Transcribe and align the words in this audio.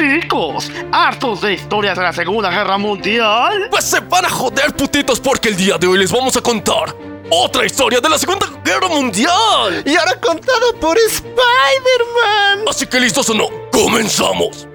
Chicos, 0.00 0.70
hartos 0.92 1.42
de 1.42 1.52
historias 1.52 1.94
de 1.94 2.02
la 2.02 2.12
Segunda 2.14 2.48
Guerra 2.48 2.78
Mundial. 2.78 3.68
Pues 3.70 3.84
se 3.84 4.00
van 4.00 4.24
a 4.24 4.30
joder, 4.30 4.74
putitos, 4.74 5.20
porque 5.20 5.50
el 5.50 5.56
día 5.56 5.76
de 5.76 5.86
hoy 5.86 5.98
les 5.98 6.10
vamos 6.10 6.34
a 6.38 6.40
contar 6.40 6.96
otra 7.28 7.66
historia 7.66 8.00
de 8.00 8.08
la 8.08 8.16
Segunda 8.16 8.46
Guerra 8.64 8.88
Mundial. 8.88 9.82
Y 9.84 9.94
ahora 9.96 10.18
contado 10.18 10.74
por 10.80 10.96
Spider-Man. 10.96 12.64
Así 12.66 12.86
que 12.86 12.98
listos 12.98 13.28
o 13.28 13.34
no, 13.34 13.48
comenzamos. 13.70 14.66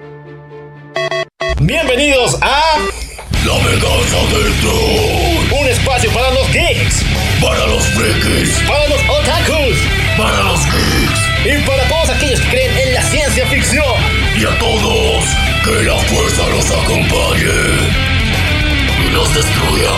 Bienvenidos 1.60 2.40
a 2.40 2.78
La 3.44 3.54
venganza 3.54 4.18
del 4.30 4.54
troll. 4.60 5.60
un 5.60 5.66
espacio 5.66 6.08
para 6.12 6.30
los 6.30 6.52
geeks, 6.52 7.02
Para 7.42 7.66
los 7.66 7.82
frikis, 7.82 8.60
para 8.60 8.88
los 8.88 9.00
otakus 9.00 9.76
para 10.16 10.42
los 10.44 10.60
geeks 10.64 11.26
y 11.44 11.66
para 11.66 11.88
todos 11.88 12.10
aquellos 12.10 12.40
que 12.40 12.48
creen 12.48 12.78
en 12.78 12.94
la 12.94 13.02
ciencia 13.02 13.46
ficción. 13.46 13.84
Y 14.38 14.44
a 14.44 14.58
todos, 14.58 15.24
que 15.64 15.82
la 15.84 15.96
fuerza 15.96 16.46
los 16.50 16.70
acompañe 16.70 17.46
y 19.00 19.10
los 19.10 19.34
destruya. 19.34 19.90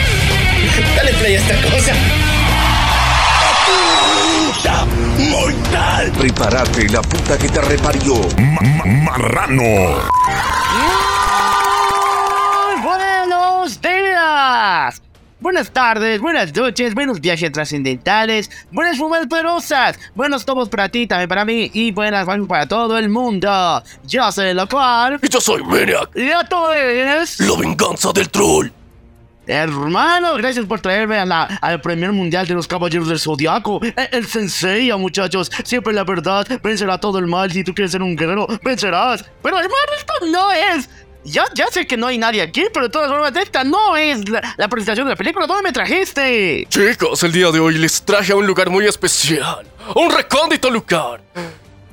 Dale 0.96 1.12
play 1.14 1.34
a 1.34 1.38
esta 1.38 1.60
cosa. 1.70 1.94
¡Mortal! 5.30 6.12
Prepárate, 6.18 6.88
la 6.88 7.02
puta 7.02 7.36
que 7.36 7.48
te 7.48 7.60
reparió. 7.60 8.14
marrano. 9.04 9.62
Muy 12.64 12.82
buenos 12.82 13.80
días. 13.80 15.02
Buenas 15.40 15.70
tardes, 15.70 16.20
buenas 16.20 16.54
noches, 16.54 16.94
buenos 16.94 17.18
viajes 17.18 17.50
trascendentales, 17.50 18.50
buenas 18.70 18.98
fumas 18.98 19.26
poderosas, 19.26 19.98
buenos 20.14 20.44
tomos 20.44 20.68
para 20.68 20.90
ti, 20.90 21.06
también 21.06 21.30
para 21.30 21.46
mí 21.46 21.70
y 21.72 21.92
buenas 21.92 22.26
vibes 22.26 22.46
para 22.46 22.68
todo 22.68 22.98
el 22.98 23.08
mundo. 23.08 23.82
Yo 24.04 24.30
soy 24.32 24.48
el 24.48 24.58
local 24.58 25.18
Y 25.22 25.28
yo 25.30 25.40
soy 25.40 25.62
Maniac, 25.62 26.10
y 26.14 26.28
esto 26.28 26.74
es... 26.74 27.40
la 27.40 27.56
venganza 27.56 28.12
del 28.12 28.28
troll. 28.28 28.68
Hermano, 29.46 30.34
gracias 30.34 30.66
por 30.66 30.80
traerme 30.80 31.16
a 31.16 31.24
la, 31.24 31.44
al 31.44 31.80
primer 31.80 32.12
mundial 32.12 32.46
de 32.46 32.52
los 32.52 32.68
caballeros 32.68 33.08
del 33.08 33.18
zodiaco. 33.18 33.80
El, 33.82 33.94
el 34.12 34.26
sensei, 34.26 34.92
muchachos. 34.92 35.50
Siempre 35.64 35.94
la 35.94 36.04
verdad 36.04 36.46
vencerá 36.62 36.98
todo 36.98 37.18
el 37.18 37.26
mal. 37.26 37.50
Si 37.50 37.64
tú 37.64 37.74
quieres 37.74 37.90
ser 37.90 38.02
un 38.02 38.14
guerrero, 38.14 38.46
vencerás. 38.62 39.24
Pero 39.42 39.56
hermano, 39.56 39.92
esto 39.98 40.12
no 40.30 40.52
es. 40.52 40.88
Ya, 41.24 41.44
sé 41.70 41.86
que 41.86 41.96
no 41.96 42.06
hay 42.06 42.16
nadie 42.18 42.40
aquí, 42.40 42.64
pero 42.72 42.86
de 42.86 42.90
todas 42.92 43.10
formas, 43.10 43.34
esta 43.36 43.62
no 43.62 43.96
es 43.96 44.28
la, 44.28 44.54
la 44.56 44.68
presentación 44.68 45.06
de 45.06 45.12
la 45.12 45.16
película. 45.16 45.46
¿Dónde 45.46 45.62
me 45.64 45.72
trajiste? 45.72 46.66
Chicos, 46.68 47.22
el 47.22 47.32
día 47.32 47.50
de 47.50 47.60
hoy 47.60 47.76
les 47.76 48.02
traje 48.02 48.32
a 48.32 48.36
un 48.36 48.46
lugar 48.46 48.70
muy 48.70 48.86
especial. 48.86 49.66
Un 49.94 50.10
recóndito 50.10 50.70
lugar. 50.70 51.20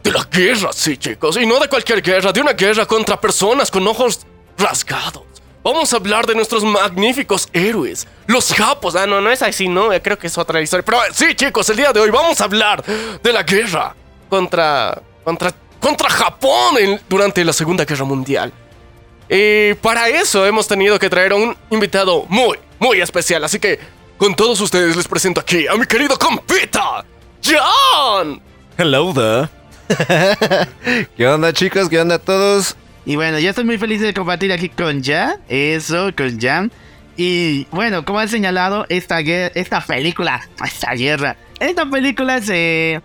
De 0.01 0.11
la 0.11 0.23
guerra, 0.31 0.69
sí, 0.71 0.95
chicos. 0.97 1.35
Y 1.37 1.45
no 1.45 1.59
de 1.59 1.67
cualquier 1.67 2.01
guerra, 2.01 2.31
de 2.31 2.39
una 2.39 2.53
guerra 2.53 2.85
contra 2.85 3.19
personas 3.19 3.69
con 3.69 3.85
ojos 3.87 4.21
rasgados. 4.57 5.23
Vamos 5.61 5.91
a 5.91 5.97
hablar 5.97 6.25
de 6.25 6.33
nuestros 6.33 6.63
magníficos 6.63 7.49
héroes, 7.51 8.07
los 8.27 8.53
japos. 8.53 8.95
Ah, 8.95 9.05
no, 9.05 9.19
no 9.19 9.29
es 9.29 9.41
así, 9.41 9.67
no, 9.67 9.89
creo 10.01 10.17
que 10.17 10.27
es 10.27 10.37
otra 10.37 10.61
historia. 10.61 10.85
Pero 10.85 10.97
eh, 11.03 11.07
sí, 11.13 11.35
chicos, 11.35 11.69
el 11.69 11.75
día 11.75 11.91
de 11.91 11.99
hoy 11.99 12.09
vamos 12.09 12.39
a 12.39 12.45
hablar 12.45 12.81
de 13.21 13.33
la 13.33 13.43
guerra 13.43 13.93
contra. 14.29 15.01
contra. 15.25 15.51
contra 15.81 16.09
Japón 16.09 16.77
en- 16.79 17.01
durante 17.09 17.43
la 17.43 17.51
Segunda 17.51 17.83
Guerra 17.83 18.05
Mundial. 18.05 18.53
Y 19.29 19.73
para 19.75 20.07
eso 20.09 20.45
hemos 20.45 20.67
tenido 20.67 20.97
que 20.99 21.09
traer 21.09 21.33
a 21.33 21.35
un 21.35 21.55
invitado 21.69 22.25
muy, 22.29 22.57
muy 22.79 23.01
especial. 23.01 23.43
Así 23.43 23.59
que 23.59 23.79
con 24.17 24.35
todos 24.35 24.59
ustedes 24.61 24.95
les 24.95 25.07
presento 25.07 25.41
aquí 25.41 25.67
a 25.67 25.75
mi 25.75 25.85
querido 25.85 26.17
compita, 26.17 27.03
John. 27.43 28.41
Hello 28.77 29.13
there. 29.13 29.49
¿Qué 31.17 31.27
onda, 31.27 31.53
chicos? 31.53 31.89
¿Qué 31.89 31.99
onda 31.99 32.19
todos? 32.19 32.75
Y 33.05 33.15
bueno, 33.15 33.39
yo 33.39 33.49
estoy 33.49 33.63
muy 33.63 33.77
feliz 33.77 34.01
de 34.01 34.13
compartir 34.13 34.51
aquí 34.51 34.69
con 34.69 35.03
Jan. 35.03 35.37
Eso, 35.47 36.11
con 36.17 36.39
Jan. 36.39 36.71
Y 37.15 37.65
bueno, 37.71 38.05
como 38.05 38.19
han 38.19 38.29
señalado, 38.29 38.85
esta, 38.89 39.19
guer- 39.21 39.51
esta 39.55 39.81
película, 39.81 40.47
esta 40.63 40.91
guerra, 40.93 41.35
esta 41.59 41.89
película 41.89 42.41
se 42.41 43.01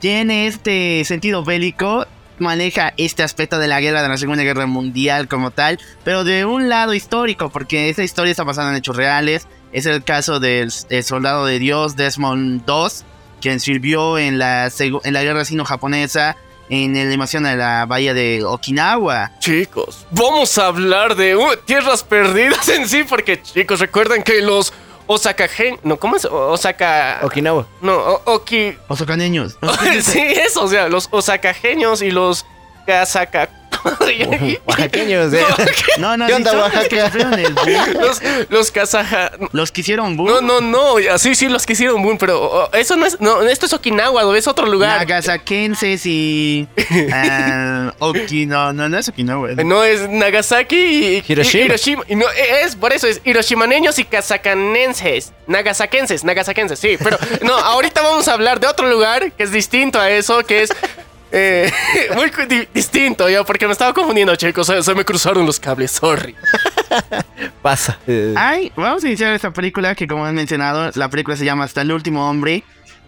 tiene 0.00 0.46
este 0.48 1.04
sentido 1.04 1.44
bélico, 1.44 2.06
maneja 2.38 2.92
este 2.96 3.22
aspecto 3.22 3.58
de 3.58 3.68
la 3.68 3.80
guerra 3.80 4.02
de 4.02 4.08
la 4.08 4.18
Segunda 4.18 4.42
Guerra 4.42 4.66
Mundial 4.66 5.28
como 5.28 5.50
tal, 5.50 5.78
pero 6.04 6.24
de 6.24 6.44
un 6.44 6.68
lado 6.68 6.94
histórico, 6.94 7.50
porque 7.50 7.88
esta 7.88 8.02
historia 8.02 8.30
está 8.30 8.44
basada 8.44 8.70
en 8.70 8.76
hechos 8.76 8.96
reales. 8.96 9.46
Es 9.72 9.86
el 9.86 10.04
caso 10.04 10.40
del, 10.40 10.70
soldado 10.70 11.44
de 11.44 11.58
Dios 11.58 11.96
Desmond 11.96 12.62
II, 12.66 13.04
quien 13.40 13.60
sirvió 13.60 14.18
en 14.18 14.38
la, 14.38 14.70
en 14.78 15.12
la 15.12 15.22
guerra 15.22 15.44
sino-japonesa 15.44 16.36
en 16.68 16.94
la 16.94 17.12
invasión 17.12 17.44
de 17.44 17.56
la 17.56 17.86
bahía 17.86 18.14
de 18.14 18.44
Okinawa. 18.44 19.32
Chicos, 19.38 20.06
vamos 20.10 20.58
a 20.58 20.66
hablar 20.66 21.14
de 21.14 21.36
tierras 21.64 22.02
perdidas 22.02 22.68
en 22.68 22.88
sí, 22.88 23.04
porque 23.04 23.40
chicos, 23.40 23.80
recuerden 23.80 24.22
que 24.22 24.42
los 24.42 24.72
Osaka 25.06 25.48
Gen... 25.48 25.78
No, 25.82 25.96
¿cómo 25.98 26.16
es? 26.16 26.24
Osaka... 26.24 27.20
Okinawa. 27.22 27.66
No, 27.80 27.94
o- 27.96 28.22
Oki... 28.34 28.76
Osocaneños. 28.88 29.56
sí, 30.02 30.20
eso, 30.20 30.64
o 30.64 30.68
sea, 30.68 30.88
los 30.88 31.08
osakajeños 31.10 32.02
y 32.02 32.10
los 32.10 32.44
Kazaka... 32.86 33.48
Oaxaqueños, 34.66 35.32
eh. 35.32 35.44
No, 35.98 36.16
no, 36.16 36.26
¿Qué 36.26 36.34
onda, 36.34 36.56
Oaxaca? 36.56 37.12
los, 38.00 38.22
los 38.48 38.70
kazaja... 38.70 39.32
Los 39.52 39.72
que 39.72 39.80
hicieron 39.80 40.16
boom. 40.16 40.28
No, 40.28 40.40
no, 40.40 40.60
no, 40.60 41.18
sí, 41.18 41.34
sí, 41.34 41.48
los 41.48 41.66
que 41.66 41.72
hicieron 41.74 42.02
boom, 42.02 42.18
pero 42.18 42.42
oh, 42.42 42.70
eso 42.72 42.96
no 42.96 43.06
es, 43.06 43.20
no, 43.20 43.42
esto 43.42 43.66
es 43.66 43.72
Okinawa, 43.72 44.22
¿no? 44.22 44.34
es 44.34 44.46
otro 44.46 44.66
lugar. 44.66 44.98
Nagasakenses 44.98 46.06
y. 46.06 46.68
ah, 47.12 47.92
Oki, 47.98 48.46
no, 48.46 48.72
no, 48.72 48.88
no 48.88 48.98
es 48.98 49.08
Okinawa. 49.08 49.48
No 49.64 49.84
es 49.84 50.08
Nagasaki 50.08 50.76
y 50.76 51.24
Hiroshima. 51.26 51.62
y 51.62 51.66
Hiroshima. 51.66 52.02
Y 52.08 52.16
no, 52.16 52.26
es 52.62 52.76
por 52.76 52.92
eso 52.92 53.06
es 53.06 53.20
hiroshimaneños 53.24 53.98
y 53.98 54.04
kazakanenses. 54.04 55.32
Nagasakenses, 55.46 56.24
nagasakenses, 56.24 56.78
sí. 56.78 56.96
Pero 57.02 57.18
no, 57.42 57.54
ahorita 57.54 58.02
vamos 58.02 58.28
a 58.28 58.32
hablar 58.32 58.60
de 58.60 58.66
otro 58.66 58.88
lugar 58.88 59.32
que 59.32 59.42
es 59.42 59.52
distinto 59.52 60.00
a 60.00 60.10
eso, 60.10 60.44
que 60.44 60.62
es 60.62 60.70
eh, 61.32 61.70
muy 62.14 62.30
di- 62.48 62.68
distinto, 62.72 63.28
ya, 63.28 63.44
porque 63.44 63.66
me 63.66 63.72
estaba 63.72 63.92
confundiendo, 63.92 64.34
chicos. 64.36 64.66
Se, 64.66 64.82
se 64.82 64.94
me 64.94 65.04
cruzaron 65.04 65.44
los 65.46 65.58
cables, 65.60 65.90
sorry. 65.92 66.34
Pasa. 67.62 67.98
Eh, 68.06 68.34
Ay, 68.36 68.72
vamos 68.76 69.04
a 69.04 69.06
iniciar 69.08 69.34
esta 69.34 69.52
película 69.52 69.94
que, 69.94 70.06
como 70.06 70.24
han 70.24 70.34
mencionado, 70.34 70.90
la 70.94 71.08
película 71.10 71.36
se 71.36 71.44
llama 71.44 71.64
Hasta 71.64 71.82
el 71.82 71.92
último 71.92 72.28
hombre. 72.28 72.62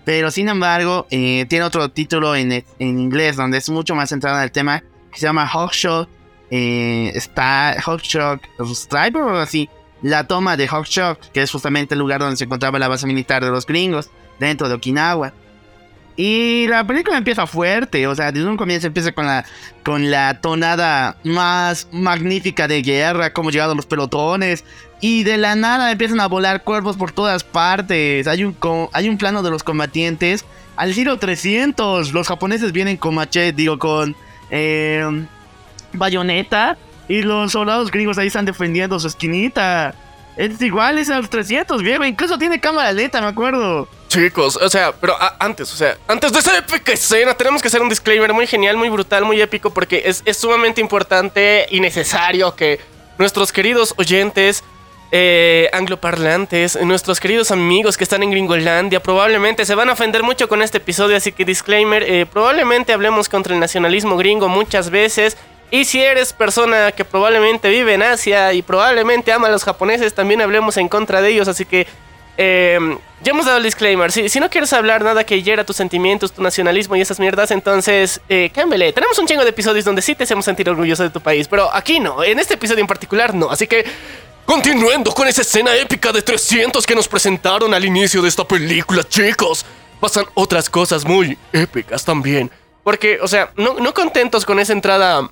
Pero 0.05 0.31
sin 0.31 0.49
embargo, 0.49 1.07
eh, 1.11 1.45
tiene 1.49 1.65
otro 1.67 1.91
título 1.91 2.35
en, 2.35 2.51
en 2.53 2.65
inglés 2.79 3.37
donde 3.37 3.59
es 3.59 3.69
mucho 3.69 3.95
más 3.95 4.09
centrado 4.09 4.39
en 4.39 4.45
el 4.45 4.51
tema 4.53 4.83
que 5.13 5.19
se 5.19 5.27
llama 5.27 5.47
Hawkshaw. 5.47 6.09
Eh, 6.51 7.13
está 7.15 7.77
Striper 7.79 9.21
o 9.23 9.29
algo 9.29 9.39
así. 9.41 9.69
La 10.01 10.27
toma 10.27 10.57
de 10.57 10.67
Hawkshaw, 10.67 11.19
que 11.33 11.43
es 11.43 11.51
justamente 11.51 11.95
el 11.95 11.99
lugar 12.01 12.21
donde 12.21 12.37
se 12.37 12.45
encontraba 12.45 12.79
la 12.79 12.89
base 12.89 13.07
militar 13.07 13.45
de 13.45 13.51
los 13.51 13.67
gringos, 13.67 14.09
dentro 14.39 14.69
de 14.69 14.75
Okinawa. 14.77 15.33
Y 16.21 16.67
la 16.67 16.85
película 16.85 17.17
empieza 17.17 17.47
fuerte, 17.47 18.09
o 18.09 18.15
sea, 18.17 18.33
desde 18.33 18.49
un 18.49 18.57
comienzo 18.57 18.89
empieza 18.89 19.13
con 19.13 19.25
la, 19.25 19.45
con 19.85 20.11
la 20.11 20.41
tonada 20.41 21.17
más 21.23 21.87
magnífica 21.93 22.67
de 22.67 22.83
guerra, 22.83 23.33
como 23.33 23.51
llegaron 23.53 23.77
los 23.77 23.87
pelotones, 23.87 24.65
y 25.01 25.23
de 25.23 25.37
la 25.37 25.55
nada 25.55 25.93
empiezan 25.93 26.19
a 26.19 26.27
volar 26.27 26.65
cuerpos 26.65 26.97
por 26.97 27.13
todas 27.13 27.45
partes. 27.45 28.27
Hay 28.27 28.43
un, 28.43 28.57
hay 28.93 29.09
un 29.09 29.17
plano 29.17 29.45
de 29.45 29.51
los 29.51 29.63
combatientes 29.63 30.45
al 30.75 30.91
estilo 30.91 31.19
300. 31.19 32.13
Los 32.13 32.27
japoneses 32.27 32.73
vienen 32.73 32.97
con 32.97 33.15
machete, 33.15 33.53
digo, 33.53 33.79
con 33.79 34.17
eh, 34.51 35.25
bayoneta, 35.93 36.77
y 37.07 37.23
los 37.23 37.53
soldados 37.53 37.93
gringos 37.93 38.19
ahí 38.19 38.27
están 38.27 38.45
defendiendo 38.45 38.99
su 38.99 39.07
esquinita. 39.07 39.95
Es 40.39 40.63
igual, 40.63 40.99
es 40.99 41.11
a 41.11 41.19
los 41.19 41.29
300, 41.29 41.83
viejo. 41.83 42.05
Incluso 42.05 42.39
tiene 42.39 42.61
cámara 42.61 42.93
lenta, 42.93 43.21
me 43.21 43.27
acuerdo. 43.27 43.89
Chicos, 44.07 44.57
o 44.57 44.69
sea, 44.71 44.93
pero 44.93 45.17
antes, 45.41 45.73
o 45.73 45.77
sea, 45.77 45.99
antes 46.07 46.33
de 46.33 46.39
esa 46.39 46.57
épica 46.57 46.93
escena, 46.93 47.35
tenemos 47.35 47.61
que 47.61 47.67
hacer 47.67 47.83
un 47.83 47.89
disclaimer 47.89 48.33
muy 48.33 48.47
genial, 48.47 48.77
muy 48.77 48.89
brutal, 48.89 49.25
muy 49.25 49.41
épico, 49.41 49.71
porque 49.71 50.05
es, 50.07 50.23
es 50.25 50.37
sumamente 50.37 50.81
importante 50.81 51.67
y 51.71 51.81
necesario 51.81 52.55
que 52.55 52.79
nuestros 53.19 53.51
queridos 53.51 53.95
oyentes 53.97 54.63
eh, 55.11 55.69
angloparlantes, 55.73 56.81
nuestros 56.83 57.19
queridos 57.19 57.51
amigos 57.51 57.97
que 57.97 58.05
están 58.05 58.23
en 58.23 58.31
Gringolandia, 58.31 59.03
probablemente 59.03 59.67
se 59.67 59.75
van 59.75 59.89
a 59.89 59.95
ofender 59.95 60.23
mucho 60.23 60.49
con 60.49 60.63
este 60.63 60.79
episodio, 60.79 61.17
así 61.17 61.33
que 61.33 61.45
disclaimer, 61.45 62.05
eh, 62.05 62.27
probablemente 62.27 62.93
hablemos 62.93 63.29
contra 63.29 63.55
el 63.55 63.61
nacionalismo 63.61 64.17
gringo 64.17 64.49
muchas 64.49 64.91
veces. 64.91 65.37
Y 65.71 65.85
si 65.85 66.01
eres 66.01 66.33
persona 66.33 66.93
que 66.93 67.05
probablemente 67.05 67.69
vive 67.69 67.95
en 67.95 68.03
Asia 68.03 68.53
y 68.53 68.63
probablemente 68.63 69.33
ama 69.33 69.49
a 69.49 69.51
los 69.51 69.65
japoneses, 69.65 70.15
también 70.15 70.41
hablemos 70.41 70.77
en 70.79 70.89
contra 70.89 71.21
de 71.21 71.31
ellos, 71.31 71.47
así 71.47 71.67
que 71.67 71.87
eh, 72.39 72.79
ya 73.23 73.33
hemos 73.33 73.47
dado 73.47 73.59
el 73.59 73.65
disclaimer. 73.65 74.13
Si, 74.13 74.29
si 74.29 74.41
no 74.41 74.49
quieres 74.49 74.73
hablar 74.73 75.03
nada 75.03 75.25
que 75.25 75.43
hiera 75.43 75.65
tus 75.65 75.77
sentimientos, 75.77 76.33
tu 76.33 76.41
nacionalismo 76.41 76.95
y 76.97 77.01
esas 77.01 77.19
mierdas, 77.19 77.51
entonces 77.51 78.21
eh, 78.29 78.51
cámbiale. 78.55 78.93
Tenemos 78.93 79.19
un 79.19 79.27
chingo 79.27 79.43
de 79.43 79.51
episodios 79.51 79.85
donde 79.85 80.01
sí 80.03 80.15
te 80.15 80.25
hacemos 80.25 80.45
sentir 80.45 80.71
orgulloso 80.71 81.03
de 81.03 81.11
tu 81.11 81.21
país, 81.21 81.49
pero 81.49 81.75
aquí 81.75 81.99
no. 81.99 82.23
En 82.23 82.39
este 82.39 82.55
episodio 82.55 82.81
en 82.81 82.87
particular 82.87 83.35
no. 83.35 83.51
Así 83.51 83.67
que 83.67 83.85
continuando 84.47 85.13
con 85.13 85.27
esa 85.27 85.43
escena 85.43 85.75
épica 85.75 86.13
de 86.13 86.23
300 86.23 86.87
que 86.87 86.95
nos 86.95 87.09
presentaron 87.09 87.75
al 87.75 87.85
inicio 87.85 88.23
de 88.23 88.29
esta 88.29 88.47
película, 88.47 89.03
chicos, 89.03 89.67
pasan 90.01 90.25
otras 90.35 90.71
cosas 90.71 91.05
muy 91.05 91.37
épicas 91.53 92.05
también. 92.05 92.51
Porque, 92.85 93.19
o 93.21 93.29
sea, 93.29 93.51
no, 93.57 93.75
no 93.75 93.93
contentos 93.93 94.47
con 94.47 94.61
esa 94.61 94.73
entrada 94.73 95.29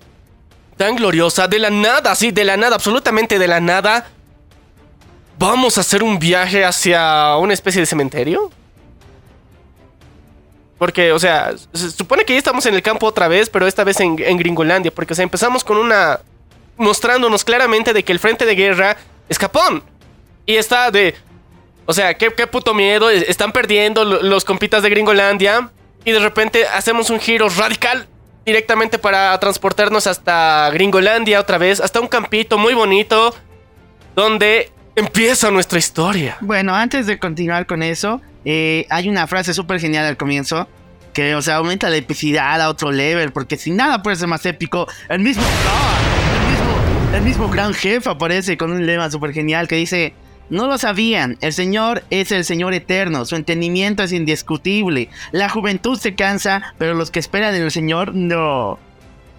tan 0.76 0.96
gloriosa, 0.96 1.48
de 1.48 1.58
la 1.58 1.70
nada, 1.70 2.14
sí, 2.14 2.30
de 2.30 2.44
la 2.44 2.56
nada, 2.56 2.74
absolutamente 2.76 3.38
de 3.38 3.48
la 3.48 3.60
nada, 3.60 4.08
vamos 5.38 5.78
a 5.78 5.80
hacer 5.80 6.02
un 6.02 6.18
viaje 6.18 6.64
hacia 6.64 7.36
una 7.36 7.54
especie 7.54 7.80
de 7.80 7.86
cementerio. 7.86 8.50
Porque, 10.78 11.12
o 11.12 11.18
sea, 11.18 11.54
se 11.72 11.90
supone 11.90 12.24
que 12.24 12.34
ya 12.34 12.38
estamos 12.38 12.66
en 12.66 12.74
el 12.74 12.82
campo 12.82 13.06
otra 13.06 13.28
vez, 13.28 13.48
pero 13.48 13.66
esta 13.66 13.82
vez 13.82 13.98
en, 14.00 14.14
Gringolandia. 14.16 14.90
Porque, 14.94 15.14
empezamos 15.22 15.64
con 15.64 15.78
una. 15.78 16.20
mostrándonos 16.76 17.44
claramente 17.44 17.94
de 17.94 18.02
que 18.02 18.12
el 18.12 18.18
frente 18.18 18.44
de 18.44 18.54
guerra 18.54 18.96
es 19.28 19.38
Japón. 19.38 19.82
Y 20.44 20.56
está 20.56 20.90
de. 20.90 21.14
O 21.86 21.94
sea, 21.94 22.12
qué, 22.18 22.30
qué 22.34 22.46
puto 22.46 22.74
miedo. 22.74 23.08
es- 23.08 23.26
Están 23.26 23.52
perdiendo 23.52 24.04
lo- 24.04 24.22
los 24.22 24.44
compitas 24.44 24.82
de 24.82 24.90
Gringolandia. 24.90 25.70
Y 26.04 26.12
de 26.12 26.18
repente 26.18 26.66
hacemos 26.68 27.08
un 27.08 27.20
giro 27.20 27.48
radical 27.48 28.06
directamente 28.46 28.96
para 28.98 29.38
transportarnos 29.40 30.06
hasta 30.06 30.70
Gringolandia 30.70 31.40
otra 31.40 31.58
vez. 31.58 31.80
Hasta 31.80 32.00
un 32.00 32.06
campito 32.06 32.56
muy 32.56 32.72
bonito. 32.72 33.34
Donde 34.14 34.70
empieza 34.94 35.50
nuestra 35.50 35.78
historia. 35.78 36.38
Bueno, 36.40 36.74
antes 36.74 37.06
de 37.06 37.18
continuar 37.18 37.66
con 37.66 37.82
eso, 37.82 38.22
eh, 38.46 38.86
hay 38.88 39.10
una 39.10 39.26
frase 39.26 39.52
súper 39.52 39.80
genial 39.80 40.06
al 40.06 40.16
comienzo. 40.16 40.68
Que, 41.12 41.34
o 41.34 41.42
sea, 41.42 41.56
aumenta 41.56 41.90
la 41.90 41.96
epicidad 41.96 42.60
a 42.60 42.70
otro 42.70 42.92
level. 42.92 43.32
Porque 43.32 43.56
sin 43.56 43.76
nada 43.76 44.02
puede 44.02 44.16
ser 44.16 44.28
más 44.28 44.46
épico. 44.46 44.86
El 45.08 45.18
mismo 45.18 45.42
God, 45.42 46.40
el 46.40 46.50
mismo, 46.50 47.16
el 47.16 47.22
mismo 47.22 47.48
gran 47.50 47.74
jefe 47.74 48.08
aparece 48.08 48.56
con 48.56 48.70
un 48.70 48.86
lema 48.86 49.10
súper 49.10 49.32
genial 49.32 49.66
que 49.66 49.74
dice: 49.74 50.14
No 50.48 50.68
lo 50.68 50.78
sabían, 50.78 51.38
el 51.40 51.52
Señor 51.52 52.04
es 52.10 52.30
el 52.30 52.44
Señor 52.44 52.72
eterno, 52.72 53.24
su 53.24 53.34
entendimiento 53.34 54.04
es 54.04 54.12
indiscutible. 54.12 55.08
La 55.32 55.48
juventud 55.48 55.98
se 55.98 56.14
cansa, 56.14 56.74
pero 56.78 56.94
los 56.94 57.10
que 57.10 57.18
esperan 57.18 57.54
en 57.54 57.62
el 57.62 57.70
Señor 57.72 58.14
no. 58.14 58.78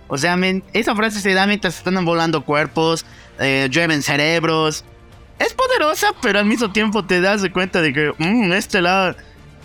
O 0.10 0.18
sea, 0.18 0.38
esa 0.74 0.96
frase 0.96 1.22
se 1.22 1.34
da 1.34 1.48
mientras 1.48 1.78
están 1.78 2.04
volando 2.04 2.44
cuerpos, 2.44 3.06
eh, 3.40 3.68
llueven 3.72 4.02
cerebros. 4.02 4.84
Es 5.40 5.54
poderosa, 5.54 6.08
pero 6.22 6.40
al 6.40 6.46
mismo 6.46 6.72
tiempo 6.72 7.06
te 7.06 7.22
das 7.22 7.42
cuenta 7.54 7.82
de 7.82 7.94
que, 7.94 8.12
mmm, 8.18 8.52
este 8.54 8.82
lado. 8.82 9.16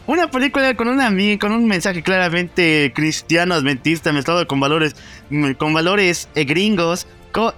Una 0.07 0.29
película 0.29 0.75
con 0.75 0.89
una 0.89 1.11
con 1.39 1.53
un 1.53 1.67
mensaje 1.67 2.03
claramente 2.03 2.93
cristiano, 2.95 3.55
adventista, 3.55 4.13
mezclado 4.13 4.47
con 4.49 4.59
valores, 4.59 4.97
mm, 5.31 5.53
con 5.53 5.73
valores 5.73 6.29
eh, 6.35 6.45
gringos, 6.45 7.07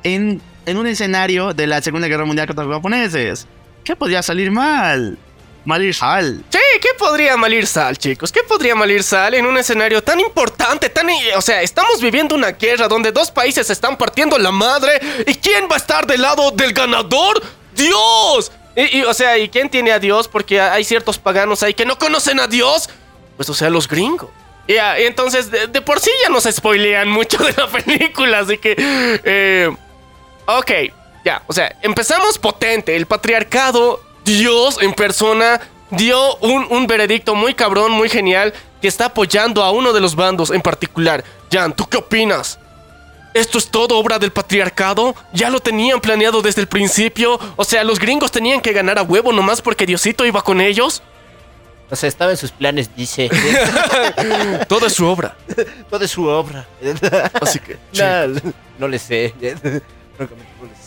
en, 0.03 0.41
en 0.67 0.77
un 0.77 0.87
escenario 0.87 1.55
de 1.55 1.67
la 1.67 1.83
Segunda 1.83 2.07
Guerra 2.07 2.25
Mundial 2.25 2.47
contra 2.47 2.65
los 2.65 2.75
japoneses. 2.75 3.49
¿Qué 3.85 3.95
podría 3.95 4.23
salir 4.23 4.51
mal? 4.51 5.19
Mal 5.65 5.83
ir 5.83 5.97
mal. 6.01 6.45
Sí, 6.51 6.59
¿qué 6.81 6.89
podría 6.99 7.37
mal 7.37 7.53
ir 7.53 7.67
sal, 7.67 7.97
chicos? 7.97 8.31
¿Qué 8.33 8.43
podría 8.43 8.75
mal 8.75 8.91
ir 8.91 9.03
sal 9.03 9.35
en 9.35 9.47
un 9.47 9.57
escenario 9.57 10.03
tan 10.03 10.21
importante, 10.21 10.91
tan... 10.91 11.07
O 11.37 11.41
sea, 11.41 11.63
estamos 11.63 12.01
viviendo 12.01 12.35
una 12.35 12.53
guerra 12.53 12.87
donde 12.89 13.13
dos 13.13 13.31
países 13.31 13.67
se 13.67 13.73
están 13.73 13.97
partiendo 13.97 14.39
la 14.39 14.51
madre. 14.51 15.01
¿Y 15.27 15.35
quién 15.35 15.65
va 15.71 15.75
a 15.75 15.79
estar 15.79 16.07
del 16.07 16.23
lado 16.23 16.51
del 16.51 16.73
ganador? 16.73 17.43
¡Dios! 17.75 18.53
Y, 18.77 19.03
o 19.03 19.15
sea, 19.15 19.39
¿y 19.39 19.49
quién 19.49 19.71
tiene 19.71 19.93
a 19.93 19.99
Dios? 19.99 20.29
Porque 20.29 20.61
hay 20.61 20.85
ciertos 20.85 21.19
paganos 21.19 21.63
ahí 21.63 21.75
que 21.75 21.87
no 21.87 21.99
conocen 21.99 22.41
a 22.41 22.47
Dios. 22.47 22.91
Pues, 23.37 23.49
o 23.49 23.55
sea, 23.55 23.71
los 23.71 23.89
gringos. 23.89 24.31
Y, 24.67 24.77
ah, 24.77 24.99
y 25.01 25.05
entonces, 25.05 25.51
de, 25.51 25.67
de 25.67 25.81
por 25.81 26.01
sí 26.01 26.11
ya 26.23 26.31
nos 26.31 26.45
spoilean 26.45 27.09
mucho 27.09 27.39
de 27.39 27.53
la 27.53 27.69
película, 27.85 28.41
así 28.41 28.59
que... 28.59 28.75
eh, 28.79 29.71
ok, 30.47 30.71
ya, 31.25 31.43
o 31.47 31.53
sea, 31.53 31.77
empezamos 31.83 32.39
potente. 32.39 32.97
El 32.97 33.07
patriarcado, 33.07 34.03
Dios 34.25 34.79
en 34.81 34.93
persona, 34.93 35.61
dio 35.91 36.37
un, 36.37 36.67
un 36.71 36.87
veredicto 36.87 37.35
muy 37.35 37.55
cabrón, 37.55 37.93
muy 37.93 38.09
genial, 38.09 38.53
que 38.81 38.89
está 38.89 39.07
apoyando 39.07 39.63
a 39.63 39.71
uno 39.71 39.93
de 39.93 40.01
los 40.01 40.15
bandos 40.15 40.51
en 40.51 40.61
particular. 40.61 41.25
Jan, 41.51 41.75
¿tú 41.75 41.89
qué 41.89 41.97
opinas? 41.97 42.59
¿Esto 43.35 43.59
es 43.59 43.69
todo 43.69 43.99
obra 43.99 44.21
del 44.21 44.31
patriarcado? 44.31 45.15
¿Ya 45.33 45.51
lo 45.51 45.59
tenían 45.59 46.01
planeado 46.01 46.41
desde 46.41 46.61
el 46.61 46.69
principio? 46.69 47.41
O 47.57 47.65
sea, 47.65 47.83
los 47.83 47.99
gringos 47.99 48.31
tenían 48.31 48.61
que 48.61 48.73
ganar 48.73 48.97
a 48.99 49.03
huevo 49.03 49.33
nomás 49.33 49.61
porque 49.61 49.87
Diosito 49.87 50.25
iba 50.25 50.43
con 50.43 50.61
ellos. 50.61 51.03
O 51.91 51.97
sea, 51.97 52.09
estaba 52.09 52.31
en 52.31 52.37
sus 52.37 52.53
planes, 52.53 52.95
dice. 52.95 53.29
Todo 54.69 54.87
es 54.87 54.93
su 54.93 55.07
obra. 55.07 55.37
Toda 55.91 56.07
su 56.07 56.27
obra. 56.27 56.67
Así 57.41 57.59
que, 57.59 57.77
no, 57.95 58.41
no 58.79 58.89
le 58.89 58.99
sé. 58.99 59.35
Francamente, 60.17 60.53
no 60.61 60.67
le 60.69 60.77
sé. 60.77 60.84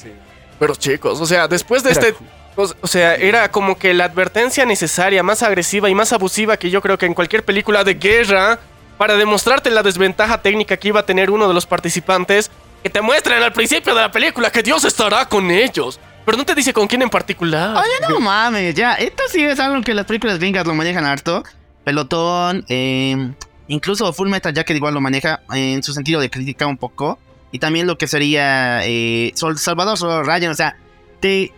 Pero 0.59 0.75
chicos, 0.75 1.19
o 1.21 1.25
sea, 1.25 1.47
después 1.47 1.83
de 1.83 1.91
este... 1.91 2.15
O, 2.59 2.87
sea, 2.87 3.13
era 3.13 3.51
como 3.51 3.77
que 3.77 3.93
la 3.93 4.05
advertencia 4.05 4.65
necesaria, 4.65 5.21
más 5.21 5.43
agresiva 5.43 5.91
y 5.91 5.95
más 5.95 6.11
abusiva 6.11 6.57
que 6.57 6.71
yo 6.71 6.81
creo 6.81 6.97
que 6.97 7.05
en 7.05 7.13
cualquier 7.13 7.45
película 7.45 7.83
de 7.83 7.93
guerra, 7.93 8.57
para 8.97 9.15
demostrarte 9.15 9.69
la 9.69 9.83
desventaja 9.83 10.41
técnica 10.41 10.75
que 10.75 10.87
iba 10.87 11.01
a 11.01 11.05
tener 11.05 11.29
uno 11.29 11.47
de 11.47 11.53
los 11.53 11.67
participantes, 11.67 12.49
que 12.81 12.89
te 12.89 12.99
muestran 12.99 13.43
al 13.43 13.53
principio 13.53 13.93
de 13.93 14.01
la 14.01 14.11
película 14.11 14.51
que 14.51 14.63
Dios 14.63 14.83
estará 14.85 15.27
con 15.29 15.51
ellos. 15.51 15.99
Pero 16.25 16.39
no 16.39 16.45
te 16.45 16.55
dice 16.55 16.73
con 16.73 16.87
quién 16.87 17.03
en 17.03 17.09
particular. 17.09 17.77
Oye, 17.77 18.09
no 18.09 18.19
mames, 18.19 18.73
ya. 18.73 18.95
Esto 18.95 19.23
sí 19.29 19.43
es 19.43 19.59
algo 19.59 19.81
que 19.81 19.93
las 19.93 20.05
películas 20.05 20.39
gringas 20.39 20.65
lo 20.65 20.73
manejan 20.73 21.05
harto. 21.05 21.43
Pelotón, 21.83 22.65
eh, 22.67 23.33
incluso 23.67 24.11
Full 24.11 24.29
Metal 24.29 24.53
Jacket 24.53 24.75
igual 24.75 24.93
lo 24.93 24.99
maneja 24.99 25.41
en 25.53 25.81
su 25.83 25.93
sentido 25.93 26.19
de 26.19 26.29
crítica 26.29 26.67
un 26.67 26.77
poco. 26.77 27.19
Y 27.51 27.59
también 27.59 27.87
lo 27.87 27.97
que 27.97 28.07
sería 28.07 28.81
eh, 28.85 29.31
Sol- 29.35 29.57
Salvador 29.57 29.97
Solo 29.97 30.23
Ryan, 30.23 30.51
o 30.51 30.55
sea, 30.55 30.77
te... 31.19 31.53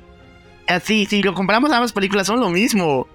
Así, 0.67 1.07
si 1.07 1.23
lo 1.23 1.33
comparamos 1.33 1.71
ambas 1.71 1.91
películas 1.93 2.27
son 2.27 2.39
lo 2.39 2.49
mismo. 2.49 3.07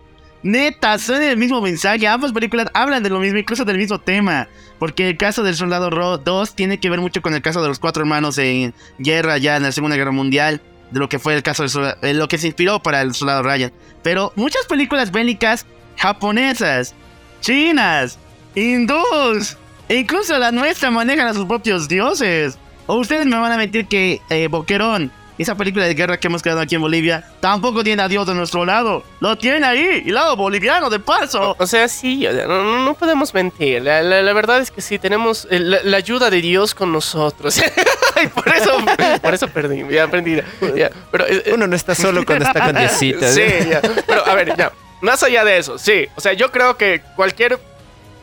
Neta, 0.42 0.98
son 0.98 1.22
el 1.22 1.36
mismo 1.36 1.60
mensaje. 1.60 2.06
Ambas 2.08 2.32
películas 2.32 2.66
hablan 2.74 3.02
de 3.04 3.10
lo 3.10 3.20
mismo, 3.20 3.38
incluso 3.38 3.64
del 3.64 3.78
mismo 3.78 4.00
tema. 4.00 4.48
Porque 4.80 5.08
el 5.08 5.16
caso 5.16 5.44
del 5.44 5.54
Soldado 5.54 5.88
Ro 5.88 6.18
2 6.18 6.54
tiene 6.56 6.78
que 6.80 6.90
ver 6.90 7.00
mucho 7.00 7.22
con 7.22 7.32
el 7.32 7.42
caso 7.42 7.62
de 7.62 7.68
los 7.68 7.78
cuatro 7.78 8.02
hermanos 8.02 8.38
en 8.38 8.74
guerra 8.98 9.38
ya 9.38 9.56
en 9.56 9.62
la 9.62 9.70
Segunda 9.72 9.96
Guerra 9.96 10.10
Mundial. 10.10 10.60
De 10.90 10.98
lo 10.98 11.08
que 11.08 11.20
fue 11.20 11.34
el 11.36 11.42
caso 11.44 11.66
Soldado- 11.68 11.96
eh, 12.02 12.12
lo 12.12 12.26
que 12.28 12.38
se 12.38 12.48
inspiró 12.48 12.80
para 12.82 13.00
el 13.02 13.14
Soldado 13.14 13.44
Ryan. 13.44 13.72
Pero 14.02 14.32
muchas 14.34 14.66
películas 14.66 15.12
bélicas 15.12 15.64
japonesas, 15.96 16.92
chinas, 17.40 18.18
hindús, 18.56 19.56
e 19.88 19.96
incluso 19.96 20.36
la 20.38 20.50
nuestra 20.50 20.90
manejan 20.90 21.28
a 21.28 21.34
sus 21.34 21.46
propios 21.46 21.88
dioses. 21.88 22.58
O 22.86 22.96
ustedes 22.96 23.26
me 23.26 23.36
van 23.38 23.52
a 23.52 23.56
mentir 23.56 23.86
que 23.86 24.20
eh, 24.30 24.48
Boquerón, 24.48 25.10
esa 25.36 25.56
película 25.56 25.84
de 25.86 25.94
guerra 25.94 26.18
que 26.18 26.28
hemos 26.28 26.42
creado 26.42 26.60
aquí 26.60 26.74
en 26.76 26.80
Bolivia, 26.80 27.24
tampoco 27.40 27.82
tiene 27.82 28.02
a 28.02 28.08
Dios 28.08 28.26
de 28.26 28.34
nuestro 28.34 28.64
lado. 28.64 29.02
Lo 29.20 29.36
tiene 29.36 29.66
ahí, 29.66 30.02
y 30.06 30.10
lado 30.10 30.36
boliviano 30.36 30.90
de 30.90 31.00
paso. 31.00 31.56
O 31.58 31.66
sea, 31.66 31.88
sí, 31.88 32.24
o 32.26 32.32
sea, 32.32 32.46
no, 32.46 32.62
no- 32.62 32.84
no 32.84 32.94
podemos 32.94 33.34
mentir. 33.34 33.82
La, 33.82 34.00
la- 34.02 34.22
la 34.22 34.32
verdad 34.32 34.60
es 34.60 34.70
que 34.70 34.80
sí, 34.80 34.98
tenemos 34.98 35.48
eh, 35.50 35.58
la, 35.58 35.78
la 35.82 35.96
ayuda 35.96 36.30
de 36.30 36.40
Dios 36.40 36.74
con 36.74 36.92
nosotros. 36.92 37.58
y 38.22 38.26
por 38.28 38.48
eso, 38.48 38.76
por 39.22 39.34
eso 39.34 39.48
perdí, 39.48 39.82
ya 39.90 40.04
aprendí. 40.04 40.36
ya. 40.76 40.90
Pero, 41.10 41.26
eh, 41.26 41.42
eh, 41.46 41.52
Uno 41.54 41.66
no 41.66 41.74
está 41.74 41.94
solo 41.96 42.24
cuando 42.24 42.44
está 42.44 42.66
con 42.66 42.76
Diosito. 42.78 43.26
Sí, 43.26 43.42
ya. 43.68 43.80
Pero 44.06 44.26
a 44.26 44.34
ver, 44.34 44.54
ya. 44.56 44.70
Más 45.00 45.22
allá 45.24 45.44
de 45.44 45.58
eso, 45.58 45.78
sí. 45.78 46.06
O 46.14 46.20
sea, 46.20 46.32
yo 46.34 46.52
creo 46.52 46.76
que 46.76 47.02
cualquier 47.16 47.58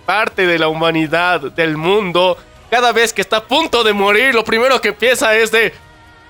parte 0.05 0.47
de 0.47 0.57
la 0.59 0.67
humanidad, 0.67 1.41
del 1.41 1.75
mundo, 1.77 2.38
cada 2.71 2.91
vez 2.93 3.11
que 3.13 3.21
está 3.21 3.37
a 3.37 3.43
punto 3.43 3.83
de 3.83 3.91
morir, 3.93 4.33
lo 4.33 4.43
primero 4.45 4.79
que 4.81 4.93
piensa 4.93 5.35
es 5.35 5.51
de. 5.51 5.73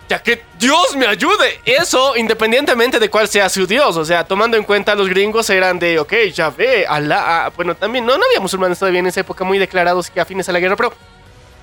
Ya 0.10 0.21
que 0.21 0.41
Dios 0.60 0.98
me 0.98 1.05
ayude. 1.05 1.62
Eso 1.63 2.17
independientemente 2.17 3.00
de 3.00 3.10
cuál 3.10 3.29
sea 3.29 3.48
su 3.48 3.65
Dios. 3.65 3.95
O 3.95 4.03
sea, 4.03 4.25
tomando 4.25 4.57
en 4.57 4.63
cuenta 4.63 4.93
los 4.95 5.07
gringos 5.07 5.50
eran 5.50 5.79
de, 5.79 6.00
ok, 6.00 6.13
ya 6.33 6.50
ve, 6.50 6.86
Alá. 6.86 7.45
ah, 7.45 7.51
Bueno, 7.55 7.75
también 7.75 8.05
no, 8.05 8.17
no 8.17 8.24
había 8.25 8.41
musulmanes 8.41 8.77
todavía 8.77 9.00
en 9.00 9.07
esa 9.07 9.21
época 9.21 9.45
muy 9.45 9.57
declarados 9.57 10.10
que 10.10 10.19
afines 10.19 10.50
a 10.50 10.51
la 10.51 10.60
guerra, 10.60 10.75
pero 10.75 10.93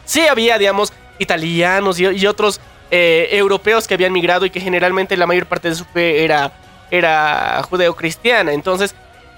sí 0.06 0.26
había, 0.26 0.56
digamos, 0.56 0.94
italianos 1.18 1.98
y, 2.00 2.06
y 2.06 2.26
otros 2.26 2.58
eh, 2.90 3.28
europeos 3.32 3.86
que 3.86 3.92
habían 3.94 4.12
migrado 4.12 4.46
y 4.46 4.50
que 4.50 4.60
generalmente 4.60 5.14
la 5.16 5.26
mayor 5.26 5.44
parte 5.44 5.68
de 5.68 5.74
su 5.74 5.84
fe 5.84 6.24
era, 6.24 6.52
era 6.90 7.62
judeo-cristiana. 7.68 8.52
Entonces, 8.52 8.94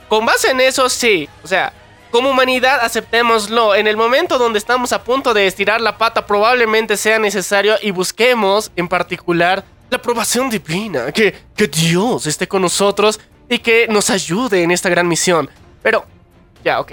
con 0.08 0.24
base 0.24 0.50
en 0.50 0.60
eso, 0.60 0.88
sí. 0.88 1.28
O 1.42 1.48
sea, 1.48 1.72
como 2.10 2.30
humanidad, 2.30 2.80
aceptémoslo. 2.82 3.74
En 3.74 3.86
el 3.86 3.96
momento 3.96 4.38
donde 4.38 4.58
estamos 4.58 4.92
a 4.92 5.04
punto 5.04 5.34
de 5.34 5.46
estirar 5.46 5.80
la 5.80 5.98
pata, 5.98 6.26
probablemente 6.26 6.96
sea 6.96 7.18
necesario 7.18 7.76
y 7.80 7.90
busquemos, 7.90 8.70
en 8.76 8.88
particular, 8.88 9.64
la 9.90 9.96
aprobación 9.96 10.50
divina. 10.50 11.12
Que, 11.12 11.34
que 11.56 11.66
Dios 11.66 12.26
esté 12.26 12.46
con 12.48 12.62
nosotros 12.62 13.20
y 13.48 13.58
que 13.58 13.86
nos 13.88 14.10
ayude 14.10 14.62
en 14.62 14.70
esta 14.70 14.88
gran 14.88 15.08
misión. 15.08 15.50
Pero, 15.82 16.06
ya, 16.64 16.80
ok. 16.80 16.92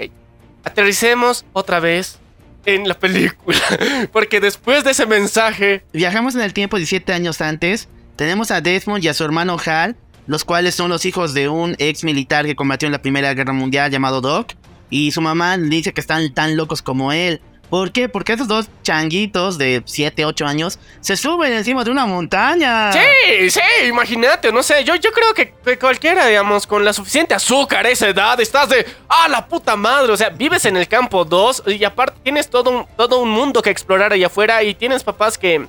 Aterricemos 0.64 1.44
otra 1.52 1.80
vez 1.80 2.18
en 2.66 2.86
la 2.88 2.98
película. 2.98 3.58
Porque 4.12 4.40
después 4.40 4.84
de 4.84 4.90
ese 4.90 5.06
mensaje, 5.06 5.84
Viajamos 5.92 6.34
en 6.34 6.42
el 6.42 6.52
tiempo 6.52 6.76
17 6.76 7.12
años 7.12 7.40
antes. 7.40 7.88
Tenemos 8.16 8.50
a 8.50 8.60
Desmond 8.60 9.04
y 9.04 9.08
a 9.08 9.14
su 9.14 9.24
hermano 9.24 9.56
Hal, 9.64 9.96
los 10.26 10.44
cuales 10.44 10.74
son 10.74 10.90
los 10.90 11.04
hijos 11.04 11.34
de 11.34 11.48
un 11.48 11.76
ex 11.78 12.02
militar 12.02 12.44
que 12.44 12.56
combatió 12.56 12.86
en 12.86 12.92
la 12.92 13.00
Primera 13.00 13.32
Guerra 13.34 13.52
Mundial 13.52 13.90
llamado 13.90 14.20
Doc. 14.20 14.52
Y 14.90 15.12
su 15.12 15.20
mamá 15.20 15.56
dice 15.58 15.92
que 15.92 16.00
están 16.00 16.32
tan 16.32 16.56
locos 16.56 16.82
como 16.82 17.12
él. 17.12 17.40
¿Por 17.70 17.92
qué? 17.92 18.08
Porque 18.08 18.32
esos 18.32 18.48
dos 18.48 18.68
changuitos 18.82 19.58
de 19.58 19.82
7, 19.84 20.24
8 20.24 20.46
años 20.46 20.78
se 21.00 21.16
suben 21.16 21.52
encima 21.52 21.84
de 21.84 21.90
una 21.90 22.06
montaña. 22.06 22.90
Sí, 22.92 23.50
sí, 23.50 23.60
imagínate, 23.86 24.50
no 24.50 24.62
sé, 24.62 24.84
yo, 24.84 24.94
yo 24.94 25.12
creo 25.12 25.34
que, 25.34 25.52
que 25.52 25.78
cualquiera, 25.78 26.26
digamos, 26.26 26.66
con 26.66 26.82
la 26.82 26.94
suficiente 26.94 27.34
azúcar 27.34 27.86
esa 27.86 28.08
edad, 28.08 28.40
estás 28.40 28.70
de, 28.70 28.86
ah, 29.08 29.28
la 29.28 29.46
puta 29.46 29.76
madre, 29.76 30.12
o 30.12 30.16
sea, 30.16 30.30
vives 30.30 30.64
en 30.64 30.78
el 30.78 30.88
campo 30.88 31.26
2 31.26 31.64
y 31.66 31.84
aparte 31.84 32.18
tienes 32.22 32.48
todo 32.48 32.70
un, 32.70 32.86
todo 32.96 33.20
un 33.20 33.30
mundo 33.30 33.60
que 33.60 33.70
explorar 33.70 34.14
allá 34.14 34.28
afuera 34.28 34.62
y 34.62 34.74
tienes 34.74 35.04
papás 35.04 35.36
que, 35.36 35.66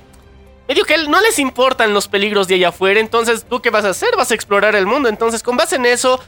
medio 0.68 0.84
que 0.84 0.94
él 0.94 1.10
no 1.10 1.20
les 1.20 1.38
importan 1.38 1.92
los 1.92 2.08
peligros 2.08 2.48
de 2.48 2.54
allá 2.54 2.68
afuera, 2.68 2.98
entonces 2.98 3.44
tú 3.46 3.60
qué 3.60 3.68
vas 3.68 3.84
a 3.84 3.90
hacer? 3.90 4.16
Vas 4.16 4.30
a 4.30 4.34
explorar 4.34 4.74
el 4.74 4.86
mundo, 4.86 5.10
entonces 5.10 5.42
con 5.42 5.58
base 5.58 5.76
en 5.76 5.84
eso, 5.84 6.18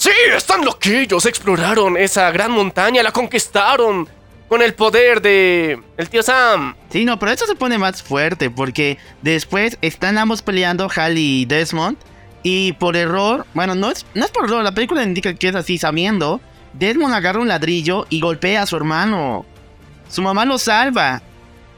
sí, 0.00 0.10
están 0.34 0.64
loquillos, 0.64 1.26
exploraron 1.26 1.96
esa 1.96 2.30
gran 2.30 2.50
montaña, 2.50 3.02
la 3.02 3.12
conquistaron 3.12 4.08
con 4.48 4.62
el 4.62 4.74
poder 4.74 5.20
de 5.20 5.80
el 5.96 6.08
tío 6.08 6.22
Sam. 6.22 6.74
Sí, 6.90 7.04
no, 7.04 7.18
pero 7.18 7.30
esto 7.30 7.46
se 7.46 7.54
pone 7.54 7.78
más 7.78 8.02
fuerte 8.02 8.50
porque 8.50 8.98
después 9.22 9.78
están 9.82 10.18
ambos 10.18 10.42
peleando, 10.42 10.90
Hal 10.94 11.18
y 11.18 11.44
Desmond. 11.44 11.96
Y 12.42 12.72
por 12.72 12.96
error, 12.96 13.46
bueno, 13.52 13.74
no 13.74 13.90
es, 13.90 14.06
no 14.14 14.24
es 14.24 14.30
por 14.30 14.46
error, 14.46 14.64
la 14.64 14.72
película 14.72 15.02
indica 15.02 15.34
que 15.34 15.48
es 15.48 15.54
así, 15.54 15.76
sabiendo. 15.76 16.40
Desmond 16.72 17.14
agarra 17.14 17.40
un 17.40 17.48
ladrillo 17.48 18.06
y 18.08 18.20
golpea 18.20 18.62
a 18.62 18.66
su 18.66 18.76
hermano. 18.76 19.44
Su 20.08 20.22
mamá 20.22 20.46
lo 20.46 20.58
salva 20.58 21.20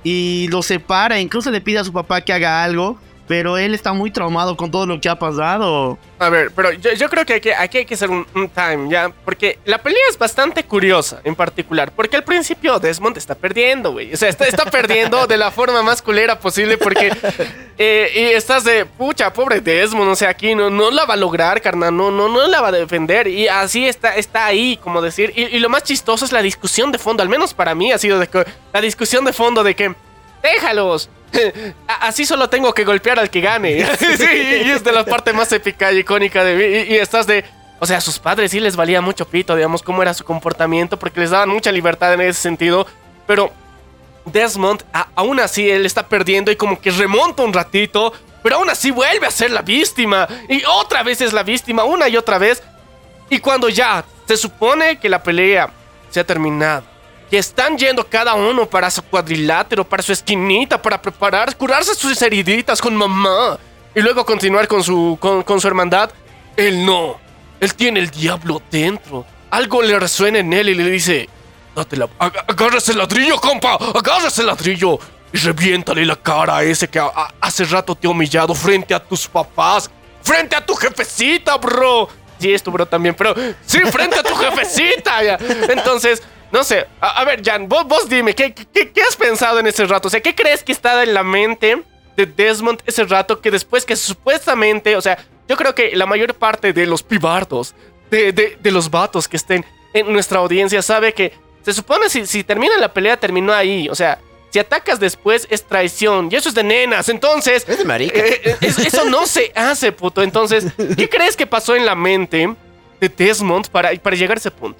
y 0.04 0.46
lo 0.48 0.62
separa, 0.62 1.18
incluso 1.18 1.50
le 1.50 1.60
pide 1.60 1.80
a 1.80 1.84
su 1.84 1.92
papá 1.92 2.20
que 2.20 2.32
haga 2.32 2.62
algo. 2.62 2.98
Pero 3.32 3.56
él 3.56 3.72
está 3.72 3.94
muy 3.94 4.10
traumado 4.10 4.58
con 4.58 4.70
todo 4.70 4.84
lo 4.84 5.00
que 5.00 5.08
ha 5.08 5.18
pasado. 5.18 5.96
A 6.18 6.28
ver, 6.28 6.50
pero 6.54 6.70
yo, 6.70 7.08
creo 7.08 7.24
que, 7.24 7.32
hay 7.32 7.40
que 7.40 7.54
aquí 7.54 7.78
hay 7.78 7.86
que 7.86 7.94
hacer 7.94 8.10
un, 8.10 8.26
time, 8.54 8.90
¿ya? 8.90 9.10
Porque 9.24 9.58
la 9.64 9.78
pelea 9.78 10.02
es 10.10 10.18
bastante 10.18 10.64
curiosa, 10.64 11.22
en 11.24 11.34
particular. 11.34 11.92
Porque 11.92 12.16
al 12.16 12.24
principio 12.24 12.78
Desmond 12.78 13.16
está 13.16 13.34
perdiendo, 13.34 13.92
güey. 13.92 14.12
O 14.12 14.18
sea, 14.18 14.28
está, 14.28 14.44
está 14.46 14.66
perdiendo 14.66 15.26
de 15.26 15.38
la 15.38 15.50
forma 15.50 15.82
más 15.82 16.02
culera 16.02 16.38
posible 16.38 16.76
porque... 16.76 17.10
eh, 17.78 18.12
y 18.14 18.20
estás 18.36 18.64
de, 18.64 18.84
pucha, 18.84 19.32
pobre 19.32 19.62
Desmond, 19.62 20.10
o 20.10 20.14
sea, 20.14 20.28
aquí 20.28 20.54
no, 20.54 20.68
no 20.68 20.90
la 20.90 21.06
va 21.06 21.14
a 21.14 21.16
lograr, 21.16 21.62
carnal. 21.62 21.96
No, 21.96 22.10
no, 22.10 22.28
no 22.28 22.46
la 22.48 22.60
va 22.60 22.68
a 22.68 22.72
defender. 22.72 23.28
Y 23.28 23.48
así 23.48 23.88
está, 23.88 24.14
está 24.14 24.44
ahí, 24.44 24.76
como 24.76 25.00
decir. 25.00 25.32
Y, 25.34 25.58
lo 25.58 25.70
más 25.70 25.84
chistoso 25.84 26.26
es 26.26 26.32
la 26.32 26.42
discusión 26.42 26.92
de 26.92 26.98
fondo. 26.98 27.22
Al 27.22 27.30
menos 27.30 27.54
para 27.54 27.74
mí 27.74 27.92
ha 27.92 27.96
sido 27.96 28.22
la 28.74 28.80
discusión 28.82 29.24
de 29.24 29.32
fondo 29.32 29.64
de 29.64 29.74
que... 29.74 29.94
Déjalos. 30.42 31.08
Así 31.86 32.26
solo 32.26 32.48
tengo 32.50 32.74
que 32.74 32.84
golpear 32.84 33.18
al 33.18 33.30
que 33.30 33.40
gane. 33.40 33.84
sí, 33.96 34.62
y 34.66 34.70
es 34.70 34.84
de 34.84 34.92
la 34.92 35.04
parte 35.04 35.32
más 35.32 35.50
épica 35.52 35.92
y 35.92 35.98
icónica 35.98 36.44
de 36.44 36.54
mí. 36.56 36.64
Y, 36.92 36.94
y 36.94 36.98
estás 36.98 37.26
de. 37.26 37.44
O 37.80 37.86
sea, 37.86 37.98
a 37.98 38.00
sus 38.00 38.18
padres 38.18 38.50
sí 38.52 38.60
les 38.60 38.76
valía 38.76 39.00
mucho 39.00 39.26
pito, 39.26 39.56
digamos, 39.56 39.82
cómo 39.82 40.02
era 40.02 40.14
su 40.14 40.24
comportamiento, 40.24 40.98
porque 40.98 41.20
les 41.20 41.30
daban 41.30 41.48
mucha 41.48 41.72
libertad 41.72 42.12
en 42.14 42.20
ese 42.20 42.40
sentido. 42.40 42.86
Pero 43.26 43.50
Desmond, 44.24 44.84
a- 44.92 45.08
aún 45.16 45.40
así, 45.40 45.68
él 45.68 45.84
está 45.84 46.06
perdiendo 46.06 46.50
y 46.52 46.56
como 46.56 46.80
que 46.80 46.90
remonta 46.92 47.42
un 47.42 47.52
ratito, 47.52 48.12
pero 48.42 48.56
aún 48.56 48.70
así 48.70 48.90
vuelve 48.92 49.26
a 49.26 49.30
ser 49.32 49.50
la 49.50 49.62
víctima. 49.62 50.28
Y 50.48 50.62
otra 50.64 51.02
vez 51.02 51.20
es 51.22 51.32
la 51.32 51.42
víctima, 51.42 51.82
una 51.84 52.08
y 52.08 52.16
otra 52.16 52.38
vez. 52.38 52.62
Y 53.30 53.38
cuando 53.40 53.68
ya 53.68 54.04
se 54.28 54.36
supone 54.36 54.98
que 55.00 55.08
la 55.08 55.20
pelea 55.22 55.70
se 56.10 56.20
ha 56.20 56.24
terminado, 56.26 56.84
que 57.32 57.38
están 57.38 57.78
yendo 57.78 58.06
cada 58.06 58.34
uno 58.34 58.66
para 58.68 58.90
su 58.90 59.00
cuadrilátero, 59.02 59.88
para 59.88 60.02
su 60.02 60.12
esquinita, 60.12 60.76
para 60.82 61.00
preparar, 61.00 61.56
curarse 61.56 61.94
sus 61.94 62.20
heriditas 62.20 62.78
con 62.78 62.94
mamá 62.94 63.58
y 63.94 64.02
luego 64.02 64.22
continuar 64.26 64.68
con 64.68 64.84
su, 64.84 65.16
con, 65.18 65.42
con 65.42 65.58
su 65.58 65.66
hermandad, 65.66 66.10
él 66.58 66.84
no. 66.84 67.16
Él 67.58 67.74
tiene 67.74 68.00
el 68.00 68.10
diablo 68.10 68.60
dentro. 68.70 69.24
Algo 69.50 69.80
le 69.80 69.98
resuena 69.98 70.40
en 70.40 70.52
él 70.52 70.68
y 70.68 70.74
le 70.74 70.84
dice: 70.90 71.26
Date 71.74 71.96
la. 71.96 72.06
ag- 72.18 72.44
Agárrese 72.46 72.92
el 72.92 72.98
ladrillo, 72.98 73.38
compa. 73.40 73.78
Agárrese 73.94 74.42
el 74.42 74.48
ladrillo. 74.48 74.98
Y 75.32 75.38
reviéntale 75.38 76.04
la 76.04 76.16
cara 76.16 76.58
a 76.58 76.62
ese 76.64 76.86
que 76.86 77.00
hace 77.40 77.64
rato 77.64 77.94
te 77.94 78.06
ha 78.08 78.10
humillado 78.10 78.54
frente 78.54 78.92
a 78.92 79.02
tus 79.02 79.26
papás. 79.26 79.90
Frente 80.22 80.54
a 80.54 80.66
tu 80.66 80.74
jefecita, 80.74 81.56
bro. 81.56 82.10
Sí, 82.38 82.52
esto, 82.52 82.70
bro, 82.70 82.84
también, 82.84 83.14
pero. 83.14 83.34
Sí, 83.64 83.78
frente 83.90 84.18
a 84.18 84.22
tu 84.22 84.34
jefecita. 84.34 85.38
Entonces, 85.70 86.22
no 86.52 86.62
sé. 86.64 86.86
A, 87.00 87.20
a 87.20 87.24
ver, 87.24 87.42
Jan, 87.44 87.68
vos, 87.68 87.86
vos 87.86 88.08
dime, 88.08 88.34
¿qué, 88.34 88.52
qué, 88.54 88.90
qué 88.92 89.02
has 89.02 89.16
pensado 89.16 89.58
en 89.58 89.66
ese 89.66 89.84
rato? 89.86 90.08
O 90.08 90.10
sea, 90.10 90.20
¿qué 90.20 90.34
crees 90.34 90.62
que 90.62 90.72
estaba 90.72 91.02
en 91.02 91.14
la 91.14 91.22
mente 91.22 91.82
de 92.16 92.26
Desmond 92.26 92.80
ese 92.86 93.04
rato 93.04 93.40
que 93.40 93.50
después 93.50 93.84
que 93.84 93.96
supuestamente, 93.96 94.96
o 94.96 95.00
sea, 95.00 95.18
yo 95.48 95.56
creo 95.56 95.74
que 95.74 95.96
la 95.96 96.06
mayor 96.06 96.34
parte 96.34 96.72
de 96.72 96.86
los 96.86 97.02
pibardos, 97.02 97.74
de, 98.10 98.32
de, 98.32 98.56
de 98.60 98.70
los 98.70 98.90
vatos 98.90 99.26
que 99.28 99.36
estén 99.36 99.64
en 99.94 100.12
nuestra 100.12 100.38
audiencia, 100.38 100.82
sabe 100.82 101.12
que 101.14 101.32
se 101.62 101.72
supone 101.72 102.08
si, 102.08 102.26
si 102.26 102.44
termina 102.44 102.76
la 102.78 102.92
pelea, 102.92 103.16
terminó 103.16 103.52
ahí. 103.52 103.88
O 103.88 103.94
sea, 103.94 104.18
si 104.50 104.58
atacas 104.58 105.00
después 105.00 105.46
es 105.50 105.64
traición. 105.64 106.28
Y 106.30 106.36
eso 106.36 106.48
es 106.50 106.54
de 106.54 106.62
nenas. 106.64 107.08
Entonces. 107.08 107.64
Es 107.68 107.78
de 107.78 107.84
marica. 107.84 108.18
eh, 108.18 108.40
eh, 108.44 108.56
es- 108.60 108.78
eso 108.78 109.04
no 109.04 109.26
se 109.26 109.52
hace, 109.54 109.92
puto. 109.92 110.22
Entonces, 110.22 110.66
¿qué 110.96 111.08
crees 111.08 111.36
que 111.36 111.46
pasó 111.46 111.74
en 111.76 111.86
la 111.86 111.94
mente 111.94 112.54
de 113.00 113.08
Desmond 113.08 113.68
para, 113.68 113.94
para 113.96 114.16
llegar 114.16 114.36
a 114.36 114.40
ese 114.40 114.50
punto? 114.50 114.78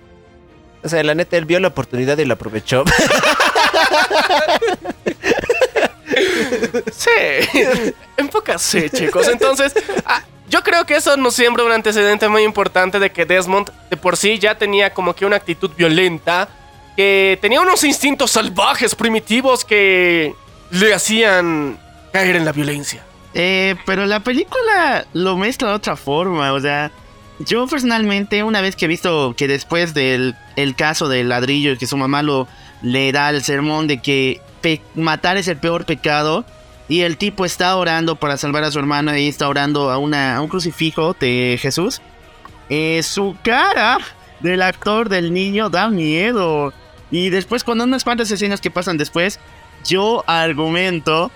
O 0.85 0.89
sea, 0.89 1.03
la 1.03 1.15
neta, 1.15 1.37
él 1.37 1.45
vio 1.45 1.61
la 1.61 1.69
oportunidad 1.69 2.19
y 2.19 2.25
la 2.25 2.35
aprovechó. 2.35 2.85
Sí, 6.93 7.11
en 8.17 8.29
pocas 8.29 8.63
sí, 8.63 8.89
chicos. 8.91 9.29
Entonces, 9.29 9.75
ah, 10.05 10.23
yo 10.49 10.63
creo 10.63 10.85
que 10.85 10.97
eso 10.97 11.17
nos 11.17 11.35
siembra 11.35 11.65
un 11.65 11.73
antecedente 11.73 12.29
muy 12.29 12.43
importante 12.43 12.99
de 12.99 13.11
que 13.11 13.25
Desmond 13.25 13.71
de 13.91 13.97
por 13.97 14.17
sí 14.17 14.39
ya 14.39 14.57
tenía 14.57 14.93
como 14.93 15.15
que 15.15 15.25
una 15.25 15.37
actitud 15.37 15.71
violenta, 15.77 16.49
que 16.97 17.39
tenía 17.41 17.61
unos 17.61 17.85
instintos 17.85 18.33
salvajes, 18.33 18.95
primitivos 18.95 19.65
que 19.65 20.35
le 20.71 20.95
hacían 20.95 21.79
caer 22.13 22.37
en 22.37 22.45
la 22.45 22.53
violencia. 22.53 23.03
Eh, 23.35 23.77
pero 23.87 24.05
la 24.05 24.21
película 24.21 25.07
lo 25.15 25.37
mezcla 25.37 25.69
de 25.69 25.75
otra 25.75 25.97
forma, 25.97 26.53
o 26.53 26.61
sea, 26.61 26.91
yo 27.39 27.67
personalmente 27.67 28.43
una 28.43 28.61
vez 28.61 28.77
que 28.77 28.85
he 28.85 28.89
visto 28.89 29.35
que 29.37 29.49
después 29.49 29.95
del 29.95 30.37
el 30.57 30.75
caso 30.77 31.09
del 31.09 31.29
ladrillo 31.29 31.77
que 31.79 31.87
su 31.87 31.97
mamá 31.97 32.23
lo 32.23 32.47
le 32.83 33.13
da 33.13 33.31
el 33.31 33.43
sermón 33.43 33.87
de 33.87 33.99
que 33.99 34.41
matar 34.95 35.37
es 35.37 35.49
el 35.49 35.57
peor 35.57 35.85
pecado 35.85 36.45
y 36.89 37.03
el 37.03 37.17
tipo 37.17 37.45
está 37.45 37.77
orando 37.77 38.17
para 38.17 38.37
salvar 38.37 38.65
a 38.65 38.71
su 38.71 38.79
hermano 38.79 39.17
y 39.17 39.29
está 39.29 39.49
orando 39.49 39.91
a, 39.91 39.99
una, 39.99 40.37
a 40.37 40.41
un 40.41 40.49
crucifijo 40.49 41.17
de 41.19 41.59
Jesús, 41.61 42.03
eh, 42.69 43.03
su 43.03 43.37
cara 43.43 43.99
del 44.41 44.63
actor 44.63 45.09
del 45.09 45.33
niño 45.33 45.71
da 45.71 45.89
miedo. 45.89 46.73
Y 47.11 47.31
después 47.31 47.65
con 47.65 47.81
unas 47.81 48.05
cuantas 48.05 48.31
escenas 48.31 48.61
que 48.61 48.71
pasan 48.71 48.99
después, 48.99 49.39
yo 49.87 50.25
argumento 50.27 51.31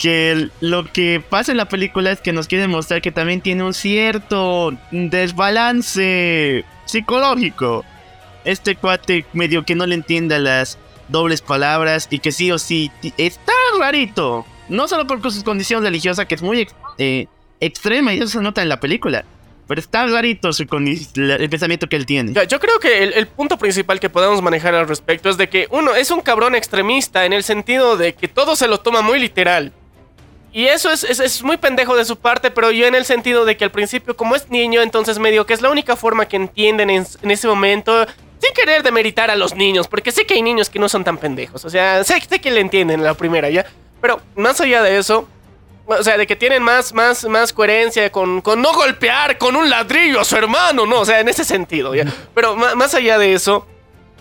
que 0.00 0.48
lo 0.60 0.90
que 0.90 1.20
pasa 1.20 1.52
en 1.52 1.58
la 1.58 1.68
película 1.68 2.10
es 2.10 2.22
que 2.22 2.32
nos 2.32 2.48
quiere 2.48 2.66
mostrar 2.66 3.02
que 3.02 3.12
también 3.12 3.42
tiene 3.42 3.62
un 3.62 3.74
cierto 3.74 4.72
desbalance 4.90 6.64
psicológico. 6.86 7.84
Este 8.44 8.76
cuate 8.76 9.26
medio 9.34 9.64
que 9.66 9.74
no 9.74 9.84
le 9.84 9.94
entienda 9.94 10.38
las 10.38 10.78
dobles 11.08 11.42
palabras 11.42 12.08
y 12.10 12.18
que 12.18 12.32
sí 12.32 12.50
o 12.50 12.58
sí 12.58 12.90
está 13.18 13.52
rarito. 13.78 14.46
No 14.70 14.88
solo 14.88 15.06
por 15.06 15.30
su 15.30 15.44
condición 15.44 15.82
religiosa 15.82 16.24
que 16.24 16.34
es 16.34 16.42
muy 16.42 16.66
eh, 16.96 17.26
extrema 17.60 18.14
y 18.14 18.18
eso 18.18 18.28
se 18.28 18.40
nota 18.40 18.62
en 18.62 18.70
la 18.70 18.80
película. 18.80 19.26
Pero 19.68 19.80
está 19.80 20.06
rarito 20.06 20.52
su 20.54 20.62
el 20.62 21.50
pensamiento 21.50 21.88
que 21.88 21.96
él 21.96 22.06
tiene. 22.06 22.32
Yo 22.48 22.58
creo 22.58 22.80
que 22.80 23.04
el 23.04 23.26
punto 23.26 23.58
principal 23.58 24.00
que 24.00 24.08
podemos 24.08 24.40
manejar 24.40 24.74
al 24.74 24.88
respecto 24.88 25.28
es 25.28 25.36
de 25.36 25.50
que 25.50 25.68
uno 25.70 25.94
es 25.94 26.10
un 26.10 26.22
cabrón 26.22 26.54
extremista 26.54 27.26
en 27.26 27.34
el 27.34 27.44
sentido 27.44 27.98
de 27.98 28.14
que 28.14 28.28
todo 28.28 28.56
se 28.56 28.66
lo 28.66 28.80
toma 28.80 29.02
muy 29.02 29.20
literal. 29.20 29.74
Y 30.52 30.66
eso 30.66 30.90
es, 30.90 31.04
es, 31.04 31.20
es 31.20 31.42
muy 31.42 31.56
pendejo 31.56 31.96
de 31.96 32.04
su 32.04 32.16
parte, 32.16 32.50
pero 32.50 32.70
yo 32.70 32.86
en 32.86 32.94
el 32.94 33.04
sentido 33.04 33.44
de 33.44 33.56
que 33.56 33.64
al 33.64 33.70
principio, 33.70 34.16
como 34.16 34.34
es 34.34 34.50
niño, 34.50 34.82
entonces 34.82 35.18
medio 35.18 35.46
que 35.46 35.54
es 35.54 35.62
la 35.62 35.70
única 35.70 35.94
forma 35.94 36.26
que 36.26 36.36
entienden 36.36 36.90
en, 36.90 37.06
ese 37.22 37.46
momento, 37.46 38.04
sin 38.38 38.52
querer 38.54 38.82
demeritar 38.82 39.30
a 39.30 39.36
los 39.36 39.54
niños, 39.54 39.86
porque 39.86 40.10
sé 40.10 40.26
que 40.26 40.34
hay 40.34 40.42
niños 40.42 40.68
que 40.68 40.80
no 40.80 40.88
son 40.88 41.04
tan 41.04 41.18
pendejos. 41.18 41.64
O 41.64 41.70
sea, 41.70 42.02
sé, 42.02 42.20
sé 42.20 42.40
que 42.40 42.50
le 42.50 42.60
entienden 42.60 42.98
en 43.00 43.04
la 43.04 43.14
primera, 43.14 43.48
¿ya? 43.48 43.64
Pero 44.00 44.20
más 44.34 44.60
allá 44.60 44.82
de 44.82 44.98
eso, 44.98 45.28
o 45.86 46.02
sea, 46.02 46.18
de 46.18 46.26
que 46.26 46.34
tienen 46.34 46.64
más, 46.64 46.92
más, 46.94 47.24
más 47.26 47.52
coherencia 47.52 48.10
con, 48.10 48.40
con 48.40 48.60
no 48.60 48.72
golpear 48.72 49.38
con 49.38 49.54
un 49.54 49.70
ladrillo 49.70 50.20
a 50.20 50.24
su 50.24 50.36
hermano, 50.36 50.84
¿no? 50.84 51.00
O 51.00 51.04
sea, 51.04 51.20
en 51.20 51.28
ese 51.28 51.44
sentido, 51.44 51.94
¿ya? 51.94 52.06
Pero 52.34 52.56
más 52.56 52.94
allá 52.94 53.18
de 53.18 53.34
eso, 53.34 53.68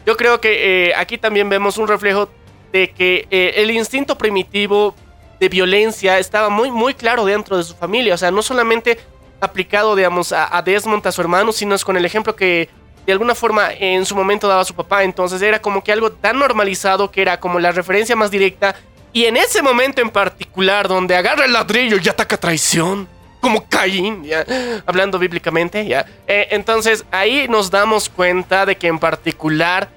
yo 0.06 0.16
creo 0.16 0.40
que 0.40 0.90
eh, 0.90 0.94
aquí 0.96 1.18
también 1.18 1.50
vemos 1.50 1.78
un 1.78 1.88
reflejo 1.88 2.30
de 2.72 2.92
que 2.92 3.28
eh, 3.32 3.54
el 3.58 3.72
instinto 3.72 4.16
primitivo 4.16 4.96
de 5.40 5.50
violencia 5.50 6.20
estaba 6.20 6.50
muy, 6.50 6.72
muy 6.72 6.94
claro 6.94 7.26
dentro 7.26 7.58
de 7.58 7.64
su 7.64 7.76
familia. 7.76 8.14
O 8.14 8.18
sea, 8.18 8.32
no 8.32 8.42
solamente 8.42 9.00
aplicado, 9.40 9.96
digamos, 9.96 10.34
a, 10.34 10.62
Desmond, 10.62 11.06
a 11.08 11.12
su 11.12 11.22
hermano, 11.22 11.52
sino 11.52 11.76
es 11.76 11.86
con 11.86 11.96
el 11.98 12.06
ejemplo 12.06 12.36
que 12.36 12.70
de 13.06 13.14
alguna 13.14 13.34
forma 13.34 13.72
en 13.74 14.06
su 14.06 14.16
momento 14.16 14.48
daba 14.48 14.66
su 14.66 14.74
papá. 14.74 15.04
Entonces 15.04 15.42
era 15.42 15.62
como 15.62 15.84
que 15.84 15.92
algo 15.92 16.12
tan 16.12 16.38
normalizado 16.40 17.10
que 17.10 17.22
era 17.22 17.40
como 17.40 17.60
la 17.60 17.72
referencia 17.72 18.16
más 18.16 18.32
directa. 18.32 18.76
Y 19.14 19.26
en 19.26 19.38
ese 19.38 19.62
momento 19.62 20.02
en 20.02 20.10
particular, 20.10 20.88
donde 20.88 21.16
agarra 21.16 21.46
el 21.46 21.54
ladrillo 21.54 21.98
y 22.04 22.10
ataca 22.10 22.38
traición, 22.38 23.08
como 23.40 23.68
Caín, 23.68 24.24
ya, 24.24 24.46
hablando 24.86 25.18
bíblicamente, 25.18 25.86
ya. 25.88 26.06
Eh, 26.28 26.50
entonces 26.52 27.06
ahí 27.10 27.48
nos 27.48 27.72
damos 27.72 28.10
cuenta 28.10 28.66
de 28.66 28.76
que 28.76 28.88
en 28.88 29.00
particular 29.00 29.90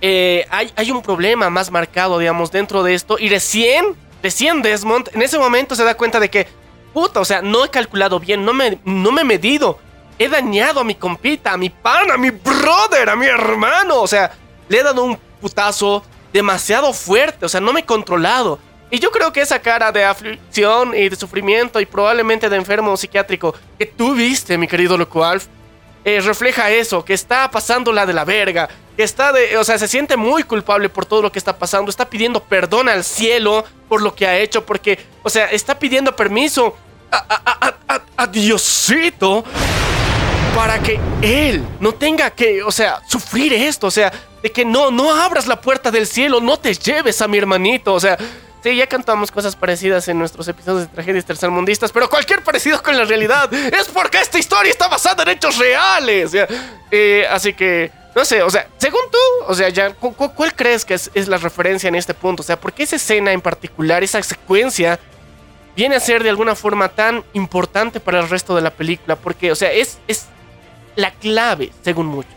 eh, 0.00 0.46
hay, 0.50 0.72
hay 0.76 0.90
un 0.90 1.02
problema 1.02 1.50
más 1.50 1.70
marcado, 1.70 2.18
digamos, 2.18 2.50
dentro 2.52 2.82
de 2.82 2.94
esto. 2.94 3.18
Y 3.18 3.28
recién, 3.28 3.84
recién 4.24 4.62
Desmond, 4.62 5.10
en 5.12 5.20
ese 5.20 5.38
momento 5.38 5.76
se 5.76 5.84
da 5.84 5.94
cuenta 5.94 6.18
de 6.18 6.30
que, 6.30 6.48
puta, 6.94 7.20
o 7.20 7.24
sea, 7.26 7.42
no 7.42 7.62
he 7.62 7.68
calculado 7.68 8.18
bien, 8.18 8.42
no 8.42 8.54
me, 8.54 8.80
no 8.82 9.12
me 9.12 9.20
he 9.20 9.24
medido. 9.24 9.78
He 10.18 10.28
dañado 10.30 10.80
a 10.80 10.84
mi 10.84 10.94
compita, 10.94 11.52
a 11.52 11.58
mi 11.58 11.68
pana, 11.68 12.14
a 12.14 12.18
mi 12.18 12.30
brother, 12.30 13.10
a 13.10 13.16
mi 13.16 13.26
hermano. 13.26 14.00
O 14.00 14.06
sea, 14.06 14.32
le 14.68 14.78
he 14.78 14.82
dado 14.82 15.04
un 15.04 15.18
putazo 15.42 16.02
demasiado 16.32 16.94
fuerte, 16.94 17.44
o 17.44 17.48
sea, 17.50 17.60
no 17.60 17.74
me 17.74 17.80
he 17.80 17.84
controlado. 17.84 18.58
Y 18.90 18.98
yo 18.98 19.10
creo 19.10 19.30
que 19.30 19.42
esa 19.42 19.58
cara 19.58 19.92
de 19.92 20.04
aflicción 20.04 20.94
y 20.96 21.08
de 21.10 21.16
sufrimiento 21.16 21.78
y 21.80 21.84
probablemente 21.86 22.48
de 22.48 22.56
enfermo 22.56 22.96
psiquiátrico 22.96 23.54
que 23.78 23.84
tú 23.84 24.14
viste, 24.14 24.56
mi 24.56 24.66
querido 24.66 24.96
Loco 24.96 25.22
Alf, 25.22 25.48
eh, 26.04 26.20
refleja 26.20 26.70
eso, 26.70 27.04
que 27.04 27.14
está 27.14 27.50
pasando 27.50 27.92
la 27.92 28.04
de 28.06 28.12
la 28.12 28.24
verga, 28.24 28.68
que 28.96 29.02
está 29.02 29.32
de, 29.32 29.56
o 29.56 29.64
sea, 29.64 29.78
se 29.78 29.88
siente 29.88 30.16
muy 30.16 30.42
culpable 30.44 30.88
por 30.88 31.06
todo 31.06 31.22
lo 31.22 31.32
que 31.32 31.38
está 31.38 31.56
pasando, 31.58 31.90
está 31.90 32.08
pidiendo 32.08 32.40
perdón 32.42 32.88
al 32.88 33.02
cielo 33.04 33.64
por 33.88 34.02
lo 34.02 34.14
que 34.14 34.26
ha 34.26 34.36
hecho, 34.38 34.64
porque, 34.64 34.98
o 35.22 35.30
sea, 35.30 35.46
está 35.46 35.78
pidiendo 35.78 36.14
permiso 36.14 36.76
a, 37.10 37.72
a- 38.16 38.26
Diosito 38.26 39.44
para 40.54 40.78
que 40.80 40.98
él 41.22 41.64
no 41.80 41.92
tenga 41.92 42.30
que, 42.30 42.62
o 42.62 42.70
sea, 42.70 43.00
sufrir 43.08 43.52
esto, 43.52 43.86
o 43.88 43.90
sea, 43.90 44.12
de 44.42 44.50
que 44.52 44.64
no, 44.64 44.90
no 44.90 45.12
abras 45.14 45.46
la 45.46 45.60
puerta 45.60 45.90
del 45.90 46.06
cielo, 46.06 46.40
no 46.40 46.58
te 46.58 46.74
lleves 46.74 47.20
a 47.22 47.28
mi 47.28 47.38
hermanito, 47.38 47.92
o 47.94 48.00
sea, 48.00 48.16
sí, 48.64 48.74
ya 48.76 48.86
cantamos 48.88 49.30
cosas 49.30 49.54
parecidas 49.54 50.08
en 50.08 50.18
nuestros 50.18 50.48
episodios 50.48 50.88
de 50.88 50.94
tragedias 50.94 51.24
tercermundistas, 51.24 51.92
pero 51.92 52.08
cualquier 52.08 52.42
parecido 52.42 52.82
con 52.82 52.96
la 52.96 53.04
realidad 53.04 53.52
es 53.54 53.86
porque 53.88 54.18
esta 54.18 54.38
historia 54.38 54.70
está 54.72 54.88
basada 54.88 55.22
en 55.22 55.28
hechos 55.28 55.58
reales, 55.58 56.32
eh, 56.90 57.26
así 57.30 57.52
que, 57.52 57.92
no 58.16 58.24
sé, 58.24 58.42
o 58.42 58.48
sea, 58.50 58.66
según 58.78 59.02
tú, 59.12 59.18
o 59.46 59.54
sea, 59.54 59.68
ya, 59.68 59.92
cu- 59.92 60.14
cu- 60.14 60.32
¿cuál 60.34 60.54
crees 60.54 60.84
que 60.84 60.94
es, 60.94 61.10
es 61.14 61.28
la 61.28 61.36
referencia 61.36 61.88
en 61.88 61.94
este 61.94 62.14
punto? 62.14 62.42
O 62.42 62.44
sea, 62.44 62.58
¿por 62.58 62.72
qué 62.72 62.84
esa 62.84 62.96
escena 62.96 63.32
en 63.32 63.40
particular, 63.42 64.02
esa 64.02 64.22
secuencia, 64.22 64.98
viene 65.76 65.96
a 65.96 66.00
ser 66.00 66.22
de 66.22 66.30
alguna 66.30 66.54
forma 66.54 66.88
tan 66.88 67.22
importante 67.34 68.00
para 68.00 68.20
el 68.20 68.28
resto 68.30 68.56
de 68.56 68.62
la 68.62 68.70
película? 68.70 69.16
Porque, 69.16 69.52
o 69.52 69.54
sea, 69.56 69.72
es, 69.72 69.98
es 70.08 70.24
la 70.96 71.10
clave, 71.10 71.70
según 71.82 72.06
muchos. 72.06 72.32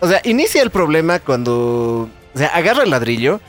O 0.00 0.08
sea, 0.08 0.20
inicia 0.24 0.62
el 0.62 0.70
problema 0.70 1.20
cuando. 1.20 2.08
O 2.34 2.38
sea, 2.38 2.48
agarra 2.48 2.82
el 2.84 2.90
ladrillo 2.90 3.40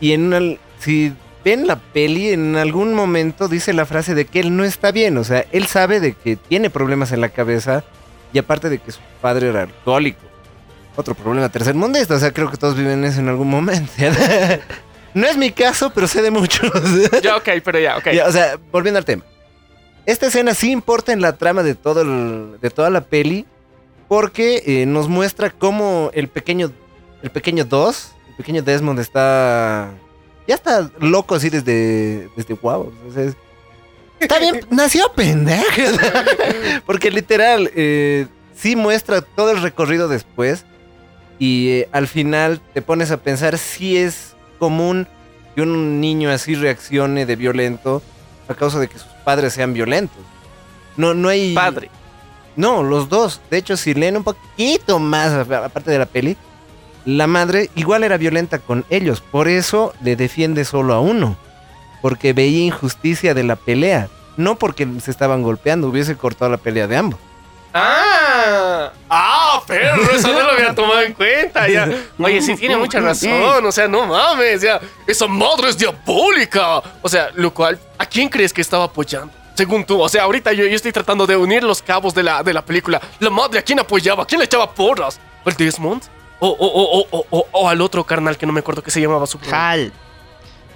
y 0.00 0.12
en 0.12 0.32
una- 0.32 0.58
si 0.78 1.12
ven 1.46 1.68
la 1.68 1.76
peli, 1.76 2.30
en 2.30 2.56
algún 2.56 2.92
momento 2.92 3.46
dice 3.46 3.72
la 3.72 3.86
frase 3.86 4.16
de 4.16 4.24
que 4.24 4.40
él 4.40 4.56
no 4.56 4.64
está 4.64 4.90
bien. 4.90 5.16
O 5.16 5.22
sea, 5.22 5.46
él 5.52 5.66
sabe 5.66 6.00
de 6.00 6.12
que 6.12 6.34
tiene 6.34 6.70
problemas 6.70 7.12
en 7.12 7.20
la 7.20 7.28
cabeza 7.28 7.84
y 8.32 8.38
aparte 8.40 8.68
de 8.68 8.78
que 8.80 8.90
su 8.90 8.98
padre 9.22 9.50
era 9.50 9.62
alcohólico. 9.62 10.18
Otro 10.96 11.14
problema 11.14 11.48
tercermundista. 11.48 12.14
O 12.14 12.18
sea, 12.18 12.32
creo 12.32 12.50
que 12.50 12.56
todos 12.56 12.76
viven 12.76 13.04
eso 13.04 13.20
en 13.20 13.28
algún 13.28 13.48
momento. 13.48 13.92
no 15.14 15.24
es 15.28 15.36
mi 15.36 15.52
caso, 15.52 15.90
pero 15.94 16.08
sé 16.08 16.20
de 16.20 16.32
muchos. 16.32 16.68
Ya, 17.22 17.36
ok, 17.36 17.48
pero 17.64 17.78
ya, 17.78 17.96
ok. 17.98 18.08
Ya, 18.12 18.26
o 18.26 18.32
sea, 18.32 18.58
volviendo 18.72 18.98
al 18.98 19.04
tema. 19.04 19.22
Esta 20.04 20.26
escena 20.26 20.52
sí 20.52 20.72
importa 20.72 21.12
en 21.12 21.20
la 21.20 21.36
trama 21.36 21.62
de, 21.62 21.76
todo 21.76 22.02
el- 22.02 22.58
de 22.60 22.70
toda 22.70 22.90
la 22.90 23.02
peli 23.02 23.46
porque 24.08 24.64
eh, 24.66 24.84
nos 24.86 25.08
muestra 25.08 25.50
cómo 25.50 26.10
el 26.12 26.26
pequeño, 26.26 26.72
el 27.22 27.30
pequeño 27.30 27.64
Dos, 27.64 28.12
el 28.30 28.34
pequeño 28.34 28.62
Desmond 28.62 28.98
está... 28.98 29.90
Ya 30.46 30.54
está 30.54 30.90
loco 31.00 31.34
así 31.34 31.50
desde, 31.50 32.28
desde 32.36 32.54
wow. 32.54 32.92
o 33.08 33.12
sea, 33.12 33.24
es- 33.24 33.36
está 34.20 34.38
bien, 34.38 34.60
nació 34.70 35.12
pendejo. 35.14 35.62
porque 36.86 37.10
literal, 37.10 37.70
eh, 37.74 38.26
sí 38.54 38.76
muestra 38.76 39.20
todo 39.22 39.50
el 39.50 39.60
recorrido 39.62 40.08
después 40.08 40.64
y 41.38 41.68
eh, 41.70 41.88
al 41.92 42.06
final 42.08 42.60
te 42.74 42.80
pones 42.82 43.10
a 43.10 43.16
pensar 43.18 43.58
si 43.58 43.96
es 43.96 44.34
común 44.58 45.06
que 45.54 45.62
un 45.62 46.00
niño 46.00 46.30
así 46.30 46.54
reaccione 46.54 47.26
de 47.26 47.36
violento 47.36 48.02
a 48.48 48.54
causa 48.54 48.78
de 48.78 48.88
que 48.88 48.98
sus 48.98 49.08
padres 49.24 49.52
sean 49.54 49.74
violentos. 49.74 50.22
No, 50.96 51.12
no 51.12 51.28
hay. 51.28 51.54
Padre. 51.54 51.90
No, 52.54 52.82
los 52.82 53.08
dos. 53.08 53.40
De 53.50 53.58
hecho, 53.58 53.76
si 53.76 53.92
leen 53.92 54.16
un 54.16 54.24
poquito 54.24 54.98
más, 54.98 55.32
aparte 55.50 55.90
de 55.90 55.98
la 55.98 56.06
peli, 56.06 56.36
la 57.06 57.28
madre 57.28 57.70
igual 57.76 58.04
era 58.04 58.18
violenta 58.18 58.58
con 58.58 58.84
ellos. 58.90 59.20
Por 59.22 59.48
eso 59.48 59.94
le 60.02 60.16
defiende 60.16 60.64
solo 60.64 60.92
a 60.92 61.00
uno. 61.00 61.38
Porque 62.02 62.32
veía 62.32 62.66
injusticia 62.66 63.32
de 63.32 63.44
la 63.44 63.56
pelea. 63.56 64.08
No 64.36 64.56
porque 64.56 64.86
se 65.00 65.10
estaban 65.10 65.42
golpeando, 65.42 65.88
hubiese 65.88 66.16
cortado 66.16 66.50
la 66.50 66.58
pelea 66.58 66.86
de 66.86 66.96
ambos. 66.96 67.18
Ah, 67.72 68.90
ah, 69.08 69.62
perro, 69.66 70.10
eso 70.10 70.32
no 70.32 70.40
lo 70.40 70.50
había 70.50 70.74
tomado 70.74 71.02
en 71.02 71.12
cuenta. 71.12 71.68
Ya. 71.68 71.88
Oye, 72.18 72.42
sí 72.42 72.56
tiene 72.56 72.76
mucha 72.76 73.00
razón. 73.00 73.64
O 73.64 73.72
sea, 73.72 73.86
no 73.86 74.06
mames, 74.06 74.62
ya. 74.62 74.80
Esa 75.06 75.26
madre 75.26 75.68
es 75.68 75.78
diabólica. 75.78 76.82
O 77.02 77.08
sea, 77.08 77.30
lo 77.34 77.52
cual, 77.52 77.78
¿a 77.98 78.06
quién 78.06 78.28
crees 78.28 78.52
que 78.52 78.62
estaba 78.62 78.84
apoyando? 78.84 79.32
Según 79.54 79.84
tú, 79.84 80.00
o 80.00 80.08
sea, 80.08 80.24
ahorita 80.24 80.52
yo, 80.52 80.66
yo 80.66 80.74
estoy 80.74 80.92
tratando 80.92 81.26
de 81.26 81.36
unir 81.36 81.62
los 81.62 81.82
cabos 81.82 82.14
de 82.14 82.22
la, 82.22 82.42
de 82.42 82.52
la 82.52 82.62
película. 82.62 83.00
La 83.20 83.30
madre, 83.30 83.60
¿a 83.60 83.62
quién 83.62 83.78
apoyaba? 83.78 84.24
¿A 84.24 84.26
quién 84.26 84.38
le 84.38 84.46
echaba 84.46 84.70
porras? 84.70 85.20
¿Al 85.44 85.54
Desmond? 85.54 86.02
O, 86.38 86.48
o, 86.48 86.66
o, 86.66 87.00
o, 87.00 87.06
o, 87.10 87.26
o- 87.30 87.46
o 87.52 87.68
al 87.68 87.80
otro 87.80 88.04
carnal 88.04 88.36
que 88.36 88.46
no 88.46 88.52
me 88.52 88.60
acuerdo 88.60 88.82
que 88.82 88.90
se 88.90 89.00
llamaba 89.00 89.26
su 89.26 89.38
Hal. 89.50 89.92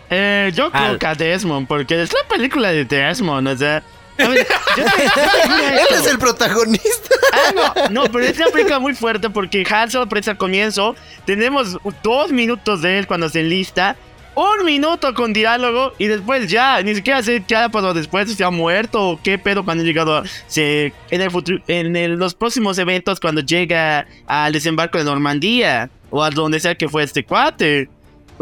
Eh, 0.08 0.50
yo 0.54 0.70
creo 0.72 0.98
que 0.98 1.06
a 1.06 1.14
Desmond, 1.14 1.68
porque 1.68 2.02
es 2.02 2.12
la 2.12 2.26
película 2.28 2.70
de 2.72 2.84
Desmond, 2.84 3.46
o 3.48 3.56
sea. 3.56 3.82
a 4.18 4.28
ver, 4.28 4.46
yo 4.76 4.84
te- 4.84 5.04
yo 5.04 5.10
te 5.14 5.48
diría 5.48 5.82
Él 5.82 5.86
es 5.92 6.06
el 6.06 6.18
protagonista. 6.18 7.14
Ah, 7.32 7.52
no, 7.54 7.88
no, 8.04 8.12
pero 8.12 8.24
es 8.24 8.36
una 8.38 8.46
película 8.48 8.78
muy 8.80 8.94
fuerte 8.94 9.30
porque 9.30 9.64
Hal 9.70 9.90
solo 9.90 10.04
aparece 10.04 10.30
al 10.30 10.36
comienzo. 10.38 10.96
Tenemos 11.26 11.76
dos 12.02 12.32
minutos 12.32 12.82
de 12.82 12.98
él 12.98 13.06
cuando 13.06 13.28
se 13.28 13.40
enlista. 13.40 13.96
Un 14.34 14.64
minuto 14.64 15.12
con 15.12 15.32
diálogo 15.32 15.92
y 15.98 16.06
después 16.06 16.48
ya, 16.48 16.80
ni 16.82 16.94
siquiera 16.94 17.22
sé 17.22 17.42
qué 17.46 17.54
pasado 17.54 17.94
después, 17.94 18.32
se 18.32 18.44
ha 18.44 18.50
muerto 18.50 19.10
o 19.10 19.20
qué 19.22 19.38
pedo 19.38 19.64
cuando 19.64 19.82
ha 19.82 19.86
llegado 19.86 20.16
a, 20.16 20.24
se, 20.46 20.92
en, 21.10 21.20
el 21.20 21.30
futuro, 21.30 21.58
en 21.66 22.18
los 22.18 22.34
próximos 22.34 22.78
eventos 22.78 23.18
cuando 23.18 23.40
llega 23.40 24.06
al 24.26 24.52
desembarco 24.52 24.98
de 24.98 25.04
Normandía 25.04 25.90
o 26.10 26.22
a 26.22 26.30
donde 26.30 26.60
sea 26.60 26.74
que 26.76 26.88
fue 26.88 27.02
este 27.02 27.24
cuate. 27.24 27.88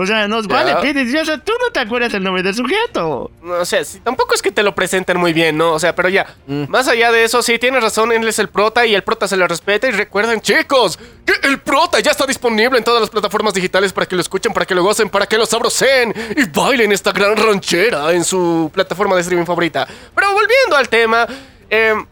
O 0.01 0.07
sea, 0.07 0.29
nos 0.29 0.47
vale, 0.47 0.77
pides, 0.77 1.13
o 1.21 1.25
sea, 1.25 1.39
tú 1.39 1.53
no 1.61 1.73
te 1.73 1.81
acuerdas 1.81 2.15
el 2.15 2.23
nombre 2.23 2.41
del 2.45 2.55
sujeto. 2.55 3.33
No, 3.43 3.55
o 3.55 3.65
sea, 3.65 3.83
sí, 3.85 3.99
tampoco 3.99 4.33
es 4.33 4.41
que 4.41 4.53
te 4.53 4.63
lo 4.63 4.73
presenten 4.73 5.17
muy 5.19 5.33
bien, 5.33 5.59
¿no? 5.59 5.73
O 5.73 5.79
sea, 5.81 5.93
pero 5.93 6.09
ya, 6.09 6.25
Mm. 6.47 6.67
más 6.69 6.87
allá 6.87 7.11
de 7.11 7.25
eso, 7.25 7.43
sí, 7.43 7.59
tienes 7.59 7.83
razón, 7.83 8.13
él 8.13 8.27
es 8.29 8.39
el 8.39 8.49
prota 8.49 8.87
y 8.87 8.95
el 8.95 9.03
prota 9.03 9.27
se 9.27 9.37
le 9.37 9.49
respeta. 9.49 9.89
Y 9.89 9.91
recuerden, 9.91 10.41
chicos, 10.41 10.97
que 11.27 11.33
el 11.49 11.59
prota 11.59 11.99
ya 11.99 12.13
está 12.13 12.27
disponible 12.27 12.79
en 12.79 12.85
todas 12.85 13.01
las 13.01 13.11
plataformas 13.11 13.53
digitales 13.55 13.93
para 13.93 14.07
que 14.07 14.15
lo 14.15 14.21
escuchen, 14.21 14.53
para 14.53 14.65
que 14.67 14.75
lo 14.77 14.85
gocen, 14.85 15.09
para 15.11 15.27
que 15.27 15.37
lo 15.37 15.47
sabroseen 15.47 16.15
y 16.37 16.45
bailen 16.49 16.93
esta 16.93 17.11
gran 17.11 17.37
ranchera 17.37 18.13
en 18.13 18.23
su 18.23 18.71
plataforma 18.73 19.17
de 19.17 19.23
streaming 19.23 19.47
favorita. 19.47 19.85
Pero 20.15 20.33
volviendo 20.33 20.77
al 20.77 20.89
tema, 20.89 21.27
em, 21.69 22.07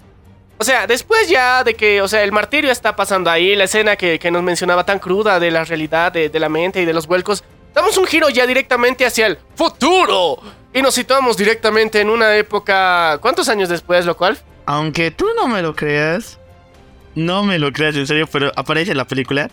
o 0.59 0.65
sea, 0.65 0.89
después 0.89 1.29
ya 1.29 1.63
de 1.63 1.75
que, 1.75 2.03
o 2.03 2.09
sea, 2.09 2.25
el 2.25 2.33
martirio 2.33 2.73
está 2.73 2.97
pasando 2.97 3.31
ahí, 3.31 3.55
la 3.55 3.63
escena 3.65 3.95
que, 3.95 4.19
que 4.19 4.33
nos 4.33 4.43
mencionaba 4.43 4.85
tan 4.85 4.99
cruda 4.99 5.39
de 5.39 5.53
la 5.53 5.63
realidad, 5.65 6.11
de, 6.11 6.31
de 6.31 6.41
la 6.41 6.49
mente 6.49 6.81
y 6.83 6.85
de 6.85 6.93
los 6.93 7.07
vuelcos, 7.07 7.45
un 7.97 8.07
giro 8.07 8.29
ya 8.29 8.47
directamente 8.47 9.07
hacia 9.07 9.27
el 9.27 9.39
futuro. 9.55 10.43
Y 10.75 10.83
nos 10.83 10.95
situamos 10.95 11.37
directamente 11.37 12.01
en 12.01 12.11
una 12.11 12.37
época... 12.37 13.19
¿Cuántos 13.23 13.49
años 13.49 13.69
después, 13.69 14.05
lo 14.05 14.17
cual? 14.17 14.39
Aunque 14.67 15.11
tú 15.11 15.27
no 15.37 15.47
me 15.47 15.63
lo 15.63 15.75
creas, 15.75 16.39
no 17.15 17.45
me 17.45 17.59
lo 17.59 17.73
creas 17.73 17.97
en 17.97 18.07
serio, 18.07 18.27
pero 18.31 18.53
aparece 18.57 18.91
en 18.91 18.97
la 18.97 19.07
película. 19.07 19.51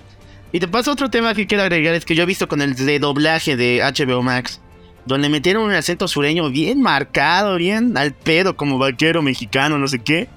Y 0.52 0.60
te 0.60 0.67
paso 0.67 0.91
otro 0.91 1.10
tema 1.10 1.34
que 1.34 1.48
quiero 1.48 1.63
agregar, 1.63 1.96
es 1.96 2.06
que 2.06 2.15
yo 2.15 2.24
he 2.24 2.26
visto 2.26 2.48
con 2.48 2.62
el 2.62 2.76
de 2.76 3.00
doblaje 3.00 3.56
de 3.56 3.82
HBO 3.82 4.22
Max, 4.22 4.60
donde 5.06 5.30
metieron 5.30 5.63
un 5.63 5.74
acento 5.74 6.08
sureño 6.08 6.50
bien 6.50 6.82
marcado, 6.82 7.56
bien 7.58 7.98
al 7.98 8.13
pedo, 8.13 8.58
como 8.58 8.78
vaquero 8.78 9.22
mexicano, 9.22 9.78
no 9.78 9.88
sé 9.88 10.00
qué. 10.00 10.28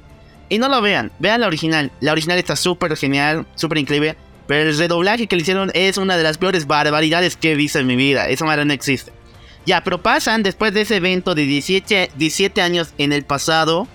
Y 0.49 0.59
no 0.59 0.69
lo 0.69 0.81
vean, 0.81 1.11
vean 1.19 1.41
la 1.41 1.49
original. 1.49 1.91
La 2.01 2.13
original 2.13 2.39
está 2.39 2.55
súper 2.55 2.97
genial, 2.97 3.47
súper 3.57 3.79
increíble. 3.79 4.17
Pero 4.47 4.71
el 4.71 4.79
redoblaje 4.79 5.27
que 5.27 5.37
le 5.37 5.43
hicieron 5.43 5.71
es 5.75 5.97
una 5.99 6.17
de 6.17 6.23
las 6.23 6.39
peores 6.39 6.67
barbaridades 6.67 7.37
que 7.37 7.53
he 7.53 7.55
visto 7.57 7.79
en 7.79 7.87
mi 7.87 7.97
vida. 7.97 8.29
Esa 8.29 8.45
madre 8.45 8.65
no 8.65 8.73
existe. 8.73 9.13
Ya, 9.65 9.83
pero 9.83 10.01
pasan 10.01 10.43
después 10.45 10.73
de 10.73 10.83
ese 10.83 10.97
evento 10.97 11.35
de 11.35 11.43
17, 11.43 12.11
17 12.17 12.63
años 12.63 12.91
en 12.99 13.13
el 13.13 13.25
pasado. 13.25 13.89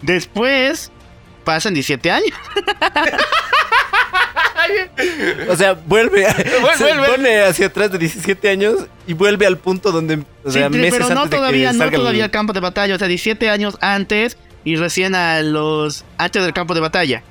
Después 0.00 0.90
pasan 1.44 1.74
17 1.74 2.10
años. 2.10 2.32
O 5.48 5.56
sea, 5.56 5.72
vuelve, 5.74 6.26
se 6.76 6.84
vuelve. 6.84 7.06
pone 7.06 7.40
hacia 7.42 7.66
atrás 7.66 7.90
de 7.90 7.98
17 7.98 8.48
años 8.48 8.86
y 9.06 9.12
vuelve 9.14 9.46
al 9.46 9.58
punto 9.58 9.90
donde, 9.90 10.22
o 10.44 10.50
sea, 10.50 10.68
Sí, 10.68 10.76
meses 10.78 10.92
pero 11.00 11.14
no 11.14 11.22
antes 11.22 11.30
de 11.30 11.36
todavía, 11.36 11.68
que 11.68 11.72
no 11.72 11.78
salga 11.78 11.94
el- 11.96 12.00
todavía 12.00 12.24
al 12.24 12.30
campo 12.30 12.52
de 12.52 12.60
batalla. 12.60 12.94
O 12.94 12.98
sea, 12.98 13.08
17 13.08 13.50
años 13.50 13.76
antes 13.80 14.36
y 14.64 14.76
recién 14.76 15.14
a 15.14 15.42
los... 15.42 16.04
Antes 16.18 16.42
del 16.44 16.52
campo 16.52 16.74
de 16.74 16.80
batalla. 16.80 17.22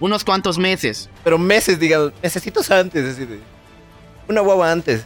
Unos 0.00 0.24
cuantos 0.24 0.58
meses. 0.58 1.08
Pero 1.24 1.38
meses, 1.38 1.78
digamos, 1.78 2.12
necesitos 2.22 2.70
antes, 2.70 3.04
así 3.14 3.24
de... 3.24 3.40
Una 4.28 4.40
guagua 4.42 4.70
antes. 4.72 5.04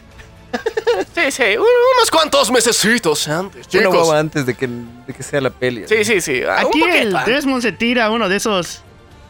Sí, 1.15 1.31
sí, 1.31 1.43
un- 1.57 1.65
unos 1.97 2.11
cuantos 2.11 2.51
mesecitos 2.51 3.27
antes, 3.27 3.65
Una 3.73 3.81
chicos. 3.81 3.95
guagua 3.95 4.19
antes 4.19 4.45
de 4.45 4.53
que, 4.53 4.67
de 4.67 5.13
que 5.15 5.23
sea 5.23 5.41
la 5.41 5.49
peli. 5.49 5.85
Sí, 5.87 6.03
sí, 6.05 6.21
sí. 6.21 6.41
ah, 6.47 6.61
un 6.61 6.67
Aquí 6.67 6.83
el 6.83 7.11
poquito. 7.11 7.31
Desmond 7.31 7.61
se 7.63 7.71
tira 7.71 8.09
uno 8.11 8.29
de 8.29 8.35
esos... 8.37 8.81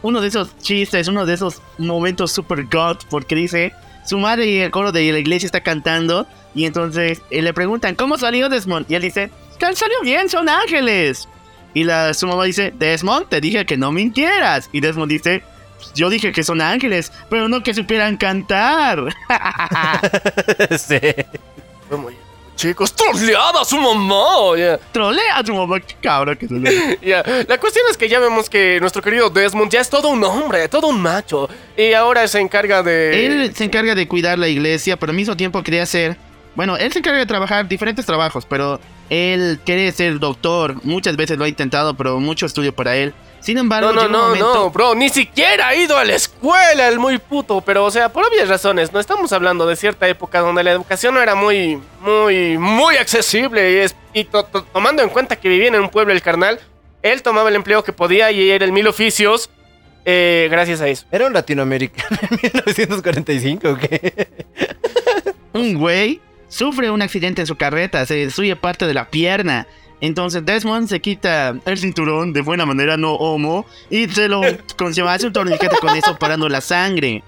Uno 0.02 0.20
de 0.20 0.28
esos 0.28 0.56
chistes, 0.58 1.08
uno 1.08 1.24
de 1.24 1.32
esos 1.34 1.62
momentos 1.78 2.32
super 2.32 2.64
god, 2.64 2.98
porque 3.08 3.34
dice... 3.34 3.72
Su 4.04 4.18
madre 4.18 4.46
y 4.46 4.58
el 4.58 4.70
coro 4.70 4.92
de 4.92 5.10
la 5.12 5.18
iglesia 5.18 5.46
está 5.46 5.62
cantando 5.62 6.26
y 6.54 6.66
entonces 6.66 7.22
eh, 7.30 7.40
le 7.40 7.54
preguntan, 7.54 7.94
¿cómo 7.94 8.18
salió 8.18 8.50
Desmond? 8.50 8.84
Y 8.90 8.96
él 8.96 9.00
dice, 9.02 9.30
salió 9.58 9.96
bien, 10.02 10.28
son 10.28 10.46
ángeles. 10.50 11.26
Y 11.72 11.84
la, 11.84 12.12
su 12.12 12.26
mamá 12.26 12.44
dice, 12.44 12.74
Desmond, 12.78 13.30
te 13.30 13.40
dije 13.40 13.64
que 13.64 13.78
no 13.78 13.92
mintieras. 13.92 14.68
Y 14.72 14.80
Desmond 14.80 15.10
dice, 15.10 15.40
"Pues 15.40 15.53
yo 15.94 16.08
dije 16.10 16.32
que 16.32 16.44
son 16.44 16.60
ángeles, 16.60 17.12
pero 17.28 17.48
no 17.48 17.62
que 17.62 17.74
supieran 17.74 18.16
cantar. 18.16 19.14
sí. 20.78 21.00
Muy 21.90 22.16
chicos, 22.56 22.94
troleada 22.94 23.60
a 23.60 23.64
su 23.64 23.78
mamá. 23.78 24.56
ya. 24.56 24.78
Trolea 24.92 25.38
a 25.38 25.44
tu 25.44 25.54
mamá, 25.54 25.80
qué 25.80 25.94
cabrón 26.00 26.36
que 26.36 26.48
se 26.48 26.54
le... 26.54 26.98
Ya, 27.02 27.22
La 27.48 27.58
cuestión 27.58 27.84
es 27.90 27.96
que 27.96 28.08
ya 28.08 28.20
vemos 28.20 28.48
que 28.48 28.78
nuestro 28.80 29.02
querido 29.02 29.30
Desmond 29.30 29.70
ya 29.70 29.80
es 29.80 29.90
todo 29.90 30.08
un 30.08 30.22
hombre, 30.24 30.68
todo 30.68 30.88
un 30.88 31.00
macho. 31.00 31.48
Y 31.76 31.92
ahora 31.92 32.26
se 32.28 32.40
encarga 32.40 32.82
de... 32.82 33.26
Él 33.26 33.54
se 33.54 33.64
encarga 33.64 33.94
de 33.94 34.08
cuidar 34.08 34.38
la 34.38 34.48
iglesia, 34.48 34.96
pero 34.96 35.10
al 35.10 35.16
mismo 35.16 35.36
tiempo 35.36 35.62
quería 35.62 35.84
ser... 35.86 36.16
Bueno, 36.54 36.76
él 36.76 36.92
se 36.92 37.00
encarga 37.00 37.18
de 37.18 37.26
trabajar 37.26 37.66
diferentes 37.66 38.06
trabajos, 38.06 38.46
pero 38.46 38.80
él 39.10 39.60
quiere 39.64 39.90
ser 39.92 40.18
doctor. 40.18 40.76
Muchas 40.84 41.16
veces 41.16 41.38
lo 41.38 41.44
ha 41.44 41.48
intentado, 41.48 41.94
pero 41.94 42.18
mucho 42.20 42.46
estudio 42.46 42.74
para 42.74 42.96
él. 42.96 43.14
Sin 43.40 43.58
embargo, 43.58 43.92
No, 43.92 44.02
no, 44.04 44.08
no, 44.08 44.22
momento- 44.28 44.54
no, 44.54 44.70
bro, 44.70 44.94
ni 44.94 45.10
siquiera 45.10 45.68
ha 45.68 45.76
ido 45.76 45.98
a 45.98 46.04
la 46.04 46.14
escuela 46.14 46.88
el 46.88 46.98
muy 46.98 47.18
puto, 47.18 47.60
pero 47.60 47.84
o 47.84 47.90
sea, 47.90 48.08
por 48.10 48.24
obvias 48.24 48.48
razones, 48.48 48.90
no 48.90 48.98
estamos 49.00 49.34
hablando 49.34 49.66
de 49.66 49.76
cierta 49.76 50.08
época 50.08 50.40
donde 50.40 50.64
la 50.64 50.70
educación 50.72 51.12
no 51.12 51.20
era 51.20 51.34
muy, 51.34 51.78
muy, 52.00 52.56
muy 52.56 52.96
accesible 52.96 53.70
y, 53.72 53.76
es- 53.80 53.96
y 54.14 54.24
to- 54.24 54.44
to- 54.44 54.62
tomando 54.72 55.02
en 55.02 55.10
cuenta 55.10 55.36
que 55.36 55.50
vivía 55.50 55.68
en 55.68 55.74
un 55.74 55.90
pueblo 55.90 56.14
el 56.14 56.22
carnal, 56.22 56.58
él 57.02 57.20
tomaba 57.22 57.50
el 57.50 57.56
empleo 57.56 57.84
que 57.84 57.92
podía 57.92 58.30
y 58.32 58.50
era 58.50 58.64
el 58.64 58.72
mil 58.72 58.86
oficios 58.88 59.50
eh, 60.06 60.48
gracias 60.50 60.80
a 60.80 60.88
eso. 60.88 61.04
¿Era 61.12 61.26
un 61.26 61.34
latinoamericano 61.34 62.16
en 62.22 62.38
1945 62.42 63.68
o 63.68 63.76
qué? 63.76 64.28
un 65.52 65.74
güey 65.74 66.20
sufre 66.54 66.90
un 66.90 67.02
accidente 67.02 67.40
en 67.42 67.46
su 67.46 67.56
carreta, 67.56 68.06
se 68.06 68.14
destruye 68.14 68.54
parte 68.54 68.86
de 68.86 68.94
la 68.94 69.10
pierna. 69.10 69.66
Entonces 70.00 70.44
Desmond 70.44 70.88
se 70.88 71.00
quita 71.00 71.56
el 71.64 71.78
cinturón 71.78 72.32
de 72.32 72.42
buena 72.42 72.64
manera, 72.64 72.96
no 72.96 73.14
homo, 73.14 73.66
y 73.90 74.06
se 74.08 74.28
lo 74.28 74.42
hace 75.08 75.26
un 75.26 75.32
torniquete 75.32 75.76
con 75.80 75.96
eso 75.96 76.16
parando 76.16 76.48
la 76.48 76.60
sangre. 76.60 77.24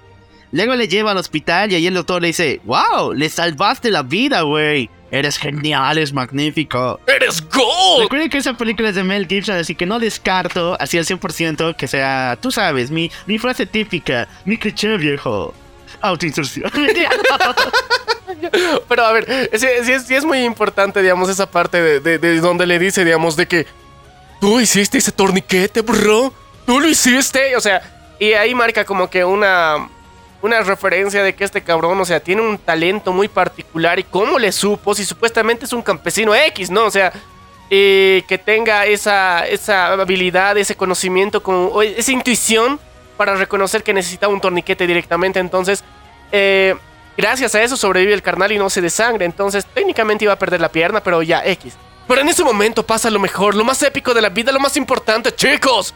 Luego 0.53 0.77
le 0.77 0.87
lleva 0.87 1.11
al 1.11 1.17
hospital 1.17 1.73
y 1.73 1.75
ahí 1.75 1.87
el 1.87 1.95
doctor 1.95 2.23
le 2.23 2.29
dice, 2.29 2.61
wow, 2.65 3.13
le 3.13 3.29
salvaste 3.29 3.91
la 3.91 4.03
vida, 4.03 4.43
güey. 4.43 4.89
Eres 5.11 5.39
genial, 5.39 5.99
es 5.99 6.13
magnífico. 6.13 7.01
¡Eres 7.07 7.43
God! 7.49 8.03
Recuerden 8.03 8.31
que 8.31 8.39
esa 8.39 8.55
película 8.55 8.91
es 8.91 8.95
de 8.95 9.03
Mel 9.03 9.27
Gibson, 9.27 9.57
así 9.57 9.75
que 9.75 9.87
no 9.87 9.99
descarto 9.99 10.77
así 10.81 10.99
al 10.99 11.05
100% 11.05 11.75
que 11.75 11.89
sea, 11.89 12.39
tú 12.41 12.51
sabes, 12.51 12.91
mi, 12.91 13.11
mi 13.27 13.39
frase 13.39 13.67
típica, 13.67 14.29
mi 14.45 14.57
cliché 14.57 14.97
viejo. 14.97 15.55
Autoinstrucción. 16.01 16.71
Pero 18.89 19.05
a 19.05 19.13
ver, 19.13 19.51
sí, 19.55 19.67
sí 19.85 19.93
es, 19.93 20.07
sí 20.07 20.15
es 20.15 20.25
muy 20.25 20.45
importante, 20.45 21.03
digamos, 21.03 21.29
esa 21.29 21.51
parte 21.51 21.81
de, 21.83 22.01
de- 22.01 22.19
de 22.19 22.41
donde 22.41 22.67
le 22.67 22.79
dice, 22.79 23.05
digamos, 23.05 23.37
de 23.37 23.47
que 23.47 23.67
tú 24.41 24.61
hiciste 24.61 24.99
ese 24.99 25.13
torniquete, 25.13 25.81
bro. 25.83 26.33
Tú 26.67 26.81
lo 26.81 26.89
hiciste. 26.89 27.57
O 27.57 27.61
sea, 27.61 27.83
y 28.19 28.33
ahí 28.33 28.55
marca 28.55 28.85
como 28.85 29.09
que 29.09 29.25
una, 29.25 29.89
una 30.43 30.61
referencia 30.63 31.23
de 31.23 31.35
que 31.35 31.45
este 31.45 31.63
cabrón, 31.63 32.01
o 32.01 32.05
sea, 32.05 32.21
tiene 32.21 32.43
un 32.43 32.59
talento 32.59 33.13
muy 33.13 33.29
particular 33.29 33.99
y 33.99 34.05
cómo 34.05 34.39
le 34.39 34.53
supo, 34.53 34.95
si 34.95 35.05
supuestamente 35.05 35.65
es 35.65 35.73
un 35.73 35.83
campesino 35.83 36.35
X, 36.35 36.71
¿no? 36.71 36.85
O 36.85 36.91
sea, 36.91 37.13
eh, 37.71 38.23
que 38.29 38.39
tenga 38.39 38.87
esa, 38.87 39.47
esa 39.47 39.93
habilidad, 39.93 40.57
ese 40.59 40.77
conocimiento, 40.77 41.43
como, 41.43 41.67
o 41.69 41.83
esa 41.83 42.13
intuición 42.13 42.79
para 43.17 43.35
reconocer 43.35 43.83
que 43.83 43.93
necesitaba 43.93 44.33
un 44.33 44.41
torniquete 44.41 44.87
directamente. 44.87 45.39
Entonces, 45.41 45.83
eh, 46.33 46.75
gracias 47.17 47.55
a 47.55 47.63
eso 47.63 47.77
sobrevive 47.77 48.15
el 48.15 48.23
carnal 48.23 48.53
y 48.53 48.59
no 48.59 48.71
se 48.71 48.81
desangre. 48.81 49.25
Entonces, 49.25 49.67
técnicamente 49.67 50.25
iba 50.25 50.33
a 50.35 50.39
perder 50.39 50.61
la 50.61 50.69
pierna, 50.69 51.03
pero 51.03 51.23
ya, 51.23 51.45
X. 51.45 51.75
Pero 52.07 52.21
en 52.21 52.29
ese 52.29 52.45
momento 52.45 52.87
pasa 52.87 53.11
lo 53.11 53.19
mejor, 53.19 53.55
lo 53.55 53.65
más 53.65 53.83
épico 53.83 54.15
de 54.15 54.23
la 54.23 54.29
vida, 54.29 54.53
lo 54.53 54.61
más 54.61 54.77
importante, 54.77 55.35
chicos. 55.35 55.93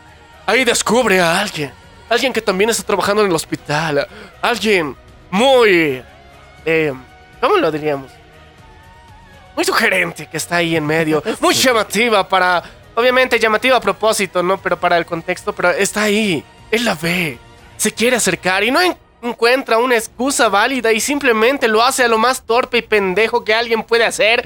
Ahí 0.46 0.64
descubre 0.64 1.20
a 1.20 1.40
alguien. 1.40 1.72
Alguien 2.08 2.32
que 2.32 2.42
también 2.42 2.70
está 2.70 2.82
trabajando 2.82 3.22
en 3.22 3.28
el 3.28 3.34
hospital. 3.34 4.06
Alguien 4.42 4.96
muy... 5.30 6.02
eh, 6.64 6.92
¿Cómo 7.40 7.56
lo 7.56 7.70
diríamos? 7.70 8.10
Muy 9.54 9.64
sugerente 9.64 10.26
que 10.26 10.36
está 10.36 10.56
ahí 10.56 10.76
en 10.76 10.86
medio. 10.86 11.22
Muy 11.40 11.54
llamativa 11.54 12.28
para... 12.28 12.62
Obviamente 12.94 13.38
llamativa 13.38 13.76
a 13.76 13.80
propósito, 13.80 14.42
¿no? 14.42 14.58
Pero 14.58 14.78
para 14.78 14.96
el 14.98 15.06
contexto, 15.06 15.52
pero 15.54 15.70
está 15.70 16.02
ahí. 16.02 16.44
Él 16.70 16.84
la 16.84 16.94
ve. 16.94 17.38
Se 17.76 17.92
quiere 17.92 18.16
acercar 18.16 18.62
y 18.64 18.70
no 18.70 18.80
en- 18.80 18.96
encuentra 19.22 19.78
una 19.78 19.96
excusa 19.96 20.48
válida 20.48 20.92
y 20.92 21.00
simplemente 21.00 21.68
lo 21.68 21.82
hace 21.82 22.04
a 22.04 22.08
lo 22.08 22.18
más 22.18 22.42
torpe 22.46 22.78
y 22.78 22.82
pendejo 22.82 23.44
que 23.44 23.54
alguien 23.54 23.82
puede 23.82 24.04
hacer. 24.04 24.42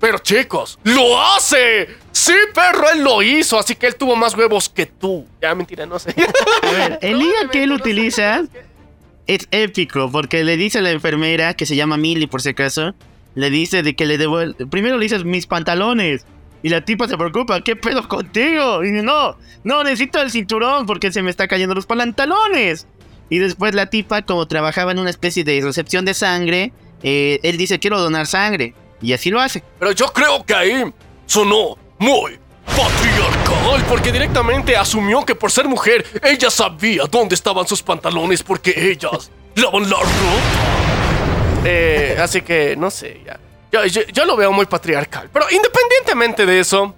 Pero 0.00 0.18
chicos, 0.18 0.78
¡lo 0.82 1.20
hace! 1.22 1.88
Sí, 2.10 2.34
perro, 2.54 2.90
él 2.90 3.02
lo 3.04 3.22
hizo, 3.22 3.58
así 3.58 3.74
que 3.76 3.86
él 3.86 3.94
tuvo 3.96 4.16
más 4.16 4.36
huevos 4.36 4.68
que 4.68 4.86
tú. 4.86 5.26
Ya, 5.40 5.54
mentira, 5.54 5.86
no 5.86 5.98
sé. 5.98 6.14
A 6.62 6.70
ver, 6.72 6.98
el 7.02 7.18
día 7.20 7.48
que 7.50 7.62
él 7.62 7.72
utiliza 7.72 8.42
es 9.26 9.46
épico 9.52 10.10
porque 10.10 10.42
le 10.42 10.56
dice 10.56 10.78
a 10.78 10.82
la 10.82 10.90
enfermera 10.90 11.54
que 11.54 11.66
se 11.66 11.76
llama 11.76 11.96
Millie 11.96 12.26
por 12.26 12.42
si 12.42 12.48
acaso, 12.50 12.94
le 13.36 13.48
dice 13.50 13.82
de 13.84 13.94
que 13.94 14.04
le 14.04 14.18
devuelve, 14.18 14.66
primero 14.66 14.98
le 14.98 15.04
dices 15.04 15.24
mis 15.24 15.46
pantalones 15.46 16.26
y 16.62 16.68
la 16.68 16.84
tipa 16.84 17.08
se 17.08 17.16
preocupa, 17.16 17.60
¿qué 17.60 17.76
pedo 17.76 18.08
contigo? 18.08 18.84
Y 18.84 18.90
dice, 18.90 19.02
no, 19.02 19.36
no 19.64 19.82
necesito 19.82 20.20
el 20.20 20.30
cinturón 20.30 20.86
porque 20.86 21.12
se 21.12 21.22
me 21.22 21.30
está 21.30 21.48
cayendo 21.48 21.74
los 21.74 21.86
pantalones. 21.86 22.86
Y 23.28 23.38
después 23.38 23.74
la 23.74 23.86
tipa 23.86 24.22
como 24.22 24.46
trabajaba 24.46 24.92
en 24.92 24.98
una 24.98 25.10
especie 25.10 25.42
de 25.42 25.60
recepción 25.60 26.04
de 26.04 26.14
sangre, 26.14 26.72
eh, 27.02 27.40
él 27.42 27.56
dice 27.56 27.78
quiero 27.78 28.00
donar 28.00 28.26
sangre 28.26 28.74
y 29.00 29.12
así 29.12 29.30
lo 29.30 29.40
hace. 29.40 29.62
Pero 29.78 29.92
yo 29.92 30.06
creo 30.12 30.44
que 30.44 30.54
ahí 30.54 30.92
sonó 31.26 31.78
muy 31.98 32.38
patriarcal 32.66 33.84
porque 33.88 34.12
directamente 34.12 34.76
asumió 34.76 35.24
que 35.24 35.34
por 35.34 35.50
ser 35.50 35.66
mujer 35.66 36.04
ella 36.22 36.50
sabía 36.50 37.04
dónde 37.10 37.34
estaban 37.34 37.66
sus 37.66 37.82
pantalones 37.82 38.42
porque 38.42 38.72
ellas 38.76 39.30
lavan 39.56 39.90
la 39.90 39.96
ropa. 39.96 41.62
Eh, 41.64 42.16
así 42.20 42.42
que 42.42 42.76
no 42.76 42.90
sé, 42.90 43.20
ya. 43.24 43.38
Yo, 43.72 43.84
yo- 43.86 44.02
yo 44.12 44.24
lo 44.24 44.36
veo 44.36 44.52
muy 44.52 44.66
patriarcal. 44.66 45.28
Pero 45.32 45.46
independientemente 45.50 46.44
de 46.46 46.60
eso, 46.60 46.94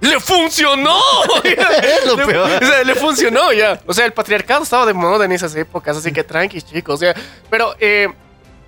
¡le 0.00 0.18
funcionó! 0.18 0.98
Es 1.44 2.06
lo 2.06 2.16
Le- 2.16 2.26
peor. 2.26 2.50
o 2.62 2.66
sea, 2.66 2.82
le 2.84 2.94
funcionó 2.94 3.52
ya. 3.52 3.80
O 3.86 3.92
sea, 3.94 4.06
el 4.06 4.12
patriarcado 4.12 4.62
estaba 4.62 4.86
de 4.86 4.94
moda 4.94 5.24
en 5.26 5.32
esas 5.32 5.54
épocas, 5.54 5.96
así 5.96 6.12
que 6.12 6.24
tranqui, 6.24 6.62
chicos. 6.62 6.94
O 6.94 6.98
sea, 6.98 7.14
pero, 7.50 7.74
eh, 7.78 8.08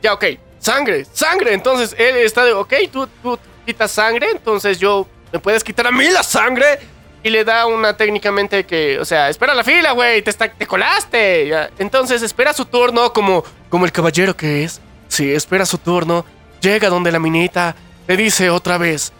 ya, 0.02 0.12
ok. 0.14 0.24
Sangre, 0.58 1.06
sangre. 1.12 1.54
Entonces 1.54 1.94
él 1.98 2.16
está 2.16 2.44
de, 2.44 2.52
ok, 2.52 2.74
tú, 2.92 3.06
tú 3.22 3.38
quitas 3.64 3.90
sangre, 3.90 4.28
entonces 4.30 4.78
yo, 4.78 5.06
¿me 5.32 5.38
puedes 5.38 5.62
quitar 5.64 5.86
a 5.86 5.90
mí 5.92 6.04
la 6.10 6.22
sangre? 6.22 6.78
Y 7.22 7.30
le 7.30 7.44
da 7.44 7.66
una 7.66 7.96
técnicamente 7.96 8.64
que, 8.64 8.98
o 9.00 9.04
sea, 9.04 9.28
espera 9.28 9.52
la 9.54 9.64
fila, 9.64 9.92
güey, 9.92 10.22
te, 10.22 10.30
está- 10.30 10.52
te 10.52 10.66
colaste. 10.66 11.48
ya. 11.48 11.70
Entonces 11.78 12.22
espera 12.22 12.52
su 12.52 12.64
turno 12.64 13.12
como, 13.12 13.42
como 13.70 13.84
el 13.86 13.92
caballero 13.92 14.36
que 14.36 14.64
es. 14.64 14.80
Sí, 15.08 15.32
espera 15.32 15.64
su 15.64 15.78
turno. 15.78 16.24
Llega 16.60 16.88
donde 16.88 17.12
la 17.12 17.18
minita 17.18 17.74
le 18.06 18.16
dice 18.16 18.50
otra 18.50 18.78
vez, 18.78 19.12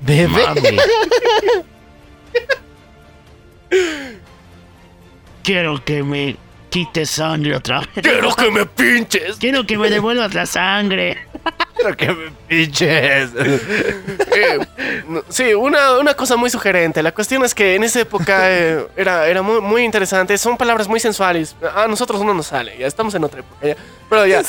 Bebé. 0.00 0.28
mami. 0.28 0.60
Quiero 5.42 5.82
que 5.84 6.02
me 6.02 6.36
quites 6.68 7.10
sangre 7.10 7.56
otra 7.56 7.80
vez. 7.80 7.88
quiero 8.02 8.34
que 8.34 8.50
me 8.50 8.66
pinches. 8.66 9.36
Quiero 9.38 9.64
que 9.66 9.78
me 9.78 9.88
devuelvas 9.88 10.34
la 10.34 10.44
sangre. 10.46 11.16
Quiero 11.78 11.96
que 11.96 12.12
me 12.12 12.30
pinches. 12.48 13.30
Eh, 13.36 14.58
no, 15.06 15.22
sí, 15.28 15.54
una, 15.54 15.98
una 15.98 16.14
cosa 16.14 16.36
muy 16.36 16.50
sugerente. 16.50 17.02
La 17.02 17.12
cuestión 17.12 17.44
es 17.44 17.54
que 17.54 17.76
en 17.76 17.84
esa 17.84 18.00
época 18.00 18.50
eh, 18.50 18.84
era, 18.96 19.28
era 19.28 19.42
muy, 19.42 19.60
muy 19.60 19.84
interesante. 19.84 20.36
Son 20.38 20.56
palabras 20.56 20.88
muy 20.88 20.98
sensuales. 20.98 21.54
A 21.74 21.86
nosotros 21.86 22.22
no 22.24 22.34
nos 22.34 22.48
sale. 22.48 22.76
Ya 22.78 22.86
estamos 22.86 23.14
en 23.14 23.22
otra 23.24 23.40
época. 23.40 23.66
ya. 23.66 23.76
Pero 24.10 24.26
ya. 24.26 24.42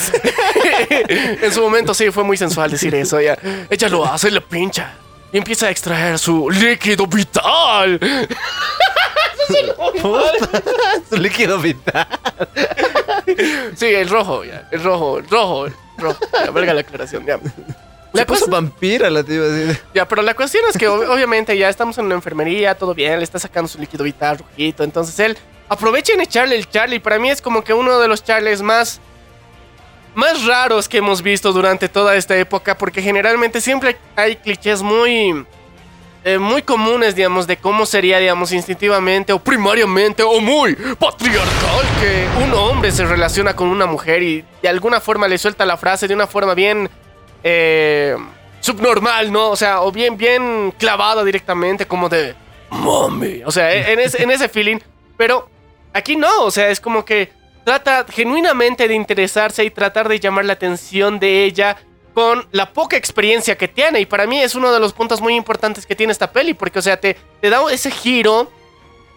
en 0.99 1.53
su 1.53 1.61
momento 1.61 1.93
sí 1.93 2.09
fue 2.09 2.23
muy 2.23 2.37
sensual 2.37 2.71
decir 2.71 2.95
eso. 2.95 3.21
Ya. 3.21 3.37
Ella 3.69 3.89
lo 3.89 4.05
hace, 4.05 4.31
le 4.31 4.41
pincha. 4.41 4.95
Y 5.31 5.37
empieza 5.37 5.67
a 5.67 5.69
extraer 5.69 6.17
su 6.17 6.49
líquido 6.49 7.05
vital. 7.05 7.99
Su 11.09 11.17
líquido 11.17 11.57
vital. 11.57 12.07
Sí, 13.75 13.87
el 13.87 14.09
rojo, 14.09 14.43
ya. 14.43 14.67
El 14.71 14.83
rojo, 14.83 15.17
el 15.19 15.29
rojo, 15.29 15.67
Ya, 16.45 16.51
verga 16.51 16.73
la 16.73 16.81
aclaración, 16.81 17.25
ya. 17.25 17.39
La 18.13 18.25
cosa 18.25 18.45
vampira 18.47 19.09
la 19.09 19.23
tía 19.23 19.39
así. 19.41 19.79
Ya, 19.93 20.07
pero 20.07 20.21
la 20.23 20.33
cuestión 20.33 20.63
es 20.69 20.77
que 20.77 20.89
ob- 20.89 21.07
obviamente 21.09 21.55
ya 21.57 21.69
estamos 21.69 21.97
en 21.99 22.09
la 22.09 22.15
enfermería, 22.15 22.73
todo 22.75 22.95
bien, 22.95 23.17
le 23.19 23.23
está 23.23 23.37
sacando 23.37 23.67
su 23.67 23.77
líquido 23.77 24.03
vital 24.03 24.39
rojito, 24.39 24.83
entonces 24.83 25.19
él 25.19 25.37
aprovecha 25.67 26.13
en 26.13 26.21
echarle 26.21 26.55
el 26.55 26.67
Charlie, 26.67 26.99
para 26.99 27.19
mí 27.19 27.29
es 27.29 27.39
como 27.41 27.63
que 27.63 27.73
uno 27.73 27.99
de 27.99 28.07
los 28.07 28.23
Charlies 28.23 28.61
más 28.63 28.99
más 30.15 30.43
raros 30.45 30.89
que 30.89 30.97
hemos 30.97 31.21
visto 31.21 31.53
durante 31.53 31.87
toda 31.87 32.15
esta 32.15 32.35
época, 32.35 32.75
porque 32.75 33.01
generalmente 33.01 33.61
siempre 33.61 33.95
hay 34.15 34.35
clichés 34.37 34.81
muy 34.81 35.45
eh, 36.23 36.37
muy 36.37 36.61
comunes, 36.61 37.15
digamos, 37.15 37.47
de 37.47 37.57
cómo 37.57 37.85
sería, 37.85 38.19
digamos, 38.19 38.51
instintivamente 38.51 39.31
o 39.31 39.39
primariamente 39.39 40.21
o 40.23 40.39
muy 40.41 40.75
patriarcal 40.75 41.85
que 42.01 42.27
un 42.43 42.53
hombre 42.53 42.91
se 42.91 43.05
relaciona 43.05 43.55
con 43.55 43.69
una 43.69 43.85
mujer 43.85 44.21
y 44.21 44.43
de 44.61 44.67
alguna 44.67 44.99
forma 44.99 45.27
le 45.27 45.37
suelta 45.37 45.65
la 45.65 45.77
frase 45.77 46.07
de 46.07 46.13
una 46.13 46.27
forma 46.27 46.53
bien 46.53 46.89
eh, 47.43 48.17
subnormal, 48.59 49.31
¿no? 49.31 49.49
O 49.49 49.55
sea, 49.55 49.81
o 49.81 49.91
bien, 49.91 50.17
bien 50.17 50.73
clavada 50.77 51.23
directamente, 51.23 51.85
como 51.85 52.09
de 52.09 52.35
mami. 52.69 53.41
O 53.45 53.51
sea, 53.51 53.73
en 53.73 53.99
ese, 53.99 54.21
en 54.21 54.31
ese 54.31 54.49
feeling. 54.49 54.79
Pero 55.15 55.49
aquí 55.93 56.15
no, 56.15 56.43
o 56.43 56.51
sea, 56.51 56.69
es 56.69 56.79
como 56.79 57.05
que 57.05 57.31
trata 57.63 58.05
genuinamente 58.09 58.87
de 58.87 58.93
interesarse 58.93 59.63
y 59.63 59.69
tratar 59.69 60.09
de 60.09 60.19
llamar 60.19 60.45
la 60.45 60.53
atención 60.53 61.19
de 61.19 61.43
ella 61.43 61.77
con 62.19 62.45
la 62.51 62.73
poca 62.73 62.97
experiencia 62.97 63.57
que 63.57 63.69
tiene. 63.69 64.01
Y 64.01 64.05
para 64.05 64.27
mí 64.27 64.41
es 64.41 64.53
uno 64.53 64.73
de 64.73 64.79
los 64.81 64.91
puntos 64.91 65.21
muy 65.21 65.35
importantes 65.35 65.85
que 65.85 65.95
tiene 65.95 66.11
esta 66.11 66.33
peli, 66.33 66.53
porque, 66.53 66.79
o 66.79 66.81
sea, 66.81 66.99
te, 66.99 67.15
te 67.39 67.49
da 67.49 67.61
ese 67.71 67.91
giro 67.91 68.51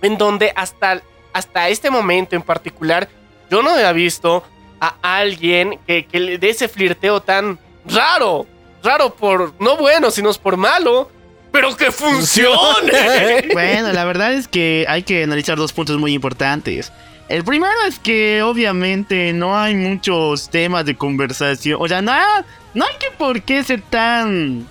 en 0.03 0.17
donde 0.17 0.53
hasta, 0.55 1.03
hasta 1.33 1.69
este 1.69 1.91
momento 1.91 2.37
en 2.37 2.43
particular 2.43 3.09
yo 3.51 3.61
no 3.61 3.71
había 3.71 3.91
visto 3.91 4.45
a 4.81 4.95
alguien 5.19 5.81
que, 5.85 6.07
que 6.07 6.21
le 6.21 6.39
dé 6.39 6.51
ese 6.51 6.69
flirteo 6.69 7.21
tan 7.21 7.59
raro. 7.87 8.47
Raro 8.85 9.13
por, 9.13 9.53
no 9.59 9.77
bueno, 9.77 10.13
sino 10.13 10.33
por 10.35 10.57
malo. 10.57 11.11
Pero 11.51 11.77
que 11.77 11.91
funcione. 11.91 13.49
Bueno, 13.53 13.93
la 13.93 14.05
verdad 14.05 14.33
es 14.33 14.47
que 14.47 14.87
hay 14.89 15.03
que 15.03 15.25
analizar 15.25 15.59
dos 15.59 15.73
puntos 15.73 15.99
muy 15.99 16.13
importantes. 16.13 16.93
El 17.29 17.45
primero 17.45 17.73
es 17.87 17.99
que 17.99 18.43
obviamente 18.43 19.33
no 19.33 19.57
hay 19.57 19.75
muchos 19.75 20.51
temas 20.51 20.85
de 20.85 20.97
conversación. 20.97 21.79
O 21.81 21.89
sea, 21.89 22.03
no, 22.03 22.13
no 22.75 22.85
hay 22.85 22.95
que 22.99 23.17
por 23.17 23.43
qué 23.43 23.63
ser 23.63 23.81
tan 23.83 24.67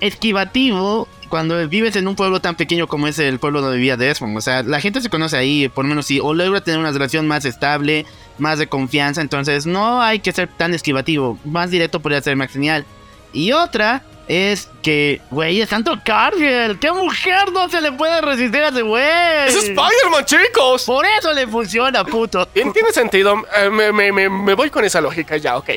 esquivativo 0.00 1.08
cuando 1.28 1.66
vives 1.68 1.96
en 1.96 2.06
un 2.06 2.14
pueblo 2.14 2.40
tan 2.40 2.54
pequeño 2.54 2.86
como 2.86 3.08
es 3.08 3.18
el 3.18 3.38
pueblo 3.38 3.60
donde 3.60 3.76
vivía 3.76 3.96
Desmond. 3.96 4.36
O 4.36 4.40
sea, 4.40 4.62
la 4.62 4.80
gente 4.80 5.00
se 5.00 5.10
conoce 5.10 5.36
ahí, 5.36 5.68
por 5.68 5.84
lo 5.84 5.88
menos 5.88 6.06
si 6.06 6.20
o 6.20 6.32
logra 6.32 6.60
tener 6.60 6.78
una 6.78 6.92
relación 6.92 7.26
más 7.26 7.44
estable, 7.44 8.06
más 8.38 8.58
de 8.58 8.68
confianza. 8.68 9.20
Entonces 9.20 9.66
no 9.66 10.00
hay 10.00 10.20
que 10.20 10.32
ser 10.32 10.48
tan 10.48 10.74
esquivativo. 10.74 11.38
Más 11.44 11.70
directo 11.70 12.00
podría 12.00 12.22
ser 12.22 12.36
más 12.36 12.50
genial. 12.50 12.84
Y 13.32 13.52
otra 13.52 14.04
es 14.26 14.70
que, 14.82 15.20
güey, 15.30 15.60
es 15.60 15.68
Santo 15.68 15.98
Cargill. 16.04 16.78
¿Qué 16.80 16.90
mujer 16.92 17.52
no 17.52 17.68
se 17.68 17.80
le 17.80 17.92
puede 17.92 18.20
resistir 18.20 18.62
a 18.62 18.68
ese 18.68 18.82
güey? 18.82 19.02
¡Es 19.48 19.54
Spider-Man, 19.54 20.24
chicos! 20.24 20.84
Por 20.84 21.04
eso 21.04 21.32
le 21.32 21.46
funciona, 21.46 22.04
puto. 22.04 22.46
Tiene 22.46 22.72
sentido. 22.92 23.44
Eh, 23.56 23.68
me, 23.70 23.92
me- 23.92 24.12
me- 24.12 24.28
me 24.30 24.54
voy 24.54 24.70
con 24.70 24.84
esa 24.84 25.00
lógica 25.00 25.36
ya, 25.36 25.56
ok. 25.58 25.70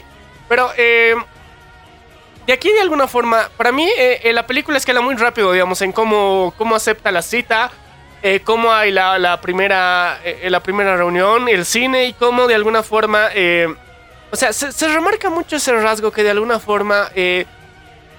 Pero, 0.48 0.70
eh, 0.78 1.16
de 2.46 2.54
aquí 2.54 2.72
de 2.72 2.80
alguna 2.80 3.08
forma, 3.08 3.50
para 3.58 3.72
mí 3.74 3.86
eh, 3.98 4.22
eh, 4.24 4.32
la 4.34 4.48
película 4.48 4.78
escala 4.78 5.02
muy 5.02 5.16
rápido, 5.16 5.52
digamos, 5.52 5.82
en 5.82 5.92
cómo, 5.92 6.54
cómo 6.58 6.76
acepta 6.78 7.12
la 7.12 7.22
cita, 7.22 7.70
eh, 8.24 8.40
cómo 8.44 8.72
hay 8.72 8.92
la, 8.92 9.20
la 9.20 9.42
primera, 9.42 10.20
eh, 10.24 10.48
la 10.50 10.62
primera 10.64 10.96
reunión, 10.96 11.50
el 11.50 11.66
cine 11.66 12.06
y 12.06 12.14
cómo 12.14 12.48
de 12.48 12.56
alguna 12.56 12.82
forma... 12.84 13.28
o 14.32 14.36
sea, 14.38 14.54
se, 14.54 14.72
se 14.72 14.88
remarca 14.88 15.30
mucho 15.30 15.58
ese 15.58 15.74
rasgo 15.74 16.12
que 16.12 16.24
de 16.24 16.30
alguna 16.32 16.60
forma... 16.60 17.10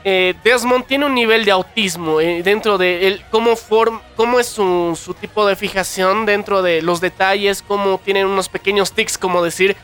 eh, 0.04 0.34
Desmond 0.44 0.86
tiene 0.86 1.06
un 1.06 1.14
nivel 1.14 1.44
de 1.44 1.50
autismo 1.50 2.20
eh, 2.20 2.42
dentro 2.42 2.78
de 2.78 3.08
él, 3.08 3.24
cómo, 3.30 3.56
form, 3.56 4.00
cómo 4.14 4.38
es 4.38 4.46
su, 4.46 5.16
tipo 5.20 5.46
de 5.46 5.56
fijación 5.56 6.24
dentro 6.24 6.62
de 6.62 6.82
los 6.82 7.00
detalles, 7.00 7.62
cómo 7.66 7.98
tienen 8.02 8.26
unos 8.26 8.48
pequeños 8.48 8.92
tics, 8.92 9.18
como 9.18 9.42
decir, 9.42 9.76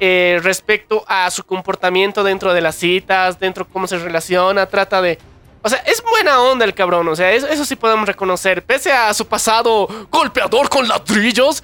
eh, 0.00 0.40
respecto 0.42 1.04
a 1.06 1.30
su 1.30 1.44
comportamiento 1.44 2.24
dentro 2.24 2.52
de 2.52 2.60
las 2.60 2.74
citas, 2.74 3.38
dentro 3.38 3.66
cómo 3.66 3.86
se 3.86 3.98
relaciona, 3.98 4.66
trata 4.66 5.00
de... 5.00 5.18
O 5.62 5.68
sea, 5.68 5.78
es 5.86 6.02
buena 6.02 6.40
onda 6.40 6.64
el 6.64 6.74
cabrón, 6.74 7.06
o 7.08 7.14
sea, 7.14 7.32
eso, 7.32 7.64
sí 7.64 7.76
podemos 7.76 8.06
reconocer, 8.06 8.64
pese 8.64 8.90
a 8.90 9.12
su 9.12 9.26
pasado 9.26 9.86
golpeador 10.10 10.68
con 10.68 10.88
ladrillos. 10.88 11.62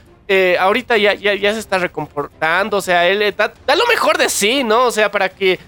ahorita 0.61 0.99
ya, 0.99 1.15
ya, 1.15 1.35
ya 1.35 1.55
se 1.55 1.61
está 1.61 1.79
recomportando, 1.79 2.77
o 2.77 2.83
sea, 2.83 3.09
él 3.09 3.35
da, 3.37 3.53
lo 3.75 3.87
mejor 3.87 4.19
de 4.19 4.29
sí, 4.29 4.63
¿no? 4.63 4.85
O 4.85 4.91
sea, 4.91 5.11
para 5.11 5.31
que 5.31 5.59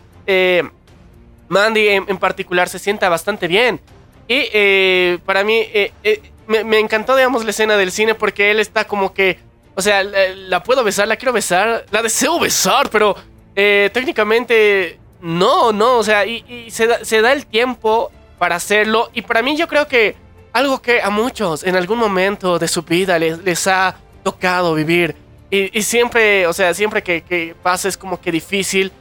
Mandy 1.48 1.88
en, 1.88 2.04
en 2.08 2.18
particular 2.18 2.68
se 2.68 2.78
sienta 2.78 3.08
bastante 3.08 3.48
bien. 3.48 3.80
Y 4.28 4.46
eh, 4.52 5.18
para 5.24 5.42
mí 5.42 5.54
eh, 5.72 5.90
eh, 6.04 6.20
me, 6.46 6.62
me 6.62 6.78
encantó, 6.78 7.16
digamos, 7.16 7.44
la 7.44 7.50
escena 7.50 7.78
del 7.78 7.90
cine 7.90 8.14
porque 8.14 8.50
él 8.50 8.61
está 8.61 8.87
como 8.87 9.14
que, 9.14 9.38
o 9.74 9.80
sea, 9.80 10.04
la, 10.04 10.62
puedo 10.62 10.84
besar, 10.84 11.08
la 11.08 11.16
quiero 11.16 11.32
besar, 11.32 11.87
la 11.90 12.02
deseo 12.02 12.38
besar, 12.38 12.90
pero 12.90 13.16
técnicamente 13.54 15.00
no, 15.20 15.72
no, 15.72 15.98
o 15.98 16.04
sea, 16.04 16.24
y, 16.24 16.70
se, 16.70 16.87
da, 16.87 17.32
el 17.32 17.46
tiempo 17.46 18.12
para 18.38 18.56
hacerlo. 18.56 19.11
Y 19.14 19.22
para 19.22 19.42
mí 19.42 19.56
yo 19.56 19.66
creo 19.66 19.88
que 19.88 20.14
algo 20.52 20.80
que 20.80 21.00
a 21.02 21.11
muchos 21.11 21.64
en 21.64 21.74
algún 21.74 21.98
momento 21.98 22.58
de 22.58 22.68
su 22.68 22.82
vida 22.82 23.18
les, 23.18 23.38
les 23.38 23.66
ha 23.66 23.96
tocado 24.22 24.74
vivir. 24.74 25.16
Y, 25.50 25.80
siempre, 25.82 26.46
o 26.46 26.52
sea, 26.52 26.74
siempre 26.74 27.02
que, 27.02 27.22
que 27.22 27.56
pasa 27.62 27.88
es 27.88 27.96
como 27.96 28.20
que 28.20 28.30
difícil. 28.30 28.92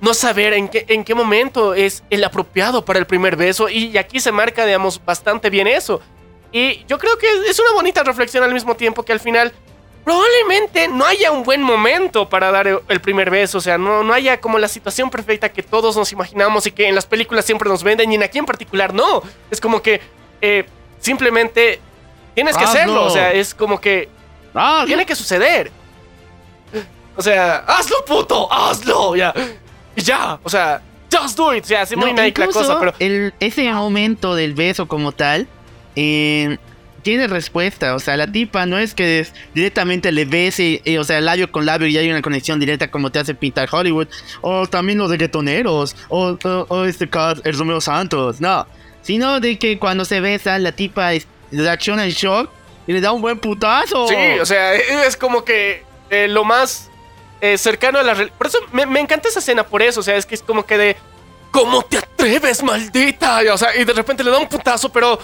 No 0.00 0.14
saber 0.14 0.52
en 0.52 0.68
qué, 0.68 0.84
en 0.88 1.04
qué 1.04 1.14
momento 1.14 1.74
es 1.74 2.02
el 2.10 2.22
apropiado 2.24 2.84
para 2.84 2.98
el 2.98 3.06
primer 3.06 3.36
beso. 3.36 3.68
Y 3.68 3.96
aquí 3.98 4.20
se 4.20 4.30
marca, 4.32 4.64
digamos, 4.64 5.00
bastante 5.04 5.50
bien 5.50 5.66
eso. 5.66 6.00
Y 6.52 6.84
yo 6.86 6.98
creo 6.98 7.18
que 7.18 7.26
es 7.48 7.58
una 7.58 7.72
bonita 7.72 8.02
reflexión 8.04 8.42
al 8.44 8.54
mismo 8.54 8.74
tiempo 8.74 9.02
que 9.02 9.12
al 9.12 9.20
final 9.20 9.52
probablemente 10.04 10.88
no 10.88 11.04
haya 11.04 11.30
un 11.32 11.42
buen 11.42 11.62
momento 11.62 12.28
para 12.28 12.50
dar 12.50 12.66
el- 12.66 13.00
primer 13.00 13.28
beso. 13.30 13.58
O 13.58 13.60
sea, 13.60 13.76
no, 13.76 14.02
no 14.02 14.14
haya 14.14 14.40
como 14.40 14.58
la 14.58 14.68
situación 14.68 15.10
perfecta 15.10 15.50
que 15.50 15.62
todos 15.62 15.96
nos 15.96 16.10
imaginamos 16.12 16.66
y 16.66 16.70
que 16.70 16.88
en 16.88 16.94
las 16.94 17.04
películas 17.04 17.44
siempre 17.44 17.68
nos 17.68 17.82
venden 17.82 18.10
y 18.10 18.14
en 18.14 18.22
aquí 18.22 18.38
en 18.38 18.46
particular 18.46 18.94
no. 18.94 19.22
Es 19.50 19.60
como 19.60 19.82
que 19.82 20.00
eh, 20.40 20.64
simplemente 21.00 21.80
tienes 22.34 22.56
que 22.56 22.64
Hazlo. 22.64 22.78
hacerlo. 22.78 23.04
O 23.04 23.10
sea, 23.10 23.32
es 23.32 23.54
como 23.54 23.80
que 23.80 24.08
Ah, 24.54 24.84
tiene 24.86 25.04
que 25.04 25.14
suceder. 25.14 25.70
O 27.16 27.20
sea, 27.22 27.58
hazlo, 27.66 28.04
puto, 28.04 28.50
hazlo, 28.50 29.14
ya. 29.16 29.34
Ya, 30.04 30.38
o 30.42 30.48
sea, 30.48 30.82
just 31.12 31.36
do 31.36 31.54
it. 31.54 31.64
O 31.64 31.66
sea, 31.66 31.82
así 31.82 31.96
muy 31.96 32.12
Nike 32.12 32.40
la 32.40 32.46
cosa, 32.48 32.78
pero. 32.78 32.94
el- 32.98 33.32
ese 33.40 33.72
momento 33.72 34.34
del 34.34 34.54
beso 34.54 34.86
como 34.88 35.12
tal 35.12 35.46
eh, 35.96 36.58
tiene 37.02 37.26
respuesta. 37.26 37.94
O 37.94 37.98
sea, 37.98 38.16
la 38.16 38.26
tipa 38.30 38.66
no 38.66 38.78
es 38.78 38.94
que 38.94 39.20
es- 39.20 39.32
directamente 39.54 40.12
le 40.12 40.24
bese, 40.24 40.82
eh, 40.84 40.98
o 40.98 41.04
sea, 41.04 41.20
labio 41.20 41.50
con 41.50 41.64
labio 41.66 41.86
y 41.88 41.96
hay 41.96 42.10
una 42.10 42.22
conexión 42.22 42.60
directa 42.60 42.90
como 42.90 43.10
te 43.10 43.18
hace 43.18 43.34
pintar 43.34 43.68
Hollywood. 43.72 44.08
O 44.42 44.66
también 44.66 44.98
los 44.98 45.10
reggaetoneros. 45.10 45.96
O, 46.08 46.36
o, 46.42 46.66
o 46.68 46.84
este 46.84 47.08
caso, 47.08 47.40
el 47.44 47.56
Romeo 47.58 47.80
Santos. 47.80 48.40
No. 48.40 48.66
Sino 49.02 49.40
de 49.40 49.58
que 49.58 49.78
cuando 49.78 50.04
se 50.04 50.20
besan, 50.20 50.62
la 50.62 50.72
tipa 50.72 51.14
es- 51.14 51.26
reacciona 51.50 52.04
en 52.04 52.10
shock 52.10 52.50
y 52.86 52.92
le 52.92 53.00
da 53.00 53.12
un 53.12 53.22
buen 53.22 53.38
putazo. 53.38 54.06
Sí, 54.08 54.14
o 54.40 54.44
sea, 54.44 54.74
es 54.74 55.16
como 55.16 55.44
que 55.44 55.82
eh, 56.10 56.26
lo 56.28 56.44
más 56.44 56.90
eh, 57.40 57.56
cercano 57.58 57.98
a 57.98 58.02
la 58.02 58.14
realidad. 58.14 58.36
Por 58.36 58.48
eso 58.48 58.58
me, 58.72 58.86
me 58.86 59.00
encanta 59.00 59.28
esa 59.28 59.38
escena, 59.38 59.64
por 59.64 59.82
eso. 59.82 60.00
O 60.00 60.02
sea, 60.02 60.16
es 60.16 60.26
que 60.26 60.34
es 60.34 60.42
como 60.42 60.64
que 60.66 60.78
de. 60.78 60.96
¿Cómo 61.50 61.82
te 61.82 61.98
atreves, 61.98 62.62
maldita? 62.62 63.40
O 63.52 63.58
sea, 63.58 63.74
y 63.74 63.84
de 63.84 63.92
repente 63.92 64.22
le 64.24 64.30
da 64.30 64.38
un 64.38 64.48
putazo, 64.48 64.90
pero. 64.90 65.18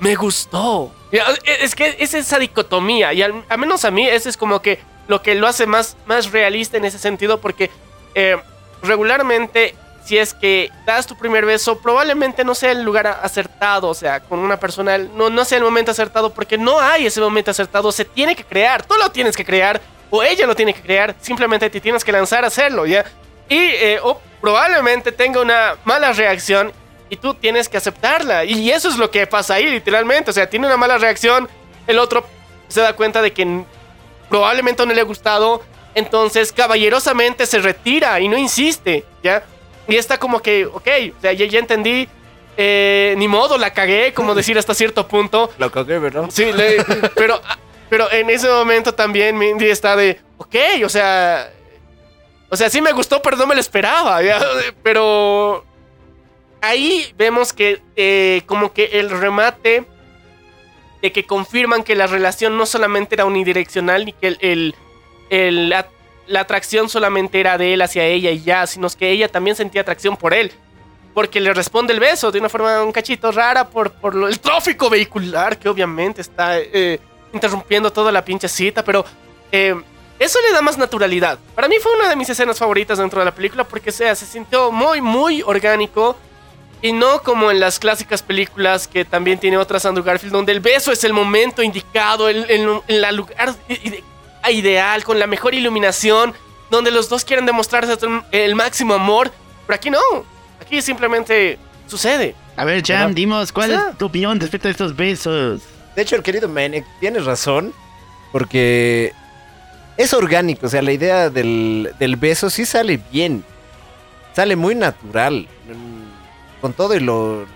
Me 0.00 0.14
gustó. 0.16 0.92
Y, 1.12 1.18
ah, 1.18 1.32
Es 1.60 1.74
que 1.74 1.96
es 1.98 2.14
esa 2.14 2.38
dicotomía. 2.38 3.12
Y 3.12 3.22
al, 3.22 3.44
menos 3.58 3.84
a 3.84 3.90
mí, 3.90 4.08
ese 4.08 4.28
es 4.28 4.36
como 4.36 4.60
que 4.60 4.80
lo 5.06 5.22
que 5.22 5.34
lo 5.34 5.46
hace 5.46 5.66
más, 5.66 5.96
más 6.06 6.32
realista 6.32 6.76
en 6.76 6.84
ese 6.84 6.98
sentido. 6.98 7.40
Porque 7.40 7.70
eh, 8.14 8.36
regularmente, 8.82 9.76
si 10.04 10.18
es 10.18 10.34
que 10.34 10.70
das 10.86 11.06
tu 11.06 11.16
primer 11.16 11.46
beso, 11.46 11.78
probablemente 11.78 12.42
no 12.44 12.54
sea 12.54 12.72
el 12.72 12.82
lugar 12.82 13.06
acertado. 13.06 13.88
O 13.88 13.94
sea, 13.94 14.20
con 14.20 14.40
una 14.40 14.58
persona, 14.58 14.98
no, 14.98 15.30
no 15.30 15.44
sea 15.44 15.58
el 15.58 15.64
momento 15.64 15.92
acertado. 15.92 16.34
Porque 16.34 16.58
no 16.58 16.80
hay 16.80 17.06
ese 17.06 17.20
momento 17.20 17.52
acertado. 17.52 17.92
Se 17.92 18.04
tiene 18.04 18.34
que 18.34 18.44
crear. 18.44 18.84
Tú 18.84 18.94
lo 18.96 19.10
tienes 19.10 19.36
que 19.36 19.44
crear. 19.44 19.80
O 20.10 20.22
ella 20.22 20.46
lo 20.46 20.54
tiene 20.54 20.72
que 20.74 20.80
crear. 20.82 21.14
Simplemente 21.20 21.68
te 21.70 21.80
tienes 21.80 22.04
que 22.04 22.12
lanzar 22.12 22.44
a 22.44 22.48
hacerlo, 22.48 22.86
¿ya? 22.86 23.04
Y 23.48 23.56
eh, 23.58 23.98
o 24.02 24.20
probablemente 24.40 25.12
tenga 25.12 25.40
una 25.40 25.76
mala 25.84 26.12
reacción 26.12 26.72
y 27.10 27.16
tú 27.16 27.34
tienes 27.34 27.68
que 27.68 27.76
aceptarla. 27.76 28.44
Y 28.44 28.70
eso 28.70 28.88
es 28.88 28.96
lo 28.96 29.10
que 29.10 29.26
pasa 29.26 29.54
ahí, 29.54 29.66
literalmente. 29.68 30.30
O 30.30 30.34
sea, 30.34 30.48
tiene 30.48 30.66
una 30.66 30.76
mala 30.76 30.98
reacción, 30.98 31.48
el 31.86 31.98
otro 31.98 32.26
se 32.68 32.80
da 32.80 32.94
cuenta 32.94 33.22
de 33.22 33.32
que 33.32 33.64
probablemente 34.28 34.84
no 34.86 34.92
le 34.92 35.00
ha 35.00 35.04
gustado, 35.04 35.62
entonces 35.94 36.52
caballerosamente 36.52 37.46
se 37.46 37.58
retira 37.58 38.18
y 38.20 38.28
no 38.28 38.36
insiste, 38.38 39.04
¿ya? 39.22 39.44
Y 39.86 39.96
está 39.96 40.18
como 40.18 40.40
que, 40.40 40.64
ok, 40.66 40.88
o 41.16 41.20
sea, 41.20 41.32
ya, 41.34 41.46
ya 41.46 41.58
entendí, 41.58 42.08
eh, 42.56 43.14
ni 43.18 43.28
modo, 43.28 43.58
la 43.58 43.72
cagué, 43.72 44.12
como 44.14 44.34
decir 44.34 44.58
hasta 44.58 44.74
cierto 44.74 45.06
punto. 45.06 45.50
Lo 45.58 45.70
cagué, 45.70 45.98
¿verdad? 45.98 46.24
Sí, 46.30 46.50
le- 46.52 46.82
pero, 47.14 47.40
pero 47.94 48.10
en 48.10 48.28
ese 48.28 48.48
momento 48.48 48.92
también 48.92 49.38
Mindy 49.38 49.66
está 49.70 49.94
de, 49.94 50.18
ok, 50.36 50.56
o 50.84 50.88
sea, 50.88 51.48
o 52.50 52.56
sea, 52.56 52.68
sí 52.68 52.82
me 52.82 52.90
gustó, 52.90 53.22
pero 53.22 53.36
no 53.36 53.46
me 53.46 53.54
lo 53.54 53.60
esperaba, 53.60 54.18
pero 54.82 55.64
ahí 56.60 57.14
vemos 57.16 57.52
que 57.52 57.80
eh, 57.94 58.42
como 58.46 58.72
que 58.72 58.86
el 58.98 59.10
remate 59.10 59.84
de 61.02 61.12
que 61.12 61.24
confirman 61.24 61.84
que 61.84 61.94
la 61.94 62.08
relación 62.08 62.56
no 62.58 62.66
solamente 62.66 63.14
era 63.14 63.26
unidireccional 63.26 64.06
ni 64.06 64.12
que 64.12 64.26
el, 64.40 64.74
el- 65.30 65.68
la, 65.68 65.86
atracción 66.40 66.88
solamente 66.88 67.38
era 67.38 67.56
de 67.58 67.74
él 67.74 67.82
hacia 67.82 68.02
ella 68.06 68.32
y 68.32 68.42
ya, 68.42 68.66
sino 68.66 68.88
que 68.90 69.10
ella 69.10 69.28
también 69.28 69.54
sentía 69.54 69.82
atracción 69.82 70.16
por 70.16 70.34
él. 70.34 70.50
Porque 71.14 71.40
le 71.40 71.54
responde 71.54 71.92
el 71.92 72.00
beso 72.00 72.32
de 72.32 72.40
una 72.40 72.48
forma 72.48 72.82
un 72.82 72.90
cachito 72.90 73.30
rara 73.30 73.68
por, 73.70 73.92
por 73.92 74.16
el 74.16 74.40
tráfico 74.40 74.90
vehicular 74.90 75.56
que 75.56 75.68
obviamente 75.68 76.22
está 76.22 76.58
eh, 76.58 76.98
interrumpiendo 77.34 77.92
toda 77.92 78.10
la 78.12 78.24
pinche 78.24 78.48
cita, 78.48 78.82
pero 78.84 79.04
eh, 79.52 79.74
eso 80.18 80.38
le 80.46 80.52
da 80.52 80.62
más 80.62 80.78
naturalidad. 80.78 81.38
Para 81.54 81.68
mí 81.68 81.76
fue 81.82 81.92
una 81.92 82.08
de 82.08 82.16
mis 82.16 82.28
escenas 82.30 82.58
favoritas 82.58 82.98
dentro 82.98 83.18
de 83.20 83.24
la 83.26 83.34
película 83.34 83.64
porque 83.64 83.90
o 83.90 83.92
sea, 83.92 84.14
se 84.14 84.24
sintió 84.26 84.70
muy, 84.72 85.00
muy 85.00 85.42
orgánico. 85.42 86.16
Y 86.82 86.92
no 86.92 87.22
como 87.22 87.50
en 87.50 87.60
las 87.60 87.78
clásicas 87.78 88.22
películas 88.22 88.86
que 88.86 89.06
también 89.06 89.38
tiene 89.38 89.56
otras 89.56 89.86
Andrew 89.86 90.04
Garfield, 90.04 90.34
donde 90.34 90.52
el 90.52 90.60
beso 90.60 90.92
es 90.92 91.02
el 91.04 91.14
momento 91.14 91.62
indicado, 91.62 92.28
el, 92.28 92.44
el- 92.50 92.80
el 92.88 93.16
lugar 93.16 93.54
ide- 93.70 94.04
ideal, 94.50 95.02
con 95.02 95.18
la 95.18 95.26
mejor 95.26 95.54
iluminación, 95.54 96.34
donde 96.70 96.90
los 96.90 97.08
dos 97.08 97.24
quieren 97.24 97.46
demostrarse 97.46 97.96
el- 98.32 98.54
máximo 98.54 98.92
amor. 98.92 99.30
Pero 99.66 99.74
aquí 99.76 99.88
no. 99.88 99.98
Aquí 100.60 100.82
simplemente 100.82 101.58
sucede. 101.86 102.34
A 102.54 102.66
ver, 102.66 102.82
Jam, 102.84 103.14
dimos, 103.14 103.50
¿cuál 103.50 103.70
o 103.72 103.74
sea- 103.78 103.88
es 103.92 103.96
tu 103.98 104.04
opinión 104.04 104.38
respecto 104.38 104.68
a 104.68 104.70
estos 104.70 104.94
besos? 104.94 105.62
De 105.96 106.02
hecho, 106.02 106.16
el 106.16 106.22
querido 106.22 106.48
Manek 106.48 106.84
tiene 107.00 107.20
razón, 107.20 107.72
porque 108.32 109.12
es 109.96 110.12
orgánico, 110.12 110.66
o 110.66 110.68
sea, 110.68 110.82
la 110.82 110.92
idea 110.92 111.30
del, 111.30 111.92
del 111.98 112.16
beso 112.16 112.50
sí 112.50 112.64
sale 112.66 113.00
bien, 113.12 113.44
sale 114.34 114.56
muy 114.56 114.74
natural, 114.74 115.46
mm, 115.68 116.60
con 116.60 116.72
todo 116.72 116.94
y 116.96 117.00
lo, 117.00 117.46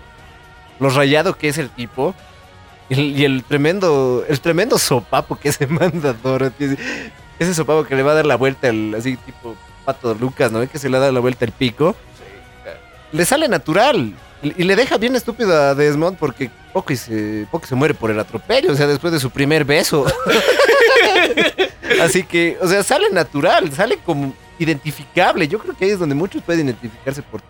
lo 0.79 0.89
rayado 0.89 1.35
que 1.37 1.49
es 1.49 1.57
el 1.57 1.69
tipo, 1.69 2.15
y 2.87 2.93
el, 2.93 2.99
y 3.19 3.25
el 3.25 3.43
tremendo, 3.43 4.23
el 4.27 4.39
tremendo 4.39 4.77
sopapo 4.79 5.35
que 5.37 5.51
se 5.51 5.67
manda 5.67 6.13
Dorothy, 6.13 6.77
ese 7.39 7.53
sopapo 7.53 7.83
que 7.83 7.95
le 7.95 8.03
va 8.03 8.11
a 8.11 8.15
dar 8.15 8.25
la 8.25 8.35
vuelta, 8.37 8.69
al- 8.69 8.95
así 8.95 9.17
tipo 9.17 9.55
Pato 9.83 10.13
Lucas, 10.13 10.51
¿no? 10.51 10.65
Que 10.69 10.79
se 10.79 10.87
le 10.89 10.97
da 10.99 11.11
la 11.11 11.19
vuelta 11.19 11.43
el 11.45 11.51
pico, 11.51 11.95
le 13.11 13.25
sale 13.25 13.47
natural. 13.49 14.13
Y 14.41 14.63
le 14.63 14.75
deja 14.75 14.97
bien 14.97 15.15
estúpido 15.15 15.53
a 15.53 15.75
Desmond 15.75 16.17
porque 16.17 16.49
poco 16.71 16.93
y 16.93 16.95
se, 16.95 17.45
poco 17.51 17.67
se 17.67 17.75
muere 17.75 17.93
por 17.93 18.09
el 18.09 18.19
atropello, 18.19 18.71
o 18.71 18.75
sea, 18.75 18.87
después 18.87 19.11
de 19.11 19.19
su 19.19 19.29
primer 19.31 19.65
beso. 19.65 20.05
Así 22.01 22.23
que, 22.23 22.57
o 22.61 22.67
sea, 22.67 22.83
sale 22.83 23.09
natural, 23.09 23.71
sale 23.73 23.97
como 24.05 24.33
identificable. 24.57 25.47
Yo 25.47 25.59
creo 25.59 25.75
que 25.75 25.85
ahí 25.85 25.91
es 25.91 25.99
donde 25.99 26.15
muchos 26.15 26.41
pueden 26.43 26.65
identificarse 26.67 27.21
por... 27.21 27.41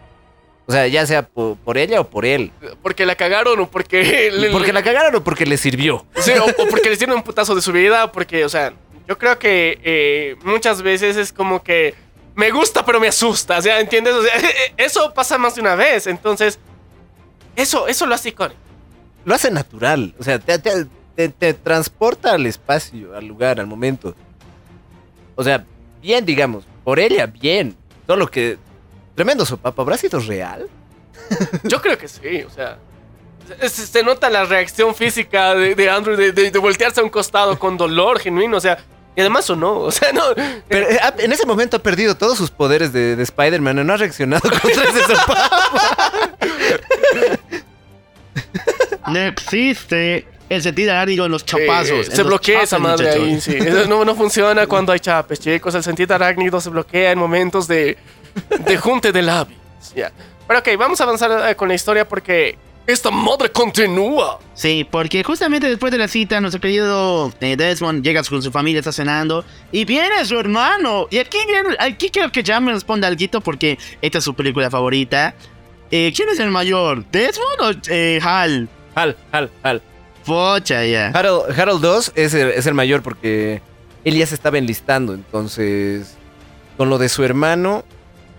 O 0.65 0.71
sea, 0.71 0.88
ya 0.88 1.06
sea 1.06 1.23
por, 1.28 1.58
por 1.58 1.78
ella 1.80 1.99
o 1.99 2.08
por 2.10 2.25
él. 2.25 2.52
Porque 2.84 3.06
la 3.06 3.15
cagaron 3.15 3.60
o 3.60 3.69
porque... 3.69 4.30
le- 4.34 4.49
Porque 4.52 4.71
la 4.73 4.84
cagaron 4.84 5.15
o 5.15 5.23
porque 5.23 5.45
le 5.45 5.58
sirvió. 5.58 6.06
Sí, 6.17 6.32
o, 6.32 6.45
o 6.45 6.67
porque 6.67 6.89
les 6.89 6.99
dieron 6.99 7.15
un 7.17 7.23
putazo 7.23 7.56
de 7.56 7.62
su 7.62 7.71
vida, 7.71 8.06
o 8.06 8.12
porque, 8.12 8.45
o 8.45 8.49
sea, 8.49 8.73
yo 9.08 9.17
creo 9.17 9.38
que 9.39 9.80
eh, 9.84 10.36
muchas 10.43 10.82
veces 10.84 11.17
es 11.17 11.34
como 11.34 11.63
que 11.63 11.95
me 12.36 12.52
gusta, 12.52 12.86
pero 12.86 12.99
me 12.99 13.08
asusta, 13.08 13.58
o 13.58 13.62
sea, 13.62 13.80
¿entiendes? 13.80 14.13
O 14.13 14.21
sea, 14.23 14.32
eso 14.78 15.12
pasa 15.13 15.38
más 15.39 15.56
de 15.56 15.62
una 15.62 15.73
vez, 15.75 16.06
entonces, 16.08 16.60
eso, 17.62 17.88
eso 17.88 18.06
lo 18.06 18.15
hace 18.15 18.30
icónico. 18.30 18.60
Lo 19.26 19.36
hace 19.36 19.52
natural. 19.52 20.13
O 20.19 20.24
sea, 20.24 20.39
te, 20.39 20.58
te- 20.60 20.88
te- 21.15 21.30
te 21.30 21.54
transporta 21.54 22.32
al 22.34 22.45
espacio, 22.45 23.15
al 23.15 23.26
lugar, 23.26 23.60
al 23.60 23.67
momento. 23.67 24.15
O 25.36 25.43
sea, 25.43 25.65
bien, 26.02 26.26
digamos. 26.26 26.63
Por 26.84 27.00
ella, 27.00 27.26
bien. 27.28 27.76
Solo 28.08 28.30
que... 28.30 28.58
Tremendo 29.15 29.45
sopapo. 29.45 29.82
¿Habrá 29.82 29.98
sido 29.98 30.19
real? 30.19 30.67
Yo 31.63 31.82
creo 31.82 31.98
que 31.98 32.08
sí, 32.08 32.41
o 32.43 32.50
sea, 32.50 32.78
se, 33.60 33.69
se 33.69 34.02
nota 34.04 34.30
la 34.30 34.45
reacción 34.45 34.95
física 34.95 35.54
de, 35.54 35.76
de 35.76 35.89
Andrew 35.89 36.15
de, 36.15 36.32
de- 36.32 36.50
de 36.52 36.60
voltearse 36.60 37.02
a 37.02 37.04
un 37.04 37.10
costado 37.10 37.60
con 37.60 37.76
dolor 37.78 38.19
genuino, 38.19 38.56
o 38.58 38.60
sea, 38.62 38.78
y 39.15 39.19
además 39.19 39.50
o 39.50 39.56
no, 39.58 39.80
o 39.80 39.91
sea, 39.91 40.13
no, 40.13 40.24
Pero 40.69 40.88
eh, 40.89 41.00
en 41.17 41.32
ese 41.34 41.45
momento 41.45 41.76
ha 41.78 41.84
perdido 41.84 42.15
todos 42.15 42.38
sus 42.38 42.50
poderes 42.50 42.93
de, 42.93 43.17
de 43.17 43.24
Spider-Man. 43.24 43.86
No 43.86 43.93
ha 43.93 43.98
reaccionado 43.98 44.50
contra 44.62 44.84
ese. 44.84 45.13
No 49.07 49.19
existe 49.19 50.27
el 50.49 50.61
sentido 50.61 50.91
arácnico 50.91 51.25
en 51.25 51.31
los 51.31 51.45
chapazos. 51.45 52.07
Eh, 52.07 52.09
en 52.09 52.15
se 52.15 52.23
bloquea 52.23 52.63
esa 52.63 52.79
madre 52.79 53.09
ahí, 53.09 53.39
sí. 53.39 53.55
Eso 53.55 53.87
no, 53.87 54.03
no 54.03 54.15
funciona 54.15 54.67
cuando 54.67 54.91
hay 54.91 54.99
chapes, 54.99 55.39
chicos. 55.39 55.75
El 55.75 55.83
sentido 55.83 56.15
arácnido 56.15 56.59
se 56.59 56.69
bloquea 56.69 57.11
en 57.11 57.19
momentos 57.19 57.67
de, 57.67 57.97
de 58.59 58.77
junte 58.77 59.11
de 59.11 59.21
labios. 59.21 59.59
Ya. 59.95 60.11
Pero 60.47 60.59
ok, 60.59 60.67
vamos 60.77 60.99
a 60.99 61.03
avanzar 61.03 61.49
eh, 61.49 61.55
con 61.55 61.67
la 61.67 61.75
historia 61.75 62.07
porque 62.07 62.57
esta 62.87 63.11
madre 63.11 63.51
continúa. 63.51 64.39
Sí, 64.55 64.85
porque 64.89 65.23
justamente 65.23 65.69
después 65.69 65.91
de 65.91 65.99
la 65.99 66.07
cita, 66.07 66.41
nuestro 66.41 66.59
querido 66.59 67.31
eh, 67.39 67.55
Desmond 67.55 68.03
llega 68.03 68.23
con 68.23 68.41
su 68.41 68.51
familia, 68.51 68.79
está 68.79 68.91
cenando, 68.91 69.45
y 69.71 69.85
viene 69.85 70.25
su 70.25 70.39
hermano. 70.39 71.07
Y 71.11 71.19
aquí, 71.19 71.37
viene, 71.47 71.75
aquí 71.79 72.09
creo 72.09 72.31
que 72.31 72.41
ya 72.41 72.59
me 72.59 72.73
responde 72.73 73.05
algo 73.05 73.41
porque 73.41 73.77
esta 74.01 74.17
es 74.17 74.23
su 74.23 74.33
película 74.33 74.71
favorita. 74.71 75.35
Eh, 75.91 76.13
¿Quién 76.15 76.30
es 76.30 76.39
el 76.39 76.52
mayor? 76.52 77.04
¿Desmond 77.12 77.62
o 77.62 77.71
eh, 77.89 78.19
Hal? 78.21 78.69
Hal, 78.95 79.17
Hal, 79.32 79.49
Hal. 79.63 79.82
Pocha, 80.25 80.86
ya. 80.86 81.08
Harold, 81.10 81.60
Harold 81.60 81.82
2 81.82 82.12
es 82.15 82.34
el, 82.34 82.49
es 82.49 82.65
el 82.67 82.73
mayor 82.73 83.02
porque 83.02 83.62
él 84.04 84.15
ya 84.15 84.25
se 84.25 84.36
estaba 84.36 84.58
enlistando. 84.58 85.13
Entonces, 85.13 86.15
con 86.78 86.89
lo 86.89 86.97
de 86.97 87.10
su 87.10 87.23
hermano, 87.23 87.84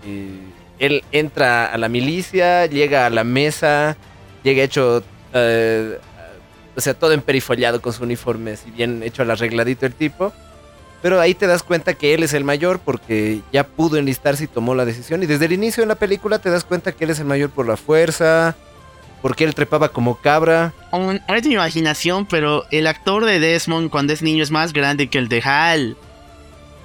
eh, 0.05 0.39
él 0.79 1.03
entra 1.11 1.65
a 1.65 1.77
la 1.77 1.89
milicia, 1.89 2.65
llega 2.65 3.05
a 3.05 3.09
la 3.09 3.23
mesa, 3.23 3.97
llega 4.43 4.63
hecho, 4.63 5.03
eh, 5.33 5.99
o 6.75 6.81
sea, 6.81 6.93
todo 6.93 7.11
emperifollado 7.11 7.81
con 7.81 7.93
su 7.93 8.03
uniforme, 8.03 8.55
si 8.55 8.71
bien 8.71 9.03
hecho 9.03 9.23
al 9.23 9.31
arregladito 9.31 9.85
el 9.85 9.93
tipo. 9.93 10.31
Pero 11.01 11.19
ahí 11.19 11.33
te 11.33 11.47
das 11.47 11.63
cuenta 11.63 11.95
que 11.95 12.13
él 12.13 12.23
es 12.23 12.33
el 12.33 12.43
mayor 12.43 12.79
porque 12.79 13.41
ya 13.51 13.65
pudo 13.65 13.97
enlistarse 13.97 14.43
y 14.43 14.47
tomó 14.47 14.75
la 14.75 14.85
decisión. 14.85 15.23
Y 15.23 15.25
desde 15.25 15.45
el 15.45 15.53
inicio 15.53 15.81
de 15.81 15.87
la 15.87 15.95
película 15.95 16.39
te 16.39 16.49
das 16.49 16.63
cuenta 16.63 16.91
que 16.91 17.05
él 17.05 17.09
es 17.09 17.19
el 17.19 17.25
mayor 17.25 17.49
por 17.49 17.67
la 17.67 17.75
fuerza, 17.75 18.55
porque 19.21 19.43
él 19.43 19.55
trepaba 19.55 19.89
como 19.89 20.15
cabra. 20.15 20.73
Ahora 20.91 21.19
es 21.35 21.45
mi 21.45 21.53
imaginación, 21.53 22.27
pero 22.27 22.65
el 22.69 22.85
actor 22.85 23.25
de 23.25 23.39
Desmond 23.39 23.89
cuando 23.89 24.13
es 24.13 24.21
niño 24.21 24.43
es 24.43 24.51
más 24.51 24.73
grande 24.73 25.07
que 25.07 25.17
el 25.17 25.27
de 25.27 25.41
Hal. 25.41 25.97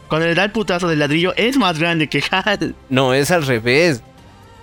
Cuando 0.09 0.27
le 0.27 0.35
da 0.35 0.45
el 0.45 0.53
putazo 0.53 0.89
del 0.89 1.01
ladrillo 1.01 1.35
es 1.37 1.59
más 1.59 1.79
grande 1.79 2.09
que 2.09 2.23
Hal. 2.31 2.75
No, 2.89 3.13
es 3.13 3.31
al 3.31 3.47
revés. 3.47 4.01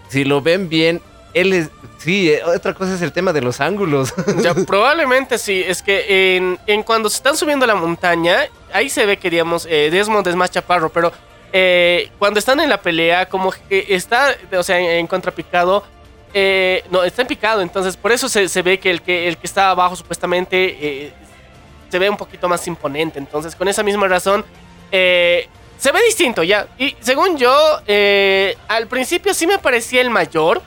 Si 0.08 0.24
lo 0.24 0.42
ven 0.42 0.68
bien, 0.68 1.00
él 1.34 1.54
es... 1.54 1.70
Sí, 1.98 2.30
eh, 2.30 2.42
otra 2.44 2.74
cosa 2.74 2.96
es 2.96 3.02
el 3.02 3.12
tema 3.12 3.32
de 3.34 3.42
los 3.42 3.62
ángulos. 3.62 4.14
Ya, 4.42 4.54
probablemente 4.68 5.38
sí. 5.38 5.64
Es 5.66 5.82
que 5.82 6.36
en, 6.36 6.60
en 6.68 6.84
cuando 6.84 7.10
se 7.10 7.18
están 7.18 7.38
subiendo 7.38 7.66
a 7.66 7.68
la 7.68 7.76
montaña, 7.76 8.46
ahí 8.74 8.90
se 8.90 9.06
ve 9.06 9.18
que, 9.18 9.30
digamos, 9.30 9.66
eh, 9.70 9.90
Desmond 9.92 10.28
es 10.28 10.36
más 10.36 10.52
chaparro, 10.52 10.90
pero 10.90 11.12
eh, 11.54 12.10
cuando 12.20 12.40
están 12.40 12.60
en 12.60 12.70
la 12.70 12.82
pelea, 12.82 13.28
como 13.28 13.52
que 13.52 13.86
está, 13.90 14.36
o 14.58 14.64
sea, 14.64 14.80
en, 14.80 15.08
contrapicado, 15.08 15.84
eh, 16.34 16.84
no, 16.90 17.04
está 17.04 17.22
en 17.22 17.28
picado, 17.28 17.62
entonces 17.62 17.96
por 17.96 18.12
eso 18.12 18.28
se, 18.28 18.62
ve 18.62 18.80
que 18.80 18.90
el, 18.90 19.02
que 19.02 19.28
el 19.28 19.38
que 19.38 19.46
está 19.46 19.70
abajo 19.70 19.96
supuestamente 19.96 21.14
se 21.90 22.00
ve 22.00 22.10
un 22.10 22.18
poquito 22.18 22.50
más 22.50 22.66
imponente. 22.68 23.20
Entonces, 23.20 23.56
con 23.56 23.68
esa 23.68 23.84
misma 23.84 24.08
razón, 24.08 24.44
se 24.90 25.92
ve 25.92 26.04
distinto 26.08 26.42
ya. 26.42 26.68
Y 26.80 26.96
según 27.02 27.38
yo, 27.38 27.54
al 28.68 28.88
principio 28.88 29.34
sí 29.36 29.46
me 29.46 29.60
parecía 29.60 30.02
el 30.02 30.10
mayor. 30.10 30.62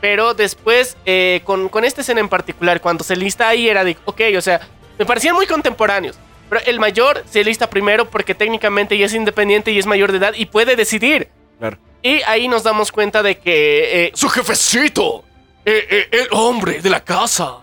Pero 0.00 0.34
después, 0.34 0.96
con, 1.42 1.68
con 1.68 1.84
esta 1.84 2.02
escena 2.02 2.20
en 2.20 2.28
particular, 2.28 2.80
cuando 2.80 3.02
se 3.02 3.16
lista 3.16 3.48
ahí, 3.48 3.68
era 3.68 3.82
de, 3.82 3.96
ok, 4.04 4.20
o 4.38 4.40
sea, 4.40 4.60
me 4.96 5.04
parecían 5.04 5.34
muy 5.34 5.46
contemporáneos. 5.46 6.16
Pero 6.48 6.60
el 6.66 6.78
mayor 6.78 7.24
se 7.30 7.42
lista 7.44 7.68
primero 7.68 8.08
porque 8.10 8.34
técnicamente 8.34 8.96
ya 8.96 9.06
es 9.06 9.14
independiente 9.14 9.70
y 9.72 9.78
es 9.78 9.86
mayor 9.86 10.12
de 10.12 10.18
edad 10.18 10.32
y 10.36 10.46
puede 10.46 10.76
decidir. 10.76 11.28
Claro. 11.58 11.78
Y 12.02 12.22
ahí 12.22 12.46
nos 12.48 12.62
damos 12.62 12.92
cuenta 12.92 13.22
de 13.22 13.38
que 13.38 14.06
eh, 14.06 14.12
su 14.14 14.28
jefecito, 14.28 15.24
eh, 15.64 15.86
eh, 15.90 16.08
el 16.12 16.28
hombre 16.30 16.80
de 16.80 16.90
la 16.90 17.00
casa, 17.02 17.58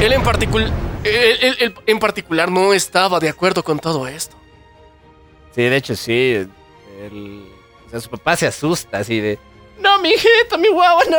él 0.00 0.12
en, 0.12 0.22
particular 0.22 0.70
él- 1.04 1.38
él- 1.40 1.56
él 1.60 1.74
en 1.86 1.98
particular 1.98 2.50
no 2.50 2.72
estaba 2.72 3.20
de 3.20 3.28
acuerdo 3.28 3.62
con 3.62 3.78
todo 3.78 4.06
esto. 4.08 4.36
Sí, 5.54 5.62
de 5.62 5.76
hecho 5.76 5.94
sí. 5.96 6.46
el- 7.00 7.44
o 7.86 7.90
sea, 7.90 8.00
su 8.00 8.10
papá 8.10 8.36
se 8.36 8.46
asusta 8.46 8.98
así 8.98 9.18
de... 9.20 9.38
No, 9.78 9.98
mi 10.00 10.10
hijito, 10.10 10.58
mi 10.58 10.68
guagua, 10.68 11.04
no. 11.10 11.18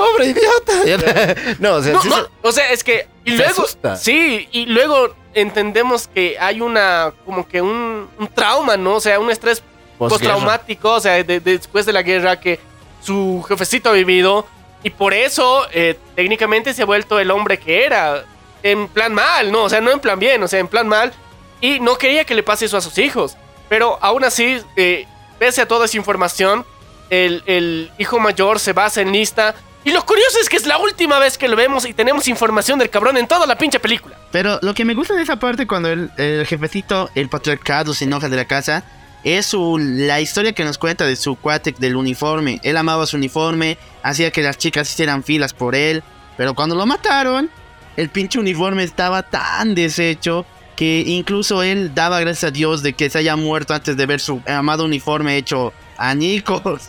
Pobre 0.00 0.26
idiota. 0.26 1.54
no, 1.58 1.74
o 1.76 1.82
sea, 1.82 1.92
No, 1.92 2.02
sí 2.02 2.08
no, 2.08 2.16
se- 2.16 2.22
o 2.42 2.52
sea, 2.52 2.70
es 2.72 2.82
que 2.84 3.08
y 3.24 3.32
luego 3.32 3.50
asusta. 3.62 3.96
sí, 3.96 4.48
y 4.52 4.66
luego 4.66 5.14
entendemos 5.34 6.08
que 6.08 6.36
hay 6.40 6.60
una 6.60 7.12
como 7.24 7.46
que 7.46 7.60
un, 7.62 8.08
un 8.18 8.28
trauma, 8.28 8.76
¿no? 8.76 8.94
O 8.96 9.00
sea, 9.00 9.18
un 9.20 9.30
estrés 9.30 9.62
postraumático, 9.98 10.92
o 10.94 11.00
sea, 11.00 11.12
de- 11.22 11.24
de- 11.24 11.40
después 11.40 11.86
de 11.86 11.92
la 11.92 12.02
guerra 12.02 12.40
que 12.40 12.58
su 13.02 13.44
jefecito 13.48 13.90
ha 13.90 13.92
vivido 13.92 14.46
y 14.82 14.90
por 14.90 15.12
eso 15.14 15.66
eh, 15.72 15.98
técnicamente 16.16 16.72
se 16.74 16.82
ha 16.82 16.86
vuelto 16.86 17.18
el 17.18 17.30
hombre 17.30 17.58
que 17.58 17.84
era 17.84 18.24
en 18.62 18.88
plan 18.88 19.12
mal, 19.14 19.52
¿no? 19.52 19.64
O 19.64 19.68
sea, 19.68 19.80
no 19.80 19.90
en 19.90 20.00
plan 20.00 20.18
bien, 20.18 20.42
o 20.42 20.48
sea, 20.48 20.58
en 20.58 20.68
plan 20.68 20.88
mal 20.88 21.12
y 21.60 21.80
no 21.80 21.96
quería 21.96 22.24
que 22.24 22.34
le 22.34 22.42
pase 22.42 22.64
eso 22.66 22.76
a 22.76 22.80
sus 22.80 22.96
hijos, 22.98 23.36
pero 23.68 23.98
aún 24.00 24.24
así, 24.24 24.58
eh, 24.76 25.06
pese 25.38 25.62
a 25.62 25.68
toda 25.68 25.84
esa 25.84 25.96
información, 25.96 26.64
el, 27.10 27.42
el 27.46 27.90
hijo 27.98 28.18
mayor 28.18 28.58
se 28.58 28.72
basa 28.72 29.00
en 29.00 29.12
lista. 29.12 29.54
Y 29.84 29.92
lo 29.92 30.04
curioso 30.04 30.38
es 30.40 30.48
que 30.48 30.56
es 30.56 30.66
la 30.66 30.78
última 30.78 31.18
vez 31.18 31.38
que 31.38 31.48
lo 31.48 31.56
vemos 31.56 31.86
y 31.86 31.94
tenemos 31.94 32.28
información 32.28 32.78
del 32.78 32.90
cabrón 32.90 33.16
en 33.16 33.26
toda 33.26 33.46
la 33.46 33.56
pinche 33.56 33.80
película. 33.80 34.16
Pero 34.30 34.58
lo 34.62 34.74
que 34.74 34.84
me 34.84 34.94
gusta 34.94 35.14
de 35.14 35.22
esa 35.22 35.36
parte 35.36 35.66
cuando 35.66 35.88
el, 35.88 36.10
el 36.18 36.46
jefecito, 36.46 37.10
el 37.14 37.28
patriarcado 37.28 37.94
se 37.94 38.04
enoja 38.04 38.28
de 38.28 38.36
la 38.36 38.44
casa, 38.44 38.84
es 39.24 39.46
su, 39.46 39.78
la 39.78 40.20
historia 40.20 40.52
que 40.52 40.64
nos 40.64 40.78
cuenta 40.78 41.06
de 41.06 41.16
su 41.16 41.36
cuate 41.36 41.74
del 41.78 41.96
uniforme. 41.96 42.60
Él 42.62 42.76
amaba 42.76 43.06
su 43.06 43.16
uniforme, 43.16 43.78
hacía 44.02 44.30
que 44.30 44.42
las 44.42 44.58
chicas 44.58 44.90
hicieran 44.90 45.22
filas 45.22 45.52
por 45.52 45.74
él, 45.74 46.02
pero 46.36 46.54
cuando 46.54 46.74
lo 46.74 46.86
mataron, 46.86 47.50
el 47.96 48.08
pinche 48.08 48.38
uniforme 48.38 48.82
estaba 48.82 49.22
tan 49.22 49.74
deshecho 49.74 50.46
que 50.76 51.04
incluso 51.06 51.62
él 51.62 51.94
daba 51.94 52.20
gracias 52.20 52.44
a 52.44 52.50
Dios 52.50 52.82
de 52.82 52.94
que 52.94 53.10
se 53.10 53.18
haya 53.18 53.36
muerto 53.36 53.74
antes 53.74 53.96
de 53.96 54.06
ver 54.06 54.20
su 54.20 54.40
amado 54.46 54.84
uniforme 54.84 55.36
hecho 55.36 55.74
añicos. 55.98 56.88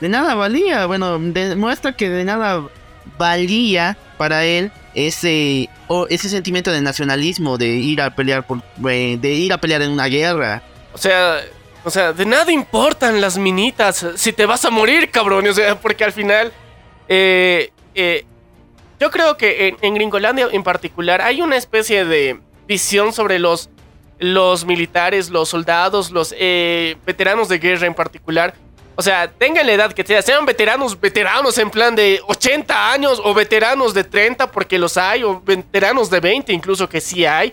De 0.00 0.08
nada 0.08 0.34
valía, 0.34 0.86
bueno, 0.86 1.18
demuestra 1.18 1.92
que 1.92 2.08
de 2.10 2.24
nada 2.24 2.62
valía 3.18 3.96
para 4.16 4.44
él 4.44 4.72
ese 4.94 5.68
o 5.88 6.06
ese 6.08 6.28
sentimiento 6.28 6.70
de 6.70 6.80
nacionalismo 6.80 7.58
de 7.58 7.68
ir 7.68 8.00
a 8.00 8.14
pelear 8.14 8.46
por 8.46 8.62
eh, 8.88 9.18
de 9.20 9.32
ir 9.32 9.52
a 9.52 9.58
pelear 9.58 9.82
en 9.82 9.90
una 9.90 10.06
guerra 10.06 10.62
O 10.92 10.98
sea, 10.98 11.40
O 11.84 11.90
sea, 11.90 12.12
de 12.12 12.24
nada 12.24 12.50
importan 12.52 13.20
las 13.20 13.36
minitas 13.36 14.06
si 14.16 14.32
te 14.32 14.46
vas 14.46 14.64
a 14.64 14.70
morir, 14.70 15.10
cabrón. 15.10 15.46
O 15.46 15.52
sea, 15.52 15.78
porque 15.80 16.04
al 16.04 16.12
final. 16.12 16.52
eh, 17.08 17.70
eh, 17.94 18.24
yo 19.00 19.10
creo 19.10 19.36
que 19.36 19.76
en, 19.82 19.94
Gringolandia 19.94 20.48
en 20.50 20.62
particular 20.62 21.20
hay 21.20 21.42
una 21.42 21.56
especie 21.56 22.04
de 22.04 22.40
visión 22.66 23.12
sobre 23.12 23.38
los, 23.38 23.68
los 24.18 24.64
militares, 24.64 25.28
los 25.28 25.50
soldados, 25.50 26.10
los 26.10 26.30
veteranos 26.30 27.48
de 27.48 27.58
guerra 27.58 27.86
en 27.86 27.94
particular. 27.94 28.54
O 28.96 29.02
sea, 29.02 29.30
tengan 29.30 29.66
la 29.66 29.72
edad 29.72 29.92
que 29.92 30.04
sea, 30.04 30.22
sean 30.22 30.46
veteranos, 30.46 31.00
veteranos 31.00 31.58
en 31.58 31.70
plan 31.70 31.96
de 31.96 32.20
80 32.26 32.92
años 32.92 33.20
o 33.22 33.34
veteranos 33.34 33.92
de 33.92 34.04
30 34.04 34.50
porque 34.52 34.78
los 34.78 34.96
hay, 34.96 35.24
o 35.24 35.40
veteranos 35.40 36.10
de 36.10 36.20
20 36.20 36.52
incluso 36.52 36.88
que 36.88 37.00
sí 37.00 37.26
hay, 37.26 37.52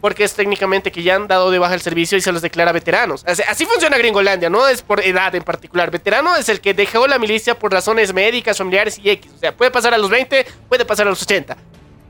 porque 0.00 0.24
es 0.24 0.34
técnicamente 0.34 0.90
que 0.90 1.02
ya 1.02 1.14
han 1.14 1.28
dado 1.28 1.50
de 1.50 1.58
baja 1.58 1.74
el 1.74 1.80
servicio 1.80 2.18
y 2.18 2.20
se 2.20 2.32
los 2.32 2.42
declara 2.42 2.72
veteranos. 2.72 3.24
Así, 3.26 3.66
funciona 3.66 3.98
Gringolandia, 3.98 4.50
no 4.50 4.66
es 4.66 4.82
por 4.82 5.04
edad 5.04 5.34
en 5.34 5.42
particular. 5.42 5.90
Veterano 5.90 6.34
es 6.36 6.48
el 6.48 6.60
que 6.60 6.74
dejó 6.74 7.06
la 7.06 7.18
milicia 7.18 7.58
por 7.58 7.72
razones 7.72 8.12
médicas, 8.12 8.58
familiares 8.58 8.98
y 8.98 9.10
X. 9.10 9.30
O 9.36 9.38
sea, 9.38 9.56
puede 9.56 9.70
pasar 9.70 9.94
a 9.94 9.98
los 9.98 10.10
20, 10.10 10.46
puede 10.68 10.84
pasar 10.84 11.06
a 11.06 11.10
los 11.10 11.22
80. 11.22 11.56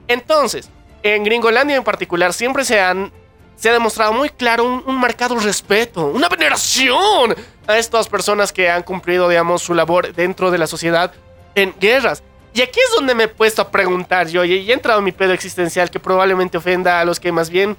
Entonces, 0.09 0.71
en 1.03 1.25
Gringolandia 1.25 1.77
en 1.77 1.85
particular 1.85 2.33
siempre 2.33 2.65
se 2.65 2.81
han 2.81 3.13
se 3.61 3.69
ha 3.69 3.73
demostrado 3.73 4.13
muy 4.15 4.31
claro 4.31 4.65
un, 4.65 4.83
un 4.87 4.97
marcado 4.99 5.39
respeto, 5.39 6.07
una 6.07 6.29
veneración 6.29 7.35
a 7.67 7.77
estas 7.79 8.09
personas 8.09 8.53
que 8.53 8.71
han 8.71 8.83
cumplido, 8.83 9.29
digamos, 9.29 9.63
su 9.63 9.75
labor 9.75 10.13
dentro 10.15 10.51
de 10.51 10.59
la 10.59 10.67
sociedad 10.67 11.13
en 11.55 11.75
guerras. 11.79 12.23
Y 12.55 12.63
aquí 12.63 12.81
es 12.81 12.93
donde 12.97 13.15
me 13.15 13.25
he 13.25 13.29
puesto 13.29 13.63
a 13.63 13.71
preguntar 13.71 14.27
yo, 14.29 14.45
y 14.45 14.69
he 14.71 14.73
entrado 14.73 14.99
en 14.99 15.05
mi 15.05 15.13
pedo 15.13 15.33
existencial 15.35 15.91
que 15.91 16.01
probablemente 16.01 16.57
ofenda 16.59 17.01
a 17.01 17.05
los 17.05 17.21
que 17.21 17.31
más 17.31 17.51
bien 17.51 17.77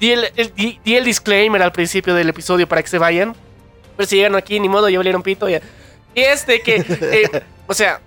di 0.00 0.10
el, 0.12 0.30
el- 0.36 0.54
di- 0.54 0.78
di 0.84 0.96
el 0.96 1.04
disclaimer 1.04 1.62
al 1.62 1.72
principio 1.72 2.12
del 2.14 2.28
episodio 2.28 2.68
para 2.68 2.82
que 2.82 2.88
se 2.88 2.98
vayan. 2.98 3.34
Pero 3.96 4.08
si 4.08 4.16
llegaron 4.16 4.36
aquí, 4.36 4.58
ni 4.60 4.68
modo, 4.68 4.88
ya 4.88 4.98
valieron 4.98 5.22
pito. 5.22 5.48
Ya. 5.48 5.60
Y 6.14 6.20
este 6.22 6.60
que, 6.60 6.84
eh, 6.88 7.42
o 7.66 7.72
sea, 7.74 8.00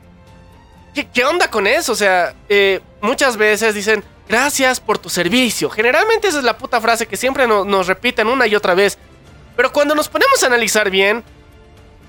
¿Qué, 0.93 1.07
qué 1.11 1.25
onda 1.25 1.49
con 1.49 1.65
eso? 1.65 1.93
O 1.93 1.95
sea, 1.95 2.35
eh, 2.49 2.79
muchas 3.01 3.35
veces 3.35 3.73
dicen, 3.73 4.03
gracias 4.27 4.79
por 4.79 4.97
tu 4.97 5.09
servicio. 5.09 5.69
Generalmente 5.69 6.27
esa 6.27 6.39
es 6.39 6.43
la 6.43 6.57
puta 6.57 6.79
frase 6.81 7.07
que 7.07 7.17
siempre 7.17 7.47
no- 7.47 7.65
nos 7.65 7.87
repiten 7.87 8.27
una 8.27 8.47
y 8.47 8.55
otra 8.55 8.73
vez. 8.73 8.97
Pero 9.55 9.71
cuando 9.71 9.93
nos 9.95 10.09
ponemos 10.09 10.41
a 10.43 10.47
analizar 10.47 10.89
bien, 10.89 11.23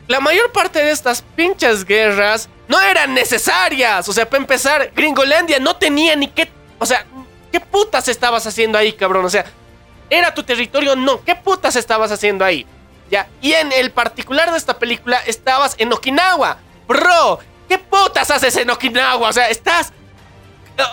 la 0.09 0.21
mayor 0.21 0.51
parte 0.53 0.79
de 0.83 0.91
estas 0.91 1.23
pinches 1.37 1.85
guerras 1.85 2.49
no 2.69 2.81
eran 2.81 3.15
necesarias. 3.15 4.09
O 4.09 4.13
sea, 4.13 4.29
para 4.29 4.41
empezar, 4.43 4.91
Gringolandia 4.95 5.59
no 5.59 5.77
tenía 5.77 6.17
ni 6.17 6.29
qué... 6.29 6.51
O 6.79 6.87
sea, 6.87 7.05
¿qué 7.53 7.61
putas 7.61 8.09
estabas 8.09 8.47
haciendo 8.47 8.79
ahí, 8.79 8.93
cabrón? 8.93 9.25
O 9.25 9.31
sea, 9.31 9.45
¿era 10.11 10.33
tu 10.35 10.43
territorio? 10.43 10.97
No. 10.97 11.23
¿Qué 11.25 11.35
putas 11.35 11.77
estabas 11.77 12.11
haciendo 12.11 12.45
ahí? 12.45 12.67
Ya. 13.11 13.29
Y 13.43 13.53
en 13.53 13.73
el 13.73 13.91
particular 13.91 14.51
de 14.51 14.57
esta 14.59 14.79
película, 14.79 15.19
estabas 15.27 15.75
en 15.79 15.93
Okinawa. 15.93 16.59
Bro, 16.89 17.41
¿qué 17.69 17.79
putas 17.79 18.31
haces 18.31 18.57
en 18.57 18.71
Okinawa? 18.71 19.29
O 19.29 19.33
sea, 19.33 19.49
estás... 19.51 19.93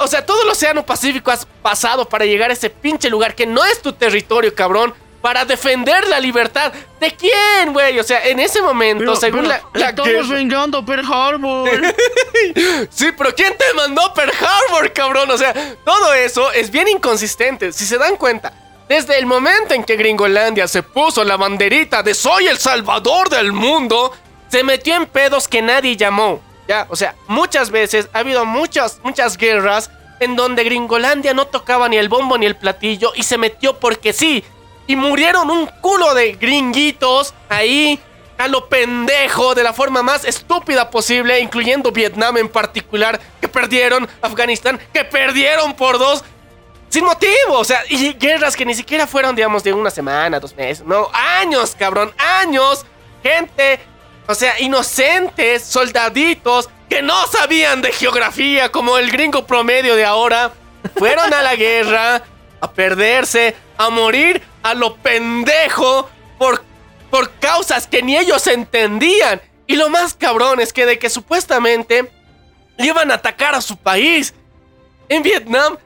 O 0.01 0.07
sea, 0.07 0.25
todo 0.25 0.43
el 0.43 0.49
Océano 0.49 0.85
Pacífico 0.85 1.31
has 1.31 1.45
pasado 1.61 2.07
para 2.07 2.25
llegar 2.25 2.49
a 2.49 2.53
ese 2.53 2.69
pinche 2.69 3.09
lugar 3.09 3.33
que 3.35 3.45
no 3.45 3.63
es 3.65 3.81
tu 3.81 3.93
territorio, 3.93 4.53
cabrón. 4.53 4.93
Para 5.21 5.45
defender 5.45 6.07
la 6.07 6.19
libertad. 6.19 6.73
¿De 6.99 7.11
quién, 7.15 7.73
güey? 7.73 7.99
O 7.99 8.03
sea, 8.03 8.25
en 8.27 8.39
ese 8.39 8.59
momento, 8.59 9.03
Pero- 9.03 9.15
según 9.15 9.41
pero 9.41 9.49
la, 9.49 9.61
la 9.79 9.89
estamos 9.89 10.11
guerra- 10.11 10.35
vengando 10.35 10.77
a 10.79 10.85
Pearl 10.85 11.05
Harbor. 11.05 11.69
Sí, 12.89 13.09
pero 13.17 13.33
¿quién 13.35 13.55
te 13.55 13.71
mandó 13.75 14.13
Pearl 14.15 14.31
Harbor, 14.31 14.91
cabrón? 14.93 15.29
O 15.29 15.37
sea, 15.37 15.53
todo 15.85 16.13
eso 16.15 16.51
es 16.51 16.71
bien 16.71 16.87
inconsistente. 16.87 17.71
Si 17.71 17.85
se 17.85 17.97
dan 17.99 18.17
cuenta, 18.17 18.51
desde 18.89 19.17
el 19.19 19.25
momento 19.27 19.73
en 19.75 19.83
que 19.83 19.95
Gringolandia 19.95 20.67
se 20.67 20.81
puso 20.83 21.23
la 21.23 21.37
banderita 21.37 22.01
de 22.01 22.13
soy 22.15 22.47
el 22.47 22.57
salvador 22.57 23.29
del 23.29 23.51
mundo, 23.51 24.11
se 24.49 24.63
metió 24.63 24.95
en 24.95 25.05
pedos 25.05 25.47
que 25.47 25.61
nadie 25.61 25.95
llamó. 25.95 26.41
Ya, 26.67 26.85
o 26.89 26.95
sea, 26.95 27.15
muchas 27.27 27.71
veces 27.71 28.09
ha 28.13 28.19
habido 28.19 28.45
muchas, 28.45 28.99
muchas 29.03 29.37
guerras 29.37 29.89
en 30.19 30.35
donde 30.35 30.63
Gringolandia 30.63 31.33
no 31.33 31.47
tocaba 31.47 31.89
ni 31.89 31.97
el 31.97 32.07
bombo 32.07 32.37
ni 32.37 32.45
el 32.45 32.55
platillo 32.55 33.11
y 33.15 33.23
se 33.23 33.37
metió 33.37 33.79
porque 33.79 34.13
sí. 34.13 34.43
Y 34.87 34.95
murieron 34.95 35.49
un 35.49 35.67
culo 35.81 36.13
de 36.13 36.33
gringuitos 36.33 37.33
ahí 37.49 37.99
a 38.37 38.47
lo 38.47 38.67
pendejo 38.67 39.53
de 39.55 39.63
la 39.63 39.73
forma 39.73 40.01
más 40.01 40.25
estúpida 40.25 40.89
posible, 40.89 41.39
incluyendo 41.39 41.91
Vietnam 41.91 42.37
en 42.37 42.49
particular, 42.49 43.19
que 43.39 43.47
perdieron, 43.47 44.07
Afganistán, 44.21 44.79
que 44.91 45.03
perdieron 45.03 45.73
por 45.73 45.99
dos, 45.99 46.23
sin 46.89 47.05
motivo, 47.05 47.53
o 47.53 47.63
sea, 47.63 47.83
y 47.87 48.13
guerras 48.13 48.55
que 48.55 48.65
ni 48.65 48.73
siquiera 48.73 49.05
fueron, 49.05 49.35
digamos, 49.35 49.63
de 49.63 49.73
una 49.73 49.91
semana, 49.91 50.39
dos 50.39 50.55
meses, 50.55 50.85
no, 50.85 51.09
años, 51.13 51.75
cabrón, 51.77 52.11
años, 52.17 52.85
gente, 53.23 53.79
o 54.31 54.35
sea, 54.35 54.59
inocentes, 54.59 55.63
soldaditos, 55.63 56.69
que 56.89 57.01
no 57.01 57.27
sabían 57.27 57.81
de 57.81 57.91
geografía 57.91 58.69
como 58.69 58.97
el 58.97 59.11
gringo 59.11 59.45
promedio 59.45 59.95
de 59.95 60.05
ahora, 60.05 60.51
fueron 60.97 61.33
a 61.33 61.41
la 61.41 61.55
guerra 61.55 62.23
a 62.59 62.71
perderse, 62.71 63.55
a 63.77 63.89
morir 63.89 64.41
a 64.63 64.73
lo 64.73 64.95
pendejo 64.97 66.09
por 66.37 66.63
por 67.11 67.29
causas 67.33 67.85
que 67.85 68.01
ni 68.01 68.17
ellos 68.17 68.47
entendían. 68.47 69.41
Y 69.67 69.75
lo 69.75 69.89
más 69.89 70.15
cabrón 70.15 70.59
es 70.59 70.73
que 70.73 70.87
de 70.87 70.97
que 70.97 71.09
supuestamente 71.09 72.09
iban 72.79 73.11
a 73.11 73.15
atacar 73.15 73.53
a 73.53 73.61
su 73.61 73.77
país. 73.77 74.33
En 75.09 75.21
Vietnam 75.21 75.77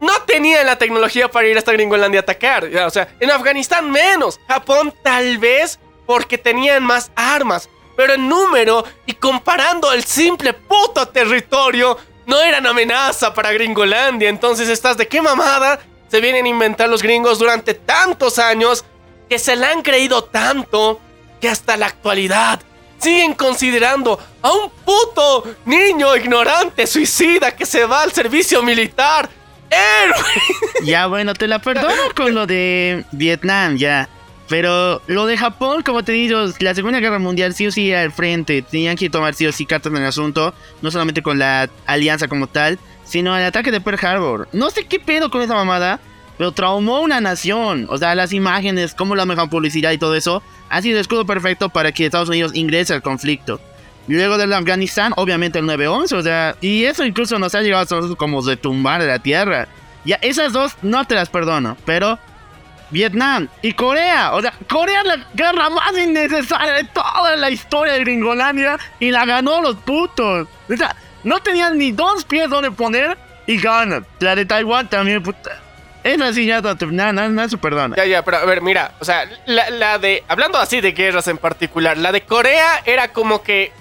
no 0.00 0.22
tenían 0.22 0.66
la 0.66 0.76
tecnología 0.76 1.30
para 1.30 1.46
ir 1.46 1.56
hasta 1.56 1.72
Gringolandia 1.72 2.20
a 2.20 2.22
atacar. 2.22 2.64
O 2.64 2.90
sea, 2.90 3.08
en 3.20 3.30
Afganistán 3.30 3.90
menos. 3.90 4.40
Japón 4.48 4.92
tal 5.02 5.38
vez 5.38 5.78
porque 6.06 6.38
tenían 6.38 6.82
más 6.82 7.12
armas. 7.14 7.68
Pero 7.96 8.14
en 8.14 8.28
número 8.28 8.84
y 9.06 9.12
comparando 9.14 9.92
el 9.92 10.04
simple 10.04 10.52
puto 10.52 11.08
territorio, 11.08 11.96
no 12.26 12.40
eran 12.40 12.66
amenaza 12.66 13.32
para 13.34 13.52
Gringolandia. 13.52 14.28
Entonces 14.28 14.68
estás 14.68 14.96
de 14.96 15.08
qué 15.08 15.22
mamada 15.22 15.80
se 16.08 16.20
vienen 16.20 16.46
a 16.46 16.48
inventar 16.48 16.88
los 16.88 17.02
gringos 17.02 17.38
durante 17.38 17.74
tantos 17.74 18.38
años 18.38 18.84
que 19.28 19.38
se 19.38 19.56
la 19.56 19.70
han 19.70 19.82
creído 19.82 20.24
tanto 20.24 21.00
que 21.40 21.48
hasta 21.48 21.76
la 21.76 21.86
actualidad 21.86 22.60
siguen 22.98 23.34
considerando 23.34 24.18
a 24.40 24.52
un 24.52 24.70
puto 24.70 25.44
niño 25.66 26.16
ignorante 26.16 26.86
suicida 26.86 27.54
que 27.54 27.66
se 27.66 27.84
va 27.84 28.02
al 28.02 28.12
servicio 28.12 28.62
militar 28.62 29.28
héroe. 29.70 30.24
ya, 30.84 31.06
bueno, 31.06 31.34
te 31.34 31.46
la 31.46 31.58
perdono 31.58 32.14
con 32.16 32.34
lo 32.34 32.46
de 32.46 33.04
Vietnam, 33.12 33.76
ya. 33.76 34.08
Pero 34.48 35.00
lo 35.06 35.26
de 35.26 35.38
Japón, 35.38 35.82
como 35.82 36.02
te 36.02 36.12
digo, 36.12 36.44
la 36.60 36.74
Segunda 36.74 37.00
Guerra 37.00 37.18
Mundial 37.18 37.54
sí 37.54 37.66
o 37.66 37.72
sí 37.72 37.92
al 37.92 38.12
frente. 38.12 38.62
Tenían 38.62 38.96
que 38.96 39.08
tomar 39.08 39.34
sí 39.34 39.46
o 39.46 39.52
sí 39.52 39.64
cartas 39.64 39.90
en 39.92 39.98
el 39.98 40.06
asunto. 40.06 40.52
No 40.82 40.90
solamente 40.90 41.22
con 41.22 41.38
la 41.38 41.70
alianza 41.86 42.28
como 42.28 42.46
tal, 42.46 42.78
sino 43.04 43.36
el 43.36 43.44
ataque 43.44 43.70
de 43.70 43.80
Pearl 43.80 44.04
Harbor. 44.04 44.48
No 44.52 44.70
sé 44.70 44.84
qué 44.84 45.00
pedo 45.00 45.30
con 45.30 45.40
esa 45.40 45.54
mamada, 45.54 46.00
pero 46.36 46.52
traumó 46.52 47.00
una 47.00 47.20
nación. 47.20 47.86
O 47.88 47.96
sea, 47.96 48.14
las 48.14 48.32
imágenes, 48.32 48.94
cómo 48.94 49.14
la 49.14 49.24
mejor 49.24 49.48
publicidad 49.48 49.92
y 49.92 49.98
todo 49.98 50.14
eso, 50.14 50.42
ha 50.68 50.82
sido 50.82 50.96
el 50.96 51.02
escudo 51.02 51.24
perfecto 51.24 51.70
para 51.70 51.92
que 51.92 52.04
Estados 52.04 52.28
Unidos 52.28 52.52
ingrese 52.54 52.92
al 52.92 53.02
conflicto. 53.02 53.60
Luego 54.06 54.36
del 54.36 54.52
Afganistán, 54.52 55.14
obviamente 55.16 55.58
el 55.58 55.64
9-11, 55.64 56.12
o 56.12 56.22
sea, 56.22 56.56
y 56.60 56.84
eso 56.84 57.06
incluso 57.06 57.38
nos 57.38 57.54
ha 57.54 57.62
llegado 57.62 57.82
a 57.82 57.84
nosotros 57.84 58.16
como 58.16 58.42
de 58.42 58.58
tumbar 58.58 59.00
de 59.00 59.08
la 59.08 59.18
tierra. 59.18 59.66
Ya, 60.04 60.16
esas 60.16 60.52
dos 60.52 60.72
no 60.82 61.06
te 61.06 61.14
las 61.14 61.30
perdono, 61.30 61.78
pero 61.86 62.18
Vietnam 62.90 63.48
y 63.62 63.72
Corea, 63.72 64.34
o 64.34 64.40
sea, 64.40 64.52
Corea 64.68 65.00
es 65.00 65.06
la 65.06 65.16
guerra 65.34 65.70
más 65.70 65.96
innecesaria 65.98 66.72
de 66.74 66.84
toda 66.84 67.36
la 67.36 67.50
historia 67.50 67.94
de 67.94 68.00
Gringolandia 68.00 68.78
y 69.00 69.10
la 69.10 69.24
ganó 69.24 69.60
los 69.60 69.76
putos. 69.76 70.48
O 70.68 70.76
sea, 70.76 70.94
no 71.24 71.40
tenían 71.40 71.78
ni 71.78 71.92
dos 71.92 72.24
pies 72.24 72.48
donde 72.48 72.70
poner 72.70 73.16
y 73.46 73.60
ganan. 73.60 74.06
La 74.20 74.36
de 74.36 74.44
Taiwán 74.44 74.88
también, 74.88 75.22
puta. 75.22 75.60
Esa 76.04 76.34
sí 76.34 76.44
ya 76.44 76.60
no, 76.60 76.74
nada, 76.92 77.12
nada 77.12 77.48
se 77.48 77.56
perdona. 77.56 77.96
Ya, 77.96 78.04
ya, 78.04 78.22
pero 78.22 78.36
a 78.36 78.44
ver, 78.44 78.60
mira, 78.60 78.92
o 79.00 79.04
sea, 79.06 79.24
la, 79.46 79.70
la 79.70 79.98
de, 79.98 80.22
hablando 80.28 80.58
así 80.58 80.82
de 80.82 80.92
guerras 80.92 81.26
en 81.28 81.38
particular, 81.38 81.96
la 81.96 82.12
de 82.12 82.20
Corea 82.20 82.82
era 82.84 83.08
como 83.08 83.42
que, 83.42 83.72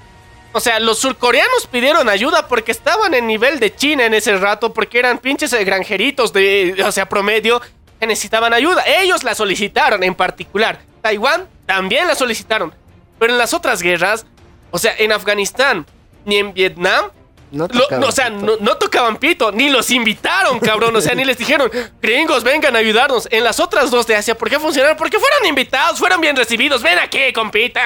o 0.54 0.62
sea, 0.62 0.80
los 0.80 0.99
surcoreanos 0.99 1.68
pidieron 1.70 2.08
ayuda 2.08 2.47
porque 2.47 2.72
estaban 2.72 3.14
en 3.14 3.28
nivel 3.28 3.60
de 3.60 3.76
China 3.76 4.06
en 4.06 4.14
ese 4.14 4.38
rato, 4.38 4.74
porque 4.74 4.99
eran 4.99 5.18
pinches 5.18 5.54
granjeritos 5.66 6.32
de, 6.32 6.82
o 6.86 6.91
sea, 6.93 7.10
promedio, 7.10 7.62
que 8.04 8.08
necesitaban 8.08 8.54
ayuda. 8.54 8.84
Ellos 8.86 9.24
la 9.24 9.34
solicitaron 9.34 10.04
en 10.04 10.14
particular. 10.14 10.80
Taiwán 11.01 11.47
también 11.66 12.06
la 12.06 12.16
solicitaron. 12.16 12.74
Pero 13.18 13.32
en 13.32 13.38
las 13.39 13.54
otras 13.54 13.82
guerras, 13.82 14.26
o 14.72 14.78
sea, 14.78 14.93
en 14.97 15.14
Afganistán 15.14 15.86
ni 16.26 16.36
en 16.38 16.54
Vietnam, 16.54 17.06
No 17.51 17.66
lo- 17.68 17.80
tocaban 17.84 18.01
no, 18.01 18.08
o 18.08 18.12
sea, 18.12 18.26
pito. 18.30 18.45
no, 18.45 18.54
no 18.60 18.76
tocaban 18.78 19.16
pito, 19.18 19.51
ni 19.54 19.70
los 19.70 19.89
invitaron, 19.91 20.60
cabrón. 20.60 20.93
O 20.97 20.99
sea, 20.99 21.16
ni 21.16 21.24
les 21.24 21.38
dijeron, 21.38 21.72
gringos, 22.01 22.43
vengan 22.43 22.76
a 22.76 22.80
ayudarnos. 22.80 23.26
En 23.32 23.45
las 23.45 23.62
otras 23.62 23.89
dos 23.89 24.06
de 24.06 24.18
Asia, 24.18 24.36
¿por 24.38 24.49
qué 24.49 24.60
funcionaron? 24.60 24.97
Porque 24.97 25.18
fueron 25.18 25.45
invitados, 25.45 25.97
fueron 25.97 26.20
bien 26.20 26.36
recibidos. 26.36 26.82
Ven 26.82 26.99
aquí, 26.99 27.32
compita. 27.32 27.80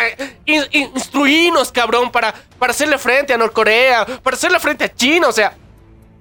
In- 0.46 0.66
in- 0.72 0.92
instruinos, 0.96 1.72
cabrón, 1.72 2.12
para, 2.12 2.34
para 2.58 2.72
hacerle 2.72 2.98
frente 2.98 3.34
a 3.36 3.38
Norcorea, 3.38 4.04
para 4.24 4.36
hacerle 4.36 4.60
frente 4.60 4.84
a 4.86 4.92
China. 4.96 5.28
O 5.28 5.32
sea, 5.32 5.54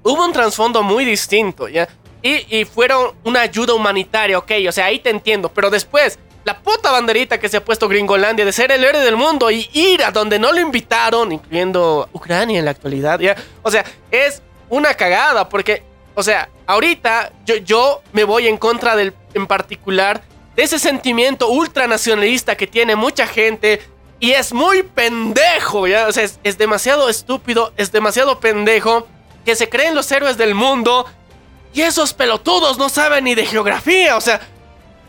hubo 0.03 0.23
un 0.23 0.35
trasfondo 0.35 0.83
muy 0.83 1.07
distinto, 1.07 1.67
¿ya? 1.69 1.89
Y, 2.27 2.65
fueron 2.65 3.15
una 3.25 3.43
ayuda 3.43 3.75
humanitaria, 3.75 4.39
ok, 4.39 4.53
o 4.69 4.73
sea, 4.73 4.87
ahí 4.87 4.99
te 4.99 5.11
entiendo. 5.11 5.49
Pero 5.49 5.71
después, 5.71 6.19
la 6.45 6.59
puta 6.59 6.91
banderita 6.91 7.39
que 7.39 7.49
se 7.49 7.59
ha 7.59 7.65
puesto 7.65 7.89
Gringolandia 7.89 8.45
de 8.45 8.53
ser 8.53 8.73
el 8.73 8.83
héroe 8.83 9.05
del 9.05 9.17
mundo 9.17 9.51
y 9.51 9.69
ir 9.73 10.03
a 10.03 10.11
donde 10.11 10.39
no 10.39 10.53
lo 10.53 10.61
invitaron, 10.61 11.31
incluyendo 11.33 12.09
Ucrania 12.13 12.59
en 12.59 12.65
la 12.65 12.73
actualidad, 12.73 13.21
¿ya? 13.21 13.37
O 13.63 13.71
sea, 13.71 13.85
es 14.11 14.43
una 14.69 14.95
cagada 14.95 15.49
porque, 15.49 15.83
o 16.15 16.23
sea, 16.23 16.49
ahorita 16.67 17.33
yo, 17.45 17.57
yo 17.57 18.03
me 18.13 18.25
voy 18.25 18.49
en 18.49 18.57
contra 18.57 18.97
del, 18.97 19.15
en 19.35 19.47
particular, 19.47 20.23
de 20.57 20.63
ese 20.63 20.79
sentimiento 20.79 21.49
ultranacionalista 21.49 22.57
que 22.57 22.67
tiene 22.67 22.97
mucha 22.97 23.27
gente 23.27 23.81
y 24.19 24.33
es 24.33 24.53
muy 24.53 24.83
pendejo, 24.83 25.87
¿ya? 25.87 26.09
O 26.09 26.13
sea, 26.13 26.25
es, 26.25 26.41
es 26.43 26.59
demasiado 26.59 27.09
estúpido, 27.09 27.73
es 27.77 27.93
demasiado 27.93 28.41
pendejo 28.41 29.07
que 29.45 29.55
se 29.55 29.69
creen 29.69 29.95
los 29.95 30.11
héroes 30.11 30.37
del 30.37 30.55
mundo 30.55 31.07
y 31.77 31.83
esos 31.83 32.15
pelotudos 32.15 32.79
no 32.79 32.89
saben 32.89 33.25
ni 33.25 33.35
de 33.35 33.45
geografía, 33.45 34.17
o 34.17 34.21
sea, 34.23 34.41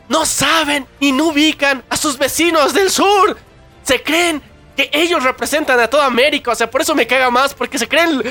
no 0.09 0.25
saben 0.25 0.85
y 0.99 1.13
no 1.13 1.27
ubican 1.29 1.81
a 1.89 1.95
sus 1.95 2.17
vecinos 2.17 2.73
del 2.73 2.91
sur. 2.91 3.37
Se 3.83 4.03
creen 4.03 4.41
que 4.75 4.89
ellos 4.91 5.23
representan 5.23 5.79
a 5.79 5.87
toda 5.89 6.05
América, 6.05 6.51
o 6.51 6.55
sea, 6.55 6.69
por 6.69 6.81
eso 6.81 6.93
me 6.93 7.07
caga 7.07 7.31
más, 7.31 7.53
porque 7.53 7.79
se 7.79 7.87
creen 7.87 8.21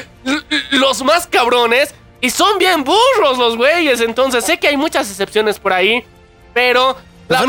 los 0.72 1.02
más 1.02 1.26
cabrones 1.26 1.94
y 2.20 2.28
son 2.28 2.58
bien 2.58 2.84
burros 2.84 3.38
los 3.38 3.56
güeyes. 3.56 4.02
Entonces, 4.02 4.44
sé 4.44 4.58
que 4.58 4.68
hay 4.68 4.76
muchas 4.76 5.10
excepciones 5.10 5.58
por 5.58 5.72
ahí, 5.72 6.04
pero... 6.52 6.94
La 7.28 7.38
Son 7.40 7.48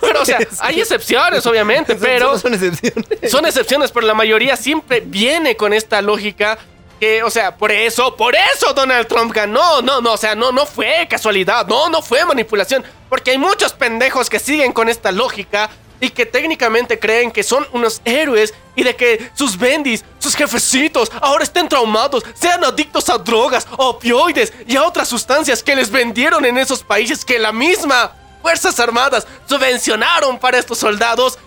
pero, 0.00 0.22
o 0.22 0.24
sea, 0.24 0.38
hay 0.60 0.80
excepciones, 0.80 1.44
obviamente, 1.46 1.92
Son- 1.98 2.00
pero 2.02 2.38
son 2.38 2.54
excepciones. 2.54 3.30
son 3.30 3.44
excepciones, 3.46 3.90
pero 3.90 4.06
la 4.06 4.14
mayoría 4.14 4.54
siempre 4.56 5.00
viene 5.04 5.56
con 5.56 5.72
esta 5.72 6.00
lógica 6.02 6.58
que, 6.98 7.22
o 7.22 7.30
sea, 7.30 7.56
por 7.56 7.70
eso, 7.70 8.16
por 8.16 8.34
eso 8.34 8.72
Donald 8.74 9.06
Trump 9.06 9.32
ganó. 9.32 9.82
No, 9.82 10.00
no, 10.00 10.12
o 10.12 10.16
sea, 10.16 10.34
no, 10.34 10.52
no 10.52 10.66
fue 10.66 11.06
casualidad, 11.08 11.66
no, 11.66 11.88
no 11.88 12.02
fue 12.02 12.24
manipulación, 12.24 12.84
porque 13.08 13.32
hay 13.32 13.38
muchos 13.38 13.72
pendejos 13.72 14.30
que 14.30 14.38
siguen 14.38 14.72
con 14.72 14.88
esta 14.88 15.12
lógica 15.12 15.70
y 16.00 16.10
que 16.10 16.26
técnicamente 16.26 16.98
creen 16.98 17.30
que 17.30 17.42
son 17.42 17.66
unos 17.72 18.02
héroes 18.04 18.52
y 18.74 18.82
de 18.82 18.94
que 18.94 19.30
sus 19.34 19.56
bendis, 19.56 20.04
sus 20.18 20.34
jefecitos, 20.34 21.10
ahora 21.20 21.44
estén 21.44 21.68
traumados, 21.68 22.22
sean 22.34 22.62
adictos 22.64 23.08
a 23.08 23.18
drogas, 23.18 23.66
opioides 23.76 24.52
y 24.66 24.76
a 24.76 24.84
otras 24.84 25.08
sustancias 25.08 25.62
que 25.62 25.74
les 25.74 25.90
vendieron 25.90 26.44
en 26.44 26.58
esos 26.58 26.82
países 26.82 27.24
que 27.24 27.38
la 27.38 27.52
misma 27.52 28.12
Fuerzas 28.42 28.78
Armadas 28.78 29.26
subvencionaron 29.48 30.38
para 30.38 30.58
estos 30.58 30.78
soldados 30.78 31.38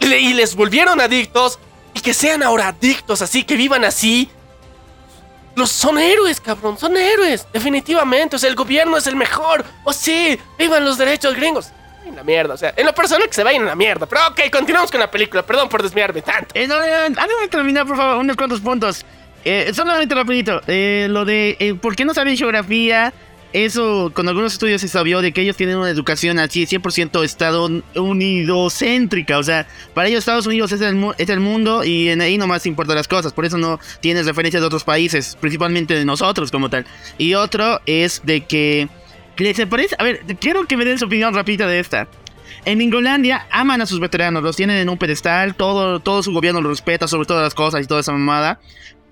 y 0.00 0.32
les 0.34 0.54
volvieron 0.54 1.00
adictos 1.00 1.58
y 1.94 2.00
que 2.00 2.14
sean 2.14 2.42
ahora 2.42 2.68
adictos 2.68 3.22
así, 3.22 3.44
que 3.44 3.54
vivan 3.56 3.84
así. 3.84 4.30
Los 5.58 5.72
son 5.72 5.98
héroes, 5.98 6.40
cabrón, 6.40 6.78
son 6.78 6.96
héroes, 6.96 7.44
definitivamente. 7.52 8.36
O 8.36 8.38
sea, 8.38 8.48
el 8.48 8.54
gobierno 8.54 8.96
es 8.96 9.08
el 9.08 9.16
mejor. 9.16 9.64
O 9.82 9.92
sí, 9.92 10.38
vivan 10.56 10.84
los 10.84 10.96
derechos 10.96 11.34
gringos. 11.34 11.72
En 12.06 12.14
la 12.14 12.22
mierda, 12.22 12.54
o 12.54 12.56
sea, 12.56 12.72
en 12.76 12.86
lo 12.86 12.94
personal 12.94 13.26
que 13.26 13.34
se 13.34 13.42
vayan 13.42 13.62
a 13.62 13.66
la 13.66 13.74
mierda. 13.74 14.06
Pero 14.06 14.20
ok, 14.28 14.40
continuamos 14.52 14.88
con 14.92 15.00
la 15.00 15.10
película. 15.10 15.42
Perdón 15.42 15.68
por 15.68 15.82
desviarme 15.82 16.22
tanto. 16.22 16.50
Eh, 16.54 16.68
no, 16.68 16.78
de 16.78 17.48
terminar, 17.50 17.88
por 17.88 17.96
favor, 17.96 18.18
unos 18.18 18.36
cuantos 18.36 18.60
puntos. 18.60 19.04
Eh, 19.44 19.72
solamente 19.74 20.14
rapidito, 20.14 20.60
eh, 20.68 21.08
lo 21.10 21.24
de 21.24 21.56
eh, 21.58 21.74
por 21.74 21.96
qué 21.96 22.04
no 22.04 22.14
saben 22.14 22.36
geografía, 22.36 23.12
eso 23.52 24.12
con 24.14 24.28
algunos 24.28 24.52
estudios 24.52 24.80
se 24.80 24.86
sabió 24.88 25.20
de 25.22 25.32
que 25.32 25.40
ellos 25.40 25.56
tienen 25.56 25.76
una 25.76 25.88
educación 25.88 26.38
así 26.38 26.66
100% 26.66 27.24
estadounidocéntrica, 27.24 29.38
o 29.38 29.42
sea, 29.42 29.66
para 29.94 30.08
ellos 30.08 30.18
Estados 30.18 30.46
Unidos 30.46 30.70
es 30.72 30.82
el, 30.82 30.94
mundo 31.40 31.82
y 31.84 32.10
en 32.10 32.20
ahí 32.20 32.36
nomás 32.36 32.66
importan 32.66 32.96
las 32.96 33.08
cosas, 33.08 33.32
por 33.32 33.46
eso 33.46 33.56
no 33.56 33.80
tienes 34.00 34.26
referencias 34.26 34.60
de 34.60 34.66
otros 34.66 34.84
países, 34.84 35.38
principalmente 35.40 35.94
de 35.94 36.04
nosotros 36.04 36.50
como 36.50 36.68
tal. 36.68 36.84
Y 37.16 37.32
otro 37.34 37.80
es 37.86 38.20
de 38.24 38.42
que, 38.42 38.88
que 39.36 39.66
parece, 39.66 39.96
a 39.98 40.04
ver, 40.04 40.20
quiero 40.40 40.66
que 40.66 40.76
me 40.76 40.84
den 40.84 40.98
su 40.98 41.06
opinión 41.06 41.34
rápida 41.34 41.66
de 41.66 41.80
esta. 41.80 42.06
En 42.64 42.80
Ingolandia 42.82 43.46
aman 43.50 43.80
a 43.80 43.86
sus 43.86 44.00
veteranos, 44.00 44.42
los 44.42 44.56
tienen 44.56 44.76
en 44.76 44.90
un 44.90 44.98
pedestal, 44.98 45.54
todo, 45.54 46.00
todo 46.00 46.22
su 46.22 46.32
gobierno 46.32 46.60
los 46.60 46.72
respeta 46.72 47.08
sobre 47.08 47.26
todas 47.26 47.42
las 47.42 47.54
cosas 47.54 47.82
y 47.82 47.86
toda 47.86 48.00
esa 48.00 48.12
mamada. 48.12 48.60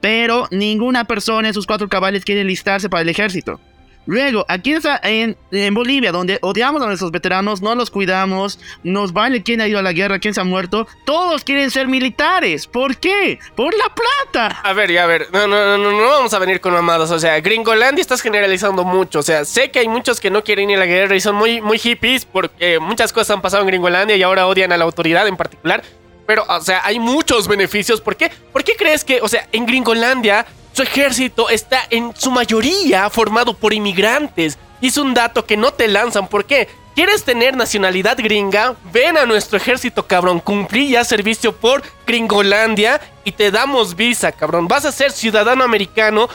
Pero 0.00 0.46
ninguna 0.50 1.04
persona 1.04 1.48
en 1.48 1.54
sus 1.54 1.66
cuatro 1.66 1.88
cabales 1.88 2.24
quiere 2.24 2.44
listarse 2.44 2.90
para 2.90 3.00
el 3.00 3.08
ejército. 3.08 3.58
Luego, 4.06 4.44
aquí 4.48 4.74
en, 5.02 5.36
en, 5.50 5.74
Bolivia, 5.74 6.12
donde 6.12 6.38
odiamos 6.40 6.80
a 6.80 6.86
nuestros 6.86 7.10
veteranos, 7.10 7.60
no 7.60 7.74
los 7.74 7.90
cuidamos, 7.90 8.58
nos 8.84 9.12
vale 9.12 9.42
quién 9.42 9.60
ha 9.60 9.66
ido 9.66 9.80
a 9.80 9.82
la 9.82 9.92
guerra, 9.92 10.20
quién 10.20 10.32
se 10.32 10.40
ha 10.40 10.44
muerto, 10.44 10.86
todos 11.04 11.42
quieren 11.42 11.70
ser 11.72 11.88
militares. 11.88 12.66
¿Por 12.68 12.96
qué? 12.96 13.40
Por 13.56 13.74
la 13.76 13.92
plata. 13.92 14.60
A 14.62 14.72
ver, 14.72 14.92
ya, 14.92 15.04
a 15.04 15.06
ver, 15.06 15.26
no, 15.32 15.48
no, 15.48 15.76
no, 15.76 15.78
no, 15.78 15.90
no 15.90 16.06
vamos 16.06 16.32
a 16.34 16.38
venir 16.38 16.60
con 16.60 16.72
mamadas, 16.72 17.10
o 17.10 17.18
sea, 17.18 17.40
Gringolandia 17.40 18.00
estás 18.00 18.22
generalizando 18.22 18.84
mucho, 18.84 19.18
o 19.18 19.22
sea, 19.22 19.44
sé 19.44 19.70
que 19.70 19.80
hay 19.80 19.88
muchos 19.88 20.20
que 20.20 20.30
no 20.30 20.44
quieren 20.44 20.70
ir 20.70 20.76
a 20.76 20.80
la 20.80 20.86
guerra 20.86 21.16
y 21.16 21.20
son 21.20 21.34
muy, 21.34 21.60
muy 21.60 21.78
hippies 21.78 22.24
porque 22.24 22.78
muchas 22.78 23.12
cosas 23.12 23.30
han 23.30 23.42
pasado 23.42 23.62
en 23.62 23.68
Gringolandia 23.68 24.16
y 24.16 24.22
ahora 24.22 24.46
odian 24.46 24.72
a 24.72 24.76
la 24.76 24.84
autoridad 24.84 25.26
en 25.26 25.36
particular, 25.36 25.82
pero, 26.26 26.44
o 26.48 26.60
sea, 26.60 26.84
hay 26.84 26.98
muchos 26.98 27.48
beneficios, 27.48 28.00
¿por 28.00 28.16
qué? 28.16 28.30
¿Por 28.52 28.64
qué 28.64 28.74
crees 28.76 29.04
que, 29.04 29.20
o 29.20 29.28
sea, 29.28 29.48
en 29.52 29.66
Gringolandia 29.66 30.46
su 30.76 30.82
ejército 30.82 31.48
está 31.48 31.86
en 31.88 32.14
su 32.14 32.30
mayoría 32.30 33.08
formado 33.08 33.54
por 33.54 33.72
inmigrantes? 33.72 34.58
Y 34.82 34.88
es 34.88 34.98
un 34.98 35.14
dato 35.14 35.46
que 35.46 35.56
no 35.56 35.72
te 35.72 35.88
lanzan, 35.88 36.28
¿por 36.28 36.44
qué? 36.44 36.68
¿Quieres 36.94 37.24
tener 37.24 37.56
nacionalidad 37.56 38.18
gringa? 38.18 38.76
Ven 38.92 39.16
a 39.16 39.24
nuestro 39.24 39.56
ejército, 39.56 40.06
cabrón. 40.06 40.38
Cumplí 40.38 40.90
ya 40.90 41.02
servicio 41.02 41.56
por 41.56 41.82
Gringolandia 42.06 43.00
y 43.24 43.32
te 43.32 43.50
damos 43.50 43.96
visa, 43.96 44.32
cabrón. 44.32 44.68
Vas 44.68 44.84
a 44.84 44.92
ser 44.92 45.12
ciudadano 45.12 45.64
americano 45.64 46.28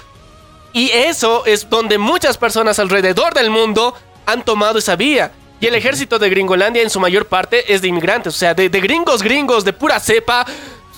y 0.74 0.90
eso 0.90 1.46
es 1.46 1.70
donde 1.70 2.00
muchas 2.00 2.36
personas 2.40 2.80
alrededor 2.80 3.36
del 3.36 3.52
mundo 3.52 3.94
han 4.26 4.44
tomado 4.44 4.80
esa 4.80 4.96
vía. 4.96 5.32
Y 5.60 5.68
el 5.68 5.76
ejército 5.76 6.18
de 6.18 6.32
Gringolandia 6.32 6.82
en 6.82 6.90
su 6.90 7.00
mayor 7.00 7.28
parte 7.28 7.72
es 7.72 7.84
de 7.84 7.90
inmigrantes, 7.90 8.34
o 8.34 8.38
sea, 8.38 8.56
de, 8.56 8.70
de 8.70 8.82
gringos 8.82 9.22
gringos, 9.22 9.64
de 9.64 9.74
pura 9.74 10.00
cepa. 10.00 10.48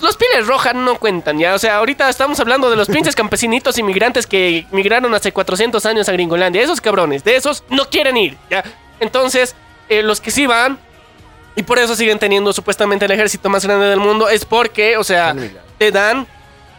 Los 0.04 0.18
pieles 0.18 0.46
rojas 0.46 0.74
no 0.74 0.98
cuentan 0.98 1.38
ya, 1.38 1.54
o 1.54 1.58
sea, 1.58 1.76
ahorita 1.76 2.10
estamos 2.10 2.38
hablando 2.38 2.68
de 2.68 2.76
los 2.76 2.88
pinches 2.88 3.14
campesinitos 3.16 3.78
inmigrantes 3.78 4.26
que 4.26 4.66
migraron 4.70 5.14
hace 5.14 5.32
400 5.32 5.86
años 5.86 6.10
a 6.10 6.12
Gringolandia. 6.12 6.62
Esos 6.62 6.82
cabrones, 6.82 7.24
de 7.24 7.36
esos 7.36 7.64
no 7.70 7.88
quieren 7.88 8.18
ir, 8.18 8.36
ya. 8.50 8.62
Entonces, 9.00 9.56
eh, 9.88 10.02
los 10.02 10.20
que 10.20 10.30
sí 10.30 10.44
van, 10.44 10.78
y 11.56 11.62
por 11.62 11.78
eso 11.78 11.96
siguen 11.96 12.18
teniendo 12.18 12.52
supuestamente 12.52 13.06
el 13.06 13.12
ejército 13.12 13.48
más 13.48 13.64
grande 13.64 13.86
del 13.86 13.98
mundo, 13.98 14.28
es 14.28 14.44
porque, 14.44 14.98
o 14.98 15.04
sea, 15.04 15.34
te 15.78 15.90
dan 15.90 16.26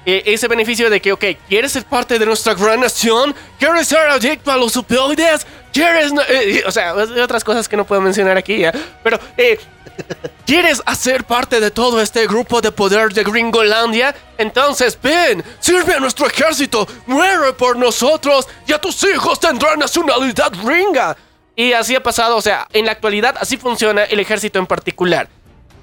eh, 0.06 0.24
ese 0.26 0.48
beneficio 0.48 0.90
de 0.90 1.02
que, 1.02 1.12
ok, 1.12 1.24
¿quieres 1.48 1.72
ser 1.72 1.84
parte 1.86 2.18
de 2.20 2.26
nuestra 2.26 2.54
gran 2.54 2.80
nación? 2.82 3.34
¿Quieres 3.60 3.88
ser 3.88 4.10
adicto 4.10 4.52
a 4.52 4.58
los 4.58 4.76
opioides? 4.78 5.46
¿Quieres...? 5.74 6.14
no- 6.14 6.22
eh, 6.22 6.58
eh, 6.60 6.64
o 6.66 6.72
sea, 6.72 6.94
otras 6.96 7.44
cosas 7.44 7.68
que 7.68 7.76
no 7.78 7.86
puedo 7.86 8.02
mencionar 8.02 8.38
aquí, 8.38 8.58
¿ya? 8.60 8.72
Pero, 9.04 9.20
eh, 9.38 9.60
¿quieres 10.46 10.82
hacer 10.86 11.24
parte 11.24 11.60
de 11.60 11.72
todo 11.72 12.02
este 12.02 12.28
grupo 12.28 12.62
de 12.62 12.72
poder 12.72 13.14
de 13.14 13.24
Gringolandia? 13.24 14.16
Entonces, 14.38 14.98
ven, 15.02 15.44
sirve 15.60 15.94
a 15.96 16.00
nuestro 16.00 16.28
ejército, 16.28 16.88
muere 17.06 17.54
por 17.54 17.78
nosotros 17.78 18.48
y 18.68 18.74
a 18.74 18.78
tus 18.80 19.04
hijos 19.04 19.40
tendrán 19.40 19.80
nacionalidad 19.80 20.52
gringa. 20.64 21.16
Y 21.56 21.72
así 21.72 21.96
ha 21.96 22.04
pasado, 22.04 22.36
o 22.36 22.42
sea, 22.42 22.68
en 22.74 22.86
la 22.86 22.92
actualidad 22.92 23.36
así 23.40 23.56
funciona 23.58 24.04
el 24.04 24.20
ejército 24.20 24.60
en 24.60 24.68
particular. 24.68 25.30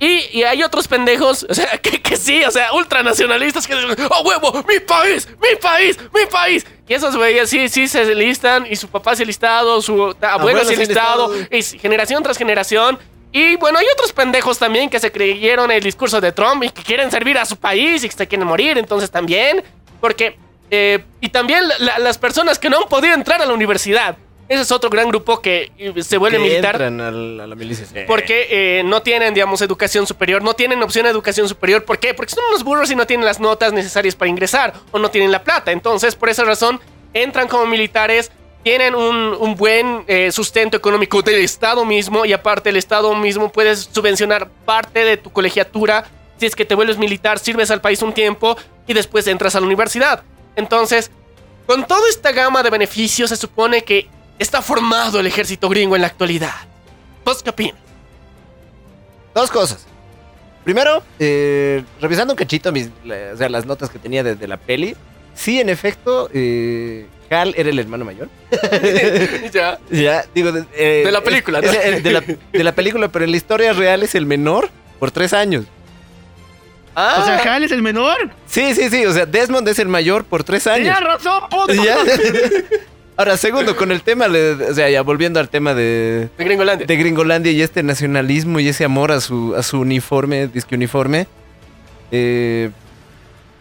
Y, 0.04 0.26
y 0.36 0.42
hay 0.42 0.64
otros 0.64 0.88
pendejos, 0.88 1.46
o 1.48 1.54
sea, 1.54 1.78
que, 1.82 2.02
que 2.02 2.16
sí, 2.16 2.42
o 2.42 2.50
sea, 2.50 2.72
ultranacionalistas 2.72 3.68
que 3.68 3.74
dicen, 3.76 3.94
¡oh 4.10 4.22
huevo! 4.22 4.64
¡Mi 4.68 4.80
país! 4.80 5.28
¡Mi 5.40 5.54
país! 5.60 5.96
¡Mi 6.12 6.26
país! 6.26 6.66
Y 6.88 6.94
esos 6.94 7.14
güeyes 7.16 7.48
sí, 7.48 7.68
sí 7.68 7.86
se 7.86 8.12
listan, 8.14 8.66
y 8.68 8.74
su 8.74 8.88
papá 8.88 9.14
se 9.14 9.22
ha 9.22 9.26
listado, 9.26 9.80
su 9.80 9.92
abuelo 9.92 10.16
Abuelo 10.20 10.64
se 10.64 10.74
ha 10.74 10.76
listado, 10.78 11.32
y 11.50 11.62
generación 11.78 12.20
tras 12.22 12.36
generación. 12.36 12.98
Y 13.30 13.54
bueno, 13.56 13.78
hay 13.78 13.86
otros 13.94 14.12
pendejos 14.12 14.58
también 14.58 14.90
que 14.90 14.98
se 14.98 15.12
creyeron 15.12 15.70
el 15.70 15.82
discurso 15.84 16.20
de 16.20 16.32
Trump 16.32 16.64
y 16.64 16.70
que 16.70 16.82
quieren 16.82 17.08
servir 17.10 17.38
a 17.38 17.46
su 17.46 17.56
país 17.56 18.02
y 18.02 18.08
que 18.08 18.16
se 18.16 18.26
quieren 18.26 18.48
morir, 18.48 18.78
entonces 18.78 19.08
también. 19.08 19.62
Porque, 20.00 20.36
eh, 20.72 20.98
y 21.20 21.28
también 21.28 21.66
la- 21.68 21.78
la- 21.78 21.98
las 22.00 22.18
personas 22.18 22.58
que 22.58 22.68
no 22.68 22.78
han 22.78 22.88
podido 22.88 23.14
entrar 23.14 23.40
a 23.40 23.46
la 23.46 23.52
universidad. 23.54 24.16
Ese 24.52 24.62
es 24.62 24.70
otro 24.72 24.90
gran 24.90 25.08
grupo 25.08 25.40
que 25.40 25.72
eh, 25.78 26.02
se 26.02 26.18
vuelve 26.18 26.36
Que 26.36 26.42
militar. 26.44 26.74
entran 26.74 27.00
al- 27.00 27.40
a 27.40 27.46
la 27.46 27.54
milicia. 27.54 27.86
sí. 27.86 27.94
Porque 28.06 28.46
eh, 28.50 28.82
no 28.84 29.00
tienen, 29.00 29.32
digamos, 29.32 29.62
educación 29.62 30.06
superior, 30.06 30.42
no 30.42 30.52
tienen 30.54 30.82
opción 30.82 31.04
de 31.04 31.10
educación 31.10 31.48
superior. 31.48 31.84
¿Por 31.84 31.98
qué? 31.98 32.12
Porque 32.12 32.34
son 32.34 32.44
unos 32.50 32.62
burros 32.62 32.90
y 32.90 32.94
no 32.94 33.06
tienen 33.06 33.24
las 33.24 33.40
notas 33.40 33.72
necesarias 33.72 34.14
para 34.14 34.28
ingresar 34.28 34.74
o 34.90 34.98
no 34.98 35.10
tienen 35.10 35.32
la 35.32 35.42
plata. 35.42 35.72
Entonces, 35.72 36.14
por 36.14 36.28
esa 36.28 36.44
razón, 36.44 36.80
entran 37.14 37.48
como 37.48 37.64
militares, 37.64 38.30
tienen 38.62 38.94
un, 38.94 39.34
un 39.40 39.54
buen 39.56 40.04
eh, 40.06 40.30
sustento 40.32 40.76
económico 40.76 41.22
del 41.22 41.36
Estado 41.36 41.84
mismo 41.86 42.24
y 42.26 42.34
aparte 42.34 42.68
el 42.68 42.76
Estado 42.76 43.14
mismo 43.14 43.50
puedes 43.50 43.88
subvencionar 43.90 44.50
parte 44.66 45.02
de 45.04 45.16
tu 45.16 45.32
colegiatura. 45.32 46.04
Si 46.36 46.44
es 46.44 46.54
que 46.54 46.64
te 46.66 46.74
vuelves 46.74 46.98
militar, 46.98 47.38
sirves 47.38 47.70
al 47.70 47.80
país 47.80 48.02
un 48.02 48.12
tiempo 48.12 48.56
y 48.86 48.92
después 48.92 49.26
entras 49.28 49.54
a 49.56 49.60
la 49.60 49.66
universidad. 49.66 50.24
Entonces, 50.56 51.10
con 51.66 51.86
toda 51.86 52.06
esta 52.10 52.32
gama 52.32 52.62
de 52.62 52.68
beneficios, 52.70 53.30
se 53.30 53.36
supone 53.36 53.82
que 53.82 54.08
está 54.42 54.60
formado 54.62 55.20
el 55.20 55.26
ejército 55.26 55.68
gringo 55.68 55.94
en 55.96 56.02
la 56.02 56.08
actualidad. 56.08 56.52
¿Vos 57.24 57.42
qué 57.42 57.50
opinas? 57.50 57.80
Dos 59.34 59.50
cosas. 59.50 59.86
Primero, 60.64 61.02
eh, 61.18 61.82
revisando 62.00 62.34
un 62.34 62.36
cachito 62.36 62.70
mis, 62.70 62.88
la- 63.04 63.32
o 63.34 63.36
sea, 63.36 63.48
las 63.48 63.66
notas 63.66 63.90
que 63.90 63.98
tenía 63.98 64.22
desde 64.22 64.46
la 64.46 64.56
peli, 64.58 64.94
sí, 65.34 65.60
en 65.60 65.68
efecto, 65.68 66.28
eh, 66.32 67.06
Hal 67.30 67.54
era 67.56 67.70
el 67.70 67.78
hermano 67.78 68.04
mayor. 68.04 68.28
ya. 69.52 69.78
Ya, 69.90 70.24
digo. 70.34 70.52
de- 70.52 70.66
eh, 70.74 71.02
De 71.04 71.10
la 71.10 71.22
película, 71.22 71.60
¿no? 71.62 71.66
es 71.70 71.76
el 71.84 72.02
de, 72.02 72.12
la, 72.12 72.20
de 72.20 72.64
la 72.64 72.74
película, 72.74 73.08
pero 73.08 73.24
en 73.24 73.30
la 73.30 73.36
historia 73.38 73.72
real 73.72 74.02
es 74.02 74.14
el 74.14 74.26
menor 74.26 74.68
por 74.98 75.10
tres 75.10 75.32
años. 75.32 75.64
Ah, 76.94 77.20
O 77.22 77.24
sea, 77.24 77.54
Hal 77.54 77.64
es 77.64 77.72
el 77.72 77.80
menor. 77.80 78.30
Sí, 78.46 78.74
sí, 78.74 78.90
sí. 78.90 79.06
O 79.06 79.12
sea, 79.14 79.24
Desmond 79.24 79.66
es 79.66 79.78
el 79.78 79.88
mayor 79.88 80.24
por 80.24 80.44
tres 80.44 80.66
años. 80.66 80.94
Tienes 80.94 81.00
razón, 81.00 81.42
puto. 81.48 81.72
Ya. 81.72 81.96
Ahora, 83.22 83.36
segundo, 83.36 83.76
con 83.76 83.92
el 83.92 84.02
tema, 84.02 84.28
de- 84.28 84.54
o 84.70 84.74
sea, 84.74 84.90
ya 84.90 85.02
volviendo 85.02 85.38
al 85.38 85.48
tema 85.48 85.74
de, 85.74 86.28
de 86.36 86.44
Gringolandia. 86.44 86.86
de 86.88 86.96
Gringolandia 86.96 87.52
y 87.52 87.62
este 87.62 87.84
nacionalismo 87.84 88.58
y 88.58 88.66
ese 88.68 88.84
amor 88.84 89.12
a 89.12 89.20
su, 89.20 89.54
a 89.56 89.62
su 89.62 89.78
uniforme, 89.78 90.48
disque 90.48 90.74
uniforme. 90.74 91.28
eh, 92.10 92.70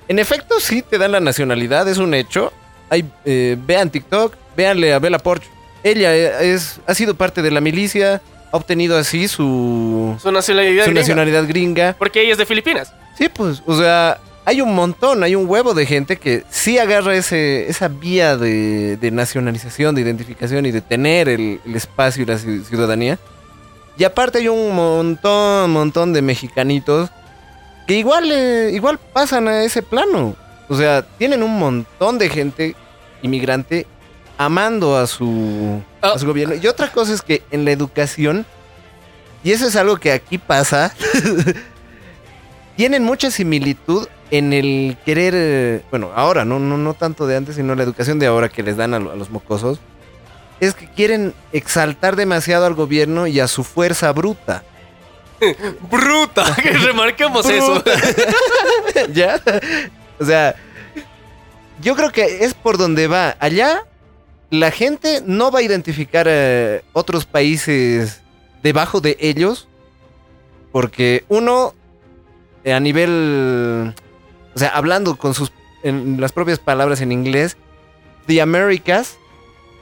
en 0.07 0.17
efecto, 0.19 0.55
sí 0.59 0.81
te 0.81 0.97
dan 0.97 1.11
la 1.11 1.19
nacionalidad, 1.19 1.87
es 1.87 1.97
un 1.99 2.13
hecho. 2.15 2.51
Hay, 2.89 3.05
eh, 3.23 3.55
vean 3.65 3.89
TikTok, 3.91 4.35
véanle 4.57 4.93
a 4.93 4.99
Bella 4.99 5.19
Porsche. 5.19 5.47
Ella 5.83 6.13
es, 6.41 6.81
ha 6.87 6.93
sido 6.95 7.13
parte 7.15 7.41
de 7.43 7.51
la 7.51 7.61
milicia, 7.61 8.19
ha 8.51 8.57
obtenido 8.57 8.97
así 8.97 9.27
su, 9.27 10.17
Su 10.21 10.31
nacionalidad. 10.31 10.83
su 10.85 10.89
gringa. 10.89 11.01
nacionalidad 11.01 11.47
gringa. 11.47 11.95
Porque 11.99 12.21
ella 12.23 12.31
es 12.33 12.37
de 12.39 12.45
Filipinas. 12.47 12.91
Sí, 13.17 13.29
pues, 13.29 13.61
o 13.67 13.77
sea, 13.77 14.19
hay 14.51 14.61
un 14.61 14.75
montón, 14.75 15.23
hay 15.23 15.33
un 15.35 15.47
huevo 15.49 15.73
de 15.73 15.85
gente 15.85 16.17
que 16.17 16.43
sí 16.49 16.77
agarra 16.77 17.15
ese, 17.15 17.69
esa 17.69 17.87
vía 17.87 18.35
de, 18.37 18.97
de 18.97 19.11
nacionalización, 19.11 19.95
de 19.95 20.01
identificación 20.01 20.65
y 20.65 20.71
de 20.71 20.81
tener 20.81 21.29
el, 21.29 21.59
el 21.65 21.75
espacio 21.75 22.23
y 22.23 22.25
la 22.25 22.35
ci- 22.35 22.63
ciudadanía. 22.63 23.17
Y 23.97 24.03
aparte 24.03 24.39
hay 24.39 24.47
un 24.49 24.75
montón, 24.75 25.71
montón 25.71 26.11
de 26.13 26.21
mexicanitos 26.21 27.09
que 27.87 27.95
igual, 27.95 28.29
eh, 28.31 28.71
igual 28.73 28.99
pasan 29.13 29.47
a 29.47 29.63
ese 29.63 29.81
plano. 29.81 30.35
O 30.69 30.75
sea, 30.75 31.01
tienen 31.17 31.43
un 31.43 31.57
montón 31.57 32.17
de 32.17 32.29
gente 32.29 32.75
inmigrante 33.21 33.85
amando 34.37 34.97
a 34.97 35.07
su, 35.07 35.81
a 36.01 36.17
su 36.19 36.25
gobierno. 36.25 36.55
Y 36.55 36.67
otra 36.67 36.91
cosa 36.91 37.13
es 37.13 37.21
que 37.21 37.41
en 37.51 37.63
la 37.65 37.71
educación, 37.71 38.45
y 39.43 39.51
eso 39.51 39.67
es 39.67 39.75
algo 39.75 39.97
que 39.97 40.11
aquí 40.11 40.37
pasa, 40.37 40.93
tienen 42.75 43.03
mucha 43.03 43.29
similitud 43.31 44.07
en 44.31 44.53
el 44.53 44.97
querer, 45.05 45.33
eh, 45.35 45.81
bueno, 45.91 46.11
ahora, 46.15 46.45
no, 46.45 46.57
no, 46.59 46.77
no 46.77 46.93
tanto 46.93 47.27
de 47.27 47.35
antes, 47.37 47.55
sino 47.57 47.75
la 47.75 47.83
educación 47.83 48.17
de 48.17 48.27
ahora 48.27 48.49
que 48.49 48.63
les 48.63 48.77
dan 48.77 48.93
a, 48.93 48.99
lo- 48.99 49.11
a 49.11 49.15
los 49.15 49.29
mocosos, 49.29 49.79
es 50.59 50.73
que 50.73 50.87
quieren 50.89 51.33
exaltar 51.51 52.15
demasiado 52.15 52.65
al 52.65 52.73
gobierno 52.73 53.27
y 53.27 53.39
a 53.39 53.47
su 53.47 53.63
fuerza 53.63 54.11
bruta. 54.13 54.63
Bruta. 55.91 56.43
Que 56.61 56.71
remarquemos 56.71 57.47
eso. 57.49 57.83
¿Ya? 59.13 59.41
O 60.19 60.25
sea, 60.25 60.55
yo 61.81 61.95
creo 61.95 62.11
que 62.11 62.43
es 62.45 62.53
por 62.53 62.77
donde 62.77 63.07
va. 63.07 63.35
Allá, 63.39 63.83
la 64.51 64.69
gente 64.71 65.23
no 65.25 65.49
va 65.51 65.59
a 65.59 65.63
identificar 65.63 66.27
a 66.29 66.81
otros 66.93 67.25
países 67.25 68.21
debajo 68.61 69.01
de 69.01 69.17
ellos. 69.19 69.67
Porque 70.71 71.25
uno, 71.27 71.73
eh, 72.63 72.73
a 72.73 72.79
nivel. 72.79 73.93
O 74.55 74.59
sea, 74.59 74.69
hablando 74.69 75.15
con 75.15 75.33
sus. 75.33 75.51
En 75.83 76.21
las 76.21 76.31
propias 76.31 76.59
palabras 76.59 77.01
en 77.01 77.11
inglés, 77.11 77.57
The 78.27 78.39
Americas 78.41 79.17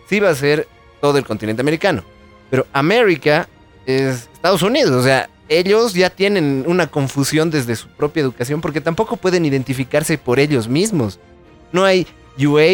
sí 0.09 0.19
va 0.21 0.29
a 0.29 0.35
ser 0.35 0.67
todo 1.01 1.17
el 1.17 1.25
continente 1.25 1.61
americano. 1.61 2.03
Pero 2.49 2.65
América 2.71 3.47
es 3.85 4.29
Estados 4.33 4.61
Unidos. 4.61 4.91
O 4.91 5.03
sea, 5.03 5.29
ellos 5.49 5.93
ya 5.93 6.09
tienen 6.09 6.63
una 6.67 6.87
confusión 6.87 7.51
desde 7.51 7.75
su 7.75 7.87
propia 7.89 8.21
educación 8.21 8.61
porque 8.61 8.79
tampoco 8.79 9.17
pueden 9.17 9.43
identificarse 9.45 10.17
por 10.17 10.39
ellos 10.39 10.67
mismos. 10.69 11.19
No 11.73 11.83
hay 11.83 12.07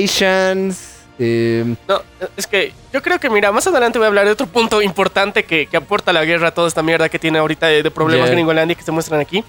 Asians. 0.03 0.77
eh, 1.19 1.75
No, 1.87 2.01
es 2.37 2.47
que 2.47 2.73
yo 2.93 3.01
creo 3.01 3.19
que, 3.19 3.29
mira, 3.29 3.51
más 3.51 3.65
adelante 3.67 3.97
voy 3.97 4.05
a 4.05 4.09
hablar 4.09 4.25
de 4.25 4.31
otro 4.31 4.47
punto 4.47 4.81
importante 4.81 5.43
que, 5.45 5.65
que 5.67 5.77
aporta 5.77 6.13
la 6.13 6.23
guerra 6.25 6.49
a 6.49 6.51
toda 6.53 6.67
esta 6.67 6.83
mierda 6.83 7.09
que 7.09 7.19
tiene 7.19 7.39
ahorita 7.39 7.67
de, 7.67 7.81
de 7.83 7.91
problemas 7.91 8.27
Ya. 8.29 8.33
gringolandia 8.35 8.75
que 8.75 8.83
se 8.83 8.91
muestran 8.91 9.19
aquí. 9.19 9.43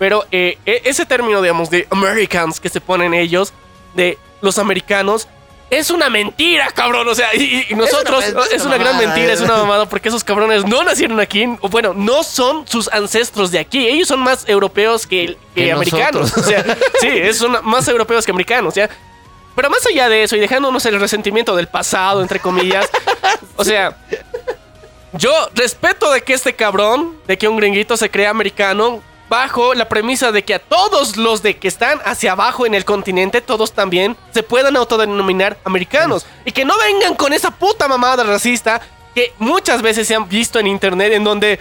Pero 0.00 0.26
eh, 0.32 0.58
e- 0.66 0.80
ese 0.86 1.06
término, 1.06 1.40
digamos, 1.42 1.70
de 1.70 1.86
Americans 1.90 2.58
que 2.58 2.68
se 2.70 2.80
ponen 2.80 3.14
ellos, 3.14 3.52
de 3.94 4.18
los 4.40 4.58
americanos, 4.58 5.28
es 5.68 5.90
una 5.90 6.08
mentira, 6.10 6.68
cabrón. 6.74 7.06
O 7.06 7.14
sea, 7.14 7.32
y, 7.34 7.66
y 7.68 7.74
nosotros, 7.74 8.24
es 8.24 8.32
una, 8.32 8.40
una- 8.42 8.50
es 8.56 8.64
una 8.64 8.78
gran 8.78 8.96
mentira, 8.96 9.32
es 9.32 9.40
una 9.42 9.56
mamada, 9.58 9.86
porque 9.88 10.08
esos 10.08 10.24
cabrones 10.24 10.64
no 10.64 10.82
nacieron 10.82 11.20
aquí, 11.20 11.46
o 11.60 11.68
bueno, 11.68 11.92
no 11.94 12.22
son 12.24 12.66
sus 12.66 12.88
ancestros 12.88 13.52
de 13.52 13.58
aquí. 13.60 13.86
Ellos 13.86 14.08
son 14.08 14.20
más 14.20 14.48
europeos 14.48 15.06
que, 15.06 15.36
que 15.54 15.64
Que 15.66 15.72
americanos. 15.72 16.22
nosotros. 16.36 16.46
O 16.46 16.48
sea, 16.48 16.64
sí, 17.00 17.08
es 17.12 17.36
son 17.38 17.58
más 17.62 17.86
europeos 17.86 18.24
que 18.24 18.32
americanos. 18.32 18.72
O 18.72 18.74
sea, 18.74 18.88
pero 19.54 19.68
más 19.68 19.84
allá 19.86 20.08
de 20.08 20.22
eso 20.22 20.34
y 20.34 20.40
dejándonos 20.40 20.84
el 20.86 20.98
resentimiento 20.98 21.54
del 21.54 21.68
pasado, 21.68 22.22
entre 22.22 22.40
comillas, 22.40 22.88
o 23.56 23.62
sea, 23.64 23.96
yo 25.12 25.30
respeto 25.54 26.10
de 26.12 26.22
que 26.22 26.32
este 26.32 26.54
cabrón, 26.54 27.16
de 27.26 27.36
que 27.36 27.48
un 27.48 27.56
gringuito 27.58 27.96
se 27.96 28.10
crea 28.10 28.30
americano, 28.30 29.02
bajo 29.30 29.72
la 29.74 29.88
premisa 29.88 30.32
de 30.32 30.42
que 30.44 30.54
a 30.54 30.58
todos 30.58 31.16
los 31.16 31.40
de 31.42 31.56
que 31.56 31.68
están 31.68 32.00
hacia 32.04 32.32
abajo 32.32 32.66
en 32.66 32.74
el 32.74 32.84
continente, 32.84 33.40
todos 33.40 33.72
también 33.72 34.16
se 34.34 34.42
puedan 34.42 34.76
autodenominar 34.76 35.56
americanos. 35.64 36.26
Y 36.44 36.50
que 36.52 36.64
no 36.66 36.74
vengan 36.76 37.14
con 37.14 37.32
esa 37.32 37.50
puta 37.52 37.86
mamada 37.88 38.24
racista 38.24 38.80
que 39.14 39.32
muchas 39.38 39.80
veces 39.82 40.06
se 40.08 40.14
han 40.16 40.28
visto 40.28 40.58
en 40.58 40.66
internet 40.66 41.12
en 41.12 41.24
donde 41.24 41.60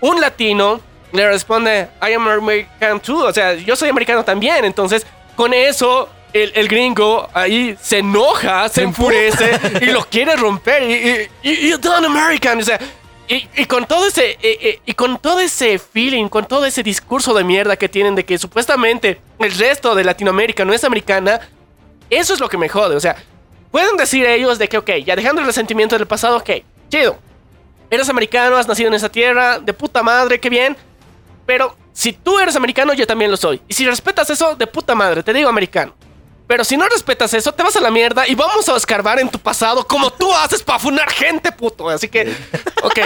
un 0.00 0.20
latino 0.20 0.80
le 1.12 1.26
responde, 1.28 1.88
I 2.02 2.12
am 2.12 2.28
American 2.28 3.00
too. 3.00 3.24
O 3.24 3.32
sea, 3.32 3.54
yo 3.54 3.74
soy 3.76 3.88
americano 3.88 4.22
también. 4.24 4.64
Entonces, 4.64 5.06
con 5.36 5.54
eso, 5.54 6.08
el, 6.34 6.52
el 6.54 6.68
gringo 6.68 7.28
ahí 7.32 7.76
se 7.80 7.98
enoja, 7.98 8.68
se 8.68 8.82
enfurece 8.82 9.58
y 9.80 9.86
lo 9.86 10.04
quiere 10.04 10.36
romper. 10.36 10.82
Y, 10.82 10.94
y, 11.48 11.50
y- 11.50 11.68
you're 11.70 11.78
done 11.78 12.06
American. 12.06 12.58
O 12.60 12.62
sea, 12.62 12.78
y, 13.28 13.48
y 13.56 13.64
con 13.66 13.86
todo 13.86 14.06
ese 14.06 14.32
eh, 14.32 14.38
eh, 14.42 14.80
y 14.84 14.94
con 14.94 15.18
todo 15.18 15.40
ese 15.40 15.78
feeling, 15.78 16.28
con 16.28 16.46
todo 16.46 16.66
ese 16.66 16.82
discurso 16.82 17.32
de 17.34 17.44
mierda 17.44 17.76
que 17.76 17.88
tienen 17.88 18.14
de 18.14 18.24
que 18.24 18.38
supuestamente 18.38 19.20
el 19.38 19.52
resto 19.52 19.94
de 19.94 20.04
Latinoamérica 20.04 20.64
no 20.64 20.72
es 20.72 20.84
americana, 20.84 21.40
eso 22.10 22.34
es 22.34 22.40
lo 22.40 22.48
que 22.48 22.58
me 22.58 22.68
jode. 22.68 22.96
O 22.96 23.00
sea, 23.00 23.16
pueden 23.70 23.96
decir 23.96 24.26
ellos 24.26 24.58
de 24.58 24.68
que, 24.68 24.78
ok, 24.78 24.90
ya 25.04 25.16
dejando 25.16 25.40
el 25.40 25.46
resentimiento 25.46 25.96
del 25.96 26.06
pasado, 26.06 26.36
ok, 26.38 26.50
chido. 26.88 27.18
Eres 27.90 28.08
americano, 28.08 28.56
has 28.56 28.66
nacido 28.66 28.88
en 28.88 28.94
esa 28.94 29.08
tierra, 29.08 29.58
de 29.58 29.72
puta 29.72 30.02
madre, 30.02 30.40
qué 30.40 30.50
bien. 30.50 30.76
Pero 31.46 31.76
si 31.92 32.12
tú 32.12 32.38
eres 32.38 32.56
americano, 32.56 32.92
yo 32.94 33.06
también 33.06 33.30
lo 33.30 33.36
soy. 33.36 33.60
Y 33.68 33.74
si 33.74 33.86
respetas 33.86 34.28
eso, 34.30 34.56
de 34.56 34.66
puta 34.66 34.94
madre, 34.94 35.22
te 35.22 35.32
digo 35.32 35.48
americano. 35.48 35.94
Pero 36.46 36.62
si 36.64 36.76
no 36.76 36.86
respetas 36.88 37.32
eso, 37.32 37.52
te 37.52 37.62
vas 37.62 37.74
a 37.76 37.80
la 37.80 37.90
mierda 37.90 38.28
y 38.28 38.34
vamos 38.34 38.68
a 38.68 38.76
escarbar 38.76 39.18
en 39.18 39.30
tu 39.30 39.38
pasado 39.38 39.86
como 39.86 40.10
tú 40.12 40.32
haces 40.34 40.62
para 40.62 40.78
funar 40.78 41.10
gente, 41.10 41.50
puto. 41.52 41.88
Así 41.88 42.08
que, 42.08 42.32
ok, 42.82 42.98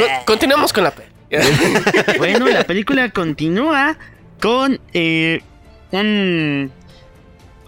co- 0.00 0.24
continuemos 0.26 0.72
con 0.72 0.84
la 0.84 0.90
peli. 0.90 1.08
Bueno, 2.18 2.46
la 2.48 2.64
película 2.64 3.08
continúa 3.10 3.96
con 4.40 4.80
eh, 4.92 5.40
un, 5.92 6.72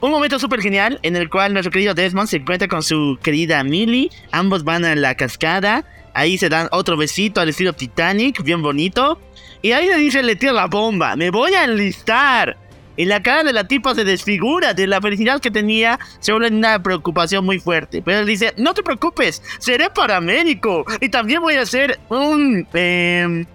un 0.00 0.10
momento 0.10 0.38
súper 0.38 0.60
genial 0.60 0.98
en 1.02 1.16
el 1.16 1.30
cual 1.30 1.52
nuestro 1.52 1.70
querido 1.70 1.94
Desmond 1.94 2.28
se 2.28 2.38
encuentra 2.38 2.66
con 2.68 2.82
su 2.82 3.18
querida 3.22 3.62
Millie. 3.64 4.10
Ambos 4.32 4.64
van 4.64 4.84
a 4.84 4.94
la 4.96 5.14
cascada. 5.14 5.84
Ahí 6.12 6.38
se 6.38 6.48
dan 6.48 6.68
otro 6.72 6.96
besito 6.96 7.40
al 7.40 7.48
estilo 7.48 7.72
Titanic, 7.72 8.42
bien 8.42 8.62
bonito. 8.62 9.20
Y 9.62 9.72
ahí 9.72 9.86
le 9.88 9.96
dice, 9.96 10.22
le 10.22 10.36
tira 10.36 10.52
la 10.52 10.66
bomba, 10.66 11.16
me 11.16 11.30
voy 11.30 11.54
a 11.54 11.64
enlistar. 11.64 12.56
Y 12.96 13.06
la 13.06 13.22
cara 13.22 13.42
de 13.42 13.52
la 13.52 13.66
tipa 13.66 13.94
se 13.94 14.04
desfigura 14.04 14.72
de 14.74 14.86
la 14.86 15.00
felicidad 15.00 15.40
que 15.40 15.50
tenía, 15.50 15.98
se 16.20 16.32
vuelve 16.32 16.48
una 16.56 16.80
preocupación 16.82 17.44
muy 17.44 17.58
fuerte. 17.58 18.02
Pero 18.02 18.20
él 18.20 18.26
dice, 18.26 18.54
no 18.56 18.72
te 18.74 18.82
preocupes, 18.82 19.42
seré 19.58 19.90
paramédico. 19.90 20.84
Y 21.00 21.08
también 21.08 21.40
voy 21.42 21.54
a 21.54 21.66
ser 21.66 21.98
un... 22.08 22.66
em, 22.72 23.46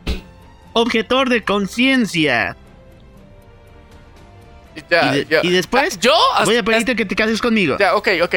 objetor 0.74 1.30
de 1.30 1.42
conciencia. 1.44 2.56
Ya, 4.90 5.14
y, 5.14 5.18
de- 5.20 5.26
ya. 5.26 5.40
y 5.44 5.50
después 5.52 6.00
Yo 6.00 6.14
hasta- 6.34 6.46
voy 6.46 6.58
a 6.58 6.64
pedirte 6.64 6.96
que 6.96 7.06
te 7.06 7.16
cases 7.16 7.42
conmigo. 7.42 7.78
Ya, 7.80 7.96
ok, 7.96 8.08
ok. 8.24 8.36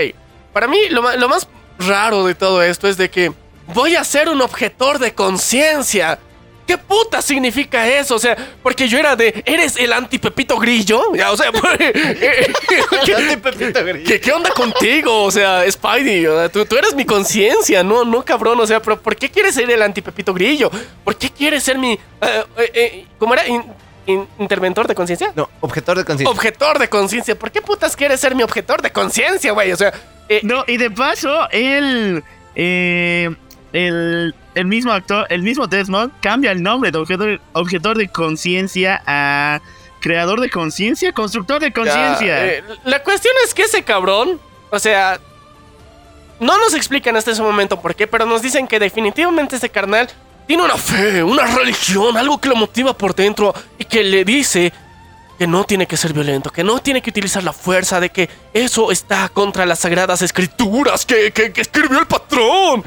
Para 0.52 0.66
mí, 0.66 0.78
lo, 0.90 1.16
lo 1.16 1.28
más 1.28 1.48
raro 1.78 2.24
de 2.26 2.34
todo 2.34 2.62
esto 2.62 2.88
es 2.88 2.96
de 2.96 3.10
que 3.10 3.32
voy 3.74 3.94
a 3.96 4.04
ser 4.04 4.28
un 4.28 4.40
objetor 4.40 4.98
de 4.98 5.14
conciencia. 5.14 6.18
¿Qué 6.66 6.78
puta 6.78 7.20
significa 7.20 7.86
eso? 7.88 8.14
O 8.14 8.18
sea, 8.18 8.36
porque 8.62 8.88
yo 8.88 8.98
era 8.98 9.16
de, 9.16 9.42
¿eres 9.46 9.76
el 9.76 9.92
anti-Pepito 9.92 10.58
Grillo? 10.58 11.14
Ya, 11.14 11.30
o 11.32 11.36
sea, 11.36 11.50
¿qué, 11.78 14.02
qué, 14.06 14.20
qué 14.20 14.32
onda 14.32 14.50
contigo? 14.50 15.24
O 15.24 15.30
sea, 15.30 15.70
Spidey, 15.70 16.26
o 16.26 16.38
sea, 16.38 16.48
tú, 16.48 16.64
tú 16.64 16.76
eres 16.76 16.94
mi 16.94 17.04
conciencia, 17.04 17.82
no, 17.82 18.04
no 18.04 18.24
cabrón. 18.24 18.60
O 18.60 18.66
sea, 18.66 18.80
pero 18.80 19.00
¿por 19.00 19.16
qué 19.16 19.30
quieres 19.30 19.54
ser 19.54 19.70
el 19.70 19.82
anti-Pepito 19.82 20.32
Grillo? 20.34 20.70
¿Por 21.04 21.16
qué 21.16 21.30
quieres 21.30 21.62
ser 21.62 21.78
mi... 21.78 21.92
eh, 21.92 21.98
eh, 22.58 22.70
eh, 22.74 23.06
¿Cómo 23.18 23.34
era? 23.34 23.46
In- 23.46 23.64
in- 24.06 24.28
¿Interventor 24.38 24.86
de 24.88 24.94
conciencia? 24.94 25.32
no, 25.34 25.48
objetor 25.60 25.96
de 25.98 26.04
conciencia. 26.04 26.30
Objetor 26.32 26.78
de 26.78 26.88
conciencia. 26.88 27.38
¿Por 27.38 27.50
qué 27.50 27.62
putas 27.62 27.96
quieres 27.96 28.20
ser 28.20 28.34
mi 28.34 28.42
objetor 28.42 28.82
de 28.82 28.90
conciencia, 28.90 29.52
güey? 29.52 29.72
O 29.72 29.76
sea, 29.76 29.92
eh, 30.28 30.40
No, 30.42 30.64
y 30.66 30.76
de 30.76 30.90
paso, 30.90 31.48
él. 31.50 32.22
eh, 32.54 33.30
el, 33.72 34.34
el 34.54 34.64
mismo 34.66 34.92
actor, 34.92 35.26
el 35.30 35.42
mismo 35.42 35.66
Desmond, 35.66 36.12
cambia 36.20 36.50
el 36.52 36.62
nombre 36.62 36.90
de 36.90 36.98
objetor, 36.98 37.40
objetor 37.52 37.96
de 37.96 38.08
conciencia 38.08 39.02
a 39.06 39.60
creador 40.00 40.40
de 40.40 40.50
conciencia, 40.50 41.12
constructor 41.12 41.60
de 41.60 41.72
conciencia. 41.72 42.46
eh, 42.46 42.64
la 42.84 43.02
cuestión 43.02 43.32
es 43.44 43.54
que 43.54 43.62
ese 43.62 43.82
cabrón, 43.84 44.40
o 44.70 44.78
sea, 44.78 45.18
no 46.40 46.58
nos 46.58 46.74
explican 46.74 47.16
hasta 47.16 47.30
ese 47.30 47.42
momento 47.42 47.80
por 47.80 47.94
qué, 47.94 48.06
pero 48.06 48.26
nos 48.26 48.42
dicen 48.42 48.66
que 48.66 48.78
definitivamente 48.80 49.54
este 49.56 49.68
carnal 49.68 50.08
tiene 50.46 50.64
una 50.64 50.76
fe, 50.76 51.22
una 51.22 51.46
religión, 51.46 52.16
algo 52.16 52.40
que 52.40 52.48
lo 52.48 52.56
motiva 52.56 52.92
por 52.96 53.14
dentro 53.14 53.54
y 53.78 53.84
que 53.84 54.02
le 54.02 54.24
dice 54.24 54.72
que 55.38 55.46
no 55.46 55.62
tiene 55.64 55.86
que 55.86 55.96
ser 55.96 56.12
violento, 56.12 56.50
que 56.50 56.64
no 56.64 56.80
tiene 56.80 57.00
que 57.00 57.10
utilizar 57.10 57.42
la 57.44 57.52
fuerza, 57.52 58.00
de 58.00 58.10
que 58.10 58.28
eso 58.52 58.90
está 58.90 59.28
contra 59.28 59.64
las 59.66 59.78
sagradas 59.78 60.20
escrituras 60.22 61.06
que- 61.06 61.30
que 61.32 61.52
escribió 61.60 62.00
el 62.00 62.06
patrón. 62.06 62.82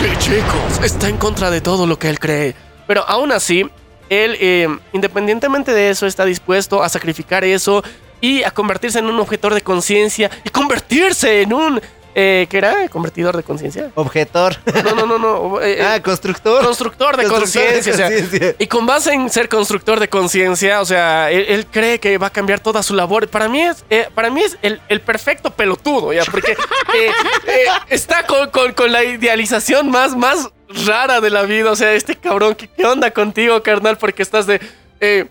Sí, 0.00 0.06
chicos, 0.16 0.82
está 0.82 1.10
en 1.10 1.18
contra 1.18 1.50
de 1.50 1.60
todo 1.60 1.86
lo 1.86 1.98
que 1.98 2.08
él 2.08 2.18
cree. 2.18 2.54
Pero 2.86 3.06
aún 3.06 3.32
así, 3.32 3.66
él, 4.08 4.34
eh, 4.40 4.66
independientemente 4.94 5.74
de 5.74 5.90
eso, 5.90 6.06
está 6.06 6.24
dispuesto 6.24 6.82
a 6.82 6.88
sacrificar 6.88 7.44
eso 7.44 7.84
y 8.18 8.42
a 8.42 8.50
convertirse 8.50 8.98
en 8.98 9.04
un 9.04 9.20
objetor 9.20 9.52
de 9.52 9.60
conciencia 9.60 10.30
y 10.42 10.48
convertirse 10.48 11.42
en 11.42 11.52
un... 11.52 11.82
Eh, 12.14 12.46
¿Qué 12.50 12.58
era? 12.58 12.88
¿Convertidor 12.88 13.36
de 13.36 13.42
conciencia? 13.44 13.90
Objetor. 13.94 14.56
No, 14.84 14.94
no, 14.94 15.06
no, 15.06 15.18
no. 15.18 15.60
eh, 15.62 15.80
ah, 15.80 16.00
constructor. 16.02 16.64
constructor 16.64 17.16
de 17.16 17.28
conciencia. 17.28 17.92
o 17.92 17.96
sea, 17.96 18.08
conciencia. 18.10 18.54
y 18.58 18.66
con 18.66 18.84
base 18.86 19.12
en 19.12 19.30
ser 19.30 19.48
constructor 19.48 20.00
de 20.00 20.08
conciencia, 20.08 20.80
o 20.80 20.84
sea, 20.84 21.30
él, 21.30 21.46
él 21.48 21.66
cree 21.70 22.00
que 22.00 22.18
va 22.18 22.26
a 22.28 22.30
cambiar 22.30 22.58
toda 22.60 22.82
su 22.82 22.94
labor. 22.94 23.28
Para 23.28 23.48
mí 23.48 23.62
es, 23.62 23.84
eh, 23.90 24.08
para 24.14 24.28
mí 24.30 24.42
es 24.42 24.58
el, 24.62 24.80
el 24.88 25.00
perfecto 25.00 25.50
pelotudo, 25.52 26.12
ya, 26.12 26.24
porque 26.24 26.52
eh, 26.94 27.10
eh, 27.46 27.64
está 27.88 28.26
con, 28.26 28.50
con- 28.50 28.72
con 28.72 28.90
la 28.90 29.04
idealización 29.04 29.88
más, 29.90 30.16
más 30.16 30.48
rara 30.86 31.20
de 31.20 31.30
la 31.30 31.42
vida. 31.42 31.70
O 31.70 31.76
sea, 31.76 31.92
este 31.92 32.16
cabrón, 32.16 32.54
¿qué, 32.56 32.68
qué 32.68 32.84
onda 32.86 33.10
contigo, 33.12 33.62
carnal? 33.62 33.98
Porque 33.98 34.22
estás 34.22 34.46
de. 34.46 34.60
eh, 35.00 35.26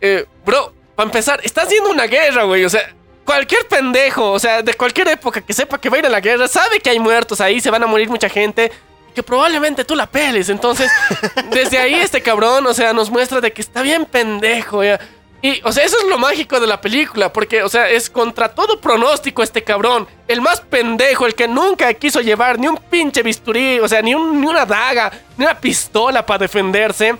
eh, 0.00 0.26
bro, 0.46 0.72
para 0.94 1.06
empezar, 1.08 1.40
estás 1.42 1.64
haciendo 1.66 1.90
una 1.90 2.04
guerra, 2.06 2.44
güey. 2.44 2.64
O 2.64 2.70
sea, 2.70 2.94
cualquier 3.24 3.66
pendejo, 3.68 4.32
o 4.32 4.38
sea, 4.38 4.62
de 4.62 4.74
cualquier 4.74 5.08
época 5.08 5.40
que 5.40 5.52
sepa 5.52 5.78
que 5.80 5.88
va 5.88 5.96
a 5.96 5.98
ir 6.00 6.06
a 6.06 6.10
la 6.10 6.20
guerra, 6.20 6.46
sabe 6.48 6.80
que 6.80 6.90
hay 6.90 6.98
muertos 6.98 7.40
ahí, 7.40 7.60
se 7.60 7.70
van 7.70 7.82
a 7.82 7.86
morir 7.86 8.08
mucha 8.08 8.28
gente. 8.28 8.70
Que 9.14 9.22
probablemente 9.22 9.84
tú 9.84 9.94
la 9.94 10.06
peles. 10.06 10.48
Entonces, 10.48 10.90
desde 11.52 11.78
ahí 11.78 11.94
este 11.94 12.20
cabrón, 12.20 12.66
o 12.66 12.74
sea, 12.74 12.92
nos 12.92 13.10
muestra 13.10 13.40
de 13.40 13.52
que 13.52 13.62
está 13.62 13.80
bien 13.82 14.04
pendejo, 14.06 14.82
ya. 14.82 14.98
Y, 15.40 15.60
o 15.62 15.70
sea, 15.70 15.84
eso 15.84 15.96
es 15.98 16.04
lo 16.08 16.18
mágico 16.18 16.58
de 16.58 16.66
la 16.66 16.80
película, 16.80 17.32
porque, 17.32 17.62
o 17.62 17.68
sea, 17.68 17.88
es 17.88 18.10
contra 18.10 18.48
todo 18.48 18.80
pronóstico 18.80 19.42
este 19.42 19.62
cabrón. 19.62 20.08
El 20.26 20.40
más 20.40 20.60
pendejo, 20.62 21.26
el 21.26 21.34
que 21.36 21.46
nunca 21.46 21.92
quiso 21.94 22.20
llevar 22.22 22.58
ni 22.58 22.66
un 22.66 22.76
pinche 22.78 23.22
bisturí, 23.22 23.78
o 23.78 23.86
sea, 23.86 24.00
ni, 24.02 24.14
un- 24.14 24.40
ni 24.40 24.46
una 24.48 24.64
daga, 24.66 25.12
ni 25.36 25.44
una 25.44 25.60
pistola 25.60 26.24
para 26.26 26.38
defenderse 26.38 27.14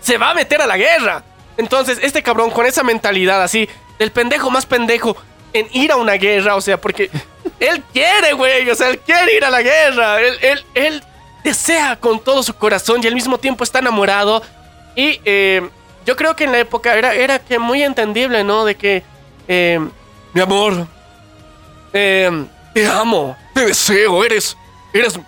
se 0.00 0.18
va 0.18 0.30
a 0.30 0.34
meter 0.34 0.60
a 0.62 0.66
la 0.66 0.76
guerra. 0.76 1.22
Entonces, 1.56 1.98
este 2.02 2.22
cabrón 2.22 2.50
con 2.50 2.66
esa 2.66 2.82
mentalidad 2.82 3.42
así, 3.42 3.68
del 4.02 4.10
pendejo 4.12 4.50
más 4.50 4.66
pendejo, 4.66 5.16
en 5.52 5.66
ir 5.72 5.92
a 5.92 5.96
una 5.96 6.14
guerra, 6.14 6.56
o 6.56 6.60
sea, 6.60 6.80
porque 6.80 7.10
él 7.60 7.82
quiere, 7.92 8.32
güey, 8.32 8.68
o 8.68 8.74
sea, 8.74 8.88
él 8.88 8.98
quiere 8.98 9.36
ir 9.36 9.44
a 9.44 9.50
la 9.50 9.62
guerra. 9.62 10.20
Él, 10.20 10.34
él, 10.42 10.64
él 10.74 11.02
desea 11.44 11.96
con 11.96 12.18
todo 12.20 12.42
su 12.42 12.54
corazón 12.54 13.00
y 13.02 13.06
al 13.06 13.14
mismo 13.14 13.38
tiempo 13.38 13.62
está 13.64 13.78
enamorado. 13.78 14.42
Y 14.96 15.20
eh, 15.24 15.68
yo 16.04 16.16
creo 16.16 16.34
que 16.36 16.44
en 16.44 16.52
la 16.52 16.58
época 16.58 16.94
era, 16.96 17.14
era 17.14 17.38
que 17.38 17.58
muy 17.58 17.82
entendible, 17.82 18.42
¿no? 18.44 18.64
De 18.64 18.74
que, 18.74 19.02
eh, 19.48 19.78
mi 20.32 20.40
amor, 20.40 20.86
eh, 21.92 22.44
te 22.74 22.86
amo, 22.86 23.36
te 23.54 23.66
deseo, 23.66 24.24
eres, 24.24 24.56
eres 24.92 25.18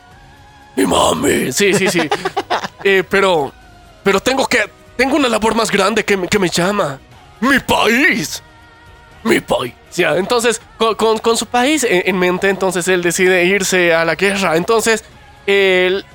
mi 0.76 0.86
mami. 0.86 1.52
Sí, 1.52 1.74
sí, 1.74 1.88
sí. 1.88 2.08
Pero, 3.08 3.50
pero 4.02 4.20
tengo 4.20 4.46
que, 4.46 4.68
tengo 4.96 5.16
una 5.16 5.26
labor 5.28 5.54
más 5.54 5.70
grande 5.70 6.04
que, 6.04 6.18
me- 6.18 6.28
que 6.28 6.38
me 6.38 6.50
llama. 6.50 6.98
Mi 7.40 7.58
país. 7.60 8.42
Mi 9.24 9.40
país. 9.40 9.72
Ya, 9.94 10.16
entonces, 10.16 10.60
con, 10.76 11.18
con- 11.18 11.36
su 11.36 11.46
país 11.46 11.84
en, 11.84 12.02
en 12.06 12.18
mente, 12.18 12.48
entonces 12.48 12.86
él 12.88 13.02
decide 13.02 13.44
irse 13.44 13.94
a 13.94 14.04
la 14.04 14.14
guerra. 14.14 14.56
Entonces, 14.56 15.04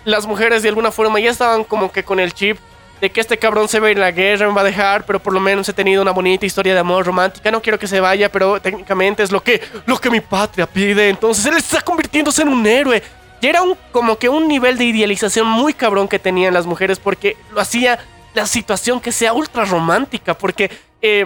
las 0.05 0.25
mujeres 0.25 0.63
de 0.63 0.69
alguna 0.69 0.91
forma 0.91 1.19
ya 1.19 1.29
estaban 1.31 1.63
como 1.63 1.91
que 1.91 2.03
con 2.03 2.19
el 2.19 2.33
chip 2.33 2.57
de 3.01 3.09
que 3.09 3.21
este 3.21 3.37
cabrón 3.37 3.69
se 3.69 3.79
va 3.79 3.87
a 3.87 3.91
ir 3.91 3.97
a 3.97 4.01
la 4.01 4.11
guerra, 4.11 4.47
me 4.47 4.53
va 4.53 4.61
a 4.61 4.65
dejar, 4.65 5.05
pero 5.05 5.19
por 5.19 5.31
lo 5.33 5.39
menos 5.39 5.69
he 5.69 5.73
tenido 5.73 6.01
una 6.01 6.11
bonita 6.11 6.45
historia 6.45 6.73
de 6.73 6.79
amor 6.79 7.05
romántica. 7.05 7.49
No 7.49 7.61
quiero 7.61 7.79
que 7.79 7.87
se 7.87 7.99
vaya, 8.01 8.29
pero 8.29 8.61
técnicamente 8.61 9.23
es 9.23 9.31
lo 9.31 9.41
que, 9.41 9.61
lo 9.85 9.97
que 9.99 10.09
mi 10.09 10.19
patria 10.19 10.65
pide. 10.65 11.07
Entonces 11.09 11.45
él 11.45 11.55
está 11.55 11.81
convirtiéndose 11.81 12.41
en 12.41 12.49
un 12.49 12.65
héroe. 12.67 13.01
Y 13.41 13.47
era 13.47 13.61
un, 13.61 13.77
como 13.93 14.17
que 14.17 14.27
un 14.27 14.49
nivel 14.49 14.77
de 14.77 14.83
idealización 14.83 15.47
muy 15.47 15.73
cabrón 15.73 16.09
que 16.09 16.19
tenían 16.19 16.53
las 16.53 16.65
mujeres 16.65 16.99
porque 16.99 17.37
lo 17.53 17.61
hacía 17.61 17.97
la 18.33 18.45
situación 18.45 18.99
que 18.99 19.13
sea 19.13 19.31
ultra 19.31 19.63
romántica. 19.63 20.33
Porque 20.33 20.69
eh, 21.01 21.23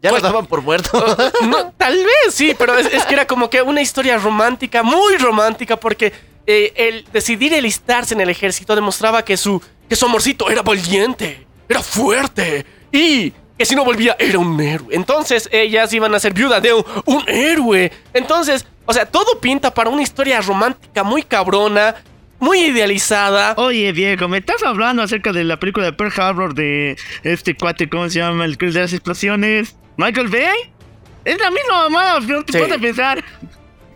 Ya 0.00 0.10
Pues- 0.10 0.22
lo 0.22 0.28
daban 0.28 0.46
por 0.46 0.62
muerto. 0.62 1.04
no, 1.48 1.72
tal 1.76 1.96
vez 1.96 2.32
sí, 2.34 2.54
pero 2.58 2.76
es, 2.78 2.86
es 2.92 3.04
que 3.04 3.14
era 3.14 3.26
como 3.26 3.50
que 3.50 3.62
una 3.62 3.82
historia 3.82 4.16
romántica, 4.18 4.82
muy 4.82 5.16
romántica, 5.16 5.76
porque 5.78 6.12
eh, 6.46 6.72
el 6.76 7.04
decidir 7.12 7.52
enlistarse 7.52 8.14
en 8.14 8.20
el 8.20 8.30
ejército 8.30 8.74
demostraba 8.74 9.24
que 9.24 9.36
su, 9.36 9.60
que 9.88 9.96
su 9.96 10.06
amorcito 10.06 10.48
era 10.50 10.62
valiente, 10.62 11.46
era 11.68 11.82
fuerte 11.82 12.64
y 12.92 13.32
que 13.58 13.64
si 13.66 13.74
no 13.74 13.84
volvía 13.84 14.14
era 14.20 14.38
un 14.38 14.58
héroe. 14.60 14.88
Entonces 14.94 15.48
ellas 15.52 15.92
iban 15.92 16.14
a 16.14 16.20
ser 16.20 16.32
viuda 16.32 16.60
de 16.60 16.72
un, 16.74 16.84
un 17.06 17.24
héroe. 17.26 17.90
Entonces, 18.14 18.64
o 18.86 18.92
sea, 18.92 19.04
todo 19.04 19.40
pinta 19.40 19.74
para 19.74 19.90
una 19.90 20.02
historia 20.02 20.40
romántica 20.40 21.02
muy 21.02 21.24
cabrona, 21.24 21.96
muy 22.38 22.60
idealizada. 22.66 23.54
Oye, 23.56 23.90
viejo, 23.90 24.28
me 24.28 24.38
estás 24.38 24.62
hablando 24.62 25.02
acerca 25.02 25.32
de 25.32 25.42
la 25.42 25.58
película 25.58 25.86
de 25.86 25.92
Pearl 25.92 26.12
Harbor 26.20 26.54
de 26.54 26.96
este 27.24 27.56
cuate, 27.56 27.88
¿cómo 27.90 28.08
se 28.08 28.20
llama? 28.20 28.44
El 28.44 28.56
que 28.56 28.66
de 28.66 28.80
las 28.80 28.92
explosiones. 28.92 29.74
¿Michael 29.98 30.28
Bay? 30.28 30.56
Es 31.24 31.38
la 31.38 31.50
misma 31.50 31.88
mamá, 31.90 32.20
no 32.26 32.42
te 32.44 32.52
Sí. 32.52 32.58
puedes 32.58 32.78
pensar. 32.78 33.22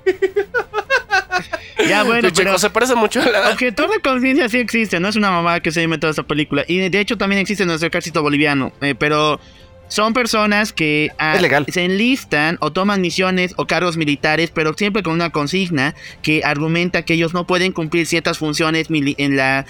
ya, 1.88 2.02
bueno, 2.02 2.28
Sí, 2.28 2.34
pero... 2.36 2.48
chicos, 2.50 2.60
se 2.60 2.70
parece 2.70 2.94
mucho 2.94 3.22
a 3.22 3.26
la... 3.26 3.50
Objetor 3.50 3.90
de 3.90 4.00
conciencia 4.00 4.48
sí 4.48 4.58
existe, 4.58 5.00
no 5.00 5.08
es 5.08 5.16
una 5.16 5.30
mamá 5.30 5.60
que 5.60 5.70
se 5.70 5.82
inventó 5.82 6.08
esa 6.08 6.22
película. 6.24 6.64
Y 6.68 6.88
de 6.88 7.00
hecho 7.00 7.16
también 7.16 7.40
existe 7.40 7.62
en 7.62 7.68
nuestro 7.68 7.88
ejército 7.88 8.20
boliviano. 8.22 8.72
eh, 8.80 8.94
pero 8.94 9.40
son 9.88 10.14
personas 10.14 10.72
que 10.72 11.10
ah, 11.18 11.38
se 11.68 11.84
enlistan 11.84 12.56
o 12.60 12.72
toman 12.72 13.00
misiones 13.02 13.52
o 13.58 13.66
cargos 13.66 13.96
militares, 13.98 14.50
pero 14.50 14.72
siempre 14.74 15.02
con 15.02 15.12
una 15.12 15.30
consigna 15.30 15.94
que 16.22 16.42
argumenta 16.44 17.04
que 17.04 17.12
ellos 17.14 17.34
no 17.34 17.46
pueden 17.46 17.72
cumplir 17.72 18.06
ciertas 18.06 18.38
funciones 18.38 18.86
en 18.90 19.36
la, 19.36 19.66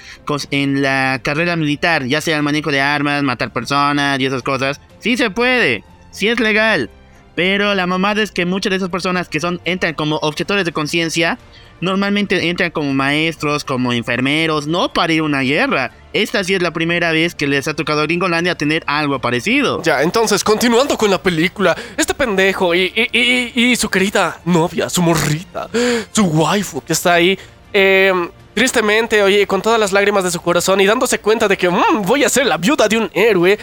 en 0.53 0.81
la 0.83 1.21
carrera 1.25 1.57
militar, 1.57 2.05
ya 2.07 2.21
sea 2.21 2.37
el 2.37 2.45
manejo 2.45 2.71
de 2.71 2.81
armas, 2.81 3.23
matar 3.25 3.53
personas 3.53 4.21
y 4.21 4.27
esas 4.27 4.43
cosas. 4.45 4.81
Sí 5.01 5.17
se 5.17 5.31
puede, 5.31 5.83
sí 6.13 6.29
es 6.29 6.39
legal. 6.39 6.89
Pero 7.35 7.75
la 7.75 7.87
mamada 7.87 8.23
es 8.23 8.31
que 8.31 8.45
muchas 8.45 8.71
de 8.71 8.77
esas 8.77 8.91
personas 8.91 9.27
que 9.29 9.41
son 9.41 9.59
entran 9.65 9.95
como 9.95 10.17
objetores 10.17 10.67
de 10.67 10.73
conciencia 10.73 11.39
normalmente 11.81 12.49
entran 12.51 12.71
como 12.71 12.93
maestros, 12.93 13.65
como 13.65 13.93
enfermeros, 13.93 14.67
no 14.67 14.93
para 14.93 15.13
ir 15.15 15.21
a 15.21 15.25
una 15.25 15.41
guerra. 15.41 15.93
Esta 16.13 16.45
sí 16.45 16.53
es 16.55 16.61
la 16.63 16.73
primera 16.73 17.11
vez 17.11 17.35
que 17.35 17.47
les 17.47 17.67
ha 17.69 17.75
tocado 17.75 18.03
a 18.03 18.05
Gringolandia 18.05 18.55
tener 18.55 18.85
algo 18.87 19.19
parecido. 19.19 19.83
Ya, 19.83 20.03
entonces, 20.03 20.45
continuando 20.45 20.97
con 20.99 21.11
la 21.11 21.21
película, 21.23 21.75
este 21.97 22.13
pendejo 22.15 22.75
y, 22.75 22.93
y- 22.95 23.53
y- 23.55 23.77
su 23.77 23.89
querida 23.89 24.39
novia, 24.45 24.89
su 24.91 25.01
morrita, 25.03 25.69
su 26.13 26.25
waifu 26.27 26.83
que 26.83 26.93
está 26.93 27.15
ahí, 27.15 27.37
eh, 27.73 28.13
tristemente, 28.55 29.23
oye, 29.23 29.47
con 29.47 29.63
todas 29.63 29.81
las 29.81 29.91
lágrimas 29.93 30.23
de 30.23 30.31
su 30.31 30.41
corazón 30.41 30.81
y 30.83 30.87
dándose 30.87 31.19
cuenta 31.19 31.49
de 31.49 31.57
que 31.57 31.69
"Mm, 31.71 32.03
voy 32.03 32.23
a 32.25 32.29
ser 32.29 32.47
la 32.47 32.59
viuda 32.59 32.87
de 32.87 32.99
un 32.99 33.11
héroe, 33.15 33.59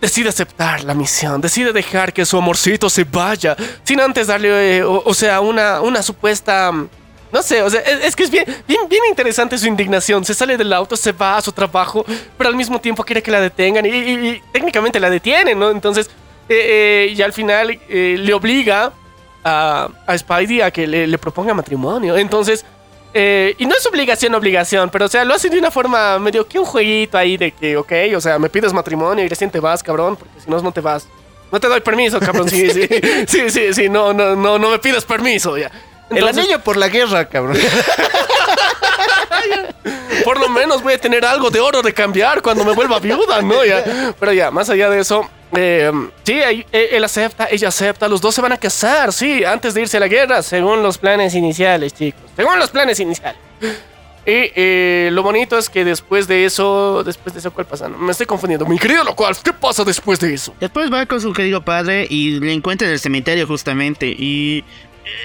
decide 0.00 0.28
aceptar 0.28 0.82
la 0.84 0.94
misión, 0.94 1.40
decide 1.40 1.72
dejar 1.72 2.12
que 2.12 2.24
su 2.24 2.36
amorcito 2.38 2.88
se 2.88 3.04
vaya, 3.04 3.56
sin 3.84 4.00
antes 4.00 4.26
darle, 4.28 4.78
eh, 4.78 4.82
o, 4.84 5.12
sea, 5.14 5.40
una, 5.40 5.80
una 5.80 6.02
supuesta... 6.02 6.72
mm, 6.72 6.88
No 7.32 7.42
sé, 7.42 7.62
o 7.62 7.70
sea, 7.70 7.80
es, 7.80 8.16
que 8.16 8.24
es 8.24 8.30
bien, 8.30 8.44
bien, 8.66 9.02
interesante 9.08 9.56
su 9.58 9.66
indignación. 9.66 10.24
Se 10.24 10.34
sale 10.34 10.56
del 10.56 10.72
auto, 10.72 10.96
se 10.96 11.12
va 11.12 11.36
a 11.36 11.40
su 11.40 11.52
trabajo, 11.52 12.04
pero 12.36 12.48
al 12.50 12.56
mismo 12.56 12.80
tiempo 12.80 13.04
quiere 13.04 13.22
que 13.22 13.30
la 13.30 13.40
detengan 13.40 13.86
y, 13.86 13.88
y- 13.90 14.42
técnicamente 14.52 14.98
la 14.98 15.08
detienen, 15.10 15.58
¿no? 15.58 15.70
Entonces, 15.70 16.08
eh, 16.48 17.06
eh, 17.08 17.14
y 17.16 17.22
al 17.22 17.32
final 17.32 17.78
le 17.88 18.34
obliga 18.34 18.92
a, 19.44 19.88
a 20.06 20.18
Spidey 20.18 20.60
a 20.62 20.70
que 20.72 20.86
le 20.86 21.18
proponga 21.18 21.54
matrimonio. 21.54 22.16
Entonces, 22.16 22.64
eh, 23.12 23.54
y 23.58 23.66
no 23.66 23.74
es 23.74 23.84
obligación, 23.86 24.34
obligación, 24.34 24.90
pero 24.90 25.06
o 25.06 25.08
sea, 25.08 25.24
lo 25.24 25.34
hace 25.34 25.48
de 25.48 25.58
una 25.58 25.70
forma 25.70 26.18
medio 26.18 26.46
que 26.46 26.58
un 26.58 26.64
jueguito 26.64 27.18
ahí 27.18 27.36
de 27.36 27.52
que, 27.52 27.76
ok, 27.76 27.92
o 28.16 28.20
sea, 28.20 28.38
me 28.38 28.48
pides 28.48 28.72
matrimonio 28.72 29.24
y 29.24 29.28
recién 29.28 29.50
te 29.50 29.58
vas, 29.58 29.82
cabrón, 29.82 30.16
porque 30.16 30.40
si 30.40 30.50
no, 30.50 30.60
no 30.60 30.72
te 30.72 30.80
vas. 30.80 31.06
No 31.50 31.58
te 31.58 31.66
doy 31.66 31.80
permiso, 31.80 32.20
cabrón. 32.20 32.48
Sí, 32.48 32.70
sí, 32.70 32.88
sí, 33.26 33.50
sí, 33.50 33.74
sí, 33.74 33.88
no, 33.88 34.12
no, 34.12 34.36
no, 34.36 34.58
no 34.58 34.70
me 34.70 34.78
pides 34.78 35.04
permiso, 35.04 35.58
ya. 35.58 35.70
El 36.08 36.18
Entonces, 36.18 36.44
anillo 36.44 36.60
por 36.60 36.76
la 36.76 36.88
guerra, 36.88 37.28
cabrón. 37.28 37.56
por 40.24 40.38
lo 40.38 40.48
menos 40.48 40.82
voy 40.82 40.94
a 40.94 40.98
tener 40.98 41.24
algo 41.24 41.50
de 41.50 41.60
oro 41.60 41.82
de 41.82 41.92
cambiar 41.92 42.42
cuando 42.42 42.64
me 42.64 42.72
vuelva 42.72 43.00
viuda, 43.00 43.42
¿no? 43.42 43.64
Ya. 43.64 44.14
Pero 44.18 44.32
ya, 44.32 44.50
más 44.50 44.70
allá 44.70 44.90
de 44.90 45.00
eso, 45.00 45.28
eh, 45.56 45.90
sí, 46.22 46.34
eh, 46.40 46.66
él 46.92 47.04
acepta, 47.04 47.48
ella 47.50 47.68
acepta, 47.68 48.08
los 48.08 48.20
dos 48.20 48.34
se 48.34 48.40
van 48.40 48.52
a 48.52 48.56
casar, 48.56 49.12
sí, 49.12 49.44
antes 49.44 49.74
de 49.74 49.82
irse 49.82 49.96
a 49.96 50.00
la 50.00 50.08
guerra, 50.08 50.42
según 50.42 50.82
los 50.82 50.98
planes 50.98 51.34
iniciales, 51.34 51.92
chicos, 51.94 52.22
según 52.36 52.58
los 52.58 52.70
planes 52.70 53.00
iniciales. 53.00 53.40
Y 54.26 54.52
eh, 54.54 55.08
lo 55.12 55.22
bonito 55.22 55.56
es 55.56 55.70
que 55.70 55.84
después 55.84 56.28
de 56.28 56.44
eso, 56.44 57.02
después 57.04 57.32
de 57.32 57.40
eso, 57.40 57.50
¿cuál 57.52 57.66
pasa? 57.66 57.88
Me 57.88 58.12
estoy 58.12 58.26
confundiendo. 58.26 58.66
Mi 58.66 58.78
querido 58.78 59.02
locual, 59.02 59.34
¿qué 59.42 59.52
pasa 59.52 59.82
después 59.82 60.20
de 60.20 60.34
eso? 60.34 60.54
Después 60.60 60.92
va 60.92 61.06
con 61.06 61.20
su 61.20 61.32
querido 61.32 61.64
padre 61.64 62.06
y 62.08 62.38
le 62.38 62.52
encuentra 62.52 62.86
en 62.86 62.92
el 62.92 63.00
cementerio 63.00 63.46
justamente. 63.46 64.06
Y 64.06 64.62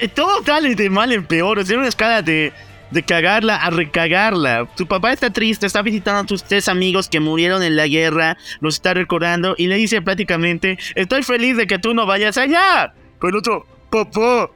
eh, 0.00 0.08
todo 0.08 0.42
sale 0.44 0.74
de 0.74 0.88
mal 0.88 1.12
en 1.12 1.26
peor. 1.26 1.58
Es 1.58 1.68
una 1.70 1.88
escala 1.88 2.22
de, 2.22 2.54
de 2.90 3.02
cagarla 3.02 3.56
a 3.56 3.70
recagarla. 3.70 4.68
Tu 4.76 4.86
papá 4.86 5.12
está 5.12 5.30
triste, 5.30 5.66
está 5.66 5.82
visitando 5.82 6.20
a 6.20 6.28
sus 6.28 6.44
tres 6.44 6.68
amigos 6.68 7.08
que 7.08 7.20
murieron 7.20 7.62
en 7.62 7.76
la 7.76 7.86
guerra, 7.86 8.36
los 8.60 8.76
está 8.76 8.94
recordando 8.94 9.54
y 9.58 9.66
le 9.66 9.76
dice 9.76 10.02
prácticamente: 10.02 10.78
Estoy 10.94 11.22
feliz 11.22 11.56
de 11.56 11.66
que 11.66 11.78
tú 11.78 11.94
no 11.94 12.06
vayas 12.06 12.38
allá. 12.38 12.94
Pero 13.20 13.30
el 13.30 13.36
otro, 13.36 13.66
papá, 13.90 14.50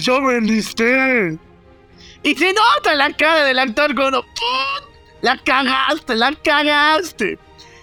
yo 0.00 0.20
me 0.20 0.36
enlisté. 0.36 1.38
Y 2.22 2.34
se 2.34 2.52
nota 2.52 2.94
la 2.94 3.12
cara 3.12 3.44
del 3.44 3.58
actor 3.58 3.94
cuando 3.94 4.22
"Put, 4.22 4.92
la 5.22 5.36
cagaste, 5.38 6.14
la 6.14 6.32
cagaste. 6.32 7.38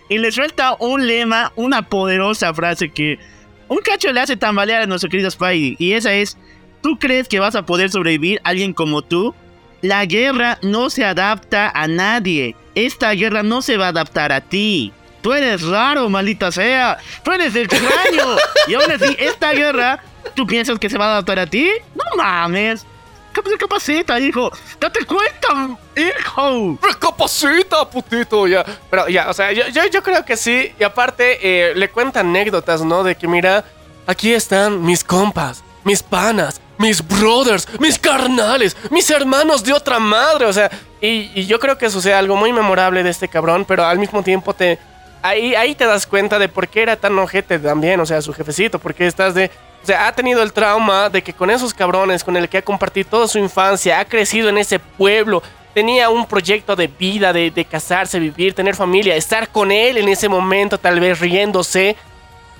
Y 0.07 0.17
le 0.17 0.31
suelta 0.31 0.75
un 0.79 1.05
lema, 1.05 1.51
una 1.55 1.83
poderosa 1.83 2.53
frase 2.53 2.89
que 2.89 3.19
un 3.67 3.77
cacho 3.79 4.11
le 4.11 4.21
hace 4.21 4.37
tambalear 4.37 4.81
a 4.81 4.87
nuestro 4.87 5.09
querido 5.09 5.29
Spidey. 5.29 5.75
Y 5.77 5.93
esa 5.93 6.13
es, 6.13 6.37
¿tú 6.81 6.97
crees 6.97 7.27
que 7.27 7.39
vas 7.39 7.55
a 7.55 7.65
poder 7.65 7.91
sobrevivir 7.91 8.41
alguien 8.43 8.73
como 8.73 9.03
tú? 9.03 9.35
La 9.81 10.05
guerra 10.05 10.57
no 10.61 10.89
se 10.89 11.05
adapta 11.05 11.71
a 11.73 11.87
nadie. 11.87 12.55
Esta 12.75 13.11
guerra 13.11 13.43
no 13.43 13.61
se 13.61 13.77
va 13.77 13.87
a 13.87 13.89
adaptar 13.89 14.31
a 14.31 14.41
ti. 14.41 14.93
Tú 15.21 15.33
eres 15.33 15.61
raro, 15.63 16.09
maldita 16.09 16.51
sea. 16.51 16.97
Tú 17.23 17.31
eres 17.31 17.55
extraño. 17.55 18.37
y 18.67 18.73
aún 18.73 18.91
así, 18.91 19.15
esta 19.19 19.51
guerra, 19.51 20.03
¿tú 20.35 20.45
piensas 20.45 20.79
que 20.79 20.89
se 20.89 20.97
va 20.97 21.05
a 21.05 21.11
adaptar 21.13 21.39
a 21.39 21.47
ti? 21.47 21.69
No 21.95 22.03
mames. 22.17 22.85
¿Qué 23.33 23.57
capacita, 23.57 24.19
hijo? 24.19 24.51
Date 24.79 25.05
cuenta, 25.05 25.69
hijo. 25.95 26.77
Recapacita, 26.81 27.89
putito, 27.89 28.47
ya. 28.47 28.65
Pero 28.89 29.07
ya, 29.07 29.29
o 29.29 29.33
sea, 29.33 29.51
yo, 29.51 30.03
creo 30.03 30.25
que 30.25 30.35
sí. 30.35 30.73
Y 30.79 30.83
aparte, 30.83 31.39
eh, 31.41 31.75
le 31.75 31.89
cuenta 31.89 32.21
anécdotas, 32.21 32.81
¿no? 32.81 33.03
De 33.03 33.15
que 33.15 33.27
mira, 33.27 33.63
aquí 34.07 34.33
están 34.33 34.83
mis 34.83 35.03
compas, 35.03 35.63
mis 35.83 36.03
panas, 36.03 36.59
mis 36.79 37.05
brothers, 37.05 37.67
mis 37.77 37.99
carnales, 37.99 38.75
mis 38.89 39.09
hermanos 39.11 39.63
de 39.63 39.73
otra 39.73 39.99
madre. 39.99 40.45
O 40.45 40.53
sea, 40.53 40.71
y, 41.01 41.45
yo 41.45 41.59
creo 41.59 41.77
que 41.77 41.85
eso 41.85 42.01
sea 42.01 42.17
algo 42.17 42.35
muy 42.35 42.51
memorable 42.51 43.03
de 43.03 43.09
este 43.09 43.27
cabrón, 43.27 43.65
pero 43.67 43.85
al 43.85 43.99
mismo 43.99 44.23
tiempo 44.23 44.53
te. 44.53 44.79
Ahí, 45.21 45.53
ahí 45.53 45.75
te 45.75 45.85
das 45.85 46.07
cuenta 46.07 46.39
de 46.39 46.47
por 46.47 46.69
qué 46.69 46.81
era 46.81 46.95
tan 46.95 47.19
ojete 47.19 47.59
también, 47.59 47.99
o 47.99 48.05
sea, 48.05 48.21
su 48.21 48.33
jefecito, 48.33 48.79
porque 48.79 49.05
estás 49.05 49.35
de. 49.35 49.51
O 49.83 49.85
sea, 49.85 50.07
ha 50.07 50.13
tenido 50.13 50.41
el 50.41 50.53
trauma 50.53 51.09
de 51.09 51.21
que 51.21 51.33
con 51.33 51.49
esos 51.49 51.73
cabrones 51.73 52.23
con 52.23 52.35
el 52.37 52.47
que 52.47 52.57
ha 52.57 52.61
compartido 52.61 53.09
toda 53.09 53.27
su 53.27 53.37
infancia, 53.37 53.99
ha 53.99 54.05
crecido 54.05 54.47
en 54.47 54.57
ese 54.57 54.79
pueblo, 54.79 55.43
tenía 55.73 56.09
un 56.09 56.25
proyecto 56.25 56.77
de 56.77 56.87
vida, 56.87 57.33
de, 57.33 57.51
de 57.51 57.65
casarse, 57.65 58.19
vivir, 58.19 58.53
tener 58.53 58.75
familia, 58.75 59.15
estar 59.15 59.49
con 59.49 59.71
él 59.71 59.97
en 59.97 60.07
ese 60.07 60.29
momento, 60.29 60.77
tal 60.77 61.01
vez 61.01 61.19
riéndose. 61.19 61.97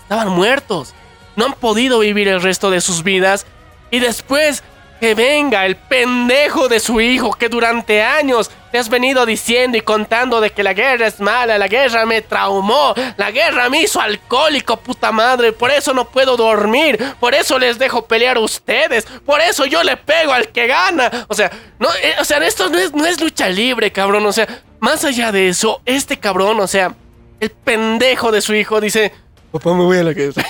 Estaban 0.01 0.29
muertos. 0.29 0.93
No 1.37 1.45
han 1.45 1.53
podido 1.53 1.99
vivir 1.99 2.27
el 2.27 2.41
resto 2.41 2.69
de 2.69 2.81
sus 2.81 3.03
vidas. 3.03 3.45
Y 3.91 3.99
después 3.99 4.63
que 4.99 5.15
venga 5.15 5.65
el 5.65 5.75
pendejo 5.77 6.67
de 6.67 6.79
su 6.79 6.99
hijo 6.99 7.31
que 7.31 7.47
durante 7.47 8.03
años 8.03 8.51
te 8.71 8.77
has 8.77 8.89
venido 8.89 9.25
diciendo 9.25 9.77
y 9.77 9.81
contando 9.81 10.41
de 10.41 10.51
que 10.51 10.61
la 10.61 10.73
guerra 10.73 11.07
es 11.07 11.19
mala, 11.19 11.57
la 11.57 11.67
guerra 11.67 12.05
me 12.05 12.21
traumó, 12.21 12.93
la 13.17 13.31
guerra 13.31 13.69
me 13.69 13.81
hizo 13.81 14.01
alcohólico, 14.01 14.77
puta 14.77 15.11
madre, 15.11 15.53
por 15.53 15.71
eso 15.71 15.93
no 15.93 16.09
puedo 16.09 16.35
dormir, 16.37 16.99
por 17.19 17.33
eso 17.33 17.57
les 17.57 17.79
dejo 17.79 18.05
pelear 18.05 18.37
a 18.37 18.41
ustedes, 18.41 19.05
por 19.25 19.41
eso 19.41 19.65
yo 19.65 19.83
le 19.83 19.97
pego 19.97 20.33
al 20.33 20.49
que 20.49 20.67
gana. 20.67 21.25
O 21.29 21.33
sea, 21.33 21.49
no, 21.79 21.87
eh, 22.03 22.15
o 22.19 22.25
sea, 22.25 22.37
esto 22.39 22.69
no 22.69 22.77
es, 22.77 22.93
no 22.93 23.05
es 23.05 23.19
lucha 23.21 23.47
libre, 23.49 23.91
cabrón. 23.91 24.25
O 24.25 24.33
sea, 24.33 24.47
más 24.79 25.03
allá 25.05 25.31
de 25.31 25.49
eso, 25.49 25.81
este 25.85 26.19
cabrón, 26.19 26.59
o 26.59 26.67
sea, 26.67 26.93
el 27.39 27.49
pendejo 27.49 28.31
de 28.31 28.41
su 28.41 28.53
hijo 28.53 28.81
dice, 28.81 29.13
papá 29.51 29.73
me 29.73 29.83
voy 29.83 29.97
a 29.97 30.03
la 30.03 30.13
guerra. 30.13 30.43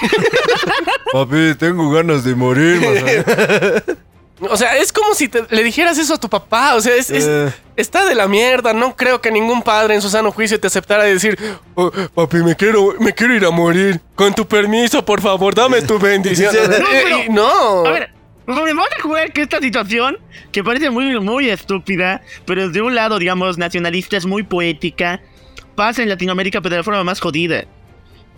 Papi, 1.12 1.56
tengo 1.58 1.90
ganas 1.92 2.24
de 2.24 2.36
morir, 2.36 2.80
O 4.42 4.56
sea, 4.56 4.78
es 4.78 4.94
como 4.94 5.14
si 5.16 5.28
te- 5.28 5.44
le 5.50 5.64
dijeras 5.64 5.98
eso 5.98 6.14
a 6.14 6.18
tu 6.18 6.30
papá. 6.30 6.76
O 6.76 6.82
sea, 6.82 6.96
es, 6.96 7.10
es- 7.10 7.26
Eh. 7.28 7.52
está 7.76 8.06
de 8.06 8.16
la 8.16 8.26
mierda. 8.28 8.72
No 8.72 8.96
creo 8.96 9.20
que 9.20 9.32
ningún 9.32 9.62
padre 9.62 9.96
en 9.96 10.02
su 10.02 10.10
sano 10.10 10.32
juicio 10.32 10.58
te 10.58 10.68
aceptara 10.68 11.04
decir, 11.04 11.38
"Oh, 11.76 11.92
papi, 12.16 12.38
me 12.38 12.56
quiero, 12.56 12.94
me 13.02 13.12
quiero 13.14 13.36
ir 13.36 13.44
a 13.44 13.50
morir. 13.52 14.00
Con 14.16 14.34
tu 14.34 14.48
permiso, 14.48 15.04
por 15.04 15.20
favor, 15.20 15.54
dame 15.54 15.82
tu 15.82 16.00
bendición. 16.00 16.54
Sí. 16.54 16.58
Eh, 16.58 17.04
eh, 17.26 17.28
no. 17.30 17.86
A 17.86 17.92
ver, 17.92 18.12
me 18.48 18.56
vamos 18.56 18.88
a 18.98 19.02
jugar 19.02 19.34
que 19.34 19.42
esta 19.42 19.60
situación, 19.60 20.18
que 20.54 20.64
parece 20.64 20.90
muy, 20.90 21.20
muy 21.20 21.50
estúpida, 21.50 22.22
pero 22.46 22.70
de 22.70 22.82
un 22.82 22.96
lado, 22.96 23.20
digamos, 23.20 23.58
nacionalista, 23.58 24.16
es 24.16 24.26
muy 24.26 24.44
poética, 24.44 25.20
pasa 25.76 26.02
en 26.02 26.08
Latinoamérica, 26.08 26.62
pero 26.62 26.76
de 26.76 26.78
la 26.78 26.84
forma 26.86 27.04
más 27.04 27.20
jodida. 27.20 27.66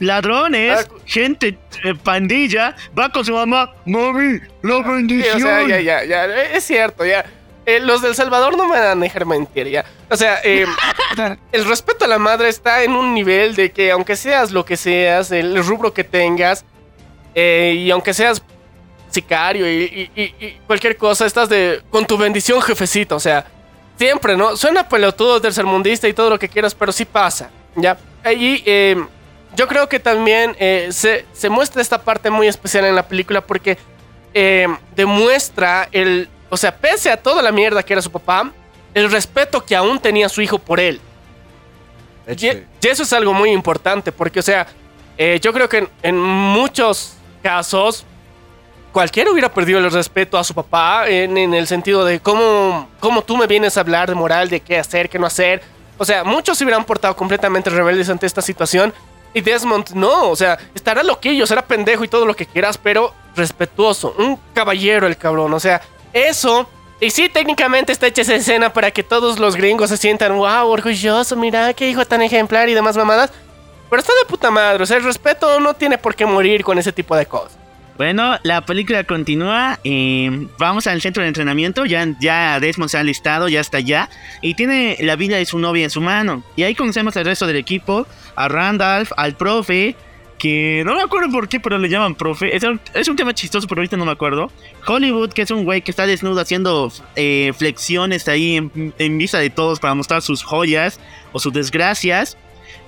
Ladrones, 0.01 0.87
Ah, 0.89 0.93
gente, 1.05 1.57
eh, 1.83 1.93
pandilla, 2.03 2.75
va 2.97 3.09
con 3.09 3.23
su 3.23 3.33
mamá, 3.33 3.71
mami, 3.85 4.39
la 4.63 4.75
Sí, 4.77 4.83
bendición. 4.83 5.35
o 5.37 5.39
sea, 5.39 5.67
ya, 5.67 5.79
ya, 5.79 6.03
ya. 6.03 6.25
eh, 6.25 6.55
Es 6.55 6.63
cierto, 6.65 7.05
ya. 7.05 7.23
Eh, 7.65 7.79
los 7.79 8.01
del 8.01 8.15
Salvador 8.15 8.57
no 8.57 8.65
me 8.67 8.79
van 8.79 8.97
a 8.97 9.01
dejar 9.01 9.25
mentir, 9.27 9.67
ya. 9.67 9.85
O 10.09 10.17
sea, 10.17 10.39
eh, 10.43 10.65
el 11.51 11.65
respeto 11.65 12.05
a 12.05 12.07
la 12.07 12.17
madre 12.17 12.49
está 12.49 12.83
en 12.83 12.91
un 12.93 13.13
nivel 13.13 13.55
de 13.55 13.71
que 13.71 13.91
aunque 13.91 14.15
seas 14.15 14.51
lo 14.51 14.65
que 14.65 14.75
seas, 14.75 15.31
el 15.31 15.63
rubro 15.63 15.93
que 15.93 16.03
tengas, 16.03 16.65
eh, 17.35 17.75
y 17.77 17.91
aunque 17.91 18.13
seas 18.15 18.41
sicario 19.11 19.69
y, 19.71 20.09
y- 20.15 20.21
y- 20.21 20.45
y 20.45 20.57
cualquier 20.65 20.97
cosa, 20.97 21.25
estás 21.25 21.49
de 21.49 21.81
con 21.91 22.05
tu 22.05 22.17
bendición, 22.17 22.59
jefecito. 22.61 23.15
O 23.15 23.19
sea, 23.19 23.45
siempre, 23.97 24.35
¿no? 24.35 24.57
Suena 24.57 24.87
pelotudo, 24.89 25.39
tercermundista 25.39 26.07
y 26.07 26.13
todo 26.13 26.31
lo 26.31 26.39
que 26.39 26.49
quieras, 26.49 26.73
pero 26.73 26.91
sí 26.91 27.05
pasa, 27.05 27.51
¿ya? 27.75 27.97
Allí, 28.23 28.63
eh, 28.65 28.95
yo 29.55 29.67
creo 29.67 29.89
que 29.89 29.99
también 29.99 30.55
eh, 30.59 30.89
se, 30.91 31.25
se 31.33 31.49
muestra 31.49 31.81
esta 31.81 32.01
parte 32.01 32.29
muy 32.29 32.47
especial 32.47 32.85
en 32.85 32.95
la 32.95 33.07
película 33.07 33.41
porque 33.41 33.77
eh, 34.33 34.67
demuestra 34.95 35.89
el. 35.91 36.29
O 36.49 36.57
sea, 36.57 36.75
pese 36.75 37.11
a 37.11 37.17
toda 37.17 37.41
la 37.41 37.51
mierda 37.51 37.83
que 37.83 37.93
era 37.93 38.01
su 38.01 38.11
papá, 38.11 38.51
el 38.93 39.11
respeto 39.11 39.63
que 39.63 39.75
aún 39.75 39.99
tenía 39.99 40.29
su 40.29 40.41
hijo 40.41 40.59
por 40.59 40.79
él. 40.79 40.99
Y, 42.27 42.47
y 42.47 42.65
eso 42.81 43.03
es 43.03 43.13
algo 43.13 43.33
muy 43.33 43.51
importante, 43.51 44.11
porque, 44.11 44.39
o 44.39 44.43
sea, 44.43 44.67
eh, 45.17 45.39
yo 45.41 45.53
creo 45.53 45.67
que 45.67 45.79
en, 45.79 45.89
en 46.03 46.19
muchos 46.19 47.13
casos, 47.41 48.05
cualquiera 48.91 49.31
hubiera 49.31 49.53
perdido 49.53 49.79
el 49.79 49.91
respeto 49.91 50.37
a 50.37 50.43
su 50.43 50.53
papá 50.53 51.07
en, 51.07 51.37
en 51.37 51.53
el 51.53 51.67
sentido 51.67 52.05
de 52.05 52.19
cómo, 52.19 52.89
cómo 52.99 53.21
tú 53.21 53.37
me 53.37 53.47
vienes 53.47 53.77
a 53.77 53.81
hablar 53.81 54.09
de 54.09 54.15
moral, 54.15 54.49
de 54.49 54.59
qué 54.59 54.77
hacer, 54.77 55.09
qué 55.09 55.19
no 55.19 55.25
hacer. 55.25 55.61
O 55.97 56.05
sea, 56.05 56.23
muchos 56.23 56.57
se 56.57 56.63
hubieran 56.63 56.83
portado 56.83 57.15
completamente 57.15 57.69
rebeldes 57.69 58.09
ante 58.09 58.25
esta 58.25 58.41
situación. 58.41 58.93
Y 59.34 59.41
Desmond 59.41 59.91
no, 59.91 60.29
o 60.29 60.36
sea, 60.36 60.57
estará 60.75 61.03
loquillo, 61.03 61.47
será 61.47 61.61
pendejo 61.61 62.03
y 62.03 62.07
todo 62.07 62.25
lo 62.25 62.36
que 62.36 62.45
quieras, 62.45 62.77
pero 62.77 63.13
respetuoso, 63.36 64.13
un 64.17 64.38
caballero 64.53 65.07
el 65.07 65.17
cabrón, 65.17 65.53
o 65.53 65.59
sea, 65.59 65.82
eso... 66.13 66.67
Y 66.99 67.09
sí, 67.09 67.29
técnicamente 67.29 67.91
está 67.91 68.05
hecha 68.05 68.21
esa 68.21 68.36
escena 68.36 68.71
para 68.71 68.91
que 68.91 69.01
todos 69.01 69.39
los 69.39 69.55
gringos 69.55 69.89
se 69.89 69.97
sientan, 69.97 70.38
wow, 70.38 70.67
orgulloso, 70.67 71.36
mira 71.36 71.73
qué 71.73 71.89
hijo 71.89 72.05
tan 72.05 72.21
ejemplar 72.21 72.69
y 72.69 72.75
demás 72.75 72.95
mamadas. 72.95 73.32
Pero 73.89 73.99
está 73.99 74.13
de 74.13 74.29
puta 74.29 74.51
madre, 74.51 74.84
o 74.84 74.86
sea, 74.86 74.97
el 74.97 75.03
respeto 75.03 75.59
no 75.59 75.73
tiene 75.73 75.97
por 75.97 76.13
qué 76.13 76.27
morir 76.27 76.63
con 76.63 76.77
ese 76.77 76.91
tipo 76.91 77.15
de 77.15 77.25
cosas. 77.25 77.57
Bueno, 78.01 78.39
la 78.41 78.65
película 78.65 79.03
continúa. 79.03 79.77
eh, 79.83 80.47
vamos 80.57 80.87
al 80.87 80.99
centro 81.03 81.21
de 81.21 81.27
entrenamiento. 81.27 81.85
Ya, 81.85 82.07
ya 82.19 82.59
Desmond 82.59 82.89
se 82.89 82.97
ha 82.97 83.03
listado, 83.03 83.47
ya 83.47 83.59
está 83.59 83.77
allá. 83.77 84.09
Y 84.41 84.55
tiene 84.55 84.97
la 85.01 85.15
vida 85.15 85.37
de 85.37 85.45
su 85.45 85.59
novia 85.59 85.83
en 85.83 85.91
su 85.91 86.01
mano. 86.01 86.43
Y 86.55 86.63
ahí 86.63 86.73
conocemos 86.73 87.15
al 87.15 87.25
resto 87.25 87.45
del 87.45 87.57
equipo: 87.57 88.07
a 88.35 88.47
Randolph, 88.47 89.11
al 89.17 89.37
profe. 89.37 89.95
Que 90.39 90.81
no 90.83 90.95
me 90.95 91.03
acuerdo 91.03 91.29
por 91.29 91.47
qué, 91.47 91.59
pero 91.59 91.77
le 91.77 91.89
llaman 91.89 92.15
profe. 92.15 92.55
Es 92.55 92.63
un, 92.63 92.81
es 92.95 93.07
un 93.07 93.15
tema 93.15 93.35
chistoso, 93.35 93.67
pero 93.67 93.81
ahorita 93.81 93.97
no 93.97 94.05
me 94.05 94.13
acuerdo. 94.13 94.51
Hollywood, 94.87 95.31
que 95.31 95.43
es 95.43 95.51
un 95.51 95.63
güey 95.63 95.83
que 95.83 95.91
está 95.91 96.07
desnudo 96.07 96.41
haciendo 96.41 96.91
eh, 97.15 97.53
flexiones 97.55 98.27
ahí 98.27 98.55
en, 98.55 98.95
en 98.97 99.17
vista 99.19 99.37
de 99.37 99.51
todos 99.51 99.79
para 99.79 99.93
mostrar 99.93 100.23
sus 100.23 100.41
joyas 100.41 100.99
o 101.33 101.39
sus 101.39 101.53
desgracias. 101.53 102.35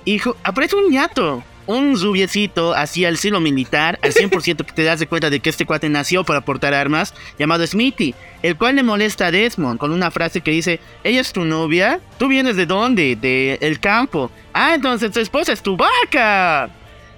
Y 0.04 0.20
aparece 0.42 0.74
un 0.74 0.90
ñato, 0.90 1.44
un 1.66 2.00
rubiecito 2.00 2.74
así 2.74 3.04
al 3.04 3.14
estilo 3.14 3.40
militar, 3.40 3.98
al 4.02 4.12
100% 4.12 4.64
que 4.64 4.72
te 4.72 4.84
das 4.84 5.00
de 5.00 5.06
cuenta 5.06 5.30
de 5.30 5.40
que 5.40 5.50
este 5.50 5.66
cuate 5.66 5.88
nació 5.88 6.24
para 6.24 6.42
portar 6.42 6.74
armas, 6.74 7.14
llamado 7.38 7.66
Smithy, 7.66 8.14
el 8.42 8.56
cual 8.56 8.76
le 8.76 8.82
molesta 8.82 9.26
a 9.26 9.30
Desmond 9.30 9.78
con 9.78 9.92
una 9.92 10.10
frase 10.10 10.40
que 10.40 10.50
dice, 10.50 10.80
ella 11.02 11.20
es 11.20 11.32
tu 11.32 11.44
novia, 11.44 12.00
tú 12.18 12.28
vienes 12.28 12.56
de 12.56 12.66
dónde, 12.66 13.16
de 13.16 13.58
el 13.60 13.80
campo, 13.80 14.30
ah, 14.52 14.74
entonces 14.74 15.10
tu 15.10 15.20
esposa 15.20 15.52
es 15.52 15.62
tu 15.62 15.76
vaca. 15.76 16.70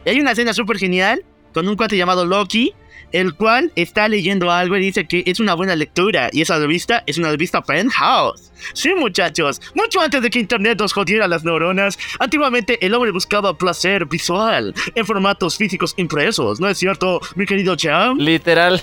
Y 0.05 0.11
hay 0.11 0.21
una 0.21 0.33
escena 0.33 0.55
súper 0.55 0.79
genial 0.79 1.25
con 1.53 1.67
un 1.67 1.77
cuate 1.77 1.97
llamado 1.97 2.25
Loki, 2.25 2.75
el 3.13 3.35
cual 3.35 3.73
está 3.77 4.09
leyendo 4.09 4.51
algo 4.51 4.77
y 4.77 4.81
dice 4.81 5.07
que 5.07 5.23
es 5.27 5.41
una 5.41 5.55
buena 5.55 5.77
lectura. 5.77 6.29
Y 6.33 6.43
esa 6.43 6.59
revista 6.59 7.03
es 7.07 7.19
una 7.19 7.31
revista 7.31 7.63
Penthouse. 7.63 8.53
Sí, 8.73 8.95
muchachos, 8.95 9.61
mucho 9.75 10.01
antes 10.01 10.23
de 10.23 10.31
que 10.31 10.39
Internet 10.39 10.79
nos 10.79 10.93
jodiera 10.93 11.29
las 11.29 11.45
neuronas, 11.45 11.99
antiguamente 12.19 12.85
el 12.85 12.95
hombre 12.95 13.11
buscaba 13.11 13.57
placer 13.57 14.07
visual 14.07 14.75
en 14.95 15.07
formatos 15.07 15.57
físicos 15.57 15.95
impresos, 15.97 16.59
¿no 16.59 16.69
es 16.69 16.79
cierto, 16.79 17.21
mi 17.35 17.47
querido 17.47 17.77
Cham? 17.77 18.19
Literal. 18.19 18.83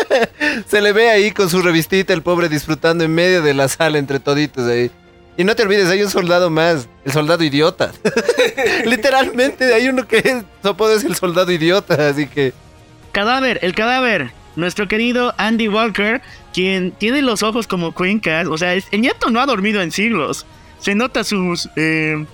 Se 0.66 0.80
le 0.80 0.92
ve 0.92 1.10
ahí 1.10 1.30
con 1.30 1.48
su 1.48 1.62
revistita, 1.62 2.12
el 2.12 2.22
pobre 2.22 2.48
disfrutando 2.48 3.04
en 3.04 3.14
medio 3.14 3.42
de 3.42 3.54
la 3.54 3.68
sala 3.68 3.98
entre 3.98 4.18
toditos 4.18 4.66
ahí. 4.66 4.90
Y 5.36 5.44
no 5.44 5.54
te 5.54 5.62
olvides, 5.62 5.88
hay 5.88 6.02
un 6.02 6.10
soldado 6.10 6.50
más, 6.50 6.88
el 7.04 7.12
soldado 7.12 7.42
idiota. 7.42 7.92
Literalmente 8.84 9.72
hay 9.72 9.88
uno 9.88 10.06
que 10.06 10.18
es, 10.18 10.44
es 10.44 11.04
el 11.04 11.16
soldado 11.16 11.50
idiota, 11.52 12.08
así 12.08 12.26
que... 12.26 12.52
Cadáver, 13.12 13.58
el 13.62 13.74
cadáver. 13.74 14.32
nuestro 14.56 14.88
querido 14.88 15.32
Andy 15.38 15.68
Walker, 15.68 16.20
quien 16.52 16.90
tiene 16.92 17.22
los 17.22 17.42
ojos 17.42 17.66
como 17.66 17.92
cuencas. 17.92 18.46
O 18.48 18.58
sea, 18.58 18.74
es- 18.74 18.88
el 18.90 19.00
nieto 19.00 19.30
no 19.30 19.40
ha 19.40 19.46
dormido 19.46 19.80
en 19.80 19.90
siglos. 19.92 20.44
Se 20.80 20.94
nota 20.94 21.24
sus. 21.24 21.68
Eh, 21.76 22.24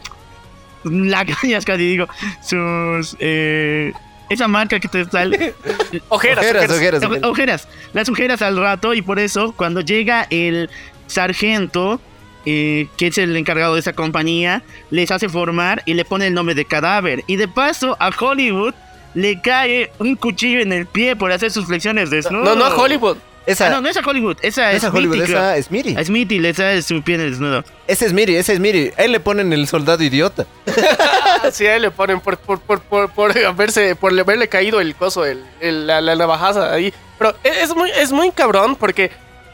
lagañas, 0.84 1.64
casi 1.64 1.82
digo. 1.86 2.06
Sus. 2.42 3.16
Eh, 3.20 3.92
esa 4.28 4.48
marca 4.48 4.80
que 4.80 4.88
te 4.88 5.04
sale. 5.04 5.54
Ojeras, 6.08 6.38
Ojeras, 6.44 6.70
ojeras. 6.70 6.70
ojeras, 6.70 7.02
Oje- 7.02 7.06
ojeras. 7.06 7.24
ojeras. 7.24 7.68
Las 7.92 8.08
ojeras 8.08 8.42
al 8.42 8.56
rato 8.56 8.94
y 8.94 9.02
por 9.02 9.18
eso 9.18 9.52
cuando 9.56 9.80
llega 9.82 10.26
el 10.30 10.68
sargento, 11.06 12.00
eh, 12.44 12.88
que 12.96 13.08
es 13.08 13.18
el 13.18 13.36
encargado 13.36 13.74
de 13.74 13.80
esa 13.80 13.92
compañía, 13.92 14.62
les 14.90 15.10
hace 15.10 15.28
formar 15.28 15.82
y 15.86 15.94
le 15.94 16.04
pone 16.04 16.26
el 16.26 16.34
nombre 16.34 16.54
de 16.54 16.64
cadáver. 16.64 17.22
Y 17.26 17.36
de 17.36 17.46
paso 17.46 17.96
a 18.00 18.08
Hollywood 18.10 18.74
le 19.14 19.40
cae 19.40 19.90
un 19.98 20.16
cuchillo 20.16 20.60
en 20.60 20.72
el 20.72 20.86
pie 20.86 21.16
por 21.16 21.32
hacer 21.32 21.50
sus 21.50 21.66
flexiones 21.66 22.10
desnudo. 22.10 22.44
No, 22.44 22.54
no 22.54 22.64
a 22.64 22.74
Hollywood. 22.76 23.16
Esa, 23.46 23.68
Ah, 23.68 23.70
no, 23.70 23.80
no 23.80 23.88
es 23.88 23.96
a 23.96 24.00
Hollywood, 24.00 24.36
esa 24.42 24.72
es 24.72 24.78
esa 24.78 24.90
Hollywood, 24.90 25.22
creo. 25.22 25.38
esa 25.38 25.56
es 25.56 25.70
Miri. 25.70 25.94
A 25.96 26.04
Smitty 26.04 26.40
le 26.40 26.52
sale 26.52 26.82
su 26.82 27.00
pie 27.02 27.16
desnudo. 27.16 27.62
Ese 27.86 28.06
es 28.06 28.12
Miri, 28.12 28.34
ese 28.34 28.54
es 28.54 28.58
Miri. 28.58 28.90
A 28.98 29.04
él 29.04 29.12
le 29.12 29.20
ponen 29.20 29.52
el 29.52 29.68
soldado 29.68 30.02
idiota. 30.02 30.46
Sí, 31.52 31.64
a 31.64 31.76
él 31.76 31.82
le 31.82 31.90
ponen 31.92 32.18
por, 32.18 32.38
por, 32.38 32.58
por, 32.58 32.80
por, 32.80 33.08
por 33.12 33.38
haberse, 33.38 33.94
por 33.94 34.18
haberle 34.18 34.48
caído 34.48 34.80
el 34.80 34.96
coso, 34.96 35.24
el, 35.24 35.44
el- 35.60 35.86
la, 35.86 36.00
la 36.00 36.16
navajaza 36.16 36.72
ahí. 36.72 36.92
Pero 37.18 37.36
es, 37.44 37.56
es 37.70 37.76
muy, 37.76 37.88
es 37.92 38.10
muy 38.10 38.32
cabrón 38.32 38.74
porque, 38.74 39.12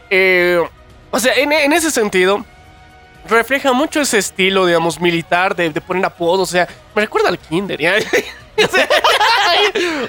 eh, 0.09 0.59
o 1.11 1.21
sea, 1.21 1.35
en, 1.35 1.53
en 1.53 1.75
ese 1.75 1.91
sentido, 1.91 2.47
refleja 3.29 3.75
mucho 3.75 4.01
ese 4.01 4.17
estilo, 4.17 4.65
digamos, 4.65 5.01
militar 5.03 5.55
de, 5.55 5.69
de 5.69 5.81
poner 5.83 6.07
apodos. 6.07 6.49
O 6.49 6.53
sea, 6.53 6.67
me 6.95 7.03
recuerda 7.03 7.29
al 7.29 7.39
Kinder, 7.39 7.79
¿ya? 7.79 7.97
O 8.57 8.67
sea, 8.71 8.87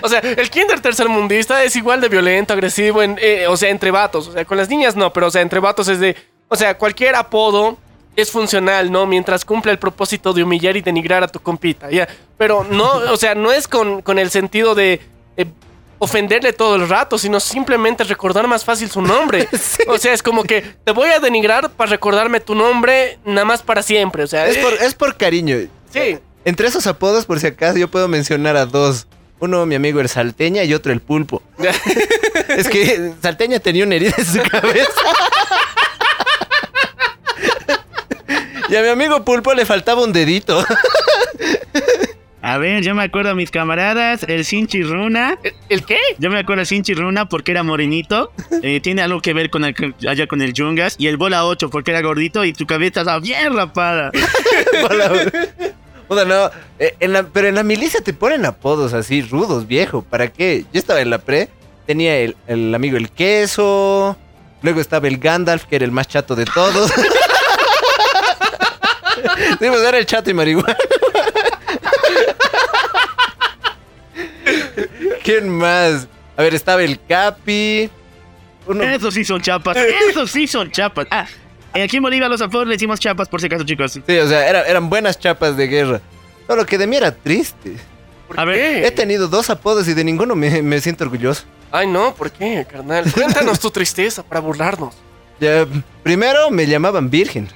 o 0.02 0.10
sea, 0.10 0.20
el 0.20 0.50
Kinder 0.50 0.80
tercermundista 0.80 1.64
es 1.64 1.76
igual 1.76 2.02
de 2.02 2.10
violento, 2.10 2.54
agresivo, 2.54 3.02
en, 3.02 3.18
eh, 3.22 3.46
o 3.48 3.58
sea, 3.58 3.70
entre 3.70 3.92
vatos. 3.92 4.28
O 4.28 4.32
sea, 4.34 4.46
con 4.46 4.58
las 4.58 4.70
niñas 4.70 4.96
no, 4.96 5.12
pero 5.14 5.28
o 5.28 5.32
sea, 5.32 5.42
entre 5.42 5.60
vatos 5.60 5.88
es 5.88 6.00
de. 6.00 6.16
O 6.48 6.56
sea, 6.56 6.78
cualquier 6.78 7.16
apodo 7.16 7.78
es 8.16 8.30
funcional, 8.30 8.92
¿no? 8.92 9.06
Mientras 9.08 9.44
cumple 9.44 9.72
el 9.72 9.80
propósito 9.80 10.34
de 10.34 10.44
humillar 10.44 10.78
y 10.78 10.82
denigrar 10.82 11.24
a 11.24 11.28
tu 11.28 11.40
compita, 11.40 11.90
¿ya? 11.90 12.08
Pero 12.38 12.64
no, 12.64 12.92
o 13.12 13.18
sea, 13.18 13.34
no 13.34 13.52
es 13.52 13.68
con, 13.68 14.02
con 14.04 14.20
el 14.20 14.30
sentido 14.30 14.76
de, 14.76 15.02
de 15.36 15.48
ofenderle 15.98 16.54
todo 16.54 16.76
el 16.76 16.88
rato, 16.88 17.18
sino 17.18 17.40
simplemente 17.40 18.04
recordar 18.04 18.48
más 18.48 18.64
fácil 18.66 18.90
su 18.92 19.02
nombre. 19.02 19.48
O 19.88 19.98
sea, 19.98 20.14
es 20.14 20.22
como 20.22 20.44
que 20.44 20.62
te 20.84 20.92
voy 20.92 21.10
a 21.10 21.20
denigrar 21.20 21.72
para 21.72 21.90
recordarme 21.90 22.40
tu 22.40 22.54
nombre 22.56 23.18
nada 23.26 23.46
más 23.46 23.62
para 23.64 23.82
siempre. 23.82 24.24
O 24.24 24.28
sea, 24.28 24.48
Es 24.48 24.58
por, 24.58 24.74
eh, 24.74 24.78
es 24.82 24.94
por 24.94 25.18
cariño. 25.18 25.58
sí. 25.92 26.20
Entre 26.46 26.68
esos 26.68 26.86
apodos, 26.88 27.26
por 27.26 27.40
si 27.40 27.48
acaso, 27.48 27.78
yo 27.78 27.88
puedo 27.88 28.10
mencionar 28.10 28.58
a 28.58 28.66
dos. 28.66 29.08
Uno, 29.44 29.66
mi 29.66 29.76
amigo 29.76 30.00
el 30.00 30.08
Salteña 30.08 30.64
y 30.64 30.74
otro 30.74 30.94
el 30.94 31.02
Pulpo. 31.02 31.44
Es 32.48 32.70
que 32.70 33.12
Salteña 33.22 33.60
tenía 33.60 33.84
una 33.86 33.96
herida 33.96 34.14
en 34.18 34.26
su 34.26 34.42
cabeza. 34.42 35.02
Y 38.70 38.76
a 38.76 38.82
mi 38.82 38.88
amigo 38.88 39.26
Pulpo 39.26 39.54
le 39.54 39.66
faltaba 39.66 40.02
un 40.04 40.14
dedito. 40.14 40.66
A 42.42 42.58
ver, 42.58 42.84
yo 42.84 42.96
me 42.96 43.04
acuerdo 43.04 43.32
a 43.32 43.36
mis 43.36 43.52
camaradas, 43.52 44.24
el 44.28 44.44
Shinchi 44.44 44.84
Runa. 44.84 45.38
¿El- 45.44 45.54
¿El 45.70 45.86
qué? 45.86 45.98
Yo 46.20 46.30
me 46.30 46.40
acuerdo 46.40 46.62
a 46.62 46.66
Shinchi 46.66 46.94
Runa 46.94 47.28
porque 47.28 47.52
era 47.52 47.64
morenito. 47.64 48.32
eh, 48.62 48.80
tiene 48.82 49.02
algo 49.02 49.22
que 49.22 49.34
ver 49.34 49.50
con 49.50 49.66
el, 49.66 49.76
allá 50.08 50.26
con 50.28 50.42
el 50.42 50.54
Yungas. 50.54 50.96
Y 50.98 51.08
el 51.08 51.18
Bola 51.18 51.46
8 51.46 51.70
porque 51.70 51.92
era 51.92 52.02
gordito 52.02 52.46
y 52.46 52.56
su 52.56 52.66
cabeza 52.66 53.02
estaba 53.02 53.20
bien 53.20 53.54
rapada. 53.56 54.12
Puta, 56.08 56.26
no. 56.26 56.52
eh, 56.80 56.96
en 57.00 57.14
la- 57.14 57.24
pero 57.24 57.48
en 57.48 57.56
la 57.56 57.64
milicia 57.64 58.02
te 58.02 58.14
ponen 58.14 58.46
apodos 58.46 58.94
así, 58.94 59.22
rudos, 59.22 59.68
viejo. 59.68 60.02
¿Para 60.04 60.28
qué? 60.32 60.66
Yo 60.74 60.80
estaba 60.80 61.02
en 61.02 61.10
la 61.10 61.18
pre, 61.20 61.50
tenía 61.86 62.18
el, 62.18 62.36
el 62.48 62.74
amigo 62.76 62.98
el 62.98 63.10
queso. 63.12 64.18
Luego 64.62 64.80
estaba 64.82 65.08
el 65.08 65.18
Gandalf, 65.18 65.66
que 65.66 65.76
era 65.78 65.86
el 65.86 65.92
más 65.92 66.08
chato 66.08 66.36
de 66.36 66.46
todos. 66.46 66.92
Sí, 69.60 69.70
pues 69.70 69.82
era 69.82 69.98
el 69.98 70.06
chato 70.06 70.30
y 70.30 70.34
marihuana. 70.34 70.76
¿Quién 75.24 75.50
más? 75.50 76.08
A 76.36 76.42
ver, 76.44 76.54
estaba 76.56 76.84
el 76.84 77.00
Capi. 77.08 77.90
Uno- 78.66 78.84
Esos 78.84 79.14
sí 79.14 79.24
son 79.24 79.42
chapas. 79.42 79.78
Esos 80.10 80.32
sí 80.32 80.48
son 80.48 80.72
chapas. 80.72 81.08
Ah, 81.12 81.26
aquí 81.82 81.98
en 81.98 82.04
Bolivia 82.04 82.28
a 82.28 82.30
los 82.30 82.42
apodos 82.42 82.68
le 82.68 82.74
decimos 82.76 83.00
chapas 83.00 83.28
por 83.28 83.40
si 83.42 83.48
acaso, 83.48 83.64
chicos. 83.64 83.94
Sí, 83.94 84.18
o 84.18 84.28
sea, 84.28 84.48
era- 84.48 84.64
eran 84.68 84.90
buenas 84.90 85.20
chapas 85.20 85.58
de 85.58 85.68
guerra. 85.68 86.02
Solo 86.48 86.66
que 86.66 86.78
de 86.78 86.88
mí 86.88 86.98
era 86.98 87.12
triste. 87.14 87.78
¿Por 88.28 88.40
A 88.40 88.46
ver, 88.46 88.56
qué? 88.56 88.88
He 88.88 88.92
tenido 88.92 89.28
dos 89.28 89.50
apodos 89.50 89.88
y 89.88 89.94
de 89.94 90.04
ninguno 90.04 90.36
me, 90.36 90.62
me 90.62 90.80
siento 90.82 91.04
orgulloso. 91.06 91.44
Ay, 91.72 91.88
no, 91.88 92.14
¿por 92.14 92.32
qué, 92.32 92.66
carnal? 92.70 93.12
Cuéntanos 93.12 93.60
tu 93.60 93.72
tristeza 93.72 94.24
para 94.24 94.40
burlarnos. 94.42 94.94
Ya, 95.40 95.66
primero 96.04 96.52
me 96.52 96.68
llamaban 96.68 97.10
Virgen. 97.10 97.50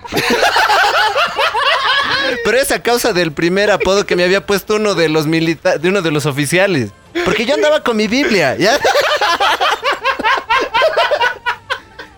Pero 2.43 2.57
es 2.57 2.72
a 2.72 2.82
causa 2.82 3.13
del 3.13 3.32
primer 3.32 3.70
apodo 3.72 4.05
que 4.05 4.15
me 4.15 4.24
había 4.24 4.45
puesto 4.45 4.76
uno 4.76 4.95
de 4.95 5.07
los 5.09 5.28
milita 5.28 5.78
de 5.78 5.89
uno 5.89 6.01
de 6.01 6.11
los 6.11 6.26
oficiales. 6.26 6.89
Porque 7.24 7.45
yo 7.45 7.53
andaba 7.53 7.84
con 7.84 7.95
mi 7.95 8.07
Biblia, 8.07 8.55
¿ya? 8.57 8.78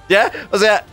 ¿Ya? 0.09 0.31
O 0.51 0.57
sea, 0.57 0.83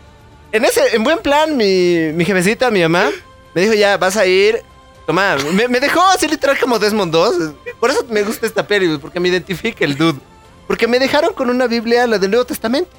en 0.52 0.64
ese, 0.64 0.94
en 0.96 1.04
buen 1.04 1.18
plan, 1.18 1.56
mi, 1.56 2.12
mi 2.14 2.24
jefecita, 2.24 2.70
mi 2.70 2.82
mamá, 2.82 3.10
me 3.54 3.60
dijo, 3.62 3.74
ya, 3.74 3.96
vas 3.96 4.16
a 4.16 4.26
ir. 4.26 4.62
Toma, 5.06 5.36
me, 5.52 5.68
me 5.68 5.78
dejó 5.78 6.02
así 6.02 6.26
literal 6.26 6.58
como 6.58 6.78
Desmond 6.78 7.12
2. 7.12 7.34
Por 7.78 7.90
eso 7.90 8.04
me 8.10 8.22
gusta 8.22 8.46
esta 8.46 8.66
peli, 8.66 8.98
porque 8.98 9.20
me 9.20 9.28
identifica 9.28 9.84
el 9.84 9.96
dude. 9.96 10.18
Porque 10.66 10.88
me 10.88 10.98
dejaron 10.98 11.32
con 11.32 11.48
una 11.48 11.66
Biblia, 11.68 12.06
la 12.08 12.18
del 12.18 12.30
Nuevo 12.30 12.44
Testamento. 12.44 12.90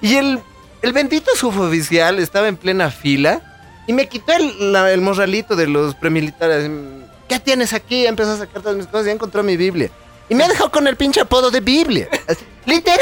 Y 0.00 0.16
el, 0.16 0.40
el 0.82 0.92
bendito 0.92 1.30
suboficial 1.36 2.18
estaba 2.18 2.48
en 2.48 2.56
plena 2.56 2.90
fila 2.90 3.40
y 3.86 3.92
me 3.92 4.08
quitó 4.08 4.32
el, 4.32 4.72
la- 4.72 4.92
el 4.92 5.00
morralito 5.00 5.54
de 5.56 5.66
los 5.68 5.94
premilitares. 5.94 6.70
¿Qué 7.28 7.38
tienes 7.38 7.72
aquí? 7.72 8.06
Empezó 8.06 8.32
a 8.32 8.38
sacar 8.38 8.60
todas 8.62 8.76
mis 8.76 8.86
cosas 8.86 9.06
y 9.06 9.10
encontró 9.10 9.42
mi 9.42 9.56
Biblia. 9.56 9.90
Y 10.28 10.34
me 10.34 10.48
dejó 10.48 10.70
con 10.70 10.86
el 10.86 10.96
pinche 10.96 11.20
apodo 11.20 11.50
de 11.50 11.60
Biblia. 11.60 12.08
Así, 12.26 12.44
¡Literal! 12.66 12.98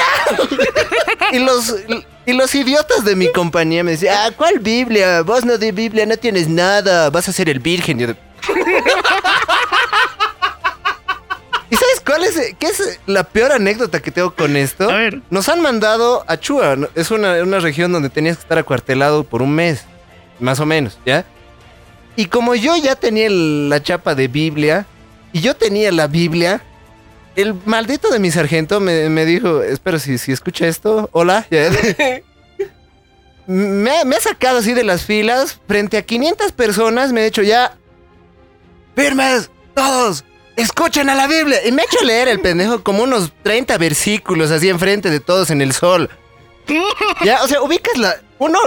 y, 1.32 1.38
los, 1.38 1.74
y 2.26 2.32
los 2.32 2.54
idiotas 2.54 3.04
de 3.04 3.16
mi 3.16 3.30
compañía 3.32 3.82
me 3.84 3.92
decían, 3.92 4.16
ah, 4.18 4.30
¿cuál 4.36 4.58
Biblia? 4.60 5.22
Vos 5.22 5.44
no 5.44 5.58
de 5.58 5.72
Biblia, 5.72 6.06
no 6.06 6.16
tienes 6.16 6.48
nada, 6.48 7.10
vas 7.10 7.28
a 7.28 7.32
ser 7.32 7.48
el 7.48 7.58
virgen. 7.58 7.98
Y 7.98 8.02
yo 8.02 8.06
de- 8.08 8.16
¿Y 11.70 11.76
sabes 11.76 12.02
cuál 12.04 12.22
es, 12.24 12.38
qué 12.58 12.66
es 12.66 13.00
la 13.06 13.24
peor 13.24 13.52
anécdota 13.52 14.00
que 14.00 14.10
tengo 14.10 14.34
con 14.34 14.56
esto? 14.56 14.90
A 14.90 14.96
ver. 14.96 15.20
Nos 15.30 15.48
han 15.48 15.62
mandado 15.62 16.22
a 16.28 16.36
Chua, 16.38 16.76
es 16.94 17.10
una, 17.10 17.42
una 17.42 17.60
región 17.60 17.92
donde 17.92 18.10
tenías 18.10 18.36
que 18.36 18.42
estar 18.42 18.58
acuartelado 18.58 19.24
por 19.24 19.40
un 19.40 19.54
mes, 19.54 19.84
más 20.38 20.60
o 20.60 20.66
menos, 20.66 20.98
¿ya? 21.06 21.24
Y 22.14 22.26
como 22.26 22.54
yo 22.54 22.76
ya 22.76 22.94
tenía 22.94 23.26
el- 23.26 23.70
la 23.70 23.82
chapa 23.82 24.14
de 24.14 24.28
Biblia, 24.28 24.84
y 25.32 25.40
yo 25.40 25.56
tenía 25.56 25.90
la 25.92 26.08
Biblia, 26.08 26.62
el 27.36 27.54
maldito 27.64 28.10
de 28.10 28.18
mi 28.18 28.30
sargento 28.30 28.80
me, 28.80 29.08
me 29.08 29.24
dijo, 29.24 29.62
espero 29.62 29.98
si, 29.98 30.18
si 30.18 30.32
escucha 30.32 30.66
esto, 30.66 31.08
hola, 31.12 31.46
me, 33.46 34.04
me 34.04 34.16
ha 34.16 34.20
sacado 34.20 34.58
así 34.58 34.72
de 34.72 34.84
las 34.84 35.04
filas, 35.04 35.60
frente 35.66 35.96
a 35.96 36.02
500 36.02 36.52
personas, 36.52 37.12
me 37.12 37.20
ha 37.20 37.24
dicho 37.24 37.42
ya, 37.42 37.76
firmes, 38.94 39.50
todos, 39.74 40.24
escuchen 40.56 41.08
a 41.08 41.14
la 41.14 41.26
Biblia. 41.26 41.66
Y 41.66 41.72
me 41.72 41.82
ha 41.82 41.84
hecho 41.84 42.04
leer 42.04 42.28
el 42.28 42.40
pendejo 42.40 42.82
como 42.82 43.02
unos 43.02 43.32
30 43.42 43.78
versículos 43.78 44.50
así 44.50 44.68
enfrente 44.68 45.10
de 45.10 45.20
todos 45.20 45.50
en 45.50 45.60
el 45.62 45.72
sol. 45.72 46.10
Ya, 47.24 47.42
o 47.42 47.48
sea, 47.48 47.62
ubicas 47.62 47.96
la. 47.98 48.20
Uno, 48.38 48.58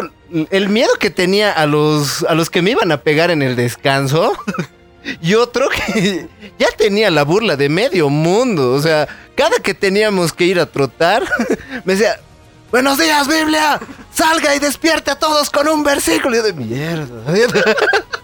el 0.51 0.69
miedo 0.69 0.91
que 0.99 1.09
tenía 1.09 1.51
a 1.51 1.65
los, 1.65 2.23
a 2.23 2.33
los 2.33 2.49
que 2.49 2.61
me 2.61 2.71
iban 2.71 2.91
a 2.91 3.01
pegar 3.01 3.31
en 3.31 3.41
el 3.41 3.55
descanso. 3.55 4.33
Y 5.21 5.35
otro 5.35 5.69
que 5.69 6.27
ya 6.59 6.67
tenía 6.77 7.11
la 7.11 7.23
burla 7.23 7.55
de 7.55 7.69
medio 7.69 8.09
mundo. 8.09 8.73
O 8.73 8.81
sea, 8.81 9.07
cada 9.35 9.59
que 9.59 9.73
teníamos 9.73 10.33
que 10.33 10.45
ir 10.45 10.59
a 10.59 10.65
trotar, 10.65 11.23
me 11.85 11.93
decía: 11.93 12.19
Buenos 12.71 12.97
días, 12.97 13.27
Biblia. 13.27 13.79
Salga 14.13 14.55
y 14.55 14.59
despierte 14.59 15.11
a 15.11 15.19
todos 15.19 15.49
con 15.49 15.67
un 15.67 15.83
versículo. 15.83 16.35
Y 16.35 16.37
yo 16.37 16.43
de 16.43 16.53
mierda. 16.53 17.23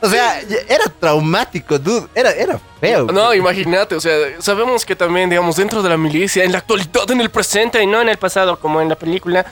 O 0.00 0.08
sea, 0.08 0.40
era 0.40 0.84
traumático, 1.00 1.78
dude. 1.78 2.06
Era, 2.14 2.30
era 2.30 2.60
feo. 2.80 3.06
No, 3.06 3.34
imagínate, 3.34 3.96
o 3.96 4.00
sea, 4.00 4.12
sabemos 4.40 4.84
que 4.84 4.94
también, 4.94 5.28
digamos, 5.28 5.56
dentro 5.56 5.82
de 5.82 5.88
la 5.88 5.96
milicia, 5.96 6.44
en 6.44 6.52
la 6.52 6.58
actualidad, 6.58 7.10
en 7.10 7.20
el 7.20 7.30
presente 7.30 7.82
y 7.82 7.86
no 7.88 8.00
en 8.00 8.08
el 8.08 8.16
pasado, 8.16 8.60
como 8.60 8.80
en 8.80 8.88
la 8.88 8.94
película, 8.94 9.44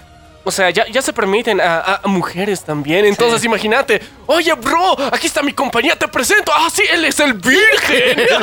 o 0.46 0.50
sea, 0.52 0.70
ya, 0.70 0.86
ya 0.86 1.02
se 1.02 1.12
permiten 1.12 1.60
a, 1.60 1.78
a- 1.80 2.00
a 2.04 2.08
mujeres 2.08 2.64
también. 2.64 3.04
Entonces, 3.04 3.44
imagínate, 3.44 4.00
oye, 4.26 4.52
bro, 4.54 4.96
aquí 5.12 5.26
está 5.26 5.42
mi 5.42 5.52
compañía, 5.52 5.96
te 5.96 6.06
presento. 6.08 6.52
Ah, 6.54 6.68
sí, 6.72 6.82
él 6.90 7.04
es 7.04 7.18
el 7.20 7.34
virgen. 7.34 8.26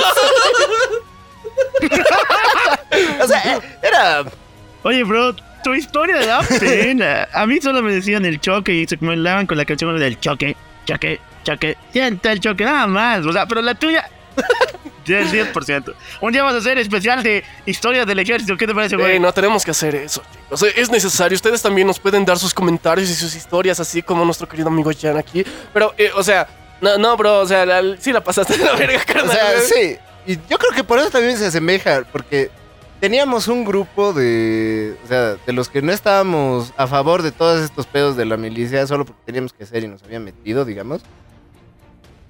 O 3.21 3.27
sea, 3.27 3.59
era. 3.81 4.23
Oye, 4.83 5.03
bro, 5.03 5.33
tu 5.63 5.73
historia 5.73 6.17
da 6.25 6.41
pena. 6.59 7.27
A 7.33 7.45
mí 7.45 7.59
solo 7.61 7.81
me 7.81 7.93
decían 7.93 8.25
el 8.25 8.39
choque 8.39 8.73
y 8.73 8.85
se 8.87 8.97
comentaban 8.97 9.47
con 9.47 9.57
la 9.57 9.65
canción 9.65 9.97
del 9.97 10.19
choque, 10.19 10.55
choque, 10.85 11.19
choque. 11.43 11.77
Ya 11.93 12.07
está 12.07 12.31
el 12.31 12.39
choque, 12.39 12.65
nada 12.65 12.85
más. 12.87 13.25
O 13.25 13.31
sea, 13.33 13.45
pero 13.47 13.61
la 13.61 13.75
tuya. 13.75 14.07
10, 15.05 15.53
10%. 15.53 15.93
Un 16.21 16.31
día 16.31 16.43
vamos 16.43 16.55
a 16.57 16.59
hacer 16.59 16.77
especial 16.77 17.21
de 17.23 17.43
historia 17.65 18.05
del 18.05 18.19
ejército. 18.19 18.55
¿Qué 18.57 18.67
te 18.67 18.73
parece, 18.73 18.95
güey? 18.95 19.15
Eh, 19.15 19.19
no 19.19 19.31
tenemos 19.33 19.63
que 19.65 19.71
hacer 19.71 19.95
eso, 19.95 20.21
chicos. 20.33 20.63
Es 20.75 20.89
necesario. 20.89 21.35
Ustedes 21.35 21.61
también 21.61 21.87
nos 21.87 21.99
pueden 21.99 22.25
dar 22.25 22.37
sus 22.39 22.53
comentarios 22.53 23.09
y 23.09 23.15
sus 23.15 23.35
historias, 23.35 23.79
así 23.79 24.01
como 24.01 24.23
nuestro 24.25 24.47
querido 24.47 24.67
amigo 24.69 24.91
Jan 24.99 25.17
aquí. 25.17 25.43
Pero, 25.73 25.93
eh, 25.97 26.11
o 26.15 26.23
sea, 26.23 26.47
no, 26.81 26.97
no, 26.97 27.15
bro, 27.17 27.39
o 27.41 27.45
sea, 27.47 27.65
la- 27.65 27.97
sí 27.99 28.11
la 28.11 28.23
pasaste 28.23 28.57
de 28.57 28.65
la 28.65 28.73
verga, 28.75 29.01
O 29.01 29.05
carnal. 29.13 29.31
sea, 29.35 29.51
güey. 29.53 29.67
sí. 29.67 29.97
Y 30.25 30.35
yo 30.49 30.57
creo 30.57 30.71
que 30.75 30.83
por 30.83 30.99
eso 30.99 31.09
también 31.09 31.37
se 31.37 31.45
asemeja, 31.47 32.03
porque 32.11 32.49
teníamos 33.01 33.49
un 33.49 33.65
grupo 33.65 34.13
de, 34.13 34.95
o 35.03 35.07
sea, 35.09 35.35
de 35.35 35.51
los 35.51 35.67
que 35.67 35.81
no 35.81 35.91
estábamos 35.91 36.71
a 36.77 36.87
favor 36.87 37.21
de 37.21 37.33
todos 37.33 37.61
estos 37.61 37.85
pedos 37.87 38.15
de 38.15 38.23
la 38.25 38.37
milicia, 38.37 38.87
solo 38.87 39.03
porque 39.03 39.21
teníamos 39.25 39.51
que 39.51 39.65
ser 39.65 39.83
y 39.83 39.89
nos 39.89 40.01
habían 40.03 40.23
metido, 40.23 40.63
digamos. 40.63 41.01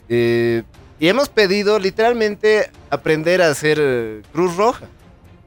Eh, 0.09 0.63
y 1.03 1.09
hemos 1.09 1.27
pedido 1.27 1.79
literalmente 1.79 2.71
aprender 2.89 3.41
a 3.41 3.49
hacer 3.49 3.77
eh, 3.81 4.21
Cruz 4.31 4.55
Roja. 4.55 4.85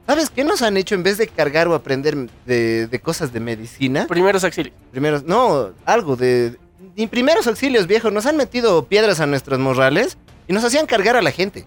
¿Sabes 0.05 0.29
qué 0.29 0.43
nos 0.43 0.61
han 0.61 0.77
hecho 0.77 0.93
en 0.93 1.01
vez 1.01 1.17
de 1.17 1.27
cargar 1.27 1.67
o 1.67 1.73
aprender 1.73 2.15
de, 2.45 2.85
de 2.85 2.99
cosas 2.99 3.33
de 3.33 3.39
medicina? 3.39 4.05
Primeros 4.05 4.43
auxilios. 4.43 4.75
Primeros, 4.91 5.23
no, 5.23 5.71
algo 5.83 6.15
de. 6.15 6.55
Ni 6.95 7.07
primeros 7.07 7.47
auxilios, 7.47 7.87
viejo. 7.87 8.11
Nos 8.11 8.27
han 8.27 8.37
metido 8.37 8.85
piedras 8.85 9.19
a 9.19 9.25
nuestros 9.25 9.57
morrales 9.57 10.19
y 10.47 10.53
nos 10.53 10.63
hacían 10.63 10.85
cargar 10.85 11.15
a 11.15 11.23
la 11.23 11.31
gente. 11.31 11.65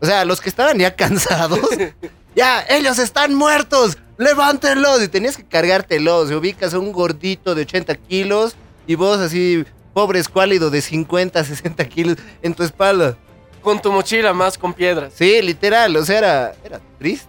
O 0.00 0.06
sea, 0.06 0.24
los 0.24 0.40
que 0.40 0.48
estaban 0.48 0.76
ya 0.76 0.96
cansados. 0.96 1.60
ya, 2.34 2.64
ellos 2.68 2.98
están 2.98 3.32
muertos. 3.32 3.96
Levántenlos. 4.18 5.04
Y 5.04 5.06
tenías 5.06 5.36
que 5.36 5.44
cargártelos. 5.44 6.30
Se 6.30 6.34
ubicas 6.34 6.74
a 6.74 6.80
un 6.80 6.90
gordito 6.90 7.54
de 7.54 7.62
80 7.62 7.94
kilos 7.94 8.56
y 8.88 8.96
vos 8.96 9.20
así, 9.20 9.64
pobre 9.92 10.18
escuálido 10.18 10.70
de 10.70 10.80
50, 10.80 11.42
60 11.44 11.84
kilos 11.88 12.16
en 12.42 12.54
tu 12.54 12.62
espalda. 12.62 13.16
Con 13.62 13.80
tu 13.80 13.92
mochila 13.92 14.32
más 14.32 14.58
con 14.58 14.72
piedras. 14.74 15.12
Sí, 15.16 15.40
literal. 15.40 15.94
O 15.96 16.04
sea, 16.04 16.18
era, 16.18 16.54
era 16.64 16.80
triste. 16.98 17.28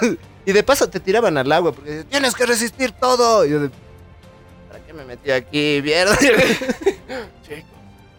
y 0.46 0.52
de 0.52 0.62
paso 0.62 0.88
te 0.88 1.00
tiraban 1.00 1.36
al 1.36 1.50
agua 1.50 1.72
porque 1.72 1.90
decían, 1.90 2.08
tienes 2.08 2.34
que 2.34 2.46
resistir 2.46 2.92
todo. 2.92 3.44
Y 3.44 3.50
yo 3.50 3.60
de, 3.60 3.70
¿para 4.68 4.84
qué 4.84 4.92
me 4.92 5.04
metí 5.04 5.30
aquí, 5.30 5.80
mierda? 5.82 6.16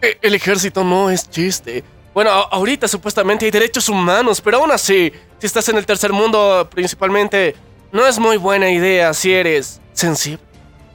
Eh, 0.01 0.17
El 0.21 0.35
ejército 0.35 0.83
no 0.83 1.09
es 1.09 1.29
chiste. 1.29 1.81
Bueno, 2.13 2.29
ahorita 2.29 2.89
supuestamente 2.89 3.45
hay 3.45 3.51
derechos 3.51 3.87
humanos, 3.87 4.41
pero 4.41 4.57
aún 4.57 4.69
así, 4.69 5.13
si 5.39 5.47
estás 5.47 5.69
en 5.69 5.77
el 5.77 5.85
tercer 5.85 6.11
mundo 6.11 6.67
principalmente, 6.69 7.55
no 7.93 8.05
es 8.05 8.19
muy 8.19 8.35
buena 8.35 8.69
idea 8.69 9.13
si 9.13 9.31
eres 9.33 9.79
sensible. 9.93 10.43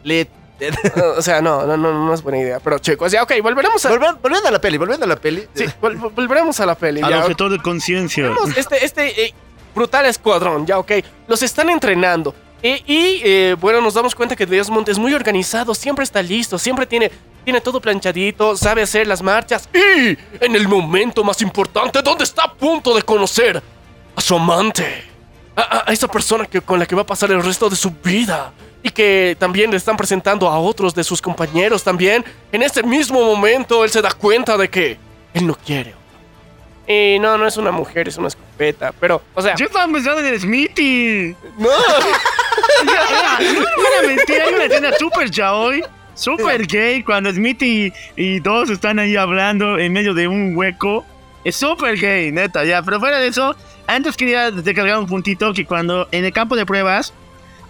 Lit. 0.05 0.29
o 1.17 1.23
sea, 1.23 1.41
no, 1.41 1.65
no, 1.67 1.77
no, 1.77 2.07
no 2.07 2.15
es 2.15 2.23
buena 2.23 2.39
idea. 2.39 2.61
Pero 2.61 2.79
chicos, 2.79 3.13
ya, 3.13 3.23
ok, 3.23 3.33
volveremos 3.43 3.85
a... 3.87 3.91
Volver- 3.91 4.19
volviendo 4.21 4.49
a 4.49 4.51
la 4.53 4.61
peli, 4.61 4.77
volviendo 4.79 5.05
a 5.05 5.09
la 5.09 5.17
peli. 5.17 5.47
Sí, 5.55 5.65
vol- 5.81 5.99
vol- 6.01 6.15
volveremos 6.15 6.59
a 6.61 6.67
la 6.67 6.75
peli. 6.75 7.01
Al 7.03 7.11
ya. 7.11 7.21
objetor 7.23 7.51
de 7.51 7.59
conciencia. 7.61 8.31
Este, 8.57 8.85
este 8.85 9.27
eh, 9.27 9.35
brutal 9.75 10.07
escuadrón, 10.07 10.67
ya, 10.67 10.79
ok. 10.79 10.93
Los 11.27 11.43
están 11.43 11.71
entrenando. 11.71 12.35
Eh, 12.63 12.83
y 12.87 13.21
eh, 13.25 13.57
bueno, 13.61 13.81
nos 13.81 13.95
damos 13.95 14.15
cuenta 14.17 14.35
que 14.35 14.45
Desmond 14.47 14.89
es 14.89 14.99
muy 14.99 15.15
organizado, 15.15 15.75
siempre 15.77 16.03
está 16.03 16.21
listo, 16.23 16.59
siempre 16.59 16.87
tiene, 16.87 17.09
tiene 17.45 17.61
todo 17.61 17.81
planchadito, 17.81 18.57
sabe 18.57 18.83
hacer 18.83 19.07
las 19.07 19.23
marchas. 19.23 19.69
Y 19.73 20.19
en 20.45 20.57
el 20.57 20.67
momento 20.67 21.23
más 21.23 21.41
importante, 21.41 22.03
donde 22.03 22.25
está 22.25 22.43
a 22.45 22.53
punto 22.53 22.97
de 22.97 23.03
conocer 23.03 23.63
a 24.17 24.21
su 24.21 24.35
amante, 24.35 25.05
a, 25.55 25.61
a- 25.63 25.85
a 25.87 25.93
esa 25.93 26.09
persona 26.09 26.47
que, 26.47 26.61
con 26.61 26.81
la 26.81 26.87
que 26.87 26.97
va 26.97 27.03
a 27.03 27.07
pasar 27.07 27.31
el 27.31 27.43
resto 27.45 27.71
de 27.71 27.77
su 27.77 27.93
vida. 27.93 28.53
Y 28.83 28.91
que 28.91 29.37
también 29.39 29.71
le 29.71 29.77
están 29.77 29.97
presentando 29.97 30.49
a 30.49 30.59
otros 30.59 30.95
de 30.95 31.03
sus 31.03 31.21
compañeros 31.21 31.83
también. 31.83 32.25
En 32.53 32.63
ese 32.63 32.83
mismo 32.83 33.21
momento, 33.25 33.85
él 33.85 33.91
se 33.91 34.01
da 34.01 34.13
cuenta 34.13 34.57
de 34.57 34.69
que 34.71 34.97
él 35.35 35.47
no 35.47 35.57
quiere. 35.57 35.95
Y 36.87 37.19
no, 37.19 37.37
no 37.37 37.47
es 37.47 37.57
una 37.57 37.71
mujer, 37.71 38.09
es 38.09 38.17
una 38.17 38.29
escopeta. 38.29 38.93
Pero, 38.99 39.21
o 39.35 39.43
sea, 39.43 39.55
Yo 39.57 39.67
estaba 39.67 39.93
pensando 39.93 40.27
en 40.27 40.41
Smithy. 40.41 41.37
no. 41.59 41.69
Era, 42.83 43.39
no 43.41 43.61
era 43.61 44.07
mentira, 44.07 44.45
hay 44.45 44.55
una 44.55 44.65
escena 44.65 44.91
súper 44.99 45.31
yaoi, 45.31 45.83
súper 46.15 46.67
gay, 46.67 47.03
cuando 47.03 47.33
Smithy 47.33 47.93
y, 48.17 48.35
y 48.35 48.41
dos 48.41 48.71
están 48.71 48.99
ahí 48.99 49.17
hablando 49.17 49.79
en 49.79 49.93
medio 49.93 50.15
de 50.15 50.29
un 50.29 50.57
hueco. 50.57 51.05
Es 51.45 51.57
súper 51.57 51.97
gay, 51.99 52.31
neta, 52.31 52.65
ya. 52.65 52.83
Pero 52.83 53.01
fuera 53.01 53.19
de 53.19 53.29
eso, 53.29 53.57
antes 53.87 54.17
quería 54.17 54.51
descargar 54.51 54.99
un 54.99 55.07
puntito 55.07 55.53
que 55.53 55.65
cuando 55.65 56.09
en 56.13 56.25
el 56.25 56.33
campo 56.33 56.57
de 56.57 56.67
pruebas 56.67 57.13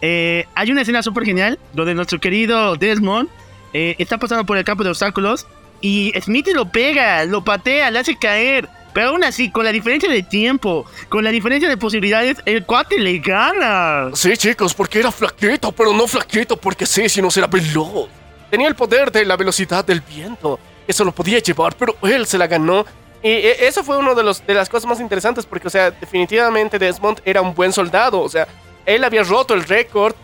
eh, 0.02 0.46
hay 0.54 0.70
una 0.70 0.82
escena 0.82 1.02
súper 1.02 1.24
genial 1.24 1.58
donde 1.72 1.94
nuestro 1.94 2.20
querido 2.20 2.76
Desmond 2.76 3.28
eh, 3.72 3.94
está 3.98 4.18
pasando 4.18 4.44
por 4.44 4.56
el 4.56 4.64
campo 4.64 4.84
de 4.84 4.90
obstáculos 4.90 5.46
y 5.80 6.12
Smithy 6.20 6.52
lo 6.54 6.70
pega, 6.70 7.24
lo 7.24 7.44
patea, 7.44 7.90
le 7.90 7.98
hace 8.00 8.16
caer. 8.16 8.68
Pero 8.94 9.10
aún 9.10 9.22
así, 9.22 9.50
con 9.50 9.64
la 9.64 9.70
diferencia 9.70 10.08
de 10.10 10.22
tiempo, 10.22 10.84
con 11.08 11.22
la 11.22 11.30
diferencia 11.30 11.68
de 11.68 11.76
posibilidades, 11.76 12.38
el 12.46 12.64
cuate 12.64 12.98
le 12.98 13.18
gana. 13.18 14.10
Sí, 14.14 14.36
chicos, 14.36 14.74
porque 14.74 14.98
era 15.00 15.12
flaquito, 15.12 15.70
pero 15.72 15.92
no 15.92 16.06
flaquito 16.08 16.56
porque 16.56 16.86
sí, 16.86 17.08
sino 17.08 17.28
era 17.36 17.46
veloz. 17.46 18.08
Tenía 18.50 18.66
el 18.66 18.74
poder 18.74 19.12
de 19.12 19.24
la 19.24 19.36
velocidad 19.36 19.84
del 19.84 20.00
viento. 20.00 20.58
Eso 20.88 21.04
lo 21.04 21.12
podía 21.12 21.38
llevar, 21.38 21.76
pero 21.76 21.96
él 22.02 22.26
se 22.26 22.38
la 22.38 22.46
ganó. 22.46 22.86
Y 23.22 23.28
eh, 23.28 23.66
eso 23.68 23.84
fue 23.84 23.98
una 23.98 24.14
de, 24.14 24.22
los- 24.24 24.44
de 24.44 24.54
las 24.54 24.68
cosas 24.68 24.88
más 24.88 25.00
interesantes 25.00 25.44
porque, 25.44 25.68
o 25.68 25.70
sea, 25.70 25.90
definitivamente 25.90 26.78
Desmond 26.78 27.20
era 27.24 27.40
un 27.42 27.54
buen 27.54 27.72
soldado. 27.72 28.20
O 28.20 28.28
sea, 28.28 28.48
él 28.88 29.04
había 29.04 29.22
roto 29.22 29.54
el 29.54 29.64
récord 29.64 30.14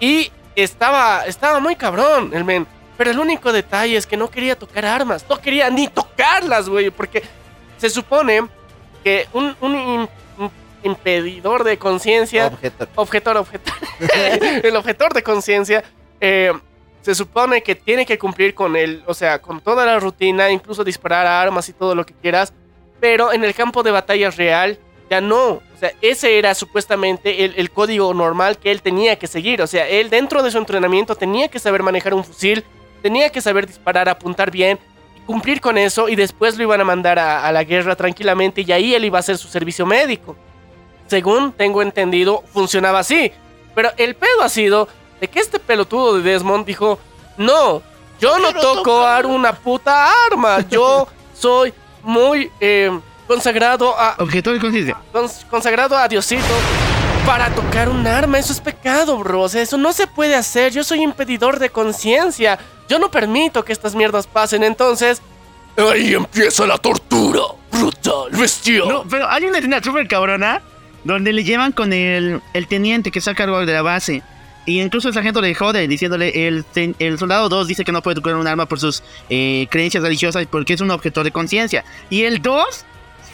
y 0.00 0.30
estaba, 0.56 1.24
estaba 1.26 1.60
muy 1.60 1.76
cabrón 1.76 2.30
el 2.34 2.44
men. 2.44 2.66
Pero 2.96 3.10
el 3.12 3.18
único 3.20 3.52
detalle 3.52 3.96
es 3.96 4.06
que 4.06 4.16
no 4.16 4.28
quería 4.28 4.58
tocar 4.58 4.84
armas. 4.84 5.24
No 5.28 5.40
quería 5.40 5.70
ni 5.70 5.86
tocarlas, 5.86 6.68
güey. 6.68 6.90
Porque 6.90 7.22
se 7.76 7.88
supone 7.90 8.48
que 9.04 9.28
un, 9.32 9.54
un 9.60 9.74
im- 9.76 10.08
im- 10.38 10.50
impedidor 10.82 11.62
de 11.62 11.78
conciencia 11.78 12.48
Objeto. 12.48 12.88
objetor, 12.96 13.36
objetor. 13.36 13.74
el 14.64 14.74
objetor 14.74 15.14
de 15.14 15.22
conciencia 15.22 15.84
eh, 16.20 16.52
se 17.02 17.14
supone 17.14 17.62
que 17.62 17.76
tiene 17.76 18.04
que 18.04 18.18
cumplir 18.18 18.52
con 18.54 18.74
el, 18.74 19.04
o 19.06 19.14
sea, 19.14 19.40
con 19.40 19.60
toda 19.60 19.86
la 19.86 20.00
rutina, 20.00 20.50
incluso 20.50 20.82
disparar 20.82 21.24
armas 21.26 21.68
y 21.68 21.72
todo 21.72 21.94
lo 21.94 22.04
que 22.04 22.14
quieras, 22.14 22.52
pero 22.98 23.32
en 23.32 23.44
el 23.44 23.54
campo 23.54 23.84
de 23.84 23.92
batalla 23.92 24.30
real 24.30 24.76
ya 25.08 25.20
no. 25.20 25.62
O 25.78 25.80
sea, 25.80 25.92
ese 26.02 26.38
era 26.38 26.54
supuestamente 26.54 27.44
el, 27.44 27.54
el 27.56 27.70
código 27.70 28.12
normal 28.12 28.58
que 28.58 28.70
él 28.70 28.82
tenía 28.82 29.16
que 29.16 29.26
seguir. 29.26 29.62
O 29.62 29.66
sea, 29.66 29.88
él 29.88 30.10
dentro 30.10 30.42
de 30.42 30.50
su 30.50 30.58
entrenamiento 30.58 31.14
tenía 31.14 31.48
que 31.48 31.58
saber 31.58 31.82
manejar 31.82 32.14
un 32.14 32.24
fusil, 32.24 32.64
tenía 33.00 33.30
que 33.30 33.40
saber 33.40 33.66
disparar, 33.66 34.08
apuntar 34.08 34.50
bien, 34.50 34.78
y 35.16 35.20
cumplir 35.20 35.60
con 35.60 35.78
eso 35.78 36.08
y 36.08 36.16
después 36.16 36.56
lo 36.56 36.64
iban 36.64 36.80
a 36.80 36.84
mandar 36.84 37.18
a, 37.18 37.46
a 37.46 37.52
la 37.52 37.62
guerra 37.62 37.94
tranquilamente 37.94 38.62
y 38.62 38.72
ahí 38.72 38.94
él 38.94 39.04
iba 39.04 39.18
a 39.18 39.20
hacer 39.20 39.38
su 39.38 39.48
servicio 39.48 39.86
médico 39.86 40.36
según 41.08 41.52
tengo 41.52 41.82
entendido, 41.82 42.44
funcionaba 42.52 43.00
así. 43.00 43.32
Pero 43.74 43.90
el 43.96 44.14
pedo 44.14 44.42
ha 44.42 44.48
sido 44.48 44.88
de 45.20 45.28
que 45.28 45.40
este 45.40 45.58
pelotudo 45.58 46.16
de 46.20 46.30
Desmond 46.30 46.64
dijo, 46.64 46.98
no, 47.36 47.82
yo 48.20 48.38
no 48.38 48.52
toco 48.52 49.04
una 49.26 49.52
puta 49.52 50.10
arma, 50.30 50.60
yo 50.68 51.08
soy 51.34 51.72
muy 52.02 52.50
eh, 52.60 52.98
consagrado 53.28 53.94
a 53.98 54.16
Objetor 54.18 54.54
de 54.54 54.60
conciencia. 54.60 54.96
cons- 55.12 55.44
consagrado 55.48 55.96
a 55.96 56.08
Diosito 56.08 56.42
para 57.26 57.50
tocar 57.54 57.88
un 57.88 58.06
arma. 58.06 58.38
Eso 58.38 58.52
es 58.52 58.60
pecado, 58.60 59.18
bro. 59.18 59.42
O 59.42 59.48
sea, 59.48 59.62
eso 59.62 59.76
no 59.76 59.92
se 59.92 60.06
puede 60.06 60.34
hacer. 60.34 60.72
Yo 60.72 60.82
soy 60.82 61.02
impedidor 61.02 61.58
de 61.60 61.70
conciencia. 61.70 62.58
Yo 62.88 62.98
no 62.98 63.10
permito 63.10 63.64
que 63.64 63.72
estas 63.72 63.94
mierdas 63.94 64.26
pasen. 64.26 64.64
Entonces, 64.64 65.20
ahí 65.76 66.14
empieza 66.14 66.66
la 66.66 66.78
tortura. 66.78 67.42
Brutal, 67.70 68.30
bestial. 68.32 68.88
No, 68.88 69.04
pero 69.08 69.28
hay 69.28 69.44
una 69.44 69.58
escena 69.58 69.80
súper 69.82 70.08
cabrona 70.08 70.62
donde 71.04 71.32
le 71.32 71.44
llevan 71.44 71.70
con 71.72 71.92
el, 71.92 72.40
el 72.54 72.66
teniente 72.66 73.10
que 73.10 73.18
está 73.20 73.32
a 73.32 73.34
cargo 73.34 73.64
de 73.64 73.72
la 73.72 73.82
base. 73.82 74.22
Y 74.66 74.80
incluso 74.82 75.08
el 75.08 75.14
sargento 75.14 75.40
le 75.40 75.54
jode 75.54 75.86
diciéndole, 75.88 76.46
el, 76.48 76.64
ten- 76.64 76.94
el 76.98 77.18
soldado 77.18 77.48
2 77.48 77.68
dice 77.68 77.84
que 77.84 77.92
no 77.92 78.02
puede 78.02 78.16
tocar 78.16 78.34
un 78.36 78.46
arma 78.46 78.66
por 78.66 78.78
sus 78.80 79.02
eh, 79.30 79.66
creencias 79.70 80.02
religiosas 80.02 80.46
porque 80.50 80.74
es 80.74 80.80
un 80.82 80.90
objetor 80.90 81.24
de 81.24 81.30
conciencia. 81.30 81.84
Y 82.10 82.24
el 82.24 82.42
2 82.42 82.84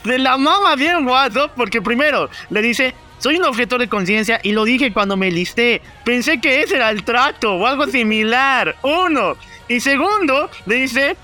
se 0.05 0.19
la 0.19 0.37
mama 0.37 0.77
bien 0.77 1.05
guato 1.05 1.51
porque 1.57 1.81
primero 1.81 2.29
le 2.51 2.63
dice, 2.63 2.95
soy 3.19 3.37
un 3.37 3.45
objetor 3.45 3.81
de 3.81 3.89
conciencia 3.89 4.39
y 4.43 4.53
lo 4.53 4.65
dije 4.65 4.93
cuando 4.93 5.17
me 5.17 5.31
listé. 5.31 5.81
Pensé 6.05 6.41
que 6.41 6.63
ese 6.63 6.77
era 6.77 6.91
el 6.91 7.05
trato 7.05 7.55
o 7.55 7.67
algo 7.67 7.87
similar. 7.87 8.77
Uno. 8.83 9.37
Y 9.69 9.81
segundo, 9.81 10.51
le 10.67 10.75
dice, 10.75 11.17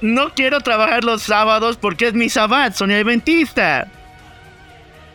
no 0.00 0.32
quiero 0.34 0.60
trabajar 0.60 1.04
los 1.04 1.22
sábados 1.22 1.76
porque 1.76 2.08
es 2.08 2.14
mi 2.14 2.28
sabbat, 2.28 2.74
soy 2.74 2.94
adventista. 2.94 3.88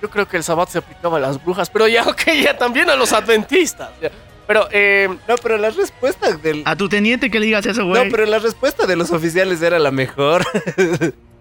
Yo 0.01 0.09
creo 0.09 0.27
que 0.27 0.35
el 0.35 0.43
sabbat 0.43 0.67
se 0.67 0.79
aplicaba 0.79 1.15
a 1.17 1.21
las 1.21 1.43
brujas, 1.43 1.69
pero 1.69 1.87
ya, 1.87 2.03
ok, 2.07 2.23
ya 2.43 2.57
también 2.57 2.89
a 2.89 2.95
los 2.95 3.13
adventistas. 3.13 3.89
ya. 4.01 4.11
Pero, 4.45 4.67
eh, 4.71 5.07
No, 5.25 5.35
pero 5.41 5.57
la 5.57 5.69
respuesta 5.69 6.35
del. 6.35 6.63
A 6.65 6.75
tu 6.75 6.89
teniente 6.89 7.31
que 7.31 7.39
le 7.39 7.45
digas 7.45 7.65
eso, 7.65 7.85
güey. 7.85 8.03
No, 8.03 8.11
pero 8.11 8.25
la 8.25 8.39
respuesta 8.39 8.85
de 8.85 8.97
los 8.97 9.11
oficiales 9.11 9.61
era 9.61 9.79
la 9.79 9.91
mejor. 9.91 10.45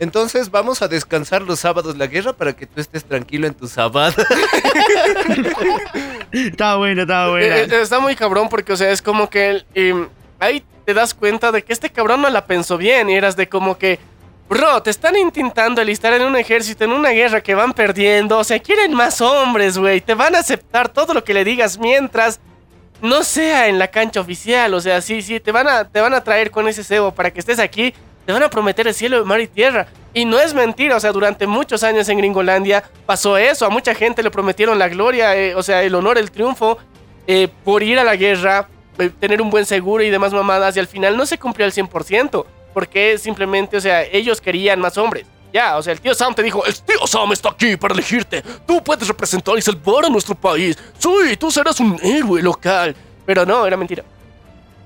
Entonces 0.00 0.50
vamos 0.50 0.80
a 0.82 0.88
descansar 0.88 1.42
los 1.42 1.60
sábados 1.60 1.96
la 1.96 2.06
guerra 2.06 2.32
para 2.32 2.52
que 2.54 2.66
tú 2.66 2.80
estés 2.80 3.04
tranquilo 3.04 3.46
en 3.46 3.54
tu 3.54 3.66
sábado. 3.66 4.14
Buena, 6.78 7.02
estaba 7.02 7.30
buena. 7.30 7.56
eh, 7.56 7.68
eh, 7.70 7.80
está 7.82 8.00
muy 8.00 8.14
cabrón 8.14 8.48
porque, 8.48 8.72
o 8.72 8.76
sea, 8.76 8.90
es 8.90 9.02
como 9.02 9.28
que 9.30 9.64
eh, 9.74 10.06
ahí 10.38 10.62
te 10.84 10.94
das 10.94 11.14
cuenta 11.14 11.50
de 11.52 11.62
que 11.62 11.72
este 11.72 11.90
cabrón 11.90 12.22
no 12.22 12.30
la 12.30 12.46
pensó 12.46 12.76
bien. 12.76 13.10
Y 13.10 13.14
eras 13.14 13.36
de 13.36 13.48
como 13.48 13.76
que, 13.78 13.98
Bro, 14.48 14.82
te 14.82 14.90
están 14.90 15.14
intentando 15.16 15.82
alistar 15.82 16.14
en 16.14 16.22
un 16.22 16.34
ejército, 16.36 16.84
en 16.84 16.92
una 16.92 17.10
guerra 17.10 17.42
que 17.42 17.54
van 17.54 17.72
perdiendo. 17.74 18.38
O 18.38 18.44
sea, 18.44 18.58
quieren 18.58 18.94
más 18.94 19.20
hombres, 19.20 19.76
güey. 19.76 20.00
Te 20.00 20.14
van 20.14 20.34
a 20.34 20.38
aceptar 20.38 20.88
todo 20.88 21.12
lo 21.12 21.22
que 21.22 21.34
le 21.34 21.44
digas 21.44 21.78
mientras 21.78 22.40
no 23.02 23.22
sea 23.24 23.68
en 23.68 23.78
la 23.78 23.88
cancha 23.88 24.20
oficial. 24.20 24.72
O 24.72 24.80
sea, 24.80 25.02
sí, 25.02 25.20
sí, 25.20 25.38
te 25.38 25.52
van 25.52 25.68
a, 25.68 25.84
te 25.84 26.00
van 26.00 26.14
a 26.14 26.22
traer 26.24 26.50
con 26.50 26.66
ese 26.66 26.82
cebo 26.82 27.12
para 27.12 27.30
que 27.30 27.40
estés 27.40 27.58
aquí. 27.58 27.92
Te 28.28 28.32
van 28.32 28.42
a 28.42 28.50
prometer 28.50 28.86
el 28.86 28.92
cielo, 28.92 29.24
mar 29.24 29.40
y 29.40 29.46
tierra. 29.46 29.86
Y 30.12 30.26
no 30.26 30.38
es 30.38 30.52
mentira, 30.52 30.96
o 30.96 31.00
sea, 31.00 31.12
durante 31.12 31.46
muchos 31.46 31.82
años 31.82 32.06
en 32.10 32.18
Gringolandia 32.18 32.84
pasó 33.06 33.38
eso. 33.38 33.64
A 33.64 33.70
mucha 33.70 33.94
gente 33.94 34.22
le 34.22 34.30
prometieron 34.30 34.78
la 34.78 34.86
gloria, 34.90 35.34
eh, 35.34 35.54
o 35.54 35.62
sea, 35.62 35.82
el 35.82 35.94
honor, 35.94 36.18
el 36.18 36.30
triunfo, 36.30 36.76
eh, 37.26 37.48
por 37.64 37.82
ir 37.82 37.98
a 37.98 38.04
la 38.04 38.16
guerra, 38.16 38.68
eh, 38.98 39.10
tener 39.18 39.40
un 39.40 39.48
buen 39.48 39.64
seguro 39.64 40.04
y 40.04 40.10
demás 40.10 40.34
mamadas. 40.34 40.76
Y 40.76 40.80
al 40.80 40.86
final 40.86 41.16
no 41.16 41.24
se 41.24 41.38
cumplió 41.38 41.64
al 41.64 41.72
100%. 41.72 42.44
Porque 42.74 43.16
simplemente, 43.16 43.78
o 43.78 43.80
sea, 43.80 44.02
ellos 44.02 44.42
querían 44.42 44.78
más 44.78 44.98
hombres. 44.98 45.24
Ya, 45.50 45.78
o 45.78 45.82
sea, 45.82 45.94
el 45.94 46.00
tío 46.02 46.12
Sam 46.12 46.34
te 46.34 46.42
dijo, 46.42 46.62
el 46.66 46.74
tío 46.82 47.06
Sam 47.06 47.32
está 47.32 47.48
aquí 47.48 47.78
para 47.78 47.94
elegirte. 47.94 48.42
Tú 48.66 48.84
puedes 48.84 49.08
representar 49.08 49.56
y 49.56 49.62
salvar 49.62 50.04
a 50.04 50.10
nuestro 50.10 50.34
país. 50.34 50.76
Sí, 50.98 51.34
tú 51.38 51.50
serás 51.50 51.80
un 51.80 51.98
héroe 52.02 52.42
local. 52.42 52.94
Pero 53.24 53.46
no, 53.46 53.66
era 53.66 53.78
mentira. 53.78 54.04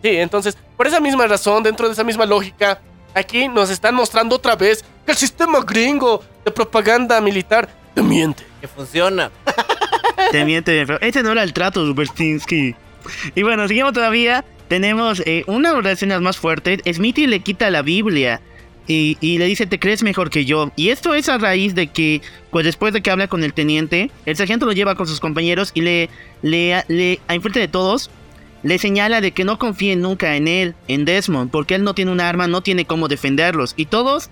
Sí, 0.00 0.10
entonces, 0.10 0.56
por 0.76 0.86
esa 0.86 1.00
misma 1.00 1.26
razón, 1.26 1.64
dentro 1.64 1.88
de 1.88 1.94
esa 1.94 2.04
misma 2.04 2.24
lógica, 2.24 2.80
aquí 3.14 3.48
nos 3.48 3.70
están 3.70 3.94
mostrando 3.94 4.36
otra 4.36 4.56
vez 4.56 4.84
que 5.04 5.12
el 5.12 5.18
sistema 5.18 5.60
gringo 5.60 6.22
de 6.44 6.50
propaganda 6.50 7.20
militar 7.20 7.68
te 7.94 8.02
miente. 8.02 8.44
Que 8.60 8.68
funciona. 8.68 9.30
Te 10.30 10.44
miente, 10.44 10.86
pero 10.86 11.00
este 11.00 11.22
no 11.22 11.32
era 11.32 11.42
el 11.42 11.52
trato, 11.52 11.84
Superstinsky. 11.84 12.74
Y 13.34 13.42
bueno, 13.42 13.66
seguimos 13.68 13.92
todavía. 13.92 14.44
Tenemos 14.68 15.20
eh, 15.26 15.44
una 15.46 15.74
de 15.74 15.82
las 15.82 15.92
escenas 15.94 16.22
más 16.22 16.38
fuertes. 16.38 16.80
Smithy 16.90 17.26
le 17.26 17.40
quita 17.40 17.70
la 17.70 17.82
Biblia 17.82 18.40
y, 18.86 19.18
y 19.20 19.38
le 19.38 19.46
dice, 19.46 19.66
te 19.66 19.78
crees 19.78 20.02
mejor 20.02 20.30
que 20.30 20.44
yo. 20.44 20.70
Y 20.76 20.88
esto 20.88 21.14
es 21.14 21.28
a 21.28 21.38
raíz 21.38 21.74
de 21.74 21.88
que, 21.88 22.22
pues 22.50 22.64
después 22.64 22.92
de 22.92 23.02
que 23.02 23.10
habla 23.10 23.28
con 23.28 23.44
el 23.44 23.52
teniente, 23.52 24.10
el 24.24 24.36
sargento 24.36 24.64
lo 24.64 24.72
lleva 24.72 24.94
con 24.94 25.06
sus 25.06 25.20
compañeros 25.20 25.72
y 25.74 25.82
le, 25.82 26.08
le, 26.40 26.84
le 26.88 27.20
a 27.28 27.34
enfrente 27.34 27.60
de 27.60 27.68
todos, 27.68 28.10
le 28.62 28.78
señala 28.78 29.20
de 29.20 29.32
que 29.32 29.44
no 29.44 29.58
confíen 29.58 30.00
nunca 30.00 30.36
en 30.36 30.48
él, 30.48 30.74
en 30.88 31.04
Desmond, 31.04 31.50
porque 31.50 31.74
él 31.74 31.84
no 31.84 31.94
tiene 31.94 32.10
un 32.12 32.20
arma, 32.20 32.46
no 32.46 32.62
tiene 32.62 32.84
cómo 32.84 33.08
defenderlos. 33.08 33.74
Y 33.76 33.86
todos 33.86 34.30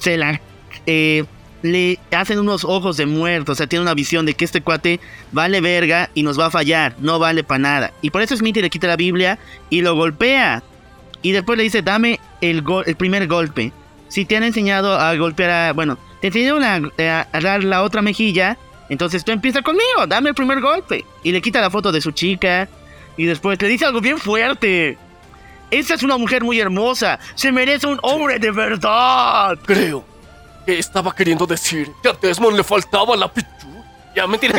se 0.00 0.16
la... 0.16 0.40
eh, 0.86 1.24
le 1.62 1.98
hacen 2.12 2.38
unos 2.38 2.64
ojos 2.64 2.96
de 2.96 3.06
muerto, 3.06 3.52
o 3.52 3.54
sea, 3.54 3.66
tiene 3.66 3.82
una 3.82 3.94
visión 3.94 4.24
de 4.24 4.34
que 4.34 4.44
este 4.44 4.60
cuate 4.60 5.00
vale 5.32 5.60
verga 5.60 6.10
y 6.14 6.22
nos 6.22 6.38
va 6.38 6.46
a 6.46 6.50
fallar, 6.50 6.94
no 7.00 7.18
vale 7.18 7.42
para 7.44 7.58
nada. 7.58 7.92
Y 8.02 8.10
por 8.10 8.22
eso 8.22 8.36
Smithy 8.36 8.62
le 8.62 8.70
quita 8.70 8.86
la 8.86 8.96
Biblia 8.96 9.38
y 9.68 9.80
lo 9.80 9.96
golpea. 9.96 10.62
Y 11.22 11.32
después 11.32 11.56
le 11.56 11.64
dice, 11.64 11.82
dame 11.82 12.20
el, 12.40 12.62
primer 12.96 13.26
golpe. 13.26 13.72
Si 14.08 14.24
te 14.26 14.36
han 14.36 14.44
enseñado 14.44 14.94
a 14.98 15.16
golpear 15.16 15.50
a... 15.50 15.72
Bueno, 15.72 15.98
te 16.20 16.28
enseñaron 16.28 16.62
a, 16.62 16.74
a- 17.02 17.26
a 17.32 17.40
dar 17.40 17.64
la 17.64 17.82
otra 17.82 18.00
mejilla, 18.00 18.56
entonces 18.88 19.24
tú 19.24 19.32
empieza 19.32 19.62
conmigo, 19.62 20.06
dame 20.06 20.28
el 20.28 20.34
primer 20.36 20.60
golpe. 20.60 21.04
Y 21.24 21.32
le 21.32 21.42
quita 21.42 21.60
la 21.60 21.70
foto 21.70 21.90
de 21.90 22.00
su 22.00 22.12
chica. 22.12 22.68
Y 23.16 23.24
después 23.26 23.60
le 23.60 23.68
dice 23.68 23.84
algo 23.86 24.00
bien 24.00 24.18
fuerte. 24.18 24.98
Esta 25.70 25.94
es 25.94 26.02
una 26.02 26.16
mujer 26.16 26.44
muy 26.44 26.60
hermosa. 26.60 27.18
Se 27.34 27.50
merece 27.50 27.86
un 27.86 27.98
hombre 28.02 28.38
de 28.38 28.50
verdad. 28.50 29.56
Creo 29.66 30.04
que 30.64 30.78
estaba 30.78 31.14
queriendo 31.14 31.46
decir 31.46 31.90
que 32.02 32.08
a 32.08 32.12
Desmond 32.12 32.56
le 32.56 32.64
faltaba 32.64 33.16
la 33.16 33.32
pichu. 33.32 33.66
Ya, 34.14 34.26
mentira. 34.26 34.54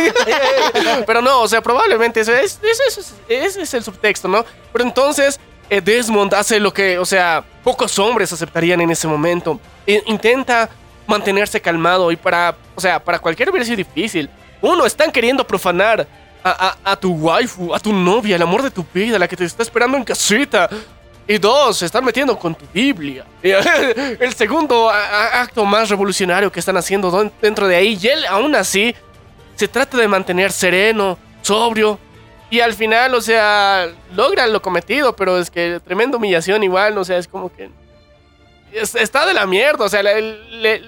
Pero 1.07 1.21
no, 1.21 1.41
o 1.41 1.47
sea, 1.47 1.61
probablemente 1.61 2.19
es- 2.19 2.27
ese 2.27 3.61
es 3.61 3.73
el 3.73 3.83
subtexto, 3.83 4.27
¿no? 4.27 4.45
Pero 4.71 4.83
entonces 4.85 5.39
eh, 5.69 5.81
Desmond 5.81 6.33
hace 6.33 6.59
lo 6.59 6.73
que, 6.73 6.97
o 6.99 7.05
sea, 7.05 7.43
pocos 7.63 7.97
hombres 7.99 8.31
aceptarían 8.33 8.81
en 8.81 8.91
ese 8.91 9.07
momento. 9.07 9.59
E- 9.85 10.03
intenta 10.07 10.69
mantenerse 11.07 11.61
calmado 11.61 12.11
y 12.11 12.15
para, 12.17 12.55
o 12.75 12.81
sea, 12.81 13.03
para 13.03 13.19
cualquiera 13.19 13.49
hubiera 13.51 13.65
sido 13.65 13.77
difícil. 13.77 14.29
Uno, 14.61 14.85
están 14.85 15.11
queriendo 15.11 15.45
profanar 15.47 16.07
a, 16.83 16.95
tu 16.95 17.13
waifu, 17.13 17.73
a 17.73 17.79
tu 17.79 17.91
novia, 17.93 18.35
el 18.35 18.41
amor 18.41 18.61
de 18.63 18.71
tu 18.71 18.85
vida, 18.93 19.17
la 19.19 19.27
que 19.27 19.35
te 19.35 19.45
está 19.45 19.63
esperando 19.63 19.97
en 19.97 20.03
casita. 20.03 20.69
Y 21.29 21.37
dos, 21.39 21.77
se 21.79 21.85
están 21.85 22.05
metiendo 22.05 22.37
con 22.39 22.55
tu 22.55 22.63
Biblia. 22.73 23.25
El 23.43 24.33
segundo 24.33 24.89
acto 24.89 25.65
más 25.65 25.89
revolucionario 25.89 26.49
que 26.49 26.61
están 26.61 26.77
haciendo 26.77 27.31
dentro 27.41 27.67
de 27.67 27.75
ahí. 27.75 27.97
Y 28.01 28.07
él, 28.07 28.25
aún 28.27 28.55
así, 28.55 28.95
se 29.55 29.67
trata 29.67 29.97
de 29.97 30.07
mantener 30.07 30.53
sereno, 30.53 31.17
sobrio. 31.41 31.99
Y 32.49 32.61
al 32.61 32.73
final, 32.73 33.13
o 33.13 33.19
sea, 33.19 33.89
logran 34.15 34.53
lo 34.53 34.61
cometido, 34.61 35.17
pero 35.17 35.37
es 35.37 35.51
que 35.51 35.81
tremenda 35.83 36.15
humillación 36.15 36.63
igual, 36.63 36.97
o 36.97 37.03
sea, 37.03 37.17
es 37.17 37.27
como 37.27 37.51
que... 37.53 37.69
es- 38.71 38.95
está 38.95 39.25
de 39.25 39.33
la 39.33 39.45
mierda, 39.45 39.83
o 39.83 39.89
sea, 39.89 40.01
le- 40.01 40.81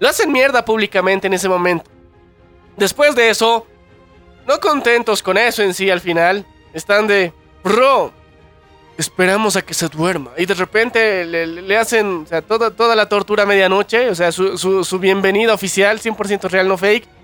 lo 0.00 0.08
hacen 0.08 0.32
mierda 0.32 0.64
públicamente 0.64 1.26
en 1.26 1.34
ese 1.34 1.50
momento. 1.50 1.90
Después 2.78 3.14
de 3.14 3.28
eso, 3.28 3.66
no 4.46 4.60
contentos 4.60 5.22
con 5.22 5.36
eso 5.38 5.62
en 5.62 5.74
sí 5.74 5.90
al 5.90 6.00
final, 6.00 6.44
están 6.72 7.06
de... 7.06 7.32
Bro, 7.64 8.12
esperamos 8.96 9.56
a 9.56 9.62
que 9.62 9.74
se 9.74 9.88
duerma. 9.88 10.30
Y 10.36 10.46
de 10.46 10.54
repente 10.54 11.24
le, 11.24 11.76
hacen 11.76 12.26
toda, 12.46 12.70
toda 12.70 12.94
la 12.94 13.08
tortura 13.08 13.42
a 13.42 13.46
medianoche, 13.46 14.08
o 14.08 14.14
sea, 14.14 14.30
su, 14.32 14.56
su, 14.56 14.84
su 14.84 14.98
bienvenida 14.98 15.52
oficial, 15.52 16.00
100% 16.00 16.48
real, 16.48 16.68
no 16.68 16.78
fake. 16.78 17.15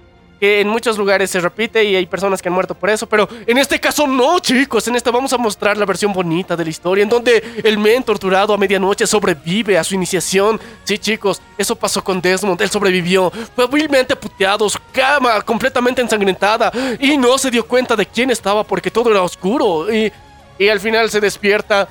Que 0.42 0.60
en 0.60 0.66
muchos 0.66 0.98
lugares 0.98 1.30
se 1.30 1.38
repite 1.38 1.84
y 1.84 1.94
hay 1.94 2.04
personas 2.06 2.42
que 2.42 2.48
han 2.48 2.54
muerto 2.54 2.74
por 2.74 2.90
eso, 2.90 3.06
pero 3.06 3.28
en 3.46 3.58
este 3.58 3.78
caso 3.78 4.08
no, 4.08 4.40
chicos. 4.40 4.88
En 4.88 4.96
esta 4.96 5.12
vamos 5.12 5.32
a 5.32 5.38
mostrar 5.38 5.76
la 5.76 5.84
versión 5.84 6.12
bonita 6.12 6.56
de 6.56 6.64
la 6.64 6.70
historia, 6.70 7.04
en 7.04 7.08
donde 7.08 7.60
el 7.62 7.78
men 7.78 8.02
torturado 8.02 8.52
a 8.52 8.58
medianoche 8.58 9.06
sobrevive 9.06 9.78
a 9.78 9.84
su 9.84 9.94
iniciación. 9.94 10.60
Sí, 10.82 10.98
chicos, 10.98 11.40
eso 11.56 11.76
pasó 11.76 12.02
con 12.02 12.20
Desmond, 12.20 12.60
él 12.60 12.70
sobrevivió. 12.70 13.30
Fue 13.54 13.68
vilmente 13.68 14.16
puteado, 14.16 14.68
su 14.68 14.80
cama 14.90 15.40
completamente 15.42 16.02
ensangrentada 16.02 16.72
y 16.98 17.16
no 17.16 17.38
se 17.38 17.48
dio 17.48 17.64
cuenta 17.64 17.94
de 17.94 18.06
quién 18.06 18.32
estaba 18.32 18.64
porque 18.64 18.90
todo 18.90 19.12
era 19.12 19.22
oscuro. 19.22 19.94
Y 19.94 20.12
y 20.58 20.68
al 20.68 20.80
final 20.80 21.10
se 21.10 21.20
despierta 21.20 21.88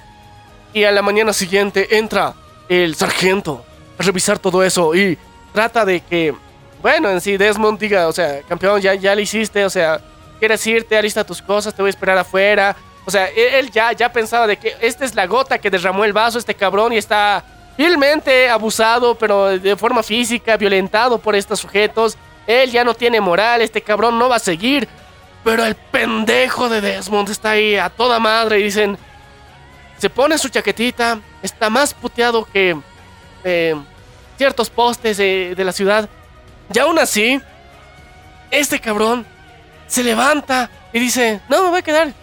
y 0.73 0.83
a 0.83 0.91
la 0.91 1.01
mañana 1.01 1.33
siguiente 1.33 1.97
entra 1.97 2.33
el 2.69 2.95
sargento 2.95 3.65
a 3.97 4.03
revisar 4.03 4.39
todo 4.39 4.63
eso 4.63 4.95
y 4.95 5.17
trata 5.53 5.83
de 5.83 6.01
que, 6.01 6.33
bueno, 6.81 7.09
en 7.09 7.21
sí 7.21 7.37
Desmond 7.37 7.79
diga, 7.79 8.07
o 8.07 8.11
sea, 8.11 8.41
campeón, 8.43 8.81
ya, 8.81 8.93
ya 8.95 9.13
le 9.15 9.21
hiciste, 9.21 9.63
o 9.65 9.69
sea, 9.69 10.01
quieres 10.39 10.65
irte, 10.65 10.97
alista 10.97 11.23
tus 11.23 11.41
cosas, 11.41 11.73
te 11.73 11.81
voy 11.81 11.89
a 11.89 11.91
esperar 11.91 12.17
afuera. 12.17 12.75
O 13.05 13.11
sea, 13.11 13.29
e- 13.29 13.59
él 13.59 13.71
ya, 13.71 13.91
ya 13.93 14.11
pensaba 14.11 14.47
de 14.47 14.57
que 14.57 14.75
esta 14.81 15.05
es 15.05 15.15
la 15.15 15.25
gota 15.27 15.59
que 15.59 15.69
derramó 15.69 16.03
el 16.03 16.13
vaso 16.13 16.39
este 16.39 16.55
cabrón 16.55 16.93
y 16.93 16.97
está 16.97 17.43
vilmente 17.77 18.49
abusado, 18.49 19.15
pero 19.15 19.57
de 19.57 19.75
forma 19.75 20.03
física, 20.03 20.57
violentado 20.57 21.17
por 21.19 21.35
estos 21.35 21.59
sujetos. 21.59 22.17
Él 22.47 22.71
ya 22.71 22.83
no 22.83 22.93
tiene 22.93 23.21
moral, 23.21 23.61
este 23.61 23.81
cabrón 23.81 24.17
no 24.17 24.29
va 24.29 24.37
a 24.37 24.39
seguir. 24.39 24.87
Pero 25.43 25.65
el 25.65 25.75
pendejo 25.75 26.69
de 26.69 26.81
Desmond 26.81 27.29
está 27.29 27.51
ahí 27.51 27.75
a 27.75 27.89
toda 27.89 28.19
madre 28.19 28.59
y 28.59 28.63
dicen, 28.63 28.97
se 29.97 30.09
pone 30.09 30.37
su 30.37 30.49
chaquetita, 30.49 31.19
está 31.41 31.69
más 31.69 31.93
puteado 31.93 32.45
que 32.45 32.77
eh, 33.43 33.75
ciertos 34.37 34.69
postes 34.69 35.17
de 35.17 35.55
la 35.63 35.71
ciudad. 35.71 36.07
Y 36.73 36.79
aún 36.79 36.99
así, 36.99 37.41
este 38.49 38.79
cabrón 38.79 39.25
se 39.87 40.03
levanta 40.03 40.69
y 40.93 40.99
dice, 40.99 41.41
no, 41.49 41.63
me 41.63 41.69
voy 41.69 41.79
a 41.79 41.83
quedar. 41.83 42.13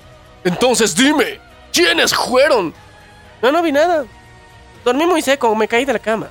Entonces 0.44 0.94
dime, 0.94 1.40
¿quiénes 1.72 2.14
fueron? 2.14 2.72
No, 3.42 3.52
no 3.52 3.62
vi 3.62 3.72
nada. 3.72 4.04
Dormí 4.84 5.06
muy 5.06 5.22
seco, 5.22 5.54
me 5.54 5.68
caí 5.68 5.84
de 5.84 5.92
la 5.92 5.98
cama. 5.98 6.28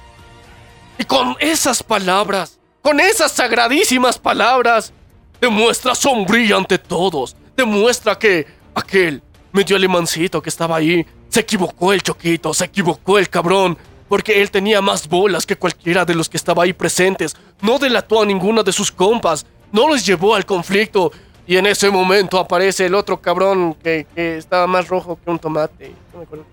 Y 0.98 1.04
con 1.04 1.36
esas 1.40 1.84
palabras, 1.84 2.58
con 2.82 3.00
esas 3.00 3.32
sagradísimas 3.32 4.18
palabras, 4.18 4.92
demuestra 5.40 5.94
sombría 5.94 6.56
ante 6.56 6.78
todos. 6.78 7.36
Demuestra 7.56 8.18
que 8.18 8.48
aquel 8.74 9.22
medio 9.52 9.76
alemancito 9.76 10.42
que 10.42 10.50
estaba 10.50 10.78
ahí 10.78 11.06
se 11.30 11.42
equivocó 11.42 11.94
el 11.94 12.02
choquito, 12.02 12.54
se 12.54 12.66
equivocó 12.66 13.20
el 13.20 13.30
cabrón. 13.30 13.78
Porque 14.10 14.42
él 14.42 14.50
tenía 14.52 14.82
más 14.82 15.08
bolas 15.08 15.46
que 15.46 15.56
cualquiera 15.58 16.06
de 16.06 16.16
los 16.16 16.30
que 16.30 16.38
estaba 16.38 16.64
ahí 16.64 16.74
presentes. 16.74 17.36
No 17.62 17.78
delató 17.78 18.22
a 18.22 18.26
ninguna 18.26 18.64
de 18.64 18.72
sus 18.72 18.92
compas. 18.92 19.46
No 19.72 19.88
los 19.88 20.06
llevó 20.06 20.34
al 20.36 20.46
conflicto. 20.46 21.12
Y 21.46 21.58
en 21.58 21.66
ese 21.66 21.90
momento 21.90 22.40
aparece 22.40 22.86
el 22.86 22.96
otro 22.96 23.20
cabrón 23.22 23.74
que, 23.76 24.06
que 24.16 24.38
estaba 24.38 24.68
más 24.68 24.88
rojo 24.88 25.18
que 25.24 25.30
un 25.30 25.40
tomate. 25.40 25.92
No 26.14 26.20
me 26.20 26.24
acuerdo. 26.26 26.46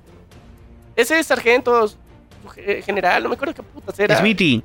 Ese 0.96 1.18
es 1.18 1.26
sargento 1.26 1.90
general, 2.84 3.22
no 3.24 3.28
me 3.30 3.34
acuerdo 3.34 3.54
qué 3.54 3.62
putas 3.62 3.98
era. 3.98 4.18
Smithy. 4.18 4.62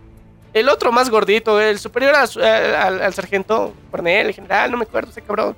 El 0.53 0.68
otro 0.70 0.91
más 0.91 1.10
gordito, 1.10 1.60
el 1.61 1.80
superior 1.80 2.14
a 2.16 2.28
su- 2.28 2.40
al, 2.41 3.02
al- 3.02 3.14
sargento 3.14 3.74
coronel, 3.91 4.28
el 4.28 4.34
general, 4.34 4.70
no 4.72 4.78
me 4.78 4.84
acuerdo 4.84 5.11
ese 5.11 5.22
cabrón. 5.22 5.56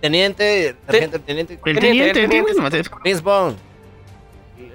Teniente, 0.00 0.74
sargento, 0.86 1.20
teniente. 1.20 1.54
El 1.54 1.60
Teniente, 1.60 1.80
teniente, 2.12 2.20
teniente. 2.20 2.82
teniente. 2.92 3.20
Bond. 3.22 3.56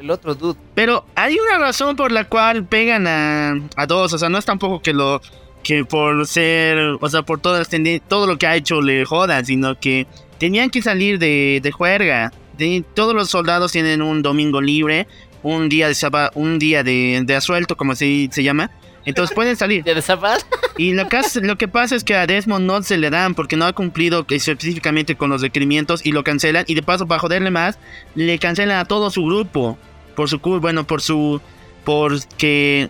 El- 0.05 0.11
otro 0.11 0.35
dude. 0.35 0.59
Pero 0.75 1.05
hay 1.15 1.37
una 1.39 1.57
razón 1.57 1.95
por 1.95 2.11
la 2.11 2.25
cual 2.25 2.65
pegan 2.65 3.07
a, 3.07 3.55
a 3.75 3.85
dos. 3.85 4.13
O 4.13 4.17
sea, 4.17 4.29
no 4.29 4.37
es 4.37 4.45
tampoco 4.45 4.81
que 4.81 4.93
lo. 4.93 5.21
Que 5.63 5.83
por 5.83 6.25
ser. 6.27 6.77
O 7.01 7.09
sea, 7.09 7.23
por 7.23 7.39
todo, 7.41 7.59
todo 8.07 8.27
lo 8.27 8.37
que 8.37 8.47
ha 8.47 8.55
hecho 8.55 8.81
le 8.81 9.03
jodan, 9.05 9.45
sino 9.45 9.79
que 9.79 10.05
tenían 10.37 10.69
que 10.69 10.81
salir 10.81 11.17
de, 11.19 11.59
de 11.63 11.71
juerga. 11.71 12.31
De- 12.57 12.83
todos 12.93 13.13
los 13.15 13.29
soldados 13.29 13.71
tienen 13.71 14.01
un 14.01 14.21
domingo 14.21 14.61
libre. 14.61 15.07
un 15.43 15.69
día 15.69 15.87
de 15.87 15.95
saba- 15.95 16.31
un 16.35 16.57
día 16.59 16.83
de, 16.83 17.21
de 17.25 17.35
asuelto, 17.35 17.75
como 17.77 17.95
se, 17.95 18.29
se 18.31 18.43
llama. 18.43 18.71
Entonces 19.05 19.33
pueden 19.35 19.55
salir. 19.55 19.83
¿De? 19.83 19.93
Y 20.77 20.91
lo 20.93 21.07
que, 21.07 21.21
lo 21.41 21.57
que 21.57 21.67
pasa 21.69 21.95
es 21.95 22.03
que 22.03 22.15
a 22.15 22.27
Desmond 22.27 22.65
no 22.65 22.83
se 22.83 22.97
le 22.97 23.09
dan 23.09 23.33
porque 23.33 23.55
no 23.55 23.65
ha 23.65 23.71
cumplido 23.71 24.25
específicamente 24.29 25.15
con 25.15 25.29
los 25.29 25.41
requerimientos 25.41 26.05
y 26.05 26.11
lo 26.11 26.23
cancelan. 26.25 26.65
Y 26.67 26.75
de 26.75 26.83
paso, 26.83 27.07
para 27.07 27.19
joderle 27.19 27.49
más, 27.49 27.79
le 28.13 28.37
cancelan 28.39 28.79
a 28.79 28.85
todo 28.85 29.09
su 29.09 29.23
grupo. 29.23 29.77
Por 30.15 30.29
su 30.29 30.39
bueno, 30.39 30.85
por 30.85 31.01
su. 31.01 31.41
por 31.83 32.25
que. 32.37 32.89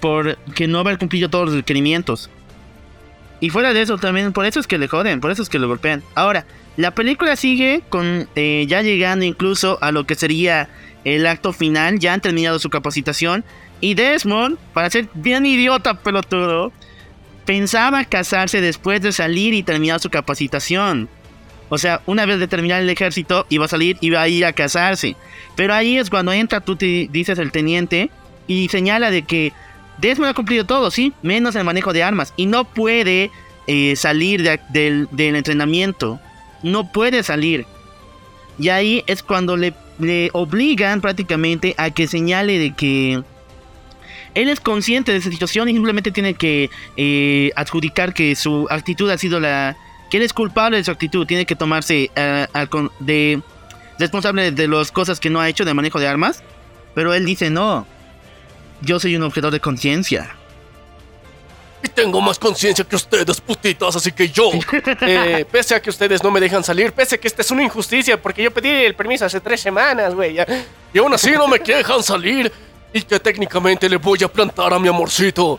por 0.00 0.36
que 0.54 0.66
no 0.66 0.78
haber 0.78 0.98
cumplido 0.98 1.28
todos 1.28 1.46
los 1.46 1.54
requerimientos. 1.54 2.30
Y 3.40 3.50
fuera 3.50 3.72
de 3.72 3.82
eso 3.82 3.98
también, 3.98 4.32
por 4.32 4.46
eso 4.46 4.60
es 4.60 4.68
que 4.68 4.78
le 4.78 4.86
joden, 4.86 5.20
por 5.20 5.32
eso 5.32 5.42
es 5.42 5.48
que 5.48 5.58
lo 5.58 5.66
golpean. 5.66 6.02
Ahora, 6.14 6.46
la 6.76 6.94
película 6.94 7.34
sigue 7.34 7.82
con 7.88 8.28
eh, 8.36 8.64
ya 8.68 8.82
llegando 8.82 9.24
incluso 9.24 9.78
a 9.80 9.90
lo 9.90 10.06
que 10.06 10.14
sería 10.14 10.68
el 11.04 11.26
acto 11.26 11.52
final, 11.52 11.98
ya 11.98 12.14
han 12.14 12.20
terminado 12.20 12.58
su 12.58 12.70
capacitación. 12.70 13.44
Y 13.80 13.94
Desmond, 13.94 14.58
para 14.72 14.90
ser 14.90 15.08
bien 15.14 15.44
idiota 15.44 15.94
pelotudo, 15.94 16.72
pensaba 17.44 18.04
casarse 18.04 18.60
después 18.60 19.02
de 19.02 19.10
salir 19.10 19.54
y 19.54 19.62
terminar 19.62 20.00
su 20.00 20.08
capacitación. 20.08 21.08
O 21.74 21.78
sea, 21.78 22.02
una 22.04 22.26
vez 22.26 22.38
de 22.38 22.48
terminar 22.48 22.82
el 22.82 22.90
ejército, 22.90 23.46
iba 23.48 23.64
a 23.64 23.68
salir, 23.68 23.96
iba 24.02 24.20
a 24.20 24.28
ir 24.28 24.44
a 24.44 24.52
casarse. 24.52 25.16
Pero 25.56 25.72
ahí 25.72 25.96
es 25.96 26.10
cuando 26.10 26.30
entra, 26.30 26.60
tú 26.60 26.76
dices 26.76 27.38
el 27.38 27.50
teniente, 27.50 28.10
y 28.46 28.68
señala 28.68 29.10
de 29.10 29.22
que 29.22 29.54
Desmond 29.96 30.32
ha 30.32 30.34
cumplido 30.34 30.66
todo, 30.66 30.90
sí, 30.90 31.14
menos 31.22 31.56
el 31.56 31.64
manejo 31.64 31.94
de 31.94 32.02
armas. 32.02 32.34
Y 32.36 32.44
no 32.44 32.64
puede 32.64 33.30
eh, 33.68 33.96
salir 33.96 34.42
de- 34.42 34.60
del, 34.68 35.34
entrenamiento. 35.34 36.20
No 36.62 36.92
puede 36.92 37.22
salir. 37.22 37.64
Y 38.58 38.68
ahí 38.68 39.02
es 39.06 39.22
cuando 39.22 39.56
le, 39.56 39.72
le 39.98 40.28
obligan 40.34 41.00
prácticamente 41.00 41.74
a 41.78 41.88
que 41.90 42.06
señale 42.06 42.58
de 42.58 42.74
que 42.74 43.22
él 44.34 44.48
es 44.50 44.60
consciente 44.60 45.10
de 45.12 45.16
esa 45.16 45.30
situación 45.30 45.70
y 45.70 45.72
simplemente 45.72 46.10
tiene 46.10 46.34
que 46.34 46.68
eh, 46.98 47.50
adjudicar 47.56 48.12
que 48.12 48.36
su 48.36 48.66
actitud 48.68 49.08
ha 49.08 49.16
sido 49.16 49.40
la... 49.40 49.74
él 50.18 50.22
es 50.22 50.32
culpable 50.32 50.76
de 50.76 50.84
su 50.84 50.90
actitud, 50.90 51.26
tiene 51.26 51.46
que 51.46 51.56
tomarse 51.56 52.10
eh, 52.14 52.46
al 52.52 52.68
con- 52.68 52.90
de 52.98 53.40
responsable 53.98 54.50
de 54.50 54.68
las 54.68 54.90
cosas 54.90 55.20
que 55.20 55.30
no 55.30 55.40
ha 55.40 55.48
hecho 55.48 55.64
de 55.64 55.74
manejo 55.74 55.98
de 56.00 56.08
armas. 56.08 56.42
Pero 56.94 57.14
él 57.14 57.24
dice, 57.24 57.48
no, 57.50 57.86
yo 58.82 59.00
soy 59.00 59.16
un 59.16 59.22
objetor 59.22 59.52
de 59.52 59.60
conciencia. 59.60 60.36
Y 61.84 61.88
tengo 61.88 62.20
más 62.20 62.38
conciencia 62.38 62.84
que 62.84 62.94
ustedes, 62.94 63.40
putitas, 63.40 63.96
así 63.96 64.12
que 64.12 64.28
yo, 64.28 64.50
eh, 65.00 65.44
pese 65.50 65.74
a 65.74 65.82
que 65.82 65.90
ustedes 65.90 66.22
no 66.22 66.30
me 66.30 66.38
dejan 66.38 66.62
salir, 66.62 66.92
pese 66.92 67.16
a 67.16 67.18
que 67.18 67.26
esta 67.26 67.42
es 67.42 67.50
una 67.50 67.64
injusticia, 67.64 68.20
porque 68.22 68.42
yo 68.42 68.52
pedí 68.52 68.68
el 68.68 68.94
permiso 68.94 69.24
hace 69.24 69.40
tres 69.40 69.60
semanas, 69.60 70.14
güey, 70.14 70.36
y 70.94 70.98
aún 70.98 71.12
así 71.12 71.32
no 71.32 71.48
me 71.48 71.58
dejan 71.58 72.00
salir, 72.04 72.52
y 72.92 73.02
que 73.02 73.18
técnicamente 73.18 73.88
le 73.88 73.96
voy 73.96 74.22
a 74.22 74.28
plantar 74.28 74.72
a 74.72 74.78
mi 74.78 74.86
amorcito. 74.86 75.58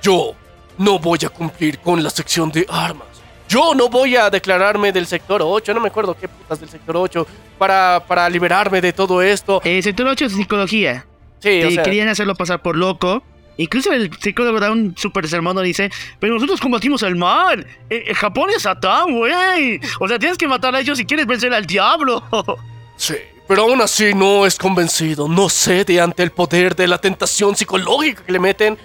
Yo 0.00 0.34
no 0.78 0.98
voy 0.98 1.18
a 1.26 1.28
cumplir 1.28 1.78
con 1.80 2.02
la 2.02 2.08
sección 2.08 2.50
de 2.50 2.64
armas. 2.70 3.08
Yo 3.52 3.74
no 3.74 3.90
voy 3.90 4.16
a 4.16 4.30
declararme 4.30 4.92
del 4.92 5.06
sector 5.06 5.42
8, 5.44 5.74
no 5.74 5.80
me 5.80 5.88
acuerdo 5.88 6.16
qué 6.18 6.26
putas 6.26 6.58
del 6.58 6.70
sector 6.70 6.96
8, 6.96 7.26
para, 7.58 8.02
para 8.08 8.26
liberarme 8.30 8.80
de 8.80 8.94
todo 8.94 9.20
esto. 9.20 9.60
El 9.62 9.82
sector 9.82 10.06
8 10.06 10.24
es 10.24 10.32
psicología. 10.32 11.04
Sí, 11.38 11.62
o 11.62 11.68
Te 11.68 11.74
sea, 11.74 11.82
querían 11.82 12.08
hacerlo 12.08 12.34
pasar 12.34 12.62
por 12.62 12.76
loco. 12.76 13.22
Incluso 13.58 13.92
el 13.92 14.10
psicólogo 14.18 14.58
da 14.58 14.72
un 14.72 14.96
super 14.96 15.28
sermón 15.28 15.54
donde 15.54 15.68
dice, 15.68 15.90
pero 16.18 16.32
nosotros 16.32 16.62
combatimos 16.62 17.02
el 17.02 17.14
mal. 17.14 17.66
Eh, 17.90 18.04
eh, 18.06 18.14
Japón 18.14 18.48
es 18.56 18.62
Satán, 18.62 19.14
güey. 19.18 19.78
O 20.00 20.08
sea, 20.08 20.18
tienes 20.18 20.38
que 20.38 20.48
matar 20.48 20.74
a 20.74 20.80
ellos 20.80 20.96
si 20.96 21.04
quieres 21.04 21.26
vencer 21.26 21.52
al 21.52 21.66
diablo. 21.66 22.24
Sí, 22.96 23.16
pero 23.48 23.62
aún 23.64 23.82
así 23.82 24.14
no 24.14 24.46
es 24.46 24.56
convencido, 24.56 25.26
no 25.26 25.48
cede 25.48 26.00
ante 26.00 26.22
el 26.22 26.30
poder 26.30 26.76
de 26.76 26.86
la 26.86 26.98
tentación 26.98 27.56
psicológica 27.56 28.22
que 28.24 28.32
le 28.32 28.38
meten. 28.38 28.78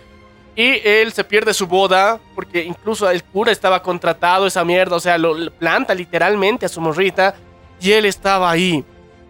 Y 0.58 0.82
él 0.84 1.14
se 1.14 1.24
pierde 1.24 1.54
su 1.54 1.68
boda, 1.68 2.20
porque 2.34 2.64
incluso 2.64 3.08
el 3.10 3.24
cura 3.24 3.52
estaba 3.52 3.82
contratado, 3.84 4.48
esa 4.48 4.66
mierda, 4.66 4.96
o 4.96 5.00
sea, 5.00 5.18
lo 5.18 5.52
planta 5.52 5.94
literalmente 5.94 6.66
a 6.66 6.70
su 6.70 6.82
morrita. 6.82 7.36
Y 7.80 7.92
él 7.92 8.06
estaba 8.08 8.50
ahí, 8.50 8.84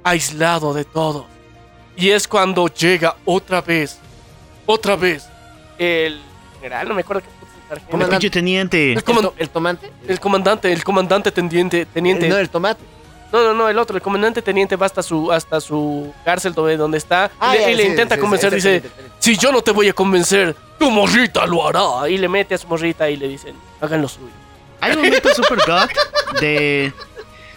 aislado 0.05 0.73
de 0.73 0.85
todo. 0.85 1.27
Y 1.97 2.11
es 2.11 2.27
cuando 2.29 2.67
llega 2.69 3.17
otra 3.25 3.59
vez, 3.61 3.99
otra 4.65 4.95
vez, 4.95 5.27
el 5.77 6.21
general, 6.61 6.87
no 6.87 6.95
me 6.95 7.01
acuerdo 7.01 7.23
qué 7.23 7.27
el 7.27 7.67
sargento. 7.67 7.73
El 7.87 7.91
Comandante. 7.91 8.15
pinche 8.23 8.29
teniente. 8.29 8.91
El, 8.93 8.97
¿El, 8.99 9.03
coman- 9.03 9.21
to- 9.23 9.33
el 9.37 9.49
tomate? 9.49 9.91
el 10.07 10.19
comandante, 10.21 10.71
el 10.71 10.83
comandante 10.85 11.31
teniente, 11.33 11.85
teniente. 11.87 12.27
Eh, 12.27 12.29
no, 12.29 12.37
el 12.37 12.49
tomate. 12.49 12.81
No, 13.31 13.43
no, 13.43 13.53
no, 13.53 13.67
el 13.69 13.77
otro, 13.77 13.95
el 13.95 14.01
comandante 14.01 14.41
teniente 14.41 14.75
va 14.75 14.85
hasta 14.85 15.03
su, 15.03 15.31
hasta 15.31 15.59
su 15.59 16.13
cárcel 16.23 16.53
donde, 16.53 16.77
donde 16.77 16.97
está 16.97 17.29
Ah, 17.39 17.55
y 17.55 17.59
le, 17.59 17.63
ya, 17.63 17.71
y 17.71 17.75
le 17.75 17.83
sí, 17.83 17.89
intenta 17.89 18.15
sí, 18.15 18.21
convencer, 18.21 18.49
sí, 18.49 18.55
dice, 18.55 18.83
si 19.19 19.37
yo 19.37 19.51
no 19.51 19.61
te 19.61 19.71
voy 19.71 19.89
a 19.89 19.93
convencer, 19.93 20.55
tu 20.79 20.89
morrita 20.89 21.45
lo 21.45 21.67
hará. 21.67 22.09
Y 22.09 22.17
le 22.17 22.29
mete 22.29 22.55
a 22.55 22.57
su 22.57 22.67
morrita 22.67 23.09
y 23.09 23.17
le 23.17 23.27
dicen, 23.27 23.55
hagan 23.81 24.01
lo 24.01 24.07
suyo. 24.07 24.27
Hay 24.79 24.91
un 24.93 25.01
momento 25.03 25.29
super 25.33 25.57
god 25.65 25.89
de, 26.39 26.93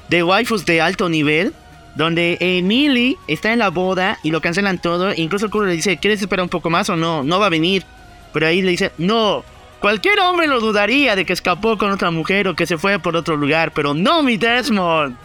de 0.08 0.22
waifus 0.22 0.64
de 0.66 0.80
alto 0.80 1.08
nivel. 1.08 1.54
Donde 1.96 2.38
Emily 2.40 3.18
está 3.26 3.52
en 3.52 3.58
la 3.58 3.68
boda 3.68 4.16
y 4.22 4.30
lo 4.30 4.40
cancelan 4.40 4.80
todo. 4.80 5.12
Incluso 5.14 5.46
el 5.46 5.50
cura 5.50 5.66
le 5.66 5.74
dice, 5.74 5.98
¿quieres 5.98 6.20
esperar 6.20 6.44
un 6.44 6.48
poco 6.48 6.70
más 6.70 6.88
o 6.88 6.94
no? 6.96 7.24
No 7.24 7.40
va 7.40 7.46
a 7.46 7.50
venir. 7.50 7.84
Pero 8.32 8.46
ahí 8.46 8.62
le 8.62 8.70
dice, 8.70 8.92
no. 8.96 9.44
Cualquier 9.80 10.20
hombre 10.20 10.46
lo 10.46 10.60
dudaría 10.60 11.16
de 11.16 11.24
que 11.26 11.32
escapó 11.32 11.76
con 11.76 11.90
otra 11.90 12.12
mujer 12.12 12.46
o 12.46 12.54
que 12.54 12.64
se 12.64 12.78
fue 12.78 13.00
por 13.00 13.16
otro 13.16 13.36
lugar. 13.36 13.72
Pero 13.72 13.92
no 13.92 14.22
mi 14.22 14.36
Desmond. 14.36 15.16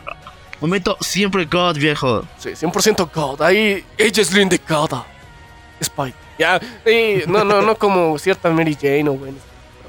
Momento 0.62 0.98
siempre 1.02 1.46
god, 1.46 1.76
viejo. 1.78 2.24
Sí, 2.38 2.50
100% 2.50 3.10
God. 3.14 3.42
Ahí 3.42 3.84
ella 3.98 4.22
es 4.22 4.34
la 4.34 4.42
indicada. 4.42 5.06
Spike. 5.80 6.18
Ya, 6.38 6.60
y 6.86 7.24
no, 7.28 7.44
no, 7.44 7.62
no 7.62 7.76
como 7.76 8.18
cierta 8.20 8.50
Mary 8.50 8.78
Jane 8.80 9.10
o 9.10 9.14
bueno. 9.14 9.38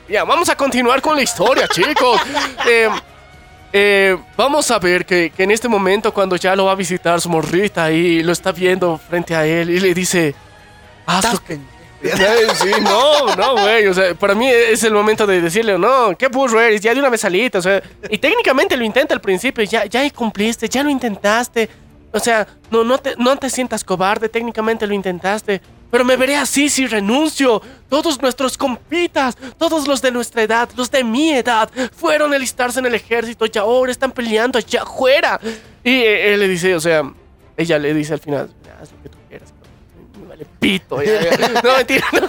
Ya, 0.09 0.25
vamos 0.25 0.49
a 0.49 0.57
continuar 0.57 1.03
con 1.03 1.17
la 1.17 1.23
historia, 1.23 1.67
chicos. 1.73 2.21
Eh, 2.69 2.89
eh, 3.73 4.17
vamos 4.37 4.71
a 4.71 4.79
ver 4.79 5.05
que, 5.05 5.31
que 5.31 5.43
en 5.43 5.51
este 5.51 5.69
momento, 5.69 6.13
cuando 6.15 6.37
ya 6.37 6.55
lo 6.55 6.67
va 6.67 6.73
a 6.73 6.77
visitar 6.77 7.21
su 7.21 7.29
morrita 7.29 7.91
y 7.91 8.23
lo 8.23 8.33
está 8.33 8.53
viendo 8.53 8.99
frente 8.99 9.35
a 9.35 9.45
él 9.45 9.71
y 9.71 9.81
le 9.81 9.95
dice: 9.95 10.35
Haz 11.07 11.33
lo 11.33 11.43
que. 11.43 11.59
Sí, 12.03 12.71
no, 12.83 13.35
no, 13.37 13.53
güey. 13.53 13.87
O 13.87 13.95
sea, 13.95 14.15
para 14.15 14.35
mí 14.35 14.49
es 14.49 14.83
el 14.85 14.93
momento 14.93 15.27
de 15.27 15.41
decirle, 15.41 15.79
no, 15.79 16.17
qué 16.17 16.29
burro 16.29 16.61
eres, 16.61 16.81
ya 16.81 16.95
de 16.95 17.01
una 17.01 17.09
vez 17.09 17.21
salita. 17.21 17.59
O 17.59 17.63
sea, 17.63 17.83
y 18.09 18.19
técnicamente 18.19 18.77
lo 18.77 18.85
intenta 18.85 19.15
al 19.15 19.21
principio, 19.21 19.65
ya, 19.65 19.87
ya 19.87 20.09
cumpliste, 20.11 20.69
ya 20.69 20.83
lo 20.83 20.91
intentaste. 20.91 21.69
O 22.13 22.19
sea, 22.19 22.47
no, 22.71 22.85
no, 22.85 22.99
te, 22.99 23.15
no 23.17 23.37
te 23.37 23.51
sientas 23.51 23.85
cobarde, 23.85 24.29
técnicamente 24.29 24.87
lo 24.87 24.95
intentaste. 24.95 25.61
Pero 25.91 26.05
me 26.05 26.17
veré 26.17 26.37
así 26.37 26.69
si 26.69 26.87
renuncio. 26.87 27.63
Todos 27.89 28.21
nuestros 28.21 28.57
compitas, 28.57 29.37
todos 29.57 29.87
los 29.87 30.03
de 30.03 30.11
nuestra 30.11 30.43
edad, 30.43 30.69
los 30.77 30.91
de 30.91 31.05
mi 31.05 31.33
edad, 31.33 31.71
fueron 31.95 32.33
a 32.33 32.37
alistarse 32.37 32.81
en 32.81 32.87
el 32.87 32.95
ejército 32.95 33.47
y 33.47 33.59
ahora 33.59 33.93
están 33.93 34.13
peleando 34.13 34.59
allá 34.59 34.83
afuera. 34.83 35.41
Y 35.85 35.91
eh, 35.91 36.35
él 36.35 36.41
le 36.41 36.49
dice, 36.49 36.75
o 36.75 36.81
sea, 36.81 37.03
ella 37.57 37.79
le 37.79 37.95
dice 37.95 38.13
al 38.15 38.21
final, 38.21 38.51
haz 38.81 38.91
lo 38.93 39.03
que 39.03 39.09
tú 39.09 39.16
vale 40.37 40.47
pito. 40.61 41.03
ya, 41.03 41.23
ya". 41.23 41.63
No, 41.63 41.77
mentira. 41.77 42.07
no. 42.13 42.29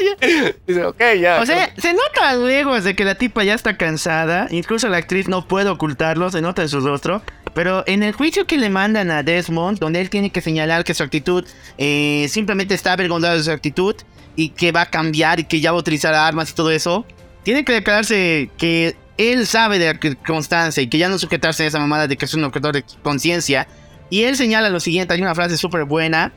dice, 0.66 0.84
ok, 0.84 1.00
ya. 1.20 1.40
O 1.40 1.46
sea, 1.46 1.72
se 1.76 1.92
nota 1.92 2.34
luego 2.36 2.80
de 2.80 2.94
que 2.94 3.04
la 3.04 3.14
tipa 3.14 3.44
ya 3.44 3.54
está 3.54 3.76
cansada. 3.76 4.48
Incluso 4.50 4.88
la 4.88 4.98
actriz 4.98 5.28
no 5.28 5.46
puede 5.46 5.68
ocultarlo, 5.68 6.30
se 6.30 6.40
nota 6.40 6.62
en 6.62 6.68
su 6.68 6.80
rostro. 6.80 7.22
Pero 7.54 7.84
en 7.86 8.02
el 8.02 8.12
juicio 8.12 8.46
que 8.46 8.56
le 8.56 8.70
mandan 8.70 9.10
a 9.10 9.22
Desmond, 9.22 9.78
donde 9.78 10.00
él 10.00 10.10
tiene 10.10 10.30
que 10.30 10.40
señalar 10.40 10.84
que 10.84 10.94
su 10.94 11.02
actitud 11.02 11.44
eh, 11.78 12.26
simplemente 12.28 12.74
está 12.74 12.92
avergonzado 12.92 13.36
de 13.36 13.42
su 13.42 13.50
actitud 13.50 13.96
y 14.36 14.50
que 14.50 14.72
va 14.72 14.82
a 14.82 14.86
cambiar 14.86 15.40
y 15.40 15.44
que 15.44 15.60
ya 15.60 15.72
va 15.72 15.78
a 15.78 15.80
utilizar 15.80 16.14
armas 16.14 16.50
y 16.50 16.54
todo 16.54 16.70
eso, 16.70 17.04
tiene 17.42 17.64
que 17.64 17.72
declararse 17.72 18.50
que 18.56 18.96
él 19.18 19.46
sabe 19.46 19.78
de 19.78 19.92
la 19.92 20.14
constancia 20.26 20.82
y 20.82 20.88
que 20.88 20.98
ya 20.98 21.08
no 21.08 21.18
sujetarse 21.18 21.64
a 21.64 21.66
esa 21.66 21.78
mamada 21.78 22.06
de 22.06 22.16
que 22.16 22.24
es 22.24 22.34
un 22.34 22.44
objetor 22.44 22.74
de 22.74 22.84
conciencia. 23.02 23.66
Y 24.08 24.22
él 24.24 24.36
señala 24.36 24.70
lo 24.70 24.80
siguiente: 24.80 25.14
hay 25.14 25.20
una 25.20 25.34
frase 25.34 25.56
súper 25.56 25.84
buena. 25.84 26.32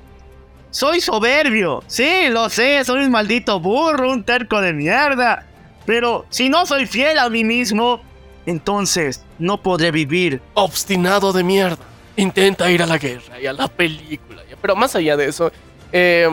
Soy 0.74 1.02
soberbio. 1.02 1.84
Sí, 1.86 2.30
lo 2.30 2.50
sé, 2.50 2.84
soy 2.84 3.04
un 3.06 3.12
maldito 3.12 3.60
burro, 3.60 4.10
un 4.12 4.24
terco 4.24 4.60
de 4.60 4.74
mierda. 4.74 5.46
Pero 5.86 6.26
si 6.32 6.50
no 6.50 6.66
soy 6.66 6.88
fiel 6.88 7.20
a 7.20 7.30
mí 7.30 7.44
mismo, 7.44 8.02
entonces 8.48 9.24
no 9.38 9.62
podré 9.62 9.92
vivir. 9.92 10.42
obstinado 10.56 11.32
de 11.32 11.44
mierda. 11.44 11.78
Intenta 12.16 12.72
ir 12.72 12.82
a 12.82 12.88
la 12.88 12.98
guerra 12.98 13.40
y 13.40 13.46
a 13.46 13.54
la 13.54 13.68
película. 13.68 14.42
Pero 14.62 14.76
más 14.76 14.96
allá 14.96 15.16
de 15.16 15.28
eso, 15.28 15.52
eh, 15.92 16.28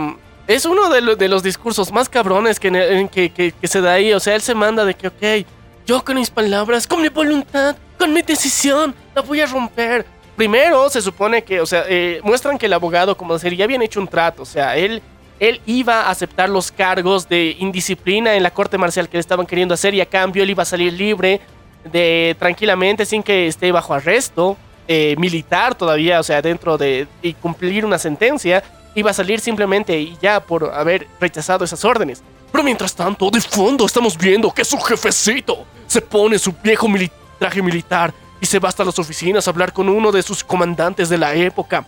es 0.46 0.64
uno 0.64 0.88
de, 0.88 1.00
lo- 1.02 1.16
de 1.16 1.28
los 1.28 1.42
discursos 1.42 1.92
más 1.92 2.08
cabrones 2.08 2.58
que, 2.58 2.68
en- 2.68 3.08
que- 3.08 3.30
que 3.30 3.68
se 3.68 3.80
da 3.82 3.92
ahí. 3.92 4.12
O 4.14 4.20
sea, 4.20 4.34
él 4.34 4.40
se 4.40 4.54
manda 4.54 4.84
de 4.86 4.94
que, 4.94 5.08
ok, 5.08 5.46
yo 5.86 6.02
con 6.02 6.16
mis 6.16 6.30
palabras, 6.30 6.86
con 6.86 7.02
mi 7.02 7.08
voluntad, 7.08 7.76
con 7.98 8.12
mi 8.12 8.22
decisión, 8.22 8.94
la 9.14 9.20
voy 9.22 9.40
a 9.42 9.46
romper. 9.46 10.06
Primero, 10.40 10.88
se 10.88 11.02
supone 11.02 11.44
que, 11.44 11.60
o 11.60 11.66
sea, 11.66 11.84
eh, 11.86 12.18
muestran 12.24 12.56
que 12.56 12.64
el 12.64 12.72
abogado, 12.72 13.14
como 13.14 13.34
decir, 13.34 13.54
ya 13.54 13.64
habían 13.64 13.82
hecho 13.82 14.00
un 14.00 14.08
trato. 14.08 14.40
O 14.44 14.46
sea, 14.46 14.74
él, 14.74 15.02
él 15.38 15.60
iba 15.66 16.00
a 16.04 16.10
aceptar 16.10 16.48
los 16.48 16.72
cargos 16.72 17.28
de 17.28 17.56
indisciplina 17.58 18.34
en 18.34 18.42
la 18.42 18.50
corte 18.50 18.78
marcial 18.78 19.06
que 19.10 19.18
le 19.18 19.20
estaban 19.20 19.44
queriendo 19.44 19.74
hacer 19.74 19.92
y 19.92 20.00
a 20.00 20.06
cambio 20.06 20.42
él 20.42 20.48
iba 20.48 20.62
a 20.62 20.64
salir 20.66 20.94
libre 20.94 21.42
de 21.84 22.34
tranquilamente 22.38 23.04
sin 23.04 23.22
que 23.22 23.48
esté 23.48 23.70
bajo 23.70 23.92
arresto. 23.92 24.56
eh, 24.88 25.14
militar 25.18 25.74
todavía, 25.74 26.18
o 26.18 26.22
sea, 26.22 26.40
dentro 26.40 26.78
de 26.78 27.06
y 27.20 27.34
cumplir 27.34 27.84
una 27.84 27.98
sentencia, 27.98 28.64
iba 28.94 29.10
a 29.10 29.14
salir 29.14 29.40
simplemente 29.40 30.00
y 30.00 30.16
ya 30.22 30.40
por 30.40 30.72
haber 30.72 31.06
rechazado 31.20 31.66
esas 31.66 31.84
órdenes. 31.84 32.22
Pero 32.50 32.64
mientras 32.64 32.94
tanto, 32.94 33.30
de 33.30 33.42
fondo 33.42 33.84
estamos 33.84 34.16
viendo 34.16 34.50
que 34.52 34.64
su 34.64 34.78
jefecito 34.78 35.66
se 35.86 36.00
pone 36.00 36.38
su 36.38 36.52
viejo 36.62 36.88
mili- 36.88 37.10
traje 37.38 37.60
militar 37.60 38.14
y 38.40 38.46
se 38.46 38.58
va 38.58 38.68
hasta 38.68 38.84
las 38.84 38.98
oficinas 38.98 39.46
a 39.46 39.50
hablar 39.50 39.72
con 39.72 39.88
uno 39.88 40.10
de 40.12 40.22
sus 40.22 40.42
comandantes 40.44 41.08
de 41.08 41.18
la 41.18 41.34
época, 41.34 41.86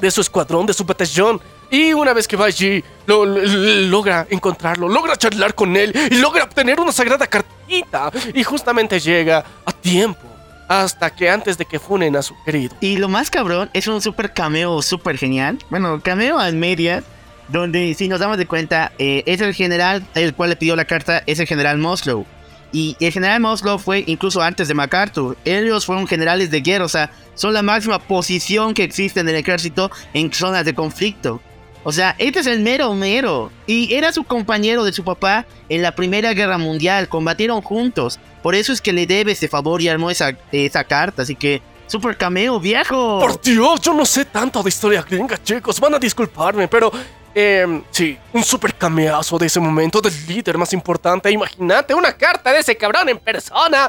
de 0.00 0.10
su 0.10 0.20
escuadrón, 0.20 0.66
de 0.66 0.72
su 0.72 0.84
batallón. 0.84 1.40
Y 1.70 1.92
una 1.94 2.12
vez 2.12 2.28
que 2.28 2.36
va 2.36 2.46
allí, 2.46 2.82
lo- 3.06 3.24
lo- 3.24 3.40
lo- 3.40 3.80
logra 3.88 4.26
encontrarlo, 4.28 4.88
logra 4.88 5.16
charlar 5.16 5.54
con 5.54 5.74
él 5.76 5.92
y 6.10 6.16
logra 6.16 6.44
obtener 6.44 6.78
una 6.80 6.92
sagrada 6.92 7.26
cartita. 7.26 8.10
Y 8.34 8.42
justamente 8.44 9.00
llega 9.00 9.44
a 9.64 9.72
tiempo, 9.72 10.20
hasta 10.68 11.08
que 11.14 11.30
antes 11.30 11.56
de 11.56 11.64
que 11.64 11.78
funen 11.78 12.14
a 12.16 12.22
su 12.22 12.34
querido. 12.44 12.74
Y 12.80 12.96
lo 12.98 13.08
más 13.08 13.30
cabrón 13.30 13.70
es 13.72 13.86
un 13.86 14.00
super 14.02 14.32
cameo 14.34 14.82
super 14.82 15.16
genial. 15.16 15.58
Bueno, 15.70 16.00
cameo 16.02 16.38
a 16.38 16.50
medias. 16.52 17.04
Donde 17.48 17.92
si 17.94 18.08
nos 18.08 18.20
damos 18.20 18.38
de 18.38 18.46
cuenta, 18.46 18.92
eh, 18.98 19.24
es 19.26 19.40
el 19.42 19.52
general 19.52 20.06
el 20.14 20.32
cual 20.34 20.50
le 20.50 20.56
pidió 20.56 20.74
la 20.76 20.86
carta, 20.86 21.22
es 21.26 21.38
el 21.38 21.46
general 21.46 21.76
Moslow. 21.76 22.24
Y 22.72 22.96
el 23.00 23.12
general 23.12 23.40
Moslow 23.40 23.78
fue 23.78 24.02
incluso 24.06 24.40
antes 24.40 24.66
de 24.68 24.74
MacArthur. 24.74 25.36
Ellos 25.44 25.84
fueron 25.84 26.06
generales 26.06 26.50
de 26.50 26.60
guerra, 26.62 26.86
o 26.86 26.88
sea, 26.88 27.10
son 27.34 27.52
la 27.52 27.62
máxima 27.62 27.98
posición 27.98 28.74
que 28.74 28.82
existe 28.82 29.20
en 29.20 29.28
el 29.28 29.36
ejército 29.36 29.90
en 30.14 30.32
zonas 30.32 30.64
de 30.64 30.74
conflicto. 30.74 31.40
O 31.84 31.92
sea, 31.92 32.14
este 32.18 32.40
es 32.40 32.46
el 32.46 32.60
mero 32.60 32.94
mero. 32.94 33.50
Y 33.66 33.92
era 33.94 34.12
su 34.12 34.24
compañero 34.24 34.84
de 34.84 34.92
su 34.92 35.02
papá 35.04 35.46
en 35.68 35.82
la 35.82 35.94
Primera 35.94 36.32
Guerra 36.32 36.58
Mundial. 36.58 37.08
Combatieron 37.08 37.60
juntos. 37.60 38.20
Por 38.42 38.54
eso 38.54 38.72
es 38.72 38.80
que 38.80 38.92
le 38.92 39.06
debe 39.06 39.32
ese 39.32 39.48
favor 39.48 39.82
y 39.82 39.88
armó 39.88 40.10
esa, 40.10 40.36
esa 40.52 40.84
carta. 40.84 41.22
Así 41.22 41.34
que, 41.34 41.60
super 41.88 42.16
cameo, 42.16 42.60
viejo. 42.60 43.18
Por 43.20 43.40
Dios, 43.40 43.80
yo 43.80 43.94
no 43.94 44.06
sé 44.06 44.24
tanto 44.24 44.62
de 44.62 44.68
historia 44.68 45.02
gringa, 45.02 45.42
chicos. 45.42 45.80
Van 45.80 45.94
a 45.94 45.98
disculparme, 45.98 46.68
pero. 46.68 46.92
Eh, 47.34 47.82
sí, 47.90 48.18
un 48.32 48.44
super 48.44 48.74
cameazo 48.74 49.38
de 49.38 49.46
ese 49.46 49.60
momento 49.60 50.00
del 50.00 50.14
líder 50.26 50.58
más 50.58 50.72
importante. 50.72 51.30
Imagínate 51.30 51.94
una 51.94 52.12
carta 52.12 52.52
de 52.52 52.60
ese 52.60 52.76
cabrón 52.76 53.08
en 53.08 53.18
persona. 53.18 53.88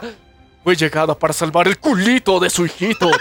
Fue 0.64 0.78
llegada 0.78 1.14
para 1.14 1.34
salvar 1.34 1.68
el 1.68 1.78
culito 1.78 2.40
de 2.40 2.50
su 2.50 2.66
hijito. 2.66 3.12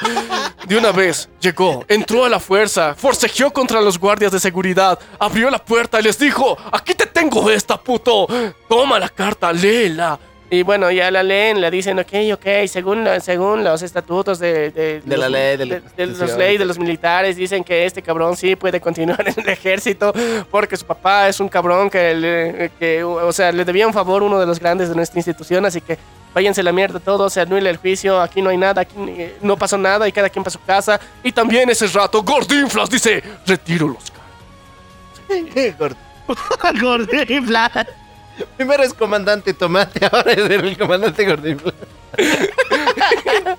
De 0.67 0.79
una 0.79 0.93
vez 0.93 1.29
llegó, 1.41 1.85
entró 1.89 2.25
a 2.25 2.29
la 2.29 2.39
fuerza, 2.39 2.95
forcejeó 2.95 3.53
contra 3.53 3.81
los 3.81 3.99
guardias 3.99 4.31
de 4.31 4.39
seguridad, 4.39 4.97
abrió 5.19 5.51
la 5.51 5.59
puerta 5.59 5.99
y 5.99 6.05
les 6.05 6.19
dijo: 6.19 6.57
Aquí 6.71 6.95
te 6.95 7.07
tengo 7.07 7.51
esta, 7.51 7.77
puto. 7.77 8.29
Toma 8.69 9.01
la 9.01 9.09
carta, 9.09 9.53
léela. 9.53 10.19
Y 10.55 10.63
bueno, 10.65 10.91
ya 10.91 11.11
la 11.11 11.23
leen, 11.23 11.63
le 11.63 11.71
dicen, 11.71 11.99
ok, 11.99 12.13
ok, 12.35 12.47
según, 12.69 13.05
la- 13.05 13.21
según 13.21 13.65
los 13.65 13.81
estatutos 13.81 14.39
de, 14.39 14.71
de, 14.71 15.01
De 15.01 15.17
la 15.17 15.27
ley, 15.31 15.57
de 15.57 15.65
la 15.65 15.75
de, 15.77 15.81
de 15.97 16.07
los 16.09 16.37
leyes 16.37 16.59
de 16.59 16.65
los 16.67 16.79
militares, 16.79 17.37
dicen 17.37 17.65
que 17.65 17.87
este 17.87 18.03
cabrón 18.03 18.37
sí 18.37 18.55
puede 18.55 18.79
continuar 18.79 19.27
en 19.27 19.35
el 19.41 19.49
ejército 19.49 20.13
porque 20.51 20.77
su 20.77 20.85
papá 20.85 21.27
es 21.27 21.41
un 21.41 21.49
cabrón 21.49 21.89
que, 21.89 22.15
le- 22.15 22.71
que 22.79 23.03
o 23.03 23.33
sea, 23.33 23.51
le 23.51 23.65
debía 23.65 23.87
un 23.87 23.95
favor 23.95 24.23
uno 24.23 24.39
de 24.39 24.45
los 24.45 24.61
grandes 24.61 24.91
de 24.91 24.95
nuestra 24.95 25.19
institución, 25.19 25.65
así 25.65 25.81
que 25.81 25.97
váyanse 26.35 26.63
la 26.63 26.73
mierda 26.73 27.01
todo, 27.01 27.31
se 27.31 27.41
anule 27.41 27.71
el 27.71 27.79
juicio, 27.79 28.21
aquí 28.21 28.43
no 28.43 28.51
hay 28.51 28.59
nada, 28.59 28.83
aquí 28.83 28.95
eh, 29.09 29.37
no 29.41 29.57
pasó 29.57 29.79
nada 29.79 30.07
y 30.07 30.13
cada 30.13 30.29
quien 30.29 30.43
para 30.45 30.53
su 30.53 30.61
casa. 30.63 31.01
Y 31.25 31.33
también 31.33 31.71
ese 31.71 31.87
rato, 31.87 32.23
Gordinflas 32.23 32.91
dice, 32.91 33.23
retiro 33.47 33.89
los. 33.89 34.13
Gordinflas. 36.83 37.87
Primero 38.57 38.83
es 38.83 38.95
comandante 38.95 39.55
Tomate, 39.55 40.07
ahora 40.13 40.33
es 40.33 40.51
el 40.51 40.77
comandante 40.79 41.27
Gordinflas. 41.27 41.75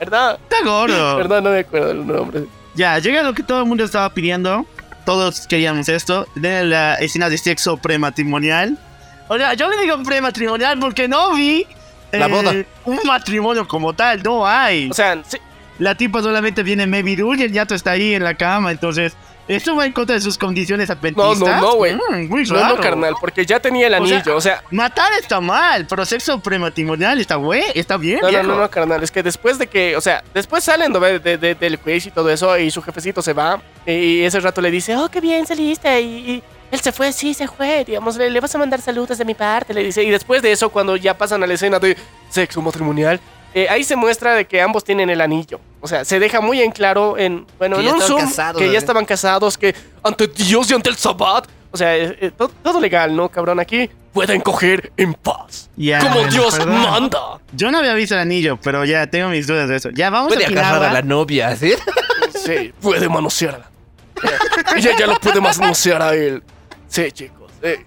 ¿Verdad? 0.00 0.38
Está 0.42 0.64
gordo. 0.64 1.16
¿Verdad? 1.16 1.42
No 1.42 1.50
me 1.50 1.58
acuerdo 1.58 1.90
el 1.90 2.06
nombre. 2.06 2.44
Ya, 2.74 2.98
llega 2.98 3.22
lo 3.22 3.34
que 3.34 3.42
todo 3.42 3.60
el 3.60 3.66
mundo 3.66 3.82
estaba 3.84 4.08
pidiendo. 4.14 4.64
Todos 5.04 5.46
queríamos 5.48 5.88
esto. 5.88 6.26
De 6.36 6.64
la 6.64 6.94
escena 6.94 7.28
de 7.28 7.36
sexo 7.36 7.76
prematrimonial. 7.76 8.78
O 9.26 9.36
sea, 9.36 9.54
yo 9.54 9.68
le 9.68 9.76
digo 9.82 10.00
prematrimonial 10.04 10.78
porque 10.78 11.08
no 11.08 11.34
vi. 11.34 11.66
La 12.12 12.28
boda. 12.28 12.54
Un 12.84 13.00
matrimonio 13.04 13.66
como 13.66 13.92
tal, 13.92 14.22
no 14.22 14.46
hay. 14.46 14.88
O 14.88 14.94
sea, 14.94 15.20
sí, 15.26 15.38
la 15.78 15.94
tipa 15.94 16.22
solamente 16.22 16.62
viene 16.62 16.86
maybe 16.86 17.12
y 17.12 17.42
el 17.42 17.52
yato 17.52 17.74
está 17.74 17.92
ahí 17.92 18.14
en 18.14 18.24
la 18.24 18.34
cama. 18.34 18.70
Entonces, 18.70 19.14
¿esto 19.48 19.74
va 19.74 19.86
en 19.86 19.92
contra 19.92 20.14
de 20.14 20.20
sus 20.20 20.38
condiciones 20.38 20.88
adventistas? 20.90 21.38
no, 21.38 21.60
no, 21.60 21.74
güey. 21.74 21.94
Mm, 21.94 22.28
muy 22.28 22.44
no, 22.44 22.54
raro. 22.54 22.76
no, 22.76 22.80
carnal, 22.82 23.14
porque 23.20 23.44
ya 23.46 23.58
tenía 23.58 23.86
el 23.88 23.94
O 23.94 24.06
sea, 24.06 24.16
anillo, 24.18 24.36
o 24.36 24.40
sea 24.40 24.62
Matar 24.70 25.12
está 25.20 25.40
mal, 25.40 25.86
pero 25.88 26.04
sexo 26.04 26.38
prematrimonial 26.40 27.18
está 27.20 27.36
güey, 27.36 27.64
está 27.74 27.96
bien. 27.96 28.20
No, 28.22 28.30
no, 28.30 28.42
no, 28.42 28.56
no, 28.56 28.70
carnal. 28.70 29.02
Es 29.02 29.10
que 29.10 29.22
después 29.22 29.58
de 29.58 29.66
que, 29.66 29.96
o 29.96 30.00
sea, 30.00 30.22
después 30.34 30.62
salen 30.64 30.92
de, 30.92 31.18
de- 31.18 31.38
de- 31.38 31.54
del 31.54 31.78
quiz 31.78 32.06
y 32.06 32.10
todo 32.10 32.30
eso, 32.30 32.56
y 32.58 32.70
su 32.70 32.82
jefecito 32.82 33.22
se 33.22 33.32
va, 33.32 33.60
y 33.86 34.22
ese 34.22 34.38
rato 34.40 34.60
le 34.60 34.70
dice, 34.70 34.96
oh, 34.96 35.08
qué 35.10 35.20
bien 35.20 35.46
saliste, 35.46 36.00
y, 36.00 36.06
y 36.30 36.42
él 36.70 36.80
se 36.80 36.92
fue, 36.92 37.12
sí, 37.12 37.32
se 37.32 37.48
fue, 37.48 37.84
digamos, 37.86 38.16
le, 38.16 38.28
le 38.28 38.40
vas 38.40 38.54
a 38.54 38.58
mandar 38.58 38.80
saludos 38.82 39.16
de 39.16 39.24
mi 39.24 39.34
parte, 39.34 39.72
le 39.72 39.82
dice. 39.82 40.02
Y 40.04 40.10
después 40.10 40.42
de 40.42 40.52
eso, 40.52 40.68
cuando 40.68 40.96
ya 40.96 41.16
pasan 41.16 41.42
a 41.42 41.46
la 41.46 41.54
escena 41.54 41.78
de 41.78 41.96
sexo 42.28 42.60
matrimonial, 42.60 43.18
eh, 43.62 43.68
ahí 43.68 43.84
se 43.84 43.96
muestra 43.96 44.34
de 44.34 44.46
que 44.46 44.60
ambos 44.60 44.84
tienen 44.84 45.10
el 45.10 45.20
anillo. 45.20 45.60
O 45.80 45.88
sea, 45.88 46.04
se 46.04 46.18
deja 46.18 46.40
muy 46.40 46.60
en 46.60 46.70
claro 46.70 47.16
en, 47.18 47.46
bueno, 47.58 47.76
Que 47.76 47.88
en 47.88 47.94
un 47.94 48.00
zoom, 48.00 48.20
casados, 48.20 48.60
que 48.60 48.70
ya 48.70 48.78
estaban 48.78 49.04
casados, 49.04 49.56
que 49.56 49.74
ante 50.02 50.26
Dios 50.28 50.70
y 50.70 50.74
ante 50.74 50.90
el 50.90 50.96
Sabbat, 50.96 51.48
o 51.70 51.76
sea, 51.76 51.96
eh, 51.96 52.16
eh, 52.20 52.30
todo, 52.36 52.50
todo 52.62 52.80
legal, 52.80 53.14
¿no, 53.14 53.28
cabrón? 53.28 53.60
Aquí 53.60 53.88
pueden 54.12 54.40
coger 54.40 54.92
en 54.96 55.14
paz. 55.14 55.70
Ya, 55.76 56.00
como 56.00 56.14
bueno, 56.14 56.32
Dios 56.32 56.56
perdón. 56.56 56.80
manda. 56.80 57.40
Yo 57.52 57.70
no 57.70 57.78
había 57.78 57.94
visto 57.94 58.14
el 58.14 58.20
anillo, 58.20 58.58
pero 58.62 58.84
ya 58.84 59.06
tengo 59.06 59.28
mis 59.28 59.46
dudas 59.46 59.68
de 59.68 59.76
eso. 59.76 59.90
Ya 59.90 60.10
vamos 60.10 60.32
Puede 60.32 60.44
a 60.44 60.48
agarrar 60.48 60.84
a 60.84 60.92
la 60.92 61.02
novia, 61.02 61.54
¿sí? 61.56 61.74
Sí, 62.34 62.72
puede 62.80 63.08
manosearla. 63.08 63.70
Ella 64.76 64.92
ya 64.98 65.06
lo 65.06 65.18
puede 65.20 65.40
manosear 65.40 66.02
a 66.02 66.14
él. 66.14 66.42
Sí, 66.88 67.12
chicos. 67.12 67.37
Eh, 67.62 67.84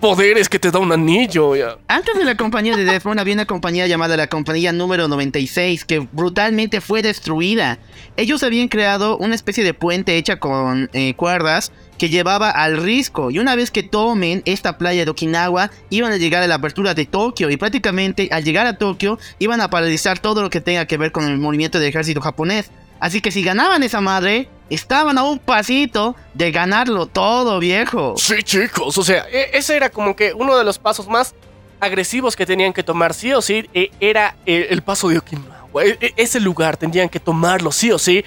poderes 0.00 0.48
que 0.48 0.58
te 0.58 0.70
da 0.70 0.80
un 0.80 0.90
anillo. 0.90 1.54
Antes 1.86 2.16
de 2.16 2.24
la 2.24 2.36
compañía 2.36 2.76
de 2.76 2.84
Desmond 2.84 3.20
había 3.20 3.34
una 3.34 3.46
compañía 3.46 3.86
llamada 3.86 4.16
la 4.16 4.26
compañía 4.26 4.72
número 4.72 5.06
96 5.06 5.84
que 5.84 6.00
brutalmente 6.00 6.80
fue 6.80 7.02
destruida. 7.02 7.78
Ellos 8.16 8.42
habían 8.42 8.66
creado 8.66 9.16
una 9.18 9.36
especie 9.36 9.62
de 9.62 9.74
puente 9.74 10.16
hecha 10.16 10.40
con 10.40 10.90
eh, 10.92 11.14
cuerdas 11.14 11.72
que 11.98 12.08
llevaba 12.08 12.50
al 12.50 12.82
risco 12.82 13.30
y 13.30 13.38
una 13.38 13.54
vez 13.54 13.70
que 13.70 13.84
tomen 13.84 14.42
esta 14.44 14.76
playa 14.76 15.04
de 15.04 15.10
Okinawa 15.12 15.70
iban 15.88 16.10
a 16.10 16.16
llegar 16.16 16.42
a 16.42 16.48
la 16.48 16.56
apertura 16.56 16.94
de 16.94 17.06
Tokio 17.06 17.48
y 17.48 17.56
prácticamente 17.56 18.28
al 18.32 18.42
llegar 18.42 18.66
a 18.66 18.78
Tokio 18.78 19.20
iban 19.38 19.60
a 19.60 19.70
paralizar 19.70 20.18
todo 20.18 20.42
lo 20.42 20.50
que 20.50 20.60
tenga 20.60 20.86
que 20.86 20.96
ver 20.96 21.12
con 21.12 21.24
el 21.24 21.38
movimiento 21.38 21.78
del 21.78 21.90
ejército 21.90 22.20
japonés. 22.20 22.72
Así 23.02 23.20
que 23.20 23.32
si 23.32 23.42
ganaban 23.42 23.82
esa 23.82 24.00
madre, 24.00 24.48
estaban 24.70 25.18
a 25.18 25.24
un 25.24 25.40
pasito 25.40 26.14
de 26.34 26.52
ganarlo 26.52 27.06
todo, 27.06 27.58
viejo. 27.58 28.14
Sí, 28.16 28.44
chicos. 28.44 28.96
O 28.96 29.02
sea, 29.02 29.26
e- 29.28 29.50
ese 29.54 29.74
era 29.74 29.90
como 29.90 30.14
que 30.14 30.32
uno 30.32 30.56
de 30.56 30.62
los 30.62 30.78
pasos 30.78 31.08
más 31.08 31.34
agresivos 31.80 32.36
que 32.36 32.46
tenían 32.46 32.72
que 32.72 32.84
tomar, 32.84 33.12
sí 33.12 33.32
o 33.32 33.42
sí, 33.42 33.68
e- 33.74 33.90
era 33.98 34.36
eh, 34.46 34.68
el 34.70 34.82
paso 34.82 35.08
de 35.08 35.18
Okinawa. 35.18 35.56
E- 35.84 36.14
ese 36.16 36.38
lugar 36.38 36.76
tendrían 36.76 37.08
que 37.08 37.18
tomarlo, 37.18 37.72
sí 37.72 37.90
o 37.90 37.98
sí. 37.98 38.24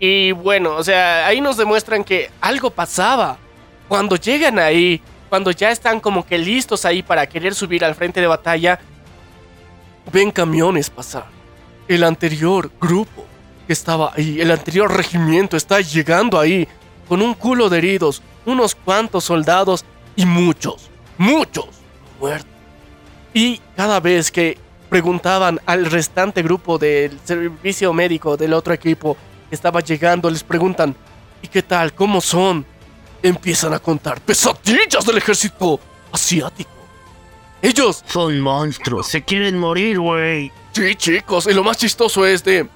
Y 0.00 0.32
bueno, 0.32 0.76
o 0.76 0.82
sea, 0.82 1.26
ahí 1.26 1.42
nos 1.42 1.58
demuestran 1.58 2.02
que 2.02 2.30
algo 2.40 2.70
pasaba. 2.70 3.36
Cuando 3.86 4.16
llegan 4.16 4.58
ahí, 4.58 5.02
cuando 5.28 5.50
ya 5.50 5.70
están 5.70 6.00
como 6.00 6.24
que 6.24 6.38
listos 6.38 6.86
ahí 6.86 7.02
para 7.02 7.26
querer 7.26 7.54
subir 7.54 7.84
al 7.84 7.94
frente 7.94 8.22
de 8.22 8.28
batalla, 8.28 8.80
ven 10.10 10.30
camiones 10.30 10.88
pasar. 10.88 11.26
El 11.86 12.02
anterior 12.02 12.70
grupo 12.80 13.26
que 13.66 13.72
estaba 13.72 14.12
ahí, 14.14 14.40
el 14.40 14.50
anterior 14.50 14.94
regimiento 14.94 15.56
está 15.56 15.80
llegando 15.80 16.38
ahí 16.38 16.68
con 17.08 17.22
un 17.22 17.34
culo 17.34 17.68
de 17.68 17.78
heridos, 17.78 18.22
unos 18.44 18.74
cuantos 18.74 19.24
soldados 19.24 19.84
y 20.14 20.24
muchos, 20.24 20.88
muchos 21.18 21.66
muertos. 22.20 22.50
Y 23.34 23.60
cada 23.76 24.00
vez 24.00 24.30
que 24.30 24.58
preguntaban 24.88 25.60
al 25.66 25.86
restante 25.86 26.42
grupo 26.42 26.78
del 26.78 27.18
servicio 27.24 27.92
médico 27.92 28.36
del 28.36 28.52
otro 28.52 28.72
equipo 28.72 29.16
que 29.48 29.54
estaba 29.54 29.80
llegando, 29.80 30.30
les 30.30 30.42
preguntan, 30.42 30.94
¿y 31.42 31.48
qué 31.48 31.62
tal? 31.62 31.92
¿Cómo 31.92 32.20
son? 32.20 32.64
Empiezan 33.22 33.74
a 33.74 33.78
contar 33.78 34.20
pesadillas 34.20 35.04
del 35.04 35.18
ejército 35.18 35.80
asiático. 36.12 36.70
Ellos 37.62 38.04
Son 38.06 38.38
monstruos, 38.40 39.08
se 39.08 39.22
quieren 39.22 39.58
morir, 39.58 39.98
güey. 39.98 40.52
Sí, 40.72 40.94
chicos, 40.94 41.46
y 41.46 41.54
lo 41.54 41.64
más 41.64 41.78
chistoso 41.78 42.24
es 42.24 42.44
de... 42.44 42.68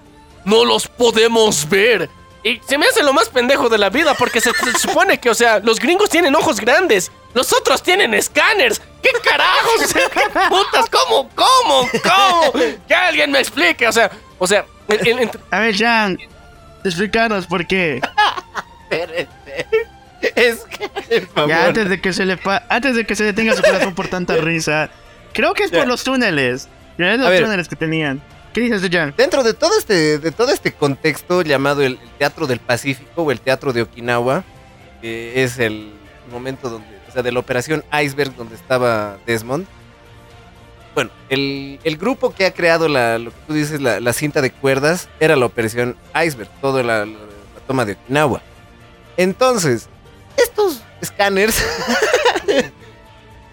No 0.45 0.65
los 0.65 0.89
podemos 0.89 1.69
ver. 1.69 2.09
Y 2.43 2.59
se 2.67 2.79
me 2.79 2.87
hace 2.87 3.03
lo 3.03 3.13
más 3.13 3.29
pendejo 3.29 3.69
de 3.69 3.77
la 3.79 3.91
vida 3.91 4.15
porque 4.15 4.41
se, 4.41 4.51
se 4.53 4.79
supone 4.79 5.19
que, 5.19 5.29
o 5.29 5.35
sea, 5.35 5.59
los 5.59 5.79
gringos 5.79 6.09
tienen 6.09 6.35
ojos 6.35 6.59
grandes, 6.59 7.13
los 7.35 7.53
otros 7.53 7.83
tienen 7.83 8.15
escáneres. 8.15 8.81
¿Qué 9.03 9.11
carajos? 9.23 9.83
O 9.85 9.87
sea, 9.87 10.09
¿qué 10.09 10.21
putas? 10.49 10.87
¿Cómo? 10.91 11.29
¿Cómo? 11.35 11.89
¿Cómo? 12.03 12.53
Que 12.89 12.95
alguien 12.95 13.31
me 13.31 13.41
explique, 13.41 13.87
o 13.87 13.93
sea, 13.93 14.11
o 14.39 14.47
sea, 14.47 14.65
el- 14.89 15.07
el- 15.07 15.19
entre- 15.21 15.41
A 15.51 15.59
ver, 15.61 15.77
Jan, 15.77 16.19
explícanos 16.85 17.47
por 17.47 17.67
qué. 17.67 18.01
Espérense. 18.91 19.67
Es 20.23 20.61
que, 20.65 20.89
por 20.89 21.27
favor. 21.35 21.49
Ya 21.51 21.67
antes 21.67 21.89
de 21.89 22.01
que 22.01 22.13
se 22.13 22.25
le 22.27 22.37
pa- 22.37 22.63
antes 22.69 22.95
de 22.95 23.07
que 23.07 23.17
se 23.17 23.25
detenga 23.25 23.55
su 23.57 23.63
corazón 23.63 23.95
por 23.95 24.09
tanta 24.09 24.37
risa. 24.37 24.91
Creo 25.33 25.55
que 25.55 25.65
es 25.65 25.71
por 25.71 25.81
Ya. 25.81 25.87
los 25.87 26.05
túneles. 26.05 26.69
Ya 26.99 27.13
es 27.15 27.21
los 27.21 27.29
ver. 27.31 27.43
túneles 27.43 27.69
que 27.69 27.77
tenían. 27.77 28.21
¿Qué 28.53 28.63
dices, 28.63 28.89
John? 28.93 29.15
Dentro 29.17 29.45
de 29.45 29.55
todo 29.55 29.79
este, 29.79 30.19
de 30.19 30.33
todo 30.33 30.51
este 30.51 30.73
contexto 30.73 31.43
llamado 31.43 31.83
el, 31.83 31.99
el 32.03 32.11
Teatro 32.19 32.49
del 32.49 32.59
Pacífico 32.59 33.23
o 33.23 33.31
el 33.31 33.41
Teatro 33.41 33.73
de 33.73 33.83
Okinawa, 33.83 34.43
que 35.01 35.45
es 35.45 35.59
el 35.59 35.93
momento 36.33 36.69
donde, 36.69 36.89
o 37.09 37.13
sea, 37.13 37.23
de 37.23 37.31
la 37.31 37.39
operación 37.39 37.85
Iceberg 37.93 38.35
donde 38.35 38.57
estaba 38.57 39.19
Desmond. 39.25 39.67
Bueno, 40.97 41.11
el, 41.29 41.79
el 41.85 41.97
grupo 41.97 42.35
que 42.35 42.45
ha 42.45 42.53
creado 42.53 42.89
la, 42.89 43.19
lo 43.19 43.31
que 43.31 43.37
tú 43.47 43.55
dices, 43.55 43.81
la, 43.81 44.01
la 44.01 44.13
cinta 44.13 44.43
de 44.43 44.51
cuerdas, 44.51 45.09
era 45.21 45.37
la 45.37 45.47
operación 45.47 45.97
Iceberg, 46.21 46.51
toda 46.61 46.83
la, 46.83 47.07
toma 47.69 47.85
de 47.85 47.93
Okinawa. 47.93 48.43
Entonces, 49.17 49.89
estos 50.37 50.83
escáneres 51.01 51.65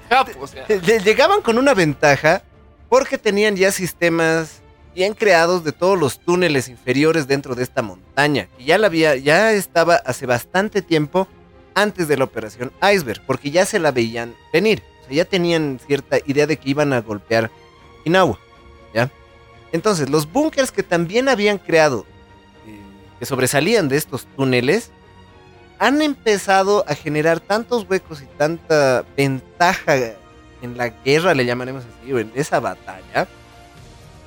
llegaban 1.03 1.41
con 1.41 1.59
una 1.59 1.75
ventaja 1.75 2.41
porque 2.89 3.19
tenían 3.19 3.55
ya 3.55 3.71
sistemas 3.71 4.61
bien 4.97 5.13
creados 5.13 5.63
de 5.63 5.73
todos 5.73 5.95
los 5.95 6.19
túneles 6.19 6.69
inferiores 6.69 7.27
dentro 7.27 7.53
de 7.53 7.61
esta 7.61 7.83
montaña. 7.83 8.47
Y 8.57 8.65
ya 8.65 8.79
la 8.79 8.87
había, 8.87 9.15
ya 9.15 9.51
estaba 9.51 9.93
hace 9.93 10.25
bastante 10.25 10.81
tiempo 10.81 11.27
antes 11.75 12.07
de 12.07 12.17
la 12.17 12.23
operación 12.23 12.71
Iceberg, 12.81 13.21
porque 13.27 13.51
ya 13.51 13.67
se 13.67 13.77
la 13.77 13.91
veían 13.91 14.33
venir. 14.51 14.81
O 15.03 15.05
sea, 15.05 15.17
ya 15.17 15.25
tenían 15.25 15.79
cierta 15.85 16.17
idea 16.25 16.47
de 16.47 16.57
que 16.57 16.71
iban 16.71 16.93
a 16.93 17.01
golpear 17.01 17.51
Okinawa. 17.99 18.39
¿Ya? 18.91 19.11
Entonces, 19.71 20.09
los 20.09 20.31
búnkers 20.31 20.71
que 20.71 20.81
también 20.81 21.29
habían 21.29 21.59
creado, 21.59 22.07
eh, 22.65 22.79
que 23.19 23.27
sobresalían 23.27 23.89
de 23.89 23.97
estos 23.97 24.25
túneles, 24.35 24.89
han 25.77 26.01
empezado 26.01 26.83
a 26.87 26.95
generar 26.95 27.39
tantos 27.39 27.85
huecos 27.87 28.23
y 28.23 28.25
tanta 28.35 29.05
ventaja 29.15 29.95
en 30.63 30.75
la 30.75 30.89
guerra, 30.89 31.35
le 31.35 31.45
llamaremos 31.45 31.83
así, 31.85 32.11
o 32.11 32.17
en 32.17 32.31
esa 32.33 32.59
batalla, 32.59 33.27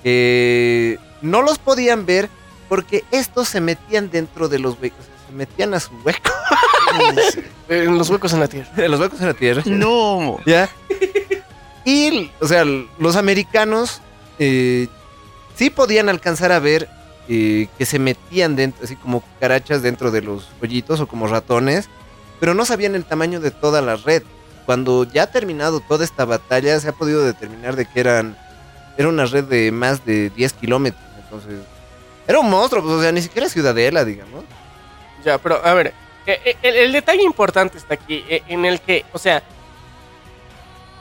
que 0.02 0.98
no 1.22 1.42
los 1.42 1.58
podían 1.58 2.06
ver 2.06 2.28
porque 2.68 3.04
estos 3.10 3.48
se 3.48 3.60
metían 3.60 4.10
dentro 4.10 4.48
de 4.48 4.58
los 4.58 4.80
huecos, 4.80 5.04
se 5.26 5.34
metían 5.34 5.74
a 5.74 5.80
su 5.80 5.92
hueco, 6.04 6.30
En 7.68 7.96
los 7.98 8.10
huecos 8.10 8.32
en 8.32 8.40
la 8.40 8.48
tierra. 8.48 8.70
de 8.74 8.88
los 8.88 8.98
huecos 9.00 9.20
en 9.20 9.26
la 9.28 9.34
tierra. 9.34 9.62
No. 9.64 10.38
¿Ya? 10.44 10.68
Y, 11.84 12.30
o 12.40 12.46
sea, 12.46 12.64
los 12.98 13.16
americanos 13.16 14.00
eh, 14.38 14.88
sí 15.54 15.70
podían 15.70 16.08
alcanzar 16.08 16.52
a 16.52 16.58
ver 16.58 16.88
eh, 17.28 17.68
que 17.78 17.86
se 17.86 17.98
metían 17.98 18.56
dentro, 18.56 18.84
así 18.84 18.96
como 18.96 19.20
cucarachas 19.20 19.82
dentro 19.82 20.10
de 20.10 20.22
los 20.22 20.48
hoyitos 20.60 21.00
o 21.00 21.06
como 21.06 21.26
ratones, 21.28 21.88
pero 22.40 22.54
no 22.54 22.64
sabían 22.64 22.94
el 22.96 23.04
tamaño 23.04 23.40
de 23.40 23.50
toda 23.50 23.80
la 23.82 23.96
red. 23.96 24.22
Cuando 24.66 25.04
ya 25.04 25.24
ha 25.24 25.26
terminado 25.28 25.80
toda 25.80 26.04
esta 26.04 26.24
batalla, 26.24 26.78
se 26.80 26.88
ha 26.88 26.92
podido 26.92 27.24
determinar 27.24 27.76
de 27.76 27.86
que 27.86 28.00
eran, 28.00 28.36
era 28.96 29.08
una 29.08 29.24
red 29.26 29.44
de 29.44 29.72
más 29.72 30.04
de 30.04 30.30
10 30.30 30.52
kilómetros. 30.54 31.02
Entonces, 31.22 31.60
era 32.26 32.38
un 32.38 32.50
monstruo, 32.50 32.82
pues, 32.82 32.94
o 32.94 33.02
sea, 33.02 33.12
ni 33.12 33.22
siquiera 33.22 33.48
ciudadela, 33.48 34.04
digamos. 34.04 34.44
Ya, 35.24 35.38
pero 35.38 35.64
a 35.64 35.74
ver, 35.74 35.94
eh, 36.26 36.40
eh, 36.44 36.56
el, 36.62 36.76
el 36.76 36.92
detalle 36.92 37.22
importante 37.22 37.78
está 37.78 37.94
aquí, 37.94 38.24
eh, 38.28 38.42
en 38.48 38.64
el 38.64 38.80
que, 38.80 39.04
o 39.12 39.18
sea, 39.18 39.42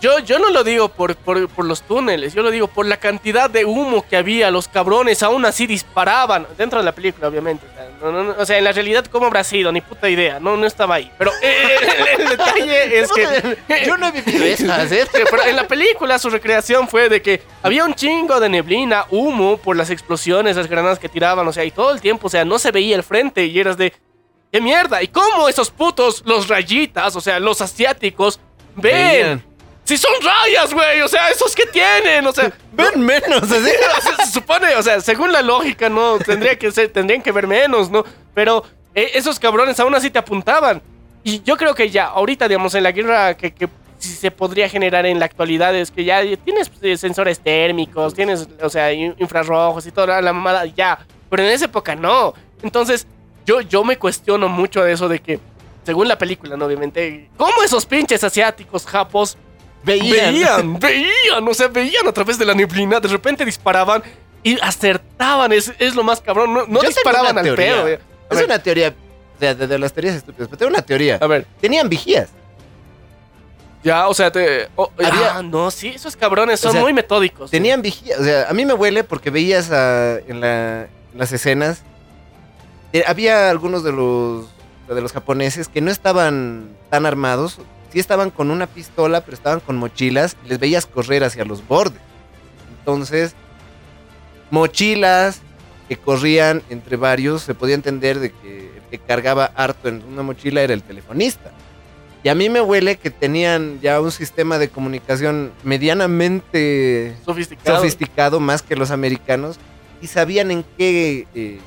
yo, 0.02 0.20
yo 0.20 0.40
no 0.40 0.50
lo 0.50 0.64
digo 0.64 0.90
por, 0.90 1.16
por, 1.16 1.48
por 1.50 1.66
los 1.66 1.82
túneles, 1.82 2.34
yo 2.34 2.42
lo 2.42 2.52
digo 2.52 2.68
por 2.68 2.86
la 2.86 2.98
cantidad 2.98 3.50
de 3.50 3.66
humo 3.66 4.06
que 4.08 4.16
había, 4.18 4.50
los 4.52 4.68
cabrones 4.68 5.22
aún 5.24 5.46
así 5.46 5.68
disparaban, 5.68 6.48
dentro 6.58 6.80
de 6.80 6.86
la 6.86 6.92
película, 6.94 7.28
obviamente. 7.28 7.66
O 7.68 7.74
sea, 7.74 7.90
no- 8.02 8.12
no- 8.12 8.24
no- 8.24 8.36
o 8.38 8.46
sea, 8.46 8.58
en 8.58 8.64
la 8.64 8.72
realidad, 8.72 9.06
¿cómo 9.06 9.28
habrá 9.28 9.44
sido? 9.44 9.72
Ni 9.72 9.82
puta 9.82 10.10
idea, 10.10 10.40
no, 10.40 10.56
no 10.58 10.66
estaba 10.66 10.96
ahí. 10.96 11.12
Pero 11.18 11.32
eh, 11.42 11.76
el, 12.18 12.22
el 12.22 12.30
detalle 12.30 13.00
es 13.00 13.12
que... 13.12 13.58
Yo 13.86 13.98
no 13.98 14.08
he 14.08 14.12
vivido. 14.12 14.56
Sí, 14.58 14.66
pero 15.12 15.44
en 15.46 15.56
la 15.56 15.68
película 15.68 16.18
su 16.20 16.30
recreación 16.30 16.88
fue 16.88 17.10
de 17.10 17.22
que 17.22 17.42
había 17.62 17.84
un 17.86 17.94
chingo 17.94 18.40
de 18.40 18.50
neblina, 18.50 19.06
humo 19.10 19.58
por 19.58 19.76
las 19.76 19.90
explosiones, 19.90 20.56
las 20.56 20.68
granadas 20.68 21.00
que 21.00 21.10
tiraban, 21.10 21.48
o 21.48 21.54
sea, 21.54 21.64
y 21.66 21.72
todo 21.72 21.92
el 21.92 22.02
tiempo, 22.02 22.28
o 22.28 22.30
sea, 22.30 22.46
no 22.46 22.58
se 22.60 22.72
veía 22.72 22.96
el 22.96 23.04
frente 23.04 23.46
y 23.46 23.60
eras 23.60 23.78
de 23.78 23.94
qué 24.52 24.62
mierda. 24.62 25.04
¿Y 25.04 25.08
cómo 25.10 25.48
esos 25.50 25.70
putos, 25.72 26.24
los 26.26 26.48
rayitas, 26.48 27.16
o 27.16 27.22
sea, 27.22 27.40
los 27.40 27.62
asiáticos, 27.62 28.40
ven? 28.76 28.94
Veían. 28.94 29.49
Si 29.90 29.98
son 29.98 30.12
rayas, 30.22 30.72
güey, 30.72 31.02
o 31.02 31.08
sea, 31.08 31.30
esos 31.32 31.56
que 31.56 31.66
tienen, 31.66 32.28
o 32.28 32.32
sea, 32.32 32.52
Ven 32.74 33.02
menos, 33.02 33.42
así. 33.42 33.72
o 33.98 34.02
sea, 34.02 34.26
se 34.26 34.32
supone, 34.32 34.76
o 34.76 34.84
sea, 34.84 35.02
según 35.02 35.32
la 35.34 35.42
lógica, 35.42 35.90
no, 35.90 36.20
tendría 36.20 36.56
que 36.60 36.72
ser, 36.72 36.90
tendrían 36.90 37.24
que 37.24 37.32
ver 37.32 37.48
menos, 37.48 37.90
¿no? 37.90 38.06
Pero 38.36 38.64
eh, 38.94 39.10
esos 39.16 39.40
cabrones 39.40 39.80
aún 39.80 39.96
así 39.96 40.12
te 40.12 40.20
apuntaban. 40.20 40.80
Y 41.24 41.42
yo 41.42 41.58
creo 41.58 41.74
que 41.74 41.90
ya, 41.90 42.06
ahorita, 42.06 42.48
digamos, 42.48 42.76
en 42.76 42.84
la 42.84 42.92
guerra 42.92 43.36
que, 43.36 43.52
que 43.52 43.68
sí 43.98 44.10
se 44.14 44.30
podría 44.30 44.70
generar 44.70 45.08
en 45.08 45.18
la 45.18 45.26
actualidad 45.26 45.74
es 45.76 45.90
que 45.90 46.04
ya 46.06 46.22
tienes 46.38 46.72
eh, 46.84 46.96
sensores 46.96 47.40
térmicos, 47.40 48.14
tienes, 48.14 48.48
o 48.62 48.70
sea, 48.70 48.94
in- 48.94 49.16
infrarrojos 49.18 49.88
y 49.88 49.92
toda 49.92 50.22
la 50.22 50.32
mamada, 50.34 50.68
ya. 50.68 51.00
Pero 51.32 51.42
en 51.44 51.50
esa 51.50 51.66
época 51.66 51.96
no. 51.96 52.36
Entonces, 52.62 53.08
yo, 53.44 53.62
yo 53.62 53.84
me 53.84 53.98
cuestiono 53.98 54.50
mucho 54.50 54.84
de 54.84 54.94
eso 54.94 55.10
de 55.10 55.18
que, 55.20 55.40
según 55.84 56.08
la 56.08 56.20
película, 56.20 56.56
¿no? 56.56 56.66
Obviamente, 56.66 57.32
¿cómo 57.38 57.64
esos 57.66 57.88
pinches 57.88 58.24
asiáticos 58.24 58.86
japos 58.86 59.36
Veían. 59.84 60.34
veían, 60.34 60.80
veían, 60.80 61.48
o 61.48 61.54
sea, 61.54 61.68
veían 61.68 62.08
a 62.08 62.12
través 62.12 62.38
de 62.38 62.46
la 62.46 62.54
neblina, 62.54 63.00
de 63.00 63.08
repente 63.08 63.46
disparaban 63.46 64.04
y 64.44 64.60
acertaban, 64.62 65.52
es, 65.52 65.72
es 65.80 65.96
lo 65.96 66.04
más 66.04 66.22
cabrón, 66.22 66.54
no, 66.54 66.66
no 66.68 66.80
disparaban 66.82 67.38
al 67.38 67.56
pedo. 67.56 67.86
A 67.86 67.90
Es 67.90 68.00
ver, 68.38 68.46
una 68.46 68.60
teoría 68.60 68.94
de, 69.40 69.56
de- 69.56 69.68
de 69.68 69.80
las 69.80 69.92
teorías 69.94 70.16
estúpidas, 70.16 70.48
pero 70.48 70.58
tengo 70.58 70.70
una 70.72 70.82
teoría. 70.82 71.18
a 71.22 71.28
ver, 71.28 71.46
Tenían 71.62 71.88
vigías. 71.90 72.30
ya, 73.84 74.08
o 74.10 74.14
sea, 74.14 74.32
te, 74.32 74.68
Había- 74.98 75.38
ah, 75.38 75.42
no, 75.44 75.72
sí, 75.72 75.88
esos 75.96 76.16
cabrones 76.16 76.60
son 76.60 76.70
O 76.70 76.74
sea, 76.74 76.82
muy 76.82 76.92
metódicos. 76.94 77.50
Tenían 77.50 77.82
vigías. 77.82 78.20
O 78.20 78.24
sea, 78.24 78.50
a 78.50 78.54
mí 78.54 78.66
me 78.66 78.74
huele 78.74 79.04
porque 79.06 79.30
veías 79.30 79.72
a- 79.72 80.20
en, 80.20 80.42
la- 80.42 80.82
en 80.84 81.18
las 81.18 81.32
escenas. 81.32 81.84
eh, 82.92 83.04
había 83.08 83.50
algunos 83.50 83.84
de 83.84 83.92
los, 83.94 84.48
de 84.88 85.02
los 85.02 85.14
japoneses 85.14 85.68
que 85.70 85.80
no 85.82 85.92
estaban 85.92 86.70
tan 86.90 87.06
armados. 87.06 87.58
Sí 87.92 88.00
estaban 88.00 88.30
con 88.30 88.52
una 88.52 88.68
pistola, 88.68 89.22
pero 89.22 89.36
estaban 89.36 89.60
con 89.60 89.78
mochilas. 89.78 90.36
Y 90.46 90.50
les 90.50 90.60
veías 90.60 90.86
correr 90.86 91.24
hacia 91.24 91.46
los 91.46 91.68
bordes. 91.68 92.02
Entonces, 92.80 93.36
mochilas 94.52 95.42
que 95.88 95.98
corrían 95.98 96.62
entre 96.70 96.98
varios. 96.98 97.42
Se 97.42 97.56
podía 97.56 97.76
entender 97.76 98.20
de 98.20 98.32
que 98.32 98.72
el 98.76 98.84
que 98.92 99.00
cargaba 99.00 99.46
harto 99.56 99.90
en 99.90 100.04
una 100.04 100.24
mochila 100.24 100.62
era 100.62 100.74
el 100.74 100.84
telefonista. 100.84 101.52
Y 102.24 102.30
a 102.30 102.36
mí 102.36 102.50
me 102.50 102.62
huele 102.62 102.98
que 102.98 103.12
tenían 103.12 103.80
ya 103.82 104.02
un 104.02 104.12
sistema 104.12 104.58
de 104.58 104.68
comunicación 104.68 105.52
medianamente 105.64 107.16
Sofisticados. 107.26 107.80
sofisticado 107.80 108.40
más 108.42 108.62
que 108.62 108.76
los 108.76 108.92
americanos 108.92 109.58
y 110.02 110.08
sabían 110.08 110.52
en 110.52 110.66
qué 110.78 111.28
eh, 111.34 111.60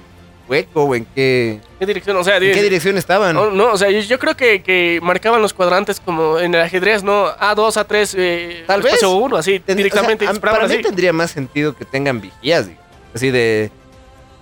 hueco 0.49 0.85
o 0.85 0.95
en 0.95 1.05
qué, 1.15 1.61
¿Qué 1.79 1.87
dirección? 1.87 2.17
O 2.17 2.25
sea, 2.25 2.37
en 2.37 2.53
qué 2.53 2.63
dirección 2.63 2.99
estaban. 2.99 3.35
no, 3.35 3.51
no, 3.51 3.73
o 3.73 3.77
sea, 3.79 3.91
yo, 3.91 4.01
yo 4.01 4.19
creo 4.19 4.37
que, 4.37 4.63
que 4.63 4.99
marcaban 5.03 5.41
los 5.43 5.53
cuadrantes 5.55 6.01
como 6.01 6.39
en 6.39 6.55
el 6.55 6.61
ajedrez, 6.63 7.03
¿no? 7.03 7.27
A2, 7.37 7.87
A3, 7.87 8.15
eh, 8.19 8.65
Tal 8.67 8.83
vez. 8.83 8.95
espacio 8.95 9.11
1, 9.17 9.37
así, 9.37 9.61
Ten- 9.61 9.77
directamente 9.77 10.27
o 10.29 10.33
sea, 10.33 10.41
para 10.41 10.67
mí 10.67 10.75
así. 10.75 10.83
tendría 10.83 11.13
más 11.13 11.31
sentido 11.31 11.75
que 11.77 11.85
tengan 11.85 12.21
vigías, 12.21 12.67
digo. 12.69 12.81
así 13.15 13.31
de... 13.31 13.71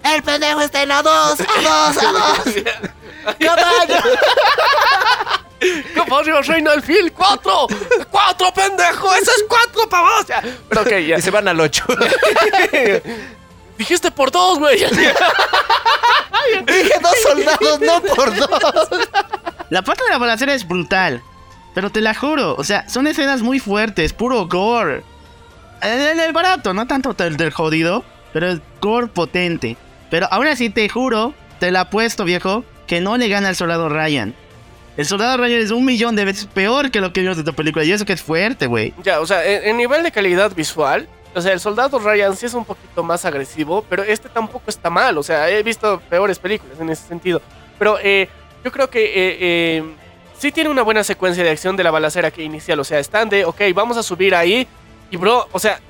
El 0.02 0.22
pendejo 0.22 0.60
está 0.62 0.82
en 0.82 0.89
A2, 0.90 1.05
A2, 1.05 1.94
A2. 1.98 2.64
¡Caballo! 3.39 3.97
¡Caballo 5.94 6.40
Reino 6.43 6.70
del 6.70 6.82
Fil! 6.82 7.12
¡Cuatro! 7.12 7.66
¡Cuatro, 8.10 8.51
pendejo! 8.55 9.14
¡Eso 9.14 9.31
es 9.36 9.44
cuatro 9.47 9.86
para 9.90 10.02
vos! 10.05 10.27
Ya. 10.27 10.43
Pero 10.70 10.81
ok, 10.81 10.89
ya. 11.06 11.18
Y 11.18 11.22
se 11.22 11.31
van 11.31 11.48
al 11.48 11.60
8. 11.60 11.85
Dijiste 13.81 14.11
por 14.11 14.31
dos, 14.31 14.59
güey. 14.59 14.77
Dije 16.66 16.93
dos 17.02 17.15
soldados, 17.23 17.81
no 17.81 18.02
por 18.15 18.36
dos. 18.36 18.89
La 19.70 19.81
parte 19.81 20.05
de 20.05 20.11
la 20.11 20.19
balacera 20.19 20.52
es 20.52 20.69
brutal. 20.69 21.23
Pero 21.74 21.89
te 21.89 22.02
la 22.02 22.12
juro, 22.15 22.57
o 22.57 22.62
sea, 22.62 22.86
son 22.90 23.07
escenas 23.07 23.40
muy 23.40 23.59
fuertes, 23.59 24.12
puro 24.12 24.47
gore. 24.48 25.02
El, 25.81 26.20
el 26.20 26.32
barato, 26.35 26.74
no 26.74 26.86
tanto 26.86 27.15
el 27.24 27.39
del 27.39 27.52
jodido, 27.52 28.05
pero 28.35 28.51
el 28.51 28.61
gore 28.82 29.07
potente. 29.07 29.78
Pero 30.11 30.28
aún 30.31 30.47
así 30.47 30.69
te 30.69 30.86
juro, 30.90 31.32
te 31.59 31.70
la 31.70 31.81
apuesto, 31.82 32.24
viejo, 32.24 32.65
que 32.86 33.01
no 33.01 33.16
le 33.16 33.28
gana 33.28 33.48
al 33.48 33.57
soldado 33.57 33.89
Ryan. 33.89 34.35
El 34.98 35.07
soldado 35.07 35.39
Ryan 35.39 35.61
es 35.62 35.70
un 35.70 35.86
millón 35.86 36.16
de 36.16 36.27
veces 36.27 36.44
peor 36.52 36.90
que 36.90 37.01
lo 37.01 37.15
que 37.15 37.23
vimos 37.23 37.39
de 37.39 37.44
tu 37.44 37.55
película. 37.55 37.82
Y 37.82 37.93
eso 37.93 38.05
que 38.05 38.12
es 38.12 38.20
fuerte, 38.23 38.66
güey. 38.66 38.93
Ya, 39.02 39.20
o 39.20 39.27
sea, 39.27 39.43
en, 39.43 39.65
en 39.70 39.77
nivel 39.78 40.02
de 40.02 40.12
calidad 40.12 40.52
visual, 40.55 41.09
o 41.35 41.40
sea, 41.40 41.52
el 41.52 41.61
soldado 41.61 41.98
Ryan 41.98 42.36
sí 42.36 42.47
es 42.47 42.55
un 42.55 42.65
poquito 42.65 43.02
más 43.02 43.24
agresivo, 43.24 43.85
pero 43.89 44.02
este 44.02 44.28
tampoco 44.28 44.65
está 44.69 44.90
mal. 44.90 45.16
O 45.19 45.23
sea, 45.23 45.48
he 45.48 45.62
visto 45.62 46.01
peores 46.09 46.39
películas 46.39 46.78
en 46.81 46.90
ese 46.90 47.07
sentido. 47.07 47.40
Pero 47.78 47.98
eh, 48.02 48.28
yo 48.65 48.73
creo 48.73 48.90
que 48.90 49.05
eh, 49.05 49.39
eh, 49.40 49.94
sí 50.39 50.51
tiene 50.51 50.70
una 50.70 50.82
buena 50.82 51.05
secuencia 51.05 51.44
de 51.44 51.51
acción 51.51 51.77
de 51.77 51.85
la 51.85 51.90
balacera 51.90 52.31
que 52.31 52.43
inicial. 52.43 52.81
O 52.81 52.85
sea, 52.85 52.98
están 52.98 53.28
de, 53.28 53.44
ok, 53.44 53.61
vamos 53.74 53.97
a 53.97 54.02
subir 54.02 54.35
ahí. 54.35 54.66
Y 55.11 55.16
bro, 55.16 55.48
o 55.52 55.59
sea, 55.59 55.81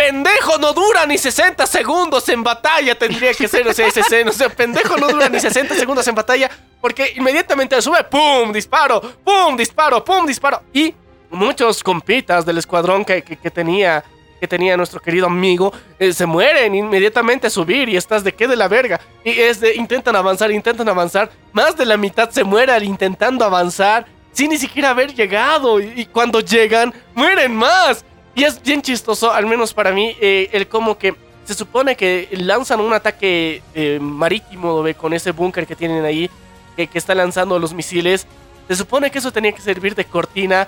pendejo 0.00 0.58
no 0.58 0.72
dura 0.72 1.06
ni 1.06 1.18
60 1.18 1.66
segundos 1.66 2.28
en 2.30 2.42
batalla, 2.42 2.94
tendría 2.98 3.34
que 3.34 3.46
ser, 3.46 3.68
o 3.68 3.74
sea, 3.74 3.86
esa 3.86 4.00
escena. 4.00 4.30
O 4.30 4.32
sea, 4.32 4.48
pendejo 4.48 4.96
no 4.96 5.08
dura 5.08 5.28
ni 5.28 5.38
60 5.38 5.74
segundos 5.74 6.06
en 6.08 6.14
batalla, 6.14 6.50
porque 6.80 7.12
inmediatamente 7.16 7.80
sube, 7.82 8.02
¡pum! 8.04 8.50
Disparo, 8.52 9.00
¡pum! 9.22 9.56
Disparo, 9.56 10.04
¡pum! 10.04 10.26
Disparo. 10.26 10.62
Y 10.72 10.94
muchos 11.30 11.82
compitas 11.82 12.44
del 12.44 12.58
escuadrón 12.58 13.04
que, 13.04 13.22
que- 13.22 13.50
tenía 13.50 14.04
que 14.40 14.48
tenía 14.48 14.74
nuestro 14.74 15.00
querido 15.02 15.26
amigo, 15.26 15.70
eh, 15.98 16.14
se 16.14 16.24
mueren 16.24 16.74
inmediatamente 16.74 17.48
a 17.48 17.50
subir 17.50 17.90
y 17.90 17.96
estás 17.98 18.24
de 18.24 18.32
qué 18.32 18.48
de 18.48 18.56
la 18.56 18.68
verga. 18.68 18.98
Y 19.22 19.32
es 19.32 19.60
de 19.60 19.74
intentan 19.74 20.16
avanzar, 20.16 20.50
intentan 20.50 20.88
avanzar, 20.88 21.30
más 21.52 21.76
de 21.76 21.84
la 21.84 21.98
mitad 21.98 22.30
se 22.30 22.42
muere 22.42 22.72
al 22.72 22.82
intentando 22.82 23.44
avanzar 23.44 24.06
sin 24.32 24.48
ni 24.48 24.56
siquiera 24.56 24.90
haber 24.90 25.12
llegado 25.14 25.78
y, 25.78 26.06
cuando 26.06 26.40
llegan 26.40 26.94
mueren 27.14 27.54
más. 27.54 28.02
Y 28.34 28.44
es 28.44 28.62
bien 28.62 28.80
chistoso, 28.80 29.30
al 29.30 29.44
menos 29.44 29.74
para 29.74 29.92
mí, 29.92 30.16
eh, 30.22 30.48
el 30.52 30.66
como 30.68 30.96
que 30.96 31.14
se 31.44 31.52
supone 31.52 31.94
que 31.94 32.28
lanzan 32.32 32.80
un 32.80 32.94
ataque 32.94 33.62
eh, 33.74 33.98
marítimo 34.00 34.82
con 34.96 35.12
ese 35.12 35.32
búnker 35.32 35.66
que 35.66 35.76
tienen 35.76 36.02
ahí, 36.04 36.30
que, 36.76 36.86
que 36.86 36.96
está 36.96 37.14
lanzando 37.14 37.58
los 37.58 37.74
misiles. 37.74 38.26
Se 38.68 38.76
supone 38.76 39.10
que 39.10 39.18
eso 39.18 39.32
tenía 39.32 39.52
que 39.52 39.60
servir 39.60 39.94
de 39.94 40.06
cortina, 40.06 40.66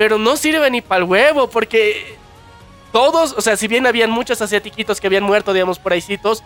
pero 0.00 0.16
no 0.16 0.34
sirve 0.38 0.70
ni 0.70 0.80
para 0.80 1.00
el 1.00 1.04
huevo, 1.04 1.50
porque 1.50 2.16
todos, 2.90 3.34
o 3.36 3.42
sea, 3.42 3.54
si 3.58 3.68
bien 3.68 3.86
habían 3.86 4.10
muchos 4.10 4.40
asiatiquitos 4.40 4.98
que 4.98 5.06
habían 5.06 5.24
muerto, 5.24 5.52
digamos, 5.52 5.78
por 5.78 5.92
ahícitos, 5.92 6.42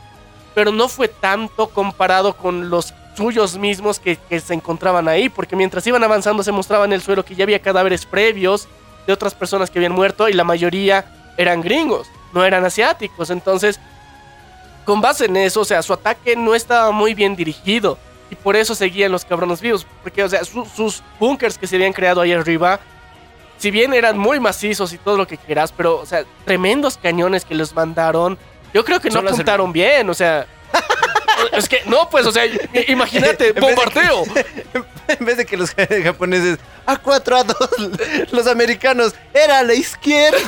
pero 0.56 0.72
no 0.72 0.88
fue 0.88 1.06
tanto 1.06 1.68
comparado 1.68 2.36
con 2.36 2.68
los 2.68 2.92
suyos 3.16 3.56
mismos 3.56 4.00
que, 4.00 4.18
se 4.40 4.54
encontraban 4.54 5.06
ahí, 5.06 5.28
porque 5.28 5.54
mientras 5.54 5.86
iban 5.86 6.02
avanzando 6.02 6.42
se 6.42 6.50
mostraba 6.50 6.84
en 6.84 6.94
el 6.94 7.00
suelo 7.00 7.24
que 7.24 7.36
ya 7.36 7.44
había 7.44 7.60
cadáveres 7.60 8.06
previos 8.06 8.66
de 9.06 9.12
otras 9.12 9.34
personas 9.34 9.70
que 9.70 9.78
habían 9.78 9.92
muerto 9.92 10.28
y 10.28 10.32
la 10.32 10.42
mayoría 10.42 11.04
eran 11.36 11.60
gringos, 11.60 12.08
no 12.32 12.44
eran 12.44 12.64
asiáticos. 12.64 13.30
Entonces, 13.30 13.78
con 14.84 15.00
base 15.00 15.26
en 15.26 15.36
eso, 15.36 15.60
o 15.60 15.64
sea, 15.64 15.80
su 15.84 15.92
ataque 15.92 16.34
no 16.34 16.56
estaba 16.56 16.90
muy 16.90 17.14
bien 17.14 17.36
dirigido 17.36 17.98
y 18.32 18.34
por 18.34 18.56
eso 18.56 18.74
seguían 18.74 19.12
los 19.12 19.24
cabrones 19.24 19.60
vivos, 19.60 19.86
porque, 20.02 20.24
o 20.24 20.28
sea, 20.28 20.44
su- 20.44 20.66
sus 20.66 21.04
bunkers 21.20 21.56
que 21.56 21.68
se 21.68 21.76
habían 21.76 21.92
creado 21.92 22.20
ahí 22.20 22.32
arriba, 22.32 22.80
si 23.58 23.70
bien 23.70 23.94
eran 23.94 24.18
muy 24.18 24.40
macizos 24.40 24.92
y 24.92 24.98
todo 24.98 25.16
lo 25.16 25.26
que 25.26 25.36
quieras, 25.38 25.72
pero, 25.76 25.98
o 25.98 26.06
sea, 26.06 26.24
tremendos 26.44 26.96
cañones 26.96 27.44
que 27.44 27.54
les 27.54 27.72
mandaron, 27.74 28.36
yo 28.72 28.84
creo 28.84 29.00
que 29.00 29.08
no 29.10 29.20
apuntaron 29.34 29.72
bien, 29.72 30.08
o 30.10 30.14
sea. 30.14 30.46
Es 31.52 31.68
que, 31.68 31.82
no, 31.86 32.08
pues, 32.08 32.24
o 32.26 32.32
sea, 32.32 32.44
imagínate, 32.88 33.52
bombardeo. 33.60 34.22
En 35.08 35.26
vez 35.26 35.36
de 35.36 35.44
que 35.44 35.56
los 35.56 35.70
japoneses 35.74 36.58
a 36.86 36.96
4 36.96 37.36
a 37.36 37.44
2, 37.44 37.56
los 38.32 38.46
americanos 38.46 39.14
era 39.34 39.58
a 39.58 39.62
la 39.62 39.74
izquierda. 39.74 40.38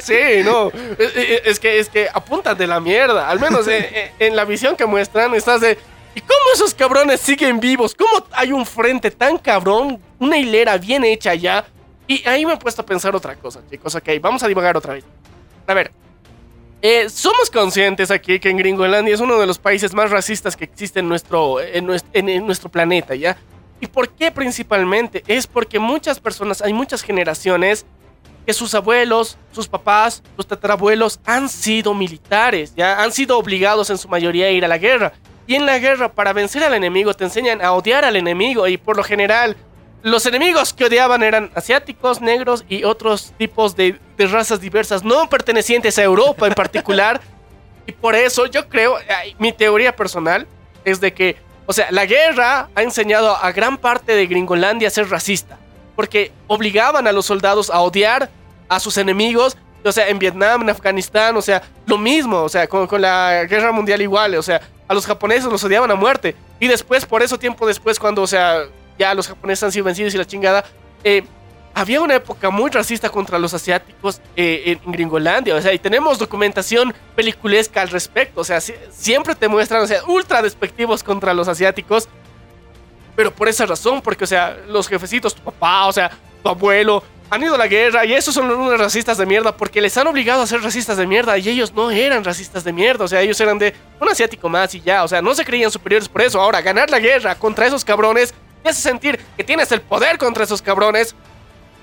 Sí, 0.00 0.42
no. 0.44 0.68
Es, 0.98 1.16
es- 1.16 1.40
es 1.44 1.60
que, 1.60 1.78
es 1.78 1.88
que 1.88 2.08
apuntan 2.12 2.56
de 2.56 2.66
la 2.66 2.80
mierda. 2.80 3.28
Al 3.28 3.40
menos 3.40 3.66
en, 3.68 3.84
en- 3.84 4.10
en 4.18 4.36
la 4.36 4.44
visión 4.44 4.76
que 4.76 4.86
muestran, 4.86 5.34
estás 5.34 5.60
de. 5.60 5.78
¿Y 6.14 6.20
cómo 6.20 6.40
esos 6.54 6.74
cabrones 6.74 7.20
siguen 7.20 7.58
vivos? 7.60 7.94
¿Cómo 7.94 8.24
hay 8.32 8.52
un 8.52 8.64
frente 8.64 9.10
tan 9.10 9.36
cabrón? 9.38 10.00
Una 10.18 10.38
hilera 10.38 10.76
bien 10.78 11.04
hecha 11.04 11.34
ya. 11.34 11.64
Y 12.06 12.26
ahí 12.28 12.44
me 12.46 12.52
he 12.54 12.56
puesto 12.56 12.82
a 12.82 12.86
pensar 12.86 13.16
otra 13.16 13.34
cosa, 13.36 13.60
chicos. 13.70 13.94
Ok, 13.94 14.08
vamos 14.20 14.42
a 14.42 14.48
divagar 14.48 14.76
otra 14.76 14.94
vez. 14.94 15.04
A 15.66 15.74
ver. 15.74 15.90
eh, 16.82 17.08
somos 17.08 17.50
conscientes 17.50 18.10
aquí 18.10 18.38
que 18.38 18.50
en 18.50 18.58
Gringolandia 18.58 19.14
es 19.14 19.20
uno 19.20 19.38
de 19.38 19.46
los 19.46 19.58
países 19.58 19.94
más 19.94 20.10
racistas 20.10 20.54
que 20.54 20.64
existe 20.64 21.00
en 21.00 21.08
nuestro, 21.08 21.58
en- 21.60 21.88
en 22.12 22.46
nuestro 22.46 22.68
planeta, 22.68 23.14
¿ya? 23.14 23.38
¿Y 23.80 23.86
por 23.86 24.10
qué 24.10 24.30
principalmente? 24.30 25.24
Es 25.26 25.46
porque 25.46 25.78
muchas 25.78 26.20
personas, 26.20 26.60
hay 26.60 26.74
muchas 26.74 27.02
generaciones 27.02 27.86
que 28.46 28.52
sus 28.52 28.74
abuelos, 28.74 29.38
sus 29.52 29.66
papás, 29.66 30.22
sus 30.36 30.46
tatarabuelos 30.46 31.18
han 31.24 31.48
sido 31.48 31.94
militares, 31.94 32.74
ya 32.76 33.02
han 33.02 33.10
sido 33.12 33.38
obligados 33.38 33.88
en 33.88 33.96
su 33.96 34.06
mayoría 34.08 34.46
a 34.46 34.50
ir 34.50 34.64
a 34.66 34.68
la 34.68 34.76
guerra. 34.76 35.14
Y 35.46 35.56
en 35.56 35.66
la 35.66 35.78
guerra, 35.78 36.12
para 36.12 36.32
vencer 36.32 36.64
al 36.64 36.74
enemigo, 36.74 37.14
te 37.14 37.24
enseñan 37.24 37.62
a 37.62 37.72
odiar 37.72 38.04
al 38.04 38.16
enemigo. 38.16 38.66
Y 38.66 38.76
por 38.76 38.96
lo 38.96 39.04
general, 39.04 39.56
los 40.02 40.24
enemigos 40.26 40.72
que 40.72 40.86
odiaban 40.86 41.22
eran 41.22 41.50
asiáticos, 41.54 42.20
negros 42.20 42.64
y 42.68 42.84
otros 42.84 43.32
tipos 43.36 43.76
de, 43.76 43.98
de 44.16 44.26
razas 44.26 44.60
diversas, 44.60 45.02
no 45.04 45.28
pertenecientes 45.28 45.98
a 45.98 46.02
Europa 46.02 46.46
en 46.46 46.54
particular. 46.54 47.20
y 47.86 47.92
por 47.92 48.14
eso 48.14 48.46
yo 48.46 48.68
creo, 48.68 48.96
mi 49.38 49.52
teoría 49.52 49.94
personal 49.94 50.46
es 50.84 51.00
de 51.00 51.12
que, 51.12 51.36
o 51.66 51.72
sea, 51.72 51.90
la 51.90 52.06
guerra 52.06 52.68
ha 52.74 52.82
enseñado 52.82 53.36
a 53.36 53.52
gran 53.52 53.76
parte 53.78 54.14
de 54.14 54.26
Gringolandia 54.26 54.88
a 54.88 54.90
ser 54.90 55.08
racista 55.10 55.58
porque 55.96 56.32
obligaban 56.46 57.06
a 57.06 57.12
los 57.12 57.26
soldados 57.26 57.70
a 57.70 57.80
odiar 57.80 58.30
a 58.68 58.80
sus 58.80 58.96
enemigos. 58.96 59.56
O 59.84 59.92
sea, 59.92 60.08
en 60.08 60.18
Vietnam, 60.18 60.62
en 60.62 60.70
Afganistán, 60.70 61.36
o 61.36 61.42
sea, 61.42 61.62
lo 61.86 61.98
mismo, 61.98 62.42
o 62.42 62.48
sea, 62.48 62.66
con, 62.66 62.86
con 62.86 63.02
la 63.02 63.44
guerra 63.44 63.70
mundial 63.70 64.00
igual, 64.00 64.34
o 64.34 64.42
sea, 64.42 64.60
a 64.88 64.94
los 64.94 65.06
japoneses 65.06 65.44
los 65.50 65.62
odiaban 65.64 65.90
a 65.90 65.94
muerte. 65.94 66.34
Y 66.60 66.68
después, 66.68 67.06
por 67.06 67.22
eso, 67.22 67.38
tiempo 67.38 67.66
después, 67.66 67.98
cuando, 67.98 68.22
o 68.22 68.26
sea, 68.26 68.64
ya 68.98 69.14
los 69.14 69.28
japoneses 69.28 69.62
han 69.64 69.72
sido 69.72 69.84
vencidos 69.84 70.14
y 70.14 70.18
la 70.18 70.24
chingada, 70.26 70.64
eh, 71.02 71.24
había 71.76 72.00
una 72.00 72.14
época 72.14 72.50
muy 72.50 72.70
racista 72.70 73.08
contra 73.08 73.38
los 73.38 73.52
asiáticos 73.52 74.20
eh, 74.36 74.78
en 74.84 74.92
Gringolandia, 74.92 75.56
o 75.56 75.60
sea, 75.60 75.72
y 75.72 75.78
tenemos 75.80 76.18
documentación 76.18 76.94
peliculesca 77.16 77.80
al 77.80 77.88
respecto, 77.88 78.42
o 78.42 78.44
sea, 78.44 78.60
si- 78.60 78.74
siempre 78.92 79.34
te 79.34 79.48
muestran, 79.48 79.82
o 79.82 79.86
sea, 79.88 80.04
ultra 80.04 80.40
despectivos 80.40 81.02
contra 81.02 81.34
los 81.34 81.48
asiáticos, 81.48 82.08
pero 83.16 83.32
por 83.32 83.48
esa 83.48 83.66
razón, 83.66 84.00
porque, 84.02 84.22
o 84.22 84.26
sea, 84.26 84.56
los 84.68 84.86
jefecitos, 84.86 85.34
tu 85.34 85.42
papá, 85.42 85.86
o 85.86 85.92
sea, 85.92 86.10
tu 86.42 86.48
abuelo, 86.48 87.02
han 87.30 87.42
ido 87.42 87.54
a 87.54 87.58
la 87.58 87.66
guerra 87.66 88.04
y 88.04 88.12
esos 88.12 88.34
son 88.34 88.50
unos 88.50 88.78
racistas 88.78 89.18
de 89.18 89.26
mierda 89.26 89.56
porque 89.56 89.80
les 89.80 89.96
han 89.96 90.06
obligado 90.06 90.42
a 90.42 90.46
ser 90.46 90.62
racistas 90.62 90.96
de 90.96 91.06
mierda 91.06 91.36
y 91.38 91.48
ellos 91.48 91.72
no 91.72 91.90
eran 91.90 92.22
racistas 92.22 92.62
de 92.64 92.72
mierda, 92.72 93.04
o 93.04 93.08
sea, 93.08 93.20
ellos 93.22 93.40
eran 93.40 93.58
de 93.58 93.74
un 94.00 94.08
asiático 94.08 94.48
más 94.48 94.74
y 94.74 94.80
ya, 94.80 95.02
o 95.04 95.08
sea, 95.08 95.20
no 95.22 95.34
se 95.34 95.44
creían 95.44 95.70
superiores 95.70 96.08
por 96.08 96.22
eso. 96.22 96.40
Ahora, 96.40 96.60
ganar 96.60 96.90
la 96.90 96.98
guerra 97.00 97.34
contra 97.34 97.66
esos 97.66 97.84
cabrones 97.84 98.32
te 98.62 98.68
hace 98.70 98.80
sentir 98.82 99.18
que 99.36 99.42
tienes 99.44 99.72
el 99.72 99.80
poder 99.80 100.18
contra 100.18 100.44
esos 100.44 100.62
cabrones. 100.62 101.14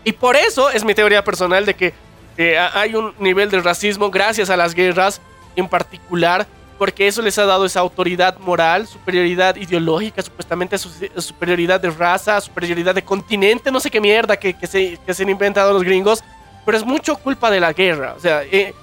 Y 0.04 0.14
por 0.14 0.36
eso 0.36 0.70
es 0.70 0.84
mi 0.84 0.96
teoría 0.96 1.24
personal 1.24 1.66
de 1.66 1.74
que 1.76 1.94
eh, 2.38 2.58
ha- 2.58 2.80
hay 2.80 2.96
un 2.96 3.14
nivel 3.20 3.50
de 3.52 3.60
racismo 3.62 4.10
gracias 4.10 4.50
a 4.50 4.58
las 4.58 4.74
guerras 4.74 5.22
en 5.56 5.68
particular, 5.68 6.48
porque 6.82 7.06
eso 7.06 7.22
les 7.22 7.38
ha 7.38 7.46
dado 7.46 7.64
esa 7.64 7.80
autoridad 7.80 8.40
moral, 8.40 8.88
superioridad 8.88 9.56
ideológica, 9.56 10.20
supuestamente 10.24 10.80
su- 10.80 10.90
superioridad 11.18 11.80
de 11.80 11.92
raza, 11.92 12.42
superioridad 12.42 12.96
de 12.96 13.04
continente, 13.04 13.72
no 13.72 13.80
sé 13.80 13.92
qué 13.92 14.02
mierda 14.02 14.36
que, 14.36 14.56
que 14.56 14.66
se, 14.66 14.98
que 14.98 15.14
se 15.14 15.22
han 15.22 15.30
inventado 15.30 15.74
los 15.74 15.84
gringos, 15.84 16.24
pero 16.66 16.76
es 16.76 16.84
mucho 16.84 17.18
culpa 17.18 17.52
de 17.52 17.60
la 17.60 17.72
guerra. 17.72 18.16
O 18.18 18.20
sea, 18.20 18.42
eh, 18.46 18.74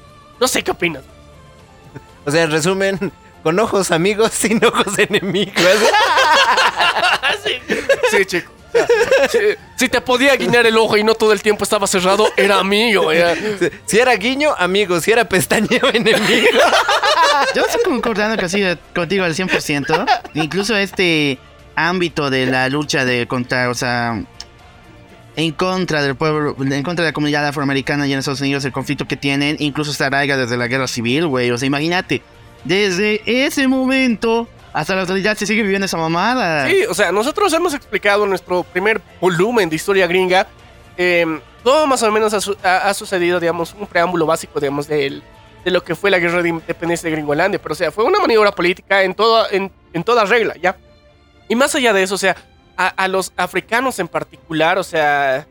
no 0.40 0.46
sé 0.46 0.62
qué 0.62 0.70
opinas. 0.70 1.02
O 2.24 2.30
sea, 2.30 2.44
en 2.44 2.52
resumen, 2.52 3.10
con 3.42 3.58
ojos 3.58 3.90
amigos, 3.90 4.32
sin 4.34 4.64
ojos 4.64 4.98
enemigos. 4.98 5.54
sí, 7.44 7.52
sí, 8.10 8.24
chico. 8.26 8.52
Si, 9.30 9.38
si 9.76 9.88
te 9.88 10.00
podía 10.00 10.36
guiñar 10.36 10.66
el 10.66 10.76
ojo 10.76 10.96
y 10.98 11.02
no 11.02 11.14
todo 11.14 11.32
el 11.32 11.40
tiempo 11.42 11.64
estaba 11.64 11.86
cerrado, 11.86 12.28
era 12.36 12.58
amigo. 12.60 13.10
Si 13.86 13.98
era 13.98 14.14
guiño, 14.14 14.54
amigo. 14.56 15.00
Si 15.00 15.10
era 15.10 15.24
pestañeo, 15.24 15.88
enemigo. 15.92 16.58
Yo 17.54 17.62
estoy 17.62 17.82
concordando 17.84 18.36
casi 18.36 18.60
de- 18.60 18.78
contigo 18.94 19.24
al 19.24 19.34
100%. 19.34 20.06
Incluso 20.34 20.76
este 20.76 21.38
ámbito 21.74 22.28
de 22.30 22.46
la 22.46 22.68
lucha 22.68 23.04
de 23.04 23.26
contra, 23.26 23.70
o 23.70 23.74
sea, 23.74 24.22
en 25.36 25.52
contra 25.52 26.02
del 26.02 26.14
pueblo, 26.16 26.54
en 26.60 26.82
contra 26.82 27.04
de 27.04 27.10
la 27.10 27.14
comunidad 27.14 27.46
afroamericana 27.46 28.06
y 28.06 28.12
en 28.12 28.18
Estados 28.18 28.40
Unidos, 28.42 28.64
el 28.64 28.72
conflicto 28.72 29.06
que 29.08 29.16
tienen, 29.16 29.56
incluso 29.60 29.92
se 29.92 30.04
arraiga 30.04 30.36
desde 30.36 30.56
la 30.56 30.66
guerra 30.68 30.88
civil, 30.88 31.26
güey. 31.26 31.50
O 31.50 31.58
sea, 31.58 31.66
imagínate, 31.66 32.22
desde 32.64 33.22
ese 33.46 33.66
momento 33.68 34.48
hasta 34.72 34.94
la 34.94 35.02
actualidad 35.02 35.36
se 35.36 35.46
sigue 35.46 35.62
viviendo 35.62 35.86
esa 35.86 35.96
mamada. 35.96 36.68
Sí, 36.68 36.82
o 36.88 36.94
sea, 36.94 37.10
nosotros 37.12 37.52
hemos 37.52 37.74
explicado 37.74 38.24
en 38.24 38.30
nuestro 38.30 38.62
primer 38.62 39.00
volumen 39.20 39.68
de 39.70 39.76
historia 39.76 40.06
gringa 40.06 40.46
eh, 40.96 41.40
todo 41.64 41.86
más 41.86 42.02
o 42.02 42.10
menos 42.12 42.32
ha, 42.34 42.40
su- 42.40 42.56
ha- 42.62 42.88
ha 42.88 42.94
sucedido, 42.94 43.40
digamos, 43.40 43.74
un 43.78 43.86
preámbulo 43.86 44.26
básico, 44.26 44.58
digamos, 44.60 44.86
de 44.88 45.22
lo 45.64 45.82
que 45.84 45.94
fue 45.94 46.10
la 46.10 46.18
guerra 46.18 46.42
de 46.42 46.48
independencia 46.50 47.08
de 47.08 47.14
Gringolandia. 47.16 47.60
Pero, 47.60 47.72
o 47.72 47.76
sea, 47.76 47.90
fue 47.92 48.04
una 48.04 48.18
maniobra 48.18 48.52
política 48.52 49.02
en, 49.02 49.14
toda 49.14 49.48
en, 49.50 49.70
en 49.92 50.02
toda 50.04 50.24
regla, 50.24 50.54
¿ya? 50.60 50.76
Y 51.48 51.54
más 51.56 51.74
allá 51.74 51.92
de 51.92 52.02
eso, 52.02 52.14
o 52.14 52.18
sea, 52.18 52.36
a, 52.76 52.88
a 52.88 53.08
los 53.08 53.32
africanos 53.36 53.98
en 53.98 54.08
particular, 54.08 54.78
o 54.78 54.84
sea, 54.84 55.46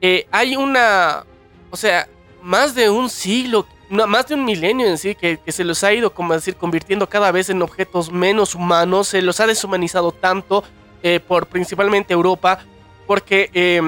eh, 0.00 0.26
hay 0.30 0.56
una, 0.56 1.24
o 1.70 1.76
sea, 1.76 2.08
más 2.42 2.74
de 2.74 2.88
un 2.90 3.10
siglo, 3.10 3.66
no, 3.90 4.06
más 4.06 4.28
de 4.28 4.34
un 4.34 4.44
milenio 4.44 4.86
en 4.86 4.96
sí, 4.96 5.14
que, 5.14 5.40
se 5.48 5.64
los 5.64 5.82
ha 5.82 5.92
ido, 5.92 6.14
como 6.14 6.32
decir, 6.32 6.54
convirtiendo 6.54 7.08
cada 7.08 7.32
vez 7.32 7.50
en 7.50 7.60
objetos 7.60 8.10
menos 8.10 8.54
humanos, 8.54 9.08
se 9.08 9.20
los 9.20 9.40
ha 9.40 9.46
deshumanizado 9.46 10.12
tanto 10.12 10.62
eh, 11.02 11.18
por 11.18 11.46
principalmente 11.46 12.14
Europa, 12.14 12.60
porque 13.06 13.50
eh, 13.52 13.82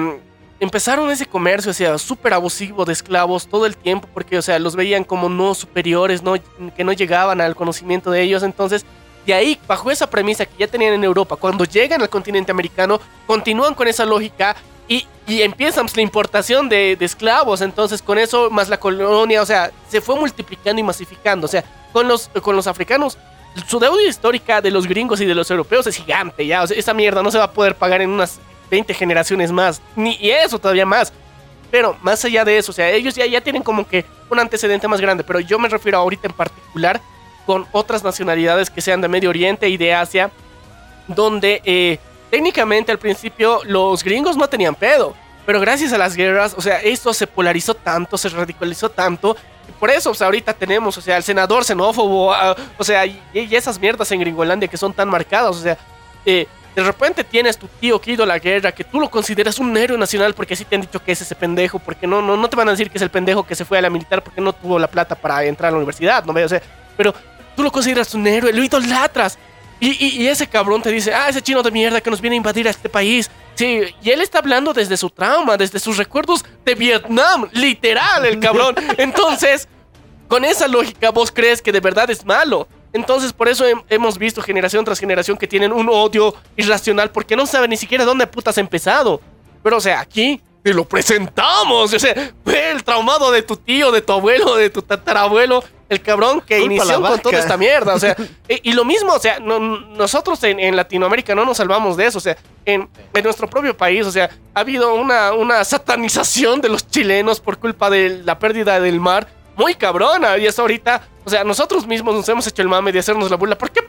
empezaron 0.59 1.09
ese 1.09 1.25
comercio, 1.25 1.71
o 1.71 1.73
sea, 1.73 1.97
súper 1.97 2.33
abusivo 2.33 2.83
de 2.83 2.91
esclavos 2.91 3.47
todo 3.47 3.65
el 3.65 3.77
tiempo, 3.77 4.09
porque, 4.13 4.37
o 4.37 4.41
sea, 4.41 4.59
los 4.59 4.75
veían 4.75 5.05
como 5.05 5.29
no 5.29 5.55
superiores, 5.55 6.21
no, 6.21 6.35
que 6.75 6.83
no 6.83 6.91
llegaban 6.91 7.39
al 7.39 7.55
conocimiento 7.55 8.11
de 8.11 8.21
ellos, 8.21 8.43
entonces... 8.43 8.85
De 9.25 9.33
ahí, 9.33 9.57
bajo 9.65 9.89
esa 9.89 10.09
premisa 10.09 10.45
que 10.45 10.51
ya 10.59 10.67
tenían 10.67 10.95
en 10.95 11.03
Europa, 11.05 11.37
cuando 11.37 11.63
llegan 11.63 12.01
al 12.01 12.09
continente 12.09 12.51
americano, 12.51 12.99
continúan 13.25 13.73
con 13.73 13.87
esa 13.87 14.03
lógica 14.03 14.53
y, 14.87 15.07
y 15.27 15.41
empiezan 15.41 15.85
pues, 15.85 15.95
la 15.95 16.01
importación 16.01 16.69
de, 16.69 16.97
esclavos. 16.99 17.61
Entonces, 17.61 18.01
con 18.01 18.17
eso, 18.17 18.49
más 18.49 18.69
la 18.69 18.79
colonia, 18.79 19.41
o 19.41 19.45
sea, 19.45 19.71
se 19.87 20.01
fue 20.01 20.15
multiplicando 20.15 20.79
y 20.79 20.83
masificando. 20.83 21.45
O 21.45 21.49
sea, 21.49 21.63
con 21.91 22.07
los, 22.07 22.29
con 22.41 22.55
los 22.55 22.67
africanos, 22.67 23.17
su 23.67 23.79
deuda 23.79 24.01
histórica 24.03 24.61
de 24.61 24.71
los 24.71 24.87
gringos 24.87 25.21
y 25.21 25.25
de 25.25 25.35
los 25.35 25.49
europeos 25.49 25.87
es 25.87 25.95
gigante, 25.95 26.45
ya. 26.45 26.63
O 26.63 26.67
sea, 26.67 26.77
esa 26.77 26.93
mierda 26.93 27.23
no 27.23 27.31
se 27.31 27.37
va 27.37 27.45
a 27.45 27.51
poder 27.51 27.75
pagar 27.75 28.01
en 28.01 28.09
unas 28.09 28.39
20 28.69 28.93
generaciones 28.93 29.51
más, 29.51 29.81
ni 29.95 30.17
eso 30.21 30.59
todavía 30.59 30.85
más. 30.85 31.13
Pero 31.69 31.97
más 32.01 32.23
allá 32.23 32.45
de 32.45 32.57
eso, 32.57 32.71
o 32.71 32.73
sea, 32.73 32.89
ellos 32.91 33.15
ya, 33.15 33.25
ya 33.25 33.41
tienen 33.41 33.63
como 33.63 33.87
que 33.87 34.05
un 34.29 34.39
antecedente 34.39 34.87
más 34.87 35.01
grande, 35.01 35.23
pero 35.23 35.39
yo 35.39 35.57
me 35.57 35.69
refiero 35.69 35.97
ahorita 35.97 36.27
en 36.27 36.33
particular 36.33 37.01
con 37.45 37.65
otras 37.71 38.03
nacionalidades 38.03 38.69
que 38.69 38.81
sean 38.81 39.01
de 39.01 39.07
Medio 39.07 39.29
Oriente 39.29 39.67
y 39.69 39.77
de 39.77 39.93
Asia, 39.93 40.31
donde 41.07 41.61
eh, 41.65 41.99
técnicamente 42.33 42.91
al 42.91 42.97
principio 42.97 43.61
los 43.63 44.03
gringos 44.03 44.35
no 44.35 44.47
tenían 44.47 44.73
pedo, 44.73 45.13
pero 45.45 45.59
gracias 45.59 45.93
a 45.93 45.99
las 45.99 46.15
guerras, 46.15 46.55
o 46.57 46.61
sea, 46.61 46.79
esto 46.81 47.13
se 47.13 47.27
polarizó 47.27 47.75
tanto, 47.75 48.17
se 48.17 48.27
radicalizó 48.27 48.89
tanto, 48.89 49.37
y 49.69 49.71
por 49.73 49.91
eso, 49.91 50.09
o 50.09 50.15
sea, 50.15 50.25
ahorita 50.25 50.51
tenemos, 50.51 50.97
o 50.97 51.01
sea, 51.01 51.17
el 51.17 51.21
senador 51.21 51.63
xenófobo, 51.63 52.33
ah, 52.33 52.55
o 52.75 52.83
sea, 52.83 53.05
y, 53.05 53.21
y 53.35 53.55
esas 53.55 53.77
mierdas 53.77 54.11
en 54.11 54.19
Gringolandia 54.19 54.67
que 54.67 54.77
son 54.77 54.91
tan 54.91 55.09
marcadas, 55.09 55.55
o 55.57 55.61
sea, 55.61 55.77
eh, 56.25 56.47
de 56.75 56.83
repente 56.83 57.23
tienes 57.23 57.55
tu 57.55 57.67
tío 57.67 58.01
que 58.01 58.13
ido 58.13 58.23
a 58.23 58.25
la 58.25 58.39
guerra, 58.39 58.71
que 58.71 58.83
tú 58.83 58.99
lo 58.99 59.11
consideras 59.11 59.59
un 59.59 59.77
héroe 59.77 59.99
nacional 59.99 60.33
porque 60.33 60.55
así 60.55 60.65
te 60.65 60.73
han 60.73 60.81
dicho 60.81 61.03
que 61.03 61.11
es 61.11 61.21
ese 61.21 61.35
pendejo, 61.35 61.77
porque 61.77 62.07
no, 62.07 62.19
no, 62.19 62.35
no 62.35 62.49
te 62.49 62.55
van 62.55 62.67
a 62.67 62.71
decir 62.71 62.89
que 62.89 62.97
es 62.97 63.03
el 63.03 63.11
pendejo 63.11 63.45
que 63.45 63.53
se 63.53 63.63
fue 63.63 63.77
a 63.77 63.81
la 63.83 63.91
militar 63.91 64.23
porque 64.23 64.41
no 64.41 64.53
tuvo 64.53 64.79
la 64.79 64.87
plata 64.87 65.13
para 65.13 65.43
entrar 65.43 65.67
a 65.67 65.71
la 65.73 65.77
universidad, 65.77 66.25
¿no? 66.25 66.33
O 66.33 66.49
sea, 66.49 66.63
pero 66.97 67.13
tú 67.55 67.61
lo 67.61 67.71
consideras 67.71 68.11
un 68.15 68.25
héroe, 68.25 68.51
lo 68.51 68.63
idolatras. 68.63 69.37
Y, 69.83 70.05
y, 70.05 70.23
y 70.23 70.27
ese 70.27 70.47
cabrón 70.47 70.81
te 70.81 70.89
dice, 70.91 71.13
ah, 71.13 71.27
ese 71.27 71.41
chino 71.41 71.61
de 71.61 71.69
mierda 71.71 71.99
que 71.99 72.09
nos 72.09 72.21
viene 72.21 72.35
a 72.35 72.37
invadir 72.37 72.67
a 72.67 72.71
este 72.71 72.87
país. 72.87 73.29
Sí, 73.55 73.81
y 74.01 74.09
él 74.11 74.21
está 74.21 74.39
hablando 74.39 74.71
desde 74.73 74.95
su 74.95 75.09
trauma, 75.09 75.57
desde 75.57 75.77
sus 75.79 75.97
recuerdos 75.97 76.45
de 76.63 76.73
Vietnam, 76.75 77.49
literal, 77.51 78.25
el 78.25 78.39
cabrón. 78.39 78.75
Entonces, 78.97 79.67
con 80.29 80.45
esa 80.45 80.67
lógica, 80.69 81.09
vos 81.11 81.31
crees 81.31 81.61
que 81.61 81.71
de 81.73 81.81
verdad 81.81 82.09
es 82.09 82.25
malo. 82.25 82.67
Entonces, 82.93 83.33
por 83.33 83.49
eso 83.49 83.67
hem- 83.67 83.83
hemos 83.89 84.17
visto 84.17 84.41
generación 84.41 84.85
tras 84.85 84.99
generación 84.99 85.35
que 85.37 85.47
tienen 85.47 85.73
un 85.73 85.89
odio 85.89 86.33
irracional 86.55 87.11
porque 87.11 87.35
no 87.35 87.45
saben 87.45 87.69
ni 87.71 87.77
siquiera 87.77 88.05
dónde 88.05 88.25
putas 88.25 88.57
ha 88.57 88.61
empezado. 88.61 89.19
Pero, 89.63 89.77
o 89.77 89.81
sea, 89.81 89.99
aquí 89.99 90.39
te 90.63 90.73
lo 90.73 90.87
presentamos. 90.87 91.93
O 91.93 91.99
sea, 91.99 92.31
ve 92.45 92.71
el 92.71 92.83
traumado 92.85 93.31
de 93.31 93.41
tu 93.41 93.57
tío, 93.57 93.91
de 93.91 94.01
tu 94.01 94.13
abuelo, 94.13 94.55
de 94.55 94.69
tu 94.69 94.81
tatarabuelo. 94.81 95.63
El 95.93 96.01
cabrón 96.01 96.41
que 96.41 96.59
Culpa 96.59 96.73
inició 96.75 97.01
con 97.01 97.19
toda 97.19 97.39
esta 97.39 97.55
mierda. 97.57 97.93
O 97.95 97.99
sea, 97.99 98.15
y, 98.49 98.71
y 98.71 98.73
lo 98.73 98.83
mismo, 98.85 99.13
o 99.13 99.19
sea, 99.19 99.39
no- 99.39 99.59
nosotros 99.59 100.43
en, 100.43 100.59
en 100.59 100.75
Latinoamérica 100.75 101.33
no 101.35 101.45
nos 101.45 101.57
salvamos 101.57 101.95
de 101.97 102.05
eso. 102.07 102.17
O 102.17 102.21
sea, 102.21 102.35
en, 102.65 102.89
en 103.13 103.23
nuestro 103.23 103.47
propio 103.49 103.75
país, 103.77 104.05
o 104.05 104.11
sea, 104.11 104.29
ha 104.53 104.59
habido 104.59 104.93
una, 104.95 105.31
una 105.33 105.63
satanización 105.63 106.59
de 106.61 106.69
los 106.69 106.87
chilenos 106.87 107.39
por 107.39 107.57
culpa 107.57 107.89
de 107.89 108.21
la 108.25 108.37
pérdida 108.39 108.79
del 108.79 108.99
mar 108.99 109.27
muy 109.55 109.75
cabrona. 109.75 110.37
Y 110.37 110.45
eso 110.47 110.61
ahorita, 110.63 111.07
o 111.23 111.29
sea, 111.29 111.43
nosotros 111.43 111.85
mismos 111.87 112.15
nos 112.15 112.27
hemos 112.29 112.45
hecho 112.47 112.61
el 112.61 112.67
mame 112.67 112.91
de 112.91 112.99
hacernos 112.99 113.29
la 113.31 113.37
burla. 113.37 113.57
¿Por 113.57 113.69
qué? 113.71 113.81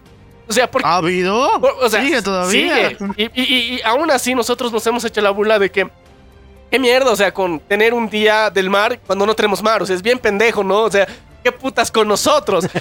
O 0.46 0.52
sea, 0.52 0.70
¿por 0.70 0.84
¿Ha 0.84 0.96
habido? 0.96 1.58
por- 1.60 1.72
o 1.82 1.88
sea, 1.88 2.02
Sigue 2.02 2.20
todavía. 2.20 2.90
sigue. 2.90 2.96
Y, 3.16 3.24
y- 3.24 3.30
y- 3.42 3.74
y 3.76 3.82
aún 3.82 4.10
así 4.10 4.34
nosotros 4.34 4.70
nos 4.72 4.86
hemos 4.86 5.04
hecho 5.04 5.20
la 5.22 5.30
burla 5.30 5.58
de 5.58 5.70
que... 5.70 5.88
¿Qué 6.70 6.78
mierda? 6.80 7.12
O 7.12 7.16
sea, 7.16 7.32
con 7.32 7.60
tener 7.60 7.94
un 7.94 8.10
día 8.10 8.50
del 8.50 8.68
mar 8.68 8.98
cuando 9.06 9.24
no 9.26 9.34
tenemos 9.34 9.62
mar. 9.62 9.82
O 9.82 9.86
sea, 9.86 9.94
es 9.94 10.02
bien 10.02 10.18
pendejo, 10.18 10.64
¿no? 10.64 10.80
O 10.82 10.90
sea, 10.90 11.06
¿qué 11.44 11.52
putas 11.52 11.92
con 11.92 12.08
nosotros? 12.08 12.64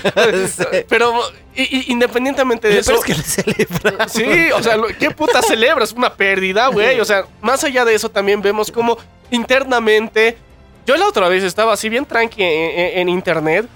Sí. 0.48 0.64
Pero 0.90 1.14
y- 1.56 1.62
y- 1.78 1.92
independientemente 1.92 2.68
de 2.70 2.82
Pero 2.84 2.98
eso... 2.98 3.00
es 3.00 3.04
que 3.04 3.14
le 3.14 3.24
celebra. 3.24 4.08
Sí, 4.10 4.52
o 4.52 4.64
sea, 4.64 4.78
¿qué 4.98 5.12
puta 5.12 5.42
celebras? 5.44 5.92
Una 5.92 6.12
pérdida, 6.14 6.68
güey. 6.70 7.00
O 7.00 7.06
sea, 7.06 7.26
más 7.42 7.64
allá 7.64 7.86
de 7.86 7.94
eso 7.94 8.10
también 8.10 8.42
vemos 8.42 8.72
como 8.72 8.98
internamente... 9.30 10.38
Yo 10.86 10.98
la 10.98 11.08
otra 11.08 11.30
vez 11.30 11.44
estaba 11.44 11.74
así 11.74 11.88
bien 11.88 12.06
tranqui 12.06 12.44
en, 12.44 12.50
en- 12.80 12.98
en 13.00 13.10
internet 13.10 13.68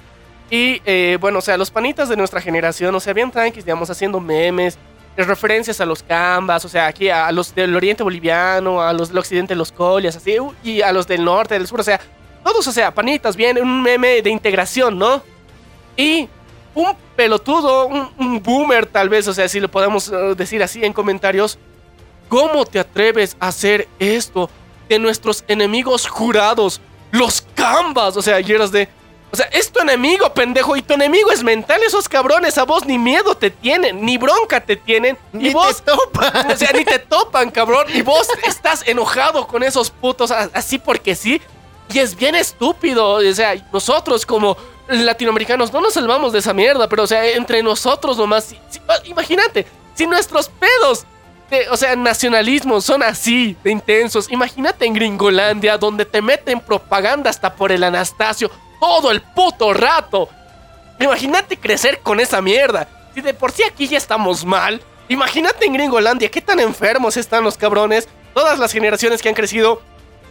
y, 0.49 0.81
eh, 0.85 1.17
bueno, 1.21 1.39
o 1.39 1.41
sea, 1.41 1.55
los 1.57 1.71
panitas 1.71 2.09
de 2.09 2.17
nuestra 2.17 2.41
generación, 2.41 2.93
o 2.95 2.99
sea, 2.99 3.13
bien 3.13 3.31
tranquis, 3.31 3.63
digamos, 3.65 3.89
haciendo 3.89 4.19
memes, 4.19 4.77
eh, 5.15 5.23
referencias 5.23 5.79
a 5.81 5.85
los 5.85 6.03
cambas, 6.03 6.65
o 6.65 6.69
sea, 6.69 6.87
aquí 6.87 7.09
a 7.09 7.31
los 7.31 7.55
del 7.55 7.73
oriente 7.75 8.03
boliviano, 8.03 8.81
a 8.81 8.91
los 8.93 9.07
del 9.09 9.17
occidente 9.19 9.55
los 9.55 9.71
colias, 9.71 10.15
así, 10.17 10.35
y 10.63 10.81
a 10.81 10.91
los 10.91 11.07
del 11.07 11.23
norte, 11.23 11.53
del 11.55 11.65
sur, 11.67 11.79
o 11.79 11.83
sea, 11.83 11.99
todos, 12.47 12.65
o 12.65 12.71
sea, 12.71 12.93
panitas, 12.93 13.35
bien, 13.35 13.61
un 13.61 13.83
meme 13.83 14.21
de 14.21 14.29
integración, 14.29 14.97
¿no? 14.97 15.21
Y 15.97 16.29
un 16.73 16.95
pelotudo, 17.15 17.87
un, 17.87 18.09
un 18.17 18.41
boomer 18.41 18.85
tal 18.85 19.09
vez, 19.09 19.27
o 19.27 19.33
sea, 19.33 19.49
si 19.49 19.59
lo 19.59 19.69
podemos 19.69 20.07
eh, 20.07 20.15
decir 20.33 20.63
así 20.63 20.85
en 20.85 20.93
comentarios, 20.93 21.59
¿cómo 22.29 22.65
te 22.65 22.79
atreves 22.79 23.35
a 23.41 23.49
hacer 23.49 23.89
esto 23.99 24.49
de 24.87 24.97
nuestros 24.97 25.43
enemigos 25.49 26.07
jurados, 26.07 26.79
los 27.11 27.41
cambas? 27.53 28.15
O 28.15 28.21
sea, 28.21 28.39
y 28.39 28.49
eras 28.49 28.71
de... 28.71 28.87
O 29.29 29.35
sea, 29.35 29.47
es 29.47 29.69
tu 29.69 29.81
enemigo, 29.81 30.33
pendejo, 30.33 30.77
y 30.77 30.81
tu 30.81 30.93
enemigo 30.93 31.29
es 31.33 31.43
mental, 31.43 31.81
esos 31.85 32.07
cabrones 32.07 32.57
a 32.57 32.63
vos 32.63 32.85
ni 32.85 32.97
miedo 32.97 33.35
te 33.35 33.49
tienen, 33.51 34.05
ni 34.05 34.17
bronca 34.17 34.61
te 34.61 34.77
tienen, 34.77 35.17
Ni 35.33 35.49
y 35.49 35.53
vos... 35.53 35.83
te 35.83 35.91
topan. 35.91 36.49
O 36.49 36.55
sea, 36.55 36.71
ni 36.71 36.85
te 36.85 36.97
topan, 36.99 37.51
cabrón. 37.51 37.87
Y 37.93 38.03
vos 38.03 38.29
estás 38.47 38.87
enojado 38.87 39.45
con 39.47 39.63
esos 39.63 39.89
putos 39.91 40.31
así 40.31 40.79
porque 40.79 41.13
sí. 41.13 41.41
Y 41.93 41.99
es 41.99 42.15
bien 42.15 42.35
estúpido. 42.35 43.11
O 43.13 43.33
sea, 43.33 43.55
nosotros 43.71 44.25
como 44.25 44.57
latinoamericanos 44.87 45.71
no 45.73 45.81
nos 45.81 45.93
salvamos 45.93 46.33
de 46.33 46.39
esa 46.39 46.53
mierda. 46.53 46.87
Pero, 46.87 47.03
o 47.03 47.07
sea, 47.07 47.25
entre 47.25 47.63
nosotros 47.63 48.17
nomás. 48.17 48.53
ah, 48.87 48.95
imagínate, 49.05 49.65
si 49.95 50.05
nuestros 50.07 50.49
pedos, 50.49 51.05
de- 51.49 51.69
o 51.69 51.77
sea, 51.77 51.95
nacionalismo 51.95 52.81
son 52.81 53.03
así 53.03 53.55
de 53.63 53.71
intensos. 53.71 54.29
Imagínate 54.31 54.85
en 54.85 54.93
Gringolandia, 54.93 55.77
donde 55.77 56.05
te 56.05 56.21
meten 56.21 56.59
propaganda 56.59 57.29
hasta 57.29 57.53
por 57.55 57.71
el 57.71 57.83
Anastasio 57.83 58.51
todo 58.79 59.11
el 59.11 59.21
puto 59.21 59.73
rato. 59.73 60.29
Imagínate 60.99 61.57
crecer 61.57 61.99
con 61.99 62.19
esa 62.19 62.41
mierda. 62.41 62.87
Si 63.13 63.21
de 63.21 63.33
por 63.33 63.51
sí 63.51 63.63
aquí 63.63 63.87
ya 63.87 63.97
estamos 63.97 64.43
mal, 64.45 64.81
imagínate 65.07 65.65
en 65.65 65.73
Gringolandia 65.73 66.29
qué 66.29 66.41
tan 66.41 66.59
enfermos 66.59 67.17
están 67.17 67.43
los 67.43 67.57
cabrones. 67.57 68.07
Todas 68.33 68.59
las 68.59 68.71
generaciones 68.71 69.21
que 69.21 69.29
han 69.29 69.35
crecido 69.35 69.81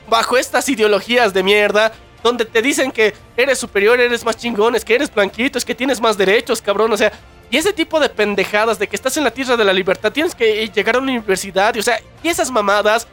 bajo 0.09 0.37
estas 0.37 0.69
ideologías 0.69 1.33
de 1.33 1.43
mierda, 1.43 1.93
donde 2.23 2.45
te 2.45 2.63
dicen 2.63 2.91
que 2.91 3.15
eres 3.37 3.59
superior, 3.59 4.01
eres 4.01 4.25
más 4.25 4.37
chingón, 4.37 4.75
es 4.75 4.85
que 4.85 4.95
eres 4.95 5.13
blanquito, 5.15 5.59
es 5.59 5.65
que 5.65 5.75
tienes 5.75 6.01
más 6.01 6.17
derechos, 6.17 6.61
cabrón. 6.61 6.93
O 6.93 6.97
sea, 6.97 7.13
y 7.51 7.57
ese 7.57 7.73
tipo 7.73 8.01
de 8.01 8.09
pendejadas 8.09 8.79
de 8.79 8.89
que 8.89 8.97
estás 8.97 9.17
en 9.17 9.25
la 9.25 9.31
tierra 9.31 9.57
de 9.57 9.65
la 9.65 9.73
libertad, 9.73 10.13
tienes 10.13 10.35
que 10.35 10.69
llegar 10.69 10.97
a 10.97 10.99
una 10.99 11.13
universidad, 11.13 11.75
y, 11.75 11.79
o 11.79 11.83
sea, 11.83 12.01
y 12.23 12.29
esas 12.29 12.51
mamadas 12.51 13.07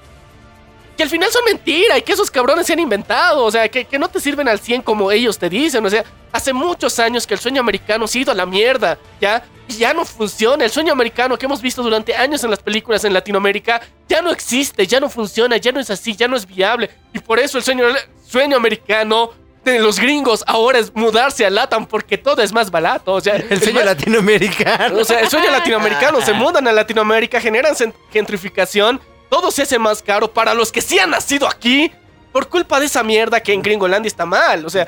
que 0.97 1.03
al 1.03 1.09
final 1.09 1.29
son 1.31 1.43
mentira 1.45 1.97
y 1.97 2.01
que 2.03 2.13
esos 2.13 2.29
cabrones 2.29 2.67
se 2.67 2.73
han 2.73 2.79
inventado, 2.79 3.43
o 3.43 3.51
sea, 3.51 3.67
que, 3.69 3.85
que 3.85 3.97
no 3.99 4.07
te 4.09 4.19
sirven 4.19 4.47
al 4.47 4.59
100 4.59 4.81
como 4.83 5.11
ellos 5.11 5.37
te 5.39 5.49
dicen, 5.49 5.85
o 5.85 5.89
sea, 5.89 6.03
hace 6.31 6.53
muchos 6.53 6.99
años 6.99 7.25
que 7.25 7.33
el 7.33 7.39
sueño 7.39 7.61
americano 7.61 8.07
se 8.07 8.19
ha 8.19 8.21
ido 8.21 8.31
a 8.31 8.35
la 8.35 8.45
mierda, 8.45 8.97
¿ya? 9.19 9.43
Y 9.67 9.73
ya 9.77 9.93
no 9.93 10.03
funciona, 10.05 10.65
el 10.65 10.71
sueño 10.71 10.91
americano 10.91 11.37
que 11.37 11.45
hemos 11.45 11.61
visto 11.61 11.81
durante 11.81 12.15
años 12.15 12.43
en 12.43 12.49
las 12.49 12.59
películas 12.59 13.03
en 13.05 13.13
Latinoamérica 13.13 13.81
ya 14.09 14.21
no 14.21 14.29
existe, 14.31 14.85
ya 14.85 14.99
no 14.99 15.09
funciona, 15.09 15.57
ya 15.57 15.71
no 15.71 15.79
es 15.79 15.89
así, 15.89 16.15
ya 16.15 16.27
no 16.27 16.35
es 16.35 16.45
viable, 16.45 16.89
y 17.13 17.19
por 17.19 17.39
eso 17.39 17.57
el 17.57 17.63
sueño, 17.63 17.85
sueño 18.27 18.57
americano 18.57 19.31
de 19.63 19.79
los 19.79 19.97
gringos 19.97 20.43
ahora 20.45 20.77
es 20.79 20.93
mudarse 20.93 21.45
a 21.45 21.49
Latam 21.49 21.85
porque 21.85 22.17
todo 22.17 22.41
es 22.41 22.51
más 22.51 22.69
barato, 22.69 23.13
o 23.13 23.21
sea, 23.21 23.37
El 23.37 23.61
sueño 23.61 23.75
más- 23.75 23.85
latinoamericano. 23.95 24.99
o 24.99 25.05
sea, 25.05 25.21
el 25.21 25.29
sueño 25.29 25.49
latinoamericano, 25.51 26.19
se 26.21 26.33
mudan 26.33 26.67
a 26.67 26.73
Latinoamérica, 26.73 27.39
generan 27.39 27.73
gentrificación, 28.11 28.99
todo 29.33 29.49
se 29.49 29.63
hace 29.63 29.79
más 29.79 30.03
caro 30.03 30.31
para 30.31 30.53
los 30.53 30.71
que 30.71 30.79
sí 30.79 30.99
han 30.99 31.09
nacido 31.09 31.47
aquí 31.47 31.91
por 32.31 32.47
culpa 32.49 32.79
de 32.79 32.85
esa 32.85 33.01
mierda 33.01 33.39
que 33.41 33.51
en 33.51 33.63
Gringolandia 33.63 34.07
está 34.07 34.27
mal. 34.27 34.63
O 34.63 34.69
sea, 34.69 34.85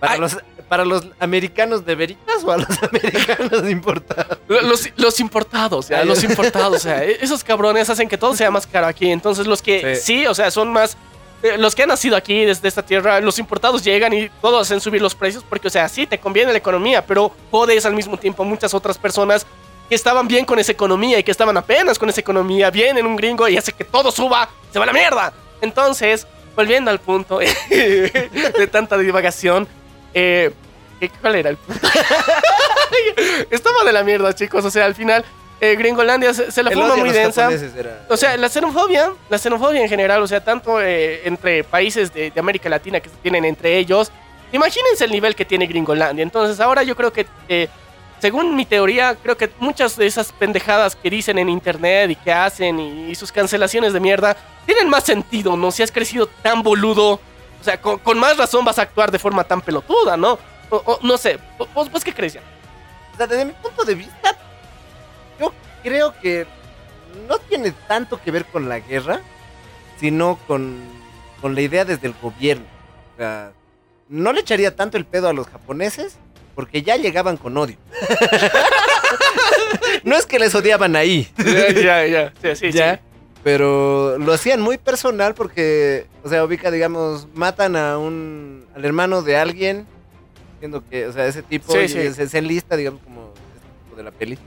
¿Para 0.00 0.14
Ay. 0.14 0.20
los, 0.20 0.38
¿Para 0.66 0.84
los 0.86 1.04
americanos 1.20 1.84
de 1.84 1.94
veritas 1.94 2.42
o 2.42 2.50
a 2.52 2.56
los 2.56 2.82
americanos 2.90 3.68
importados? 3.70 4.38
los, 4.48 4.88
los 4.96 5.20
importados, 5.20 5.88
ya, 5.90 5.98
Ay. 5.98 6.06
los 6.06 6.24
importados, 6.24 6.76
o 6.76 6.78
sea, 6.78 7.04
e- 7.04 7.18
esos 7.20 7.44
cabrones 7.44 7.90
hacen 7.90 8.08
que 8.08 8.16
todo 8.16 8.34
sea 8.34 8.50
más 8.50 8.66
caro 8.66 8.86
aquí. 8.86 9.10
Entonces, 9.10 9.46
los 9.46 9.60
que 9.60 9.94
sí, 9.96 10.20
Sí. 10.20 10.26
o 10.26 10.34
sea, 10.34 10.50
son 10.50 10.72
más. 10.72 10.96
eh, 11.42 11.58
Los 11.58 11.74
que 11.74 11.82
han 11.82 11.90
nacido 11.90 12.16
aquí 12.16 12.46
desde 12.46 12.68
esta 12.68 12.82
tierra, 12.82 13.20
los 13.20 13.38
importados 13.38 13.84
llegan 13.84 14.14
y 14.14 14.30
todos 14.40 14.62
hacen 14.66 14.80
subir 14.80 15.02
los 15.02 15.14
precios 15.14 15.44
porque, 15.46 15.68
o 15.68 15.70
sea, 15.70 15.86
sí 15.90 16.06
te 16.06 16.18
conviene 16.18 16.50
la 16.52 16.58
economía, 16.58 17.04
pero 17.04 17.30
jodes 17.50 17.84
al 17.84 17.92
mismo 17.94 18.16
tiempo 18.16 18.42
a 18.42 18.46
muchas 18.46 18.72
otras 18.72 18.96
personas 18.96 19.46
que 19.92 19.96
estaban 19.96 20.26
bien 20.26 20.46
con 20.46 20.58
esa 20.58 20.72
economía 20.72 21.18
y 21.18 21.22
que 21.22 21.30
estaban 21.32 21.54
apenas 21.54 21.98
con 21.98 22.08
esa 22.08 22.18
economía, 22.18 22.70
vienen 22.70 23.04
un 23.04 23.14
gringo 23.14 23.46
y 23.46 23.58
hace 23.58 23.72
que 23.74 23.84
todo 23.84 24.10
suba, 24.10 24.48
se 24.72 24.78
va 24.78 24.84
a 24.84 24.86
la 24.86 24.92
mierda. 24.94 25.34
Entonces, 25.60 26.26
volviendo 26.56 26.90
al 26.90 26.98
punto 26.98 27.38
de 27.68 28.68
tanta 28.72 28.96
divagación, 28.96 29.68
eh, 30.14 30.50
¿qué- 30.98 31.10
¿cuál 31.20 31.34
era 31.34 31.50
el 31.50 31.58
punto? 31.58 31.86
Estaba 33.50 33.84
de 33.84 33.92
la 33.92 34.02
mierda, 34.02 34.34
chicos. 34.34 34.64
O 34.64 34.70
sea, 34.70 34.86
al 34.86 34.94
final, 34.94 35.26
eh, 35.60 35.76
Gringolandia 35.76 36.32
se, 36.32 36.50
se 36.50 36.62
la 36.62 36.70
El 36.70 36.76
fuma 36.78 36.96
muy 36.96 37.10
densa. 37.10 37.50
era- 37.52 38.06
O 38.08 38.16
sea, 38.16 38.34
la 38.38 38.48
xenofobia, 38.48 39.12
la 39.28 39.36
xenofobia 39.36 39.82
en 39.82 39.90
general, 39.90 40.22
o 40.22 40.26
sea, 40.26 40.42
tanto 40.42 40.80
eh, 40.80 41.20
entre 41.26 41.64
países 41.64 42.14
de, 42.14 42.30
de 42.30 42.40
América 42.40 42.70
Latina 42.70 42.98
que 43.00 43.10
se 43.10 43.16
tienen 43.16 43.44
entre 43.44 43.76
ellos, 43.76 44.10
imagínense 44.52 45.04
el 45.04 45.10
nivel 45.10 45.34
que 45.34 45.44
tiene 45.44 45.66
Gringolandia. 45.66 46.22
Entonces, 46.22 46.60
ahora 46.60 46.82
yo 46.82 46.96
creo 46.96 47.12
que, 47.12 47.26
eh, 47.50 47.68
según 48.22 48.54
mi 48.54 48.64
teoría, 48.64 49.16
creo 49.16 49.36
que 49.36 49.50
muchas 49.58 49.96
de 49.96 50.06
esas 50.06 50.30
pendejadas 50.30 50.94
que 50.94 51.10
dicen 51.10 51.40
en 51.40 51.48
internet 51.48 52.08
y 52.12 52.14
que 52.14 52.32
hacen 52.32 52.78
y, 52.78 53.12
sus 53.16 53.32
cancelaciones 53.32 53.92
de 53.92 53.98
mierda 53.98 54.36
tienen 54.64 54.88
más 54.88 55.02
sentido, 55.02 55.56
¿no? 55.56 55.72
Si 55.72 55.82
has 55.82 55.90
crecido 55.90 56.28
tan 56.28 56.62
boludo, 56.62 57.14
o 57.14 57.64
sea, 57.64 57.80
con, 57.80 58.18
más 58.20 58.36
razón 58.36 58.64
vas 58.64 58.78
a 58.78 58.82
actuar 58.82 59.10
de 59.10 59.18
forma 59.18 59.42
tan 59.42 59.60
pelotuda, 59.60 60.16
¿no? 60.16 60.38
No 61.02 61.18
sé, 61.18 61.40
¿vos, 61.74 61.90
vos 61.90 62.04
qué 62.04 62.14
crees 62.14 62.34
ya? 62.34 62.42
O 63.12 63.16
sea, 63.16 63.26
desde 63.26 63.44
mi 63.44 63.52
punto 63.54 63.84
de 63.84 63.96
vista, 63.96 64.38
yo 65.40 65.52
creo 65.82 66.14
que 66.20 66.46
no 67.28 67.38
tiene 67.38 67.72
tanto 67.88 68.22
que 68.22 68.30
ver 68.30 68.44
con 68.46 68.68
la 68.68 68.78
guerra, 68.78 69.20
sino 69.98 70.38
con 70.46 70.80
con 71.40 71.56
la 71.56 71.60
idea 71.60 71.84
desde 71.84 72.06
el 72.06 72.14
gobierno. 72.22 72.64
O 73.14 73.16
sea, 73.18 73.52
no 74.08 74.32
le 74.32 74.40
echaría 74.40 74.76
tanto 74.76 74.96
el 74.96 75.04
pedo 75.04 75.28
a 75.28 75.32
los 75.32 75.48
japoneses 75.48 76.16
porque 76.54 76.82
ya 76.82 76.96
llegaban 76.96 77.36
con 77.36 77.56
odio. 77.56 77.76
no 80.04 80.16
es 80.16 80.26
que 80.26 80.38
les 80.38 80.54
odiaban 80.54 80.96
ahí. 80.96 81.28
Ya, 81.38 81.72
ya, 81.72 82.06
ya. 82.06 82.32
Sí, 82.42 82.56
sí, 82.56 82.72
ya. 82.72 82.96
sí. 82.96 83.00
Pero 83.42 84.18
lo 84.18 84.32
hacían 84.32 84.60
muy 84.60 84.78
personal 84.78 85.34
porque, 85.34 86.06
o 86.22 86.28
sea, 86.28 86.44
ubica, 86.44 86.70
digamos, 86.70 87.26
matan 87.34 87.74
a 87.74 87.98
un, 87.98 88.66
al 88.74 88.84
hermano 88.84 89.22
de 89.22 89.36
alguien, 89.36 89.86
siendo 90.60 90.88
que, 90.88 91.06
o 91.06 91.12
sea, 91.12 91.26
ese 91.26 91.42
tipo 91.42 91.72
Sí, 91.72 91.88
sí. 91.88 92.12
Se, 92.12 92.28
se 92.28 92.38
enlista, 92.38 92.76
digamos, 92.76 93.00
como 93.02 93.32
este 93.54 93.66
tipo 93.84 93.96
de 93.96 94.02
la 94.04 94.12
peli. 94.12 94.38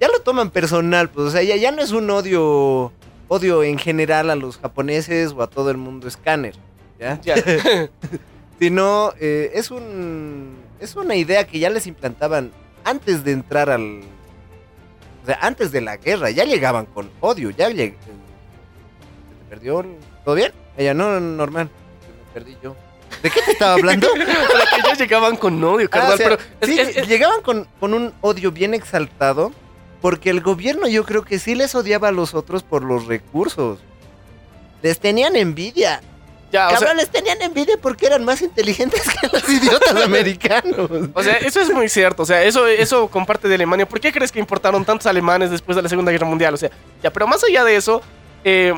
Ya 0.00 0.08
lo 0.08 0.20
toman 0.20 0.50
personal, 0.50 1.10
pues, 1.10 1.28
o 1.28 1.30
sea, 1.30 1.42
ya, 1.42 1.56
ya 1.56 1.70
no 1.70 1.82
es 1.82 1.92
un 1.92 2.08
odio, 2.08 2.92
odio 3.28 3.62
en 3.62 3.78
general 3.78 4.30
a 4.30 4.36
los 4.36 4.56
japoneses 4.56 5.32
o 5.32 5.42
a 5.42 5.50
todo 5.50 5.70
el 5.70 5.76
mundo 5.76 6.08
escáner, 6.08 6.54
¿ya? 6.98 7.20
Ya. 7.20 7.34
Sino, 8.58 9.12
eh, 9.20 9.50
es 9.54 9.70
un, 9.70 10.56
es 10.80 10.96
una 10.96 11.14
idea 11.16 11.46
que 11.46 11.58
ya 11.58 11.70
les 11.70 11.86
implantaban 11.86 12.52
antes 12.84 13.24
de 13.24 13.32
entrar 13.32 13.68
al, 13.70 14.00
o 15.22 15.26
sea, 15.26 15.38
antes 15.42 15.72
de 15.72 15.80
la 15.80 15.96
guerra, 15.96 16.30
ya 16.30 16.44
llegaban 16.44 16.86
con 16.86 17.10
odio, 17.20 17.50
ya 17.50 17.68
lleg- 17.70 17.94
¿Se 17.98 19.44
te 19.44 19.50
perdió? 19.50 19.84
¿Todo 20.24 20.34
bien? 20.34 20.52
Ella, 20.76 20.94
no, 20.94 21.18
normal. 21.20 21.68
Me 22.26 22.32
perdí 22.34 22.56
yo. 22.62 22.76
¿De 23.22 23.30
qué 23.30 23.40
te 23.42 23.52
estaba 23.52 23.72
hablando? 23.74 24.08
Para 24.52 24.94
que 24.94 25.02
llegaban 25.02 25.36
con 25.36 25.62
odio, 25.64 25.88
Ah, 25.90 25.90
carnal. 25.90 26.12
o 26.14 26.16
sea, 26.16 26.28
pero 26.28 26.40
es- 26.60 26.68
sí, 26.68 26.78
es- 26.78 26.96
es- 26.96 27.08
llegaban 27.08 27.40
con, 27.42 27.66
con 27.80 27.94
un 27.94 28.12
odio 28.20 28.52
bien 28.52 28.74
exaltado, 28.74 29.52
porque 30.00 30.30
el 30.30 30.40
gobierno 30.40 30.86
yo 30.86 31.04
creo 31.04 31.24
que 31.24 31.38
sí 31.40 31.54
les 31.56 31.74
odiaba 31.74 32.08
a 32.08 32.12
los 32.12 32.34
otros 32.34 32.62
por 32.62 32.84
los 32.84 33.06
recursos. 33.06 33.80
Les 34.82 35.00
tenían 35.00 35.34
envidia. 35.34 36.00
Ya, 36.50 36.66
o 36.66 36.70
sea, 36.70 36.78
Cabrón, 36.78 36.96
les 36.96 37.10
tenían 37.10 37.40
envidia 37.42 37.76
porque 37.80 38.06
eran 38.06 38.24
más 38.24 38.40
inteligentes 38.40 39.02
que 39.02 39.28
los 39.30 39.48
idiotas 39.48 40.02
americanos. 40.02 40.90
O 41.12 41.22
sea, 41.22 41.34
eso 41.36 41.60
es 41.60 41.70
muy 41.70 41.88
cierto. 41.88 42.22
O 42.22 42.26
sea, 42.26 42.42
eso, 42.42 42.66
eso 42.66 43.08
comparte 43.08 43.48
de 43.48 43.54
Alemania. 43.54 43.86
¿Por 43.86 44.00
qué 44.00 44.12
crees 44.12 44.32
que 44.32 44.38
importaron 44.38 44.84
tantos 44.84 45.06
alemanes 45.06 45.50
después 45.50 45.76
de 45.76 45.82
la 45.82 45.88
Segunda 45.88 46.10
Guerra 46.10 46.26
Mundial? 46.26 46.54
O 46.54 46.56
sea, 46.56 46.70
ya, 47.02 47.12
pero 47.12 47.26
más 47.26 47.44
allá 47.44 47.64
de 47.64 47.76
eso, 47.76 48.00
eh, 48.44 48.72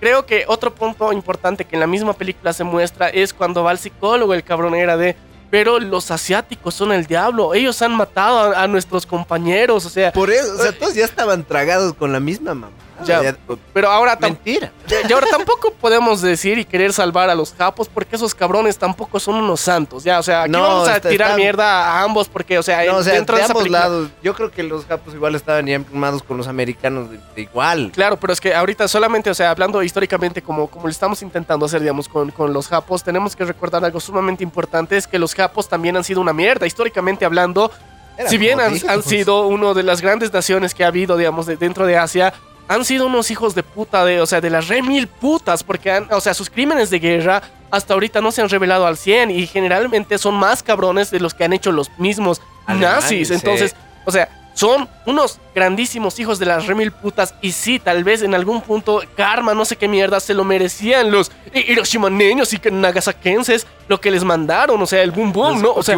creo 0.00 0.24
que 0.24 0.44
otro 0.46 0.74
punto 0.74 1.12
importante 1.12 1.64
que 1.64 1.74
en 1.74 1.80
la 1.80 1.86
misma 1.86 2.12
película 2.12 2.52
se 2.52 2.62
muestra 2.62 3.08
es 3.08 3.34
cuando 3.34 3.64
va 3.64 3.72
al 3.72 3.78
psicólogo, 3.78 4.32
el 4.32 4.44
cabrón 4.44 4.74
era 4.74 4.96
de. 4.96 5.16
Pero 5.50 5.78
los 5.78 6.10
asiáticos 6.10 6.74
son 6.74 6.92
el 6.92 7.06
diablo. 7.06 7.54
Ellos 7.54 7.80
han 7.80 7.94
matado 7.94 8.52
a, 8.54 8.62
a 8.62 8.66
nuestros 8.66 9.06
compañeros. 9.06 9.86
O 9.86 9.90
sea, 9.90 10.12
Por 10.12 10.30
eso, 10.30 10.54
o 10.54 10.58
sea, 10.62 10.76
todos 10.76 10.94
ya 10.94 11.04
estaban 11.04 11.44
tragados 11.44 11.94
con 11.94 12.12
la 12.12 12.18
misma 12.20 12.54
mamá. 12.54 12.85
Ya, 13.04 13.36
pero 13.72 13.90
ahora 13.90 14.16
tampoco. 14.16 14.42
mentira. 14.44 14.72
Y 15.08 15.12
ahora 15.12 15.26
tampoco 15.30 15.72
podemos 15.72 16.22
decir 16.22 16.58
y 16.58 16.64
querer 16.64 16.92
salvar 16.92 17.28
a 17.28 17.34
los 17.34 17.52
japos 17.52 17.88
porque 17.92 18.16
esos 18.16 18.34
cabrones 18.34 18.78
tampoco 18.78 19.20
son 19.20 19.34
unos 19.36 19.60
santos. 19.60 20.04
Ya, 20.04 20.18
o 20.18 20.22
sea, 20.22 20.42
aquí 20.42 20.50
No, 20.52 20.62
vamos 20.62 20.88
a 20.88 20.96
está- 20.96 21.08
tirar 21.08 21.28
está- 21.30 21.36
mierda 21.36 21.84
a 21.90 22.02
ambos 22.02 22.28
porque, 22.28 22.58
o 22.58 22.62
sea, 22.62 22.84
No, 22.86 22.96
o 22.96 23.02
sea, 23.02 23.14
dentro 23.14 23.36
de 23.36 23.42
esa 23.42 23.52
ambos 23.52 23.62
película- 23.64 23.80
lados. 23.80 24.08
Yo 24.22 24.34
creo 24.34 24.50
que 24.50 24.62
los 24.62 24.84
japos 24.86 25.14
igual 25.14 25.34
estaban 25.34 25.66
ya 25.66 25.74
emplumados 25.74 26.22
con 26.22 26.36
los 26.36 26.48
americanos 26.48 27.10
de, 27.10 27.18
de 27.34 27.42
igual. 27.42 27.90
Claro, 27.94 28.16
pero 28.16 28.32
es 28.32 28.40
que 28.40 28.54
ahorita 28.54 28.88
solamente, 28.88 29.28
o 29.30 29.34
sea, 29.34 29.50
hablando 29.50 29.82
históricamente 29.82 30.40
como, 30.42 30.68
como 30.68 30.84
lo 30.86 30.90
estamos 30.90 31.20
intentando 31.22 31.66
hacer, 31.66 31.80
digamos, 31.80 32.08
con, 32.08 32.30
con 32.30 32.52
los 32.52 32.68
japos, 32.68 33.02
tenemos 33.02 33.36
que 33.36 33.44
recordar 33.44 33.84
algo 33.84 34.00
sumamente 34.00 34.42
importante, 34.44 34.96
es 34.96 35.06
que 35.06 35.18
los 35.18 35.34
japos 35.34 35.68
también 35.68 35.96
han 35.96 36.04
sido 36.04 36.20
una 36.20 36.32
mierda, 36.32 36.66
históricamente 36.66 37.24
hablando. 37.24 37.70
Eran 38.18 38.30
si 38.30 38.38
bien 38.38 38.60
han, 38.60 38.72
han 38.88 39.02
sido 39.02 39.46
uno 39.46 39.74
de 39.74 39.82
las 39.82 40.00
grandes 40.00 40.32
naciones 40.32 40.74
que 40.74 40.84
ha 40.84 40.86
habido, 40.86 41.18
digamos, 41.18 41.44
de, 41.44 41.56
dentro 41.58 41.84
de 41.84 41.98
Asia, 41.98 42.32
han 42.68 42.84
sido 42.84 43.06
unos 43.06 43.30
hijos 43.30 43.54
de 43.54 43.62
puta, 43.62 44.04
de, 44.04 44.20
o 44.20 44.26
sea, 44.26 44.40
de 44.40 44.50
las 44.50 44.68
re 44.68 44.82
mil 44.82 45.06
putas, 45.06 45.62
porque, 45.62 45.90
han, 45.90 46.12
o 46.12 46.20
sea, 46.20 46.34
sus 46.34 46.50
crímenes 46.50 46.90
de 46.90 46.98
guerra 46.98 47.42
hasta 47.70 47.94
ahorita 47.94 48.20
no 48.20 48.30
se 48.32 48.42
han 48.42 48.48
revelado 48.48 48.86
al 48.86 48.96
100 48.96 49.30
y 49.30 49.46
generalmente 49.46 50.18
son 50.18 50.34
más 50.34 50.62
cabrones 50.62 51.10
de 51.10 51.20
los 51.20 51.34
que 51.34 51.44
han 51.44 51.52
hecho 51.52 51.72
los 51.72 51.90
mismos 51.98 52.40
nazis. 52.66 53.28
sí. 53.28 53.34
Entonces, 53.34 53.74
o 54.04 54.10
sea, 54.12 54.28
son 54.54 54.88
unos 55.04 55.38
grandísimos 55.54 56.18
hijos 56.18 56.38
de 56.38 56.46
las 56.46 56.66
remil 56.66 56.90
putas. 56.90 57.34
Y 57.42 57.52
sí, 57.52 57.78
tal 57.78 58.02
vez 58.04 58.22
en 58.22 58.34
algún 58.34 58.62
punto, 58.62 59.02
karma, 59.14 59.52
no 59.52 59.64
sé 59.66 59.76
qué 59.76 59.86
mierda, 59.86 60.18
se 60.18 60.32
lo 60.32 60.44
merecían 60.44 61.10
los 61.10 61.30
hi- 61.52 61.64
hiroshimaneños 61.72 62.52
y 62.54 62.60
nagasakenses, 62.72 63.66
lo 63.88 64.00
que 64.00 64.10
les 64.10 64.24
mandaron, 64.24 64.80
o 64.80 64.86
sea, 64.86 65.02
el 65.02 65.10
boom 65.10 65.32
boom, 65.32 65.60
¿no? 65.60 65.72
O 65.72 65.82
sea, 65.82 65.96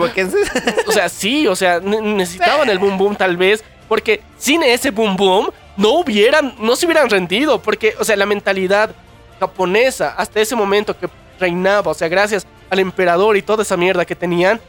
o 0.87 0.93
sea, 0.93 1.09
sí, 1.09 1.47
o 1.47 1.55
sea, 1.55 1.79
ne- 1.81 2.01
necesitaban 2.01 2.69
el 2.69 2.79
boom 2.79 2.99
boom 2.99 3.15
tal 3.17 3.37
vez, 3.37 3.63
porque 3.89 4.23
sin 4.39 4.63
ese 4.65 4.91
boom 4.91 5.17
boom 5.17 5.51
no 5.79 5.93
hubieran, 6.01 6.55
no 6.59 6.75
se 6.75 6.87
hubieran 6.87 7.09
rendido, 7.09 7.63
porque, 7.63 7.95
o 7.99 8.05
sea, 8.05 8.17
la 8.17 8.27
mentalidad 8.27 8.95
japonesa 9.39 10.13
hasta 10.19 10.41
ese 10.41 10.57
momento 10.57 10.99
que 10.99 11.09
reinaba, 11.39 11.93
o 11.93 11.95
sea, 11.95 12.09
gracias 12.09 12.47
al 12.69 12.81
emperador 12.81 13.37
y 13.37 13.43
toda 13.43 13.63
esa 13.63 13.77
mierda 13.77 14.05
que 14.05 14.17
tenían, 14.17 14.61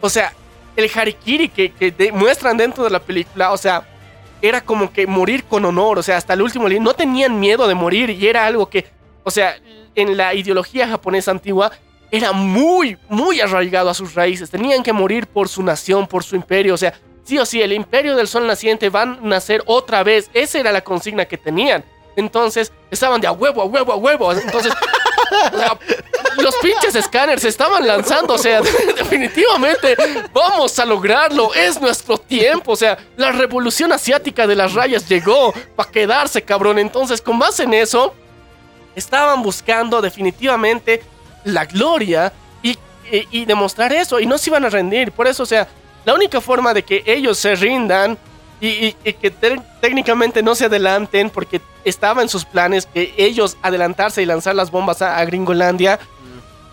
o 0.00 0.08
sea, 0.08 0.32
el 0.76 0.88
harikiri 0.94 1.48
que, 1.48 1.72
que 1.72 2.12
muestran 2.12 2.56
dentro 2.56 2.84
de 2.84 2.90
la 2.90 3.00
película, 3.00 3.50
o 3.50 3.56
sea, 3.56 3.84
era 4.40 4.60
como 4.60 4.92
que 4.92 5.08
morir 5.08 5.42
con 5.44 5.64
honor, 5.64 5.98
o 5.98 6.02
sea, 6.04 6.16
hasta 6.16 6.34
el 6.34 6.42
último 6.42 6.68
no 6.68 6.94
tenían 6.94 7.38
miedo 7.38 7.66
de 7.66 7.74
morir 7.74 8.08
y 8.10 8.26
era 8.28 8.46
algo 8.46 8.70
que, 8.70 8.86
o 9.24 9.30
sea, 9.30 9.56
en 9.96 10.16
la 10.16 10.34
ideología 10.34 10.86
japonesa 10.86 11.32
antigua 11.32 11.72
era 12.12 12.30
muy, 12.30 12.96
muy 13.08 13.40
arraigado 13.40 13.90
a 13.90 13.94
sus 13.94 14.14
raíces, 14.14 14.48
tenían 14.50 14.84
que 14.84 14.92
morir 14.92 15.26
por 15.26 15.48
su 15.48 15.64
nación, 15.64 16.06
por 16.06 16.22
su 16.22 16.36
imperio, 16.36 16.74
o 16.74 16.78
sea, 16.78 16.94
sí 17.24 17.38
o 17.38 17.46
sí, 17.46 17.62
el 17.62 17.72
imperio 17.72 18.16
del 18.16 18.28
sol 18.28 18.46
naciente 18.46 18.88
van 18.88 19.18
a 19.22 19.26
nacer 19.26 19.62
otra 19.66 20.02
vez, 20.02 20.30
esa 20.34 20.58
era 20.58 20.72
la 20.72 20.82
consigna 20.82 21.24
que 21.24 21.38
tenían. 21.38 21.84
Entonces, 22.16 22.72
estaban 22.90 23.20
de 23.20 23.26
a 23.26 23.32
huevo, 23.32 23.62
a 23.62 23.64
huevo, 23.64 23.92
a 23.92 23.96
huevo. 23.96 24.32
Entonces, 24.32 24.72
los 26.36 26.54
pinches 26.56 26.94
escáneres 26.94 27.44
estaban 27.44 27.86
lanzando. 27.86 28.34
O 28.34 28.38
sea, 28.38 28.60
definitivamente 28.96 29.96
vamos 30.32 30.78
a 30.78 30.84
lograrlo. 30.84 31.54
Es 31.54 31.80
nuestro 31.80 32.18
tiempo. 32.18 32.72
O 32.72 32.76
sea, 32.76 32.98
la 33.16 33.32
revolución 33.32 33.92
asiática 33.92 34.46
de 34.46 34.56
las 34.56 34.74
rayas 34.74 35.08
llegó 35.08 35.54
para 35.74 35.90
quedarse, 35.90 36.42
cabrón. 36.42 36.78
Entonces, 36.78 37.22
con 37.22 37.38
base 37.38 37.62
en 37.62 37.74
eso, 37.74 38.14
estaban 38.94 39.42
buscando 39.42 40.02
definitivamente 40.02 41.02
la 41.44 41.64
gloria 41.64 42.32
y 42.62 43.44
demostrar 43.44 43.92
eso. 43.92 44.20
Y 44.20 44.26
no 44.26 44.38
se 44.38 44.48
iban 44.48 44.64
a 44.64 44.70
rendir. 44.70 45.12
Por 45.12 45.26
eso, 45.26 45.42
o 45.42 45.46
sea, 45.46 45.68
la 46.04 46.14
única 46.14 46.40
forma 46.40 46.74
de 46.74 46.82
que 46.82 47.02
ellos 47.06 47.38
se 47.38 47.54
rindan 47.54 48.18
y, 48.60 48.68
y- 48.68 48.96
y 49.04 49.12
que 49.14 49.30
te- 49.30 49.60
técnicamente 49.80 50.42
no 50.42 50.54
se 50.54 50.66
adelanten, 50.66 51.30
porque 51.30 51.60
estaba 51.84 52.22
en 52.22 52.28
sus 52.28 52.44
planes 52.44 52.86
que 52.86 53.12
ellos 53.16 53.56
adelantarse 53.62 54.22
y 54.22 54.26
lanzar 54.26 54.54
las 54.54 54.70
bombas 54.70 55.02
a, 55.02 55.18
a 55.18 55.24
Gringolandia, 55.24 55.98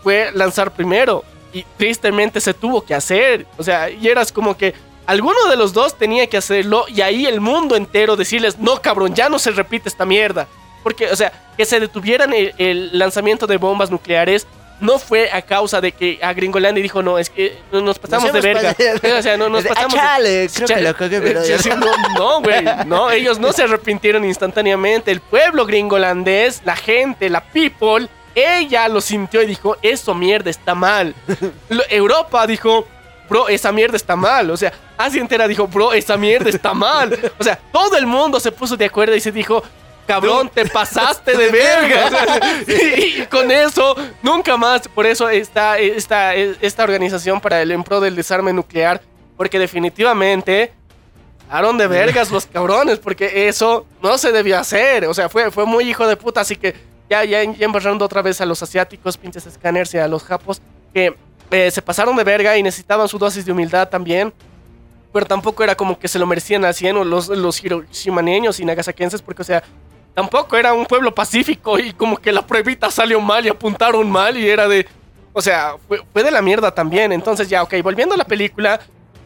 fue 0.04 0.32
lanzar 0.34 0.72
primero. 0.74 1.24
Y 1.52 1.64
tristemente 1.78 2.40
se 2.42 2.54
tuvo 2.54 2.82
que 2.84 2.94
hacer. 2.94 3.48
O 3.58 3.64
sea, 3.64 3.90
y 3.90 4.08
eras 4.08 4.32
como 4.32 4.56
que 4.56 4.76
alguno 5.08 5.48
de 5.50 5.56
los 5.56 5.74
dos 5.74 5.98
tenía 5.98 6.28
que 6.28 6.38
hacerlo 6.38 6.86
y 6.88 7.02
ahí 7.02 7.26
el 7.26 7.42
mundo 7.42 7.76
entero 7.76 8.16
decirles, 8.16 8.60
no 8.60 8.80
cabrón, 8.82 9.16
ya 9.16 9.30
no 9.30 9.40
se 9.40 9.50
repite 9.52 9.90
esta 9.90 10.06
mierda. 10.06 10.48
Porque, 10.84 11.08
o 11.12 11.16
sea, 11.16 11.34
que 11.58 11.66
se 11.66 11.80
detuvieran 11.80 12.34
el, 12.34 12.54
el 12.60 12.98
lanzamiento 13.00 13.48
de 13.48 13.58
bombas 13.58 13.90
nucleares 13.90 14.46
no 14.80 14.98
fue 15.00 15.30
a 15.32 15.42
causa 15.42 15.82
de 15.82 15.92
que 15.92 16.20
a 16.22 16.34
Gringolandia 16.34 16.82
dijo, 16.82 17.02
no, 17.02 17.18
es 17.20 17.30
que 17.30 17.58
nos 17.72 18.00
pasamos 18.00 18.32
de 18.32 18.42
verga. 18.42 18.76
O 19.18 19.22
sea, 19.22 19.38
no 19.38 19.50
nos 19.50 19.66
Ah, 19.70 19.70
pasamos 19.70 19.94
de- 19.94 20.00
chale, 20.00 20.50
creo 20.54 20.68
que 20.68 20.82
lo 20.82 20.96
cagué, 20.96 21.22
pero 21.22 21.44
Sí, 21.44 21.50
ya- 21.50 21.60
sí, 21.60 21.70
no, 21.70 21.92
no, 22.18 22.42
güey. 22.42 22.64
No, 22.86 23.12
ellos 23.12 23.40
no 23.40 23.52
se 23.54 23.64
arrepintieron 23.64 24.24
instantáneamente. 24.26 25.12
El 25.12 25.20
pueblo 25.22 25.66
gringolandés, 25.66 26.62
la 26.66 26.76
gente, 26.76 27.30
la 27.30 27.42
people, 27.42 28.08
ella 28.36 28.88
lo 28.88 29.02
sintió 29.02 29.42
y 29.42 29.48
dijo, 29.48 29.78
eso 29.82 30.14
mierda 30.16 30.50
está 30.50 30.76
mal. 30.76 31.14
Europa 31.90 32.46
dijo, 32.48 32.88
bro, 33.30 33.48
esa 33.50 33.72
mierda 33.72 33.98
está 33.98 34.16
mal. 34.16 34.50
O 34.52 34.58
sea, 34.58 34.72
Asia 34.98 35.22
entera 35.22 35.48
dijo, 35.48 35.68
bro, 35.68 35.94
esa 35.94 36.18
mierda 36.18 36.50
está 36.50 36.74
mal. 36.74 37.18
O 37.38 37.44
sea, 37.44 37.58
todo 37.72 37.98
el 37.98 38.06
mundo 38.06 38.40
se 38.40 38.52
puso 38.52 38.76
de 38.78 38.86
acuerdo 38.86 39.16
y 39.16 39.20
se 39.22 39.32
dijo, 39.32 39.64
cabrón, 40.10 40.50
te 40.52 40.66
pasaste 40.66 41.38
de 41.38 41.52
verga. 41.52 42.40
Y, 42.68 43.22
y 43.22 43.26
con 43.28 43.52
eso, 43.52 43.96
nunca 44.24 44.58
más. 44.58 44.88
Por 44.88 45.06
eso 45.06 45.30
está 45.30 45.78
esta, 45.78 46.36
esta 46.36 46.84
organización 46.84 47.40
para 47.40 47.62
el 47.62 47.72
en 47.72 47.84
pro 47.84 48.00
del 48.00 48.16
desarme 48.16 48.52
nuclear. 48.52 49.02
Porque 49.38 49.60
definitivamente 49.60 50.74
Aaron 51.50 51.78
de 51.78 51.88
vergas 51.88 52.32
los 52.32 52.48
cabrones, 52.48 52.98
porque 53.00 53.48
eso 53.48 53.86
no 54.02 54.18
se 54.18 54.32
debió 54.32 54.58
hacer. 54.58 55.06
O 55.06 55.14
sea, 55.14 55.30
fue, 55.30 55.52
fue 55.52 55.66
muy 55.66 55.88
hijo 55.88 56.08
de 56.08 56.18
puta, 56.18 56.42
así 56.42 56.56
que 56.56 56.76
ya, 57.10 57.24
ya, 57.24 57.44
ya 57.44 57.66
embarrando 57.66 58.04
otra 58.04 58.24
vez 58.24 58.42
a 58.42 58.46
los 58.46 58.62
asiáticos, 58.64 59.16
pinches 59.16 59.46
escáneres 59.46 59.94
y 59.94 60.00
a 60.00 60.08
los 60.08 60.24
japos, 60.24 60.62
que 60.92 61.16
eh, 61.52 61.72
se 61.72 61.82
pasaron 61.82 62.16
de 62.16 62.24
verga 62.24 62.58
y 62.58 62.64
necesitaban 62.64 63.08
su 63.08 63.20
dosis 63.20 63.46
de 63.46 63.52
humildad 63.52 63.90
también. 63.90 64.34
Pero 65.14 65.26
tampoco 65.26 65.64
era 65.64 65.76
como 65.76 65.98
que 65.98 66.08
se 66.08 66.20
lo 66.20 66.26
merecían 66.26 66.66
al 66.66 66.74
100 66.74 66.98
o 66.98 67.04
los, 67.04 67.30
los 67.30 67.64
hiroshimaneños 67.64 68.60
y 68.60 68.66
nagasakenses, 68.66 69.22
porque, 69.22 69.42
o 69.42 69.46
sea, 69.46 69.64
tampoco 70.20 70.58
era 70.58 70.74
un 70.74 70.86
pueblo 70.86 71.16
pacífico 71.16 71.80
y 71.80 71.94
como 71.94 72.18
que 72.18 72.34
la 72.34 72.42
pruebita 72.42 72.92
salió 72.92 73.22
mal 73.22 73.46
y 73.46 73.50
apuntaron 73.50 74.12
mal 74.12 74.38
y 74.38 74.50
era 74.50 74.68
de... 74.68 74.86
O 75.32 75.42
sea, 75.42 75.76
fue, 75.88 76.24
de 76.24 76.30
la 76.30 76.42
mierda 76.42 76.72
también. 76.72 77.14
Entonces 77.14 77.48
ya, 77.48 77.64
ok, 77.64 77.76
volviendo 77.82 78.16
a 78.16 78.18
la 78.18 78.26
película, 78.26 78.82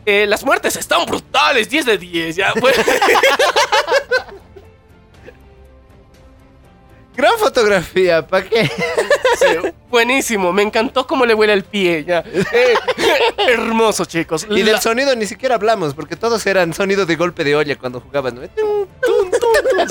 eh, 0.06 0.28
las 0.28 0.46
muertes 0.46 0.76
están 0.76 1.04
brutales, 1.08 1.68
10 1.68 1.86
de 1.88 1.98
10, 1.98 2.36
ya. 2.36 2.54
Pues. 2.54 2.76
Gran 7.16 7.38
fotografía, 7.38 8.26
¿para 8.26 8.44
qué? 8.46 8.66
Sí, 9.38 9.72
buenísimo, 9.90 10.52
me 10.52 10.62
encantó 10.64 11.06
cómo 11.06 11.26
le 11.26 11.34
huele 11.34 11.54
el 11.54 11.64
pie. 11.64 12.04
Ya. 12.06 12.24
Eh, 12.52 12.74
hermoso, 13.48 14.06
chicos. 14.06 14.46
Y 14.50 14.64
del 14.64 14.74
La- 14.74 14.82
sonido 14.82 15.16
ni 15.16 15.26
siquiera 15.26 15.56
hablamos, 15.56 15.94
porque 15.94 16.16
todos 16.16 16.46
eran 16.48 16.74
sonido 16.74 17.06
de 17.06 17.16
golpe 17.16 17.44
de 17.44 17.56
olla 17.56 17.76
cuando 17.78 18.00
jugaban. 18.00 18.40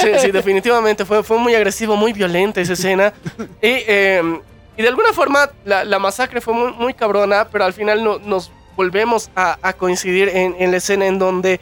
Sí, 0.00 0.08
sí, 0.20 0.30
definitivamente 0.30 1.04
fue, 1.04 1.22
fue 1.22 1.38
muy 1.38 1.54
agresivo, 1.54 1.96
muy 1.96 2.12
violenta 2.12 2.60
esa 2.60 2.72
escena. 2.72 3.12
Y, 3.60 3.68
eh, 3.86 4.40
y 4.76 4.82
de 4.82 4.88
alguna 4.88 5.12
forma 5.12 5.50
la, 5.64 5.84
la 5.84 5.98
masacre 5.98 6.40
fue 6.40 6.54
muy, 6.54 6.72
muy 6.72 6.94
cabrona, 6.94 7.46
pero 7.48 7.64
al 7.64 7.72
final 7.72 8.02
no- 8.02 8.18
nos 8.18 8.50
volvemos 8.76 9.30
a, 9.36 9.58
a 9.62 9.72
coincidir 9.74 10.28
en, 10.30 10.56
en 10.58 10.70
la 10.70 10.78
escena 10.78 11.06
en 11.06 11.18
donde 11.18 11.60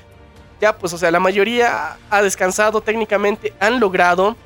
ya, 0.61 0.77
pues, 0.77 0.93
o 0.93 0.99
sea, 0.99 1.11
la 1.11 1.21
mayoría 1.21 1.97
ha 2.11 2.23
descansado 2.23 2.81
técnicamente, 2.83 3.53
han 3.61 3.81
logrado 3.81 4.37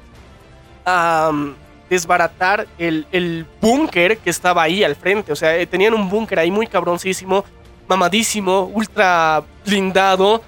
desbaratar 1.88 2.66
el, 2.78 3.06
el 3.12 3.46
búnker 3.60 4.18
que 4.18 4.30
estaba 4.30 4.62
ahí 4.62 4.82
al 4.84 4.96
frente. 4.96 5.32
O 5.32 5.36
sea, 5.36 5.56
eh, 5.56 5.66
tenían 5.66 5.94
un 5.94 6.08
búnker 6.08 6.38
ahí 6.38 6.50
muy 6.50 6.66
cabroncísimo, 6.66 7.44
mamadísimo, 7.88 8.70
ultra 8.72 9.42
blindado, 9.66 10.42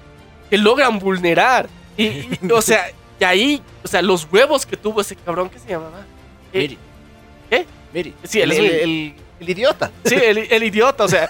que 0.49 0.57
logran 0.57 0.99
vulnerar. 0.99 1.67
Y, 1.95 2.03
y, 2.05 2.39
o 2.53 2.61
sea, 2.61 2.85
y 3.19 3.23
ahí, 3.23 3.61
o 3.83 3.87
sea, 3.87 4.01
los 4.01 4.27
huevos 4.31 4.65
que 4.65 4.77
tuvo 4.77 5.01
ese 5.01 5.15
cabrón, 5.15 5.49
¿qué 5.49 5.59
se 5.59 5.69
llamaba? 5.69 6.01
Eh, 6.53 6.59
Miri. 6.59 6.77
¿Qué? 7.49 7.65
Miri. 7.93 8.13
Sí, 8.23 8.41
el, 8.41 8.51
el- 8.51 9.15
el- 9.39 9.49
idiota. 9.49 9.91
Sí, 10.03 10.15
el, 10.15 10.37
el 10.39 10.63
idiota, 10.63 11.03
o 11.03 11.07
sea, 11.07 11.29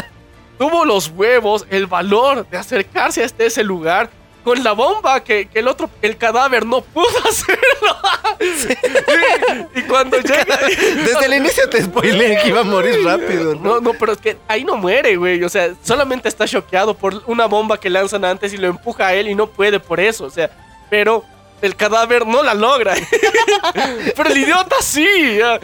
tuvo 0.58 0.84
los 0.84 1.08
huevos, 1.08 1.66
el 1.70 1.86
valor 1.86 2.46
de 2.48 2.56
acercarse 2.56 3.22
hasta 3.22 3.44
ese 3.44 3.62
lugar 3.62 4.08
con 4.42 4.62
la 4.62 4.72
bomba 4.72 5.22
que, 5.22 5.46
que 5.46 5.60
el 5.60 5.68
otro, 5.68 5.88
el 6.02 6.16
cadáver 6.16 6.66
no 6.66 6.80
pudo 6.80 7.06
hacerlo. 7.28 7.96
Y, 9.74 9.78
y 9.78 9.82
cuando 9.82 10.18
llega... 10.18 10.58
Desde 11.04 11.26
el 11.26 11.34
inicio 11.34 11.68
te 11.68 11.82
spoileé 11.82 12.40
que 12.42 12.48
iba 12.48 12.60
a 12.60 12.64
morir 12.64 13.04
rápido. 13.04 13.54
¿no? 13.54 13.74
No, 13.74 13.80
no, 13.80 13.92
pero 13.94 14.12
es 14.12 14.18
que 14.18 14.36
ahí 14.48 14.64
no 14.64 14.76
muere, 14.76 15.16
güey. 15.16 15.42
O 15.44 15.48
sea, 15.48 15.72
solamente 15.82 16.28
está 16.28 16.46
choqueado 16.46 16.94
por 16.94 17.22
una 17.26 17.46
bomba 17.46 17.78
que 17.78 17.90
lanzan 17.90 18.24
antes 18.24 18.52
y 18.52 18.56
lo 18.56 18.66
empuja 18.68 19.08
a 19.08 19.14
él 19.14 19.28
y 19.28 19.34
no 19.34 19.46
puede 19.46 19.78
por 19.80 20.00
eso. 20.00 20.24
O 20.24 20.30
sea, 20.30 20.50
pero 20.90 21.24
el 21.60 21.76
cadáver 21.76 22.26
no 22.26 22.42
la 22.42 22.54
logra. 22.54 22.94
pero 24.16 24.30
el 24.30 24.36
idiota 24.38 24.76
sí. 24.82 25.36
ya. 25.38 25.60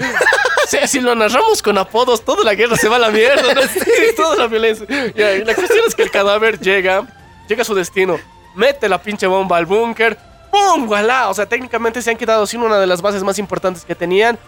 Si, 0.69 0.79
si 0.87 1.01
lo 1.01 1.15
narramos 1.15 1.63
con 1.63 1.77
apodos, 1.79 2.25
toda 2.25 2.45
la 2.45 2.55
guerra 2.55 2.77
se 2.77 2.89
va 2.89 2.97
a 2.97 3.01
la 3.01 3.11
mierda. 3.11 3.55
¿no? 3.55 3.63
Sí, 3.63 4.15
toda 4.17 4.37
la 4.37 4.47
violencia. 4.47 4.87
Ya, 5.15 5.33
y 5.33 5.45
la 5.45 5.55
cuestión 5.55 5.81
es 5.87 5.95
que 5.95 6.03
el 6.03 6.11
cadáver 6.11 6.61
llega, 6.61 7.07
llega 7.49 7.63
a 7.63 7.65
su 7.65 7.75
destino, 7.75 8.21
mete 8.55 8.89
la 8.89 9.01
pinche 9.01 9.27
bomba 9.27 9.57
al 9.57 9.67
búnker. 9.67 10.17
¡Pum! 10.51 10.87
¡Voilá! 10.87 11.29
O 11.29 11.35
sea, 11.35 11.47
técnicamente 11.47 12.01
se 12.03 12.11
han 12.11 12.17
quedado 12.17 12.47
sin 12.47 12.63
una 12.63 12.79
de 12.79 12.87
las 12.87 13.03
bases 13.03 13.23
más 13.23 13.39
importantes 13.39 13.85
que 13.85 13.95
tenían 13.95 14.39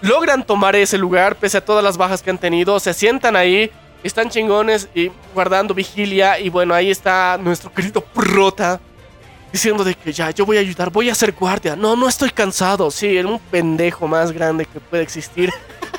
logran 0.00 0.44
tomar 0.44 0.74
ese 0.74 0.98
lugar 0.98 1.36
pese 1.36 1.58
a 1.58 1.64
todas 1.64 1.82
las 1.84 1.96
bajas 1.96 2.22
que 2.22 2.30
han 2.30 2.38
tenido. 2.38 2.80
Se 2.80 2.92
sientan 2.92 3.36
ahí, 3.36 3.70
están 4.02 4.30
chingones 4.30 4.88
y 4.96 5.12
guardando 5.32 5.74
vigilia. 5.74 6.40
Y 6.40 6.48
bueno, 6.48 6.74
ahí 6.74 6.90
está 6.90 7.38
nuestro 7.40 7.72
querido 7.72 8.00
Prota 8.00 8.80
diciendo 9.52 9.84
de 9.84 9.94
que 9.94 10.12
ya, 10.12 10.30
yo 10.30 10.44
voy 10.44 10.56
a 10.56 10.60
ayudar, 10.60 10.90
voy 10.90 11.08
a 11.08 11.14
ser 11.14 11.32
guardia. 11.32 11.76
No, 11.76 11.94
no 11.94 12.08
estoy 12.08 12.30
cansado. 12.30 12.90
Sí, 12.90 13.16
era 13.16 13.28
un 13.28 13.38
pendejo 13.38 14.08
más 14.08 14.32
grande 14.32 14.66
que 14.66 14.80
puede 14.80 15.04
existir. 15.04 15.52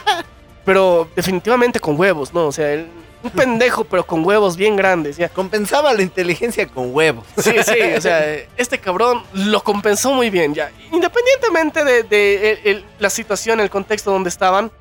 Pero 0.66 1.08
definitivamente 1.16 1.80
con 1.80 1.98
huevos, 2.00 2.34
¿no? 2.34 2.48
O 2.48 2.52
sea, 2.52 2.74
él- 2.74 2.88
un 3.24 3.30
pendejo, 3.32 3.84
pero 3.86 4.06
con 4.06 4.26
huevos 4.26 4.58
bien 4.58 4.76
grandes. 4.76 5.18
Ya. 5.18 5.30
Compensaba 5.30 5.94
la 5.94 6.02
inteligencia 6.02 6.68
con 6.68 6.94
huevos. 6.94 7.26
Sí, 7.38 7.52
sí, 7.66 7.80
o 7.98 8.02
sea, 8.02 8.36
este 8.58 8.78
cabrón 8.80 9.24
lo 9.34 9.64
compensó 9.64 10.14
muy 10.14 10.30
bien 10.30 10.54
ya. 10.54 10.72
Independientemente 10.91 11.84
de, 11.86 12.04
de 12.04 12.52
el- 12.52 12.60
el- 12.68 12.86
la 13.00 13.10
situación, 13.10 13.60
el 13.60 13.70
contexto 13.70 14.12
donde 14.12 14.30
estaban, 14.30 14.72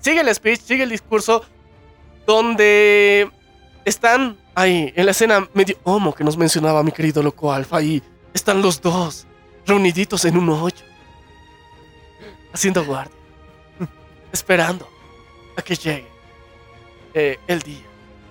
sigue 0.00 0.20
el 0.20 0.34
speech, 0.34 0.60
sigue 0.60 0.82
el 0.84 0.90
discurso, 0.90 1.42
donde 2.26 3.30
están 3.84 4.36
ahí, 4.54 4.92
en 4.96 5.04
la 5.06 5.12
escena 5.12 5.48
medio 5.54 5.76
homo 5.84 6.14
que 6.14 6.24
nos 6.24 6.36
mencionaba 6.36 6.82
mi 6.82 6.92
querido 6.92 7.22
loco 7.22 7.52
Alfa, 7.52 7.78
ahí 7.78 8.02
están 8.34 8.60
los 8.60 8.80
dos, 8.80 9.26
reuniditos 9.66 10.24
en 10.24 10.36
un 10.36 10.48
hoyo, 10.50 10.84
haciendo 12.52 12.84
guardia, 12.84 13.14
esperando 14.32 14.88
a 15.56 15.62
que 15.62 15.74
llegue 15.76 16.06
eh, 17.14 17.38
el 17.46 17.60
día. 17.62 17.85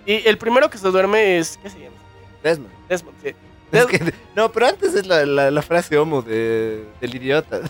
Y 0.05 0.27
el 0.27 0.37
primero 0.37 0.69
que 0.69 0.77
se 0.77 0.87
duerme 0.89 1.37
es, 1.39 1.57
¿qué 1.61 1.69
se 1.69 1.79
llama? 1.79 1.95
Desmond. 2.43 2.71
Desmond, 2.89 3.17
sí. 3.23 3.33
Es 3.71 3.85
que- 3.87 4.13
no, 4.35 4.51
pero 4.51 4.67
antes 4.67 4.93
es 4.93 5.05
la, 5.07 5.25
la- 5.25 5.49
la 5.51 5.61
frase 5.61 5.97
homo 5.97 6.21
de, 6.21 6.85
del 7.01 7.15
idiota. 7.15 7.61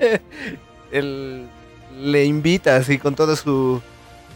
Él 0.92 1.46
le 1.98 2.24
invita 2.24 2.76
así 2.76 2.98
con 2.98 3.14
todo 3.14 3.36
su 3.36 3.80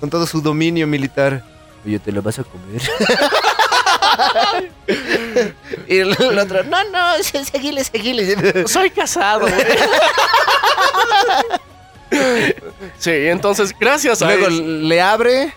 con 0.00 0.10
todo 0.10 0.26
su 0.26 0.40
dominio 0.40 0.86
militar. 0.86 1.42
Oye, 1.84 1.98
¿te 1.98 2.12
lo 2.12 2.22
vas 2.22 2.38
a 2.38 2.44
comer? 2.44 2.80
y 5.88 5.98
el, 5.98 6.16
el 6.18 6.38
otro, 6.38 6.62
no, 6.64 6.82
no, 6.90 7.22
se- 7.22 7.44
seguile, 7.44 7.82
seguile. 7.84 8.66
Soy 8.68 8.90
casado. 8.90 9.40
güey. 9.40 9.54
sí, 12.98 13.10
entonces, 13.10 13.74
gracias 13.78 14.22
a 14.22 14.26
Luego 14.26 14.46
él, 14.46 14.88
le 14.88 15.00
abre 15.00 15.54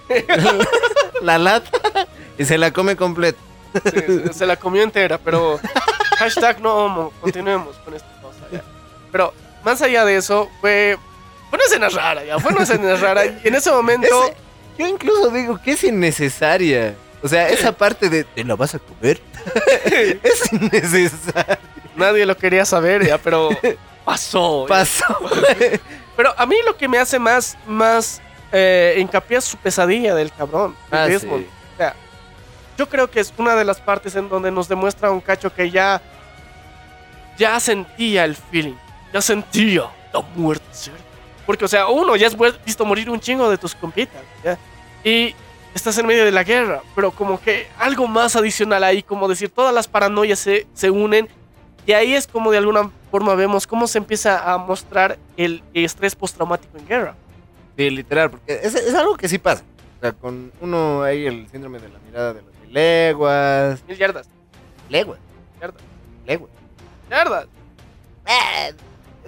la 1.21 1.37
lata 1.37 2.07
y 2.37 2.45
se 2.45 2.57
la 2.57 2.71
come 2.71 2.95
completa. 2.95 3.39
sí, 3.85 4.33
se 4.33 4.45
la 4.45 4.55
comió 4.55 4.83
entera, 4.83 5.17
pero 5.17 5.59
hashtag 6.17 6.61
no 6.61 6.73
homo, 6.75 7.13
continuemos 7.21 7.75
con 7.77 7.93
esta 7.93 8.09
cosa. 8.21 8.39
ya. 8.51 8.63
Pero 9.11 9.33
más 9.63 9.81
allá 9.81 10.05
de 10.05 10.17
eso, 10.17 10.49
fue, 10.61 10.97
fue 11.49 11.57
una 11.57 11.65
escena 11.65 11.89
rara, 11.89 12.23
ya, 12.23 12.39
fue 12.39 12.51
una 12.53 12.63
escena 12.63 12.95
rara. 12.95 13.25
Y 13.25 13.47
en 13.47 13.55
ese 13.55 13.71
momento, 13.71 14.33
yo 14.77 14.87
incluso 14.87 15.29
digo 15.29 15.59
que 15.61 15.71
es 15.71 15.83
innecesaria. 15.83 16.95
O 17.21 17.27
sea, 17.27 17.49
esa 17.49 17.71
parte 17.71 18.09
de 18.09 18.23
¿te 18.23 18.43
la 18.43 18.55
vas 18.55 18.75
a 18.75 18.79
comer? 18.79 19.19
es 20.23 20.53
innecesaria. 20.53 21.59
nadie 21.95 22.25
lo 22.25 22.37
quería 22.37 22.65
saber, 22.65 23.05
ya, 23.05 23.17
pero 23.17 23.49
pasó. 24.05 24.65
Pasó. 24.67 25.03
Pero 26.17 26.33
a 26.37 26.45
mí 26.45 26.55
lo 26.65 26.75
que 26.75 26.87
me 26.89 26.97
hace 26.97 27.17
más, 27.19 27.57
más 27.67 28.21
eh, 28.51 28.95
hincapié 28.99 29.37
es 29.37 29.45
su 29.45 29.55
pesadilla 29.57 30.13
del 30.15 30.31
cabrón. 30.33 30.75
de 30.91 30.97
Ah, 30.97 31.05
Desmond. 31.07 31.43
sí. 31.45 31.49
O 31.73 31.77
sea, 31.77 31.95
yo 32.77 32.89
creo 32.89 33.09
que 33.09 33.19
es 33.21 33.33
una 33.37 33.55
de 33.55 33.63
las 33.63 33.79
partes 33.79 34.15
en 34.15 34.27
donde 34.27 34.51
nos 34.51 34.67
demuestra 34.67 35.11
un 35.11 35.21
cacho 35.21 35.53
que 35.53 35.69
ya, 35.71 36.01
ya 37.37 37.59
sentía 37.59 38.25
el 38.25 38.35
feeling, 38.35 38.75
ya 39.13 39.21
sentía 39.21 39.83
la 40.13 40.21
muerte, 40.35 40.65
¿cierto? 40.71 41.03
Porque, 41.45 41.65
o 41.65 41.67
sea, 41.67 41.87
uno 41.87 42.15
ya 42.15 42.27
has 42.27 42.35
visto 42.65 42.83
morir 42.83 43.09
un 43.09 43.19
chingo 43.19 43.49
de 43.49 43.57
tus 43.57 43.73
compitas, 43.75 44.21
¿ya? 44.43 44.57
Y 45.03 45.33
estás 45.73 45.97
en 45.99 46.05
medio 46.07 46.25
de 46.25 46.31
la 46.31 46.43
guerra, 46.43 46.81
pero 46.95 47.11
como 47.11 47.39
que 47.39 47.67
algo 47.77 48.07
más 48.07 48.35
adicional 48.35 48.83
ahí, 48.83 49.01
como 49.03 49.27
decir, 49.27 49.49
todas 49.49 49.73
las 49.73 49.87
paranoias 49.87 50.39
se, 50.39 50.67
se 50.73 50.89
unen 50.89 51.29
y 51.87 51.93
ahí 51.93 52.13
es 52.13 52.27
como 52.27 52.51
de 52.51 52.59
alguna 52.59 52.91
forma 53.09 53.33
vemos 53.33 53.65
cómo 53.65 53.87
se 53.87 53.97
empieza 53.97 54.51
a 54.53 54.57
mostrar 54.59 55.17
el 55.37 55.63
estrés 55.73 56.13
postraumático 56.15 56.77
en 56.77 56.87
guerra. 56.87 57.15
Sí, 57.75 57.89
literal, 57.89 58.29
porque 58.29 58.59
es, 58.61 58.75
es 58.75 58.93
algo 58.93 59.17
que 59.17 59.27
sí 59.27 59.37
pasa. 59.39 59.63
O 59.97 60.01
sea, 60.01 60.11
con 60.11 60.51
uno 60.61 61.01
hay 61.01 61.25
el 61.25 61.47
síndrome 61.49 61.79
de 61.79 61.89
la 61.89 61.97
mirada 61.99 62.33
de 62.33 62.41
las 62.43 62.53
mil 62.61 62.73
leguas. 62.73 63.79
Mil 63.87 63.97
yardas, 63.97 64.27
Leguas, 64.89 65.19
yardas, 65.59 65.81
leguas. 66.25 66.51
yardas. 67.09 67.47
Eh, 68.27 68.73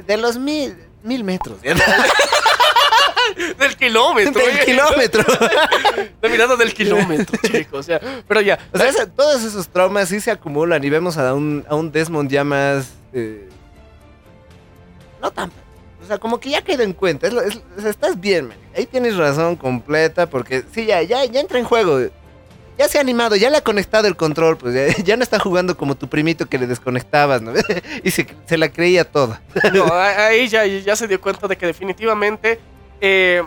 de 0.06 0.18
los 0.18 0.38
mil, 0.38 0.78
mil 1.02 1.24
metros. 1.24 1.58
Del 3.60 3.76
kilómetro. 3.76 4.42
Del 4.46 4.58
eh. 4.58 4.66
kilómetro. 4.66 5.24
La 6.22 6.30
mirada 6.30 6.56
del 6.56 6.74
kilómetro, 6.74 7.38
chicos. 7.52 7.80
O 7.80 7.84
sea, 7.84 8.00
pero 8.28 8.42
ya. 8.42 8.60
O 8.74 8.78
sea, 8.78 8.88
esa- 8.90 9.08
todos 9.10 9.44
esos 9.44 9.68
traumas 9.70 10.10
sí 10.10 10.20
se 10.20 10.32
acumulan 10.32 10.84
y 10.84 10.90
vemos 10.90 11.18
a 11.18 11.34
un, 11.34 11.66
a 11.70 11.76
un 11.76 11.92
Desmond 11.92 12.30
ya 12.30 12.44
más... 12.44 12.90
eh, 13.14 13.48
no 15.22 15.32
tan... 15.32 15.52
O 16.02 16.08
sea, 16.08 16.18
como 16.18 16.40
que 16.40 16.50
ya 16.50 16.62
queda 16.62 16.84
en 16.84 16.94
cuenta. 16.94 17.28
Es 17.28 17.34
lo- 17.34 17.42
es- 17.42 17.62
o 17.78 17.82
sea, 17.82 17.90
estás 17.90 18.20
bien, 18.20 18.48
man. 18.48 18.58
Ahí 18.76 18.86
tienes 18.86 19.16
razón 19.18 19.56
completa 19.56 20.30
porque 20.30 20.64
sí, 20.74 20.86
ya, 20.86 21.02
ya, 21.04 21.24
ya 21.26 21.40
entra 21.42 21.60
en 21.60 21.66
juego. 21.66 22.00
Ya 22.78 22.88
se 22.88 22.98
ha 22.98 23.02
animado, 23.02 23.36
ya 23.36 23.50
le 23.50 23.58
ha 23.58 23.62
conectado 23.62 24.08
el 24.08 24.16
control, 24.16 24.58
pues 24.58 24.74
ya, 24.74 25.04
ya 25.04 25.18
no 25.18 25.24
está 25.24 25.38
jugando 25.38 25.76
como 25.76 25.96
tu 25.96 26.08
primito 26.08 26.46
que 26.48 26.58
le 26.58 26.66
desconectabas, 26.66 27.42
¿no? 27.42 27.52
y 28.06 28.10
se, 28.12 28.26
se 28.48 28.58
la 28.58 28.70
creía 28.72 29.04
toda. 29.04 29.42
No, 29.74 29.86
ahí 29.94 30.48
ya, 30.48 30.66
ya 30.66 30.96
se 30.96 31.06
dio 31.06 31.20
cuenta 31.20 31.46
de 31.50 31.58
que 31.58 31.66
definitivamente 31.66 32.58
eh, 33.02 33.44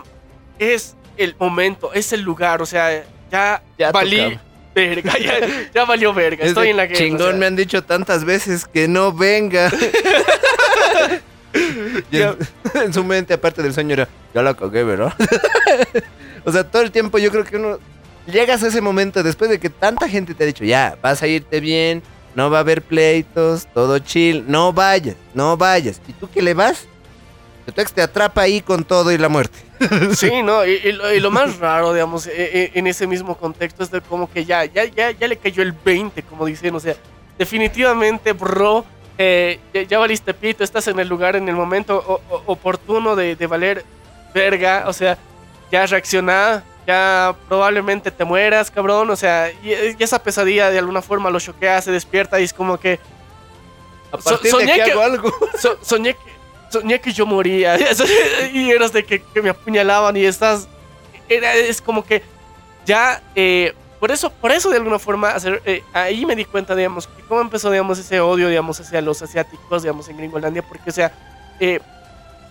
es 0.59 0.95
el 1.17 1.35
momento, 1.39 1.93
es 1.93 2.13
el 2.13 2.21
lugar. 2.21 2.61
O 2.61 2.65
sea, 2.65 3.03
ya, 3.31 3.61
Ya 3.77 3.91
valí 3.91 4.17
tocaba. 4.17 4.41
verga. 4.75 5.13
Ya, 5.19 5.33
ya 5.73 5.85
valió 5.85 6.13
verga. 6.13 6.43
Es 6.43 6.49
Estoy 6.49 6.69
en 6.69 6.77
la 6.77 6.85
guerra. 6.85 6.97
Chingón, 6.99 7.21
o 7.21 7.29
sea. 7.31 7.39
me 7.39 7.45
han 7.45 7.55
dicho 7.55 7.83
tantas 7.83 8.23
veces 8.25 8.65
que 8.65 8.87
no 8.87 9.11
venga. 9.13 9.71
Y 12.11 12.17
en, 12.21 12.35
en 12.73 12.93
su 12.93 13.03
mente, 13.03 13.33
aparte 13.33 13.61
del 13.61 13.73
sueño, 13.73 13.93
era, 13.93 14.07
ya 14.33 14.41
la 14.41 14.53
cagué, 14.55 14.83
¿verdad? 14.83 15.13
o 16.43 16.51
sea, 16.51 16.63
todo 16.63 16.81
el 16.81 16.91
tiempo 16.91 17.17
yo 17.19 17.29
creo 17.31 17.43
que 17.43 17.57
uno... 17.57 17.79
Llegas 18.25 18.63
a 18.63 18.67
ese 18.67 18.79
momento 18.79 19.21
después 19.21 19.49
de 19.51 19.59
que 19.59 19.69
tanta 19.69 20.07
gente 20.07 20.33
te 20.33 20.43
ha 20.43 20.47
dicho, 20.47 20.63
ya, 20.63 20.97
vas 21.01 21.21
a 21.21 21.27
irte 21.27 21.59
bien, 21.59 22.01
no 22.35 22.49
va 22.49 22.57
a 22.57 22.61
haber 22.61 22.81
pleitos, 22.81 23.67
todo 23.73 23.99
chill, 23.99 24.45
no 24.47 24.71
vayas, 24.71 25.15
no 25.33 25.57
vayas. 25.57 26.01
¿Y 26.07 26.13
tú 26.13 26.29
qué 26.33 26.41
le 26.41 26.53
vas? 26.53 26.87
Te 27.95 28.01
atrapa 28.01 28.41
ahí 28.41 28.61
con 28.61 28.83
todo 28.83 29.11
y 29.11 29.17
la 29.17 29.29
muerte. 29.29 29.57
Sí, 30.15 30.41
no, 30.43 30.65
y, 30.65 30.71
y 30.83 30.91
lo, 30.91 31.13
y 31.13 31.19
lo 31.19 31.31
más 31.31 31.57
raro, 31.59 31.93
digamos, 31.93 32.27
e- 32.27 32.31
e- 32.35 32.71
en 32.75 32.87
ese 32.87 33.07
mismo 33.07 33.37
contexto 33.37 33.83
es 33.83 33.91
de 33.91 34.01
como 34.01 34.29
que 34.31 34.45
ya, 34.45 34.65
ya, 34.65 34.83
ya, 34.85 35.11
ya 35.11 35.27
le 35.27 35.37
cayó 35.37 35.61
el 35.63 35.71
20, 35.71 36.23
como 36.23 36.45
dicen, 36.45 36.75
o 36.75 36.79
sea, 36.79 36.95
definitivamente, 37.37 38.33
bro, 38.33 38.83
eh, 39.17 39.59
ya, 39.73 39.83
ya 39.83 39.99
valiste 39.99 40.33
pito, 40.33 40.63
estás 40.63 40.87
en 40.87 40.99
el 40.99 41.07
lugar, 41.07 41.35
en 41.35 41.47
el 41.47 41.55
momento 41.55 42.03
o- 42.05 42.21
o- 42.35 42.43
oportuno 42.47 43.15
de, 43.15 43.35
de 43.35 43.47
valer 43.47 43.85
verga, 44.33 44.85
o 44.87 44.93
sea, 44.93 45.17
ya 45.71 45.85
reacciona, 45.85 46.63
ya 46.87 47.35
probablemente 47.47 48.11
te 48.11 48.25
mueras, 48.25 48.71
cabrón, 48.71 49.09
o 49.09 49.15
sea, 49.15 49.51
y, 49.63 49.69
y 49.71 49.95
esa 49.99 50.21
pesadilla 50.21 50.69
de 50.69 50.79
alguna 50.79 51.01
forma 51.01 51.29
lo 51.29 51.39
choquea, 51.39 51.81
se 51.81 51.91
despierta 51.91 52.39
y 52.41 52.43
es 52.43 52.53
como 52.53 52.77
que... 52.79 52.99
A 54.11 54.17
So- 54.17 54.23
partir 54.31 54.51
soñé 54.51 54.65
de 54.65 54.71
aquí 54.73 54.83
que- 54.85 54.91
hago 54.91 55.01
algo. 55.01 55.33
So- 55.59 55.77
soñé, 55.81 56.13
que, 56.13 56.32
soñé 56.73 56.99
que 56.99 57.13
yo 57.13 57.25
moría. 57.25 57.77
y 58.53 58.69
eras 58.69 58.91
de 58.91 59.03
que, 59.03 59.23
me 59.41 59.49
apuñalaban 59.49 60.17
y 60.17 60.25
estás. 60.25 60.67
Era, 61.29 61.53
es 61.53 61.81
como 61.81 62.03
que 62.03 62.21
ya. 62.85 63.21
eh, 63.35 63.73
por 64.03 64.11
eso, 64.11 64.29
por 64.31 64.51
eso 64.51 64.69
de 64.69 64.75
alguna 64.75 64.99
forma, 64.99 65.33
eh, 65.63 65.81
ahí 65.93 66.25
me 66.25 66.35
di 66.35 66.43
cuenta, 66.43 66.75
digamos, 66.75 67.07
que 67.07 67.23
cómo 67.23 67.39
empezó, 67.39 67.71
digamos, 67.71 67.97
ese 67.97 68.19
odio, 68.19 68.49
digamos, 68.49 68.77
hacia 68.81 68.99
los 68.99 69.21
asiáticos, 69.21 69.83
digamos, 69.83 70.09
en 70.09 70.17
Gringolandia, 70.17 70.61
porque, 70.61 70.89
o 70.89 70.93
sea, 70.93 71.13
eh, 71.61 71.79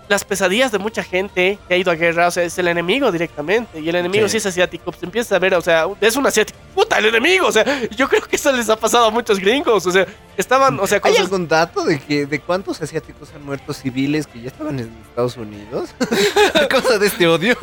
las 0.08 0.24
pesadillas 0.24 0.70
de 0.72 0.78
mucha 0.78 1.02
gente 1.02 1.58
que 1.66 1.74
ha 1.74 1.76
ido 1.76 1.90
a 1.90 1.94
guerra, 1.94 2.26
o 2.26 2.30
sea, 2.30 2.42
es 2.42 2.58
el 2.58 2.68
enemigo 2.68 3.10
directamente, 3.10 3.80
y 3.80 3.88
el 3.88 3.94
enemigo 3.96 4.28
Sí. 4.28 4.36
es 4.38 4.46
asiático, 4.46 4.84
pues 4.90 5.02
empieza 5.02 5.36
a 5.36 5.38
ver, 5.38 5.54
o 5.54 5.60
sea, 5.62 5.86
es 6.00 6.16
un 6.16 6.26
asiático, 6.26 6.58
puta, 6.74 6.98
el 6.98 7.06
enemigo, 7.06 7.46
o 7.46 7.52
sea, 7.52 7.64
yo 7.90 8.08
creo 8.08 8.20
que 8.22 8.36
eso 8.36 8.52
les 8.52 8.68
ha 8.68 8.76
pasado 8.76 9.06
a 9.06 9.10
muchos 9.10 9.38
gringos, 9.38 9.86
o 9.86 9.90
sea, 9.92 10.06
estaban, 10.36 10.78
o 10.80 10.86
sea, 10.86 11.00
con 11.00 11.10
¿Hay 11.10 11.16
sus- 11.16 11.24
algún 11.26 11.48
dato 11.48 11.84
de 11.84 11.98
que 12.00 12.26
de 12.26 12.40
cuántos 12.40 12.82
asiáticos 12.82 13.30
han 13.34 13.44
muerto 13.44 13.72
civiles 13.72 14.26
que 14.26 14.40
ya 14.42 14.48
estaban 14.48 14.78
en 14.80 14.92
Estados 15.08 15.36
Unidos? 15.36 15.94
A 16.54 16.66
causa 16.68 16.98
de 16.98 17.06
este 17.06 17.26
odio. 17.26 17.56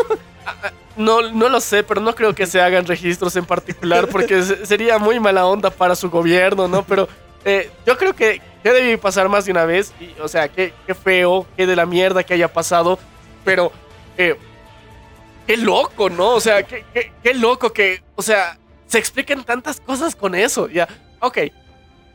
No, 0.97 1.21
no 1.31 1.47
lo 1.49 1.61
sé, 1.61 1.83
pero 1.83 2.01
no 2.01 2.13
creo 2.15 2.33
que 2.33 2.45
se 2.47 2.59
hagan 2.61 2.85
registros 2.85 3.35
en 3.35 3.45
particular 3.45 4.07
porque 4.07 4.41
se- 4.43 4.65
sería 4.65 4.97
muy 4.97 5.19
mala 5.19 5.45
onda 5.45 5.69
para 5.69 5.95
su 5.95 6.09
gobierno, 6.09 6.67
¿no? 6.67 6.83
Pero 6.83 7.07
eh, 7.45 7.69
yo 7.85 7.97
creo 7.97 8.13
que, 8.15 8.41
que 8.63 8.71
debe 8.71 8.97
pasar 8.97 9.29
más 9.29 9.45
de 9.45 9.51
una 9.51 9.65
vez. 9.65 9.93
Y, 9.99 10.13
o 10.21 10.27
sea, 10.27 10.47
qué, 10.49 10.73
qué 10.85 10.93
feo, 10.95 11.45
qué 11.57 11.65
de 11.67 11.75
la 11.75 11.85
mierda 11.85 12.23
que 12.23 12.33
haya 12.33 12.51
pasado. 12.51 12.99
Pero, 13.45 13.71
eh, 14.17 14.35
qué 15.47 15.57
loco, 15.57 16.09
¿no? 16.09 16.31
O 16.35 16.39
sea, 16.41 16.63
qué, 16.63 16.85
qué- 16.93 17.11
qué 17.23 17.33
loco 17.33 17.71
que, 17.73 18.03
o 18.15 18.21
sea, 18.21 18.57
se 18.87 18.97
expliquen 18.97 19.43
tantas 19.43 19.79
cosas 19.81 20.15
con 20.15 20.35
eso. 20.35 20.67
Ya, 20.69 20.87
ok. 21.19 21.37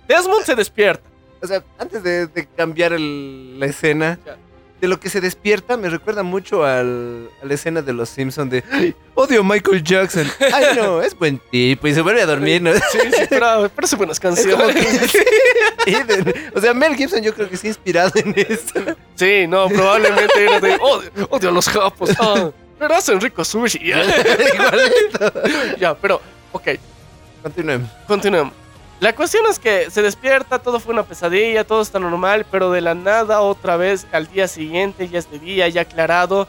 Desmond 0.08 0.44
se 0.44 0.54
despierta. 0.54 1.08
O 1.42 1.46
sea, 1.46 1.62
antes 1.78 2.02
de, 2.02 2.26
de 2.26 2.46
cambiar 2.46 2.92
el- 2.92 3.58
la 3.60 3.66
escena, 3.66 4.18
Ya. 4.24 4.36
De 4.80 4.88
lo 4.88 5.00
que 5.00 5.08
se 5.08 5.20
despierta 5.20 5.76
me 5.76 5.88
recuerda 5.88 6.22
mucho 6.22 6.64
al- 6.64 7.30
a 7.42 7.46
la 7.46 7.54
escena 7.54 7.80
de 7.80 7.92
los 7.92 8.08
Simpsons 8.10 8.50
de 8.50 8.62
"Ay, 8.70 8.94
odio 9.14 9.40
a 9.40 9.44
Michael 9.44 9.82
Jackson. 9.82 10.26
Ay, 10.52 10.76
no, 10.76 11.00
es 11.00 11.16
buen 11.18 11.40
tipo 11.50 11.86
y 11.88 11.94
se 11.94 12.02
vuelve 12.02 12.20
a 12.22 12.26
dormir, 12.26 12.60
¿no? 12.60 12.72
Sí, 12.74 12.98
sí, 13.12 13.22
pero, 13.30 13.70
pero 13.74 13.84
hace 13.84 13.96
buenas 13.96 14.20
canciones. 14.20 14.74
que- 15.84 16.50
o 16.54 16.60
sea, 16.60 16.74
Mel 16.74 16.96
Gibson 16.96 17.22
yo 17.22 17.32
creo 17.34 17.48
que 17.48 17.56
sí 17.56 17.68
inspirado 17.68 18.12
en 18.16 18.34
esto. 18.36 18.80
Sí, 19.14 19.46
no, 19.46 19.68
probablemente 19.68 20.44
era 20.44 20.60
de 20.60 20.76
odio, 20.80 21.10
odio 21.30 21.48
a 21.48 21.52
los 21.52 21.68
japos. 21.68 22.10
Ah, 22.18 22.50
pero 22.78 22.94
hacen 22.96 23.20
rico 23.20 23.44
sushi. 23.44 23.78
Ya, 25.78 25.94
pero, 25.94 26.20
ok, 26.52 26.68
Continuemos. 27.42 27.90
continuemos. 28.06 28.52
La 29.00 29.14
cuestión 29.14 29.44
es 29.50 29.58
que 29.58 29.90
se 29.90 30.02
despierta, 30.02 30.58
todo 30.58 30.80
fue 30.80 30.94
una 30.94 31.02
pesadilla, 31.02 31.64
todo 31.64 31.82
está 31.82 31.98
normal, 31.98 32.46
pero 32.50 32.70
de 32.70 32.80
la 32.80 32.94
nada 32.94 33.40
otra 33.40 33.76
vez 33.76 34.06
al 34.12 34.28
día 34.28 34.48
siguiente, 34.48 35.08
ya 35.08 35.18
es 35.18 35.30
de 35.30 35.38
día, 35.38 35.68
ya 35.68 35.82
aclarado. 35.82 36.48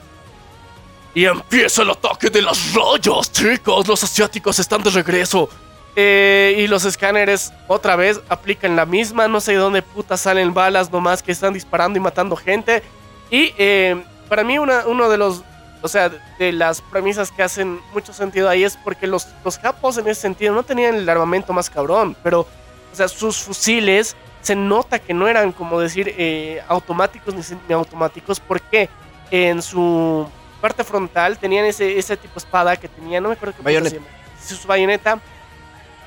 Y 1.16 1.26
empieza 1.26 1.82
el 1.82 1.90
ataque 1.90 2.30
de 2.30 2.42
las 2.42 2.74
rayas, 2.74 3.32
chicos. 3.32 3.88
Los 3.88 4.04
asiáticos 4.04 4.60
están 4.60 4.84
de 4.84 4.90
regreso. 4.90 5.50
Eh, 5.96 6.58
y 6.60 6.68
los 6.68 6.84
escáneres 6.84 7.54
otra 7.70 7.96
vez 7.96 8.20
aplican 8.28 8.76
la 8.76 8.86
misma. 8.86 9.30
No 9.30 9.40
sé 9.40 9.54
de 9.54 9.60
dónde 9.60 9.82
puta 9.82 10.18
salen 10.18 10.54
balas 10.54 10.92
nomás 10.92 11.24
que 11.24 11.32
están 11.32 11.54
disparando 11.54 11.98
y 11.98 12.02
matando 12.02 12.36
gente. 12.36 12.84
Y 13.32 13.54
eh, 13.58 14.04
para 14.28 14.44
mí 14.44 14.60
una, 14.60 14.86
uno 14.88 15.10
de 15.10 15.18
los... 15.18 15.44
O 15.86 15.88
sea, 15.88 16.10
de 16.40 16.52
las 16.52 16.82
premisas 16.82 17.32
que 17.32 17.44
hacen 17.44 17.80
mucho 17.94 18.12
sentido 18.12 18.50
ahí 18.50 18.64
es 18.64 18.76
porque 18.76 19.06
los, 19.06 19.28
los 19.44 19.60
japos 19.60 20.00
en 20.00 20.08
ese 20.08 20.20
sentido 20.20 20.52
no 20.52 20.64
tenían 20.64 20.96
el 20.96 21.08
armamento 21.08 21.54
más 21.54 21.70
cabrón. 21.70 22.18
Pero, 22.24 22.40
o 22.40 22.96
sea, 22.96 23.08
sus 23.08 23.38
fusiles 23.38 24.16
se 24.42 24.56
nota 24.56 24.98
que 24.98 25.14
no 25.14 25.28
eran 25.28 25.52
como 25.52 25.80
decir 25.80 26.12
eh, 26.18 26.60
automáticos 26.68 27.36
ni 27.36 27.44
semiautomáticos. 27.44 28.40
Porque 28.40 28.90
en 29.30 29.62
su 29.62 30.28
parte 30.60 30.84
frontal 30.84 31.38
tenían 31.38 31.66
ese, 31.66 32.00
ese 32.00 32.18
tipo 32.18 32.34
de 32.34 32.40
espada 32.40 32.76
que 32.78 32.88
tenía, 32.88 33.22
no 33.22 33.30
me 33.30 33.36
acuerdo 33.36 33.54
qué 33.56 33.62
Bayoneta. 33.62 33.90
se 33.92 33.96
llama. 33.98 34.08
Su 34.44 34.68
bayoneta. 34.68 35.20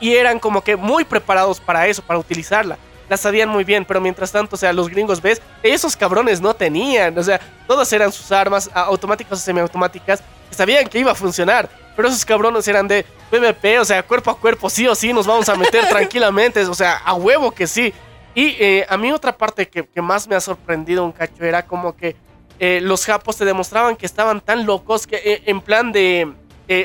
Y 0.01 0.17
eran 0.17 0.41
como 0.41 0.61
que 0.61 0.75
muy 0.75 1.05
preparados 1.05 1.61
para 1.61 1.87
eso, 1.87 2.03
para 2.03 2.19
utilizarla. 2.19 2.79
La 3.09 3.17
sabían 3.17 3.49
muy 3.49 3.65
bien, 3.65 3.85
pero 3.85 4.01
mientras 4.01 4.31
tanto, 4.31 4.57
o 4.57 4.59
sea, 4.59 4.73
los 4.73 4.89
gringos, 4.89 5.23
¿ves? 5.23 5.41
Esos 5.63 5.97
cabrones 5.97 6.41
no 6.41 6.55
tenían, 6.55 7.17
o 7.19 7.23
sea, 7.23 7.41
todas 7.67 7.93
eran 7.93 8.13
sus 8.13 8.31
armas 8.33 8.71
automáticas 8.75 9.39
o 9.39 9.43
semiautomáticas 9.43 10.23
que 10.49 10.55
sabían 10.55 10.87
que 10.87 10.99
iba 10.99 11.13
a 11.13 11.15
funcionar. 11.15 11.69
Pero 11.97 12.09
esos 12.09 12.25
cabrones 12.25 12.69
eran 12.69 12.87
de 12.87 13.05
PvP, 13.31 13.81
o 13.81 13.85
sea, 13.85 14.03
cuerpo 14.03 14.31
a 14.31 14.39
cuerpo, 14.39 14.71
sí 14.71 14.87
o 14.87 14.95
sí, 14.95 15.13
nos 15.13 15.27
vamos 15.27 15.49
a 15.49 15.57
meter 15.57 15.87
tranquilamente, 15.89 16.65
o 16.65 16.75
sea, 16.75 16.99
a 16.99 17.15
huevo 17.15 17.51
que 17.51 17.67
sí. 17.67 17.93
Y 18.35 18.57
eh, 18.61 18.87
a 18.89 18.97
mí 18.97 19.11
otra 19.11 19.37
parte 19.37 19.69
que, 19.69 19.87
que 19.87 20.01
más 20.01 20.29
me 20.29 20.37
ha 20.37 20.41
sorprendido 20.41 21.05
un 21.05 21.13
cacho 21.13 21.45
era 21.45 21.67
como 21.67 21.97
que 21.97 22.15
eh, 22.61 22.81
los 22.83 23.05
japos 23.05 23.37
te 23.37 23.45
demostraban 23.45 23.97
que 23.97 24.07
estaban 24.07 24.41
tan 24.41 24.65
locos 24.65 25.07
que 25.07 25.17
eh, 25.17 25.43
en 25.47 25.61
plan 25.61 25.91
de 25.91 26.33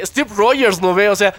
Steve 0.04 0.30
Rogers, 0.36 0.82
¿no 0.82 0.94
ve? 0.94 1.10
O 1.10 1.16
sea, 1.16 1.34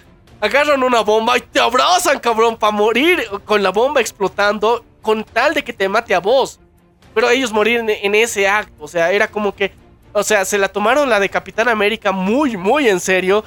agarran 0.45 0.83
una 0.83 1.01
bomba 1.01 1.37
y 1.37 1.41
te 1.41 1.59
abrazan, 1.59 2.19
cabrón, 2.19 2.57
para 2.57 2.71
morir 2.71 3.27
con 3.45 3.61
la 3.61 3.71
bomba 3.71 4.01
explotando 4.01 4.83
con 5.01 5.23
tal 5.23 5.53
de 5.53 5.63
que 5.63 5.73
te 5.73 5.89
mate 5.89 6.15
a 6.15 6.19
vos. 6.19 6.59
Pero 7.13 7.29
ellos 7.29 7.51
morir 7.51 7.83
en, 7.87 8.15
ese 8.15 8.47
acto, 8.47 8.83
o 8.83 8.87
sea, 8.87 9.11
era 9.11 9.27
como 9.27 9.55
que, 9.55 9.71
o 10.11 10.23
sea, 10.23 10.43
se 10.43 10.57
la 10.57 10.67
tomaron 10.67 11.09
la 11.09 11.19
de 11.19 11.29
Capitán 11.29 11.69
América 11.69 12.11
muy, 12.11 12.57
muy 12.57 12.89
en 12.89 12.99
serio 12.99 13.43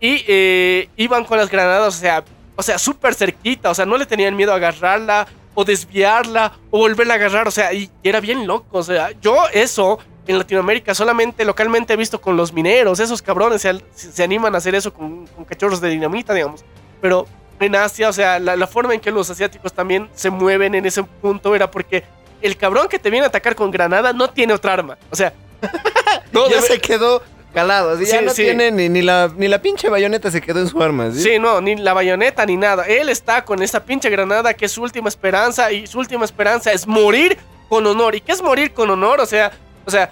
y 0.00 0.24
eh, 0.26 0.88
iban 0.96 1.24
con 1.24 1.38
las 1.38 1.48
granadas, 1.48 1.96
o 1.96 1.98
sea, 1.98 2.24
o 2.56 2.62
sea, 2.62 2.78
súper 2.78 3.14
cerquita, 3.14 3.70
o 3.70 3.74
sea, 3.74 3.86
no 3.86 3.96
le 3.96 4.06
tenían 4.06 4.34
miedo 4.34 4.52
a 4.52 4.56
agarrarla 4.56 5.26
o 5.54 5.64
desviarla 5.64 6.52
o 6.70 6.78
volverla 6.78 7.14
a 7.14 7.16
agarrar, 7.16 7.46
o 7.46 7.52
sea, 7.52 7.72
y 7.72 7.90
era 8.02 8.20
bien 8.20 8.46
loco, 8.46 8.78
o 8.78 8.82
sea, 8.82 9.12
yo 9.20 9.36
eso 9.52 9.98
en 10.26 10.38
Latinoamérica 10.38 10.94
solamente 10.94 11.44
localmente 11.44 11.92
he 11.92 11.96
visto 11.96 12.20
con 12.20 12.36
los 12.36 12.52
mineros, 12.52 13.00
esos 13.00 13.20
cabrones 13.22 13.62
se, 13.62 13.80
se 13.94 14.22
animan 14.22 14.54
a 14.54 14.58
hacer 14.58 14.74
eso 14.74 14.92
con, 14.92 15.26
con 15.28 15.44
cachorros 15.44 15.80
de 15.80 15.90
dinamita, 15.90 16.32
digamos, 16.34 16.64
pero 17.00 17.26
en 17.60 17.76
Asia, 17.76 18.08
o 18.08 18.12
sea, 18.12 18.38
la, 18.38 18.56
la 18.56 18.66
forma 18.66 18.94
en 18.94 19.00
que 19.00 19.10
los 19.10 19.30
asiáticos 19.30 19.72
también 19.72 20.08
se 20.14 20.30
mueven 20.30 20.74
en 20.74 20.86
ese 20.86 21.02
punto 21.02 21.54
era 21.54 21.70
porque 21.70 22.02
el 22.42 22.56
cabrón 22.56 22.88
que 22.88 22.98
te 22.98 23.10
viene 23.10 23.24
a 23.26 23.28
atacar 23.28 23.54
con 23.54 23.70
granada 23.70 24.12
no 24.12 24.28
tiene 24.30 24.52
otra 24.54 24.72
arma, 24.72 24.98
o 25.10 25.16
sea, 25.16 25.32
no, 26.32 26.48
ya 26.50 26.60
se 26.62 26.78
quedó 26.80 27.22
calado. 27.52 27.90
así 27.92 28.06
ya 28.06 28.18
Sí, 28.18 28.24
no 28.24 28.30
sí. 28.32 28.42
tiene 28.42 28.70
ni, 28.72 28.88
ni, 28.88 29.02
la, 29.02 29.30
ni 29.36 29.46
la 29.48 29.62
pinche 29.62 29.88
bayoneta 29.88 30.30
se 30.30 30.40
quedó 30.40 30.60
en 30.60 30.68
su 30.68 30.82
arma. 30.82 31.10
¿sí? 31.12 31.22
Sí, 31.22 31.38
no, 31.38 31.60
ni 31.60 31.76
la 31.76 31.92
bayoneta 31.94 32.44
ni 32.44 32.56
nada. 32.56 32.84
Él 32.86 33.08
está 33.08 33.44
con 33.44 33.62
esa 33.62 33.84
pinche 33.84 34.10
granada 34.10 34.52
que 34.54 34.64
es 34.64 34.72
su 34.72 34.82
última 34.82 35.08
esperanza 35.08 35.70
y 35.70 35.86
su 35.86 35.98
última 36.00 36.24
esperanza 36.24 36.72
es 36.72 36.86
morir 36.86 37.38
con 37.68 37.86
honor. 37.86 38.16
¿Y 38.16 38.20
qué 38.20 38.32
es 38.32 38.42
morir 38.42 38.72
con 38.72 38.90
honor? 38.90 39.20
O 39.20 39.26
sea, 39.26 39.52
o 39.86 39.90
sea, 39.90 40.10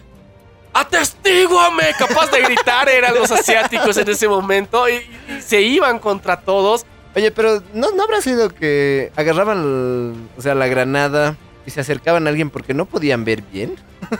atestíguame, 0.72 1.84
capaz 1.98 2.30
de 2.30 2.42
gritar 2.42 2.88
eran 2.88 3.14
los 3.14 3.30
asiáticos 3.30 3.96
en 3.96 4.08
ese 4.08 4.28
momento 4.28 4.88
y, 4.88 4.94
y 4.94 5.40
se 5.40 5.60
iban 5.60 5.98
contra 5.98 6.40
todos. 6.40 6.86
Oye, 7.14 7.30
pero 7.30 7.62
¿no, 7.74 7.90
¿no 7.90 8.02
habrá 8.04 8.20
sido 8.22 8.48
que 8.50 9.12
agarraban 9.16 9.58
el- 9.58 10.14
o 10.38 10.42
sea, 10.42 10.54
la 10.54 10.66
granada 10.66 11.36
y 11.66 11.70
se 11.70 11.80
acercaban 11.80 12.26
a 12.26 12.30
alguien 12.30 12.48
porque 12.50 12.72
no 12.74 12.86
podían 12.86 13.24
ver 13.24 13.42
bien? 13.42 13.74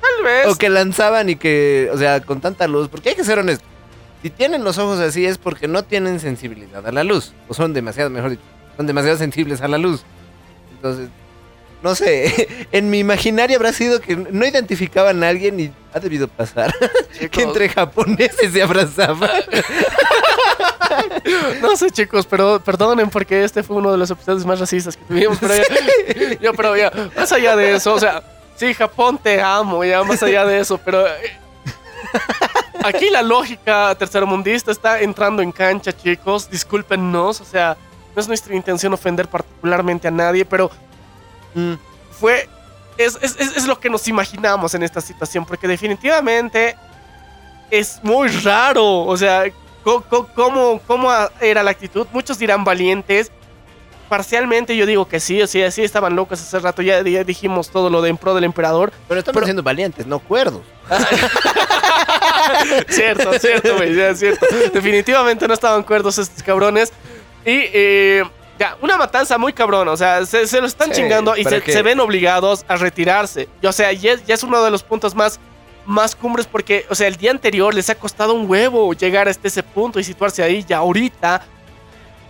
Tal 0.00 0.24
vez. 0.24 0.46
O 0.46 0.54
que 0.56 0.68
lanzaban 0.68 1.28
y 1.30 1.36
que, 1.36 1.90
o 1.92 1.98
sea, 1.98 2.20
con 2.20 2.40
tanta 2.40 2.66
luz, 2.68 2.88
porque 2.88 3.10
hay 3.10 3.14
que 3.16 3.24
ser 3.24 3.38
honestos. 3.38 3.66
Si 4.22 4.30
tienen 4.30 4.62
los 4.64 4.78
ojos 4.78 5.00
así 5.00 5.24
es 5.24 5.38
porque 5.38 5.66
no 5.66 5.82
tienen 5.82 6.20
sensibilidad 6.20 6.86
a 6.86 6.92
la 6.92 7.04
luz. 7.04 7.32
O 7.48 7.54
son 7.54 7.72
demasiado, 7.72 8.10
mejor 8.10 8.30
dicho, 8.30 8.42
son 8.76 8.86
demasiado 8.86 9.16
sensibles 9.16 9.62
a 9.62 9.68
la 9.68 9.78
luz. 9.78 10.02
Entonces, 10.76 11.08
no 11.82 11.94
sé, 11.94 12.66
en 12.72 12.90
mi 12.90 12.98
imaginario 12.98 13.56
habrá 13.56 13.72
sido 13.72 14.00
que 14.00 14.16
no 14.16 14.46
identificaban 14.46 15.22
a 15.22 15.28
alguien 15.28 15.58
y 15.60 15.72
ha 15.92 16.00
debido 16.00 16.28
pasar 16.28 16.74
que 17.30 17.42
entre 17.42 17.68
japoneses 17.68 18.52
se 18.52 18.62
abrazaban. 18.62 19.30
No 21.62 21.76
sé, 21.76 21.90
chicos, 21.90 22.26
pero 22.26 22.60
perdonen 22.60 23.08
porque 23.10 23.44
este 23.44 23.62
fue 23.62 23.76
uno 23.76 23.92
de 23.92 23.98
los 23.98 24.10
episodios 24.10 24.44
más 24.44 24.58
racistas 24.58 24.96
que 24.96 25.04
tuvimos. 25.04 25.38
Pero 25.38 25.54
ya, 25.54 26.38
ya, 26.40 26.52
pero 26.52 26.76
ya, 26.76 26.92
más 27.16 27.30
allá 27.30 27.54
de 27.54 27.76
eso, 27.76 27.94
o 27.94 28.00
sea, 28.00 28.22
sí, 28.56 28.74
Japón 28.74 29.18
te 29.22 29.40
amo, 29.40 29.84
ya 29.84 30.02
más 30.02 30.22
allá 30.22 30.44
de 30.44 30.58
eso, 30.58 30.78
pero 30.78 31.06
eh, 31.06 31.38
aquí 32.82 33.08
la 33.10 33.22
lógica 33.22 33.94
tercermundista 33.94 34.72
está 34.72 35.00
entrando 35.00 35.42
en 35.42 35.52
cancha, 35.52 35.92
chicos. 35.92 36.50
Discúlpenos, 36.50 37.40
o 37.40 37.44
sea, 37.44 37.76
no 38.14 38.20
es 38.20 38.28
nuestra 38.28 38.54
intención 38.54 38.92
ofender 38.92 39.28
particularmente 39.28 40.08
a 40.08 40.10
nadie, 40.10 40.44
pero 40.44 40.70
Mm. 41.54 41.74
fue 42.18 42.48
es, 42.98 43.18
es- 43.22 43.36
es- 43.40 43.66
lo 43.66 43.80
que 43.80 43.88
nos 43.88 44.06
imaginamos 44.08 44.74
en 44.74 44.82
esta 44.82 45.00
situación, 45.00 45.46
porque 45.46 45.66
definitivamente 45.66 46.76
es 47.70 47.98
muy 48.02 48.28
raro. 48.28 49.00
O 49.04 49.16
sea, 49.16 49.44
¿cómo, 49.82 50.80
cómo 50.86 51.10
era 51.40 51.62
la 51.62 51.70
actitud? 51.70 52.06
Muchos 52.12 52.38
dirán 52.38 52.62
valientes. 52.64 53.30
Parcialmente 54.10 54.76
yo 54.76 54.84
digo 54.86 55.06
que 55.08 55.20
sí, 55.20 55.40
o 55.40 55.46
sea, 55.46 55.70
sí 55.70 55.82
estaban 55.84 56.16
locos 56.16 56.40
hace 56.42 56.58
rato, 56.58 56.82
ya, 56.82 57.00
ya 57.02 57.22
dijimos 57.24 57.70
todo 57.70 57.88
lo 57.88 58.02
de 58.02 58.10
en 58.10 58.16
pro 58.18 58.34
del 58.34 58.42
emperador. 58.44 58.92
Pero 59.08 59.20
estamos 59.20 59.34
Pero- 59.36 59.46
siendo 59.46 59.62
valientes, 59.62 60.04
no 60.06 60.18
cuerdos. 60.18 60.62
cierto, 62.88 63.38
cierto, 63.38 63.76
güey, 63.76 63.94
cierto. 64.16 64.46
Definitivamente 64.72 65.46
no 65.46 65.54
estaban 65.54 65.82
cuerdos 65.82 66.18
estos 66.18 66.42
cabrones. 66.42 66.90
Y 67.44 67.62
eh, 67.72 68.24
ya, 68.60 68.76
una 68.82 68.96
matanza 68.98 69.38
muy 69.38 69.52
cabrona, 69.54 69.90
o 69.90 69.96
sea, 69.96 70.24
se, 70.26 70.46
se 70.46 70.60
lo 70.60 70.66
están 70.66 70.90
Sí, 70.94 71.00
chingando 71.00 71.34
y 71.36 71.42
para 71.44 71.56
se, 71.56 71.62
que- 71.62 71.72
se 71.72 71.82
ven 71.82 71.98
obligados 71.98 72.64
a 72.68 72.76
retirarse. 72.76 73.48
Y, 73.62 73.66
o 73.66 73.72
sea, 73.72 73.90
ya, 73.92 74.12
es- 74.12 74.26
ya 74.26 74.34
es 74.34 74.42
uno 74.44 74.62
de 74.62 74.70
los 74.70 74.82
puntos 74.82 75.14
más, 75.14 75.40
más 75.86 76.14
cumbres 76.14 76.46
porque, 76.46 76.84
o 76.90 76.94
sea, 76.94 77.08
el 77.08 77.16
día 77.16 77.30
anterior 77.30 77.72
les 77.74 77.88
ha 77.88 77.94
costado 77.94 78.34
un 78.34 78.48
huevo 78.48 78.92
llegar 78.92 79.28
hasta 79.28 79.48
ese 79.48 79.62
punto 79.62 79.98
y 79.98 80.04
situarse 80.04 80.42
ahí. 80.42 80.64
Y 80.68 80.72
ahorita 80.74 81.42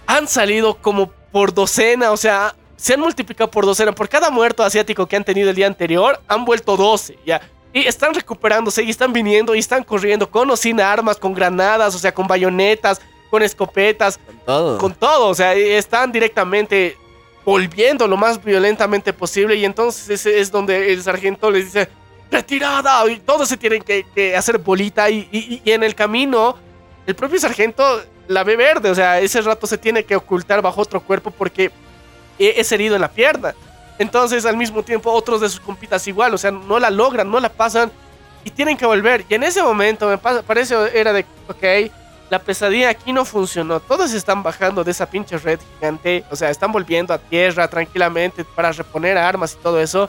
han 0.07 0.29
salido 0.29 0.77
como 0.77 1.11
por 1.33 1.53
docena, 1.53 2.13
o 2.13 2.17
sea, 2.17 2.55
se 2.77 2.95
han 2.95 3.01
multiplicado 3.01 3.51
por 3.51 3.67
docena. 3.67 3.93
Por 3.93 4.09
cada 4.09 4.31
muerto 4.31 4.63
asiático 4.63 5.07
que 5.07 5.17
han 5.17 5.25
tenido 5.25 5.51
el 5.51 5.57
día 5.57 5.67
anterior, 5.67 6.21
han 6.29 6.45
vuelto 6.45 6.77
12, 6.77 7.19
ya. 7.27 7.41
Y 7.73 7.87
están 7.87 8.15
recuperándose 8.15 8.83
y 8.83 8.91
están 8.91 9.13
viniendo 9.13 9.55
y 9.55 9.59
están 9.59 9.85
corriendo 9.85 10.29
con 10.31 10.51
o 10.51 10.57
sin 10.57 10.81
armas, 10.81 11.17
con 11.19 11.35
granadas, 11.35 11.95
o 11.95 11.99
sea, 11.99 12.13
con 12.15 12.27
bayonetas, 12.27 13.01
con 13.31 13.43
escopetas, 13.43 14.19
Con 14.19 14.37
todo. 14.45 14.79
con 14.79 14.95
todo. 14.95 15.29
O 15.29 15.35
sea, 15.35 15.55
están 15.55 16.11
directamente 16.13 16.97
volviendo 17.45 18.07
lo 18.09 18.17
más 18.17 18.43
violentamente 18.43 19.13
posible. 19.13 19.55
Y 19.57 19.65
entonces 19.65 20.09
ese 20.11 20.41
es 20.41 20.51
donde 20.51 20.93
el 20.93 21.03
sargento 21.03 21.51
les 21.51 21.67
dice, 21.67 21.89
retirada. 22.31 23.09
Y 23.11 23.19
todos 23.21 23.49
se 23.49 23.57
tienen 23.57 23.83
que, 23.83 24.05
que 24.15 24.37
hacer 24.37 24.59
bolita. 24.59 25.09
Y, 25.11 25.29
y- 25.31 25.63
y 25.65 25.71
en 25.73 25.83
el 25.83 25.95
camino, 25.95 26.57
el 27.07 27.15
propio 27.15 27.39
sargento 27.41 28.03
la 28.29 28.45
ve 28.45 28.57
verde. 28.57 28.91
O 28.91 28.95
sea, 28.95 29.21
ese 29.21 29.41
rato 29.43 29.67
se 29.67 29.79
tiene 29.79 30.05
que 30.05 30.17
ocultar 30.17 30.61
bajo 30.63 30.81
otro 30.83 31.01
cuerpo 31.01 31.31
porque 31.31 31.71
e- 32.39 32.55
es 32.57 32.71
herido 32.73 32.95
en 32.95 33.01
la 33.01 33.11
pierna. 33.11 33.55
Entonces, 33.99 34.47
al 34.47 34.57
mismo 34.57 34.83
tiempo, 34.83 35.13
otros 35.13 35.41
de 35.43 35.49
sus 35.49 35.61
compitas 35.61 36.07
igual. 36.09 36.33
O 36.35 36.39
sea, 36.39 36.51
no 36.51 36.79
la 36.79 36.91
logran, 36.91 37.31
no 37.31 37.39
la 37.39 37.49
pasan. 37.51 37.91
Y 38.45 38.51
tienen 38.51 38.77
que 38.79 38.87
volver. 38.87 39.25
Y 39.29 39.35
en 39.35 39.43
ese 39.43 39.63
momento, 39.63 40.09
me 40.09 40.17
pasa- 40.17 40.43
parece, 40.43 40.75
era 40.95 41.13
de, 41.13 41.27
ok, 41.49 41.93
la 42.31 42.39
pesadilla 42.39 42.89
aquí 42.91 43.13
no 43.13 43.25
funcionó. 43.25 43.81
Todos 43.81 44.13
están 44.13 44.43
bajando 44.43 44.85
de 44.85 44.93
esa 44.93 45.05
pinche 45.11 45.37
red 45.37 45.59
gigante. 45.75 46.25
O 46.31 46.37
sea, 46.37 46.49
están 46.51 46.71
volviendo 46.73 47.13
a 47.13 47.19
tierra 47.19 47.69
tranquilamente 47.69 48.45
para 48.45 48.71
reponer 48.73 49.19
armas 49.19 49.57
y 49.59 49.63
todo 49.63 49.81
eso. 49.81 50.09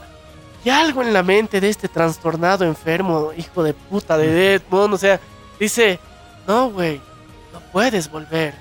Y 0.64 0.70
algo 0.70 1.02
en 1.02 1.12
la 1.12 1.24
mente 1.24 1.60
de 1.60 1.68
este 1.68 1.88
trastornado 1.88 2.64
enfermo, 2.64 3.32
hijo 3.36 3.64
de 3.64 3.74
puta 3.74 4.16
de 4.16 4.28
Deadmond, 4.28 4.94
o 4.94 4.98
sea, 4.98 5.18
dice, 5.58 5.98
no, 6.46 6.70
güey, 6.70 7.00
no 7.52 7.58
puedes 7.72 8.08
volver. 8.08 8.54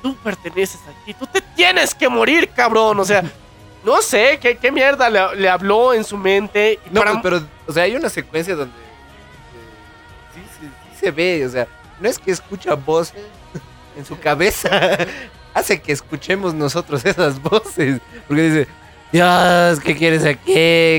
Tú 0.00 0.14
perteneces 0.22 0.80
aquí, 1.00 1.12
tú 1.14 1.26
te 1.26 1.40
tienes 1.40 1.94
que 1.96 2.08
morir, 2.08 2.48
cabrón. 2.50 3.00
O 3.00 3.04
sea, 3.04 3.24
no 3.84 4.00
sé 4.00 4.38
qué, 4.40 4.56
qué 4.56 4.70
mierda 4.70 5.10
le, 5.10 5.34
le 5.34 5.48
habló 5.48 5.92
en 5.92 6.04
su 6.04 6.16
mente. 6.16 6.78
Y 6.86 6.90
No, 6.94 7.00
para- 7.00 7.12
pues, 7.14 7.22
pero, 7.24 7.42
o 7.66 7.72
sea, 7.72 7.82
hay 7.82 7.96
una 7.96 8.08
secuencia 8.08 8.54
donde 8.54 8.72
eh, 8.78 10.34
sí, 10.34 10.40
sí- 10.60 10.66
sí 10.92 10.96
se 11.00 11.10
ve, 11.10 11.44
o 11.44 11.50
sea, 11.50 11.66
no 12.02 12.08
es 12.08 12.18
que 12.18 12.32
escucha 12.32 12.74
voces 12.74 13.22
en 13.96 14.04
su 14.04 14.18
cabeza, 14.18 14.98
hace 15.54 15.80
que 15.80 15.92
escuchemos 15.92 16.52
nosotros 16.54 17.04
esas 17.04 17.40
voces, 17.40 18.00
porque 18.26 18.42
dice, 18.42 18.68
Dios, 19.12 19.80
¿qué 19.80 19.96
quieres 19.96 20.24
aquí? 20.24 20.52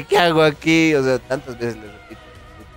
¿Qué 0.07 0.17
hago 0.17 0.41
aquí? 0.41 0.95
O 0.95 1.03
sea, 1.03 1.19
tantas 1.19 1.57
veces 1.57 1.75
le 1.75 1.88
repito, 1.88 2.21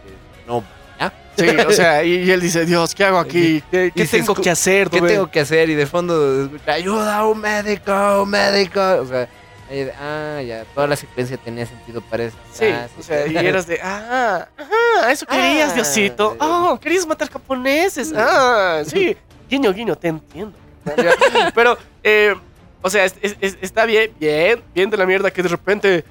que 0.05 0.47
no, 0.47 0.65
¿ya? 0.99 1.13
Sí, 1.37 1.47
o 1.49 1.71
sea, 1.73 2.03
y, 2.03 2.25
y 2.25 2.31
él 2.31 2.41
dice, 2.41 2.65
Dios, 2.65 2.95
¿qué 2.95 3.05
hago 3.05 3.19
aquí? 3.19 3.63
¿Qué, 3.71 3.93
tengo 4.11 4.35
que 4.35 4.51
hacer? 4.51 4.89
¿Qué 4.89 4.99
Dube?" 4.99 5.09
tengo 5.11 5.31
que 5.31 5.41
hacer? 5.41 5.69
Y 5.69 5.75
de 5.75 5.87
fondo 5.87 6.45
escucha, 6.45 6.73
ayuda, 6.73 7.27
un 7.27 7.41
médico, 7.41 8.23
un 8.23 8.31
médico. 8.31 8.81
O 8.81 9.07
sea, 9.07 9.29
de, 9.69 9.93
ah, 9.93 10.41
ya, 10.43 10.65
toda 10.75 10.87
la 10.87 10.97
secuencia 10.97 11.37
tenía 11.37 11.67
sentido 11.67 12.01
para 12.01 12.25
eso. 12.25 12.37
Sí, 12.53 12.65
Ah, 12.67 12.87
o 12.99 13.03
sea, 13.03 13.27
y 13.27 13.37
eras 13.37 13.67
de, 13.67 13.81
ah, 13.83 14.49
ajá, 14.57 15.11
eso 15.13 15.27
querías, 15.27 15.71
Ah. 15.73 15.75
Diosito. 15.75 16.37
Oh, 16.41 16.79
querías 16.81 17.07
matar 17.07 17.29
japoneses. 17.31 18.13
Ah, 18.17 18.83
sí, 18.87 19.17
guiño, 19.51 19.73
guiño, 19.73 19.97
te 19.97 20.09
entiendo. 20.09 20.57
Pero, 21.55 21.77
eh, 22.03 22.35
o 22.83 22.89
sea, 22.91 23.05
es- 23.05 23.17
es- 23.21 23.37
es- 23.41 23.59
está 23.61 23.85
bien, 23.87 24.13
bien, 24.21 24.63
bien 24.75 24.89
de 24.91 24.97
la 24.97 25.05
mierda 25.07 25.31
que 25.33 25.43
de 25.43 25.49
repente 25.49 26.05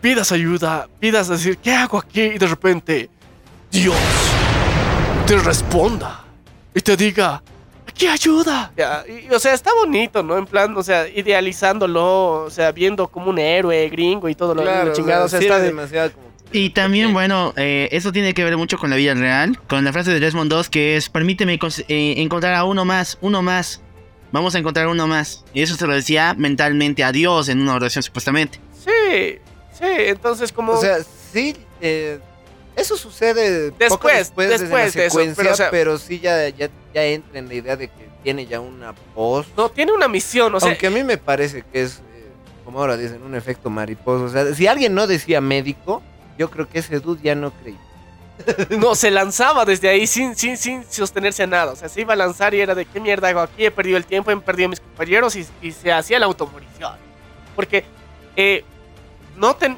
pidas 0.00 0.32
ayuda, 0.32 0.88
pidas 0.98 1.28
decir, 1.28 1.56
¿qué 1.58 1.72
hago 1.72 1.98
aquí? 1.98 2.22
Y 2.22 2.38
de 2.38 2.46
repente, 2.48 3.08
Dios 3.70 3.94
te 5.26 5.36
responda 5.38 6.24
y 6.74 6.80
te 6.80 6.96
diga, 6.96 7.40
¿qué 7.96 8.08
ayuda? 8.08 8.72
Ya, 8.76 9.04
y, 9.08 9.32
o 9.32 9.38
sea, 9.38 9.54
está 9.54 9.72
bonito, 9.74 10.22
¿no? 10.22 10.38
En 10.38 10.46
plan, 10.46 10.76
o 10.76 10.82
sea, 10.82 11.06
idealizándolo, 11.08 12.44
o 12.44 12.50
sea, 12.50 12.72
viendo 12.72 13.08
como 13.08 13.30
un 13.30 13.38
héroe 13.38 13.88
gringo 13.88 14.28
y 14.28 14.34
todo 14.34 14.54
lo, 14.54 14.62
Claro, 14.62 14.86
lo 14.86 14.92
o 14.92 14.94
chingado. 14.94 15.24
O 15.26 15.28
sea, 15.28 15.38
sí 15.38 15.46
está 15.46 15.58
de- 15.58 15.66
demasiado 15.66 16.12
como... 16.12 16.32
Y 16.54 16.70
también, 16.70 17.14
bueno, 17.14 17.54
eh, 17.56 17.88
eso 17.92 18.12
tiene 18.12 18.34
que 18.34 18.44
ver 18.44 18.56
mucho 18.58 18.76
con 18.76 18.90
la 18.90 18.96
vida 18.96 19.14
real, 19.14 19.58
con 19.68 19.84
la 19.84 19.92
frase 19.92 20.10
de 20.12 20.20
Desmond 20.20 20.50
2 20.50 20.68
que 20.68 20.96
es, 20.96 21.08
permíteme 21.08 21.58
eh, 21.88 22.14
encontrar 22.18 22.52
a 22.54 22.64
uno 22.64 22.84
más, 22.84 23.16
uno 23.22 23.40
más, 23.40 23.80
vamos 24.32 24.54
a 24.54 24.58
encontrar 24.58 24.86
uno 24.88 25.06
más. 25.06 25.44
Y 25.54 25.62
eso 25.62 25.76
se 25.76 25.86
lo 25.86 25.94
decía 25.94 26.34
mentalmente 26.36 27.04
a 27.04 27.12
Dios 27.12 27.48
en 27.48 27.62
una 27.62 27.74
oración 27.74 28.02
supuestamente. 28.02 28.60
Sí, 28.84 29.38
sí, 29.72 29.86
entonces 29.86 30.52
como... 30.52 30.72
O 30.72 30.80
sea, 30.80 30.98
sí, 31.32 31.56
eh, 31.80 32.18
eso 32.82 32.96
sucede 32.96 33.70
poco 33.70 33.78
Después, 33.78 34.16
después, 34.18 34.48
de 34.48 34.58
la 34.58 34.62
después 34.84 34.94
de 34.94 35.06
eso, 35.06 35.34
pero, 35.36 35.52
o 35.52 35.54
sea- 35.54 35.70
pero 35.70 35.98
sí 35.98 36.20
ya, 36.20 36.48
ya, 36.50 36.68
ya 36.94 37.04
entra 37.04 37.38
en 37.38 37.48
la 37.48 37.54
idea 37.54 37.76
de 37.76 37.88
que 37.88 38.08
tiene 38.22 38.46
ya 38.46 38.60
una 38.60 38.94
voz. 39.14 39.46
no, 39.56 39.68
tiene 39.70 39.92
una 39.92 40.08
misión, 40.08 40.54
o 40.54 40.60
sea, 40.60 40.68
Aunque 40.70 40.86
a 40.86 40.90
mí 40.90 41.02
me 41.02 41.16
parece 41.18 41.62
que 41.72 41.82
es, 41.82 41.96
eh, 42.14 42.28
como 42.64 42.80
ahora 42.80 42.96
dicen, 42.96 43.22
un 43.22 43.34
efecto 43.34 43.70
mariposa. 43.70 44.24
O 44.24 44.28
sea, 44.28 44.54
si 44.54 44.66
alguien 44.66 44.94
no 44.94 45.06
decía 45.06 45.40
médico, 45.40 46.02
yo 46.38 46.50
creo 46.50 46.68
que 46.68 46.78
ese 46.80 47.00
dude 47.00 47.20
ya 47.22 47.34
no 47.34 47.50
creía. 47.50 47.80
no, 48.78 48.94
se 48.94 49.10
lanzaba 49.10 49.64
desde 49.64 49.88
ahí 49.88 50.06
sin, 50.06 50.34
sin, 50.36 50.56
sin 50.56 50.84
sostenerse 50.90 51.42
a 51.42 51.46
nada, 51.46 51.72
o 51.72 51.76
sea, 51.76 51.88
se 51.88 52.00
iba 52.00 52.14
a 52.14 52.16
lanzar 52.16 52.54
y 52.54 52.60
era 52.60 52.74
de 52.74 52.84
qué 52.86 52.98
mierda 52.98 53.28
hago 53.28 53.40
aquí, 53.40 53.64
he 53.64 53.70
perdido 53.70 53.96
el 53.96 54.06
tiempo, 54.06 54.30
he 54.30 54.36
perdido 54.38 54.66
a 54.66 54.70
mis 54.70 54.80
compañeros 54.80 55.36
y, 55.36 55.46
y 55.60 55.72
se 55.72 55.92
hacía 55.92 56.18
la 56.18 56.26
automorición. 56.26 56.96
Porque, 57.54 57.84
eh, 58.36 58.64
no 59.36 59.54
ten... 59.54 59.76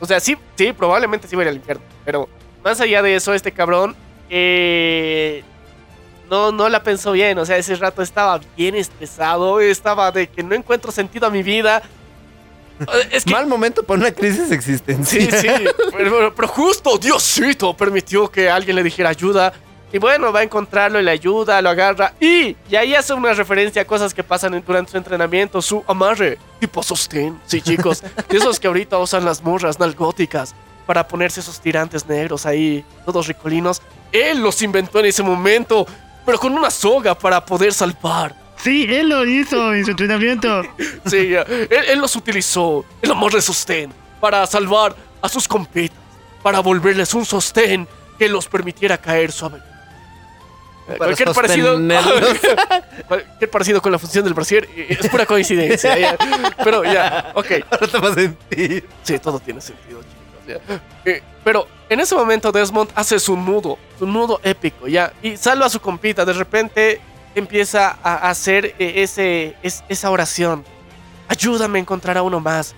O 0.00 0.06
sea, 0.06 0.20
sí, 0.20 0.36
sí, 0.56 0.72
probablemente 0.72 1.26
sí 1.26 1.34
iba 1.34 1.42
a 1.42 1.44
ir 1.44 1.48
al 1.50 1.56
infierno, 1.56 1.82
pero 2.04 2.28
más 2.62 2.80
allá 2.80 3.02
de 3.02 3.16
eso, 3.16 3.32
este 3.32 3.52
cabrón, 3.52 3.96
eh, 4.28 5.42
no, 6.30 6.52
no 6.52 6.68
la 6.68 6.82
pensó 6.82 7.12
bien, 7.12 7.38
o 7.38 7.46
sea, 7.46 7.56
ese 7.56 7.76
rato 7.76 8.02
estaba 8.02 8.40
bien 8.56 8.74
estresado, 8.74 9.60
estaba 9.60 10.10
de 10.10 10.26
que 10.26 10.42
no 10.42 10.54
encuentro 10.54 10.90
sentido 10.90 11.26
a 11.26 11.30
mi 11.30 11.42
vida. 11.42 11.82
Es 13.10 13.24
que, 13.24 13.30
Mal 13.30 13.46
momento 13.46 13.82
para 13.82 14.00
una 14.00 14.12
crisis 14.12 14.50
existencial. 14.50 15.32
Sí, 15.32 15.48
sí, 15.48 15.48
pero 16.36 16.48
justo 16.48 16.98
Diosito 16.98 17.74
permitió 17.74 18.30
que 18.30 18.50
alguien 18.50 18.76
le 18.76 18.82
dijera 18.82 19.08
ayuda. 19.08 19.52
Y 19.96 19.98
bueno, 19.98 20.30
va 20.30 20.40
a 20.40 20.42
encontrarlo 20.42 21.00
y 21.00 21.02
le 21.02 21.10
ayuda, 21.10 21.62
lo 21.62 21.70
agarra. 21.70 22.12
Y, 22.20 22.54
y 22.68 22.76
ahí 22.76 22.94
hace 22.94 23.14
una 23.14 23.32
referencia 23.32 23.80
a 23.80 23.86
cosas 23.86 24.12
que 24.12 24.22
pasan 24.22 24.62
durante 24.66 24.90
su 24.92 24.98
entrenamiento. 24.98 25.62
Su 25.62 25.82
amarre, 25.88 26.36
tipo 26.60 26.82
sostén. 26.82 27.40
Sí, 27.46 27.62
chicos. 27.62 28.02
de 28.28 28.36
esos 28.36 28.60
que 28.60 28.66
ahorita 28.66 28.98
usan 28.98 29.24
las 29.24 29.42
morras 29.42 29.80
nalgóticas 29.80 30.54
para 30.86 31.08
ponerse 31.08 31.40
esos 31.40 31.58
tirantes 31.58 32.06
negros 32.06 32.44
ahí, 32.44 32.84
todos 33.06 33.26
ricolinos. 33.26 33.80
Él 34.12 34.42
los 34.42 34.60
inventó 34.60 35.00
en 35.00 35.06
ese 35.06 35.22
momento, 35.22 35.86
pero 36.26 36.38
con 36.38 36.52
una 36.52 36.70
soga 36.70 37.18
para 37.18 37.42
poder 37.42 37.72
salvar. 37.72 38.36
Sí, 38.58 38.84
él 38.90 39.08
lo 39.08 39.24
hizo 39.24 39.72
en 39.72 39.82
su 39.86 39.92
entrenamiento. 39.92 40.60
Sí, 41.06 41.32
él, 41.32 41.68
él 41.70 41.98
los 41.98 42.14
utilizó, 42.16 42.84
el 43.00 43.12
amor 43.12 43.32
de 43.32 43.40
sostén, 43.40 43.90
para 44.20 44.46
salvar 44.46 44.94
a 45.22 45.28
sus 45.30 45.48
compitas, 45.48 45.96
para 46.42 46.60
volverles 46.60 47.14
un 47.14 47.24
sostén 47.24 47.88
que 48.18 48.28
los 48.28 48.46
permitiera 48.46 48.98
caer 48.98 49.32
suave. 49.32 49.62
Para 50.86 50.98
Cualquier 50.98 51.32
parecido, 51.32 51.76
cualquier 53.08 53.50
parecido 53.50 53.82
con 53.82 53.92
la 53.92 53.98
función 53.98 54.24
del 54.24 54.34
brasier 54.34 54.68
eh, 54.76 54.96
es 55.00 55.08
pura 55.08 55.26
coincidencia. 55.26 55.98
ya. 55.98 56.16
Pero 56.62 56.84
ya, 56.84 57.32
ok. 57.34 57.46
Ahora 57.70 57.86
te 57.88 57.98
va 57.98 58.08
a 58.10 58.14
sentir. 58.14 58.88
Sí, 59.02 59.18
todo 59.18 59.40
tiene 59.40 59.60
sentido, 59.60 60.00
chicos. 60.00 60.62
ya. 60.68 60.80
Eh, 61.10 61.22
pero 61.42 61.66
en 61.88 62.00
ese 62.00 62.14
momento 62.14 62.52
Desmond 62.52 62.90
hace 62.94 63.18
su 63.18 63.36
nudo, 63.36 63.78
su 63.98 64.06
nudo 64.06 64.40
épico, 64.42 64.86
ya, 64.88 65.12
y 65.22 65.36
salva 65.36 65.66
a 65.66 65.68
su 65.70 65.80
compita. 65.80 66.24
De 66.24 66.32
repente 66.32 67.00
empieza 67.34 67.98
a 68.02 68.28
hacer 68.30 68.74
eh, 68.78 68.94
ese, 69.02 69.56
es- 69.62 69.82
esa 69.88 70.10
oración. 70.10 70.64
Ayúdame 71.28 71.78
a 71.78 71.82
encontrar 71.82 72.16
a 72.16 72.22
uno 72.22 72.38
más. 72.40 72.74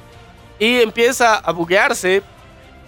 Y 0.59 0.81
empieza 0.81 1.37
a 1.37 1.53
buguearse 1.53 2.23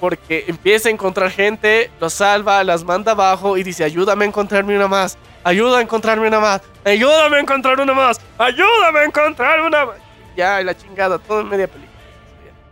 porque 0.01 0.45
empieza 0.49 0.89
a 0.89 0.93
encontrar 0.93 1.31
gente, 1.31 1.91
los 2.01 2.15
salva, 2.15 2.65
las 2.65 2.83
manda 2.85 3.13
abajo 3.13 3.57
y 3.59 3.63
dice, 3.63 3.85
ayúdame 3.85 4.25
a 4.25 4.29
encontrarme 4.29 4.75
una 4.75 4.89
más. 4.89 5.19
Ayuda 5.45 5.79
a 5.79 5.83
encontrarme 5.83 6.27
una 6.27 6.41
más. 6.41 6.63
Ayúdame 6.85 7.37
a 7.37 7.41
encontrar 7.41 7.79
una 7.81 7.93
más. 7.95 8.21
Ayúdame 8.39 9.01
a 9.01 9.05
encontrar 9.05 9.61
una 9.61 9.85
más. 9.87 9.97
Ya, 10.37 10.63
la 10.63 10.77
chingada, 10.77 11.19
todo 11.19 11.41
en 11.43 11.49
media 11.49 11.69
película. 11.69 11.91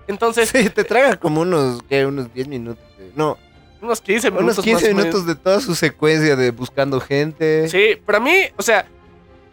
Entonces, 0.07 0.49
Sí, 0.49 0.71
te 0.71 0.85
traga 0.85 1.17
como 1.17 1.43
unos, 1.43 1.83
¿qué? 1.89 2.07
Unos 2.07 2.33
10 2.33 2.49
minutos. 2.49 2.83
de- 2.99 3.13
no, 3.15 3.37
unos 3.83 4.01
15 4.01 4.31
minutos. 4.31 4.57
unos 4.57 4.65
15 4.65 4.73
más 4.73 4.83
o 4.83 4.87
menos. 4.97 5.05
minutos 5.05 5.27
de 5.27 5.35
toda 5.35 5.61
su 5.61 5.75
secuencia 5.75 6.35
de 6.35 6.51
buscando 6.51 6.99
gente. 7.01 7.69
Sí, 7.69 7.97
para 8.07 8.19
mí, 8.21 8.35
o 8.57 8.63
sea, 8.63 8.87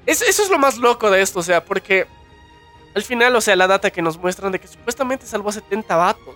es- 0.05 0.21
eso 0.21 0.43
es 0.43 0.49
lo 0.49 0.57
más 0.57 0.77
loco 0.77 1.11
de 1.11 1.21
esto, 1.21 1.39
o 1.39 1.43
sea, 1.43 1.63
porque 1.63 2.07
al 2.95 3.03
final, 3.03 3.35
o 3.35 3.41
sea, 3.41 3.55
la 3.57 3.67
data 3.67 3.91
que 3.91 4.01
nos 4.01 4.17
muestran 4.17 4.51
de 4.53 4.59
que 4.59 4.67
supuestamente 4.67 5.25
salvó 5.25 5.49
a 5.49 5.53
70 5.53 5.95
vatos. 5.97 6.35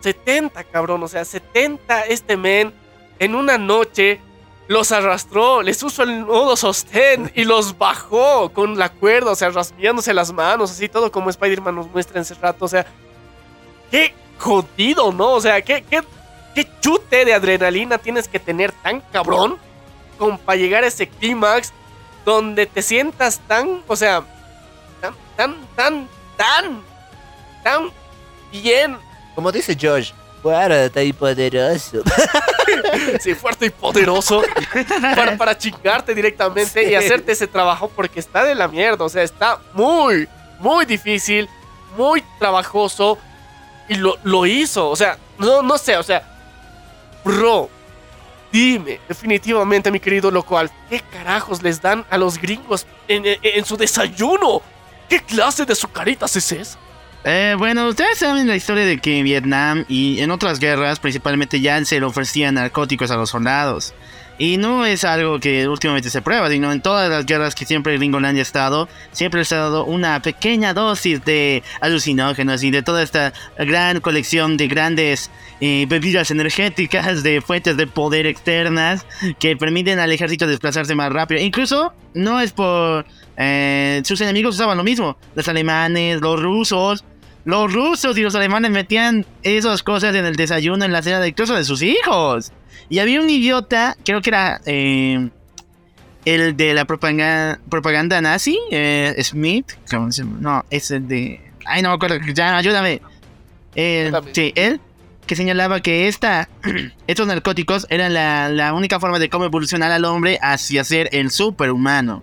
70, 0.00 0.64
cabrón, 0.64 1.02
o 1.02 1.08
sea, 1.08 1.24
70 1.24 2.02
este 2.06 2.36
men 2.36 2.72
en 3.18 3.34
una 3.34 3.58
noche 3.58 4.20
los 4.68 4.92
arrastró, 4.92 5.62
les 5.62 5.82
usó 5.82 6.02
el 6.02 6.20
nudo 6.20 6.54
sostén 6.54 7.32
y 7.34 7.44
los 7.44 7.78
bajó 7.78 8.50
con 8.50 8.78
la 8.78 8.90
cuerda, 8.90 9.32
o 9.32 9.34
sea, 9.34 9.48
rasguñándose 9.48 10.12
las 10.12 10.32
manos, 10.32 10.70
así 10.70 10.88
todo 10.88 11.10
como 11.10 11.30
Spider-Man 11.30 11.74
nos 11.74 11.90
muestra 11.90 12.18
en 12.18 12.22
ese 12.22 12.34
rato, 12.34 12.66
o 12.66 12.68
sea, 12.68 12.86
qué 13.90 14.14
jodido, 14.38 15.10
¿no? 15.10 15.32
O 15.32 15.40
sea, 15.40 15.62
qué, 15.62 15.82
qué, 15.88 16.02
qué 16.54 16.68
chute 16.80 17.24
de 17.24 17.32
adrenalina 17.32 17.96
tienes 17.96 18.28
que 18.28 18.38
tener 18.38 18.72
tan 18.72 19.00
cabrón 19.00 19.56
como 20.18 20.36
para 20.38 20.58
llegar 20.58 20.84
a 20.84 20.88
ese 20.88 21.08
clímax 21.08 21.72
donde 22.26 22.66
te 22.66 22.82
sientas 22.82 23.40
tan, 23.48 23.82
o 23.86 23.96
sea, 23.96 24.22
tan, 25.00 25.54
tan, 25.74 26.08
tan, 26.36 26.82
tan 27.64 27.90
bien, 28.52 28.98
Como 29.38 29.52
dice 29.52 29.78
Josh, 29.80 30.10
fuerte 30.42 31.04
y 31.04 31.12
poderoso. 31.12 32.02
sí, 33.20 33.36
fuerte 33.36 33.66
y 33.66 33.70
poderoso 33.70 34.42
para, 35.14 35.36
para 35.36 35.56
chingarte 35.56 36.12
directamente 36.12 36.90
y 36.90 36.96
hacerte 36.96 37.30
ese 37.30 37.46
trabajo 37.46 37.88
porque 37.94 38.18
está 38.18 38.42
de 38.42 38.56
la 38.56 38.66
mierda, 38.66 39.04
o 39.04 39.08
sea, 39.08 39.22
está 39.22 39.60
muy, 39.74 40.26
muy 40.58 40.86
difícil, 40.86 41.48
muy 41.96 42.24
trabajoso 42.40 43.16
y 43.88 43.94
lo, 43.94 44.18
lo 44.24 44.44
hizo, 44.44 44.90
o 44.90 44.96
sea, 44.96 45.16
no, 45.38 45.62
no 45.62 45.78
sé, 45.78 45.96
o 45.96 46.02
sea, 46.02 46.20
bro, 47.24 47.70
dime, 48.50 48.98
definitivamente, 49.06 49.88
mi 49.92 50.00
querido 50.00 50.32
local, 50.32 50.68
¿qué 50.90 51.00
carajos 51.12 51.62
les 51.62 51.80
dan 51.80 52.04
a 52.10 52.18
los 52.18 52.38
gringos 52.38 52.88
en, 53.06 53.24
en- 53.24 53.38
en 53.40 53.64
su 53.64 53.76
desayuno? 53.76 54.62
¿Qué 55.08 55.20
clase 55.20 55.64
de 55.64 55.76
sucaritas 55.76 56.34
es 56.34 56.50
esa? 56.50 56.78
Eh, 57.24 57.56
bueno, 57.58 57.88
ustedes 57.88 58.18
saben 58.18 58.46
la 58.46 58.56
historia 58.56 58.84
de 58.84 58.98
que 58.98 59.18
en 59.18 59.24
Vietnam 59.24 59.84
y 59.88 60.20
en 60.20 60.30
otras 60.30 60.60
guerras, 60.60 61.00
principalmente 61.00 61.60
ya 61.60 61.84
se 61.84 61.98
le 61.98 62.06
ofrecían 62.06 62.54
narcóticos 62.54 63.10
a 63.10 63.16
los 63.16 63.30
soldados. 63.30 63.94
Y 64.40 64.56
no 64.56 64.86
es 64.86 65.02
algo 65.02 65.40
que 65.40 65.66
últimamente 65.66 66.10
se 66.10 66.22
prueba, 66.22 66.48
sino 66.48 66.72
en 66.72 66.80
todas 66.80 67.10
las 67.10 67.26
guerras 67.26 67.56
que 67.56 67.64
siempre 67.64 67.96
Gringolandia 67.96 68.40
ha 68.40 68.42
estado, 68.42 68.88
siempre 69.10 69.40
les 69.40 69.52
ha 69.52 69.56
dado 69.56 69.84
una 69.84 70.22
pequeña 70.22 70.74
dosis 70.74 71.24
de 71.24 71.64
alucinógenos 71.80 72.62
y 72.62 72.70
de 72.70 72.84
toda 72.84 73.02
esta 73.02 73.32
gran 73.58 74.00
colección 74.00 74.56
de 74.56 74.68
grandes 74.68 75.28
eh, 75.60 75.86
bebidas 75.88 76.30
energéticas, 76.30 77.24
de 77.24 77.40
fuentes 77.40 77.76
de 77.76 77.88
poder 77.88 78.26
externas 78.26 79.04
que 79.40 79.56
permiten 79.56 79.98
al 79.98 80.12
ejército 80.12 80.46
desplazarse 80.46 80.94
más 80.94 81.12
rápido. 81.12 81.40
Incluso 81.40 81.92
no 82.14 82.40
es 82.40 82.52
por... 82.52 83.06
eh, 83.38 84.02
sus 84.04 84.20
enemigos 84.20 84.56
usaban 84.56 84.76
lo 84.76 84.84
mismo, 84.84 85.16
los 85.34 85.48
alemanes, 85.48 86.20
los 86.20 86.40
rusos. 86.42 87.04
Los 87.44 87.72
rusos 87.72 88.18
y 88.18 88.20
los 88.20 88.34
alemanes 88.34 88.70
metían 88.70 89.24
esas 89.42 89.82
cosas 89.82 90.14
en 90.14 90.26
el 90.26 90.36
desayuno, 90.36 90.84
en 90.84 90.92
la 90.92 91.00
cena 91.00 91.18
de 91.18 91.28
incluso 91.28 91.54
de 91.54 91.64
sus 91.64 91.80
hijos. 91.80 92.52
Y 92.90 92.98
había 92.98 93.22
un 93.22 93.30
idiota, 93.30 93.96
creo 94.04 94.20
que 94.20 94.28
era 94.28 94.60
eh, 94.66 95.30
el 96.26 96.56
de 96.58 96.74
la 96.74 96.84
propaganda, 96.84 97.58
propaganda 97.70 98.20
nazi, 98.20 98.58
eh, 98.70 99.16
Smith. 99.22 99.72
¿cómo 99.90 100.12
se 100.12 100.24
llama? 100.24 100.36
No, 100.40 100.64
es 100.68 100.90
el 100.90 101.08
de. 101.08 101.40
Ay, 101.64 101.80
no 101.80 101.88
me 101.88 101.94
acuerdo. 101.94 102.18
Ya, 102.34 102.54
ayúdame. 102.54 103.00
Eh, 103.74 104.06
Ayúdame. 104.08 104.34
sí, 104.34 104.52
él 104.54 104.80
que 105.26 105.36
señalaba 105.36 105.80
que 105.80 106.08
esta, 106.08 106.48
estos 107.06 107.26
narcóticos 107.26 107.86
eran 107.88 108.12
la, 108.14 108.48
la 108.48 108.74
única 108.74 108.98
forma 108.98 109.18
de 109.18 109.30
cómo 109.30 109.44
evolucionar 109.44 109.90
al 109.90 110.04
hombre 110.04 110.38
hacia 110.42 110.84
ser 110.84 111.08
el 111.12 111.30
superhumano. 111.30 112.20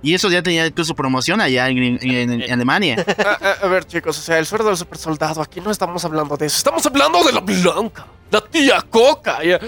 Y 0.00 0.14
eso 0.14 0.28
ya 0.30 0.42
tenía 0.42 0.64
incluso 0.66 0.94
promoción 0.94 1.40
allá 1.40 1.68
en, 1.68 1.78
en- 2.00 2.42
en 2.42 2.52
Alemania. 2.52 3.04
A, 3.18 3.46
a- 3.46 3.52
a 3.64 3.68
ver, 3.68 3.84
chicos, 3.84 4.16
o 4.18 4.22
sea, 4.22 4.38
el 4.38 4.46
sueldo 4.46 4.68
del 4.68 4.76
supersoldado, 4.76 5.42
aquí 5.42 5.60
no 5.60 5.70
estamos 5.72 6.04
hablando 6.04 6.36
de 6.36 6.46
eso. 6.46 6.56
Estamos 6.58 6.86
hablando 6.86 7.22
de 7.24 7.32
la 7.32 7.40
blanca, 7.40 8.06
la 8.30 8.40
tía 8.40 8.80
Coca. 8.88 9.42
ya. 9.42 9.58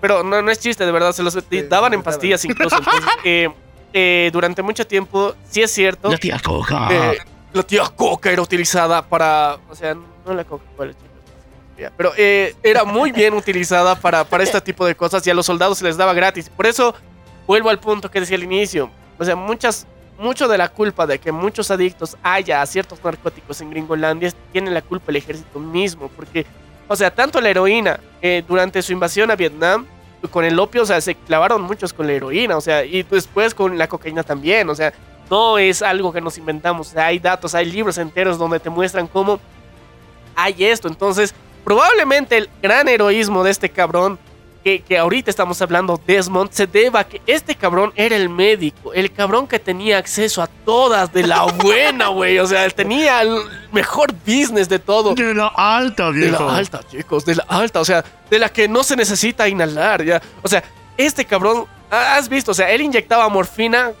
Pero 0.00 0.22
no, 0.22 0.42
no 0.42 0.50
es 0.50 0.58
chiste, 0.58 0.84
de 0.84 0.92
verdad, 0.92 1.12
se 1.12 1.22
los 1.22 1.36
daban 1.70 1.94
en 1.94 2.02
pastillas 2.02 2.44
incluso. 2.44 2.76
Entonces, 2.76 3.04
eh, 3.24 3.48
eh, 3.94 4.30
durante 4.32 4.60
mucho 4.62 4.86
tiempo, 4.86 5.34
sí 5.48 5.62
es 5.62 5.70
cierto, 5.70 6.10
La 6.10 6.18
tía 6.18 6.38
Coca. 6.38 6.88
eh, 6.90 7.18
la 7.54 7.62
tía 7.62 7.84
Coca 7.96 8.30
era 8.30 8.42
utilizada 8.42 9.00
para. 9.06 9.56
O 9.70 9.74
sea, 9.74 9.94
no 9.94 10.34
la 10.34 10.44
Coca-Cola, 10.44 10.92
chicos. 10.92 11.08
Ya, 11.78 11.90
Pero 11.96 12.12
eh, 12.18 12.54
era 12.62 12.84
muy 12.84 13.10
bien 13.12 13.32
utilizada 13.32 13.94
para, 13.94 14.24
para 14.24 14.44
este 14.44 14.60
tipo 14.60 14.84
de 14.84 14.94
cosas 14.94 15.26
y 15.26 15.30
a 15.30 15.34
los 15.34 15.46
soldados 15.46 15.78
se 15.78 15.84
les 15.84 15.96
daba 15.96 16.12
gratis. 16.12 16.50
Por 16.50 16.66
eso 16.66 16.94
vuelvo 17.46 17.70
al 17.70 17.78
punto 17.80 18.10
que 18.10 18.20
decía 18.20 18.36
al 18.36 18.42
inicio. 18.42 18.90
O 19.18 19.24
sea, 19.24 19.36
muchas, 19.36 19.86
mucho 20.18 20.48
de 20.48 20.58
la 20.58 20.68
culpa 20.68 21.06
de 21.06 21.18
que 21.18 21.32
muchos 21.32 21.70
adictos 21.70 22.16
haya 22.22 22.62
a 22.62 22.66
ciertos 22.66 23.02
narcóticos 23.02 23.60
en 23.60 23.70
Gringolandia 23.70 24.32
tiene 24.52 24.70
la 24.70 24.82
culpa 24.82 25.06
el 25.08 25.16
ejército 25.16 25.58
mismo. 25.58 26.08
Porque, 26.14 26.46
o 26.88 26.96
sea, 26.96 27.10
tanto 27.10 27.40
la 27.40 27.50
heroína 27.50 28.00
eh, 28.20 28.42
durante 28.46 28.82
su 28.82 28.92
invasión 28.92 29.30
a 29.30 29.36
Vietnam, 29.36 29.86
con 30.30 30.44
el 30.44 30.58
opio, 30.58 30.82
o 30.82 30.86
sea, 30.86 31.00
se 31.00 31.14
clavaron 31.14 31.62
muchos 31.62 31.92
con 31.92 32.06
la 32.06 32.12
heroína, 32.12 32.56
o 32.56 32.60
sea, 32.60 32.84
y 32.84 33.02
después 33.02 33.54
con 33.54 33.76
la 33.76 33.88
cocaína 33.88 34.22
también, 34.22 34.68
o 34.70 34.74
sea, 34.74 34.92
no 35.30 35.58
es 35.58 35.82
algo 35.82 36.12
que 36.12 36.20
nos 36.20 36.38
inventamos, 36.38 36.94
hay 36.94 37.18
datos, 37.18 37.54
hay 37.54 37.64
libros 37.64 37.98
enteros 37.98 38.38
donde 38.38 38.60
te 38.60 38.70
muestran 38.70 39.06
cómo 39.06 39.40
hay 40.36 40.64
esto. 40.64 40.88
Entonces, 40.88 41.34
probablemente 41.64 42.36
el 42.36 42.50
gran 42.60 42.88
heroísmo 42.88 43.42
de 43.42 43.50
este 43.50 43.70
cabrón, 43.70 44.18
que, 44.62 44.80
que 44.80 44.98
ahorita 44.98 45.30
estamos 45.30 45.60
hablando, 45.60 46.00
Desmond, 46.06 46.50
se 46.52 46.66
deba 46.66 47.00
a 47.00 47.04
que 47.04 47.20
este 47.26 47.54
cabrón 47.54 47.92
era 47.96 48.16
el 48.16 48.28
médico, 48.28 48.92
el 48.92 49.12
cabrón 49.12 49.46
que 49.46 49.58
tenía 49.58 49.98
acceso 49.98 50.42
a 50.42 50.46
todas 50.46 51.12
de 51.12 51.26
la 51.26 51.42
buena, 51.44 52.08
güey. 52.08 52.38
O 52.38 52.46
sea, 52.46 52.64
él 52.64 52.74
tenía 52.74 53.22
el 53.22 53.36
mejor 53.72 54.12
business 54.26 54.68
de 54.68 54.78
todo. 54.78 55.14
De 55.14 55.34
la 55.34 55.48
alta, 55.48 56.06
De 56.06 56.12
viejo. 56.12 56.46
la 56.46 56.56
alta, 56.56 56.80
chicos, 56.88 57.24
de 57.24 57.36
la 57.36 57.44
alta, 57.48 57.80
o 57.80 57.84
sea, 57.84 58.04
de 58.30 58.38
la 58.38 58.48
que 58.48 58.68
no 58.68 58.82
se 58.84 58.96
necesita 58.96 59.48
inhalar, 59.48 60.04
ya. 60.04 60.22
O 60.42 60.48
sea, 60.48 60.62
este 60.96 61.24
cabrón, 61.24 61.66
has 61.90 62.28
visto, 62.28 62.52
o 62.52 62.54
sea, 62.54 62.70
él 62.70 62.82
inyectaba 62.82 63.28
morfina 63.28 63.92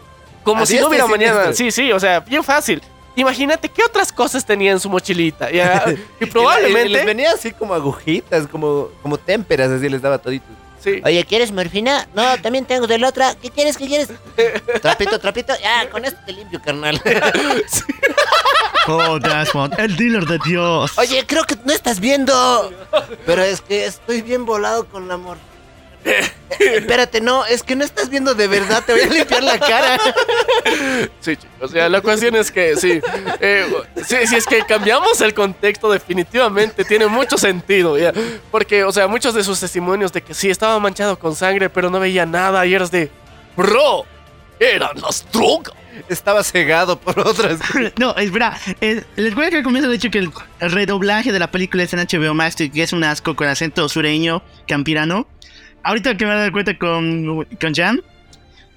como 0.42 0.66
si 0.66 0.78
no 0.78 0.88
hubiera 0.88 1.06
mañana. 1.06 1.52
Sí, 1.52 1.70
sí, 1.70 1.92
o 1.92 2.00
sea, 2.00 2.20
bien 2.20 2.42
fácil. 2.42 2.82
Imagínate 3.14 3.68
qué 3.68 3.82
otras 3.84 4.10
cosas 4.12 4.44
tenía 4.46 4.72
en 4.72 4.80
su 4.80 4.88
mochilita, 4.88 5.50
ya. 5.50 5.84
Y 5.86 5.90
Y 5.92 5.96
les 6.24 6.30
probablemente. 6.30 7.04
venía 7.04 7.32
así 7.32 7.52
como 7.52 7.74
agujitas, 7.74 8.46
como, 8.46 8.88
como 9.02 9.18
témperas, 9.18 9.70
así 9.70 9.88
les 9.88 10.00
daba 10.00 10.18
todito. 10.18 10.46
Sí. 10.82 11.00
Oye, 11.04 11.24
¿quieres 11.24 11.52
morfina? 11.52 12.08
No, 12.12 12.40
también 12.42 12.64
tengo 12.64 12.88
de 12.88 12.98
la 12.98 13.08
otra. 13.08 13.36
¿Qué 13.40 13.50
quieres? 13.50 13.76
¿Qué 13.76 13.86
quieres? 13.86 14.08
Trapito, 14.82 15.18
trapito. 15.20 15.52
Ya, 15.62 15.88
con 15.90 16.04
esto 16.04 16.18
te 16.26 16.32
limpio, 16.32 16.60
carnal. 16.60 17.00
Oh, 18.88 19.18
Desmond, 19.20 19.78
el 19.78 19.94
dealer 19.96 20.26
de 20.26 20.38
Dios. 20.44 20.98
Oye, 20.98 21.24
creo 21.24 21.44
que 21.44 21.56
no 21.64 21.72
estás 21.72 22.00
viendo. 22.00 22.72
Pero 23.24 23.42
es 23.44 23.60
que 23.60 23.86
estoy 23.86 24.22
bien 24.22 24.44
volado 24.44 24.86
con 24.88 25.06
la 25.06 25.14
amor. 25.14 25.36
Espérate, 26.58 27.20
no, 27.20 27.44
es 27.46 27.62
que 27.62 27.74
no 27.74 27.84
estás 27.84 28.08
viendo 28.08 28.34
de 28.34 28.46
verdad, 28.46 28.82
te 28.84 28.92
voy 28.92 29.02
a 29.02 29.06
limpiar 29.06 29.42
la 29.42 29.58
cara. 29.58 29.98
Sí, 31.20 31.36
chicos. 31.36 31.48
O 31.60 31.68
sea, 31.68 31.88
la 31.88 32.00
cuestión 32.00 32.34
es 32.36 32.50
que 32.50 32.76
sí. 32.76 33.00
eh, 33.40 33.66
sí, 34.06 34.16
si 34.26 34.36
es 34.36 34.46
que 34.46 34.62
cambiamos 34.64 35.20
el 35.20 35.34
contexto, 35.34 35.90
definitivamente 35.90 36.84
tiene 36.84 37.06
mucho 37.06 37.36
sentido, 37.38 37.98
ya. 37.98 38.12
Porque, 38.50 38.84
o 38.84 38.92
sea, 38.92 39.06
muchos 39.08 39.34
de 39.34 39.42
sus 39.44 39.58
testimonios 39.60 40.12
de 40.12 40.22
que 40.22 40.34
sí 40.34 40.50
estaba 40.50 40.78
manchado 40.80 41.18
con 41.18 41.34
sangre, 41.34 41.68
pero 41.70 41.90
no 41.90 41.98
veía 42.00 42.26
nada, 42.26 42.64
y 42.66 42.74
eras 42.74 42.90
de. 42.90 43.10
Bro, 43.56 44.04
eran 44.58 45.00
las 45.00 45.26
drogas. 45.32 45.74
Estaba 46.08 46.42
cegado 46.42 46.98
por 46.98 47.18
otras. 47.20 47.58
No, 47.98 48.14
espera. 48.16 48.58
eh, 48.80 49.04
les 49.16 49.34
voy 49.34 49.46
a 49.46 49.50
que 49.50 49.62
comienzo 49.62 49.90
de 49.90 49.96
hecho 49.96 50.10
que 50.10 50.18
el 50.18 50.32
redoblaje 50.60 51.32
de 51.32 51.38
la 51.38 51.50
película 51.50 51.82
es 51.82 51.92
en 51.92 52.00
HBO 52.00 52.34
Max, 52.34 52.56
que 52.56 52.82
es 52.82 52.92
un 52.92 53.04
asco 53.04 53.36
con 53.36 53.46
acento 53.48 53.88
sureño, 53.88 54.42
campirano. 54.66 55.26
Ahorita 55.84 56.16
que 56.16 56.26
me 56.26 56.34
doy 56.34 56.50
cuenta 56.50 56.76
con, 56.76 57.46
con 57.60 57.74
Jan. 57.74 58.00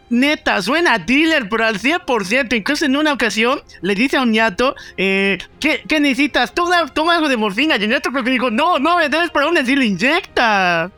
Neta, 0.10 0.62
suena 0.62 0.94
a 0.94 1.00
dealer, 1.00 1.50
pero 1.50 1.66
al 1.66 1.80
100%. 1.80 2.56
Incluso 2.56 2.86
en 2.86 2.96
una 2.96 3.14
ocasión 3.14 3.62
le 3.82 3.96
dice 3.96 4.18
a 4.18 4.22
un 4.22 4.32
ñato, 4.32 4.76
eh, 4.98 5.40
¿qué, 5.60 5.84
qué 5.88 6.00
necesitas? 6.00 6.54
Toma, 6.54 6.88
toma 6.94 7.16
algo 7.16 7.28
de 7.28 7.38
morfina. 7.38 7.76
Y 7.78 7.84
el 7.84 7.90
ñato 7.90 8.12
creo 8.12 8.24
que 8.24 8.30
dijo, 8.30 8.52
no, 8.52 8.78
no, 8.80 8.98
me 8.98 9.10
debes 9.10 9.32
para 9.32 9.48
un 9.48 9.58
así 9.58 9.76
lo 9.76 9.84
inyecta. 9.84 10.92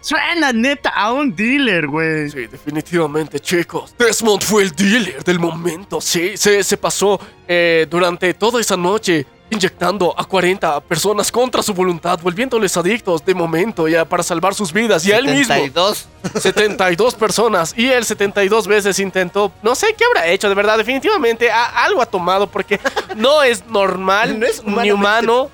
Suena 0.00 0.52
neta 0.52 0.90
a 0.90 1.12
un 1.12 1.34
dealer, 1.34 1.86
güey. 1.86 2.28
Sí, 2.28 2.46
definitivamente, 2.46 3.40
chicos. 3.40 3.94
Desmond 3.98 4.42
fue 4.42 4.64
el 4.64 4.70
dealer 4.72 5.24
del 5.24 5.38
momento, 5.38 5.98
sí. 5.98 6.36
Se, 6.36 6.62
se 6.62 6.76
pasó 6.76 7.18
eh, 7.48 7.86
durante 7.88 8.34
toda 8.34 8.60
esa 8.60 8.76
noche 8.76 9.26
inyectando 9.50 10.14
a 10.18 10.24
40 10.24 10.80
personas 10.80 11.30
contra 11.30 11.62
su 11.62 11.72
voluntad, 11.74 12.18
volviéndoles 12.22 12.76
adictos 12.76 13.24
de 13.24 13.34
momento 13.34 13.86
ya 13.86 14.04
para 14.04 14.22
salvar 14.22 14.54
sus 14.54 14.72
vidas. 14.72 15.06
Y 15.06 15.12
a 15.12 15.18
él 15.18 15.26
mismo. 15.26 15.54
72. 15.54 16.08
72 16.40 17.14
personas. 17.16 17.74
Y 17.76 17.86
él 17.88 18.04
72 18.04 18.66
veces 18.66 18.98
intentó. 18.98 19.52
No 19.62 19.74
sé 19.74 19.94
qué 19.96 20.04
habrá 20.06 20.26
hecho, 20.28 20.48
de 20.48 20.54
verdad. 20.54 20.78
Definitivamente 20.78 21.50
a- 21.50 21.84
algo 21.84 22.00
ha 22.02 22.06
tomado 22.06 22.46
porque 22.48 22.80
no 23.16 23.42
es 23.42 23.64
normal 23.66 24.38
No 24.40 24.46
es 24.46 24.64
ni 24.64 24.90
humano 24.90 25.50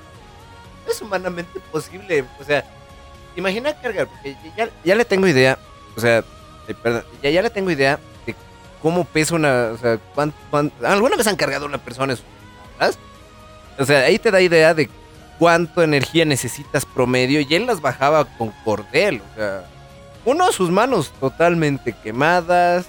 no 0.87 0.93
es 0.93 1.03
humanamente 1.03 1.61
posible. 1.71 2.25
O 2.41 2.45
sea, 2.45 2.65
imagina 3.37 3.73
cargar, 3.75 4.07
porque 4.09 4.37
ya, 4.57 4.69
ya 4.83 4.95
le 4.95 5.05
tengo 5.05 5.27
idea, 5.29 5.59
o 5.97 6.01
sea, 6.01 6.25
de- 6.67 6.75
perdón, 6.75 7.05
ya, 7.23 7.31
ya 7.31 7.43
le 7.43 7.51
tengo 7.51 7.71
idea 7.71 7.99
de 8.27 8.35
cómo 8.83 9.05
pesa 9.05 9.35
una, 9.35 9.71
o 9.75 9.79
sea, 9.79 9.99
cuán- 10.15 10.33
cuán- 10.51 10.73
alguna 10.83 11.17
vez 11.17 11.27
han 11.27 11.37
cargado 11.37 11.67
a 11.67 11.69
una 11.69 11.79
persona 11.79 12.13
en 12.15 12.17
sus? 12.17 12.27
O 13.81 13.87
sea, 13.87 14.01
ahí 14.01 14.19
te 14.19 14.31
da 14.31 14.41
idea 14.43 14.75
de 14.75 14.91
cuánto 15.39 15.83
energía 15.83 16.27
necesitas 16.27 16.85
promedio 16.85 17.41
y 17.41 17.55
él 17.55 17.67
las 17.67 17.81
bajaba 17.81 18.27
con 18.37 18.51
cordel, 18.63 19.23
o 19.33 19.35
sea, 19.37 19.65
uno, 20.27 20.53
sus 20.53 20.71
manos 20.71 21.13
totalmente 21.19 21.95
quemadas, 21.95 22.85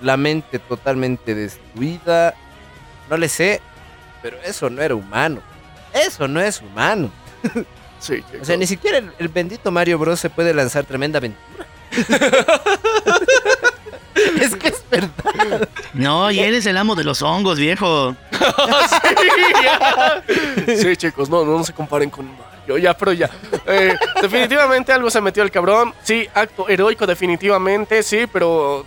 la 0.00 0.16
mente 0.16 0.58
totalmente 0.58 1.34
destruida, 1.36 2.34
no 3.08 3.16
le 3.16 3.28
sé, 3.28 3.60
pero 4.20 4.36
eso 4.44 4.68
no 4.68 4.82
era 4.82 4.96
humano. 4.96 5.40
Eso 5.94 6.26
no 6.26 6.40
es 6.40 6.60
humano. 6.60 7.10
Sí, 8.02 8.20
O 8.40 8.44
sea, 8.44 8.56
ni 8.56 8.66
siquiera 8.66 8.98
el, 8.98 9.12
el 9.20 9.28
bendito 9.28 9.70
Mario 9.70 9.96
Bros. 9.96 10.18
se 10.18 10.28
puede 10.28 10.52
lanzar 10.52 10.84
tremenda 10.84 11.18
aventura. 11.18 11.68
es 14.40 14.56
que 14.56 14.68
es 14.68 14.82
verdad. 14.90 15.68
No, 15.94 16.30
y 16.30 16.40
él 16.40 16.54
es 16.54 16.66
el 16.66 16.76
amo 16.76 16.94
de 16.94 17.04
los 17.04 17.22
hongos, 17.22 17.58
viejo. 17.58 18.14
Sí, 20.66 20.96
chicos, 20.96 21.28
no, 21.28 21.44
no, 21.44 21.58
no 21.58 21.64
se 21.64 21.72
comparen 21.72 22.10
con 22.10 22.26
Mario, 22.26 22.78
ya, 22.78 22.96
pero 22.96 23.12
ya. 23.12 23.30
Eh, 23.66 23.96
definitivamente 24.20 24.92
algo 24.92 25.10
se 25.10 25.20
metió 25.20 25.42
el 25.42 25.50
cabrón. 25.50 25.94
Sí, 26.02 26.28
acto 26.34 26.68
heroico, 26.68 27.06
definitivamente, 27.06 28.02
sí, 28.02 28.26
pero. 28.32 28.84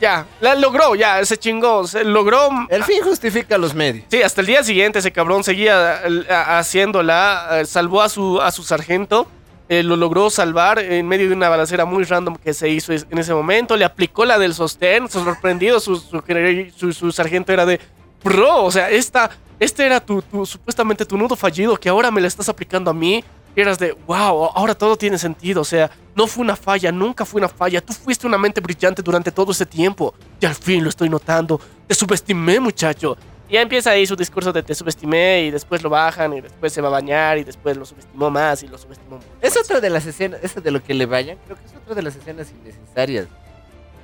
Ya, 0.00 0.26
la 0.40 0.54
logró, 0.54 0.94
ya, 0.94 1.24
se 1.24 1.38
chingó, 1.38 1.86
se 1.86 2.04
logró. 2.04 2.50
El 2.68 2.84
fin 2.84 3.02
justifica 3.02 3.56
los 3.56 3.74
medios. 3.74 4.04
Sí, 4.10 4.22
hasta 4.22 4.42
el 4.42 4.46
día 4.46 4.62
siguiente 4.62 4.98
ese 4.98 5.10
cabrón 5.10 5.42
seguía 5.42 6.02
eh, 6.04 6.26
haciéndola, 6.28 7.48
eh, 7.52 7.64
salvó 7.64 8.02
a 8.02 8.08
su, 8.10 8.40
a 8.40 8.50
su 8.50 8.62
sargento, 8.62 9.26
eh, 9.68 9.82
lo 9.82 9.96
logró 9.96 10.30
salvar 10.30 10.78
en 10.78 11.06
medio 11.08 11.28
de 11.28 11.34
una 11.34 11.48
balacera 11.48 11.84
muy 11.84 12.04
random 12.04 12.36
que 12.36 12.54
se 12.54 12.68
hizo 12.68 12.92
en 12.92 13.18
ese 13.18 13.34
momento, 13.34 13.76
le 13.76 13.84
aplicó 13.84 14.24
la 14.24 14.38
del 14.38 14.54
sostén, 14.54 15.08
sorprendido, 15.08 15.80
su, 15.80 15.96
su, 15.96 16.22
su- 16.76 16.92
su 16.92 17.12
sargento 17.12 17.52
era 17.52 17.66
de, 17.66 17.80
bro, 18.22 18.64
o 18.64 18.70
sea, 18.70 18.90
esta, 18.90 19.30
este 19.58 19.84
era 19.86 20.00
tu- 20.00 20.22
supuestamente 20.44 21.04
tu 21.04 21.16
nudo 21.18 21.34
fallido 21.36 21.76
que 21.76 21.88
ahora 21.88 22.10
me 22.10 22.20
la 22.20 22.28
estás 22.28 22.48
aplicando 22.48 22.90
a 22.90 22.94
mí. 22.94 23.24
Y 23.54 23.60
eras 23.62 23.78
de, 23.78 23.96
wow, 24.06 24.50
ahora 24.54 24.74
todo 24.74 24.98
tiene 24.98 25.16
sentido, 25.16 25.62
o 25.62 25.64
sea, 25.64 25.90
no 26.14 26.26
fue 26.26 26.44
una 26.44 26.56
falla, 26.56 26.92
nunca 26.92 27.24
fue 27.24 27.38
una 27.40 27.48
falla, 27.48 27.80
tú 27.80 27.94
fuiste 27.94 28.26
una 28.26 28.36
mente 28.36 28.60
brillante 28.60 29.00
durante 29.00 29.32
todo 29.32 29.50
ese 29.52 29.64
tiempo. 29.64 30.12
Y 30.38 30.44
al 30.44 30.54
fin 30.54 30.84
lo 30.84 30.90
estoy 30.90 31.08
notando, 31.08 31.58
te 31.86 31.94
subestimé 31.94 32.60
muchacho. 32.60 33.16
Y 33.48 33.54
ya 33.54 33.62
empieza 33.62 33.90
ahí 33.90 34.06
su 34.06 34.16
discurso 34.16 34.52
de 34.52 34.62
te 34.62 34.74
subestimé 34.74 35.44
y 35.44 35.50
después 35.50 35.82
lo 35.82 35.90
bajan 35.90 36.34
y 36.34 36.40
después 36.40 36.72
se 36.72 36.80
va 36.80 36.88
a 36.88 36.92
bañar 36.92 37.38
y 37.38 37.44
después 37.44 37.76
lo 37.76 37.84
subestimó 37.84 38.30
más 38.30 38.62
y 38.62 38.68
lo 38.68 38.76
subestimó 38.76 39.16
más. 39.16 39.26
Es 39.40 39.56
otra 39.56 39.80
de 39.80 39.90
las 39.90 40.04
escenas, 40.06 40.40
esa 40.42 40.60
de 40.60 40.70
lo 40.70 40.82
que 40.82 40.94
le 40.94 41.06
bañan, 41.06 41.38
creo 41.44 41.56
que 41.56 41.64
es 41.64 41.74
otra 41.74 41.94
de 41.94 42.02
las 42.02 42.16
escenas 42.16 42.50
innecesarias. 42.50 43.26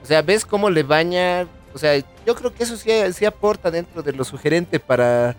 O 0.02 0.06
sea, 0.06 0.22
ves 0.22 0.44
cómo 0.44 0.70
le 0.70 0.82
baña. 0.82 1.46
O 1.74 1.78
sea, 1.78 1.96
yo 2.26 2.34
creo 2.34 2.52
que 2.54 2.64
eso 2.64 2.76
sí, 2.76 2.90
sí 3.14 3.24
aporta 3.24 3.70
dentro 3.70 4.02
de 4.02 4.12
lo 4.12 4.24
sugerente 4.24 4.78
para, 4.78 5.34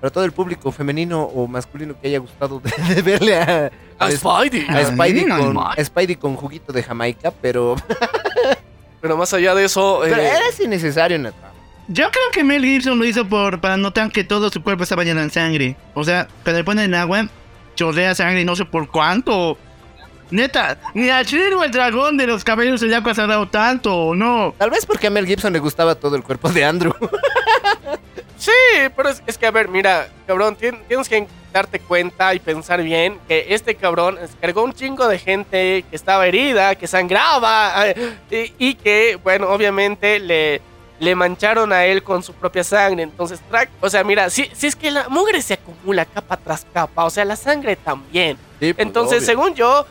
para 0.00 0.10
todo 0.10 0.24
el 0.24 0.32
público 0.32 0.72
femenino 0.72 1.22
o 1.22 1.46
masculino 1.46 1.94
que 2.00 2.08
haya 2.08 2.18
gustado 2.18 2.60
de, 2.60 2.94
de 2.94 3.02
verle 3.02 3.36
a, 3.36 3.70
¡A 3.98 4.10
Spidey! 4.10 4.66
a 4.68 4.84
Spidey, 4.86 5.26
con, 5.28 5.58
a 5.58 5.84
Spidey 5.84 6.16
con 6.16 6.36
juguito 6.36 6.72
de 6.72 6.82
Jamaica, 6.82 7.32
pero, 7.40 7.76
Pero 9.04 9.18
más 9.18 9.34
allá 9.34 9.54
de 9.54 9.66
eso, 9.66 10.00
pero 10.02 10.16
eh, 10.16 10.28
era 10.28 10.64
innecesario 10.64 11.18
trama. 11.20 11.53
Yo 11.88 12.10
creo 12.10 12.30
que 12.32 12.44
Mel 12.44 12.64
Gibson 12.64 12.98
lo 12.98 13.04
hizo 13.04 13.26
por 13.28 13.60
para 13.60 13.76
notar 13.76 14.10
que 14.10 14.24
todo 14.24 14.50
su 14.50 14.62
cuerpo 14.62 14.84
está 14.84 14.96
bañado 14.96 15.20
en 15.20 15.30
sangre. 15.30 15.76
O 15.94 16.02
sea, 16.04 16.28
cuando 16.42 16.60
le 16.60 16.64
ponen 16.64 16.94
agua, 16.94 17.28
chorrea 17.74 18.14
sangre 18.14 18.40
y 18.40 18.44
no 18.44 18.56
sé 18.56 18.64
por 18.64 18.88
cuánto. 18.90 19.58
Neta, 20.30 20.78
ni 20.94 21.10
a 21.10 21.22
Shiryu 21.22 21.62
el 21.62 21.70
dragón 21.70 22.16
de 22.16 22.26
los 22.26 22.42
cabellos 22.42 22.80
del 22.80 22.94
agua 22.94 23.14
se 23.14 23.20
ha 23.20 23.26
dado 23.26 23.46
tanto, 23.48 23.94
¿o 23.94 24.14
no? 24.14 24.54
Tal 24.56 24.70
vez 24.70 24.86
porque 24.86 25.06
a 25.08 25.10
Mel 25.10 25.26
Gibson 25.26 25.52
le 25.52 25.58
gustaba 25.58 25.94
todo 25.94 26.16
el 26.16 26.22
cuerpo 26.22 26.48
de 26.48 26.64
Andrew. 26.64 26.94
Sí, 28.36 28.50
pero 28.94 29.08
es, 29.08 29.22
es 29.26 29.38
que 29.38 29.46
a 29.46 29.50
ver, 29.50 29.68
mira, 29.68 30.08
cabrón, 30.26 30.56
tien- 30.56 30.78
tienes 30.86 31.08
que 31.08 31.26
darte 31.52 31.78
cuenta 31.80 32.34
y 32.34 32.40
pensar 32.40 32.82
bien 32.82 33.16
que 33.26 33.46
este 33.50 33.74
cabrón 33.74 34.18
es- 34.22 34.36
cargó 34.38 34.64
un 34.64 34.74
chingo 34.74 35.08
de 35.08 35.18
gente 35.18 35.84
que 35.88 35.96
estaba 35.96 36.26
herida, 36.26 36.74
que 36.74 36.86
sangraba 36.86 37.88
eh, 37.88 38.52
y, 38.58 38.68
y 38.70 38.74
que, 38.74 39.18
bueno, 39.22 39.48
obviamente 39.48 40.18
le, 40.18 40.60
le 41.04 41.14
mancharon 41.14 41.72
a 41.72 41.84
él 41.84 42.02
con 42.02 42.22
su 42.22 42.32
propia 42.32 42.64
sangre. 42.64 43.02
Entonces, 43.04 43.40
tra- 43.50 43.68
o 43.80 43.88
sea, 43.90 44.02
mira, 44.02 44.30
si, 44.30 44.50
si 44.54 44.66
es 44.66 44.74
que 44.74 44.90
la 44.90 45.08
mugre 45.08 45.40
se 45.42 45.54
acumula 45.54 46.04
capa 46.04 46.36
tras 46.36 46.66
capa, 46.72 47.04
o 47.04 47.10
sea, 47.10 47.24
la 47.24 47.36
sangre 47.36 47.76
también. 47.76 48.36
Sí, 48.58 48.72
pues, 48.72 48.86
Entonces, 48.86 49.18
obvio. 49.18 49.26
según 49.26 49.54
yo, 49.54 49.86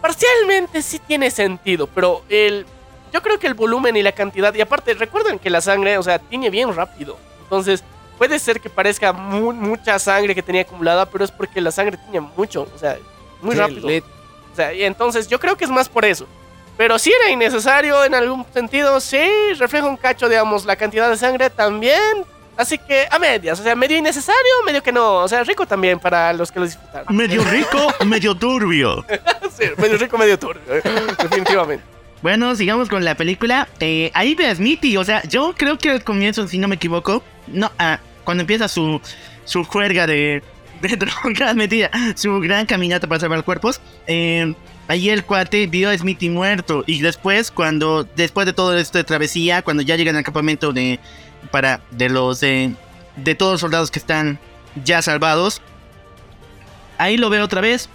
parcialmente 0.00 0.82
sí 0.82 0.98
tiene 0.98 1.30
sentido, 1.30 1.86
pero 1.86 2.22
el, 2.28 2.66
yo 3.12 3.22
creo 3.22 3.38
que 3.38 3.46
el 3.46 3.54
volumen 3.54 3.96
y 3.96 4.02
la 4.02 4.12
cantidad, 4.12 4.52
y 4.54 4.60
aparte, 4.60 4.94
recuerden 4.94 5.38
que 5.38 5.50
la 5.50 5.60
sangre, 5.60 5.96
o 5.98 6.02
sea, 6.02 6.18
tiñe 6.18 6.50
bien 6.50 6.74
rápido. 6.74 7.16
Entonces, 7.44 7.84
puede 8.18 8.38
ser 8.38 8.60
que 8.60 8.68
parezca 8.70 9.12
mu- 9.12 9.52
mucha 9.52 9.98
sangre 9.98 10.34
que 10.34 10.42
tenía 10.42 10.62
acumulada, 10.62 11.06
pero 11.06 11.24
es 11.24 11.30
porque 11.30 11.60
la 11.60 11.70
sangre 11.70 11.96
tiñe 11.98 12.20
mucho, 12.20 12.66
o 12.74 12.78
sea, 12.78 12.98
muy 13.40 13.54
rápido. 13.54 13.88
O 14.52 14.56
sea, 14.56 14.72
y 14.74 14.82
entonces 14.82 15.28
yo 15.28 15.38
creo 15.40 15.56
que 15.56 15.64
es 15.64 15.70
más 15.70 15.88
por 15.88 16.04
eso. 16.04 16.26
Pero 16.82 16.98
si 16.98 17.12
era 17.12 17.30
innecesario 17.30 18.04
en 18.04 18.12
algún 18.12 18.44
sentido, 18.52 18.98
sí, 18.98 19.22
refleja 19.56 19.86
un 19.86 19.96
cacho, 19.96 20.28
digamos, 20.28 20.64
la 20.64 20.74
cantidad 20.74 21.08
de 21.08 21.16
sangre 21.16 21.48
también. 21.48 22.24
Así 22.56 22.76
que 22.76 23.06
a 23.08 23.20
medias, 23.20 23.60
o 23.60 23.62
sea, 23.62 23.76
medio 23.76 23.96
innecesario, 23.96 24.50
medio 24.66 24.82
que 24.82 24.90
no. 24.90 25.18
O 25.18 25.28
sea, 25.28 25.44
rico 25.44 25.64
también 25.64 26.00
para 26.00 26.32
los 26.32 26.50
que 26.50 26.58
lo 26.58 26.66
disfrutaron. 26.66 27.14
Medio 27.14 27.44
rico, 27.52 27.78
medio 28.04 28.34
turbio. 28.34 29.06
Sí, 29.56 29.66
medio 29.78 29.96
rico, 29.96 30.18
medio 30.18 30.36
turbio, 30.36 30.60
eh, 30.74 30.82
definitivamente. 31.22 31.84
Bueno, 32.20 32.56
sigamos 32.56 32.88
con 32.88 33.04
la 33.04 33.14
película. 33.14 33.68
Eh, 33.78 34.10
ahí 34.12 34.34
ve 34.34 34.48
a 34.48 34.54
Smithy, 34.56 34.96
o 34.96 35.04
sea, 35.04 35.22
yo 35.22 35.54
creo 35.56 35.78
que 35.78 35.88
al 35.88 36.02
comienzo, 36.02 36.48
si 36.48 36.58
no 36.58 36.66
me 36.66 36.74
equivoco, 36.74 37.22
no, 37.46 37.70
ah, 37.78 38.00
cuando 38.24 38.40
empieza 38.40 38.66
su, 38.66 39.00
su 39.44 39.62
juerga 39.62 40.08
de, 40.08 40.42
de 40.80 40.96
drogas, 40.96 41.54
mentira, 41.54 41.92
su 42.16 42.40
gran 42.40 42.66
caminata 42.66 43.06
para 43.06 43.20
salvar 43.20 43.44
cuerpos, 43.44 43.80
eh, 44.08 44.52
ahí 44.88 45.10
el 45.10 45.24
cuate 45.24 45.66
vio 45.66 45.90
a 45.90 45.96
Smithy 45.96 46.30
muerto. 46.30 46.84
Y 46.86 47.00
después, 47.00 47.50
cuando, 47.50 48.04
después 48.16 48.46
de 48.46 48.52
todo 48.52 48.76
esto 48.76 48.98
de 48.98 49.04
travesía, 49.04 49.62
cuando 49.62 49.82
ya 49.82 49.96
llegan 49.96 50.16
al 50.16 50.24
campamento 50.24 50.72
de, 50.72 50.98
para, 51.50 51.80
de 51.90 52.08
los, 52.08 52.42
eh, 52.42 52.74
de 53.16 53.34
todos 53.34 53.52
los 53.52 53.60
soldados 53.60 53.90
que 53.90 53.98
están 53.98 54.38
ya 54.84 55.02
salvados, 55.02 55.60
ahí 56.98 57.16
lo 57.16 57.30
ve 57.30 57.40
otra 57.40 57.60
vez. 57.60 57.88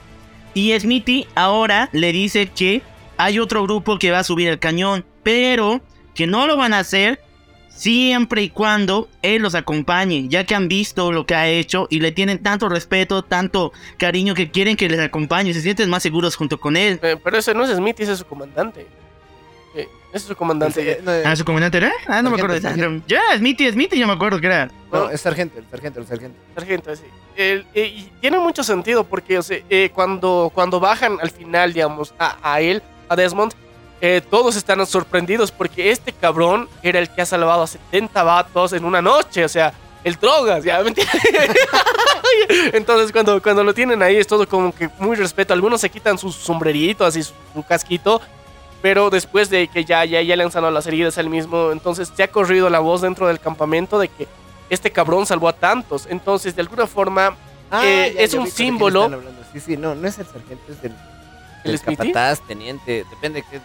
Y 0.54 0.78
Smithy 0.78 1.28
ahora 1.36 1.90
le 1.92 2.12
dice 2.12 2.48
que 2.48 2.82
hay 3.18 3.40
otro 3.40 3.64
grupo 3.64 4.00
que 4.00 4.12
va 4.12 4.20
a 4.20 4.24
subir 4.24 4.48
el 4.48 4.60
cañón, 4.60 5.06
pero 5.24 5.82
que 6.16 6.28
no 6.28 6.48
lo 6.48 6.58
van 6.58 6.74
a 6.74 6.80
hacer 6.80 7.22
siempre 7.78 8.42
y 8.42 8.50
cuando 8.50 9.08
él 9.22 9.42
los 9.44 9.56
acompañe, 9.56 10.28
ya 10.28 10.44
que 10.46 10.56
han 10.56 10.68
visto 10.68 11.12
lo 11.12 11.26
que 11.26 11.36
ha 11.36 11.48
hecho 11.48 11.88
y 11.90 12.00
le 12.00 12.12
tienen 12.12 12.40
tanto 12.42 12.68
respeto, 12.70 13.24
tanto 13.24 13.72
cariño 13.98 14.34
que 14.34 14.50
quieren 14.50 14.76
que 14.76 14.90
les 14.90 15.00
acompañe, 15.00 15.54
se 15.54 15.62
sienten 15.62 15.90
más 15.90 16.04
seguros 16.04 16.36
junto 16.36 16.60
con 16.60 16.76
él. 16.76 17.00
Eh, 17.04 17.16
pero 17.24 17.38
ese 17.38 17.54
no 17.54 17.64
es 17.64 17.76
Smith, 17.76 18.00
ese 18.00 18.14
es 18.14 18.20
su 18.20 18.26
comandante. 18.26 18.88
Eh, 19.76 19.88
ese 20.10 20.18
es 20.18 20.24
su 20.24 20.36
comandante. 20.36 21.00
No, 21.04 21.12
eh, 21.14 21.24
¿Ah, 21.26 21.36
su 21.36 21.46
comandante 21.46 21.78
era? 21.78 21.92
Ah, 22.08 22.22
no 22.22 22.30
me 22.32 22.38
acuerdo 22.38 22.56
de 22.56 22.62
Sargento, 22.62 22.96
esa. 22.98 23.08
Ya, 23.08 23.38
Smithy, 23.38 23.70
Smithy, 23.72 24.00
yo 24.00 24.08
me 24.08 24.14
acuerdo 24.14 24.42
que 24.42 24.48
era. 24.48 24.72
no, 24.92 25.10
es 25.12 25.22
sargento, 25.22 25.60
el 25.60 25.66
sargento, 25.70 26.00
el 26.00 26.08
sargento. 26.08 26.38
Sargento, 26.56 26.96
sí. 26.96 27.04
El- 27.36 27.66
eh, 27.76 27.86
y 27.96 28.12
tiene 28.20 28.40
mucho 28.40 28.64
sentido 28.64 29.04
porque 29.04 29.38
o 29.38 29.44
sea, 29.44 29.60
eh, 29.70 29.92
cuando, 29.94 30.52
cuando 30.54 30.80
bajan 30.80 31.20
al 31.22 31.30
final, 31.30 31.74
digamos, 31.74 32.16
a, 32.18 32.38
a 32.42 32.60
él, 32.62 32.82
a 33.10 33.16
Desmond, 33.16 33.54
eh, 34.02 34.22
todos 34.30 34.56
están 34.56 34.86
sorprendidos 34.86 35.52
porque 35.52 35.92
este 35.92 36.12
cabrón 36.14 36.70
era 36.84 37.00
el 37.00 37.10
que 37.10 37.22
ha 37.22 37.26
salvado 37.26 37.64
a 37.64 37.68
70 37.68 38.24
vatos 38.24 38.74
en 38.74 38.86
una 38.86 39.02
noche, 39.02 39.44
o 39.44 39.50
sea, 39.50 39.74
el 40.04 40.16
drogas, 40.16 40.64
ya, 40.64 40.82
¿me 40.82 40.90
entiendes? 40.90 41.22
Entonces 42.74 43.12
cuando, 43.12 43.42
cuando 43.42 43.64
lo 43.64 43.74
tienen 43.74 44.02
ahí 44.02 44.18
es 44.18 44.28
todo 44.28 44.48
como 44.48 44.74
que 44.74 44.90
muy 45.00 45.16
respeto. 45.16 45.54
Algunos 45.54 45.82
se 45.82 45.90
quitan 45.90 46.18
sus 46.18 46.36
sombreritos, 46.36 47.08
así 47.08 47.24
su, 47.24 47.34
su 47.54 47.64
casquito, 47.64 48.22
pero 48.82 49.10
después 49.10 49.50
de 49.50 49.68
que 49.68 49.84
ya, 49.86 50.06
ya, 50.06 50.22
ya 50.22 50.36
le 50.36 50.44
han 50.44 50.52
sanado 50.52 50.72
las 50.72 50.86
heridas 50.88 51.18
al 51.18 51.30
mismo, 51.30 51.72
entonces 51.72 52.12
se 52.16 52.24
ha 52.24 52.28
corrido 52.30 52.70
la 52.70 52.80
voz 52.80 53.02
dentro 53.02 53.28
del 53.28 53.40
campamento 53.40 53.98
de 54.00 54.08
que 54.10 54.28
este 54.70 54.92
cabrón 54.92 55.26
salvó 55.26 55.50
a 55.50 55.54
tantos. 55.54 56.06
Entonces, 56.10 56.56
de 56.56 56.62
alguna 56.62 56.88
forma, 56.88 57.36
Eh, 57.84 58.16
es 58.18 58.34
un 58.34 58.48
símbolo. 58.50 59.10
Sí, 59.52 59.60
sí, 59.60 59.78
no, 59.78 59.96
no 59.96 60.08
es 60.08 60.20
el 60.20 60.26
sargento, 60.26 60.64
es 60.72 60.78
¿El 61.64 61.78
Smithy? 61.80 62.12
capataz, 62.12 62.40
teniente, 62.48 63.04
depende 63.10 63.42
qué, 63.42 63.58
qué. 63.58 63.62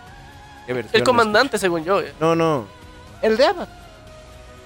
El 0.67 1.05
comandante, 1.05 1.59
según 1.59 1.85
yo. 1.85 2.01
eh. 2.01 2.13
No, 2.21 2.35
no. 2.35 2.67
El 3.21 3.37
de 3.37 3.45
Avatar. 3.47 3.83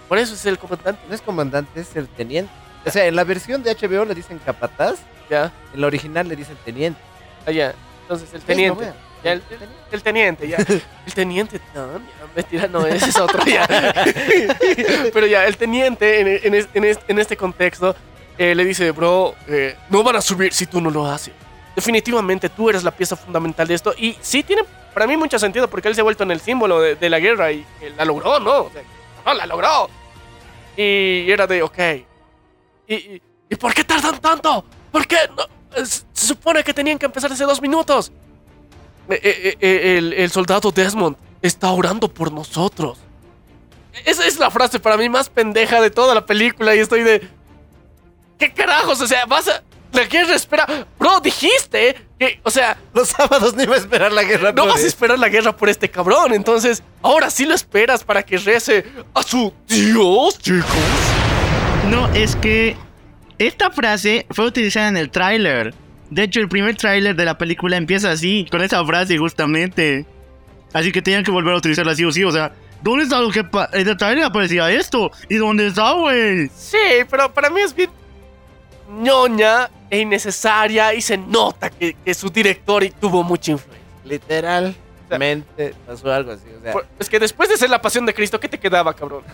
Por 0.08 0.18
eso 0.18 0.34
es 0.34 0.46
el 0.46 0.58
comandante. 0.58 1.00
No 1.08 1.14
es 1.14 1.20
comandante, 1.22 1.80
es 1.80 1.94
el 1.96 2.08
teniente. 2.08 2.50
O 2.84 2.90
sea, 2.90 3.06
en 3.06 3.16
la 3.16 3.24
versión 3.24 3.62
de 3.62 3.74
HBO 3.74 4.04
le 4.04 4.14
dicen 4.14 4.38
capataz, 4.38 4.98
Ya, 5.28 5.52
en 5.74 5.80
la 5.80 5.86
original 5.88 6.28
le 6.28 6.36
dicen 6.36 6.56
teniente. 6.64 7.00
allá. 7.44 7.74
Entonces, 8.02 8.32
el 8.32 8.42
teniente. 8.42 8.86
No, 8.86 8.92
Ya, 9.24 9.32
el, 9.32 9.42
el- 9.50 9.68
el 9.90 10.02
teniente, 10.02 10.46
ya. 10.46 10.58
El 11.06 11.14
teniente, 11.14 11.60
no, 11.74 11.98
ya, 11.98 12.04
mentira, 12.36 12.68
no, 12.68 12.86
ese 12.86 13.08
es 13.10 13.18
otro, 13.18 13.44
ya. 13.44 13.66
Pero 15.12 15.26
ya, 15.26 15.46
el 15.46 15.56
teniente 15.56 16.20
en, 16.20 16.28
en 16.44 16.54
es- 16.54 16.68
en 16.74 16.84
es- 16.84 16.98
en 17.08 17.18
este 17.18 17.36
contexto 17.36 17.96
eh, 18.38 18.54
le 18.54 18.64
dice, 18.64 18.90
bro, 18.92 19.34
eh, 19.48 19.76
no 19.90 20.02
van 20.04 20.16
a 20.16 20.20
subir 20.20 20.52
si 20.52 20.66
tú 20.66 20.80
no 20.80 20.90
lo 20.90 21.06
haces. 21.06 21.32
Definitivamente 21.76 22.48
tú 22.48 22.70
eres 22.70 22.82
la 22.82 22.90
pieza 22.90 23.14
fundamental 23.14 23.68
de 23.68 23.74
esto. 23.74 23.94
Y 23.96 24.16
sí 24.20 24.42
tiene 24.42 24.64
para 24.94 25.06
mí 25.06 25.16
mucho 25.16 25.38
sentido 25.38 25.68
porque 25.68 25.88
él 25.88 25.94
se 25.94 26.00
ha 26.00 26.04
vuelto 26.04 26.24
en 26.24 26.30
el 26.30 26.40
símbolo 26.40 26.80
de, 26.80 26.96
de 26.96 27.10
la 27.10 27.20
guerra 27.20 27.52
y 27.52 27.64
que 27.78 27.90
la 27.90 28.04
logró, 28.04 28.40
¿no? 28.40 28.62
O 28.62 28.70
sea, 28.70 28.82
no, 29.24 29.34
la 29.34 29.46
logró. 29.46 29.88
Y 30.76 31.30
era 31.30 31.46
de, 31.46 31.62
ok. 31.62 31.78
¿Y, 32.88 32.94
y, 32.94 33.22
¿y 33.50 33.56
por 33.56 33.74
qué 33.74 33.84
tardan 33.84 34.18
tanto? 34.20 34.64
¿Por 34.90 35.06
qué? 35.06 35.18
No, 35.36 35.84
se 35.84 36.02
supone 36.14 36.64
que 36.64 36.72
tenían 36.72 36.98
que 36.98 37.06
empezar 37.06 37.30
hace 37.30 37.44
dos 37.44 37.60
minutos. 37.60 38.10
Eh, 39.08 39.20
eh, 39.22 39.56
eh, 39.60 39.98
el, 39.98 40.12
el 40.14 40.30
soldado 40.30 40.72
Desmond 40.72 41.16
está 41.42 41.70
orando 41.70 42.08
por 42.08 42.32
nosotros. 42.32 42.98
Esa 44.04 44.26
es 44.26 44.38
la 44.38 44.50
frase 44.50 44.80
para 44.80 44.96
mí 44.96 45.08
más 45.08 45.28
pendeja 45.28 45.80
de 45.80 45.90
toda 45.90 46.14
la 46.14 46.24
película 46.26 46.74
y 46.74 46.78
estoy 46.80 47.02
de... 47.02 47.28
¿Qué 48.38 48.52
carajos? 48.52 49.00
O 49.00 49.06
sea, 49.06 49.26
vas 49.26 49.48
a... 49.48 49.62
La 49.92 50.04
guerra 50.04 50.34
espera... 50.34 50.66
Bro, 50.98 51.20
dijiste 51.20 51.96
que... 52.18 52.40
O 52.42 52.50
sea, 52.50 52.76
Los 52.94 53.08
sábados 53.08 53.54
no 53.54 53.62
iba 53.62 53.74
a 53.74 53.78
esperar 53.78 54.12
la 54.12 54.24
guerra. 54.24 54.50
no 54.52 54.64
por 54.64 54.72
vas 54.72 54.84
a 54.84 54.86
esperar 54.86 55.18
la 55.18 55.28
guerra 55.28 55.56
por 55.56 55.68
este 55.68 55.90
cabrón. 55.90 56.34
Entonces, 56.34 56.82
ahora 57.02 57.30
sí 57.30 57.46
lo 57.46 57.54
esperas 57.54 58.04
para 58.04 58.22
que 58.22 58.36
rece 58.38 58.84
a 59.14 59.22
su 59.22 59.52
Dios, 59.68 60.38
chicos. 60.38 60.66
No, 61.90 62.08
es 62.14 62.36
que 62.36 62.76
esta 63.38 63.70
frase 63.70 64.26
fue 64.30 64.46
utilizada 64.46 64.88
en 64.88 64.96
el 64.96 65.10
tráiler. 65.10 65.72
De 66.10 66.22
hecho, 66.24 66.40
el 66.40 66.48
primer 66.48 66.76
tráiler 66.76 67.14
de 67.16 67.24
la 67.24 67.38
película 67.38 67.76
empieza 67.76 68.10
así, 68.10 68.46
con 68.50 68.62
esa 68.62 68.84
frase 68.84 69.18
justamente. 69.18 70.04
Así 70.72 70.92
que 70.92 71.00
tenían 71.00 71.24
que 71.24 71.30
volver 71.30 71.54
a 71.54 71.58
utilizarla 71.58 71.92
así 71.92 72.04
o 72.04 72.12
sí, 72.12 72.22
o 72.24 72.30
sea, 72.30 72.52
¿dónde 72.82 73.04
está 73.04 73.20
lo 73.20 73.30
que 73.30 73.44
pa- 73.44 73.70
en 73.72 73.88
el 73.88 73.96
tráiler 73.96 74.24
aparecía 74.24 74.70
esto? 74.70 75.10
¿Y 75.28 75.36
dónde 75.36 75.68
está, 75.68 75.92
güey? 75.92 76.48
Sí, 76.54 76.76
pero 77.10 77.32
para 77.32 77.48
mí 77.50 77.60
es 77.60 77.74
bien 77.74 77.88
ñoña 78.88 79.70
e 79.90 79.98
innecesaria 80.00 80.94
y 80.94 81.00
se 81.00 81.16
nota 81.16 81.70
que, 81.70 81.94
que 82.04 82.14
su 82.14 82.28
director 82.30 82.82
y 82.84 82.90
tuvo 82.90 83.22
mucha 83.22 83.52
influencia. 83.52 83.84
Literalmente 84.04 85.74
pasó 85.86 86.12
algo 86.12 86.32
así. 86.32 86.44
O 86.58 86.62
sea, 86.62 86.72
Por- 86.72 86.86
Es 86.98 87.08
que 87.08 87.18
después 87.18 87.48
de 87.48 87.56
ser 87.56 87.70
la 87.70 87.80
pasión 87.80 88.04
de 88.06 88.14
Cristo, 88.14 88.38
¿qué 88.40 88.48
te 88.48 88.58
quedaba, 88.58 88.94
cabrón? 88.94 89.22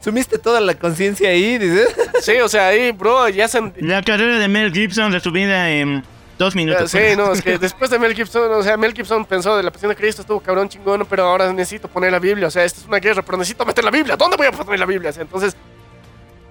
sumiste 0.00 0.38
toda 0.38 0.60
la 0.60 0.74
conciencia 0.74 1.28
ahí, 1.30 1.58
dices. 1.58 1.88
Sí, 2.20 2.36
o 2.38 2.48
sea, 2.48 2.68
ahí, 2.68 2.92
bro, 2.92 3.28
ya 3.28 3.48
se... 3.48 3.60
La 3.78 4.02
carrera 4.02 4.38
de 4.38 4.48
Mel 4.48 4.72
Gibson 4.72 5.12
resumida 5.12 5.70
en 5.70 6.02
dos 6.38 6.54
minutos. 6.54 6.90
Sí, 6.90 6.98
no, 7.16 7.32
es 7.32 7.42
que 7.42 7.58
después 7.58 7.90
de 7.90 7.98
Mel 7.98 8.14
Gibson, 8.14 8.50
o 8.52 8.62
sea, 8.62 8.76
Mel 8.76 8.94
Gibson 8.94 9.24
pensó 9.24 9.56
de 9.56 9.62
la 9.62 9.70
pasión 9.70 9.90
de 9.90 9.96
Cristo, 9.96 10.22
estuvo 10.22 10.40
cabrón 10.40 10.68
chingón, 10.68 11.04
pero 11.10 11.24
ahora 11.24 11.52
necesito 11.52 11.88
poner 11.88 12.12
la 12.12 12.18
Biblia, 12.20 12.46
o 12.46 12.50
sea, 12.50 12.64
esta 12.64 12.80
es 12.80 12.86
una 12.86 12.98
guerra, 12.98 13.22
pero 13.22 13.36
necesito 13.38 13.66
meter 13.66 13.84
la 13.84 13.90
Biblia, 13.90 14.16
¿dónde 14.16 14.36
voy 14.36 14.46
a 14.46 14.52
poner 14.52 14.78
la 14.78 14.86
Biblia? 14.86 15.10
O 15.10 15.12
sea, 15.12 15.22
entonces, 15.22 15.56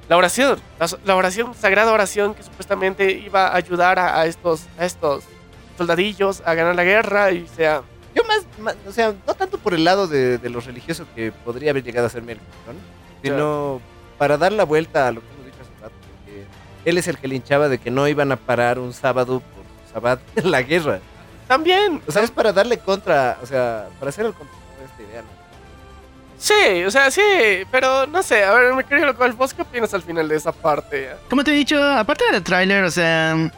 la 0.09 0.17
oración, 0.17 0.59
la, 0.79 0.87
la 1.05 1.15
oración, 1.15 1.53
sagrada 1.53 1.91
oración 1.91 2.33
que 2.33 2.43
supuestamente 2.43 3.11
iba 3.11 3.47
a 3.47 3.55
ayudar 3.55 3.99
a, 3.99 4.19
a 4.21 4.25
estos, 4.25 4.63
a 4.79 4.85
estos 4.85 5.23
soldadillos 5.77 6.41
a 6.45 6.53
ganar 6.53 6.75
la 6.75 6.83
guerra 6.83 7.31
y 7.31 7.47
sea... 7.47 7.81
Yo 8.15 8.23
más, 8.23 8.45
más- 8.59 8.75
o 8.87 8.91
sea, 8.91 9.13
no 9.27 9.33
tanto 9.35 9.57
por 9.59 9.73
el 9.73 9.83
lado 9.83 10.07
de, 10.07 10.37
de 10.39 10.49
lo 10.49 10.59
religioso 10.59 11.05
que 11.15 11.31
podría 11.31 11.69
haber 11.71 11.83
llegado 11.83 12.07
a 12.07 12.09
ser 12.09 12.23
Mel 12.23 12.39
Gibson, 12.39 12.81
sino 13.21 13.81
para 14.17 14.37
dar 14.37 14.51
la 14.53 14.63
vuelta 14.63 15.07
a 15.07 15.11
lo 15.11 15.21
que 15.21 15.27
hemos 15.33 15.45
dicho 15.45 15.57
hace 15.61 15.83
rato, 15.83 15.93
porque 16.23 16.43
él 16.89 16.97
es 16.97 17.07
el 17.07 17.17
que 17.19 17.27
linchaba 17.27 17.69
de 17.69 17.77
que 17.77 17.91
no 17.91 18.07
iban 18.07 18.31
a 18.31 18.35
parar 18.37 18.79
un 18.79 18.93
sábado 18.93 19.41
por 19.41 19.93
sábado 19.93 20.21
en 20.35 20.49
la 20.51 20.61
guerra. 20.63 20.99
También, 21.47 22.01
O 22.07 22.11
sea, 22.11 22.23
es 22.23 22.31
para 22.31 22.51
darle 22.51 22.79
contra, 22.79 23.37
o 23.43 23.45
sea, 23.45 23.87
para 23.99 24.09
hacer 24.09 24.25
el 24.25 24.33
contra 24.33 24.55
sí, 26.37 26.83
o 26.85 26.91
sea, 26.91 27.11
sí, 27.11 27.21
pero 27.71 28.07
no 28.07 28.23
sé, 28.23 28.43
a 28.43 28.53
ver, 28.53 28.73
mi 28.73 28.83
querido 28.83 29.07
local, 29.07 29.33
¿vos 29.33 29.53
qué 29.53 29.61
opinas 29.61 29.93
al 29.93 30.01
final 30.01 30.27
de 30.27 30.35
esa 30.35 30.51
parte? 30.51 31.09
Como 31.29 31.43
te 31.43 31.51
he 31.51 31.55
dicho, 31.55 31.81
aparte 31.83 32.25
del 32.31 32.43
tráiler, 32.43 32.83
o 32.83 32.91
sea, 32.91 33.51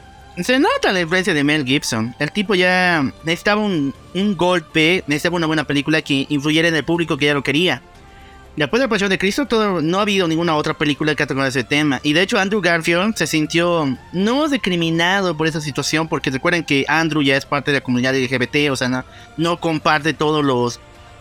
se 0.44 0.60
nota 0.60 0.92
la 0.92 1.02
influencia 1.02 1.34
de 1.34 1.44
Mel 1.44 1.66
Gibson. 1.66 2.16
El 2.20 2.32
tipo 2.32 2.56
ya 2.56 3.04
necesitaba 3.24 3.62
un, 3.62 3.94
golpe, 4.36 5.04
necesitaba 5.08 5.36
una 5.36 5.48
buena 5.48 5.66
película 5.66 6.02
que 6.02 6.26
influyera 6.30 6.68
en 6.68 6.76
el 6.76 6.84
público 6.84 7.18
que 7.18 7.26
ya 7.26 7.34
lo 7.34 7.44
quería. 7.44 7.82
Después 8.56 8.80
de 8.82 8.88
la 8.88 8.90
Pasión 8.90 9.10
de 9.10 9.18
Cristo, 9.18 9.46
todo, 9.46 9.82
no 9.82 10.00
ha 10.00 10.02
habido 10.02 10.28
ninguna 10.28 10.56
otra 10.56 10.74
película 10.74 11.16
que 11.16 11.26
tocado 11.26 11.48
ese 11.48 11.64
tema. 11.64 12.02
Y 12.04 12.14
de 12.14 12.24
hecho, 12.24 12.40
Andrew 12.40 12.62
Garfield 12.62 13.16
se 13.16 13.28
sintió 13.28 13.98
no 14.12 14.48
discriminado 14.50 15.38
por 15.38 15.48
esa 15.48 15.62
situación, 15.62 16.08
porque 16.08 16.30
recuerden 16.30 16.66
que 16.66 16.84
Andrew 16.88 17.22
ya 17.22 17.38
es 17.38 17.46
parte 17.46 17.72
de 17.72 17.78
la 17.78 17.84
comunidad 17.84 18.16
LGBT, 18.16 18.72
o 18.72 18.76
sea, 18.76 18.90
no, 18.90 19.06
no 19.38 19.60
comparte 19.60 20.14
todos 20.14 20.44
los, 20.44 20.80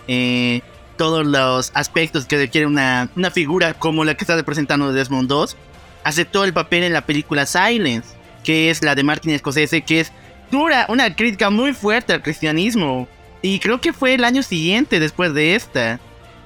eh, 0.09 0.63
todos 0.99 1.27
los 1.27 1.71
aspectos 1.73 2.27
que 2.27 2.37
requiere 2.37 2.67
una, 2.67 3.09
una 3.17 3.31
figura 3.31 3.73
como 3.73 4.05
la 4.05 4.15
que 4.15 4.25
está 4.25 4.37
representando 4.37 4.93
Desmond 4.93 5.29
2. 5.29 5.57
Aceptó 6.05 6.45
el 6.45 6.53
papel 6.53 6.83
en 6.83 6.93
la 6.93 7.07
película 7.07 7.47
Silence, 7.47 8.11
que 8.45 8.69
es 8.69 8.83
la 8.83 8.95
de 8.95 9.03
Martin 9.03 9.39
Scorsese, 9.39 9.81
que 9.81 10.01
es 10.01 10.13
dura, 10.51 10.85
una 10.91 11.17
crítica 11.17 11.49
muy 11.49 11.73
fuerte 11.73 12.13
al 12.13 12.23
cristianismo. 12.23 13.09
Y 13.41 13.61
creo 13.61 13.81
que 13.81 13.95
fue 13.95 14.15
el 14.15 14.25
año 14.25 14.43
siguiente 14.43 15.01
después 15.01 15.33
de 15.33 15.55
esta. 15.55 15.99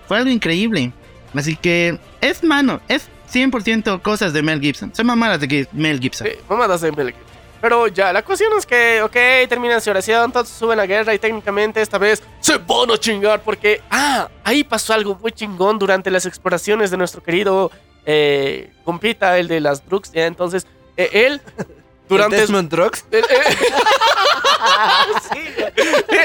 Fue 0.06 0.18
algo 0.18 0.30
increíble. 0.30 0.92
Así 1.34 1.56
que 1.56 1.98
es 2.20 2.44
mano, 2.44 2.80
es 2.88 3.08
100% 3.32 4.02
cosas 4.02 4.32
de 4.32 4.42
Mel 4.42 4.60
Gibson. 4.60 4.94
Son 4.94 5.06
mamadas 5.06 5.40
de 5.40 5.66
Mel 5.72 5.98
Gibson. 5.98 6.28
Mamadas 6.48 6.82
de 6.82 6.92
Mel 6.92 7.08
Gibson. 7.08 7.31
Pero 7.62 7.86
ya, 7.86 8.12
la 8.12 8.24
cuestión 8.24 8.52
es 8.58 8.66
que, 8.66 9.00
ok, 9.02 9.48
terminan 9.48 9.80
su 9.80 9.88
oración, 9.88 10.32
todos 10.32 10.48
suben 10.48 10.80
a 10.80 10.84
guerra 10.84 11.14
y 11.14 11.20
técnicamente 11.20 11.80
esta 11.80 11.96
vez 11.96 12.20
se 12.40 12.58
van 12.58 12.90
a 12.90 12.98
chingar 12.98 13.40
porque, 13.40 13.80
ah, 13.88 14.28
ahí 14.42 14.64
pasó 14.64 14.92
algo 14.92 15.14
muy 15.14 15.30
chingón 15.30 15.78
durante 15.78 16.10
las 16.10 16.26
exploraciones 16.26 16.90
de 16.90 16.96
nuestro 16.96 17.22
querido 17.22 17.70
eh, 18.04 18.72
compita, 18.84 19.38
el 19.38 19.46
de 19.46 19.60
las 19.60 19.86
drugs. 19.86 20.10
Ya, 20.10 20.26
entonces, 20.26 20.66
eh, 20.96 21.08
él, 21.12 21.40
durante... 22.08 22.34
¿El 22.34 22.42
Desmond 22.42 22.68
Drugs. 22.68 23.04
El, 23.12 23.20
eh, 23.20 23.26
sí, 25.32 25.38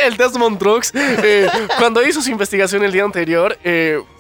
el 0.06 0.18
Desmond 0.18 0.58
Drugs, 0.58 0.92
eh, 0.96 1.48
cuando 1.78 2.06
hizo 2.06 2.20
su 2.20 2.32
investigación 2.32 2.84
el 2.84 2.92
día 2.92 3.04
anterior, 3.04 3.56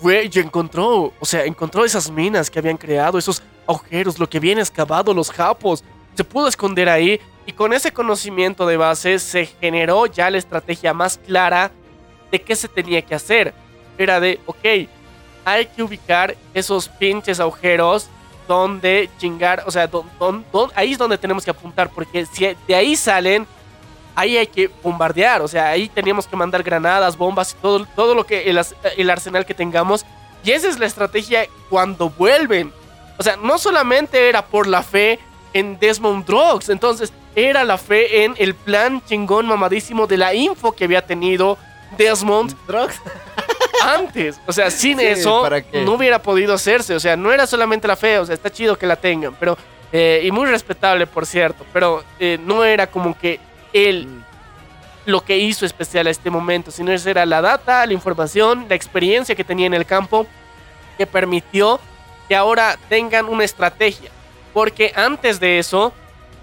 fue 0.02 0.30
y 0.31 0.39
encontró, 0.39 1.11
o 1.19 1.26
sea, 1.26 1.45
encontró 1.45 1.84
esas 1.84 2.11
minas 2.11 2.52
que 2.52 2.60
habían 2.60 2.77
creado, 2.77 3.18
esos 3.18 3.41
agujeros, 3.68 4.19
lo 4.19 4.30
que 4.30 4.38
habían 4.38 4.60
excavado 4.60 5.15
los 5.15 5.31
japos. 5.31 5.84
Se 6.18 6.23
pudo 6.23 6.48
esconder 6.48 6.89
ahí 6.89 7.22
y 7.45 7.53
con 7.53 7.73
ese 7.73 7.94
conocimiento 7.94 8.65
de 8.65 8.76
base 8.76 9.19
se 9.19 9.45
generó 9.45 10.07
ya 10.07 10.31
la 10.31 10.39
estrategia 10.39 10.91
más 10.91 11.19
clara 11.19 11.72
de 12.31 12.41
qué 12.41 12.56
se 12.56 12.68
tenía 12.68 13.03
que 13.03 13.14
hacer. 13.14 13.53
Era 13.99 14.19
de, 14.19 14.39
ok, 14.48 14.89
hay 15.45 15.65
que 15.68 15.84
ubicar 15.84 16.35
esos 16.56 16.89
pinches 16.89 17.39
agujeros 17.39 18.10
donde 18.48 19.10
chingar, 19.19 19.64
o 19.68 19.72
sea, 19.72 19.85
don- 19.88 20.10
don- 20.19 20.72
ahí 20.73 20.94
es 20.94 20.98
donde 20.98 21.18
tenemos 21.19 21.45
que 21.45 21.52
apuntar, 21.52 21.89
porque 21.89 22.26
si 22.26 22.56
de 22.68 22.76
ahí 22.76 22.95
salen, 22.95 23.45
ahí 24.15 24.38
hay 24.38 24.48
que 24.48 24.72
bombardear, 24.81 25.41
o 25.44 25.48
sea, 25.48 25.68
ahí 25.68 25.88
teníamos 25.88 26.26
que 26.26 26.35
mandar 26.35 26.64
granadas, 26.64 27.15
bombas 27.15 27.52
y 27.52 27.61
todo, 27.61 27.85
todo 27.95 28.15
lo 28.15 28.26
que 28.26 28.49
el, 28.49 28.60
el 28.98 29.10
arsenal 29.11 29.45
que 29.45 29.53
tengamos. 29.53 30.03
Y 30.44 30.52
esa 30.52 30.68
es 30.68 30.80
la 30.80 30.85
estrategia 30.88 31.45
cuando 31.69 32.10
vuelven. 32.10 32.73
O 33.19 33.23
sea, 33.23 33.35
no 33.38 33.57
solamente 33.60 34.30
era 34.30 34.45
por 34.45 34.65
la 34.65 34.81
fe 34.81 35.19
en 35.60 35.80
Desmond 35.80 36.26
Drugs, 36.26 36.70
entonces 36.70 37.12
era 37.36 37.64
la 37.64 37.78
fe 37.78 38.24
en 38.24 38.36
el 38.38 38.56
plan 38.56 39.02
chingón 39.06 39.48
mamadísimo 39.48 40.08
de 40.08 40.18
la 40.18 40.34
info 40.34 40.72
que 40.72 40.86
había 40.86 41.06
tenido 41.06 41.58
Desmond 41.98 42.56
Drugs. 42.68 43.02
antes. 43.84 44.40
O 44.46 44.54
sea, 44.54 44.70
sin 44.72 45.00
Sí, 45.00 45.06
eso 45.06 45.48
no 45.86 45.94
hubiera 45.94 46.22
podido 46.22 46.54
hacerse. 46.54 46.96
O 46.96 47.00
sea, 47.00 47.16
no 47.16 47.32
era 47.32 47.48
solamente 47.48 47.88
la 47.88 47.96
fe, 47.96 48.20
o 48.20 48.26
sea, 48.26 48.36
está 48.36 48.52
chido 48.52 48.78
que 48.78 48.88
la 48.88 48.96
tengan, 48.96 49.36
pero. 49.40 49.58
eh, 49.92 50.22
y 50.24 50.32
muy 50.32 50.48
respetable, 50.48 51.08
por 51.08 51.26
cierto, 51.26 51.66
pero 51.72 52.04
eh, 52.20 52.38
no 52.44 52.66
era 52.66 52.88
como 52.88 53.18
que 53.18 53.40
él 53.72 54.08
lo 55.06 55.22
que 55.24 55.38
hizo 55.38 55.66
especial 55.66 56.08
a 56.08 56.10
este 56.10 56.30
momento, 56.30 56.70
sino 56.70 56.92
esa 56.92 57.10
era 57.10 57.26
la 57.26 57.42
data, 57.42 57.86
la 57.86 57.94
información, 57.94 58.66
la 58.68 58.76
experiencia 58.76 59.34
que 59.36 59.46
tenía 59.46 59.66
en 59.66 59.74
el 59.74 59.86
campo 59.86 60.28
que 60.98 61.08
permitió 61.08 61.80
que 62.28 62.36
ahora 62.36 62.78
tengan 62.90 63.28
una 63.28 63.46
estrategia. 63.46 64.12
Porque 64.58 64.92
antes 64.96 65.40
de 65.40 65.60
eso, 65.60 65.94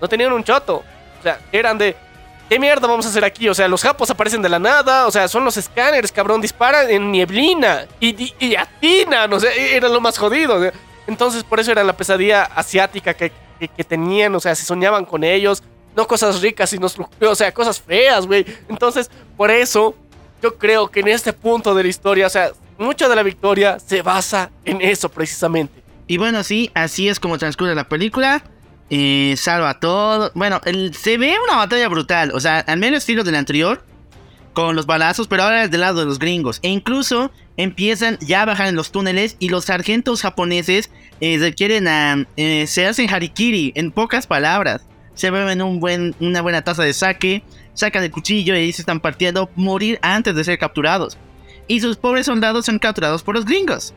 no 0.01 0.07
tenían 0.07 0.33
un 0.33 0.45
choto. 0.45 0.85
O 1.19 1.23
sea, 1.25 1.41
eran 1.51 1.77
de. 1.77 1.97
¿Qué 2.49 2.61
mierda 2.61 2.87
vamos 2.87 3.07
a 3.07 3.09
hacer 3.09 3.25
aquí? 3.25 3.49
O 3.49 3.55
sea, 3.55 3.67
los 3.67 3.83
japos 3.83 4.09
aparecen 4.09 4.41
de 4.41 4.49
la 4.49 4.61
nada. 4.61 5.09
O 5.09 5.11
sea, 5.11 5.27
son 5.27 5.45
los 5.45 5.57
escáneres, 5.57 6.13
cabrón. 6.13 6.41
Disparan 6.41 6.89
en 6.89 7.11
nieblina. 7.11 7.89
Y, 7.99 8.11
y, 8.11 8.33
y 8.39 8.55
atinan. 8.55 9.33
O 9.33 9.41
sea, 9.41 9.53
era 9.53 9.89
lo 9.89 10.01
más 10.01 10.17
jodido. 10.17 10.61
Entonces, 11.09 11.43
por 11.43 11.59
eso 11.59 11.73
era 11.73 11.83
la 11.83 11.93
pesadilla 11.97 12.45
asiática 12.45 13.15
que, 13.15 13.33
que, 13.59 13.83
tenían. 13.83 14.33
O 14.37 14.39
sea, 14.39 14.55
se 14.55 14.65
soñaban 14.65 15.05
con 15.07 15.25
ellos. 15.25 15.61
No 15.97 16.07
cosas 16.07 16.41
ricas, 16.41 16.71
sino. 16.71 16.87
O 17.21 17.35
sea, 17.35 17.53
cosas 17.53 17.81
feas, 17.81 18.29
güey. 18.29 18.47
Entonces, 18.69 19.11
por 19.37 19.51
eso, 19.51 19.97
yo 20.41 20.57
creo 20.57 20.87
que 20.87 21.01
en 21.01 21.09
este 21.09 21.33
punto 21.33 21.75
de 21.75 21.83
la 21.83 21.89
historia, 21.89 22.29
o 22.29 22.31
sea, 22.31 22.53
mucho 22.79 23.09
de 23.09 23.17
la 23.17 23.25
victoria 23.25 23.81
se 23.81 24.03
basa 24.03 24.53
en 24.65 24.81
eso 24.83 25.09
precisamente. 25.09 25.84
Y 26.07 26.17
bueno, 26.19 26.43
sí, 26.45 26.71
así 26.75 27.09
es 27.09 27.19
como 27.21 27.39
transcurre 27.39 27.75
la 27.75 27.89
película. 27.89 28.43
Eh, 28.91 29.35
salva 29.39 29.81
todo. 29.81 30.31
Bueno, 30.35 30.61
el- 30.65 30.95
se 30.95 31.17
ve 31.17 31.35
una 31.49 31.57
batalla 31.57 31.89
brutal. 31.89 32.33
O 32.35 32.41
sea, 32.41 32.59
al 32.61 32.79
menos 32.79 32.99
estilo 32.99 33.25
del 33.25 33.35
anterior. 33.37 33.85
con 34.53 34.77
los 34.77 34.87
balazos, 34.87 35.27
pero 35.27 35.43
ahora 35.43 35.67
del 35.67 35.81
lado 35.81 35.99
de 35.99 36.07
los 36.07 36.21
gringos. 36.21 36.61
E 36.63 36.69
incluso 36.69 37.33
empiezan 37.57 38.19
ya 38.21 38.43
a 38.43 38.45
bajar 38.45 38.69
en 38.69 38.77
los 38.77 38.93
túneles 38.93 39.35
y 39.41 39.49
los 39.49 39.65
sargentos 39.65 40.23
japoneses 40.23 40.93
eh, 41.21 41.39
requieren 41.41 41.89
a, 41.89 42.25
eh, 42.37 42.69
se 42.69 42.87
hacen 42.87 43.13
harikiri, 43.13 43.73
en 43.75 43.91
pocas 43.91 44.29
palabras. 44.29 44.87
Se 45.15 45.33
beben 45.33 45.61
un 45.61 45.81
buen, 45.81 46.15
una 46.21 46.41
buena 46.41 46.63
taza 46.63 46.85
de 46.85 46.93
sake, 46.93 47.43
sacan 47.73 48.05
el 48.05 48.13
cuchillo 48.13 48.55
y 48.55 48.73
se 48.73 48.83
están 48.83 49.01
partiendo, 49.01 49.51
morir 49.57 49.99
antes 50.03 50.37
de 50.37 50.45
ser 50.45 50.57
capturados. 50.57 51.19
Y 51.67 51.81
sus 51.81 51.97
pobres 51.97 52.27
soldados 52.27 52.65
son 52.67 52.79
capturados 52.79 53.25
por 53.25 53.35
los 53.35 53.45
gringos. 53.47 53.93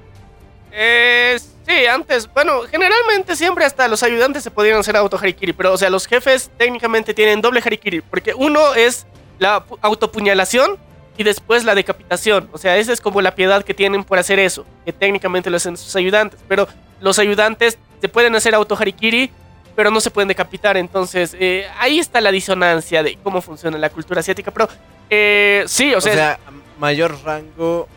Eh, 0.79 1.39
sí, 1.65 1.85
antes, 1.87 2.31
bueno, 2.31 2.61
generalmente 2.69 3.35
siempre 3.35 3.65
hasta 3.65 3.87
los 3.87 4.03
ayudantes 4.03 4.43
se 4.43 4.51
podían 4.51 4.77
hacer 4.79 4.95
auto 4.95 5.17
harikiri, 5.17 5.51
pero 5.53 5.73
o 5.73 5.77
sea, 5.77 5.89
los 5.89 6.05
jefes 6.05 6.51
técnicamente 6.55 7.15
tienen 7.15 7.41
doble 7.41 7.61
harikiri, 7.65 8.01
porque 8.01 8.35
uno 8.35 8.75
es 8.75 9.07
la 9.39 9.65
pu- 9.65 9.79
autopuñalación 9.81 10.77
y 11.17 11.23
después 11.23 11.63
la 11.65 11.73
decapitación. 11.73 12.47
O 12.53 12.59
sea, 12.59 12.77
esa 12.77 12.93
es 12.93 13.01
como 13.01 13.21
la 13.21 13.33
piedad 13.33 13.63
que 13.63 13.73
tienen 13.73 14.03
por 14.03 14.19
hacer 14.19 14.37
eso, 14.37 14.67
que 14.85 14.93
técnicamente 14.93 15.49
lo 15.49 15.57
hacen 15.57 15.75
sus 15.77 15.95
ayudantes, 15.95 16.39
pero 16.47 16.67
los 17.01 17.17
ayudantes 17.17 17.79
se 17.99 18.07
pueden 18.07 18.35
hacer 18.35 18.53
auto 18.53 18.75
harikiri, 18.79 19.31
pero 19.75 19.89
no 19.89 19.99
se 19.99 20.11
pueden 20.11 20.27
decapitar, 20.27 20.77
entonces 20.77 21.35
eh, 21.39 21.67
ahí 21.79 21.97
está 21.97 22.21
la 22.21 22.31
disonancia 22.31 23.01
de 23.01 23.17
cómo 23.23 23.41
funciona 23.41 23.79
la 23.79 23.89
cultura 23.89 24.19
asiática, 24.19 24.51
pero 24.51 24.69
eh, 25.09 25.63
sí, 25.67 25.91
o 25.95 25.97
O 25.97 26.01
sea, 26.01 26.13
sea, 26.13 26.39
mayor 26.79 27.17
rango. 27.23 27.87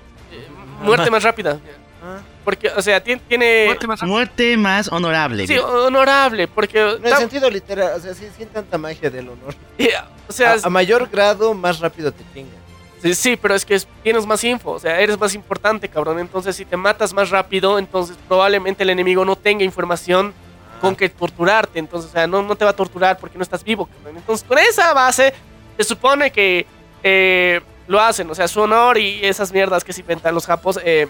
muerte 0.82 1.10
más 1.10 1.22
rápida. 1.22 1.58
Ah, 2.02 2.20
Porque, 2.50 2.68
o 2.68 2.82
sea, 2.82 3.00
tien- 3.02 3.20
tiene... 3.28 3.66
Muerte 4.02 4.56
más 4.56 4.88
honorable. 4.90 5.46
Sí, 5.46 5.56
honorable, 5.56 6.48
porque... 6.48 6.80
No 6.80 6.94
en 6.96 7.02
tam- 7.04 7.18
sentido 7.18 7.48
literal, 7.48 7.92
o 7.96 8.00
sea, 8.00 8.12
sí, 8.12 8.26
sin 8.36 8.48
tanta 8.48 8.76
magia 8.76 9.08
del 9.08 9.28
honor. 9.28 9.54
o 10.28 10.32
sea, 10.32 10.54
A, 10.54 10.66
a 10.66 10.68
mayor 10.68 11.08
grado, 11.08 11.54
más 11.54 11.78
rápido 11.78 12.10
te 12.10 12.24
chingan. 12.34 12.58
sí, 13.00 13.14
sí, 13.14 13.36
pero 13.36 13.54
es 13.54 13.64
que 13.64 13.76
es- 13.76 13.86
tienes 14.02 14.26
más 14.26 14.42
info, 14.42 14.72
o 14.72 14.80
sea, 14.80 14.98
eres 15.00 15.16
más 15.16 15.32
importante, 15.36 15.88
cabrón. 15.88 16.18
Entonces, 16.18 16.56
si 16.56 16.64
te 16.64 16.76
matas 16.76 17.12
más 17.12 17.30
rápido, 17.30 17.78
entonces 17.78 18.16
probablemente 18.26 18.82
el 18.82 18.90
enemigo 18.90 19.24
no 19.24 19.36
tenga 19.36 19.62
información 19.62 20.34
con 20.80 20.96
que 20.96 21.08
torturarte. 21.08 21.78
Entonces, 21.78 22.10
o 22.10 22.12
sea, 22.14 22.26
no, 22.26 22.42
no 22.42 22.56
te 22.56 22.64
va 22.64 22.72
a 22.72 22.76
torturar 22.76 23.16
porque 23.18 23.38
no 23.38 23.44
estás 23.44 23.62
vivo, 23.62 23.86
cabrón. 23.86 24.16
Entonces, 24.16 24.44
con 24.48 24.58
esa 24.58 24.92
base, 24.92 25.32
se 25.76 25.84
supone 25.84 26.32
que 26.32 26.66
eh, 27.04 27.60
lo 27.86 28.00
hacen, 28.00 28.28
o 28.28 28.34
sea, 28.34 28.48
su 28.48 28.60
honor 28.60 28.98
y 28.98 29.20
esas 29.24 29.52
mierdas 29.52 29.84
que 29.84 29.92
se 29.92 30.00
inventan 30.00 30.34
los 30.34 30.46
japos. 30.46 30.80
Eh, 30.84 31.06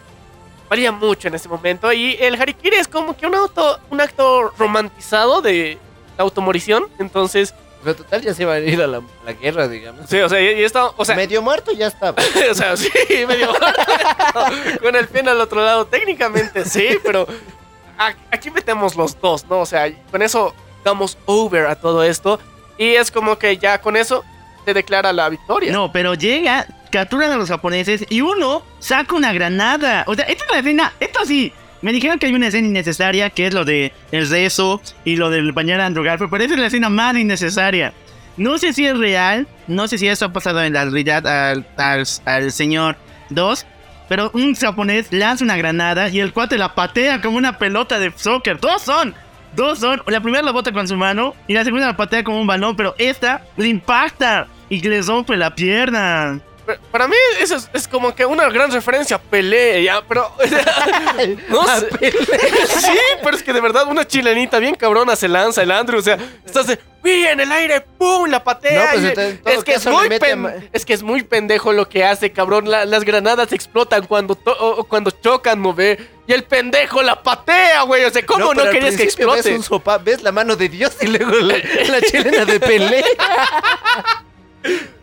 varía 0.70 0.92
mucho 0.92 1.28
en 1.28 1.34
ese 1.34 1.48
momento 1.48 1.92
y 1.92 2.16
el 2.20 2.40
harikiri 2.40 2.76
es 2.76 2.88
como 2.88 3.14
que 3.16 3.26
un 3.26 3.34
auto 3.34 3.78
un 3.90 4.01
acto 4.01 4.51
romantizado 4.56 5.42
de 5.42 5.76
la 6.16 6.22
automorición 6.24 6.86
entonces 7.01 7.52
Pero 7.82 7.97
total 7.97 8.22
ya 8.22 8.32
se 8.34 8.42
iba 8.44 8.55
a 8.55 8.60
ir 8.60 8.80
a 8.80 8.86
la, 8.86 9.02
la 9.26 9.32
guerra, 9.32 9.66
digamos. 9.66 10.09
Sí, 10.09 10.18
o 10.20 10.28
sea, 10.28 10.40
y, 10.40 10.60
y 10.60 10.64
esto, 10.64 10.94
o 10.97 11.05
sea, 11.05 11.16
Medio 11.16 11.40
muerto 11.42 11.72
ya 11.72 11.86
estaba. 11.88 12.16
o 12.51 12.55
sea, 12.55 12.76
sí, 12.76 12.88
medio 13.26 13.48
con 14.82 14.94
el 14.97 15.09
pie 15.09 15.20
al 15.22 15.40
otro 15.40 15.64
lado, 15.64 15.86
técnicamente 15.86 16.64
sí, 16.64 16.98
pero 17.02 17.26
a- 17.98 18.14
aquí 18.30 18.51
metemos 18.51 18.97
los 18.97 19.18
dos, 19.20 19.44
¿no? 19.48 19.60
O 19.60 19.66
sea, 19.66 19.90
con 20.10 20.22
eso 20.22 20.55
damos 20.84 21.16
over 21.26 21.66
a 21.66 21.74
todo 21.74 22.02
esto 22.05 22.38
y 22.78 22.94
es 22.94 23.10
como 23.10 23.38
que 23.38 23.56
ya 23.59 23.80
con 23.80 23.97
eso 23.97 24.24
se 24.64 24.72
declara 24.74 25.12
la 25.12 25.28
victoria. 25.28 25.72
No, 25.72 25.90
pero 25.90 26.14
llega, 26.14 26.66
capturan 26.91 27.31
a 27.33 27.37
los 27.37 27.49
japoneses 27.49 28.05
y 28.09 28.21
uno 28.21 28.62
saca 28.79 29.15
una 29.15 29.33
granada. 29.33 30.05
O 30.07 30.15
sea, 30.15 30.25
esta 30.25 30.45
es 30.45 30.51
la 30.51 30.59
escena, 30.59 30.93
esto 31.01 31.25
sí. 31.25 31.53
Me 31.83 31.93
dijeron 31.93 32.19
que 32.19 32.27
hay 32.27 32.35
una 32.35 32.49
escena 32.49 32.69
innecesaria, 32.69 33.31
que 33.31 33.47
es 33.47 33.55
lo 33.55 33.65
de 33.65 33.93
el 34.12 34.29
rezo 34.29 34.83
y 35.05 35.17
lo 35.17 35.31
del 35.31 35.53
bañar 35.53 35.81
a 35.81 35.87
Andrew 35.87 36.05
Garfield, 36.05 36.31
pero 36.31 36.45
esa 36.45 36.55
es 36.55 36.61
la 36.61 36.67
escena 36.67 36.91
más 36.91 37.17
innecesaria. 37.17 37.95
No 38.37 38.59
sé 38.59 38.73
si 38.73 38.87
es 38.87 38.97
real, 38.99 39.47
no 39.67 39.89
sé 39.89 39.99
si 39.99 40.07
eso 40.07 40.27
ha 40.27 40.33
pasado 40.33 40.62
en 40.62 40.75
la 40.75 40.85
realidad 40.85 41.27
al, 41.27 41.67
al, 41.77 42.05
al 42.27 42.53
señor 42.53 42.97
2, 43.31 43.67
pero 44.09 44.31
un 44.35 44.55
japonés 44.55 45.12
lanza 45.12 45.45
una 45.45 45.57
granada 45.57 46.09
y 46.09 46.21
el 46.21 46.33
cuate 46.33 46.59
la 46.59 46.75
patea 46.75 47.23
como 47.23 47.39
una 47.39 47.59
pelota 47.59 47.99
de 47.99 48.12
soccer. 48.15 48.61
Dos 48.61 48.83
son, 48.83 49.15
dos 49.55 49.79
son. 49.79 50.03
La 50.07 50.21
primera 50.21 50.43
la 50.43 50.53
bota 50.53 50.73
con 50.73 50.89
su 50.89 50.97
mano 50.97 51.35
y 51.47 51.55
la 51.55 51.65
segunda 51.65 51.87
la 51.87 51.97
patea 51.97 52.25
como 52.25 52.41
un 52.41 52.47
balón, 52.47 52.77
pero 52.77 52.95
esta 52.99 53.43
le 53.57 53.69
impacta 53.69 54.49
y 54.69 54.81
le 54.81 55.01
rompe 55.03 55.37
la 55.37 55.55
pierna. 55.55 56.41
Para 56.90 57.09
mí 57.09 57.14
eso 57.40 57.56
es, 57.56 57.68
es 57.72 57.88
como 57.88 58.14
que 58.14 58.24
una 58.26 58.48
gran 58.51 58.70
referencia 58.70 59.16
a 59.16 59.20
Pelé, 59.20 59.82
ya, 59.84 60.02
pero... 60.06 60.30
no 61.49 61.66
sé. 61.78 61.89
sí, 62.81 62.99
pero 63.23 63.36
es 63.36 63.42
que 63.42 63.52
de 63.52 63.60
verdad 63.60 63.86
una 63.89 64.07
chilenita 64.07 64.58
bien 64.58 64.74
cabrona 64.74 65.16
se 65.16 65.28
lanza 65.28 65.62
el 65.62 65.70
Andrew, 65.70 65.99
o 66.00 66.02
sea, 66.02 66.18
estás 66.44 66.66
de... 66.66 66.78
¡Uy, 67.02 67.24
en 67.26 67.40
el 67.40 67.50
aire! 67.50 67.81
¡Pum! 67.81 68.28
La 68.28 68.44
patea. 68.44 68.84
No, 68.84 68.90
pues, 68.92 69.05
entonces, 69.05 69.40
es, 69.47 69.65
que 69.65 69.73
es, 69.73 69.86
muy 69.86 70.08
mete 70.10 70.26
a 70.26 70.28
pen- 70.28 70.39
ma- 70.42 70.52
es 70.70 70.84
que 70.84 70.92
es 70.92 71.02
muy 71.02 71.23
pendejo 71.23 71.73
lo 71.73 71.89
que 71.89 72.05
hace, 72.05 72.31
cabrón. 72.31 72.70
La- 72.70 72.84
las 72.84 73.05
granadas 73.05 73.55
explotan 73.55 74.07
cuando, 74.07 74.34
to- 74.34 74.52
o- 74.52 74.81
o 74.81 74.84
cuando 74.84 75.10
chocan, 75.10 75.62
¿no 75.62 75.73
ve? 75.73 75.99
Y 76.26 76.34
el 76.34 76.44
pendejo 76.44 77.02
la 77.02 77.23
patea, 77.23 77.82
güey. 77.84 78.05
O 78.05 78.10
sea, 78.10 78.26
¿cómo 78.26 78.52
no, 78.52 78.60
al 78.60 78.70
querías 78.70 78.97
que 78.99 79.05
explote? 79.05 79.40
Ves, 79.49 79.57
un 79.57 79.62
sopa, 79.62 79.97
ves 79.97 80.23
la 80.23 80.31
mano 80.31 80.57
de 80.57 80.68
Dios 80.68 80.94
y 81.00 81.07
luego 81.07 81.31
la, 81.36 81.57
la 81.89 82.02
chilena 82.02 82.44
de 82.44 82.60
Pelé. 82.60 83.02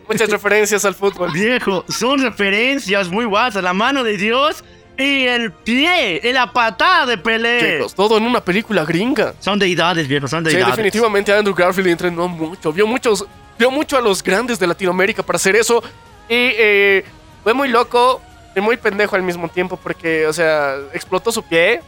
Muchas 0.08 0.30
referencias 0.30 0.84
al 0.84 0.94
fútbol. 0.94 1.30
Viejo, 1.32 1.84
son 1.88 2.22
referencias 2.22 3.08
muy 3.08 3.24
guapas. 3.26 3.62
La 3.62 3.72
mano 3.74 4.02
de 4.02 4.16
Dios 4.16 4.64
y 4.96 5.26
el 5.26 5.52
pie, 5.52 6.20
y 6.24 6.32
la 6.32 6.52
patada 6.52 7.06
de 7.06 7.18
Pelé. 7.18 7.74
Chicos, 7.76 7.94
todo 7.94 8.16
en 8.18 8.24
una 8.24 8.40
película 8.42 8.84
gringa. 8.84 9.34
Son 9.38 9.58
deidades, 9.58 10.08
viejo, 10.08 10.26
son 10.26 10.44
Sí, 10.44 10.52
deidades. 10.52 10.74
definitivamente 10.76 11.32
Andrew 11.32 11.54
Garfield 11.54 11.88
entrenó 11.88 12.26
mucho. 12.26 12.72
Vio 12.72 12.86
muchos, 12.86 13.24
vio 13.58 13.70
mucho 13.70 13.96
a 13.96 14.00
los 14.00 14.22
grandes 14.22 14.58
de 14.58 14.66
Latinoamérica 14.66 15.22
para 15.22 15.36
hacer 15.36 15.54
eso. 15.56 15.82
Y 16.28 16.34
eh, 16.58 17.04
fue 17.44 17.54
muy 17.54 17.68
loco 17.68 18.20
y 18.56 18.60
muy 18.60 18.76
pendejo 18.76 19.14
al 19.14 19.22
mismo 19.22 19.48
tiempo 19.48 19.76
porque, 19.80 20.26
o 20.26 20.32
sea, 20.32 20.74
explotó 20.92 21.30
su 21.30 21.42
pie. 21.44 21.80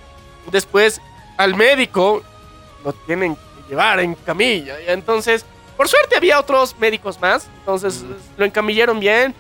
Después 0.53 1.01
al 1.37 1.57
médico 1.57 2.23
lo 2.85 2.93
tienen 2.93 3.35
que 3.35 3.41
llevar 3.71 3.99
en 4.01 4.15
camilla. 4.15 4.81
Y 4.81 4.91
entonces, 4.91 5.45
por 5.81 5.89
suerte 5.89 6.15
había 6.15 6.39
otros 6.39 6.77
médicos 6.79 7.19
más. 7.19 7.49
Entonces 7.61 8.05
lo 8.37 8.45
encamillaron 8.45 9.01
bien. 9.01 9.35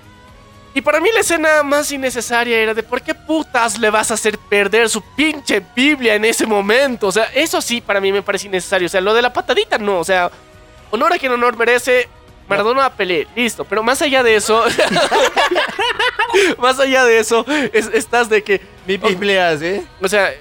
Y 0.72 0.80
para 0.80 0.98
mí 1.00 1.10
la 1.12 1.20
escena 1.20 1.62
más 1.62 1.92
innecesaria 1.92 2.56
era 2.56 2.72
de 2.72 2.82
por 2.82 3.02
qué 3.02 3.14
putas 3.14 3.76
le 3.78 3.90
vas 3.90 4.10
a 4.10 4.14
hacer 4.14 4.38
perder 4.38 4.88
su 4.88 5.02
pinche 5.02 5.62
Biblia 5.76 6.14
en 6.14 6.24
ese 6.24 6.46
momento. 6.46 7.08
O 7.08 7.12
sea, 7.12 7.24
eso 7.34 7.60
sí 7.60 7.82
para 7.82 8.00
mí 8.00 8.10
me 8.10 8.22
parece 8.22 8.46
innecesario. 8.46 8.86
O 8.86 8.88
sea, 8.88 9.02
lo 9.02 9.12
de 9.12 9.20
la 9.20 9.30
patadita 9.34 9.76
no. 9.76 9.98
O 9.98 10.04
sea, 10.04 10.30
honor 10.90 11.12
a 11.12 11.18
quien 11.18 11.30
honor 11.32 11.58
merece. 11.58 12.08
Maradona 12.48 12.86
a 12.86 12.90
Pelé, 12.94 13.28
listo. 13.36 13.66
Pero 13.66 13.82
más 13.82 14.00
allá 14.00 14.22
de 14.22 14.34
eso, 14.36 14.64
más 16.58 16.78
allá 16.80 17.04
de 17.04 17.18
eso, 17.18 17.44
es- 17.72 17.90
estás 17.92 18.28
de 18.30 18.42
que, 18.42 18.62
Mi 18.86 18.96
Biblia, 18.96 19.56
¿sí? 19.58 19.86
o 20.00 20.08
sea, 20.08 20.32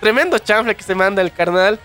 tremendo 0.00 0.38
chanfle 0.38 0.74
que 0.76 0.82
se 0.82 0.94
manda 0.94 1.22
el 1.22 1.32
carnal 1.32 1.78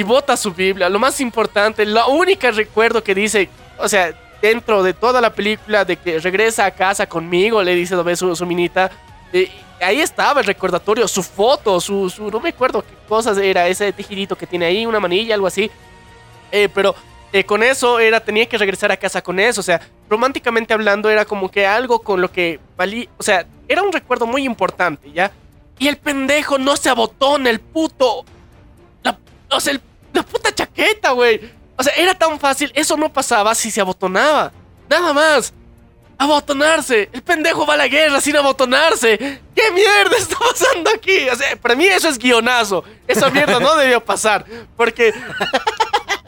y 0.00 0.02
bota 0.02 0.34
su 0.36 0.50
Biblia. 0.52 0.88
Lo 0.88 0.98
más 0.98 1.20
importante, 1.20 1.84
la 1.84 2.06
única 2.06 2.50
recuerdo 2.50 3.02
que 3.04 3.14
dice, 3.14 3.50
o 3.78 3.86
sea, 3.86 4.12
dentro 4.40 4.82
de 4.82 4.94
toda 4.94 5.20
la 5.20 5.30
película 5.34 5.84
de 5.84 5.96
que 5.96 6.18
regresa 6.18 6.64
a 6.64 6.70
casa 6.70 7.06
conmigo, 7.06 7.62
le 7.62 7.74
dice 7.74 7.94
ve 7.96 8.16
su, 8.16 8.34
su 8.34 8.46
minita. 8.46 8.90
eh, 9.32 9.50
ahí 9.80 10.00
estaba 10.00 10.40
el 10.40 10.46
recordatorio, 10.46 11.06
su 11.06 11.22
foto, 11.22 11.80
su, 11.80 12.08
su- 12.08 12.30
no 12.30 12.40
me 12.40 12.48
acuerdo 12.48 12.80
qué 12.82 12.94
cosas 13.06 13.36
era 13.38 13.68
ese 13.68 13.92
tejidito 13.92 14.36
que 14.36 14.46
tiene 14.46 14.64
ahí, 14.66 14.86
una 14.86 15.00
manilla, 15.00 15.34
algo 15.34 15.46
así. 15.46 15.70
Eh, 16.50 16.68
pero 16.74 16.94
eh, 17.32 17.44
con 17.44 17.62
eso 17.62 17.98
era, 18.00 18.20
tenía 18.20 18.46
que 18.46 18.56
regresar 18.56 18.90
a 18.90 18.96
casa 18.96 19.20
con 19.22 19.38
eso. 19.38 19.60
O 19.60 19.64
sea, 19.64 19.80
románticamente 20.08 20.72
hablando, 20.72 21.10
era 21.10 21.26
como 21.26 21.50
que 21.50 21.66
algo 21.66 22.00
con 22.00 22.22
lo 22.22 22.32
que 22.32 22.58
valí. 22.76 23.06
O 23.18 23.22
sea, 23.22 23.44
era 23.68 23.82
un 23.82 23.92
recuerdo 23.92 24.26
muy 24.26 24.44
importante, 24.44 25.12
¿ya? 25.12 25.30
Y 25.78 25.88
el 25.88 25.98
pendejo 25.98 26.56
no 26.58 26.74
se 26.76 26.88
abotona, 26.88 27.50
el 27.50 27.60
puto. 27.60 28.24
La, 29.02 29.18
o 29.50 29.68
el- 29.68 29.80
la 30.12 30.22
puta 30.22 30.54
chaqueta, 30.54 31.10
güey. 31.12 31.40
O 31.76 31.82
sea, 31.82 31.92
era 31.94 32.14
tan 32.14 32.38
fácil. 32.38 32.70
Eso 32.74 32.96
no 32.96 33.12
pasaba 33.12 33.54
si 33.54 33.70
se 33.70 33.80
abotonaba. 33.80 34.52
Nada 34.88 35.12
más. 35.12 35.52
Abotonarse. 36.18 37.08
El 37.12 37.22
pendejo 37.22 37.64
va 37.66 37.74
a 37.74 37.78
la 37.78 37.88
guerra 37.88 38.20
sin 38.20 38.36
abotonarse. 38.36 39.16
¿Qué 39.54 39.70
mierda 39.72 40.16
está 40.18 40.36
pasando 40.38 40.90
aquí? 40.94 41.28
O 41.30 41.34
sea, 41.36 41.56
para 41.56 41.74
mí 41.74 41.86
eso 41.86 42.08
es 42.08 42.18
guionazo. 42.18 42.84
Esa 43.06 43.30
mierda 43.30 43.58
no 43.58 43.74
debió 43.76 44.04
pasar. 44.04 44.44
Porque. 44.76 45.14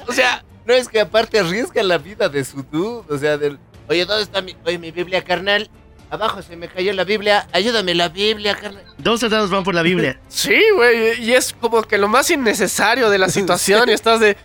O 0.07 0.13
sea, 0.13 0.43
No 0.65 0.73
es 0.75 0.89
que 0.89 1.01
aparte 1.01 1.39
arriesga 1.39 1.83
la 1.83 1.99
vida 1.99 2.29
de 2.29 2.45
su 2.45 2.63
dude. 2.63 3.05
O 3.15 3.19
sea, 3.19 3.37
del. 3.37 3.59
Oye, 3.89 4.05
¿dónde 4.07 4.23
está 4.23 4.41
mi, 4.41 4.57
oye, 4.65 4.79
mi 4.79 4.91
Biblia, 4.91 5.23
carnal? 5.23 5.69
Abajo 6.13 6.43
se 6.43 6.57
me 6.57 6.69
cayó 6.69 6.93
la 6.93 7.05
Biblia. 7.05 7.49
Ayúdame 7.53 7.95
la 7.95 8.11
Biblia, 8.11 8.55
carnal. 8.55 8.85
Dos 8.99 9.21
soldados 9.21 9.49
van 9.51 9.65
por 9.65 9.75
la 9.75 9.81
Biblia. 9.83 10.21
Sí, 10.29 10.61
güey, 10.77 11.21
y 11.25 11.33
es 11.33 11.55
como 11.59 11.83
que 11.83 11.97
lo 11.97 12.07
más 12.07 12.31
innecesario 12.31 13.09
de 13.09 13.17
la 13.19 13.29
situación 13.31 13.89
y 13.89 13.93
estás 13.93 14.21
de... 14.21 14.37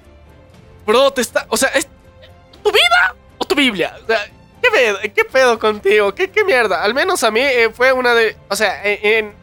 Bro, 0.86 1.12
te 1.12 1.20
está... 1.22 1.46
O 1.50 1.58
sea, 1.58 1.68
¿es 1.70 1.86
tu 2.64 2.72
vida 2.72 3.16
o 3.38 3.44
tu 3.46 3.54
Biblia? 3.54 3.98
O 4.02 4.08
sea, 4.08 4.26
¿qué 4.64 4.70
pedo, 4.72 4.98
qué 5.14 5.26
pedo 5.26 5.60
contigo? 5.60 6.16
¿Qué, 6.16 6.30
qué 6.32 6.46
mierda? 6.46 6.82
Al 6.82 6.94
menos 6.94 7.22
a 7.26 7.32
mí 7.32 7.42
eh, 7.42 7.70
fue 7.74 7.92
una 7.92 8.14
de... 8.14 8.38
O 8.50 8.56
sea, 8.56 8.82
en, 8.86 9.00
en- 9.26 9.34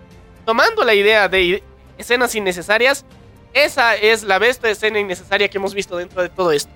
tomando 0.47 0.83
la 0.83 0.95
idea 0.95 1.29
de 1.29 1.63
escenas 1.99 2.35
innecesarias, 2.35 3.05
esa 3.53 3.97
es 3.97 4.23
la 4.23 4.39
besta 4.39 4.71
escena 4.71 4.99
innecesaria 4.99 5.49
que 5.49 5.59
hemos 5.59 5.75
visto 5.75 5.97
dentro 5.99 6.23
de 6.23 6.31
todo 6.31 6.53
esto. 6.53 6.71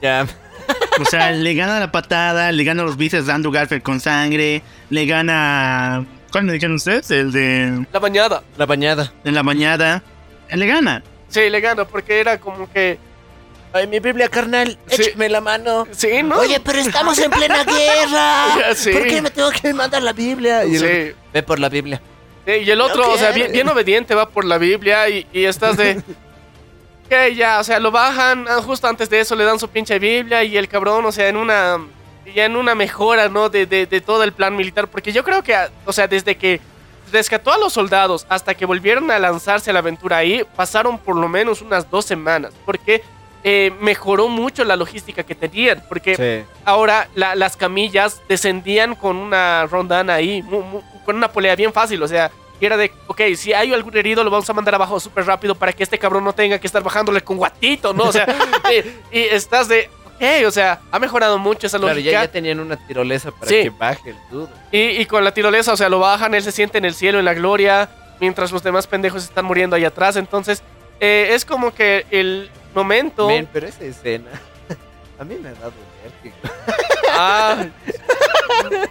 Ya. 0.00 0.26
O 1.00 1.04
sea, 1.04 1.30
le 1.30 1.54
gana 1.54 1.78
la 1.80 1.92
patada, 1.92 2.50
le 2.52 2.64
gana 2.64 2.82
los 2.82 2.96
bíceps 2.96 3.26
de 3.26 3.32
Andrew 3.32 3.52
Garfield 3.52 3.82
con 3.82 4.00
sangre, 4.00 4.62
le 4.90 5.06
gana... 5.06 6.04
¿Cuál 6.32 6.44
me 6.44 6.52
dijeron 6.52 6.76
ustedes? 6.76 7.10
El 7.10 7.32
de, 7.32 7.86
La 7.92 7.98
bañada. 8.00 8.42
La 8.58 8.66
bañada. 8.66 9.12
de 9.24 9.32
la 9.32 9.42
bañada. 9.42 10.02
Le 10.52 10.66
gana. 10.66 11.02
Sí, 11.28 11.48
le 11.48 11.60
gana 11.60 11.84
porque 11.86 12.20
era 12.20 12.38
como 12.38 12.70
que. 12.70 12.98
Ay, 13.72 13.86
mi 13.86 13.98
Biblia, 14.00 14.28
carnal, 14.28 14.78
Sí. 14.88 15.02
échame 15.02 15.28
la 15.30 15.40
mano. 15.40 15.86
Sí, 15.90 16.22
¿no? 16.22 16.36
Oye, 16.38 16.58
pero 16.60 16.78
estamos 16.80 17.18
en 17.18 17.30
plena 17.30 17.64
guerra. 17.64 18.46
Ya, 18.60 18.74
sí. 18.74 18.90
¿Por 18.92 19.06
qué 19.06 19.22
me 19.22 19.30
tengo 19.30 19.50
que 19.50 19.72
mandar 19.72 20.02
la 20.02 20.12
Biblia? 20.12 20.64
Y 20.66 20.76
el- 20.76 20.80
Sí. 20.80 21.16
Ve 21.32 21.42
por 21.42 21.58
la 21.58 21.68
Biblia. 21.70 22.00
Sí, 22.46 22.52
y 22.64 22.70
el 22.70 22.80
otro, 22.80 23.10
o 23.10 23.16
sea, 23.18 23.30
bien, 23.32 23.50
bien 23.52 23.68
obediente, 23.68 24.14
va 24.14 24.28
por 24.28 24.44
la 24.44 24.58
Biblia 24.58 25.08
y, 25.08 25.26
y 25.32 25.44
estás 25.44 25.76
de. 25.78 26.02
Que 27.08 27.34
ya, 27.34 27.58
o 27.60 27.64
sea, 27.64 27.80
lo 27.80 27.90
bajan, 27.90 28.46
ah, 28.48 28.60
justo 28.62 28.86
antes 28.86 29.08
de 29.08 29.20
eso 29.20 29.34
le 29.34 29.44
dan 29.44 29.58
su 29.58 29.68
pinche 29.68 29.98
Biblia 29.98 30.44
y 30.44 30.56
el 30.56 30.68
cabrón, 30.68 31.04
o 31.06 31.12
sea, 31.12 31.28
en 31.28 31.36
una. 31.36 31.78
Ya 32.34 32.44
en 32.44 32.56
una 32.56 32.74
mejora, 32.74 33.30
¿no? 33.30 33.48
De, 33.48 33.64
de, 33.64 33.86
de 33.86 34.00
todo 34.02 34.22
el 34.22 34.32
plan 34.32 34.54
militar. 34.54 34.86
Porque 34.88 35.12
yo 35.12 35.24
creo 35.24 35.42
que, 35.42 35.54
ah, 35.54 35.70
o 35.86 35.92
sea, 35.94 36.06
desde 36.06 36.36
que 36.36 36.60
rescató 37.10 37.50
a 37.50 37.56
los 37.56 37.72
soldados 37.72 38.26
hasta 38.28 38.54
que 38.54 38.66
volvieron 38.66 39.10
a 39.10 39.18
lanzarse 39.18 39.70
a 39.70 39.72
la 39.72 39.78
aventura 39.78 40.18
ahí, 40.18 40.44
pasaron 40.54 40.98
por 40.98 41.16
lo 41.16 41.26
menos 41.26 41.62
unas 41.62 41.90
dos 41.90 42.04
semanas. 42.04 42.52
Porque 42.66 43.02
eh, 43.44 43.72
mejoró 43.80 44.28
mucho 44.28 44.62
la 44.64 44.76
logística 44.76 45.22
que 45.22 45.34
tenían. 45.34 45.82
Porque 45.88 46.16
Sí. 46.44 46.46
ahora 46.66 47.08
la- 47.14 47.34
las 47.34 47.56
camillas 47.56 48.20
descendían 48.28 48.94
con 48.94 49.16
una 49.16 49.64
rondana 49.66 50.14
ahí, 50.14 50.42
mu- 50.42 50.60
mu- 50.62 50.82
con 51.06 51.16
una 51.16 51.32
polea 51.32 51.56
bien 51.56 51.72
fácil, 51.72 52.02
o 52.02 52.08
sea, 52.08 52.30
y 52.60 52.66
era 52.66 52.76
de, 52.76 52.92
ok, 53.06 53.20
si 53.36 53.52
hay 53.52 53.72
algún 53.72 53.96
herido 53.96 54.24
lo 54.24 54.30
vamos 54.30 54.48
a 54.50 54.52
mandar 54.52 54.74
abajo 54.74 54.98
súper 55.00 55.24
rápido 55.26 55.54
para 55.54 55.72
que 55.72 55.82
este 55.82 55.98
cabrón 55.98 56.24
no 56.24 56.32
tenga 56.32 56.58
que 56.58 56.66
estar 56.66 56.82
bajándole 56.82 57.20
con 57.20 57.36
guatito, 57.36 57.92
¿no? 57.94 58.04
O 58.04 58.12
sea, 58.12 58.26
y, 59.12 59.16
y 59.18 59.22
estás 59.22 59.68
de, 59.68 59.88
ok, 60.06 60.46
o 60.46 60.50
sea, 60.50 60.80
ha 60.90 60.98
mejorado 60.98 61.38
mucho 61.38 61.66
esa 61.66 61.78
Claro, 61.78 61.94
lógica. 61.94 62.10
ya, 62.12 62.24
ya 62.24 62.30
tenían 62.32 62.60
una 62.60 62.76
tirolesa 62.86 63.30
para 63.30 63.48
Sí. 63.48 63.62
que 63.64 63.70
baje 63.70 64.10
el 64.10 64.16
dudo. 64.30 64.50
Y, 64.72 64.78
y 65.00 65.06
con 65.06 65.22
la 65.24 65.32
tirolesa, 65.32 65.72
o 65.72 65.76
sea, 65.76 65.88
lo 65.88 66.00
bajan, 66.00 66.34
él 66.34 66.42
se 66.42 66.52
siente 66.52 66.78
en 66.78 66.84
el 66.84 66.94
cielo, 66.94 67.18
en 67.18 67.24
la 67.24 67.34
gloria, 67.34 67.88
mientras 68.20 68.50
los 68.50 68.62
demás 68.62 68.86
pendejos 68.86 69.22
están 69.24 69.44
muriendo 69.44 69.76
ahí 69.76 69.84
atrás, 69.84 70.16
entonces, 70.16 70.62
eh, 71.00 71.28
es 71.30 71.44
como 71.44 71.72
que 71.72 72.04
el 72.10 72.50
momento... 72.74 73.28
Men, 73.28 73.48
pero 73.52 73.68
esa 73.68 73.84
escena 73.84 74.30
a 75.20 75.24
mí 75.24 75.36
me 75.40 75.50
ha 75.50 75.52
dado 75.54 75.72
Ah, 77.20 77.66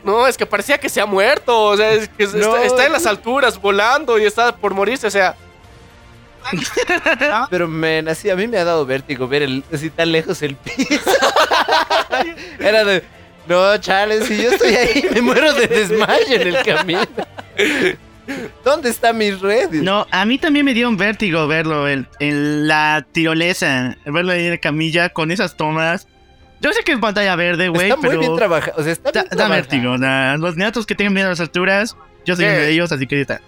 no, 0.03 0.27
es 0.27 0.35
que 0.37 0.45
parecía 0.45 0.77
que 0.77 0.89
se 0.89 0.99
ha 0.99 1.05
muerto. 1.05 1.57
O 1.65 1.77
sea, 1.77 1.91
es 1.93 2.09
que 2.09 2.25
No. 2.27 2.55
está, 2.57 2.65
está 2.65 2.85
en 2.85 2.91
las 2.91 3.05
alturas 3.05 3.61
volando 3.61 4.17
y 4.19 4.25
está 4.25 4.53
por 4.55 4.73
morirse. 4.73 5.07
O 5.07 5.11
sea, 5.11 5.35
Pero 7.49 7.67
men, 7.67 8.07
así 8.09 8.29
a 8.29 8.35
mí 8.35 8.47
me 8.47 8.57
ha 8.57 8.63
dado 8.65 8.85
vértigo 8.85 9.27
ver 9.27 9.43
el, 9.43 9.63
así 9.73 9.89
tan 9.89 10.11
lejos 10.11 10.41
el 10.41 10.55
piso. 10.55 11.11
Era 12.59 12.83
de, 12.83 13.03
no, 13.47 13.77
chale, 13.77 14.21
si 14.25 14.41
yo 14.43 14.51
estoy 14.51 14.75
ahí 14.75 15.05
me 15.13 15.21
muero 15.21 15.53
de 15.53 15.67
desmayo 15.67 16.35
en 16.35 16.47
el 16.47 16.63
camino. 16.63 17.01
¿Dónde 18.63 18.89
está 18.89 19.13
mi 19.13 19.31
red? 19.31 19.69
No, 19.71 20.05
a 20.11 20.25
mí 20.25 20.37
también 20.37 20.65
me 20.65 20.73
dio 20.73 20.89
un 20.89 20.97
vértigo 20.97 21.47
verlo 21.47 21.87
en, 21.87 22.07
en 22.19 22.67
la 22.67 23.05
tirolesa, 23.11 23.95
verlo 24.05 24.33
ahí 24.33 24.45
en 24.45 24.51
la 24.51 24.57
camilla 24.57 25.09
con 25.09 25.31
esas 25.31 25.55
tomas. 25.55 26.07
Yo 26.61 26.73
sé 26.73 26.83
que 26.83 26.93
es 26.93 26.99
pantalla 26.99 27.35
verde, 27.35 27.69
güey, 27.69 27.89
está 27.89 27.97
muy 27.97 28.07
pero 28.09 28.19
bien 28.19 28.35
trabajado. 28.35 28.73
O 28.77 28.83
sea, 28.83 28.93
está 28.93 29.11
bien 29.11 29.99
da 30.01 30.37
los 30.37 30.55
neatos 30.57 30.85
que 30.85 30.95
tengan 30.95 31.13
miedo 31.13 31.27
a 31.27 31.31
las 31.31 31.39
alturas, 31.39 31.95
yo 32.25 32.35
soy 32.35 32.45
Sí. 32.45 32.49
uno 32.51 32.59
de 32.61 32.69
ellos, 32.71 32.91
así 32.91 33.05
que 33.07 33.21
está. 33.21 33.41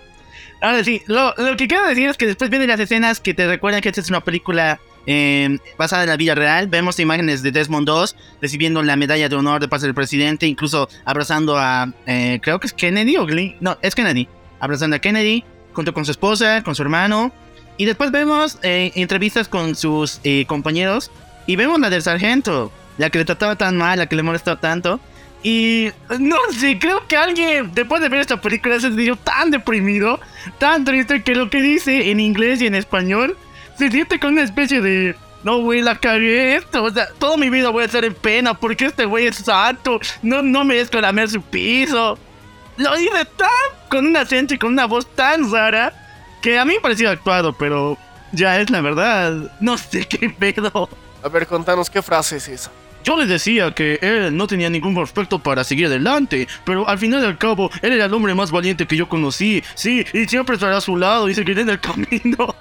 Ahora 0.62 0.84
sí, 0.84 1.02
lo, 1.08 1.34
lo 1.38 1.56
que 1.56 1.68
quiero 1.68 1.88
decir 1.88 2.10
es 2.10 2.18
que 2.18 2.26
después 2.26 2.50
vienen 2.50 2.68
las 2.68 2.80
escenas 2.80 3.20
que 3.20 3.34
te 3.34 3.48
recuerdan 3.48 3.82
que 3.82 3.90
esta 3.90 4.02
es 4.02 4.10
una 4.10 4.20
película 4.22 4.80
eh, 5.08 5.58
basada 5.78 6.04
en 6.04 6.10
la 6.10 6.18
vida 6.18 6.36
real. 6.36 6.68
Vemos 6.68 7.00
imágenes 7.00 7.42
de 7.42 7.52
Desmond 7.52 7.88
II 7.88 8.18
recibiendo 8.42 8.84
la 8.84 8.96
medalla 8.98 9.30
de 9.30 9.36
honor 9.38 9.62
de 9.62 9.70
parte 9.70 9.86
del 9.86 9.96
presidente, 9.96 10.46
incluso 10.46 10.90
abrazando 11.06 11.58
a, 11.58 11.92
eh, 12.06 12.40
creo 12.44 12.60
que 12.60 12.68
es 12.68 12.74
Kennedy 12.74 13.16
o 13.18 13.26
Glee. 13.26 13.56
No, 13.62 13.78
es 13.82 13.96
Kennedy. 13.96 14.28
Abrazando 14.60 14.98
a 14.98 15.00
Kennedy 15.00 15.46
junto 15.74 15.94
con 15.94 16.04
su 16.04 16.12
esposa, 16.12 16.62
con 16.62 16.76
su 16.76 16.82
hermano. 16.84 17.32
Y 17.78 17.86
después 17.86 18.12
vemos 18.12 18.60
eh, 18.62 18.92
entrevistas 18.96 19.48
con 19.48 19.76
sus 19.78 20.20
eh, 20.26 20.44
compañeros 20.46 21.10
y 21.48 21.56
vemos 21.56 21.80
la 21.80 21.90
del 21.90 22.02
sargento, 22.04 22.70
la 23.00 23.10
que 23.10 23.18
le 23.18 23.26
trataba 23.26 23.56
tan 23.56 23.78
mal, 23.78 23.98
la 23.98 24.08
que 24.08 24.16
le 24.16 24.24
molestaba 24.24 24.60
tanto. 24.60 25.00
Y 25.42 25.90
no 26.20 26.36
sé, 26.52 26.78
creo 26.78 27.08
que 27.08 27.16
alguien, 27.16 27.72
después 27.74 28.02
de 28.02 28.10
ver 28.10 28.20
esta 28.20 28.42
película, 28.42 28.80
se 28.80 28.90
sintió 28.90 29.16
tan 29.16 29.52
deprimido, 29.52 30.20
tan 30.58 30.84
triste, 30.84 31.24
que 31.24 31.34
lo 31.34 31.50
que 31.50 31.62
dice 31.62 32.12
en 32.12 32.20
inglés 32.20 32.62
y 32.62 32.68
en 32.68 32.76
español 32.76 33.38
se 33.78 33.90
siente 33.90 34.20
con 34.20 34.34
una 34.34 34.44
especie 34.44 34.82
de. 34.82 35.16
No, 35.44 35.62
güey, 35.62 35.82
la 35.82 35.96
cagué 35.96 36.58
esto. 36.58 36.84
O 36.84 36.92
sea, 36.92 37.08
toda 37.18 37.38
mi 37.38 37.50
vida 37.50 37.70
voy 37.70 37.84
a 37.84 37.86
estar 37.86 38.04
en 38.04 38.14
pena 38.14 38.54
porque 38.54 38.86
este 38.86 39.06
güey 39.06 39.28
es 39.28 39.38
santo. 39.38 40.02
No, 40.22 40.42
no 40.42 40.66
merezco 40.66 41.00
lamer 41.00 41.30
su 41.30 41.42
piso. 41.42 42.20
Lo 42.76 42.96
dice 42.98 43.24
tan 43.38 43.50
con 43.90 44.06
un 44.08 44.18
acento 44.18 44.54
y 44.54 44.58
con 44.58 44.74
una 44.74 44.86
voz 44.86 45.08
tan 45.16 45.50
rara 45.50 45.94
que 46.42 46.60
a 46.60 46.66
mí 46.66 46.74
me 46.74 46.80
pareció 46.82 47.10
actuado, 47.10 47.54
pero 47.54 47.98
ya 48.34 48.60
es 48.60 48.70
la 48.70 48.82
verdad. 48.82 49.54
No 49.62 49.78
sé 49.78 50.06
qué 50.06 50.30
pedo. 50.30 50.90
a 51.24 51.30
ver, 51.30 51.48
contanos 51.48 51.90
qué 51.90 52.02
frase 52.02 52.36
es 52.36 52.50
esa. 52.50 52.72
Yo 53.10 53.18
les 53.18 53.28
decía 53.28 53.72
que 53.72 53.98
él 54.04 54.38
no 54.38 54.46
tenía 54.46 54.70
ningún 54.70 54.94
prospecto 54.94 55.40
para 55.40 55.64
seguir 55.64 55.88
adelante, 55.88 56.48
pero 56.64 56.88
al 56.88 57.00
final 57.00 57.24
y 57.24 57.26
al 57.26 57.40
cabo, 57.40 57.72
él 57.82 57.94
era 57.94 58.06
el 58.06 58.14
hombre 58.14 58.36
más 58.36 58.52
valiente 58.52 58.86
que 58.86 58.96
yo 58.96 59.10
conocí, 59.10 59.64
sí, 59.74 60.06
y 60.14 60.28
siempre 60.28 60.54
estará 60.54 60.78
a 60.78 60.82
su 60.82 60.96
lado 60.96 61.28
y 61.28 61.34
seguiré 61.34 61.64
en 61.64 61.70
el 61.70 61.80
camino. 61.82 62.54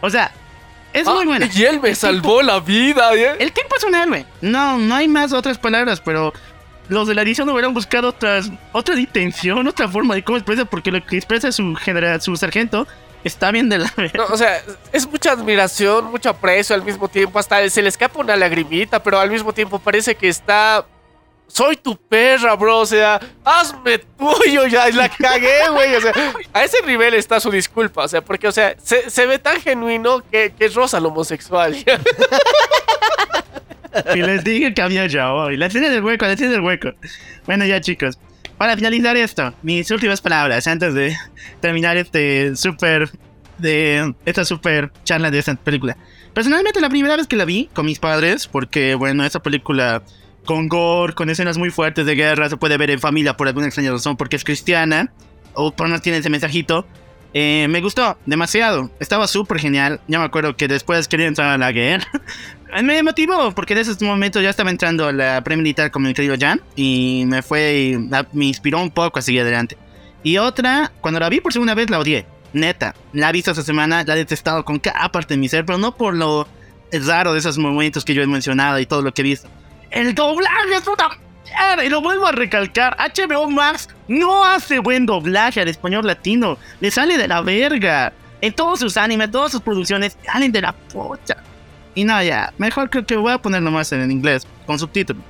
O 0.00 0.08
sea, 0.08 0.32
es 0.94 1.04
muy 1.04 1.24
Ah, 1.24 1.26
buena. 1.26 1.50
Y 1.54 1.62
él 1.62 1.78
me 1.78 1.94
salvó 1.94 2.40
la 2.40 2.58
vida, 2.60 3.14
¿eh? 3.14 3.36
El 3.38 3.52
tipo 3.52 3.76
es 3.76 3.84
un 3.84 3.94
héroe. 3.94 4.24
No, 4.40 4.78
no 4.78 4.94
hay 4.94 5.06
más 5.08 5.34
otras 5.34 5.58
palabras, 5.58 6.00
pero 6.02 6.32
los 6.88 7.06
de 7.06 7.14
la 7.14 7.20
edición 7.20 7.50
hubieran 7.50 7.74
buscado 7.74 8.08
otras, 8.08 8.50
otra 8.72 8.98
intención, 8.98 9.68
otra 9.68 9.88
forma 9.88 10.14
de 10.14 10.24
cómo 10.24 10.38
expresa, 10.38 10.64
porque 10.64 10.90
lo 10.90 11.04
que 11.04 11.18
expresa 11.18 11.52
su 11.52 11.74
general, 11.74 12.22
su 12.22 12.34
sargento, 12.34 12.88
está 13.28 13.50
bien 13.52 13.68
de 13.68 13.78
la 13.78 13.92
No, 14.14 14.24
o 14.26 14.36
sea, 14.36 14.60
es 14.92 15.06
mucha 15.06 15.32
admiración, 15.32 16.06
mucho 16.06 16.30
aprecio 16.30 16.74
al 16.74 16.82
mismo 16.82 17.08
tiempo. 17.08 17.38
Hasta 17.38 17.68
se 17.70 17.80
le 17.82 17.88
escapa 17.88 18.18
una 18.18 18.36
lagrimita, 18.36 19.02
pero 19.02 19.20
al 19.20 19.30
mismo 19.30 19.52
tiempo 19.52 19.78
parece 19.78 20.14
que 20.14 20.28
está. 20.28 20.84
Soy 21.46 21.76
tu 21.76 21.96
perra, 21.96 22.54
bro. 22.56 22.80
O 22.80 22.86
sea, 22.86 23.20
hazme 23.44 23.98
tuyo. 23.98 24.66
Ya 24.66 24.88
la 24.90 25.08
cagué, 25.08 25.60
güey. 25.70 25.94
O 25.94 26.00
sea, 26.00 26.12
a 26.52 26.64
ese 26.64 26.82
nivel 26.84 27.14
está 27.14 27.40
su 27.40 27.50
disculpa. 27.50 28.04
O 28.04 28.08
sea, 28.08 28.20
porque, 28.20 28.48
o 28.48 28.52
sea, 28.52 28.74
se, 28.82 29.08
se 29.08 29.26
ve 29.26 29.38
tan 29.38 29.60
genuino 29.60 30.22
que, 30.30 30.52
que 30.58 30.68
rosa 30.68 31.00
lo 31.00 31.08
homosexual. 31.08 31.76
Y 34.14 34.22
les 34.22 34.44
dije 34.44 34.74
que 34.74 34.82
había 34.82 35.06
ya 35.06 35.32
hoy. 35.32 35.56
La 35.56 35.66
escena 35.66 35.88
del 35.88 36.04
hueco, 36.04 36.24
la 36.24 36.32
escena 36.32 36.52
del 36.52 36.60
hueco. 36.60 36.90
Bueno, 37.46 37.64
ya 37.64 37.80
chicos. 37.80 38.18
Para 38.58 38.74
finalizar 38.76 39.16
esto, 39.16 39.54
mis 39.62 39.88
últimas 39.92 40.20
palabras 40.20 40.66
antes 40.66 40.92
de 40.92 41.16
terminar 41.60 41.96
este 41.96 42.56
súper. 42.56 43.08
de 43.58 44.14
esta 44.24 44.44
súper 44.44 44.92
charla 45.04 45.30
de 45.30 45.38
esta 45.38 45.54
película. 45.54 45.96
Personalmente, 46.34 46.80
la 46.80 46.88
primera 46.90 47.16
vez 47.16 47.26
que 47.26 47.36
la 47.36 47.44
vi 47.44 47.68
con 47.72 47.86
mis 47.86 47.98
padres, 47.98 48.46
porque 48.48 48.94
bueno, 48.96 49.24
esta 49.24 49.40
película 49.40 50.02
con 50.44 50.68
gore, 50.68 51.14
con 51.14 51.30
escenas 51.30 51.56
muy 51.56 51.70
fuertes 51.70 52.04
de 52.06 52.14
guerra, 52.14 52.48
se 52.48 52.56
puede 52.56 52.76
ver 52.76 52.90
en 52.90 53.00
familia 53.00 53.36
por 53.36 53.46
alguna 53.46 53.66
extraña 53.66 53.92
razón, 53.92 54.16
porque 54.16 54.36
es 54.36 54.44
cristiana, 54.44 55.12
o 55.54 55.72
por 55.72 55.86
menos 55.86 56.02
tiene 56.02 56.18
ese 56.18 56.30
mensajito. 56.30 56.86
Eh, 57.34 57.66
me 57.68 57.80
gustó 57.80 58.18
demasiado, 58.26 58.90
estaba 58.98 59.26
súper 59.26 59.58
genial. 59.58 60.00
Ya 60.08 60.18
me 60.18 60.24
acuerdo 60.24 60.56
que 60.56 60.66
después 60.66 61.06
quería 61.06 61.26
entrar 61.26 61.48
a 61.50 61.58
la 61.58 61.70
guerra. 61.72 62.08
Me 62.82 63.02
motivó 63.02 63.52
porque 63.52 63.74
en 63.74 63.80
ese 63.80 64.04
momento 64.04 64.40
ya 64.40 64.50
estaba 64.50 64.70
entrando 64.70 65.10
la 65.12 65.42
pre-militar 65.42 65.90
con 65.90 66.02
mi 66.02 66.14
querido 66.14 66.36
Jan 66.38 66.60
y 66.76 67.24
me 67.26 67.42
fue, 67.42 67.98
me 68.32 68.46
inspiró 68.46 68.80
un 68.80 68.90
poco 68.90 69.18
a 69.18 69.22
seguir 69.22 69.42
adelante. 69.42 69.76
Y 70.22 70.38
otra, 70.38 70.92
cuando 71.00 71.20
la 71.20 71.28
vi 71.28 71.40
por 71.40 71.52
segunda 71.52 71.74
vez 71.74 71.90
la 71.90 71.98
odié, 71.98 72.26
neta, 72.52 72.94
la 73.12 73.30
he 73.30 73.32
visto 73.32 73.50
esta 73.50 73.62
semana, 73.62 74.04
la 74.04 74.14
he 74.14 74.18
detestado 74.18 74.64
con 74.64 74.78
cada 74.78 75.08
parte 75.10 75.34
de 75.34 75.38
mi 75.38 75.48
ser, 75.48 75.64
pero 75.64 75.78
no 75.78 75.96
por 75.96 76.14
lo 76.14 76.46
raro 76.90 77.32
de 77.32 77.38
esos 77.38 77.58
momentos 77.58 78.04
que 78.04 78.14
yo 78.14 78.22
he 78.22 78.26
mencionado 78.26 78.78
y 78.78 78.86
todo 78.86 79.02
lo 79.02 79.12
que 79.12 79.22
he 79.22 79.24
visto. 79.24 79.48
El 79.90 80.14
doblaje 80.14 80.74
es 80.74 80.82
puta 80.82 81.08
y 81.84 81.88
lo 81.88 82.00
vuelvo 82.02 82.26
a 82.26 82.32
recalcar, 82.32 82.96
HBO 82.98 83.48
Max 83.50 83.88
no 84.06 84.44
hace 84.44 84.78
buen 84.78 85.06
doblaje 85.06 85.60
al 85.60 85.68
español 85.68 86.06
latino, 86.06 86.58
le 86.80 86.90
sale 86.90 87.16
de 87.16 87.28
la 87.28 87.40
verga. 87.40 88.12
En 88.40 88.52
todos 88.52 88.78
sus 88.78 88.96
animes, 88.96 89.30
todas 89.30 89.50
sus 89.50 89.60
producciones 89.60 90.16
salen 90.24 90.52
de 90.52 90.60
la 90.60 90.72
puta. 90.72 91.42
Y 91.98 92.04
no, 92.04 92.22
ya, 92.22 92.52
mejor 92.58 92.90
creo 92.90 93.04
que 93.04 93.16
voy 93.16 93.32
a 93.32 93.38
ponerlo 93.38 93.72
más 93.72 93.90
en 93.90 94.08
inglés, 94.08 94.46
con 94.66 94.78
subtítulos. 94.78 95.20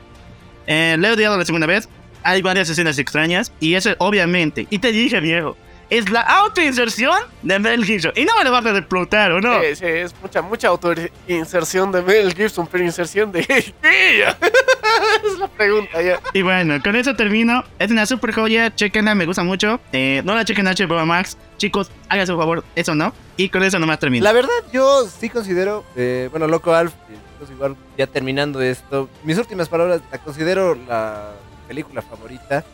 Eh, 0.66 0.96
le 0.98 1.08
he 1.08 1.12
odiado 1.12 1.38
la 1.38 1.46
segunda 1.46 1.66
vez. 1.66 1.88
Hay 2.22 2.42
varias 2.42 2.68
escenas 2.68 2.98
extrañas. 2.98 3.50
Y 3.58 3.72
eso, 3.72 3.94
obviamente, 3.96 4.66
y 4.68 4.78
te 4.78 4.92
dije, 4.92 5.18
viejo, 5.20 5.56
es 5.90 6.10
la 6.10 6.20
autoinserción 6.20 7.18
de 7.42 7.58
Mel 7.58 7.84
Gibson. 7.84 8.12
Y 8.14 8.24
no 8.24 8.36
me 8.36 8.44
lo 8.44 8.52
vas 8.52 8.64
a 8.66 8.76
explotar, 8.76 9.32
¿o 9.32 9.40
no? 9.40 9.60
Sí, 9.60 9.76
sí, 9.76 9.86
es 9.86 10.14
mucha, 10.20 10.42
mucha 10.42 10.68
autoinserción 10.68 11.92
de 11.92 12.02
Mel 12.02 12.34
Gibson, 12.34 12.66
pero 12.66 12.84
inserción 12.84 13.32
de 13.32 13.40
ella. 13.82 14.36
es 15.24 15.38
la 15.38 15.48
pregunta 15.48 16.00
ya. 16.02 16.20
Y 16.32 16.42
bueno, 16.42 16.80
con 16.82 16.96
eso 16.96 17.14
termino. 17.14 17.64
Es 17.78 17.90
una 17.90 18.06
super 18.06 18.34
joya, 18.34 18.74
chequenla, 18.74 19.14
me 19.14 19.26
gusta 19.26 19.42
mucho. 19.42 19.80
Eh, 19.92 20.22
no 20.24 20.34
la 20.34 20.44
chequen 20.44 20.66
en 20.66 20.74
HBO 20.74 21.06
Max. 21.06 21.36
Chicos, 21.56 21.90
háganse 22.08 22.32
un 22.32 22.38
favor, 22.38 22.64
eso 22.76 22.94
no. 22.94 23.12
Y 23.36 23.48
con 23.48 23.62
eso 23.62 23.78
nomás 23.78 23.98
termino. 23.98 24.24
La 24.24 24.32
verdad, 24.32 24.50
yo 24.72 25.06
sí 25.08 25.28
considero, 25.28 25.84
eh, 25.96 26.28
bueno, 26.30 26.46
Loco 26.46 26.74
Alf, 26.74 26.92
eh, 26.92 27.16
chicos, 27.32 27.50
igual 27.50 27.76
ya 27.96 28.06
terminando 28.06 28.60
esto. 28.60 29.08
Mis 29.24 29.38
últimas 29.38 29.68
palabras, 29.68 30.00
la 30.10 30.18
considero 30.18 30.74
la 30.74 31.32
película 31.66 32.02
favorita 32.02 32.64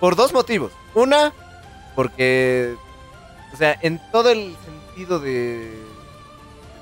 por 0.00 0.16
dos 0.16 0.32
motivos. 0.32 0.72
Una, 0.94 1.32
porque, 1.96 2.76
o 3.52 3.56
sea, 3.56 3.76
en 3.82 4.00
todo 4.12 4.30
el 4.30 4.54
sentido 4.64 5.18
de 5.18 5.72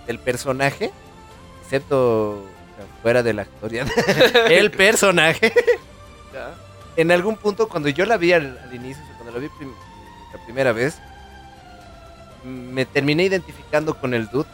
del 0.06 0.18
personaje, 0.18 0.90
excepto 1.62 2.32
o 2.32 2.46
sea, 2.76 2.84
fuera 3.00 3.22
de 3.22 3.32
la 3.32 3.42
historia, 3.44 3.86
el 4.50 4.70
personaje, 4.70 5.54
en 6.96 7.10
algún 7.10 7.36
punto 7.36 7.68
cuando 7.68 7.88
yo 7.88 8.04
la 8.04 8.18
vi 8.18 8.32
al, 8.34 8.58
al 8.62 8.74
inicio, 8.74 9.02
o 9.02 9.06
sea, 9.06 9.16
cuando 9.16 9.32
la 9.32 9.38
vi 9.38 9.48
prim- 9.56 9.72
la 10.34 10.44
primera 10.44 10.72
vez, 10.72 10.98
me 12.44 12.84
terminé 12.84 13.24
identificando 13.24 13.94
con 13.94 14.12
el 14.12 14.28
dude 14.28 14.48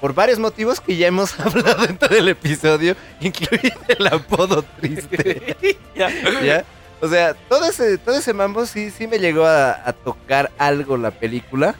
por 0.00 0.14
varios 0.14 0.40
motivos 0.40 0.80
que 0.80 0.96
ya 0.96 1.06
hemos 1.06 1.38
hablado 1.40 1.84
en 1.84 1.96
todo 1.96 2.16
el 2.16 2.28
episodio, 2.28 2.96
incluido 3.20 3.78
el 3.86 4.06
apodo 4.08 4.62
triste. 4.80 5.56
Ya. 5.94 6.08
¿Ya? 6.42 6.64
O 7.02 7.08
sea, 7.08 7.34
todo 7.34 7.66
ese, 7.66 7.98
todo 7.98 8.14
ese 8.14 8.32
mambo 8.32 8.64
sí, 8.64 8.90
sí 8.90 9.08
me 9.08 9.18
llegó 9.18 9.44
a, 9.44 9.72
a 9.72 9.92
tocar 9.92 10.52
algo 10.56 10.96
la 10.96 11.10
película. 11.10 11.74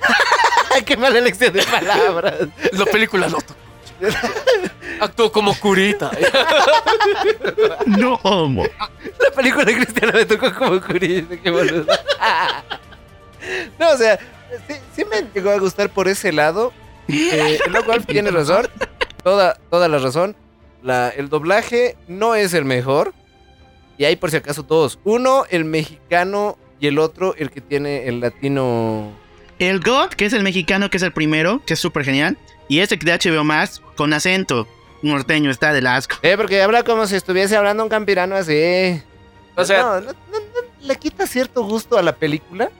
¡Qué 0.84 0.96
mala 0.96 1.18
elección 1.18 1.52
de 1.52 1.62
palabras! 1.62 2.34
La 2.72 2.84
película 2.86 3.28
lo 3.28 3.38
tocó. 3.38 3.60
Actuó 5.00 5.32
como 5.32 5.54
curita. 5.58 6.10
No 7.86 8.14
homo. 8.24 8.64
La 8.64 9.30
película 9.34 9.64
cristiana 9.64 10.12
me 10.12 10.26
tocó 10.26 10.52
como 10.54 10.80
curioso, 10.80 11.28
qué 11.42 11.50
boludo. 11.50 11.86
No, 13.78 13.90
o 13.92 13.96
sea, 13.96 14.18
sí, 14.66 14.74
sí 14.94 15.04
me 15.04 15.22
llegó 15.32 15.50
a 15.50 15.58
gustar 15.58 15.88
por 15.88 16.08
ese 16.08 16.32
lado. 16.32 16.72
Eh, 17.06 17.60
el 17.64 17.76
Alf 17.76 18.06
tiene 18.06 18.32
razón, 18.32 18.68
toda, 19.22 19.56
toda 19.70 19.86
la 19.86 19.98
razón. 19.98 20.34
La, 20.82 21.10
el 21.10 21.28
doblaje 21.28 21.96
no 22.08 22.34
es 22.34 22.54
el 22.54 22.64
mejor. 22.64 23.14
Y 23.98 24.04
hay 24.04 24.16
por 24.16 24.30
si 24.30 24.36
acaso 24.36 24.62
dos. 24.62 24.98
Uno, 25.04 25.44
el 25.50 25.64
mexicano, 25.64 26.58
y 26.80 26.86
el 26.86 26.98
otro, 26.98 27.34
el 27.36 27.50
que 27.50 27.60
tiene 27.60 28.08
el 28.08 28.20
latino. 28.20 29.10
El 29.58 29.80
God, 29.80 30.10
que 30.10 30.26
es 30.26 30.32
el 30.32 30.42
mexicano, 30.42 30.90
que 30.90 30.98
es 30.98 31.02
el 31.02 31.12
primero, 31.12 31.62
que 31.64 31.74
es 31.74 31.80
súper 31.80 32.04
genial. 32.04 32.36
Y 32.68 32.80
este 32.80 32.96
de 32.96 33.12
HBO 33.12 33.44
Max, 33.44 33.80
con 33.96 34.12
acento 34.12 34.66
norteño, 35.02 35.50
está 35.50 35.72
del 35.72 35.86
asco. 35.86 36.16
Eh, 36.22 36.36
porque 36.36 36.62
habla 36.62 36.82
como 36.82 37.06
si 37.06 37.16
estuviese 37.16 37.56
hablando 37.56 37.82
un 37.82 37.88
campirano 37.88 38.34
así. 38.34 39.02
O 39.54 39.64
sea, 39.64 39.82
no, 39.82 40.00
no, 40.00 40.12
no, 40.12 40.38
no, 40.38 40.86
le 40.86 40.96
quita 40.96 41.26
cierto 41.26 41.62
gusto 41.62 41.96
a 41.96 42.02
la 42.02 42.14
película. 42.14 42.70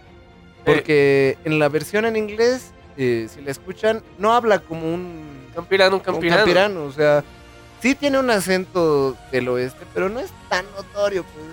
Porque 0.65 1.39
en 1.45 1.61
la 1.61 1.69
versión 1.69 2.07
en 2.07 2.17
inglés, 2.17 2.73
eh, 2.97 3.29
si 3.33 3.41
la 3.41 3.53
escuchan, 3.53 4.03
no 4.19 4.33
habla 4.33 4.59
como 4.59 4.93
un, 4.93 5.47
campirano, 5.55 5.97
un 5.97 6.03
como 6.03 6.19
un 6.19 6.23
campirano. 6.29 6.45
campirano. 6.45 6.85
O 6.85 6.93
sea, 6.93 7.23
sí 7.83 7.95
tiene 7.95 8.19
un 8.19 8.31
acento 8.31 9.17
del 9.33 9.49
oeste, 9.49 9.85
pero 9.95 10.09
no 10.09 10.21
es 10.21 10.31
tan 10.49 10.65
notorio. 10.77 11.25
Pues. 11.25 11.45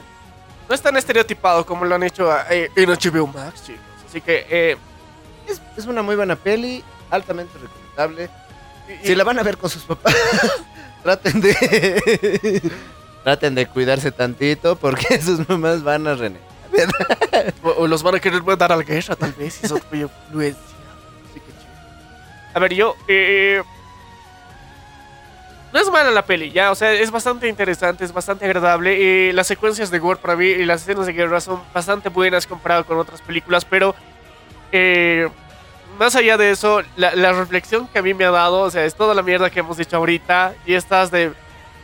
No 0.69 0.75
es 0.75 0.81
tan 0.81 0.95
estereotipado 0.97 1.65
como 1.65 1.85
lo 1.85 1.95
han 1.95 2.03
hecho 2.03 2.29
eh, 2.49 2.69
en 2.75 2.89
HBO 2.89 3.27
Max, 3.27 3.63
chicos. 3.65 3.81
Así 4.09 4.21
que, 4.21 4.45
eh, 4.49 4.77
Es, 5.47 5.61
es 5.77 5.85
una 5.85 6.01
muy 6.01 6.15
buena 6.15 6.35
peli, 6.35 6.83
altamente 7.09 7.53
recomendable. 7.57 8.29
y- 9.03 9.07
Si 9.07 9.15
la 9.15 9.23
van 9.23 9.39
a 9.39 9.43
ver 9.43 9.57
con 9.57 9.69
sus 9.69 9.83
papás, 9.83 10.15
traten 11.03 11.41
de. 11.41 12.61
traten 13.23 13.55
de 13.55 13.65
cuidarse 13.67 14.11
tantito 14.11 14.75
porque 14.77 15.21
sus 15.21 15.47
mamás 15.49 15.83
van 15.83 16.07
a 16.07 16.15
renegar. 16.15 16.53
o, 17.61 17.69
o 17.69 17.87
los 17.87 18.01
van 18.03 18.15
a 18.15 18.19
querer 18.19 18.41
mandar 18.43 18.71
a 18.71 18.77
la 18.77 18.83
guerra, 18.83 19.15
tal 19.15 19.33
vez, 19.33 19.53
si 19.55 19.67
son 19.67 19.81
muy 19.91 20.01
influencia. 20.01 20.61
Así 21.29 21.39
que 21.39 21.51
chido. 21.51 22.51
A 22.53 22.59
ver, 22.59 22.73
yo, 22.73 22.95
eh, 23.07 23.61
no 25.73 25.79
es 25.79 25.89
mala 25.89 26.11
la 26.11 26.23
peli, 26.23 26.51
ya, 26.51 26.69
o 26.71 26.75
sea, 26.75 26.93
es 26.93 27.09
bastante 27.09 27.47
interesante, 27.47 28.05
es 28.05 28.13
bastante 28.13 28.45
agradable. 28.45 29.29
eh, 29.29 29.33
las 29.33 29.47
secuencias 29.47 29.89
de 29.89 29.97
gore 29.97 30.19
para 30.19 30.35
mí 30.35 30.45
y 30.45 30.65
las 30.65 30.83
escenas 30.83 31.07
de 31.07 31.13
guerra 31.13 31.41
son 31.41 31.63
bastante 31.73 32.09
buenas 32.09 32.45
comparado 32.45 32.85
con 32.85 32.99
otras 32.99 33.23
películas, 33.23 33.65
pero 33.65 33.95
eh, 34.71 35.27
más 35.97 36.15
allá 36.15 36.37
de 36.37 36.51
eso, 36.51 36.83
la, 36.95 37.33
reflexión 37.33 37.87
que 37.87 37.97
a 37.97 38.01
mí 38.03 38.13
me 38.13 38.23
ha 38.23 38.29
dado, 38.29 38.61
o 38.61 38.69
sea, 38.69 38.85
es 38.85 38.93
toda 38.93 39.15
la 39.15 39.23
mierda 39.23 39.49
que 39.49 39.61
hemos 39.61 39.77
dicho 39.77 39.97
ahorita 39.97 40.53
y 40.67 40.75
estas 40.75 41.09
de, 41.09 41.33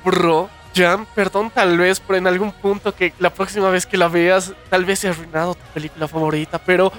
bro, 0.05 0.51
Jan, 0.75 1.07
perdón 1.15 1.49
tal 1.49 1.75
vez 1.75 1.99
por 1.99 2.15
en 2.15 2.27
algún 2.27 2.51
punto 2.51 2.93
que 2.93 3.11
la 3.17 3.31
próxima 3.31 3.71
vez 3.71 3.87
que 3.87 3.97
la 3.97 4.07
veas, 4.07 4.53
tal 4.69 4.85
vez 4.85 4.99
se 4.99 5.07
ha 5.07 5.11
arruinado 5.11 5.55
tu 5.55 5.65
película 5.73 6.07
favorita, 6.07 6.59
pero 6.59 6.91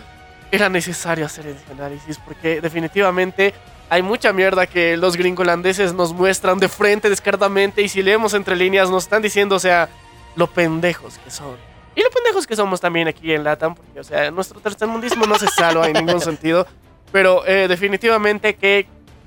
era 0.50 0.68
necesario 0.68 1.24
hacer 1.24 1.46
ese 1.46 1.70
análisis 1.70 2.18
porque 2.18 2.60
definitivamente 2.60 3.54
hay 3.90 4.02
mucha 4.02 4.32
mierda 4.32 4.66
que 4.66 4.96
los 4.96 5.16
gringolandeses 5.16 5.92
nos 5.92 6.12
muestran 6.14 6.58
de 6.58 6.68
frente 6.68 7.10
descaradamente 7.10 7.82
y 7.82 7.88
si 7.88 8.02
leemos 8.02 8.32
entre 8.34 8.56
líneas 8.56 8.88
nos 8.88 9.02
están 9.04 9.20
diciendo, 9.20 9.56
o 9.56 9.60
sea, 9.60 9.88
lo 10.36 10.46
pendejos 10.46 11.18
que 11.18 11.30
son. 11.30 11.56
Y 11.94 12.02
lo 12.02 12.10
pendejos 12.10 12.46
que 12.46 12.54
somos 12.56 12.80
también 12.80 13.08
aquí 13.08 13.32
en 13.32 13.42
Latam, 13.44 13.74
porque, 13.74 13.98
o 14.00 14.04
sea, 14.04 14.30
nuestro 14.30 14.60
tercermundismo 14.60 15.26
no 15.26 15.36
se 15.38 15.48
salva 15.48 15.88
en 15.88 15.92
ningún 15.94 16.20
sentido, 16.20 16.66
pero 17.10 17.44
eh, 17.46 17.66
definitivamente 17.68 18.54
que, 18.54 18.86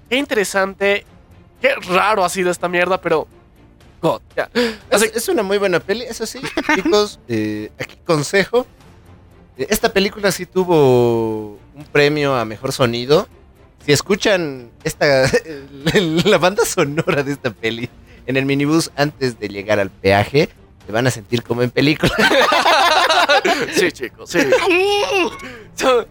qué 0.10 0.16
interesante, 0.16 1.06
qué 1.62 1.76
raro 1.76 2.24
ha 2.24 2.30
sido 2.30 2.50
esta 2.50 2.68
mierda, 2.70 3.00
pero... 3.00 3.28
God, 4.02 4.22
ya. 4.36 4.50
Es, 4.54 4.76
Así- 4.90 5.12
es 5.14 5.28
una 5.30 5.44
muy 5.44 5.58
buena 5.58 5.80
peli, 5.80 6.04
eso 6.04 6.26
sí, 6.26 6.40
chicos. 6.76 7.20
eh, 7.28 7.70
aquí 7.80 7.98
consejo. 8.06 8.66
eh, 9.58 9.68
Esta 9.70 9.92
película 9.94 10.32
sí 10.32 10.46
tuvo 10.46 11.58
un 11.76 11.86
premio 11.92 12.36
a 12.36 12.44
mejor 12.46 12.72
sonido. 12.74 13.28
Si 13.86 13.92
escuchan 13.92 14.70
esta 14.84 15.30
la 16.26 16.38
banda 16.38 16.64
sonora 16.66 17.24
de 17.24 17.34
esta 17.34 17.52
peli 17.52 17.90
en 18.26 18.38
el 18.38 18.46
minibús 18.46 18.92
antes 18.96 19.40
de 19.40 19.50
llegar 19.50 19.80
al 19.80 19.90
peaje, 19.90 20.50
se 20.86 20.92
van 20.92 21.08
a 21.08 21.12
sentir 21.12 21.44
como 21.44 21.62
en 21.64 21.70
película. 21.70 22.12
sí, 23.74 23.92
chicos, 23.92 24.30
sí. 24.30 24.40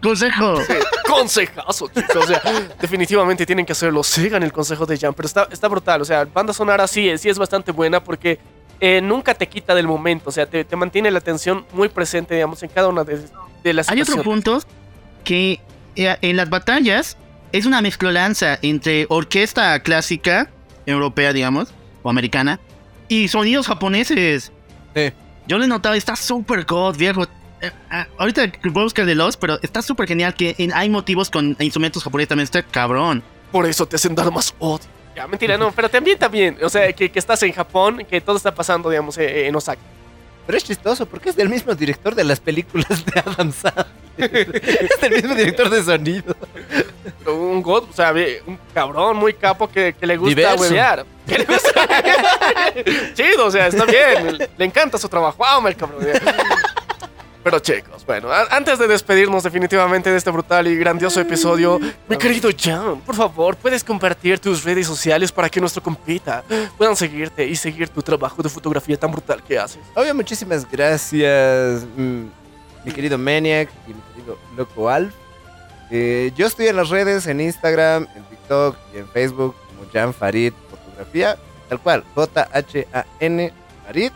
Consejo. 0.02 0.60
Sí, 0.62 0.73
consejazo, 1.09 1.89
chicos. 1.89 2.17
O 2.17 2.26
sea, 2.26 2.42
definitivamente 2.81 3.47
tienen 3.47 3.65
que 3.65 3.73
hacerlo. 3.73 4.02
Sigan 4.02 4.42
el 4.42 4.52
consejo 4.52 4.84
de 4.86 4.99
Jan, 4.99 5.15
pero 5.15 5.26
está, 5.26 5.49
está 5.51 5.68
brutal. 5.68 6.02
O 6.02 6.05
sea, 6.05 6.25
banda 6.25 6.52
sonora 6.52 6.86
sí, 6.86 7.09
es- 7.09 7.20
sí 7.20 7.28
es 7.28 7.39
bastante 7.39 7.73
buena 7.73 8.02
porque 8.02 8.39
eh, 8.81 9.01
nunca 9.01 9.34
te 9.34 9.47
quita 9.49 9.75
del 9.75 9.86
momento. 9.86 10.28
O 10.28 10.33
sea, 10.33 10.47
te, 10.47 10.65
te 10.65 10.76
mantiene 10.76 11.10
la 11.10 11.18
atención 11.20 11.65
muy 11.73 11.89
presente, 11.89 12.34
digamos, 12.34 12.62
en 12.62 12.68
cada 12.70 12.89
una 12.89 13.05
de, 13.05 13.20
de 13.62 13.73
las 13.73 13.89
Hay 13.89 14.02
otro 14.02 14.23
punto 14.23 14.60
que 15.25 15.60
eh, 15.97 16.17
en 16.20 16.36
las 16.36 16.51
batallas 16.51 17.17
es 17.52 17.66
una 17.66 17.81
mezclolanza 17.82 18.58
entre 18.62 19.06
orquesta 19.08 19.78
clásica 19.81 20.50
europea, 20.86 21.32
digamos, 21.32 21.72
o 22.02 22.10
americana, 22.10 22.58
y 23.08 23.28
sonidos 23.28 23.66
japoneses. 23.66 24.52
Sí. 24.94 25.12
Yo 25.47 25.58
le 25.58 25.66
notaba, 25.66 25.97
está 25.97 26.16
súper 26.16 26.64
god, 26.64 26.97
viejo. 26.97 27.24
Eh, 27.60 27.70
ah, 27.90 28.06
ahorita 28.18 28.50
voy 28.64 28.81
a 28.81 28.84
buscar 28.84 29.06
de 29.06 29.14
los, 29.14 29.36
pero 29.36 29.58
está 29.62 29.82
súper 29.82 30.08
genial 30.08 30.34
que 30.34 30.55
en- 30.58 30.72
hay 30.72 30.89
motivos 30.89 31.31
con 31.31 31.56
instrumentos 31.60 32.02
japoneses 32.02 32.28
también. 32.28 32.44
Está 32.44 32.62
cabrón. 32.62 33.22
Por 33.52 33.66
eso 33.66 33.86
te 33.86 33.97
hacen 33.97 34.14
dar 34.14 34.32
más 34.32 34.55
odio. 34.58 34.86
Ya, 35.14 35.26
mentira, 35.26 35.58
no, 35.58 35.70
pero 35.72 35.89
también, 35.90 36.18
también. 36.18 36.56
O 36.62 36.70
sea, 36.70 36.90
que, 36.92 37.10
que 37.10 37.18
estás 37.18 37.42
en 37.42 37.52
Japón, 37.52 38.02
que 38.08 38.20
todo 38.20 38.36
está 38.36 38.55
pasando, 38.55 38.89
digamos, 38.89 39.18
eh, 39.18 39.47
en 39.47 39.55
Osaka. 39.55 39.81
Pero 40.47 40.59
es 40.59 40.65
chistoso 40.65 41.07
porque 41.07 41.31
es 41.31 41.37
del 41.37 41.49
mismo 41.49 41.75
director 41.75 42.15
de 42.15 42.25
las 42.25 42.41
películas 42.41 43.05
de 43.07 43.21
Adam 43.21 43.53
Sandler. 43.53 43.87
es 44.19 45.01
del 45.01 45.12
mismo 45.12 45.35
director 45.35 45.71
de 45.71 45.83
sonido. 45.83 46.37
Un 47.27 47.62
god, 47.62 47.85
o 47.91 47.93
sea, 47.93 48.12
un 48.47 48.59
cabrón 48.75 49.17
muy 49.17 49.35
capo 49.35 49.69
que, 49.71 49.95
que 49.99 50.07
le 50.07 50.17
gusta 50.17 50.55
huevear. 50.55 51.07
Que 51.27 51.39
le 51.39 51.45
gusta- 51.45 51.89
Chido, 53.15 53.47
o 53.47 53.51
sea, 53.51 53.69
está 53.69 53.85
bien. 53.85 54.39
Le, 54.59 54.65
encanta 54.65 54.99
su 54.99 55.09
trabajo. 55.09 55.45
¡Amo 55.45 55.69
el 55.69 55.77
cabrón! 55.77 56.05
Pero 57.43 57.59
chicos, 57.59 58.07
bueno, 58.07 58.29
antes 58.51 58.79
de 58.79 58.87
despedirnos 58.87 59.43
definitivamente 59.43 60.11
de 60.11 60.17
este 60.17 60.31
brutal 60.31 60.69
y 60.69 60.77
grandioso 60.77 61.21
episodio, 61.21 61.81
mi 62.09 62.17
querido 62.17 62.51
Jan, 62.57 63.01
por 63.01 63.17
favor, 63.17 63.57
puedes 63.57 63.83
compartir 63.83 64.39
tus 64.39 64.62
redes 64.62 64.87
sociales 64.87 65.33
para 65.33 65.49
que 65.49 65.61
nuestro 65.61 65.83
compita 65.83 66.45
puedan 66.79 66.95
seguirte 66.95 67.45
y 67.45 67.57
seguir 67.57 67.89
tu 67.89 68.01
trabajo 68.01 68.43
de 68.43 68.49
fotografía 68.49 68.97
tan 68.97 69.11
brutal 69.11 69.43
que 69.43 69.59
haces. 69.59 69.83
Obvio, 69.97 70.15
muchísimas 70.15 70.71
gracias, 70.71 71.85
mm, 71.97 72.25
mi 72.85 72.93
querido 72.93 73.19
Maniac 73.19 73.69
y 73.89 73.95
mi 73.95 74.01
querido 74.15 74.39
Loco 74.57 74.89
Alf. 74.89 75.12
Eh, 75.91 76.33
yo 76.37 76.47
estoy 76.47 76.69
en 76.69 76.77
las 76.77 76.91
redes, 76.91 77.27
en 77.27 77.41
Instagram, 77.41 78.07
en 78.15 78.23
TikTok 78.25 78.77
y 78.95 78.99
en 78.99 79.09
Facebook 79.09 79.57
como 79.67 79.91
Jan 79.93 80.15
Farid 80.15 80.53
Fotografía, 80.71 81.37
tal 81.69 81.81
cual, 81.81 82.05
J-H-A-N 82.15 83.53
Farid. 83.85 84.12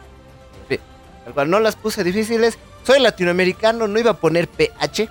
Tal 0.69 1.35
cual, 1.35 1.51
no 1.51 1.59
las 1.59 1.75
puse 1.75 2.05
difíciles. 2.05 2.57
Soy 2.86 3.00
latinoamericano, 3.00 3.89
no 3.89 3.98
iba 3.98 4.12
a 4.12 4.16
poner 4.16 4.47
PH. 4.48 5.08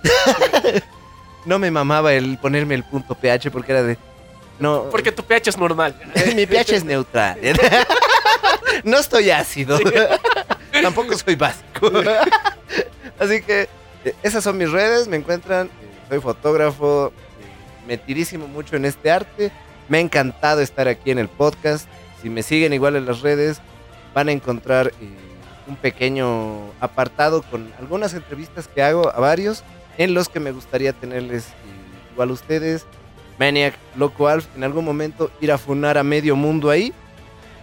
no 1.45 1.59
me 1.59 1.69
mamaba 1.71 2.13
el 2.13 2.37
ponerme 2.37 2.75
el 2.75 2.83
punto 2.83 3.15
PH 3.15 3.51
porque 3.51 3.71
era 3.73 3.83
de... 3.83 3.97
No, 4.57 4.89
Porque 4.89 5.11
tu 5.11 5.21
pH 5.21 5.49
es 5.49 5.57
normal. 5.57 5.93
mi 6.33 6.45
pH 6.45 6.77
es 6.77 6.85
neutral. 6.85 7.37
no 8.85 8.97
estoy 8.97 9.29
ácido. 9.29 9.77
Tampoco 10.81 11.17
soy 11.17 11.35
básico. 11.35 11.91
Así 13.19 13.41
que 13.41 13.67
eh, 14.05 14.15
esas 14.23 14.45
son 14.45 14.57
mis 14.57 14.71
redes. 14.71 15.09
Me 15.09 15.17
encuentran. 15.17 15.67
eh, 15.67 15.71
soy 16.07 16.21
fotógrafo. 16.21 17.07
eh, 17.07 17.85
metidísimo 17.85 18.47
mucho 18.47 18.77
en 18.77 18.85
este 18.85 19.11
arte. 19.11 19.51
Me 19.89 19.97
ha 19.97 20.01
encantado 20.01 20.61
estar 20.61 20.87
aquí 20.87 21.11
en 21.11 21.19
el 21.19 21.27
podcast. 21.27 21.89
Si 22.21 22.29
me 22.29 22.41
siguen 22.41 22.71
igual 22.71 22.95
en 22.95 23.05
las 23.05 23.19
redes, 23.19 23.59
van 24.13 24.29
a 24.29 24.31
encontrar 24.31 24.87
eh, 25.01 25.09
un 25.67 25.75
pequeño 25.75 26.71
apartado 26.79 27.41
con 27.43 27.71
algunas 27.79 28.13
entrevistas 28.13 28.67
que 28.67 28.81
hago 28.81 29.09
a 29.09 29.19
varios 29.19 29.63
en 29.97 30.13
los 30.13 30.29
que 30.29 30.39
me 30.39 30.51
gustaría 30.51 30.93
tenerles 30.93 31.47
igual 32.11 32.29
a 32.29 32.33
ustedes. 32.33 32.85
Maniac, 33.39 33.75
Loco 33.95 34.27
Alf, 34.27 34.45
en 34.55 34.63
algún 34.63 34.85
momento 34.85 35.31
ir 35.41 35.51
a 35.51 35.57
funar 35.57 35.97
a 35.97 36.03
medio 36.03 36.35
mundo 36.35 36.69
ahí. 36.69 36.93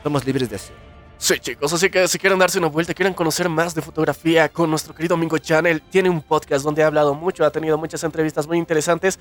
Somos 0.02 0.24
libres 0.24 0.50
de 0.50 0.56
hacer. 0.56 0.82
Sí, 1.16 1.38
chicos, 1.38 1.72
así 1.72 1.88
que 1.88 2.08
si 2.08 2.18
quieren 2.18 2.38
darse 2.38 2.58
una 2.58 2.66
vuelta, 2.66 2.92
quieren 2.94 3.14
conocer 3.14 3.48
más 3.48 3.76
de 3.76 3.80
fotografía 3.80 4.48
con 4.48 4.68
nuestro 4.68 4.92
querido 4.92 5.16
Mingo 5.16 5.38
Channel, 5.38 5.80
tiene 5.82 6.10
un 6.10 6.20
podcast 6.20 6.64
donde 6.64 6.82
ha 6.82 6.88
hablado 6.88 7.14
mucho, 7.14 7.44
ha 7.44 7.50
tenido 7.50 7.78
muchas 7.78 8.02
entrevistas 8.02 8.48
muy 8.48 8.58
interesantes 8.58 9.20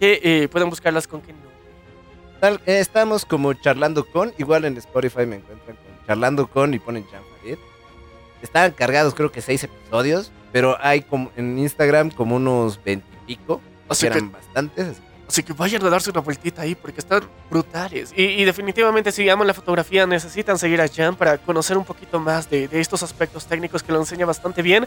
que 0.00 0.18
eh, 0.22 0.48
pueden 0.48 0.70
buscarlas 0.70 1.06
con 1.06 1.20
quien 1.20 1.36
no. 1.36 2.48
Eh, 2.48 2.58
estamos 2.80 3.26
como 3.26 3.52
charlando 3.52 4.04
con, 4.04 4.32
igual 4.38 4.64
en 4.64 4.78
Spotify 4.78 5.26
me 5.26 5.36
encuentran 5.36 5.76
con 5.76 6.06
charlando 6.06 6.46
con 6.46 6.72
y 6.72 6.78
ponen 6.78 7.04
Farid. 7.04 7.31
Estaban 8.42 8.72
cargados 8.72 9.14
creo 9.14 9.30
que 9.30 9.40
seis 9.40 9.62
episodios, 9.64 10.32
pero 10.52 10.76
hay 10.80 11.02
como 11.02 11.30
en 11.36 11.58
Instagram 11.58 12.10
como 12.10 12.36
unos 12.36 12.82
veintipico, 12.84 13.60
que 13.88 13.96
que, 13.96 14.06
eran 14.06 14.32
bastantes. 14.32 14.88
así 14.88 15.00
que 15.00 15.12
así 15.28 15.42
que 15.44 15.52
vayan 15.52 15.84
a 15.86 15.90
darse 15.90 16.10
una 16.10 16.20
vueltita 16.20 16.62
ahí 16.62 16.74
porque 16.74 17.00
están 17.00 17.22
brutales. 17.48 18.12
Y, 18.16 18.22
y 18.24 18.44
definitivamente 18.44 19.12
si 19.12 19.28
aman 19.28 19.46
la 19.46 19.54
fotografía 19.54 20.06
necesitan 20.06 20.58
seguir 20.58 20.80
a 20.80 20.88
Jan 20.88 21.16
para 21.16 21.38
conocer 21.38 21.78
un 21.78 21.84
poquito 21.84 22.18
más 22.18 22.50
de, 22.50 22.68
de 22.68 22.80
estos 22.80 23.02
aspectos 23.02 23.46
técnicos 23.46 23.82
que 23.82 23.92
lo 23.92 23.98
enseña 24.00 24.26
bastante 24.26 24.60
bien. 24.60 24.86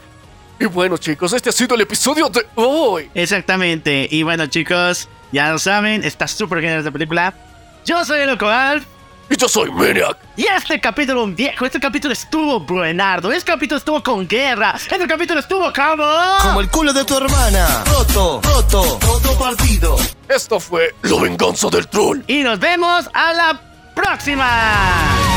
Y 0.58 0.66
bueno 0.66 0.96
chicos, 0.96 1.32
este 1.32 1.50
ha 1.50 1.52
sido 1.52 1.74
el 1.74 1.82
episodio 1.82 2.28
de 2.28 2.46
hoy. 2.54 3.10
Exactamente. 3.14 4.08
Y 4.10 4.22
bueno, 4.22 4.46
chicos, 4.46 5.08
ya 5.32 5.50
lo 5.50 5.58
saben, 5.58 6.04
está 6.04 6.26
súper 6.28 6.60
genial 6.60 6.78
esta 6.78 6.90
película. 6.90 7.34
Yo 7.84 8.04
soy 8.04 8.20
el 8.20 8.30
Loco 8.30 8.46
Alf. 8.46 8.95
Y 9.28 9.36
yo 9.36 9.48
soy 9.48 9.70
Maniac. 9.72 10.16
Y 10.36 10.46
este 10.46 10.80
capítulo 10.80 11.26
viejo, 11.26 11.66
este 11.66 11.80
capítulo 11.80 12.12
estuvo 12.12 12.60
buenardo, 12.60 13.32
este 13.32 13.50
capítulo 13.50 13.78
estuvo 13.78 14.02
con 14.02 14.28
guerra, 14.28 14.74
este 14.76 15.06
capítulo 15.06 15.40
estuvo 15.40 15.72
como... 15.72 16.04
Como 16.42 16.60
el 16.60 16.70
culo 16.70 16.92
de 16.92 17.04
tu 17.04 17.16
hermana. 17.16 17.82
Roto, 17.86 18.40
roto, 18.44 18.98
roto 19.02 19.38
partido. 19.38 19.96
Esto 20.28 20.60
fue 20.60 20.94
La 21.02 21.20
Venganza 21.20 21.68
del 21.70 21.88
Troll. 21.88 22.22
Y 22.28 22.44
nos 22.44 22.60
vemos 22.60 23.08
a 23.12 23.32
la 23.32 23.60
próxima. 23.94 25.35